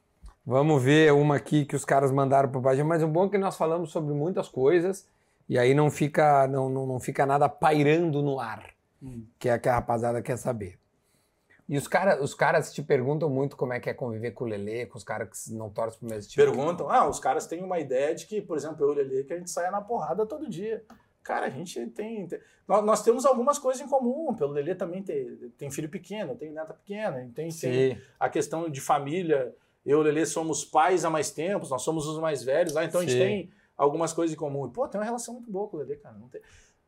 Vamos 0.45 0.83
ver 0.83 1.13
uma 1.13 1.37
aqui 1.37 1.65
que 1.65 1.75
os 1.77 1.85
caras 1.85 2.11
mandaram 2.11 2.51
pro 2.51 2.61
página, 2.61 2.85
mas 2.87 3.03
o 3.03 3.09
bom 3.09 3.27
é 3.27 3.29
que 3.31 3.39
nós 3.39 3.57
falamos 3.57 3.91
sobre 3.93 4.13
muitas 4.13 4.49
coisas 4.49 5.09
e 5.49 5.59
aí 5.59 5.75
não 5.75 5.91
fica, 5.91 6.47
não, 6.47 6.69
não, 6.69 6.87
não 6.87 7.01
fica 7.01 7.25
nada 7.27 7.49
pairando 7.49 8.23
no 8.23 8.39
ar, 8.41 8.73
Hum. 9.03 9.25
que 9.39 9.49
é 9.49 9.59
que 9.59 9.69
a 9.69 9.75
rapaziada 9.75 10.23
quer 10.23 10.37
saber. 10.39 10.79
E 11.69 11.77
os, 11.79 11.89
cara, 11.89 12.23
os 12.23 12.35
caras 12.35 12.73
te 12.73 12.83
perguntam 12.83 13.29
muito 13.31 13.57
como 13.57 13.73
é 13.73 13.81
que 13.81 13.89
é 13.89 13.95
conviver 13.95 14.33
com 14.33 14.45
o 14.45 14.47
Lelê, 14.47 14.85
com 14.87 14.99
os 14.99 15.05
caras 15.05 15.29
que 15.47 15.55
não 15.55 15.71
torcem 15.71 15.99
pro 15.99 16.09
mesmo 16.09 16.31
time. 16.31 16.45
Perguntam, 16.47 16.91
ah, 16.91 17.09
os 17.09 17.19
caras 17.19 17.47
têm 17.47 17.63
uma 17.63 17.79
ideia 17.79 18.15
de 18.15 18.27
que, 18.27 18.41
por 18.43 18.57
exemplo, 18.57 18.85
eu 18.85 18.91
e 18.91 18.93
o 18.93 18.95
Lelê, 18.97 19.25
que 19.25 19.33
a 19.33 19.39
gente 19.39 19.51
saia 19.51 19.71
na 19.71 19.81
porrada 19.81 20.27
todo 20.27 20.49
dia. 20.49 20.85
Cara, 21.23 21.47
a 21.47 21.51
gente 21.51 21.87
tem. 21.89 22.27
tem- 22.27 22.39
nós, 22.69 22.85
nós 22.85 23.03
temos 23.03 23.25
algumas 23.25 23.59
coisas 23.59 23.81
em 23.83 23.89
comum. 23.89 24.35
Pelo 24.35 24.53
Lelê 24.53 24.75
também 24.75 25.03
tem, 25.03 25.37
tem 25.57 25.71
filho 25.71 25.89
pequeno, 25.89 26.35
tem 26.37 26.51
neta 26.53 26.75
pequena, 26.75 27.17
tem, 27.19 27.31
tem 27.33 27.51
Sim. 27.51 27.99
a 28.21 28.29
questão 28.29 28.69
de 28.69 28.81
família. 28.83 29.55
Eu 29.87 29.99
e 29.99 30.01
o 30.01 30.05
Lelê 30.05 30.27
somos 30.27 30.67
pais 30.67 31.03
há 31.03 31.09
mais 31.11 31.31
tempos, 31.31 31.71
nós 31.71 31.81
somos 31.81 32.07
os 32.07 32.19
mais 32.19 32.43
velhos 32.43 32.75
lá, 32.75 32.85
então 32.85 33.01
a 33.01 33.05
Sim. 33.05 33.09
gente 33.11 33.19
tem 33.23 33.51
algumas 33.77 34.13
coisas 34.13 34.35
em 34.35 34.39
comum. 34.39 34.67
E, 34.67 34.71
Pô, 34.71 34.87
tem 34.89 34.99
uma 35.01 35.05
relação 35.05 35.35
muito 35.35 35.51
boa 35.51 35.69
com 35.69 35.77
o 35.77 35.81
Lelê, 35.81 35.97
cara. 35.97 36.17
Não 36.17 36.29
tem... 36.29 36.41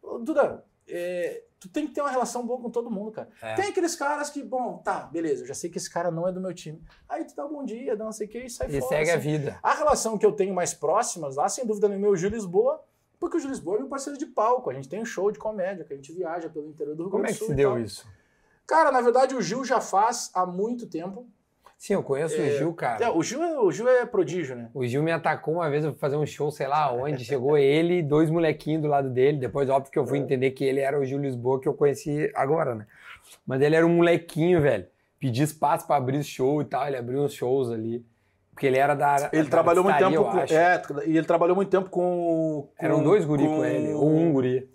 Ô, 0.03 0.19
Duda, 0.19 0.65
é, 0.89 1.43
tu 1.59 1.69
tem 1.69 1.87
que 1.87 1.93
ter 1.95 2.01
uma 2.01 2.11
relação 2.11 2.47
boa 2.47 2.61
com 2.61 2.71
todo 2.71 2.91
mundo, 2.91 3.11
cara. 3.11 3.29
É. 3.43 3.55
Tem 3.55 3.67
aqueles 3.71 3.97
caras 3.97 4.31
que, 4.31 4.43
bom, 4.43 4.79
tá, 4.79 5.01
beleza, 5.01 5.43
eu 5.43 5.47
já 5.49 5.55
sei 5.55 5.69
que 5.69 5.79
esse 5.79 5.91
cara 5.91 6.11
não 6.11 6.29
é 6.29 6.33
do 6.33 6.41
meu 6.41 6.55
time. 6.55 6.81
Aí 7.09 7.25
tu 7.25 7.35
dá 7.35 7.45
um 7.45 7.53
bom 7.53 7.65
dia, 7.65 7.97
dá 7.97 8.05
não 8.05 8.13
sei 8.13 8.27
o 8.27 8.31
que 8.31 8.39
e 8.39 8.51
sai 8.51 8.69
E 8.69 8.81
fora. 8.81 8.89
segue 8.97 9.11
a 9.11 9.15
assim. 9.17 9.23
vida. 9.31 9.59
A 9.63 9.75
relação 9.75 10.17
que 10.17 10.25
eu 10.25 10.33
tenho 10.33 10.55
mais 10.55 10.73
próximas 10.75 11.37
lá, 11.37 11.49
sem 11.49 11.67
dúvida 11.67 11.89
nenhuma, 11.89 12.07
é 12.07 12.11
o 12.11 12.17
Gil 12.17 12.31
Lisboa, 12.31 12.83
porque 13.19 13.37
o 13.37 13.41
Gil 13.41 13.51
Lisboa 13.51 13.77
é 13.79 13.81
meu 13.81 13.89
parceiro 13.89 14.19
de 14.19 14.27
palco. 14.27 14.71
A 14.71 14.75
gente 14.75 14.89
tem 14.89 15.01
um 15.01 15.05
show 15.07 15.31
de 15.33 15.39
comédia, 15.39 15.85
que 15.85 15.93
a 15.93 15.97
gente 15.97 16.13
viaja 16.13 16.49
pelo 16.49 16.69
interior 16.69 16.95
do 16.95 17.03
Rio 17.05 17.11
Como 17.11 17.25
é 17.25 17.27
Grande 17.29 17.39
que 17.39 17.45
do 17.45 17.47
Sul. 17.47 17.49
se 17.49 17.53
e 17.55 17.57
deu 17.57 17.71
tal. 17.71 17.81
isso? 17.81 18.07
Cara, 18.67 18.93
na 18.93 19.01
verdade, 19.01 19.35
o 19.35 19.41
Gil 19.43 19.65
já 19.65 19.81
faz 19.81 20.31
há 20.35 20.45
muito 20.47 20.87
tempo. 20.87 21.27
Sim, 21.78 21.94
eu 21.94 22.03
conheço 22.03 22.40
o 22.40 22.44
É, 22.44 22.51
Gil, 22.57 22.73
cara. 22.73 23.05
É, 23.05 23.11
o, 23.11 23.23
Gil 23.23 23.43
é, 23.43 23.59
o 23.61 23.70
Gil 23.70 23.89
é 23.89 24.07
prodígio, 24.07 24.57
né? 24.57 24.70
O 24.73 24.85
Gil 24.86 25.03
me 25.03 25.12
atacou 25.12 25.55
uma 25.55 25.69
vez, 25.69 25.85
eu 25.85 25.93
fui 25.93 26.01
fazer 26.01 26.16
um 26.16 26.24
show, 26.27 26.51
sei 26.51 26.66
lá 26.66 26.90
onde, 26.93 27.24
chegou 27.24 27.57
ele 27.59 27.98
e 27.98 28.03
dois 28.03 28.31
molequinhos 28.31 28.82
do 28.82 28.89
lado 28.89 29.11
dele. 29.11 29.39
Depois, 29.39 29.69
óbvio 29.69 29.93
que 29.93 29.98
eu 29.98 30.05
É. 30.05 30.07
fui 30.07 30.19
entender 30.19 30.53
que 30.53 30.65
ele 30.65 30.81
era 30.81 30.98
o 30.98 31.05
Gil 31.05 31.19
Lisboa, 31.19 31.61
que 31.61 31.69
eu 31.69 31.74
conheci 31.74 32.31
agora, 32.35 32.74
né? 32.74 32.86
Mas 33.47 33.61
ele 33.61 33.77
era 33.77 33.86
um 33.86 33.94
molequinho, 33.97 34.61
velho. 34.61 34.86
Pedi 35.20 35.43
espaço 35.43 35.86
pra 35.86 35.97
abrir 35.97 36.23
show 36.23 36.62
e 36.62 36.65
tal, 36.65 36.86
ele 36.86 36.97
abriu 36.97 37.20
uns 37.20 37.35
shows 37.35 37.70
ali. 37.70 38.05
Porque 38.53 38.66
ele 38.66 38.78
era 38.78 38.94
da. 38.94 39.28
Ele 39.32 39.44
da 39.44 39.51
trabalhou 39.51 39.85
muito 39.85 39.98
tempo 39.98 40.24
com. 40.24 40.39
É, 40.39 40.82
e 41.07 41.19
ele 41.19 41.27
trabalhou 41.27 41.55
muito 41.55 41.69
tempo 41.69 41.90
com. 41.90 42.69
com 42.78 42.85
Eram 42.86 43.03
dois 43.03 43.23
guri 43.27 43.44
com, 43.44 43.62
ele, 43.62 43.93
ou 43.93 44.09
um 44.09 44.32
guri. 44.32 44.66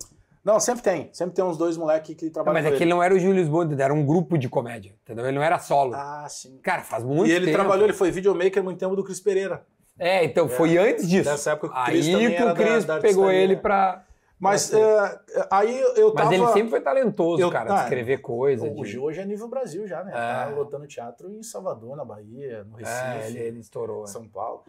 Não, 0.43 0.59
sempre 0.59 0.81
tem. 0.81 1.09
Sempre 1.13 1.35
tem 1.35 1.45
uns 1.45 1.57
dois 1.57 1.77
moleques 1.77 2.15
que 2.15 2.25
Não, 2.25 2.31
trabalham 2.31 2.53
mas 2.61 2.63
com 2.69 2.73
é 2.73 2.77
que 2.77 2.83
ele. 2.83 2.89
não 2.89 3.03
era 3.03 3.13
o 3.13 3.19
Gil 3.19 3.31
Lisboa, 3.31 3.67
era 3.79 3.93
um 3.93 4.03
grupo 4.05 4.37
de 4.37 4.49
comédia, 4.49 4.95
entendeu? 5.03 5.25
Ele 5.25 5.35
não 5.35 5.43
era 5.43 5.59
solo. 5.59 5.93
Ah, 5.95 6.25
sim. 6.27 6.59
Cara, 6.63 6.81
faz 6.81 7.03
muito 7.03 7.29
e 7.29 7.31
ele 7.31 7.45
tempo. 7.45 7.57
trabalhou, 7.57 7.85
ele 7.85 7.93
foi 7.93 8.09
videomaker 8.09 8.63
muito 8.63 8.79
tempo 8.79 8.95
do 8.95 9.03
Cris 9.03 9.19
Pereira. 9.19 9.63
É, 9.99 10.23
então 10.23 10.49
foi 10.49 10.77
antes 10.77 11.07
disso. 11.07 11.29
Nessa 11.29 11.51
época 11.51 11.69
que 11.69 11.79
o 11.79 11.85
Cris 11.85 12.07
Aí 12.07 12.35
que 12.35 12.43
o 12.43 12.55
Cris 12.55 12.85
pegou 13.01 13.29
ele 13.31 13.55
pra. 13.55 14.03
Mas 14.39 14.73
é, 14.73 15.19
aí 15.51 15.79
eu 15.95 16.11
Mas 16.15 16.23
tava... 16.23 16.33
ele 16.33 16.47
sempre 16.47 16.69
foi 16.71 16.81
talentoso, 16.81 17.39
Eu- 17.39 17.51
cara, 17.51 17.65
de 17.75 17.79
ah, 17.79 17.83
escrever 17.83 18.17
coisa. 18.21 18.65
O 18.65 18.83
de- 18.83 18.97
hoje 18.97 19.21
é 19.21 19.25
nível 19.25 19.47
Brasil 19.47 19.85
já, 19.87 20.03
né? 20.03 20.11
É. 20.11 20.15
Tá 20.15 20.49
lotando 20.55 20.87
teatro 20.87 21.29
em 21.31 21.43
Salvador, 21.43 21.95
na 21.95 22.03
Bahia, 22.03 22.63
no 22.63 22.75
Recife, 22.75 22.97
É, 22.99 23.27
ele, 23.27 23.37
ele 23.37 23.59
estourou. 23.59 24.05
é. 24.05 24.07
São 24.07 24.27
Paulo. 24.27 24.63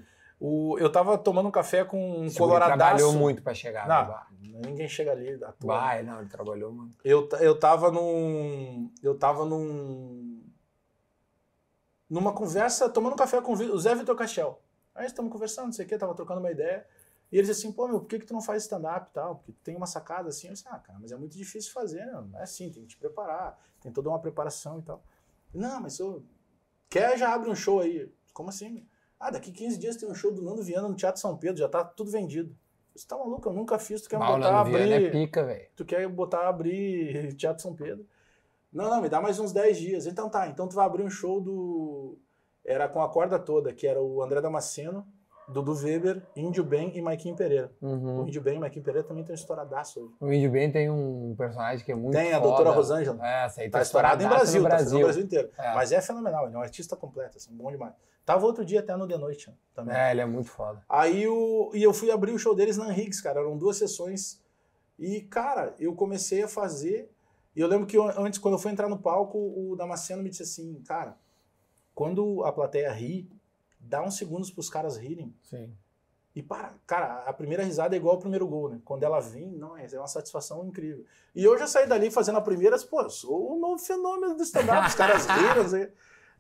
O, 0.45 0.77
eu 0.81 0.91
tava 0.91 1.17
tomando 1.17 1.47
um 1.49 1.53
café 1.53 1.85
com 1.85 1.97
um 1.97 2.25
Esse 2.27 2.37
guri 2.37 2.51
coloradaço. 2.51 2.77
trabalhou 2.77 3.13
muito 3.13 3.41
pra 3.45 3.55
chegar 3.55 3.87
Não, 3.87 4.03
no 4.03 4.09
bar. 4.09 4.29
ninguém 4.41 4.89
chega 4.89 5.13
ali 5.13 5.35
à 5.45 5.53
toa. 5.53 5.77
Vai, 5.79 6.03
não, 6.03 6.19
ele 6.19 6.29
trabalhou 6.29 6.73
muito. 6.73 6.99
Eu, 7.05 7.29
eu 7.41 7.57
tava 7.57 7.93
num. 7.93 8.91
Eu 9.01 9.17
tava 9.17 9.45
num. 9.45 10.43
Numa 12.11 12.33
conversa, 12.33 12.89
tomando 12.89 13.13
um 13.13 13.17
café 13.17 13.41
com 13.41 13.53
o 13.53 13.79
Zé 13.79 13.95
Vitor 13.95 14.17
Cachel. 14.17 14.61
Aí 14.97 15.07
estamos 15.07 15.31
conversando, 15.31 15.67
não 15.67 15.73
sei 15.73 15.87
o 15.87 15.89
quê, 15.89 15.97
tava 15.97 16.13
trocando 16.13 16.41
uma 16.41 16.51
ideia. 16.51 16.85
E 17.31 17.37
ele 17.39 17.47
disse 17.47 17.65
assim, 17.65 17.73
pô, 17.73 17.87
meu, 17.87 18.01
por 18.01 18.09
que, 18.09 18.19
que 18.19 18.27
tu 18.27 18.35
não 18.35 18.43
faz 18.43 18.65
stand-up 18.65 19.11
e 19.11 19.15
tal? 19.15 19.37
Porque 19.37 19.53
tu 19.53 19.61
tem 19.63 19.77
uma 19.77 19.87
sacada 19.87 20.29
assim. 20.29 20.49
Eu 20.49 20.55
disse, 20.55 20.67
ah, 20.69 20.79
cara, 20.79 20.99
mas 21.01 21.13
é 21.13 21.17
muito 21.17 21.39
difícil 21.39 21.73
fazer, 21.73 22.05
né? 22.05 22.13
Não 22.31 22.39
é 22.41 22.43
assim, 22.43 22.69
tem 22.69 22.83
que 22.83 22.89
te 22.89 22.97
preparar, 22.99 23.57
tem 23.81 23.93
toda 23.93 24.09
uma 24.09 24.19
preparação 24.19 24.81
e 24.81 24.83
tal. 24.83 25.03
Não, 25.55 25.81
mas 25.81 26.01
eu. 26.01 26.25
Quer 26.91 27.17
já 27.17 27.33
abre 27.33 27.49
um 27.49 27.55
show 27.55 27.79
aí. 27.81 28.13
Como 28.35 28.49
assim? 28.49 28.85
Ah, 29.25 29.31
daqui 29.31 29.53
15 29.53 29.79
dias 29.79 29.97
tem 29.97 30.11
um 30.11 30.15
show 30.15 30.33
do 30.33 30.43
Nando 30.43 30.63
Viana 30.65 30.89
no 30.89 30.97
Teatro 30.97 31.21
São 31.21 31.37
Pedro, 31.37 31.59
já 31.59 31.69
tá 31.69 31.85
tudo 31.85 32.11
vendido. 32.11 32.53
Você 32.93 33.07
tá 33.07 33.17
maluco? 33.17 33.49
Eu 33.49 33.53
nunca 33.53 33.79
fiz, 33.79 34.03
tu 34.03 34.09
quer 34.09 34.19
Mal 34.19 34.37
botar 34.37 34.51
Nando 34.51 34.71
Viana 34.71 34.85
abrir 34.97 35.07
é 35.07 35.11
pica, 35.11 35.71
tu 35.77 35.85
quer 35.85 36.09
botar 36.09 36.49
abrir 36.49 37.33
Teatro 37.39 37.63
São 37.63 37.73
Pedro. 37.73 38.05
Não, 38.73 38.91
não, 38.91 39.01
me 39.01 39.09
dá 39.09 39.21
mais 39.21 39.39
uns 39.39 39.53
10 39.53 39.79
dias. 39.79 40.07
Então 40.07 40.29
tá, 40.29 40.49
então 40.49 40.67
tu 40.67 40.75
vai 40.75 40.85
abrir 40.87 41.05
um 41.05 41.11
show 41.11 41.41
do. 41.41 42.19
Era 42.65 42.89
com 42.89 43.01
a 43.01 43.09
corda 43.09 43.39
toda, 43.39 43.73
que 43.73 43.87
era 43.87 44.03
o 44.03 44.23
André 44.23 44.41
Damasceno, 44.41 45.07
Dudu 45.49 45.73
Weber, 45.75 46.23
Índio 46.35 46.65
Bem 46.65 46.91
e 46.97 47.01
Maiquinho 47.01 47.37
Pereira. 47.37 47.73
O 47.81 47.87
Uhum. 47.87 48.27
Índio 48.27 48.43
Bem 48.43 48.57
e 48.57 48.59
Maiquinho 48.61 48.85
Pereira 48.85 49.07
também 49.07 49.23
tem 49.25 49.33
um 49.33 49.39
estouradaço 49.39 50.01
hoje. 50.01 50.15
O 50.21 50.33
Índio 50.33 50.51
Bem 50.51 50.71
tem 50.73 50.91
um 50.91 51.35
personagem 51.37 51.85
que 51.85 51.93
é 51.93 51.95
muito 51.95 52.15
Tem 52.17 52.33
a 52.33 52.37
foda. 52.41 52.49
doutora 52.49 52.71
Rosângela. 52.71 53.19
É, 53.25 53.45
essa 53.47 53.61
aí 53.61 53.71
Tá 53.71 53.83
estourado 53.83 54.23
em 54.23 54.27
estouradaça 54.27 54.53
Brasil, 54.53 54.63
no 54.63 54.69
tá 54.69 54.77
estourado 54.77 54.99
no 55.01 55.05
Brasil 55.07 55.25
inteiro. 55.25 55.51
É. 55.59 55.75
Mas 55.75 55.93
é 55.93 56.01
fenomenal, 56.01 56.47
ele 56.47 56.55
é 56.55 56.59
um 56.59 56.63
artista 56.63 56.97
completo, 56.97 57.37
assim, 57.39 57.55
bom 57.55 57.71
demais. 57.71 57.95
Tava 58.25 58.47
outro 58.47 58.65
dia 58.65 58.81
até 58.81 58.97
no 58.97 59.07
The 59.09 59.19
Noite 59.19 59.51
né, 59.51 59.57
também. 59.75 59.97
É, 59.97 60.11
ele 60.13 60.21
é 60.21 60.27
muito 60.27 60.49
foda. 60.49 60.85
Aí 60.89 61.27
o, 61.27 61.71
e 61.75 61.83
eu 61.83 61.93
fui 61.93 62.11
abrir 62.11 62.33
o 62.33 62.39
show 62.39 62.55
deles 62.55 62.77
na 62.77 62.93
Higgs, 62.97 63.23
cara. 63.23 63.41
Eram 63.41 63.57
duas 63.59 63.77
sessões. 63.77 64.41
E, 64.99 65.23
cara, 65.23 65.75
eu 65.79 65.95
comecei 65.95 66.43
a 66.43 66.49
fazer. 66.49 67.11
E 67.57 67.61
eu 67.61 67.67
lembro 67.67 67.87
que 67.87 67.97
eu- 67.97 68.05
antes, 68.21 68.39
quando 68.39 68.55
eu 68.55 68.59
fui 68.59 68.71
entrar 68.71 68.89
no 68.89 68.99
palco, 68.99 69.37
o 69.39 69.75
Damasceno 69.77 70.23
me 70.23 70.31
disse 70.31 70.43
assim, 70.45 70.81
cara, 70.87 71.17
quando 71.95 72.45
a 72.45 72.53
plateia 72.53 72.93
ri, 72.93 73.29
dá 73.79 74.03
uns 74.03 74.17
segundos 74.17 74.51
pros 74.51 74.71
caras 74.71 74.97
rirem. 74.97 75.35
Sim. 75.43 75.75
E 76.35 76.43
para, 76.43 76.75
cara, 76.87 77.25
a 77.27 77.33
primeira 77.33 77.63
risada 77.63 77.95
é 77.95 77.99
igual 77.99 78.15
ao 78.15 78.21
primeiro 78.21 78.47
gol, 78.47 78.71
né? 78.71 78.81
Quando 78.87 79.03
ela 79.03 79.21
vem, 79.21 79.51
não, 79.53 79.77
é 79.77 79.87
uma 79.99 80.07
satisfação 80.07 80.65
incrível. 80.67 81.05
E 81.35 81.45
eu 81.45 81.59
já 81.59 81.67
saí 81.67 81.87
dali 81.87 82.11
fazendo 82.11 82.39
a 82.39 82.41
primeira, 82.41 82.79
pô, 82.79 83.03
eu 83.03 83.11
sou 83.11 83.53
o 83.55 83.59
novo 83.61 83.79
fenômeno 83.79 84.35
do 84.35 84.43
stand-up, 84.43 84.89
os 84.89 84.95
caras 84.95 85.27
riram, 85.27 85.69
sei. 85.69 85.93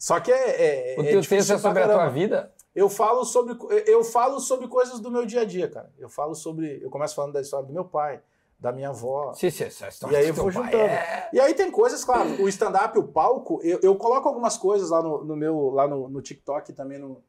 Só 0.02 0.18
que 0.18 0.32
é, 0.32 0.94
é, 0.94 0.96
O 0.98 1.02
é 1.04 1.10
teu 1.10 1.20
difícil 1.20 1.54
texto 1.54 1.54
é 1.54 1.58
sobre 1.58 1.80
a 1.84 1.88
tua 1.88 2.08
vida? 2.08 2.52
Eu 2.74 2.88
falo 2.90 3.24
sobre 3.24 3.56
eu 3.86 4.02
falo 4.02 4.40
sobre 4.40 4.66
coisas 4.66 4.98
do 4.98 5.12
meu 5.12 5.24
dia 5.24 5.42
a 5.42 5.44
dia, 5.44 5.70
cara. 5.70 5.92
Eu 5.96 6.08
falo 6.08 6.34
sobre, 6.34 6.80
eu 6.82 6.90
começo 6.90 7.14
falando 7.14 7.34
da 7.34 7.40
história 7.40 7.64
do 7.64 7.72
meu 7.72 7.84
pai, 7.84 8.20
da 8.58 8.72
minha 8.72 8.88
avó. 8.88 9.32
Sim, 9.32 9.48
sim, 9.48 9.62
essa 9.62 9.86
história 9.86 10.16
E 10.16 10.18
aí 10.18 10.26
eu 10.26 10.34
vou 10.34 10.50
juntando. 10.50 10.74
é- 10.76 11.28
E 11.32 11.38
aí 11.38 11.54
tem 11.54 11.70
coisas, 11.70 12.02
claro, 12.04 12.28
o 12.42 12.48
stand-up, 12.48 12.98
o 12.98 13.04
palco, 13.06 13.60
eu, 13.62 13.78
eu 13.80 13.94
coloco 13.94 14.26
algumas 14.26 14.58
coisas 14.58 14.90
lá 14.90 15.00
no, 15.00 15.22
no 15.24 15.36
meu 15.36 15.70
lá 15.70 15.86
no, 15.86 16.08
no 16.08 16.20
TikTok 16.20 16.72
e 16.72 16.74
também 16.74 16.98
no, 16.98 17.22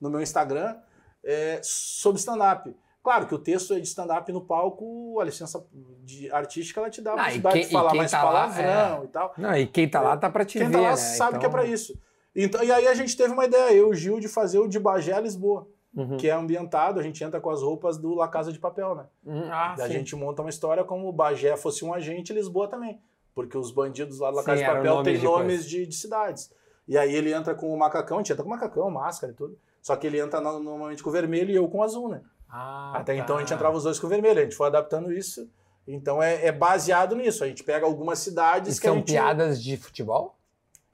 no 0.00 0.10
meu 0.10 0.20
Instagram 0.20 0.74
é, 1.22 1.60
sobre 1.62 2.18
stand-up. 2.18 2.74
Claro 3.00 3.28
que 3.28 3.34
o 3.36 3.38
texto 3.38 3.74
é 3.74 3.76
de 3.78 3.86
stand-up 3.86 4.32
no 4.32 4.40
palco, 4.40 5.20
a 5.20 5.24
licença 5.24 5.64
de 6.02 6.28
artística 6.32 6.80
ela 6.80 6.90
te 6.90 7.00
dá 7.00 7.12
a 7.12 7.14
Ah, 7.14 7.16
possibilidade 7.26 7.54
quem- 7.60 7.66
de 7.66 7.72
falar 7.72 7.90
quem 7.90 7.98
mais 7.98 8.10
tá 8.10 8.22
lá, 8.24 8.30
palavrão 8.32 9.04
e 9.04 9.08
tal. 9.08 9.34
Não, 9.38 9.54
e 9.56 9.66
quem 9.68 9.88
tá 9.88 10.00
lá 10.00 10.16
tá 10.16 10.28
pra 10.28 10.44
te 10.44 10.58
Quem 10.58 10.66
ver, 10.66 10.72
tá 10.74 10.80
lá 10.80 10.90
né? 10.90 10.96
sabe 10.96 11.38
que 11.38 11.44
é 11.44 11.48
Então- 11.48 11.50
pra 11.52 11.64
isso. 11.64 11.96
Então, 12.34 12.62
e 12.62 12.70
aí 12.70 12.86
a 12.86 12.94
gente 12.94 13.16
teve 13.16 13.32
uma 13.32 13.44
ideia, 13.44 13.72
eu 13.72 13.88
e 13.88 13.90
o 13.90 13.94
Gil, 13.94 14.20
de 14.20 14.28
fazer 14.28 14.58
o 14.58 14.68
de 14.68 14.78
Bagé 14.78 15.12
a 15.12 15.20
Lisboa, 15.20 15.66
Uhum. 15.96 16.16
que 16.16 16.28
é 16.28 16.32
ambientado, 16.32 17.00
a 17.00 17.02
gente 17.02 17.24
entra 17.24 17.40
com 17.40 17.50
as 17.50 17.62
roupas 17.62 17.96
do 17.98 18.14
La 18.14 18.28
Casa 18.28 18.52
de 18.52 18.58
Papel, 18.58 18.94
né? 18.94 19.06
Hum, 19.26 19.48
Ah, 19.50 19.74
E 19.78 19.82
a 19.82 19.86
sim. 19.86 19.92
gente 19.94 20.14
monta 20.14 20.42
uma 20.42 20.50
história 20.50 20.84
como 20.84 21.08
o 21.08 21.12
Bagé 21.12 21.56
fosse 21.56 21.84
um 21.84 21.92
agente 21.92 22.30
e 22.32 22.36
Lisboa 22.36 22.68
também. 22.68 23.00
Porque 23.34 23.56
os 23.56 23.70
bandidos 23.72 24.18
lá 24.20 24.30
do 24.30 24.36
La 24.36 24.42
Sim, 24.42 24.46
Casa 24.46 24.58
de 24.58 24.64
eram 24.64 24.76
Papel 24.82 25.02
têm 25.02 25.18
de 25.18 25.24
nomes 25.24 25.64
de, 25.68 25.86
de 25.86 25.94
cidades. 25.94 26.52
E 26.86 26.96
aí 26.96 27.14
ele 27.14 27.32
entra 27.32 27.54
com 27.54 27.72
o 27.72 27.78
macacão, 27.78 28.18
a 28.18 28.20
gente 28.20 28.32
entra 28.32 28.42
com 28.44 28.48
o 28.48 28.52
macacão, 28.52 28.90
máscara 28.90 29.32
e 29.32 29.36
tudo. 29.36 29.58
Só 29.82 29.96
que 29.96 30.06
ele 30.06 30.20
entra 30.20 30.40
no- 30.40 30.58
normalmente 30.60 31.02
com 31.02 31.08
o 31.10 31.12
vermelho 31.12 31.50
e 31.50 31.54
eu 31.56 31.66
com 31.68 31.78
o 31.78 31.82
azul, 31.82 32.08
né? 32.08 32.22
Ah, 32.48 32.92
Até 32.96 33.14
tá. 33.16 33.20
então 33.22 33.36
a 33.36 33.40
gente 33.40 33.52
entrava 33.52 33.76
os 33.76 33.82
dois 33.84 33.98
com 33.98 34.06
o 34.06 34.10
vermelho, 34.10 34.40
a 34.40 34.44
gente 34.44 34.54
foi 34.56 34.66
adaptando 34.68 35.12
isso. 35.12 35.50
Então 35.86 36.22
é, 36.22 36.46
é 36.46 36.52
baseado 36.52 37.16
nisso. 37.16 37.42
A 37.42 37.46
gente 37.48 37.64
pega 37.64 37.84
algumas 37.86 38.20
E 38.20 38.24
cidades 38.24 38.78
que 38.78 38.86
a 38.86 38.90
são 38.90 38.98
gente. 38.98 39.12
piadas 39.12 39.62
de 39.62 39.76
futebol? 39.76 40.37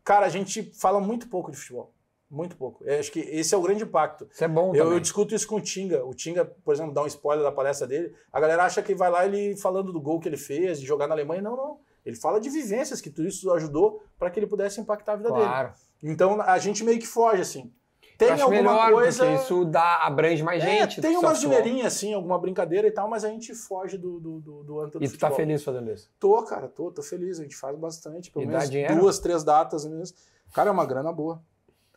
Cara, 0.04 0.26
a 0.26 0.28
gente 0.28 0.62
fala 0.78 1.00
muito 1.00 1.28
pouco 1.28 1.50
de 1.50 1.56
futebol. 1.56 1.92
Muito 2.30 2.56
pouco. 2.56 2.84
Eu 2.84 2.98
acho 2.98 3.12
que 3.12 3.20
esse 3.20 3.54
é 3.54 3.58
o 3.58 3.62
grande 3.62 3.84
impacto. 3.84 4.28
Isso 4.30 4.44
é 4.44 4.48
bom 4.48 4.74
Eu, 4.74 4.92
eu 4.92 5.00
discuto 5.00 5.34
isso 5.34 5.46
com 5.46 5.56
o 5.56 5.60
Tinga. 5.60 6.04
O 6.04 6.12
Tinga, 6.12 6.44
por 6.44 6.74
exemplo, 6.74 6.92
dá 6.92 7.02
um 7.02 7.06
spoiler 7.06 7.44
da 7.44 7.52
palestra 7.52 7.86
dele. 7.86 8.14
A 8.32 8.40
galera 8.40 8.64
acha 8.64 8.82
que 8.82 8.94
vai 8.94 9.10
lá 9.10 9.24
ele 9.24 9.56
falando 9.56 9.92
do 9.92 10.00
gol 10.00 10.18
que 10.20 10.28
ele 10.28 10.36
fez, 10.36 10.80
de 10.80 10.86
jogar 10.86 11.06
na 11.06 11.14
Alemanha. 11.14 11.40
Não, 11.40 11.56
não. 11.56 11.78
Ele 12.04 12.16
fala 12.16 12.40
de 12.40 12.50
vivências 12.50 13.00
que 13.00 13.08
tudo 13.08 13.28
isso 13.28 13.50
ajudou 13.52 14.02
para 14.18 14.30
que 14.30 14.38
ele 14.38 14.46
pudesse 14.46 14.80
impactar 14.80 15.12
a 15.12 15.16
vida 15.16 15.30
dele. 15.30 15.44
Claro. 15.44 15.72
Então 16.02 16.40
a 16.40 16.58
gente 16.58 16.84
meio 16.84 16.98
que 16.98 17.06
foge 17.06 17.40
assim. 17.40 17.72
Eu 18.14 18.18
Tem 18.18 18.30
acho 18.30 18.42
alguma 18.44 18.62
melhor, 18.62 18.92
coisa. 18.92 19.24
porque 19.26 19.42
isso 19.42 19.64
dá, 19.64 19.96
abrange 20.06 20.42
mais 20.42 20.62
É, 20.62 20.66
gente. 20.82 21.00
tem 21.00 21.16
uma 21.16 21.34
softball. 21.34 21.54
zoeirinha, 21.58 21.86
assim, 21.88 22.14
alguma 22.14 22.38
brincadeira 22.38 22.86
e 22.86 22.90
tal, 22.92 23.08
mas 23.08 23.24
a 23.24 23.28
gente 23.28 23.52
foge 23.54 23.98
do, 23.98 24.20
do, 24.20 24.38
do, 24.40 24.62
do 24.62 24.80
âmbito 24.80 24.98
do 25.00 25.04
E 25.04 25.08
tu 25.08 25.18
tá 25.18 25.30
feliz 25.32 25.64
fazendo 25.64 25.90
isso? 25.90 26.08
Tô, 26.20 26.42
cara, 26.44 26.68
tô, 26.68 26.92
tô 26.92 27.02
feliz. 27.02 27.40
A 27.40 27.42
gente 27.42 27.56
faz 27.56 27.76
bastante. 27.76 28.30
Pelo 28.30 28.44
E 28.44 28.48
menos 28.48 28.68
duas, 29.00 29.18
três 29.18 29.42
datas 29.42 29.84
mesmo. 29.84 30.16
Cara, 30.52 30.68
é 30.68 30.72
uma 30.72 30.86
grana 30.86 31.12
boa. 31.12 31.42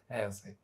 É, 0.09 0.25
eu 0.25 0.31
sei. 0.31 0.55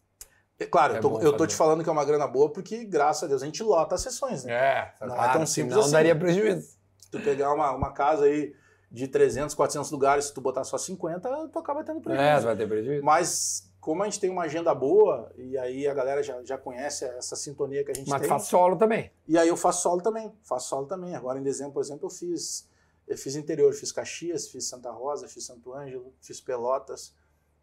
É, 0.60 0.66
Claro, 0.66 0.94
É 0.96 0.98
eu, 0.98 1.02
tô, 1.02 1.20
eu 1.20 1.38
tô 1.38 1.46
te 1.46 1.56
falando 1.56 1.84
que 1.84 1.90
é 1.90 1.92
uma 1.92 2.06
grana 2.06 2.28
boa 2.28 2.50
porque, 2.52 2.84
graças 2.86 3.24
a 3.24 3.28
Deus, 3.28 3.44
a 3.44 3.46
gente 3.46 3.62
lota 3.62 3.94
as 3.96 4.02
sessões, 4.02 4.44
né? 4.44 4.54
É, 4.54 4.94
Não 5.06 5.14
é 5.14 5.18
claro, 5.18 5.34
tão 5.34 5.46
simples 5.46 5.78
assim. 5.78 5.92
daria 5.92 6.16
prejuízo. 6.16 6.68
Se 7.00 7.12
tu 7.12 7.20
pegar 7.20 7.54
uma, 7.54 7.72
uma 7.72 7.92
casa 7.92 8.26
aí 8.26 8.56
de 8.92 9.08
300, 9.08 9.54
400 9.56 9.92
lugares, 9.92 10.26
se 10.26 10.34
tu 10.34 10.42
botar 10.42 10.64
só 10.64 10.78
50, 10.78 11.50
tu 11.52 11.60
acaba 11.60 11.84
tendo 11.84 12.00
prejuízo. 12.02 12.24
É, 12.28 12.40
vai 12.40 12.56
ter 12.56 12.68
prejuízo. 12.68 13.04
Mas 13.04 13.72
como 13.84 14.02
a 14.02 14.06
gente 14.06 14.18
tem 14.22 14.30
uma 14.30 14.44
agenda 14.44 14.74
boa, 14.74 15.30
e 15.36 15.58
aí 15.58 15.86
a 15.86 15.94
galera 15.94 16.24
já, 16.24 16.42
já 16.42 16.58
conhece 16.58 17.04
essa 17.04 17.36
sintonia 17.36 17.84
que 17.84 17.92
a 17.92 17.94
gente 17.94 18.10
Mas 18.10 18.22
tem. 18.22 18.30
faz 18.30 18.44
solo 18.44 18.78
também. 18.78 19.12
E 19.28 19.38
aí 19.38 19.50
eu 19.50 19.58
faço 19.58 19.82
solo 19.82 20.02
também, 20.02 20.34
faço 20.42 20.70
solo 20.70 20.86
também. 20.88 21.14
Agora 21.14 21.38
em 21.38 21.44
dezembro, 21.44 21.74
por 21.74 21.82
exemplo, 21.82 22.06
eu 22.06 22.10
fiz 22.10 22.70
eu 23.06 23.18
fiz 23.18 23.36
interior, 23.36 23.74
fiz 23.74 23.92
Caxias, 23.92 24.48
fiz 24.48 24.70
Santa 24.70 24.90
Rosa, 24.90 25.28
fiz 25.28 25.46
Santo 25.46 25.74
Ângelo, 25.74 26.14
fiz 26.22 26.40
Pelotas, 26.40 27.14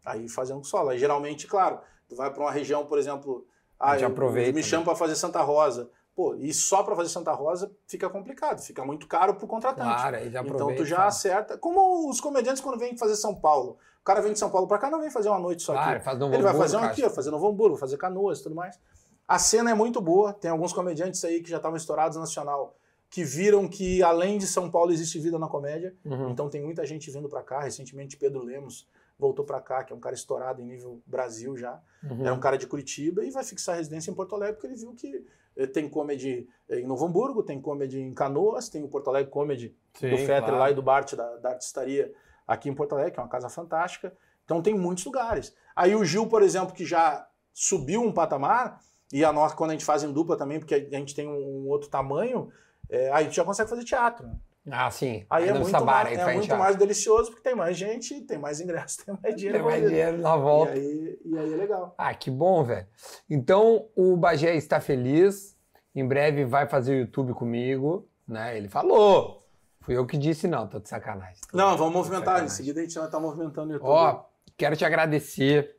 aí 0.05 0.29
fazendo 0.29 0.63
solo. 0.63 0.89
Aí 0.89 0.99
geralmente, 0.99 1.47
claro, 1.47 1.79
tu 2.07 2.15
vai 2.15 2.31
para 2.31 2.43
uma 2.43 2.51
região, 2.51 2.85
por 2.85 2.99
exemplo, 2.99 3.43
ah, 3.79 3.99
eu, 3.99 4.07
aproveita, 4.07 4.51
me 4.51 4.61
né? 4.61 4.67
chamam 4.67 4.85
para 4.85 4.95
fazer 4.95 5.15
Santa 5.15 5.41
Rosa. 5.41 5.89
Pô, 6.15 6.35
e 6.35 6.53
só 6.53 6.83
para 6.83 6.95
fazer 6.95 7.09
Santa 7.09 7.31
Rosa 7.31 7.75
fica 7.87 8.07
complicado, 8.07 8.61
fica 8.61 8.85
muito 8.85 9.07
caro 9.07 9.33
pro 9.33 9.47
contratante. 9.47 9.87
Claro, 9.87 10.17
aí 10.17 10.29
já 10.29 10.41
Então 10.41 10.53
aproveita. 10.53 10.83
tu 10.83 10.85
já 10.85 11.07
acerta. 11.07 11.57
Como 11.57 12.07
os 12.07 12.21
comediantes 12.21 12.61
quando 12.61 12.77
vêm 12.77 12.95
fazer 12.95 13.15
São 13.15 13.33
Paulo. 13.33 13.79
O 14.01 14.03
cara 14.03 14.19
vem 14.19 14.33
de 14.33 14.39
São 14.39 14.49
Paulo 14.49 14.67
para 14.67 14.79
cá, 14.79 14.89
não 14.89 14.99
vem 14.99 15.11
fazer 15.11 15.29
uma 15.29 15.39
noite 15.39 15.61
só 15.61 15.77
aqui. 15.77 16.03
faz 16.03 16.19
Ele 16.19 16.41
vai 16.41 16.55
fazer 16.55 16.77
um 16.77 16.83
aqui, 16.83 17.09
fazer 17.09 17.29
Novo 17.29 17.47
Hamburgo, 17.47 17.77
fazer 17.77 17.97
Canoas 17.97 18.39
e 18.39 18.43
tudo 18.43 18.55
mais. 18.55 18.79
A 19.27 19.37
cena 19.37 19.69
é 19.69 19.73
muito 19.75 20.01
boa, 20.01 20.33
tem 20.33 20.49
alguns 20.49 20.73
comediantes 20.73 21.23
aí 21.23 21.41
que 21.41 21.49
já 21.49 21.57
estavam 21.57 21.77
estourados 21.77 22.17
nacional, 22.17 22.75
que 23.09 23.23
viram 23.23 23.67
que 23.67 24.01
além 24.01 24.39
de 24.39 24.47
São 24.47 24.71
Paulo 24.71 24.91
existe 24.91 25.19
vida 25.19 25.37
na 25.37 25.47
comédia. 25.47 25.95
Uhum. 26.03 26.31
Então 26.31 26.49
tem 26.49 26.61
muita 26.61 26.83
gente 26.85 27.11
vindo 27.11 27.29
para 27.29 27.43
cá. 27.43 27.61
Recentemente 27.61 28.17
Pedro 28.17 28.43
Lemos 28.43 28.87
voltou 29.19 29.45
para 29.45 29.61
cá, 29.61 29.83
que 29.83 29.93
é 29.93 29.95
um 29.95 29.99
cara 29.99 30.15
estourado 30.15 30.61
em 30.61 30.65
nível 30.65 30.99
Brasil 31.05 31.55
já. 31.55 31.79
Uhum. 32.03 32.25
É 32.25 32.31
um 32.31 32.39
cara 32.39 32.57
de 32.57 32.65
Curitiba 32.65 33.23
e 33.23 33.29
vai 33.29 33.43
fixar 33.43 33.77
residência 33.77 34.09
em 34.09 34.15
Porto 34.15 34.33
Alegre 34.33 34.55
porque 34.55 34.65
ele 34.65 34.75
viu 34.75 34.95
que 34.95 35.23
eh, 35.55 35.67
tem 35.67 35.87
comedy 35.87 36.49
eh, 36.67 36.79
em 36.79 36.87
Novo 36.87 37.05
Hamburgo, 37.05 37.43
tem 37.43 37.61
comedy 37.61 37.99
em 37.99 38.11
Canoas, 38.13 38.67
tem 38.67 38.83
o 38.83 38.87
Porto 38.87 39.09
Alegre 39.09 39.29
Comedy 39.29 39.75
Sim, 39.93 40.09
do 40.09 40.17
Fetter 40.17 40.43
claro. 40.43 40.57
lá 40.57 40.71
e 40.71 40.73
do 40.73 40.81
Bart, 40.81 41.13
da, 41.13 41.37
da 41.37 41.49
artistaria 41.51 42.11
aqui 42.47 42.69
em 42.69 42.73
Porto 42.73 42.93
Alegre, 42.93 43.11
que 43.13 43.19
é 43.19 43.23
uma 43.23 43.29
casa 43.29 43.49
fantástica. 43.49 44.13
Então 44.45 44.61
tem 44.61 44.73
muitos 44.73 45.05
lugares. 45.05 45.55
Aí 45.75 45.95
o 45.95 46.03
Gil, 46.03 46.27
por 46.27 46.41
exemplo, 46.41 46.73
que 46.73 46.85
já 46.85 47.27
subiu 47.53 48.01
um 48.01 48.11
patamar, 48.11 48.79
e 49.13 49.23
a 49.25 49.31
nossa, 49.33 49.55
quando 49.55 49.71
a 49.71 49.73
gente 49.73 49.85
faz 49.85 50.03
em 50.03 50.11
dupla 50.11 50.37
também, 50.37 50.59
porque 50.59 50.73
a 50.75 50.97
gente 50.97 51.13
tem 51.15 51.27
um, 51.27 51.67
outro 51.67 51.89
tamanho, 51.89 52.49
é, 52.89 53.07
aí 53.11 53.13
a 53.13 53.23
gente 53.23 53.35
já 53.35 53.43
consegue 53.43 53.69
fazer 53.69 53.83
teatro. 53.83 54.25
né? 54.27 54.35
Ah, 54.69 54.91
sim. 54.91 55.25
Aí 55.29 55.49
é 55.49 55.53
muito, 55.53 55.83
mais, 55.85 56.17
é 56.17 56.33
muito 56.35 56.55
mais 56.55 56.75
delicioso, 56.75 57.31
porque 57.31 57.41
tem 57.41 57.55
mais 57.55 57.75
gente, 57.75 58.21
tem 58.21 58.37
mais 58.37 58.61
ingresso, 58.61 59.03
tem 59.05 59.17
mais 59.21 59.35
dinheiro. 59.35 59.57
Tem 59.57 59.67
mais 59.67 59.89
dinheiro 59.89 60.17
na 60.19 60.35
E 60.35 60.39
volta. 60.39 60.73
aí, 60.73 61.19
e 61.25 61.37
aí 61.37 61.53
é 61.53 61.57
legal. 61.57 61.95
Ah, 61.97 62.13
que 62.13 62.29
bom, 62.29 62.63
velho. 62.63 62.87
Então, 63.29 63.87
o 63.95 64.15
Bagé 64.15 64.55
está 64.55 64.79
feliz. 64.79 65.57
Em 65.95 66.07
breve 66.07 66.45
vai 66.45 66.67
fazer 66.67 66.93
o 66.93 66.99
YouTube 66.99 67.33
comigo, 67.33 68.07
né? 68.27 68.55
Ele 68.55 68.69
falou. 68.69 69.40
Fui 69.81 69.97
eu 69.97 70.05
que 70.05 70.17
disse, 70.17 70.47
não, 70.47 70.67
tô 70.67 70.79
de 70.79 70.87
sacanagem. 70.89 71.37
Tô- 71.49 71.57
Não, 71.57 71.75
vamos 71.77 71.93
movimentar. 71.93 72.43
Em 72.43 72.49
seguida 72.49 72.79
a 72.79 72.83
gente 72.83 72.95
vai 72.95 73.05
estar 73.05 73.19
movimentando 73.19 73.69
o 73.69 73.73
YouTube. 73.73 73.89
Ó, 73.89 74.25
quero 74.57 74.75
te 74.75 74.85
agradecer. 74.85 75.75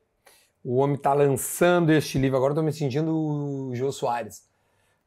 O 0.64 0.76
homem 0.76 0.96
tá 0.96 1.12
lançando 1.12 1.90
este 1.90 2.18
livro. 2.18 2.36
Agora 2.36 2.52
eu 2.52 2.56
tô 2.56 2.62
me 2.62 2.72
sentindo 2.72 3.14
o 3.16 3.74
Jô 3.74 3.90
Soares. 3.92 4.48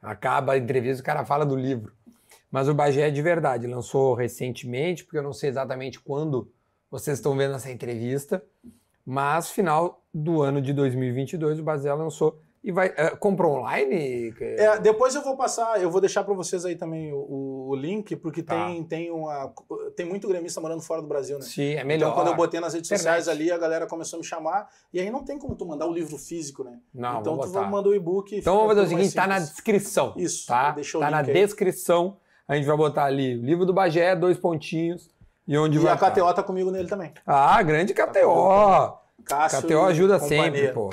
Acaba 0.02 0.54
a 0.54 0.58
entrevista, 0.58 1.02
o 1.02 1.06
cara 1.06 1.26
fala 1.26 1.46
do 1.46 1.56
livro. 1.56 1.94
Mas 2.52 2.70
o 2.70 2.74
Bagé 2.74 3.08
é 3.08 3.12
de 3.12 3.22
verdade. 3.22 3.68
Lançou 3.68 4.14
recentemente, 4.14 5.04
porque 5.04 5.18
eu 5.18 5.24
não 5.24 5.34
sei 5.34 5.50
exatamente 5.50 6.00
quando 6.00 6.50
vocês 6.90 7.18
estão 7.18 7.36
vendo 7.36 7.56
essa 7.56 7.72
entrevista. 7.72 8.44
Mas 9.06 9.50
final 9.50 10.04
do 10.14 10.42
ano 10.42 10.62
de 10.62 10.72
2022, 10.74 11.60
o 11.60 11.64
Bagé 11.64 11.94
lançou. 11.94 12.42
E 12.66 12.72
vai. 12.72 12.92
eh, 12.98 13.12
comprou 13.18 13.58
online? 13.60 14.34
É, 14.42 14.80
depois 14.80 15.14
eu 15.14 15.22
vou 15.22 15.38
passar, 15.38 15.80
eu 15.80 15.92
vou 15.92 16.02
deixar 16.02 16.24
para 16.24 16.34
vocês 16.34 16.66
aí 16.66 16.76
também 16.76 17.14
o, 17.14 17.68
o- 17.70 17.76
link, 17.76 18.16
porque 18.16 18.42
Tá. 18.42 18.56
tem, 18.66 18.84
tem, 18.84 19.12
uma, 19.12 19.54
tem 19.96 20.04
muito 20.04 20.28
gremista 20.28 20.60
morando 20.60 20.82
fora 20.82 21.00
do 21.00 21.08
Brasil, 21.08 21.38
né? 21.38 21.44
Sim, 21.46 21.74
é 21.76 21.84
melhor. 21.84 22.08
Então, 22.08 22.16
quando 22.16 22.28
eu 22.30 22.36
botei 22.36 22.60
nas 22.60 22.74
redes 22.74 22.90
Internet. 22.90 23.04
sociais 23.04 23.28
ali, 23.28 23.52
a 23.52 23.58
galera 23.60 23.86
começou 23.86 24.18
a 24.18 24.20
me 24.20 24.26
chamar. 24.26 24.68
E 24.92 25.00
aí 25.00 25.12
não 25.12 25.24
tem 25.24 25.38
como 25.38 25.56
tu 25.56 25.64
mandar 25.64 25.86
o 25.86 25.94
livro 25.94 26.18
físico, 26.18 26.64
né? 26.64 26.80
Não, 26.92 27.20
então 27.20 27.38
tu 27.38 27.50
manda 27.66 27.88
o 27.88 27.94
e-book. 27.94 28.34
e 28.36 28.40
Então 28.40 28.56
vamos 28.56 28.70
fazer 28.74 28.82
o 28.82 28.90
seguinte, 28.90 29.14
tá 29.14 29.28
na 29.28 29.38
descrição. 29.38 30.14
Isso, 30.18 30.48
Tá, 30.48 30.72
deixa 30.72 30.98
o 30.98 31.02
tá 31.02 31.12
na 31.12 31.22
link 31.22 31.30
aí. 31.38 31.44
descrição. 31.46 32.18
A 32.48 32.56
gente 32.56 32.66
vai 32.66 32.78
botar 32.78 33.04
ali 33.06 33.38
o 33.38 33.44
livro 33.46 33.64
do 33.66 33.74
Bagé, 33.74 34.16
dois 34.16 34.38
pontinhos. 34.40 35.08
E 35.48 35.56
onde 35.56 35.78
E 35.78 35.80
vai 35.82 35.94
a 35.94 35.98
tá. 35.98 36.10
KTO 36.10 36.34
tá 36.34 36.42
comigo 36.42 36.72
nele 36.72 36.88
também. 36.88 37.14
Ah, 37.28 37.62
grande 37.62 37.94
KTO. 37.94 38.98
KTO 39.24 39.82
ajuda 39.86 40.16
e 40.18 40.20
sempre, 40.22 40.68
pô. 40.70 40.90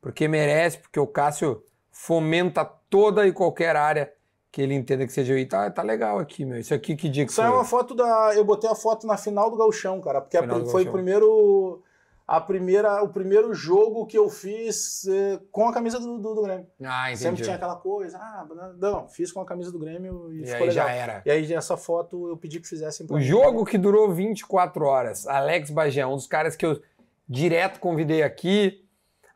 Porque 0.00 0.26
merece, 0.26 0.78
porque 0.78 0.98
o 0.98 1.06
Cássio 1.06 1.62
fomenta 1.90 2.64
toda 2.64 3.26
e 3.26 3.32
qualquer 3.32 3.76
área 3.76 4.12
que 4.50 4.60
ele 4.62 4.74
entenda 4.74 5.06
que 5.06 5.12
seja. 5.12 5.38
E 5.38 5.46
tá, 5.46 5.70
tá 5.70 5.82
legal 5.82 6.18
aqui, 6.18 6.44
meu. 6.44 6.58
Isso 6.58 6.74
aqui 6.74 6.96
que 6.96 7.08
dia 7.08 7.26
que 7.26 7.32
aí 7.40 7.46
é 7.46 7.48
foi? 7.48 7.56
uma 7.56 7.64
foto 7.64 7.94
da. 7.94 8.32
Eu 8.34 8.44
botei 8.44 8.68
a 8.68 8.74
foto 8.74 9.06
na 9.06 9.16
final 9.16 9.50
do 9.50 9.56
Gauchão, 9.56 10.00
cara, 10.00 10.20
porque 10.20 10.36
a 10.36 10.40
do 10.42 10.66
foi 10.66 10.84
o 10.84 10.92
primeiro. 10.92 11.82
A 12.26 12.40
primeira, 12.40 13.02
o 13.02 13.08
primeiro 13.08 13.52
jogo 13.52 14.06
que 14.06 14.16
eu 14.16 14.28
fiz 14.28 15.04
eh, 15.08 15.40
com 15.50 15.68
a 15.68 15.72
camisa 15.74 15.98
do, 15.98 16.16
do, 16.16 16.32
do 16.32 16.42
Grêmio. 16.42 16.64
Ah, 16.80 17.06
Sempre 17.08 17.26
entendi. 17.26 17.42
tinha 17.42 17.56
aquela 17.56 17.74
coisa, 17.74 18.18
ah, 18.18 18.46
não, 18.78 19.08
fiz 19.08 19.32
com 19.32 19.40
a 19.40 19.44
camisa 19.44 19.72
do 19.72 19.80
Grêmio 19.80 20.32
e, 20.32 20.42
E 20.42 20.46
ficou 20.46 20.62
aí 20.62 20.68
legal. 20.68 20.86
já 20.86 20.92
era. 20.92 21.22
E 21.26 21.30
aí 21.32 21.52
essa 21.52 21.76
foto 21.76 22.28
eu 22.28 22.36
pedi 22.36 22.60
que 22.60 22.68
fizessem 22.68 23.04
O 23.10 23.20
jogo 23.20 23.64
que 23.64 23.76
durou 23.76 24.12
24 24.12 24.84
horas. 24.84 25.26
Alex 25.26 25.70
Bagé, 25.70 26.06
um 26.06 26.14
dos 26.14 26.28
caras 26.28 26.54
que 26.54 26.64
eu 26.64 26.80
direto 27.28 27.80
convidei 27.80 28.22
aqui. 28.22 28.84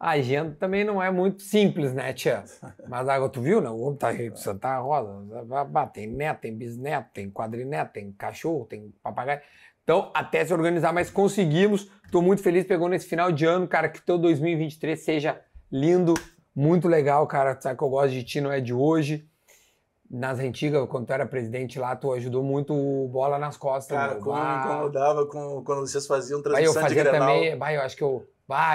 A 0.05 0.11
agenda 0.11 0.55
também 0.61 0.85
não 0.85 1.03
é 1.03 1.11
muito 1.11 1.41
simples, 1.41 1.95
né, 1.95 2.13
tia? 2.13 2.45
Mas 2.87 3.09
agora 3.09 3.31
tu 3.33 3.41
viu, 3.41 3.63
né? 3.63 3.71
O 3.71 3.81
homem 3.81 3.97
tá 3.97 4.13
de 4.13 4.39
Santa 4.39 4.79
Rosa. 4.79 5.11
Tem 5.95 6.07
neto, 6.07 6.41
tem 6.43 6.55
bisneto, 6.55 7.09
tem 7.15 7.31
quadrineto, 7.31 7.95
tem 7.95 8.13
cachorro, 8.13 8.67
tem 8.67 8.93
papagaio. 9.03 9.41
Então, 9.83 10.11
até 10.13 10.45
se 10.45 10.53
organizar, 10.53 10.93
mas 10.93 11.09
conseguimos. 11.11 11.91
Tô 12.13 12.21
muito 12.21 12.43
feliz, 12.43 12.67
pegou 12.67 12.87
nesse 12.87 13.07
final 13.07 13.33
de 13.33 13.47
ano, 13.47 13.67
cara, 13.67 13.89
que 13.89 14.03
teu 14.03 14.19
2023 14.19 15.01
seja 15.03 15.41
lindo, 15.73 16.13
muito 16.55 16.87
legal, 16.87 17.27
cara. 17.27 17.59
Sabe 17.59 17.79
que 17.79 17.83
eu 17.85 17.89
gosto 17.89 18.11
de 18.11 18.23
ti, 18.25 18.43
não 18.43 18.53
é 18.53 18.61
de 18.61 18.75
hoje. 18.75 19.27
Nas 20.11 20.39
antigas, 20.39 20.87
quando 20.89 21.07
tu 21.07 21.15
era 21.15 21.25
presidente 21.25 21.79
lá, 21.79 21.97
tu 21.97 22.13
ajudou 22.13 22.43
muito 22.43 22.75
o 22.75 23.09
bola 23.09 23.39
nas 23.39 23.57
costas. 23.57 23.97
Cara, 23.97 24.13
meu. 24.17 24.23
como 24.23 24.37
me 24.37 24.43
Bah. 24.45 24.65
incomodava 24.67 25.27
com, 25.27 25.65
quando 25.65 25.81
vocês 25.81 26.07
faziam 26.07 26.43
Bah, 26.43 26.51
eu 26.51 26.53
transmissão 26.53 26.83
de 26.83 26.89
fazia 26.89 27.03
Grenal. 27.05 27.27
também, 27.27 27.57
bah, 27.57 27.73
eu 27.73 27.81
acho 27.81 27.97
que 27.97 28.03
eu. 28.05 28.23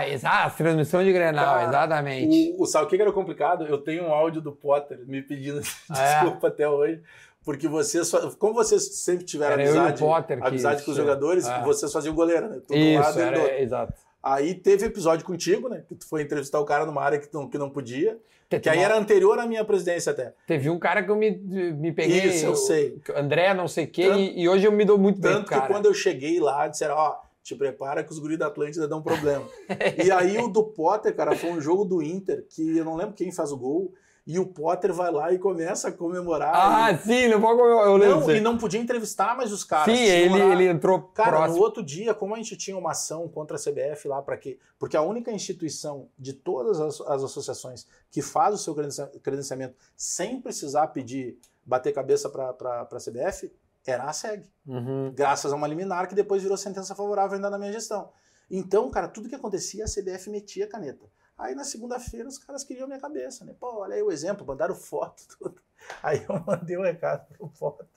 Exato, 0.07 0.57
transmissão 0.57 1.03
de 1.03 1.11
Grenal, 1.13 1.45
Cara, 1.55 1.67
exatamente. 1.69 2.55
O, 2.57 2.63
o, 2.63 2.65
sabe 2.65 2.85
o 2.85 2.87
que 2.89 2.99
era 3.01 3.11
complicado? 3.11 3.65
Eu 3.67 3.77
tenho 3.77 4.03
um 4.05 4.11
áudio 4.13 4.41
do 4.41 4.51
Potter 4.51 4.99
me 5.05 5.21
pedindo 5.21 5.61
Ah, 5.89 6.01
é? 6.01 6.13
desculpa 6.21 6.47
até 6.47 6.67
hoje. 6.67 7.01
Porque 7.45 7.67
vocês, 7.67 8.09
fa- 8.11 8.29
como 8.37 8.53
vocês 8.53 8.95
sempre 8.95 9.25
tiveram 9.25 9.53
Era 9.53 9.63
eu 9.63 9.69
amizade, 9.71 9.99
Potter 9.99 10.39
amizade 10.43 10.83
com 10.83 10.91
os 10.91 10.97
jogadores, 10.97 11.47
Ah. 11.47 11.61
vocês 11.63 11.91
faziam 11.91 12.13
goleiro, 12.13 12.49
né? 12.49 12.59
Tudo 12.67 12.77
um 12.77 12.95
lado 12.99 13.09
Isso, 13.09 13.19
e 13.19 13.23
do 13.23 13.27
outro. 13.29 13.41
era, 13.45 13.61
exato. 13.61 13.93
Aí 14.21 14.53
teve 14.55 14.85
episódio 14.87 15.25
contigo, 15.25 15.69
né? 15.69 15.83
Que 15.87 15.95
tu 15.95 16.07
foi 16.07 16.21
entrevistar 16.21 16.59
o 16.59 16.65
cara 16.65 16.85
numa 16.85 17.01
área 17.01 17.17
que 17.19 17.33
não, 17.33 17.47
que 17.47 17.57
não 17.57 17.69
podia. 17.69 18.17
Te- 18.49 18.59
Que 18.59 18.67
aí 18.69 18.79
era 18.79 18.97
anterior 18.97 19.39
à 19.39 19.45
minha 19.45 19.63
presidência 19.63 20.11
até. 20.11 20.33
Teve 20.45 20.69
um 20.69 20.77
cara 20.77 21.01
que 21.03 21.09
eu 21.09 21.15
me, 21.15 21.31
me 21.31 21.91
peguei. 21.93 22.25
Isso, 22.25 22.45
eu 22.45 22.55
sei. 22.55 22.99
André, 23.15 23.53
não 23.53 23.67
sei 23.67 23.85
o 23.85 23.87
quê, 23.87 24.07
Tanto- 24.07 24.19
e, 24.19 24.41
e 24.41 24.49
hoje 24.49 24.65
eu 24.65 24.71
me 24.71 24.83
dou 24.83 24.97
muito 24.97 25.21
bem 25.21 25.31
com 25.31 25.37
Tanto 25.37 25.47
que 25.49 25.55
cara. 25.55 25.67
quando 25.67 25.85
eu 25.85 25.93
cheguei 25.93 26.39
lá, 26.39 26.67
disseram, 26.67 26.95
ó, 26.95 27.15
te 27.43 27.55
prepara 27.55 28.03
que 28.03 28.11
os 28.11 28.19
guris 28.19 28.37
da 28.37 28.47
Atlântida 28.47 28.87
dão 28.87 29.01
problema. 29.01 29.45
e 30.03 30.11
aí 30.11 30.37
o 30.37 30.47
do 30.47 30.63
Potter, 30.63 31.15
cara, 31.15 31.35
foi 31.35 31.49
um 31.51 31.61
jogo 31.61 31.85
do 31.85 32.01
Inter, 32.01 32.45
que 32.49 32.77
eu 32.77 32.85
não 32.85 32.95
lembro 32.95 33.13
quem 33.15 33.31
faz 33.31 33.51
o 33.51 33.57
gol, 33.57 33.93
e 34.27 34.37
o 34.37 34.45
Potter 34.45 34.93
vai 34.93 35.11
lá 35.11 35.33
e 35.33 35.39
começa 35.39 35.87
a 35.87 35.91
comemorar. 35.91 36.53
Ah, 36.53 36.95
sim, 36.99 37.27
não 37.29 37.41
pode 37.41 37.59
eu, 37.59 37.65
eu 37.67 37.97
lembro. 37.97 38.19
não, 38.19 38.35
e 38.35 38.39
não 38.39 38.57
podia 38.59 38.79
entrevistar 38.79 39.35
mais 39.35 39.51
os 39.51 39.63
caras. 39.63 39.91
sim, 39.97 40.03
ele, 40.03 40.37
lá- 40.37 40.53
ele 40.53 40.67
entrou 40.67 41.01
Cara, 41.01 41.37
próximo. 41.37 41.55
no 41.57 41.63
outro 41.63 41.81
dia, 41.83 42.13
como 42.13 42.35
a 42.35 42.37
gente 42.37 42.55
tinha 42.55 42.77
uma 42.77 42.91
ação 42.91 43.27
contra 43.27 43.57
a 43.57 43.59
CBF 43.59 44.07
lá 44.07 44.21
para 44.21 44.37
quê? 44.37 44.59
Porque 44.77 44.95
a 44.95 45.01
única 45.01 45.31
instituição 45.31 46.09
de 46.19 46.33
todas 46.33 46.79
as, 46.79 47.01
as 47.01 47.23
associações 47.23 47.87
que 48.11 48.21
faz 48.21 48.53
o 48.53 48.57
seu 48.59 48.75
credencia- 48.75 49.09
credenciamento 49.23 49.73
sem 49.97 50.39
precisar 50.39 50.87
pedir, 50.87 51.39
bater 51.65 51.91
cabeça 51.91 52.29
para 52.29 52.51
a 52.81 52.97
CBF, 52.99 53.51
era 53.89 54.05
a 54.05 54.13
SEG. 54.13 54.49
Uhum. 54.65 55.11
Graças 55.13 55.51
a 55.51 55.55
uma 55.55 55.67
liminar 55.67 56.07
que 56.07 56.15
depois 56.15 56.41
virou 56.41 56.57
sentença 56.57 56.95
favorável 56.95 57.35
ainda 57.35 57.49
na 57.49 57.57
minha 57.57 57.71
gestão. 57.71 58.09
Então, 58.49 58.89
cara, 58.89 59.07
tudo 59.07 59.29
que 59.29 59.35
acontecia, 59.35 59.85
a 59.85 59.87
CBF 59.87 60.29
metia 60.29 60.65
a 60.65 60.69
caneta. 60.69 61.05
Aí 61.37 61.55
na 61.55 61.63
segunda-feira 61.63 62.27
os 62.27 62.37
caras 62.37 62.63
queriam 62.63 62.87
minha 62.87 62.99
cabeça, 62.99 63.45
né? 63.45 63.55
Pô, 63.57 63.79
olha 63.79 63.95
aí 63.95 64.03
o 64.03 64.11
exemplo, 64.11 64.45
mandaram 64.45 64.75
foto, 64.75 65.23
tudo. 65.37 65.61
Aí 66.03 66.25
eu 66.27 66.43
mandei 66.45 66.75
o 66.75 66.83
recado 66.83 67.25
pro 67.37 67.47
foto. 67.47 67.87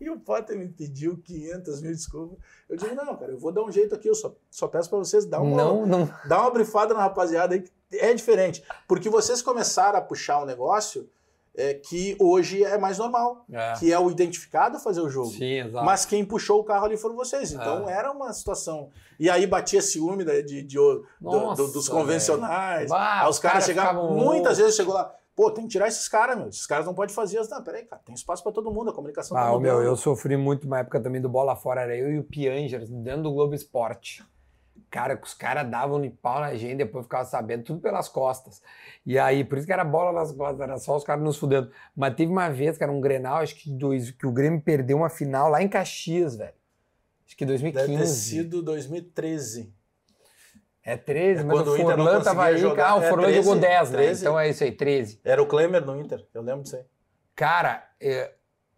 E 0.00 0.08
o 0.08 0.20
Potter 0.20 0.56
me 0.56 0.68
pediu 0.68 1.18
500 1.18 1.82
mil 1.82 1.90
desculpas. 1.90 2.38
Eu 2.68 2.76
digo, 2.76 2.94
não, 2.94 3.16
cara, 3.16 3.32
eu 3.32 3.38
vou 3.38 3.50
dar 3.50 3.64
um 3.64 3.72
jeito 3.72 3.92
aqui, 3.92 4.08
eu 4.08 4.14
só, 4.14 4.32
só 4.48 4.68
peço 4.68 4.88
pra 4.88 4.98
vocês 4.98 5.26
dar 5.26 5.40
uma, 5.40 5.56
Não, 5.56 5.84
não. 5.84 6.14
dar 6.28 6.42
uma 6.42 6.50
brifada 6.52 6.94
na 6.94 7.00
rapaziada 7.00 7.54
aí, 7.54 7.62
que 7.62 7.72
é 7.92 8.14
diferente. 8.14 8.64
Porque 8.86 9.08
vocês 9.08 9.42
começaram 9.42 9.98
a 9.98 10.02
puxar 10.02 10.40
um 10.40 10.46
negócio 10.46 11.10
é, 11.56 11.74
que 11.74 12.16
hoje 12.20 12.64
é 12.64 12.76
mais 12.76 12.98
normal, 12.98 13.44
É. 13.52 13.74
que 13.78 13.92
é 13.92 13.98
o 13.98 14.10
identificado 14.10 14.78
fazer 14.78 15.00
o 15.00 15.08
jogo. 15.08 15.30
Sim, 15.30 15.60
exato. 15.60 15.84
Mas 15.84 16.04
quem 16.04 16.24
puxou 16.24 16.60
o 16.60 16.64
carro 16.64 16.86
ali 16.86 16.96
foram 16.96 17.14
vocês. 17.14 17.52
Então 17.52 17.88
É. 17.88 17.92
era 17.92 18.10
uma 18.12 18.32
situação. 18.32 18.90
E 19.20 19.30
aí 19.30 19.46
batia 19.46 19.80
ciúme 19.80 20.24
né, 20.24 20.42
de, 20.42 20.62
de- 20.62 20.76
do- 20.76 21.04
Nossa, 21.20 21.62
do- 21.62 21.72
dos 21.72 21.88
convencionais. 21.88 22.90
Bah, 22.90 23.22
aí 23.22 23.28
os 23.30 23.38
caras 23.38 23.40
caras 23.40 23.64
chegavam. 23.66 24.10
Muitas 24.16 24.58
vezes 24.58 24.74
chegou 24.74 24.94
lá. 24.94 25.14
Pô, 25.36 25.50
tem 25.50 25.64
que 25.64 25.70
tirar 25.70 25.88
esses 25.88 26.08
caras, 26.08 26.36
meu. 26.38 26.48
Esses 26.48 26.64
caras 26.66 26.86
não 26.86 26.94
podem 26.94 27.12
fazer. 27.14 27.38
Eu, 27.38 27.48
Não, 27.48 27.62
peraí, 27.62 27.84
cara, 27.84 28.00
tem 28.04 28.14
espaço 28.14 28.40
pra 28.42 28.52
todo 28.52 28.70
mundo. 28.70 28.90
A 28.90 28.92
comunicação 28.92 29.36
tá 29.36 29.42
Ah, 29.44 29.52
ô, 29.52 29.58
meu, 29.58 29.82
eu 29.82 29.96
sofri 29.96 30.36
muito 30.36 30.64
uma 30.64 30.78
época 30.78 31.00
também 31.00 31.20
do 31.20 31.28
Bola 31.28 31.56
Fora, 31.56 31.80
era 31.82 31.96
eu 31.96 32.12
e 32.12 32.18
o 32.20 32.24
Piangers, 32.24 32.88
dentro 32.88 33.22
do 33.24 33.32
Globo 33.32 33.52
Esporte. 33.54 34.24
Cara, 34.94 35.16
que 35.16 35.26
os 35.26 35.34
caras 35.34 35.68
davam 35.68 36.00
de 36.00 36.08
pau 36.08 36.38
na 36.38 36.54
gente, 36.54 36.76
depois 36.76 37.04
ficava 37.04 37.24
sabendo, 37.24 37.64
tudo 37.64 37.80
pelas 37.80 38.08
costas. 38.08 38.62
E 39.04 39.18
aí, 39.18 39.42
por 39.42 39.58
isso 39.58 39.66
que 39.66 39.72
era 39.72 39.82
bola 39.82 40.12
nas 40.12 40.30
costas, 40.30 40.60
era 40.60 40.78
só 40.78 40.94
os 40.94 41.02
caras 41.02 41.20
nos 41.24 41.36
fudendo. 41.36 41.68
Mas 41.96 42.14
teve 42.14 42.30
uma 42.30 42.48
vez, 42.48 42.78
que 42.78 42.84
era 42.84 42.92
um 42.92 43.00
Grenal, 43.00 43.38
acho 43.38 43.56
que, 43.56 43.68
dois, 43.72 44.12
que 44.12 44.24
o 44.24 44.30
Grêmio 44.30 44.60
perdeu 44.60 44.98
uma 44.98 45.10
final 45.10 45.50
lá 45.50 45.60
em 45.60 45.66
Caxias, 45.66 46.36
velho. 46.36 46.54
Acho 47.26 47.36
que 47.36 47.44
2015. 47.44 47.88
Deve 47.88 47.98
ter 47.98 48.06
sido 48.06 48.62
2013. 48.62 49.74
É 50.84 50.96
13, 50.96 51.40
É 51.40 51.44
mas 51.44 51.66
o 51.66 51.76
Forlan 51.76 52.22
tava 52.22 52.44
aí. 52.44 52.56
jogar. 52.56 52.90
Ah, 52.90 52.96
o 52.96 53.02
É, 53.02 53.08
Forlan 53.08 53.24
13, 53.24 53.42
jogou 53.42 53.60
10, 53.60 53.90
né? 53.90 53.96
13. 53.98 54.20
Então 54.20 54.38
é 54.38 54.48
isso 54.48 54.62
aí, 54.62 54.70
13. 54.70 55.20
Era 55.24 55.42
o 55.42 55.46
Klemer 55.46 55.84
no 55.84 56.00
Inter. 56.00 56.24
Eu 56.32 56.42
lembro 56.42 56.62
disso 56.62 56.76
aí. 56.76 56.84
Cara, 57.34 57.84
é, 58.00 58.32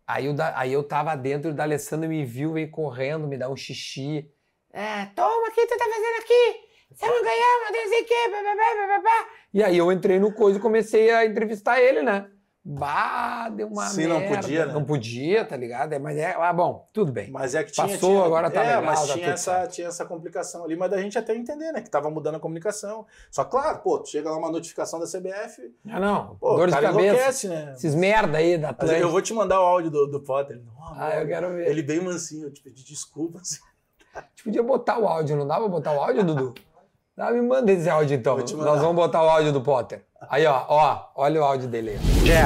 aí, 0.07 0.25
eu, 0.25 0.35
aí 0.55 0.73
eu 0.73 0.83
tava 0.83 1.15
dentro, 1.15 1.51
o 1.51 1.55
D'Alessandro 1.55 2.09
me 2.09 2.25
viu, 2.25 2.55
veio 2.55 2.71
correndo, 2.71 3.29
me 3.29 3.37
dá 3.37 3.51
um 3.51 3.57
xixi. 3.57 4.33
É, 4.79 5.07
toma, 5.17 5.49
o 5.49 5.53
que 5.53 5.67
tu 5.67 5.77
tá 5.79 5.85
fazendo 5.85 6.23
aqui? 6.23 6.67
Você 6.95 7.07
não 7.07 7.23
ganhou, 7.23 7.63
meu 7.65 7.73
Deus, 7.73 7.85
não 7.85 7.91
sei 7.93 8.03
o 8.03 8.07
quê, 8.07 8.15
bababá, 8.31 8.87
bababá. 8.87 9.29
E 9.55 9.63
aí 9.63 9.79
eu 9.79 9.91
entrei 9.91 10.19
no 10.21 10.33
coisa 10.33 10.59
e 10.59 10.63
comecei 10.63 11.11
a 11.11 11.25
entrevistar 11.25 11.81
ele, 11.81 12.03
né? 12.03 12.29
Bah, 12.69 13.49
deu 13.49 13.69
uma 13.69 13.87
Sim, 13.87 14.09
não 14.09 14.19
merda. 14.19 14.37
podia, 14.41 14.67
né? 14.67 14.73
Não 14.73 14.85
podia, 14.85 15.45
tá 15.45 15.57
ligado? 15.57 15.93
É, 15.93 15.99
Mas 16.01 16.17
é, 16.19 16.35
ah, 16.37 16.53
bom, 16.53 16.89
tudo 16.93 17.13
bem. 17.13 17.31
Mas 17.31 17.55
é 17.55 17.63
que 17.63 17.71
tinha. 17.71 17.87
Passou, 17.87 18.11
tinha- 18.11 18.25
agora 18.25 18.51
tá 18.51 18.61
é, 18.61 18.67
legal, 18.67 18.83
mas 18.83 19.01
tá 19.01 19.05
tinha 19.07 19.17
tudo 19.19 19.33
essa, 19.35 19.53
certo. 19.53 19.73
tinha 19.73 19.87
essa 19.87 20.05
complicação 20.05 20.65
ali, 20.65 20.75
mas 20.77 20.91
da 20.91 20.99
gente 21.01 21.17
até 21.17 21.33
entender, 21.37 21.71
né? 21.71 21.81
Que 21.81 21.89
tava 21.89 22.11
mudando 22.11 22.35
a 22.35 22.41
comunicação. 22.41 23.07
Só 23.31 23.45
claro, 23.45 23.79
pô, 23.79 24.01
tu 24.01 24.09
chega 24.11 24.29
lá 24.31 24.37
uma 24.37 24.51
notificação 24.51 24.99
da 24.99 25.07
CBF, 25.07 25.73
Ah, 25.89 26.01
não, 26.01 26.37
pô, 26.41 26.57
dor 26.57 26.67
de 26.67 26.73
cabeça. 26.75 26.91
enlouquece, 27.01 27.49
né? 27.49 27.73
Esses 27.77 27.95
merda 27.95 28.39
aí 28.39 28.59
da 28.59 28.69
Mas 28.69 28.77
Atlântica. 28.79 29.01
eu 29.01 29.11
vou 29.11 29.23
te 29.23 29.33
mandar 29.33 29.61
o 29.61 29.65
áudio 29.65 29.91
do, 29.93 30.07
do 30.09 30.21
Potter. 30.21 30.57
Ele, 30.57 30.67
"Oh, 30.77 30.95
Ah, 30.97 31.21
eu 31.21 31.27
quero 31.27 31.51
ver. 31.55 31.69
Ele 31.69 31.83
bem 31.83 32.01
mansinho, 32.01 32.49
eu 32.49 32.53
te 32.53 32.61
pedi 32.63 32.85
desculpas. 32.85 33.61
A 34.17 34.21
gente 34.21 34.45
podia 34.45 34.63
botar 34.63 34.99
o 34.99 35.07
áudio, 35.07 35.37
não 35.37 35.47
dá 35.47 35.57
pra 35.57 35.69
botar 35.69 35.93
o 35.93 36.01
áudio, 36.01 36.25
Dudu? 36.25 36.55
Dá, 37.15 37.31
me 37.31 37.43
manda 37.43 37.71
esse 37.71 37.89
áudio 37.89 38.17
então. 38.17 38.37
Nós 38.37 38.81
vamos 38.81 38.97
botar 38.97 39.23
o 39.23 39.29
áudio 39.29 39.53
do 39.53 39.61
Potter. 39.61 40.03
Aí, 40.29 40.47
ó, 40.47 40.65
ó, 40.69 41.09
olha 41.17 41.41
o 41.41 41.45
áudio 41.45 41.69
dele 41.69 41.91
aí. 41.91 42.27
Jé, 42.27 42.45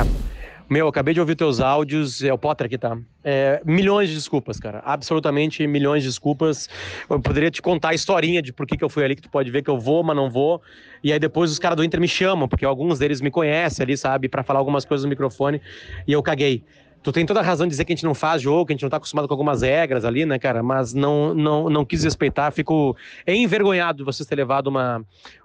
meu, 0.68 0.88
acabei 0.88 1.14
de 1.14 1.20
ouvir 1.20 1.34
teus 1.36 1.60
áudios, 1.60 2.22
é 2.22 2.32
o 2.32 2.38
Potter 2.38 2.66
aqui, 2.66 2.78
tá? 2.78 2.98
É, 3.24 3.60
milhões 3.64 4.08
de 4.08 4.14
desculpas, 4.16 4.58
cara. 4.58 4.80
Absolutamente 4.84 5.66
milhões 5.66 6.02
de 6.02 6.08
desculpas. 6.08 6.68
Eu 7.08 7.20
poderia 7.20 7.50
te 7.50 7.62
contar 7.62 7.90
a 7.90 7.94
historinha 7.94 8.40
de 8.42 8.52
por 8.52 8.66
que, 8.66 8.76
que 8.76 8.84
eu 8.84 8.88
fui 8.88 9.04
ali, 9.04 9.14
que 9.16 9.22
tu 9.22 9.30
pode 9.30 9.50
ver 9.50 9.62
que 9.62 9.70
eu 9.70 9.78
vou, 9.78 10.02
mas 10.02 10.14
não 10.14 10.30
vou. 10.30 10.60
E 11.02 11.12
aí 11.12 11.18
depois 11.18 11.50
os 11.50 11.58
caras 11.58 11.76
do 11.76 11.84
Inter 11.84 12.00
me 12.00 12.08
chamam, 12.08 12.48
porque 12.48 12.64
alguns 12.64 12.98
deles 12.98 13.20
me 13.20 13.30
conhecem 13.30 13.82
ali, 13.82 13.96
sabe, 13.96 14.28
Pra 14.28 14.42
falar 14.42 14.58
algumas 14.58 14.84
coisas 14.84 15.04
no 15.04 15.10
microfone, 15.10 15.60
e 16.06 16.12
eu 16.12 16.22
caguei. 16.22 16.64
Tu 17.02 17.12
tem 17.12 17.24
toda 17.24 17.40
a 17.40 17.42
razão 17.42 17.66
de 17.66 17.70
dizer 17.70 17.84
que 17.86 17.92
a 17.92 17.96
gente 17.96 18.04
não 18.04 18.14
faz 18.14 18.42
jogo, 18.42 18.66
que 18.66 18.72
a 18.72 18.74
gente 18.74 18.82
não 18.82 18.90
tá 18.90 18.98
acostumado 18.98 19.26
com 19.26 19.32
algumas 19.32 19.62
regras 19.62 20.04
ali, 20.04 20.26
né, 20.26 20.38
cara? 20.38 20.62
Mas 20.62 20.92
não, 20.92 21.32
não, 21.32 21.70
não 21.70 21.84
quis 21.84 22.04
respeitar. 22.04 22.50
Fico 22.50 22.94
envergonhado 23.26 23.98
de 23.98 24.04
vocês 24.04 24.28
terem 24.28 24.42
levado 24.42 24.66
uma, 24.66 25.02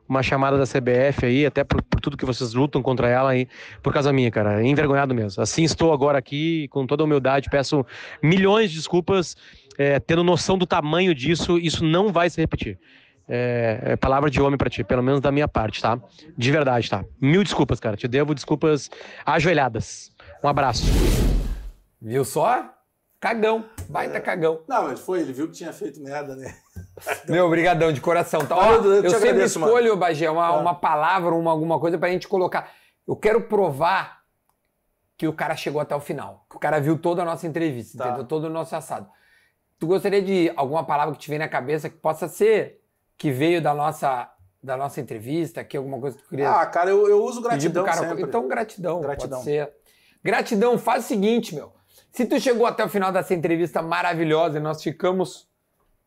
uma 0.07 0.21
chamada 0.21 0.57
da 0.57 0.65
CBF 0.65 1.25
aí, 1.25 1.45
até 1.45 1.63
por, 1.63 1.81
por 1.81 2.01
tudo 2.01 2.17
que 2.17 2.25
vocês 2.25 2.53
lutam 2.53 2.81
contra 2.81 3.07
ela 3.07 3.29
aí, 3.29 3.47
por 3.81 3.93
causa 3.93 4.11
minha, 4.11 4.29
cara. 4.29 4.61
Envergonhado 4.63 5.15
mesmo. 5.15 5.41
Assim 5.41 5.63
estou 5.63 5.93
agora 5.93 6.17
aqui, 6.17 6.67
com 6.69 6.85
toda 6.85 7.03
a 7.03 7.05
humildade, 7.05 7.49
peço 7.49 7.85
milhões 8.21 8.69
de 8.69 8.77
desculpas, 8.77 9.37
é, 9.77 9.97
tendo 9.99 10.25
noção 10.25 10.57
do 10.57 10.65
tamanho 10.65 11.15
disso, 11.15 11.57
isso 11.57 11.85
não 11.85 12.11
vai 12.11 12.29
se 12.29 12.41
repetir. 12.41 12.77
É, 13.27 13.79
é 13.81 13.95
palavra 13.95 14.29
de 14.29 14.41
homem 14.41 14.57
pra 14.57 14.69
ti, 14.69 14.83
pelo 14.83 15.01
menos 15.01 15.21
da 15.21 15.31
minha 15.31 15.47
parte, 15.47 15.81
tá? 15.81 15.97
De 16.37 16.51
verdade, 16.51 16.89
tá? 16.89 17.03
Mil 17.19 17.43
desculpas, 17.43 17.79
cara. 17.79 17.95
Te 17.95 18.07
devo 18.09 18.35
desculpas 18.35 18.89
ajoelhadas. 19.25 20.11
Um 20.43 20.47
abraço. 20.47 20.85
Viu 22.01 22.23
só? 22.25 22.71
Cagão, 23.19 23.65
baita 23.89 24.19
cagão. 24.21 24.61
Não, 24.67 24.83
mas 24.83 24.99
foi, 24.99 25.21
ele 25.21 25.33
viu 25.33 25.47
que 25.47 25.53
tinha 25.53 25.73
feito 25.73 25.99
merda, 25.99 26.35
né? 26.35 26.55
Meu, 27.27 27.49
brigadão 27.49 27.91
de 27.91 27.99
coração. 27.99 28.45
Tá? 28.45 28.55
Ó, 28.55 28.73
eu 28.75 29.03
eu 29.03 29.09
sempre 29.09 29.29
agradeço, 29.29 29.59
mano. 29.59 29.71
escolho, 29.71 29.97
Bagé, 29.97 30.29
uma, 30.29 30.47
Tá. 30.51 30.57
uma 30.57 30.75
palavra, 30.75 31.33
uma, 31.33 31.49
alguma 31.49 31.79
coisa 31.79 31.97
pra 31.97 32.09
gente 32.09 32.27
colocar. 32.27 32.71
Eu 33.07 33.15
quero 33.15 33.41
provar 33.41 34.21
que 35.17 35.27
o 35.27 35.33
cara 35.33 35.55
chegou 35.55 35.81
até 35.81 35.95
o 35.95 35.99
final. 35.99 36.45
Que 36.49 36.57
o 36.57 36.59
cara 36.59 36.79
viu 36.79 36.97
toda 36.99 37.21
a 37.23 37.25
nossa 37.25 37.47
entrevista, 37.47 37.97
Tá. 37.97 38.07
entendeu? 38.09 38.25
Todo 38.27 38.43
o 38.45 38.49
nosso 38.49 38.75
assado. 38.75 39.09
Tu 39.79 39.87
gostaria 39.87 40.21
de 40.21 40.51
alguma 40.55 40.83
palavra 40.83 41.13
que 41.15 41.19
te 41.21 41.29
vem 41.29 41.39
na 41.39 41.47
cabeça 41.47 41.89
que 41.89 41.97
possa 41.97 42.27
ser 42.27 42.81
que 43.17 43.31
veio 43.31 43.61
da 43.61 43.73
nossa, 43.73 44.29
da 44.61 44.77
nossa 44.77 45.01
entrevista, 45.01 45.63
que 45.63 45.75
alguma 45.77 45.99
coisa 45.99 46.17
que 46.17 46.23
tu 46.23 46.29
queria 46.29 46.51
Ah, 46.51 46.65
cara, 46.65 46.89
eu, 46.91 47.07
eu 47.09 47.23
uso 47.23 47.41
gratidão 47.41 47.83
cara? 47.85 47.97
sempre. 48.07 48.23
Então, 48.23 48.47
gratidão. 48.47 49.01
Gratidão. 49.01 49.43
Gratidão, 50.23 50.77
faz 50.77 51.05
o 51.05 51.07
seguinte, 51.07 51.55
meu. 51.55 51.73
Se 52.15 52.25
tu 52.25 52.39
chegou 52.39 52.65
até 52.65 52.81
o 52.81 52.87
final 52.87 53.11
dessa 53.11 53.33
entrevista 53.33 53.81
maravilhosa 53.81 54.57
e 54.57 54.61
nós 54.61 54.81
ficamos, 54.81 55.49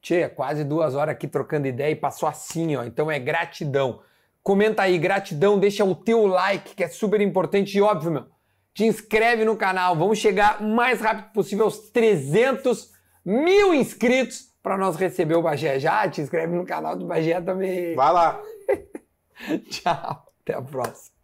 tchê, 0.01 0.27
quase 0.27 0.65
duas 0.65 0.95
horas 0.95 1.13
aqui 1.15 1.29
trocando 1.29 1.67
ideia 1.67 1.91
e 1.91 1.95
passou 1.95 2.27
assim, 2.27 2.77
ó. 2.77 2.85
Então 2.85 3.11
é 3.11 3.19
gratidão. 3.19 4.01
Comenta 4.43 4.85
aí, 4.85 4.97
gratidão, 4.97 5.59
deixa 5.59 5.85
o 5.85 5.95
teu 5.95 6.27
like, 6.27 6.75
que 6.75 6.83
é 6.83 6.89
super 6.89 7.21
importante 7.21 7.77
e 7.77 7.83
óbvio, 7.83 8.11
meu. 8.11 8.25
Te 8.73 8.87
inscreve 8.87 9.45
no 9.45 9.55
canal. 9.55 9.95
Vamos 9.97 10.17
chegar 10.17 10.63
o 10.63 10.69
mais 10.69 10.99
rápido 10.99 11.31
possível 11.35 11.67
aos 11.67 11.91
300 11.91 12.91
mil 13.23 13.75
inscritos 13.75 14.51
para 14.63 14.79
nós 14.79 14.97
receber 14.97 15.35
o 15.35 15.43
Bagé. 15.43 15.79
Já 15.79 16.09
te 16.09 16.23
inscreve 16.23 16.55
no 16.55 16.65
canal 16.65 16.97
do 16.97 17.05
Bagé 17.05 17.39
também. 17.43 17.95
Vai 17.95 18.13
lá. 18.15 18.41
Tchau. 19.69 20.27
Até 20.41 20.55
a 20.55 20.63
próxima. 20.63 21.15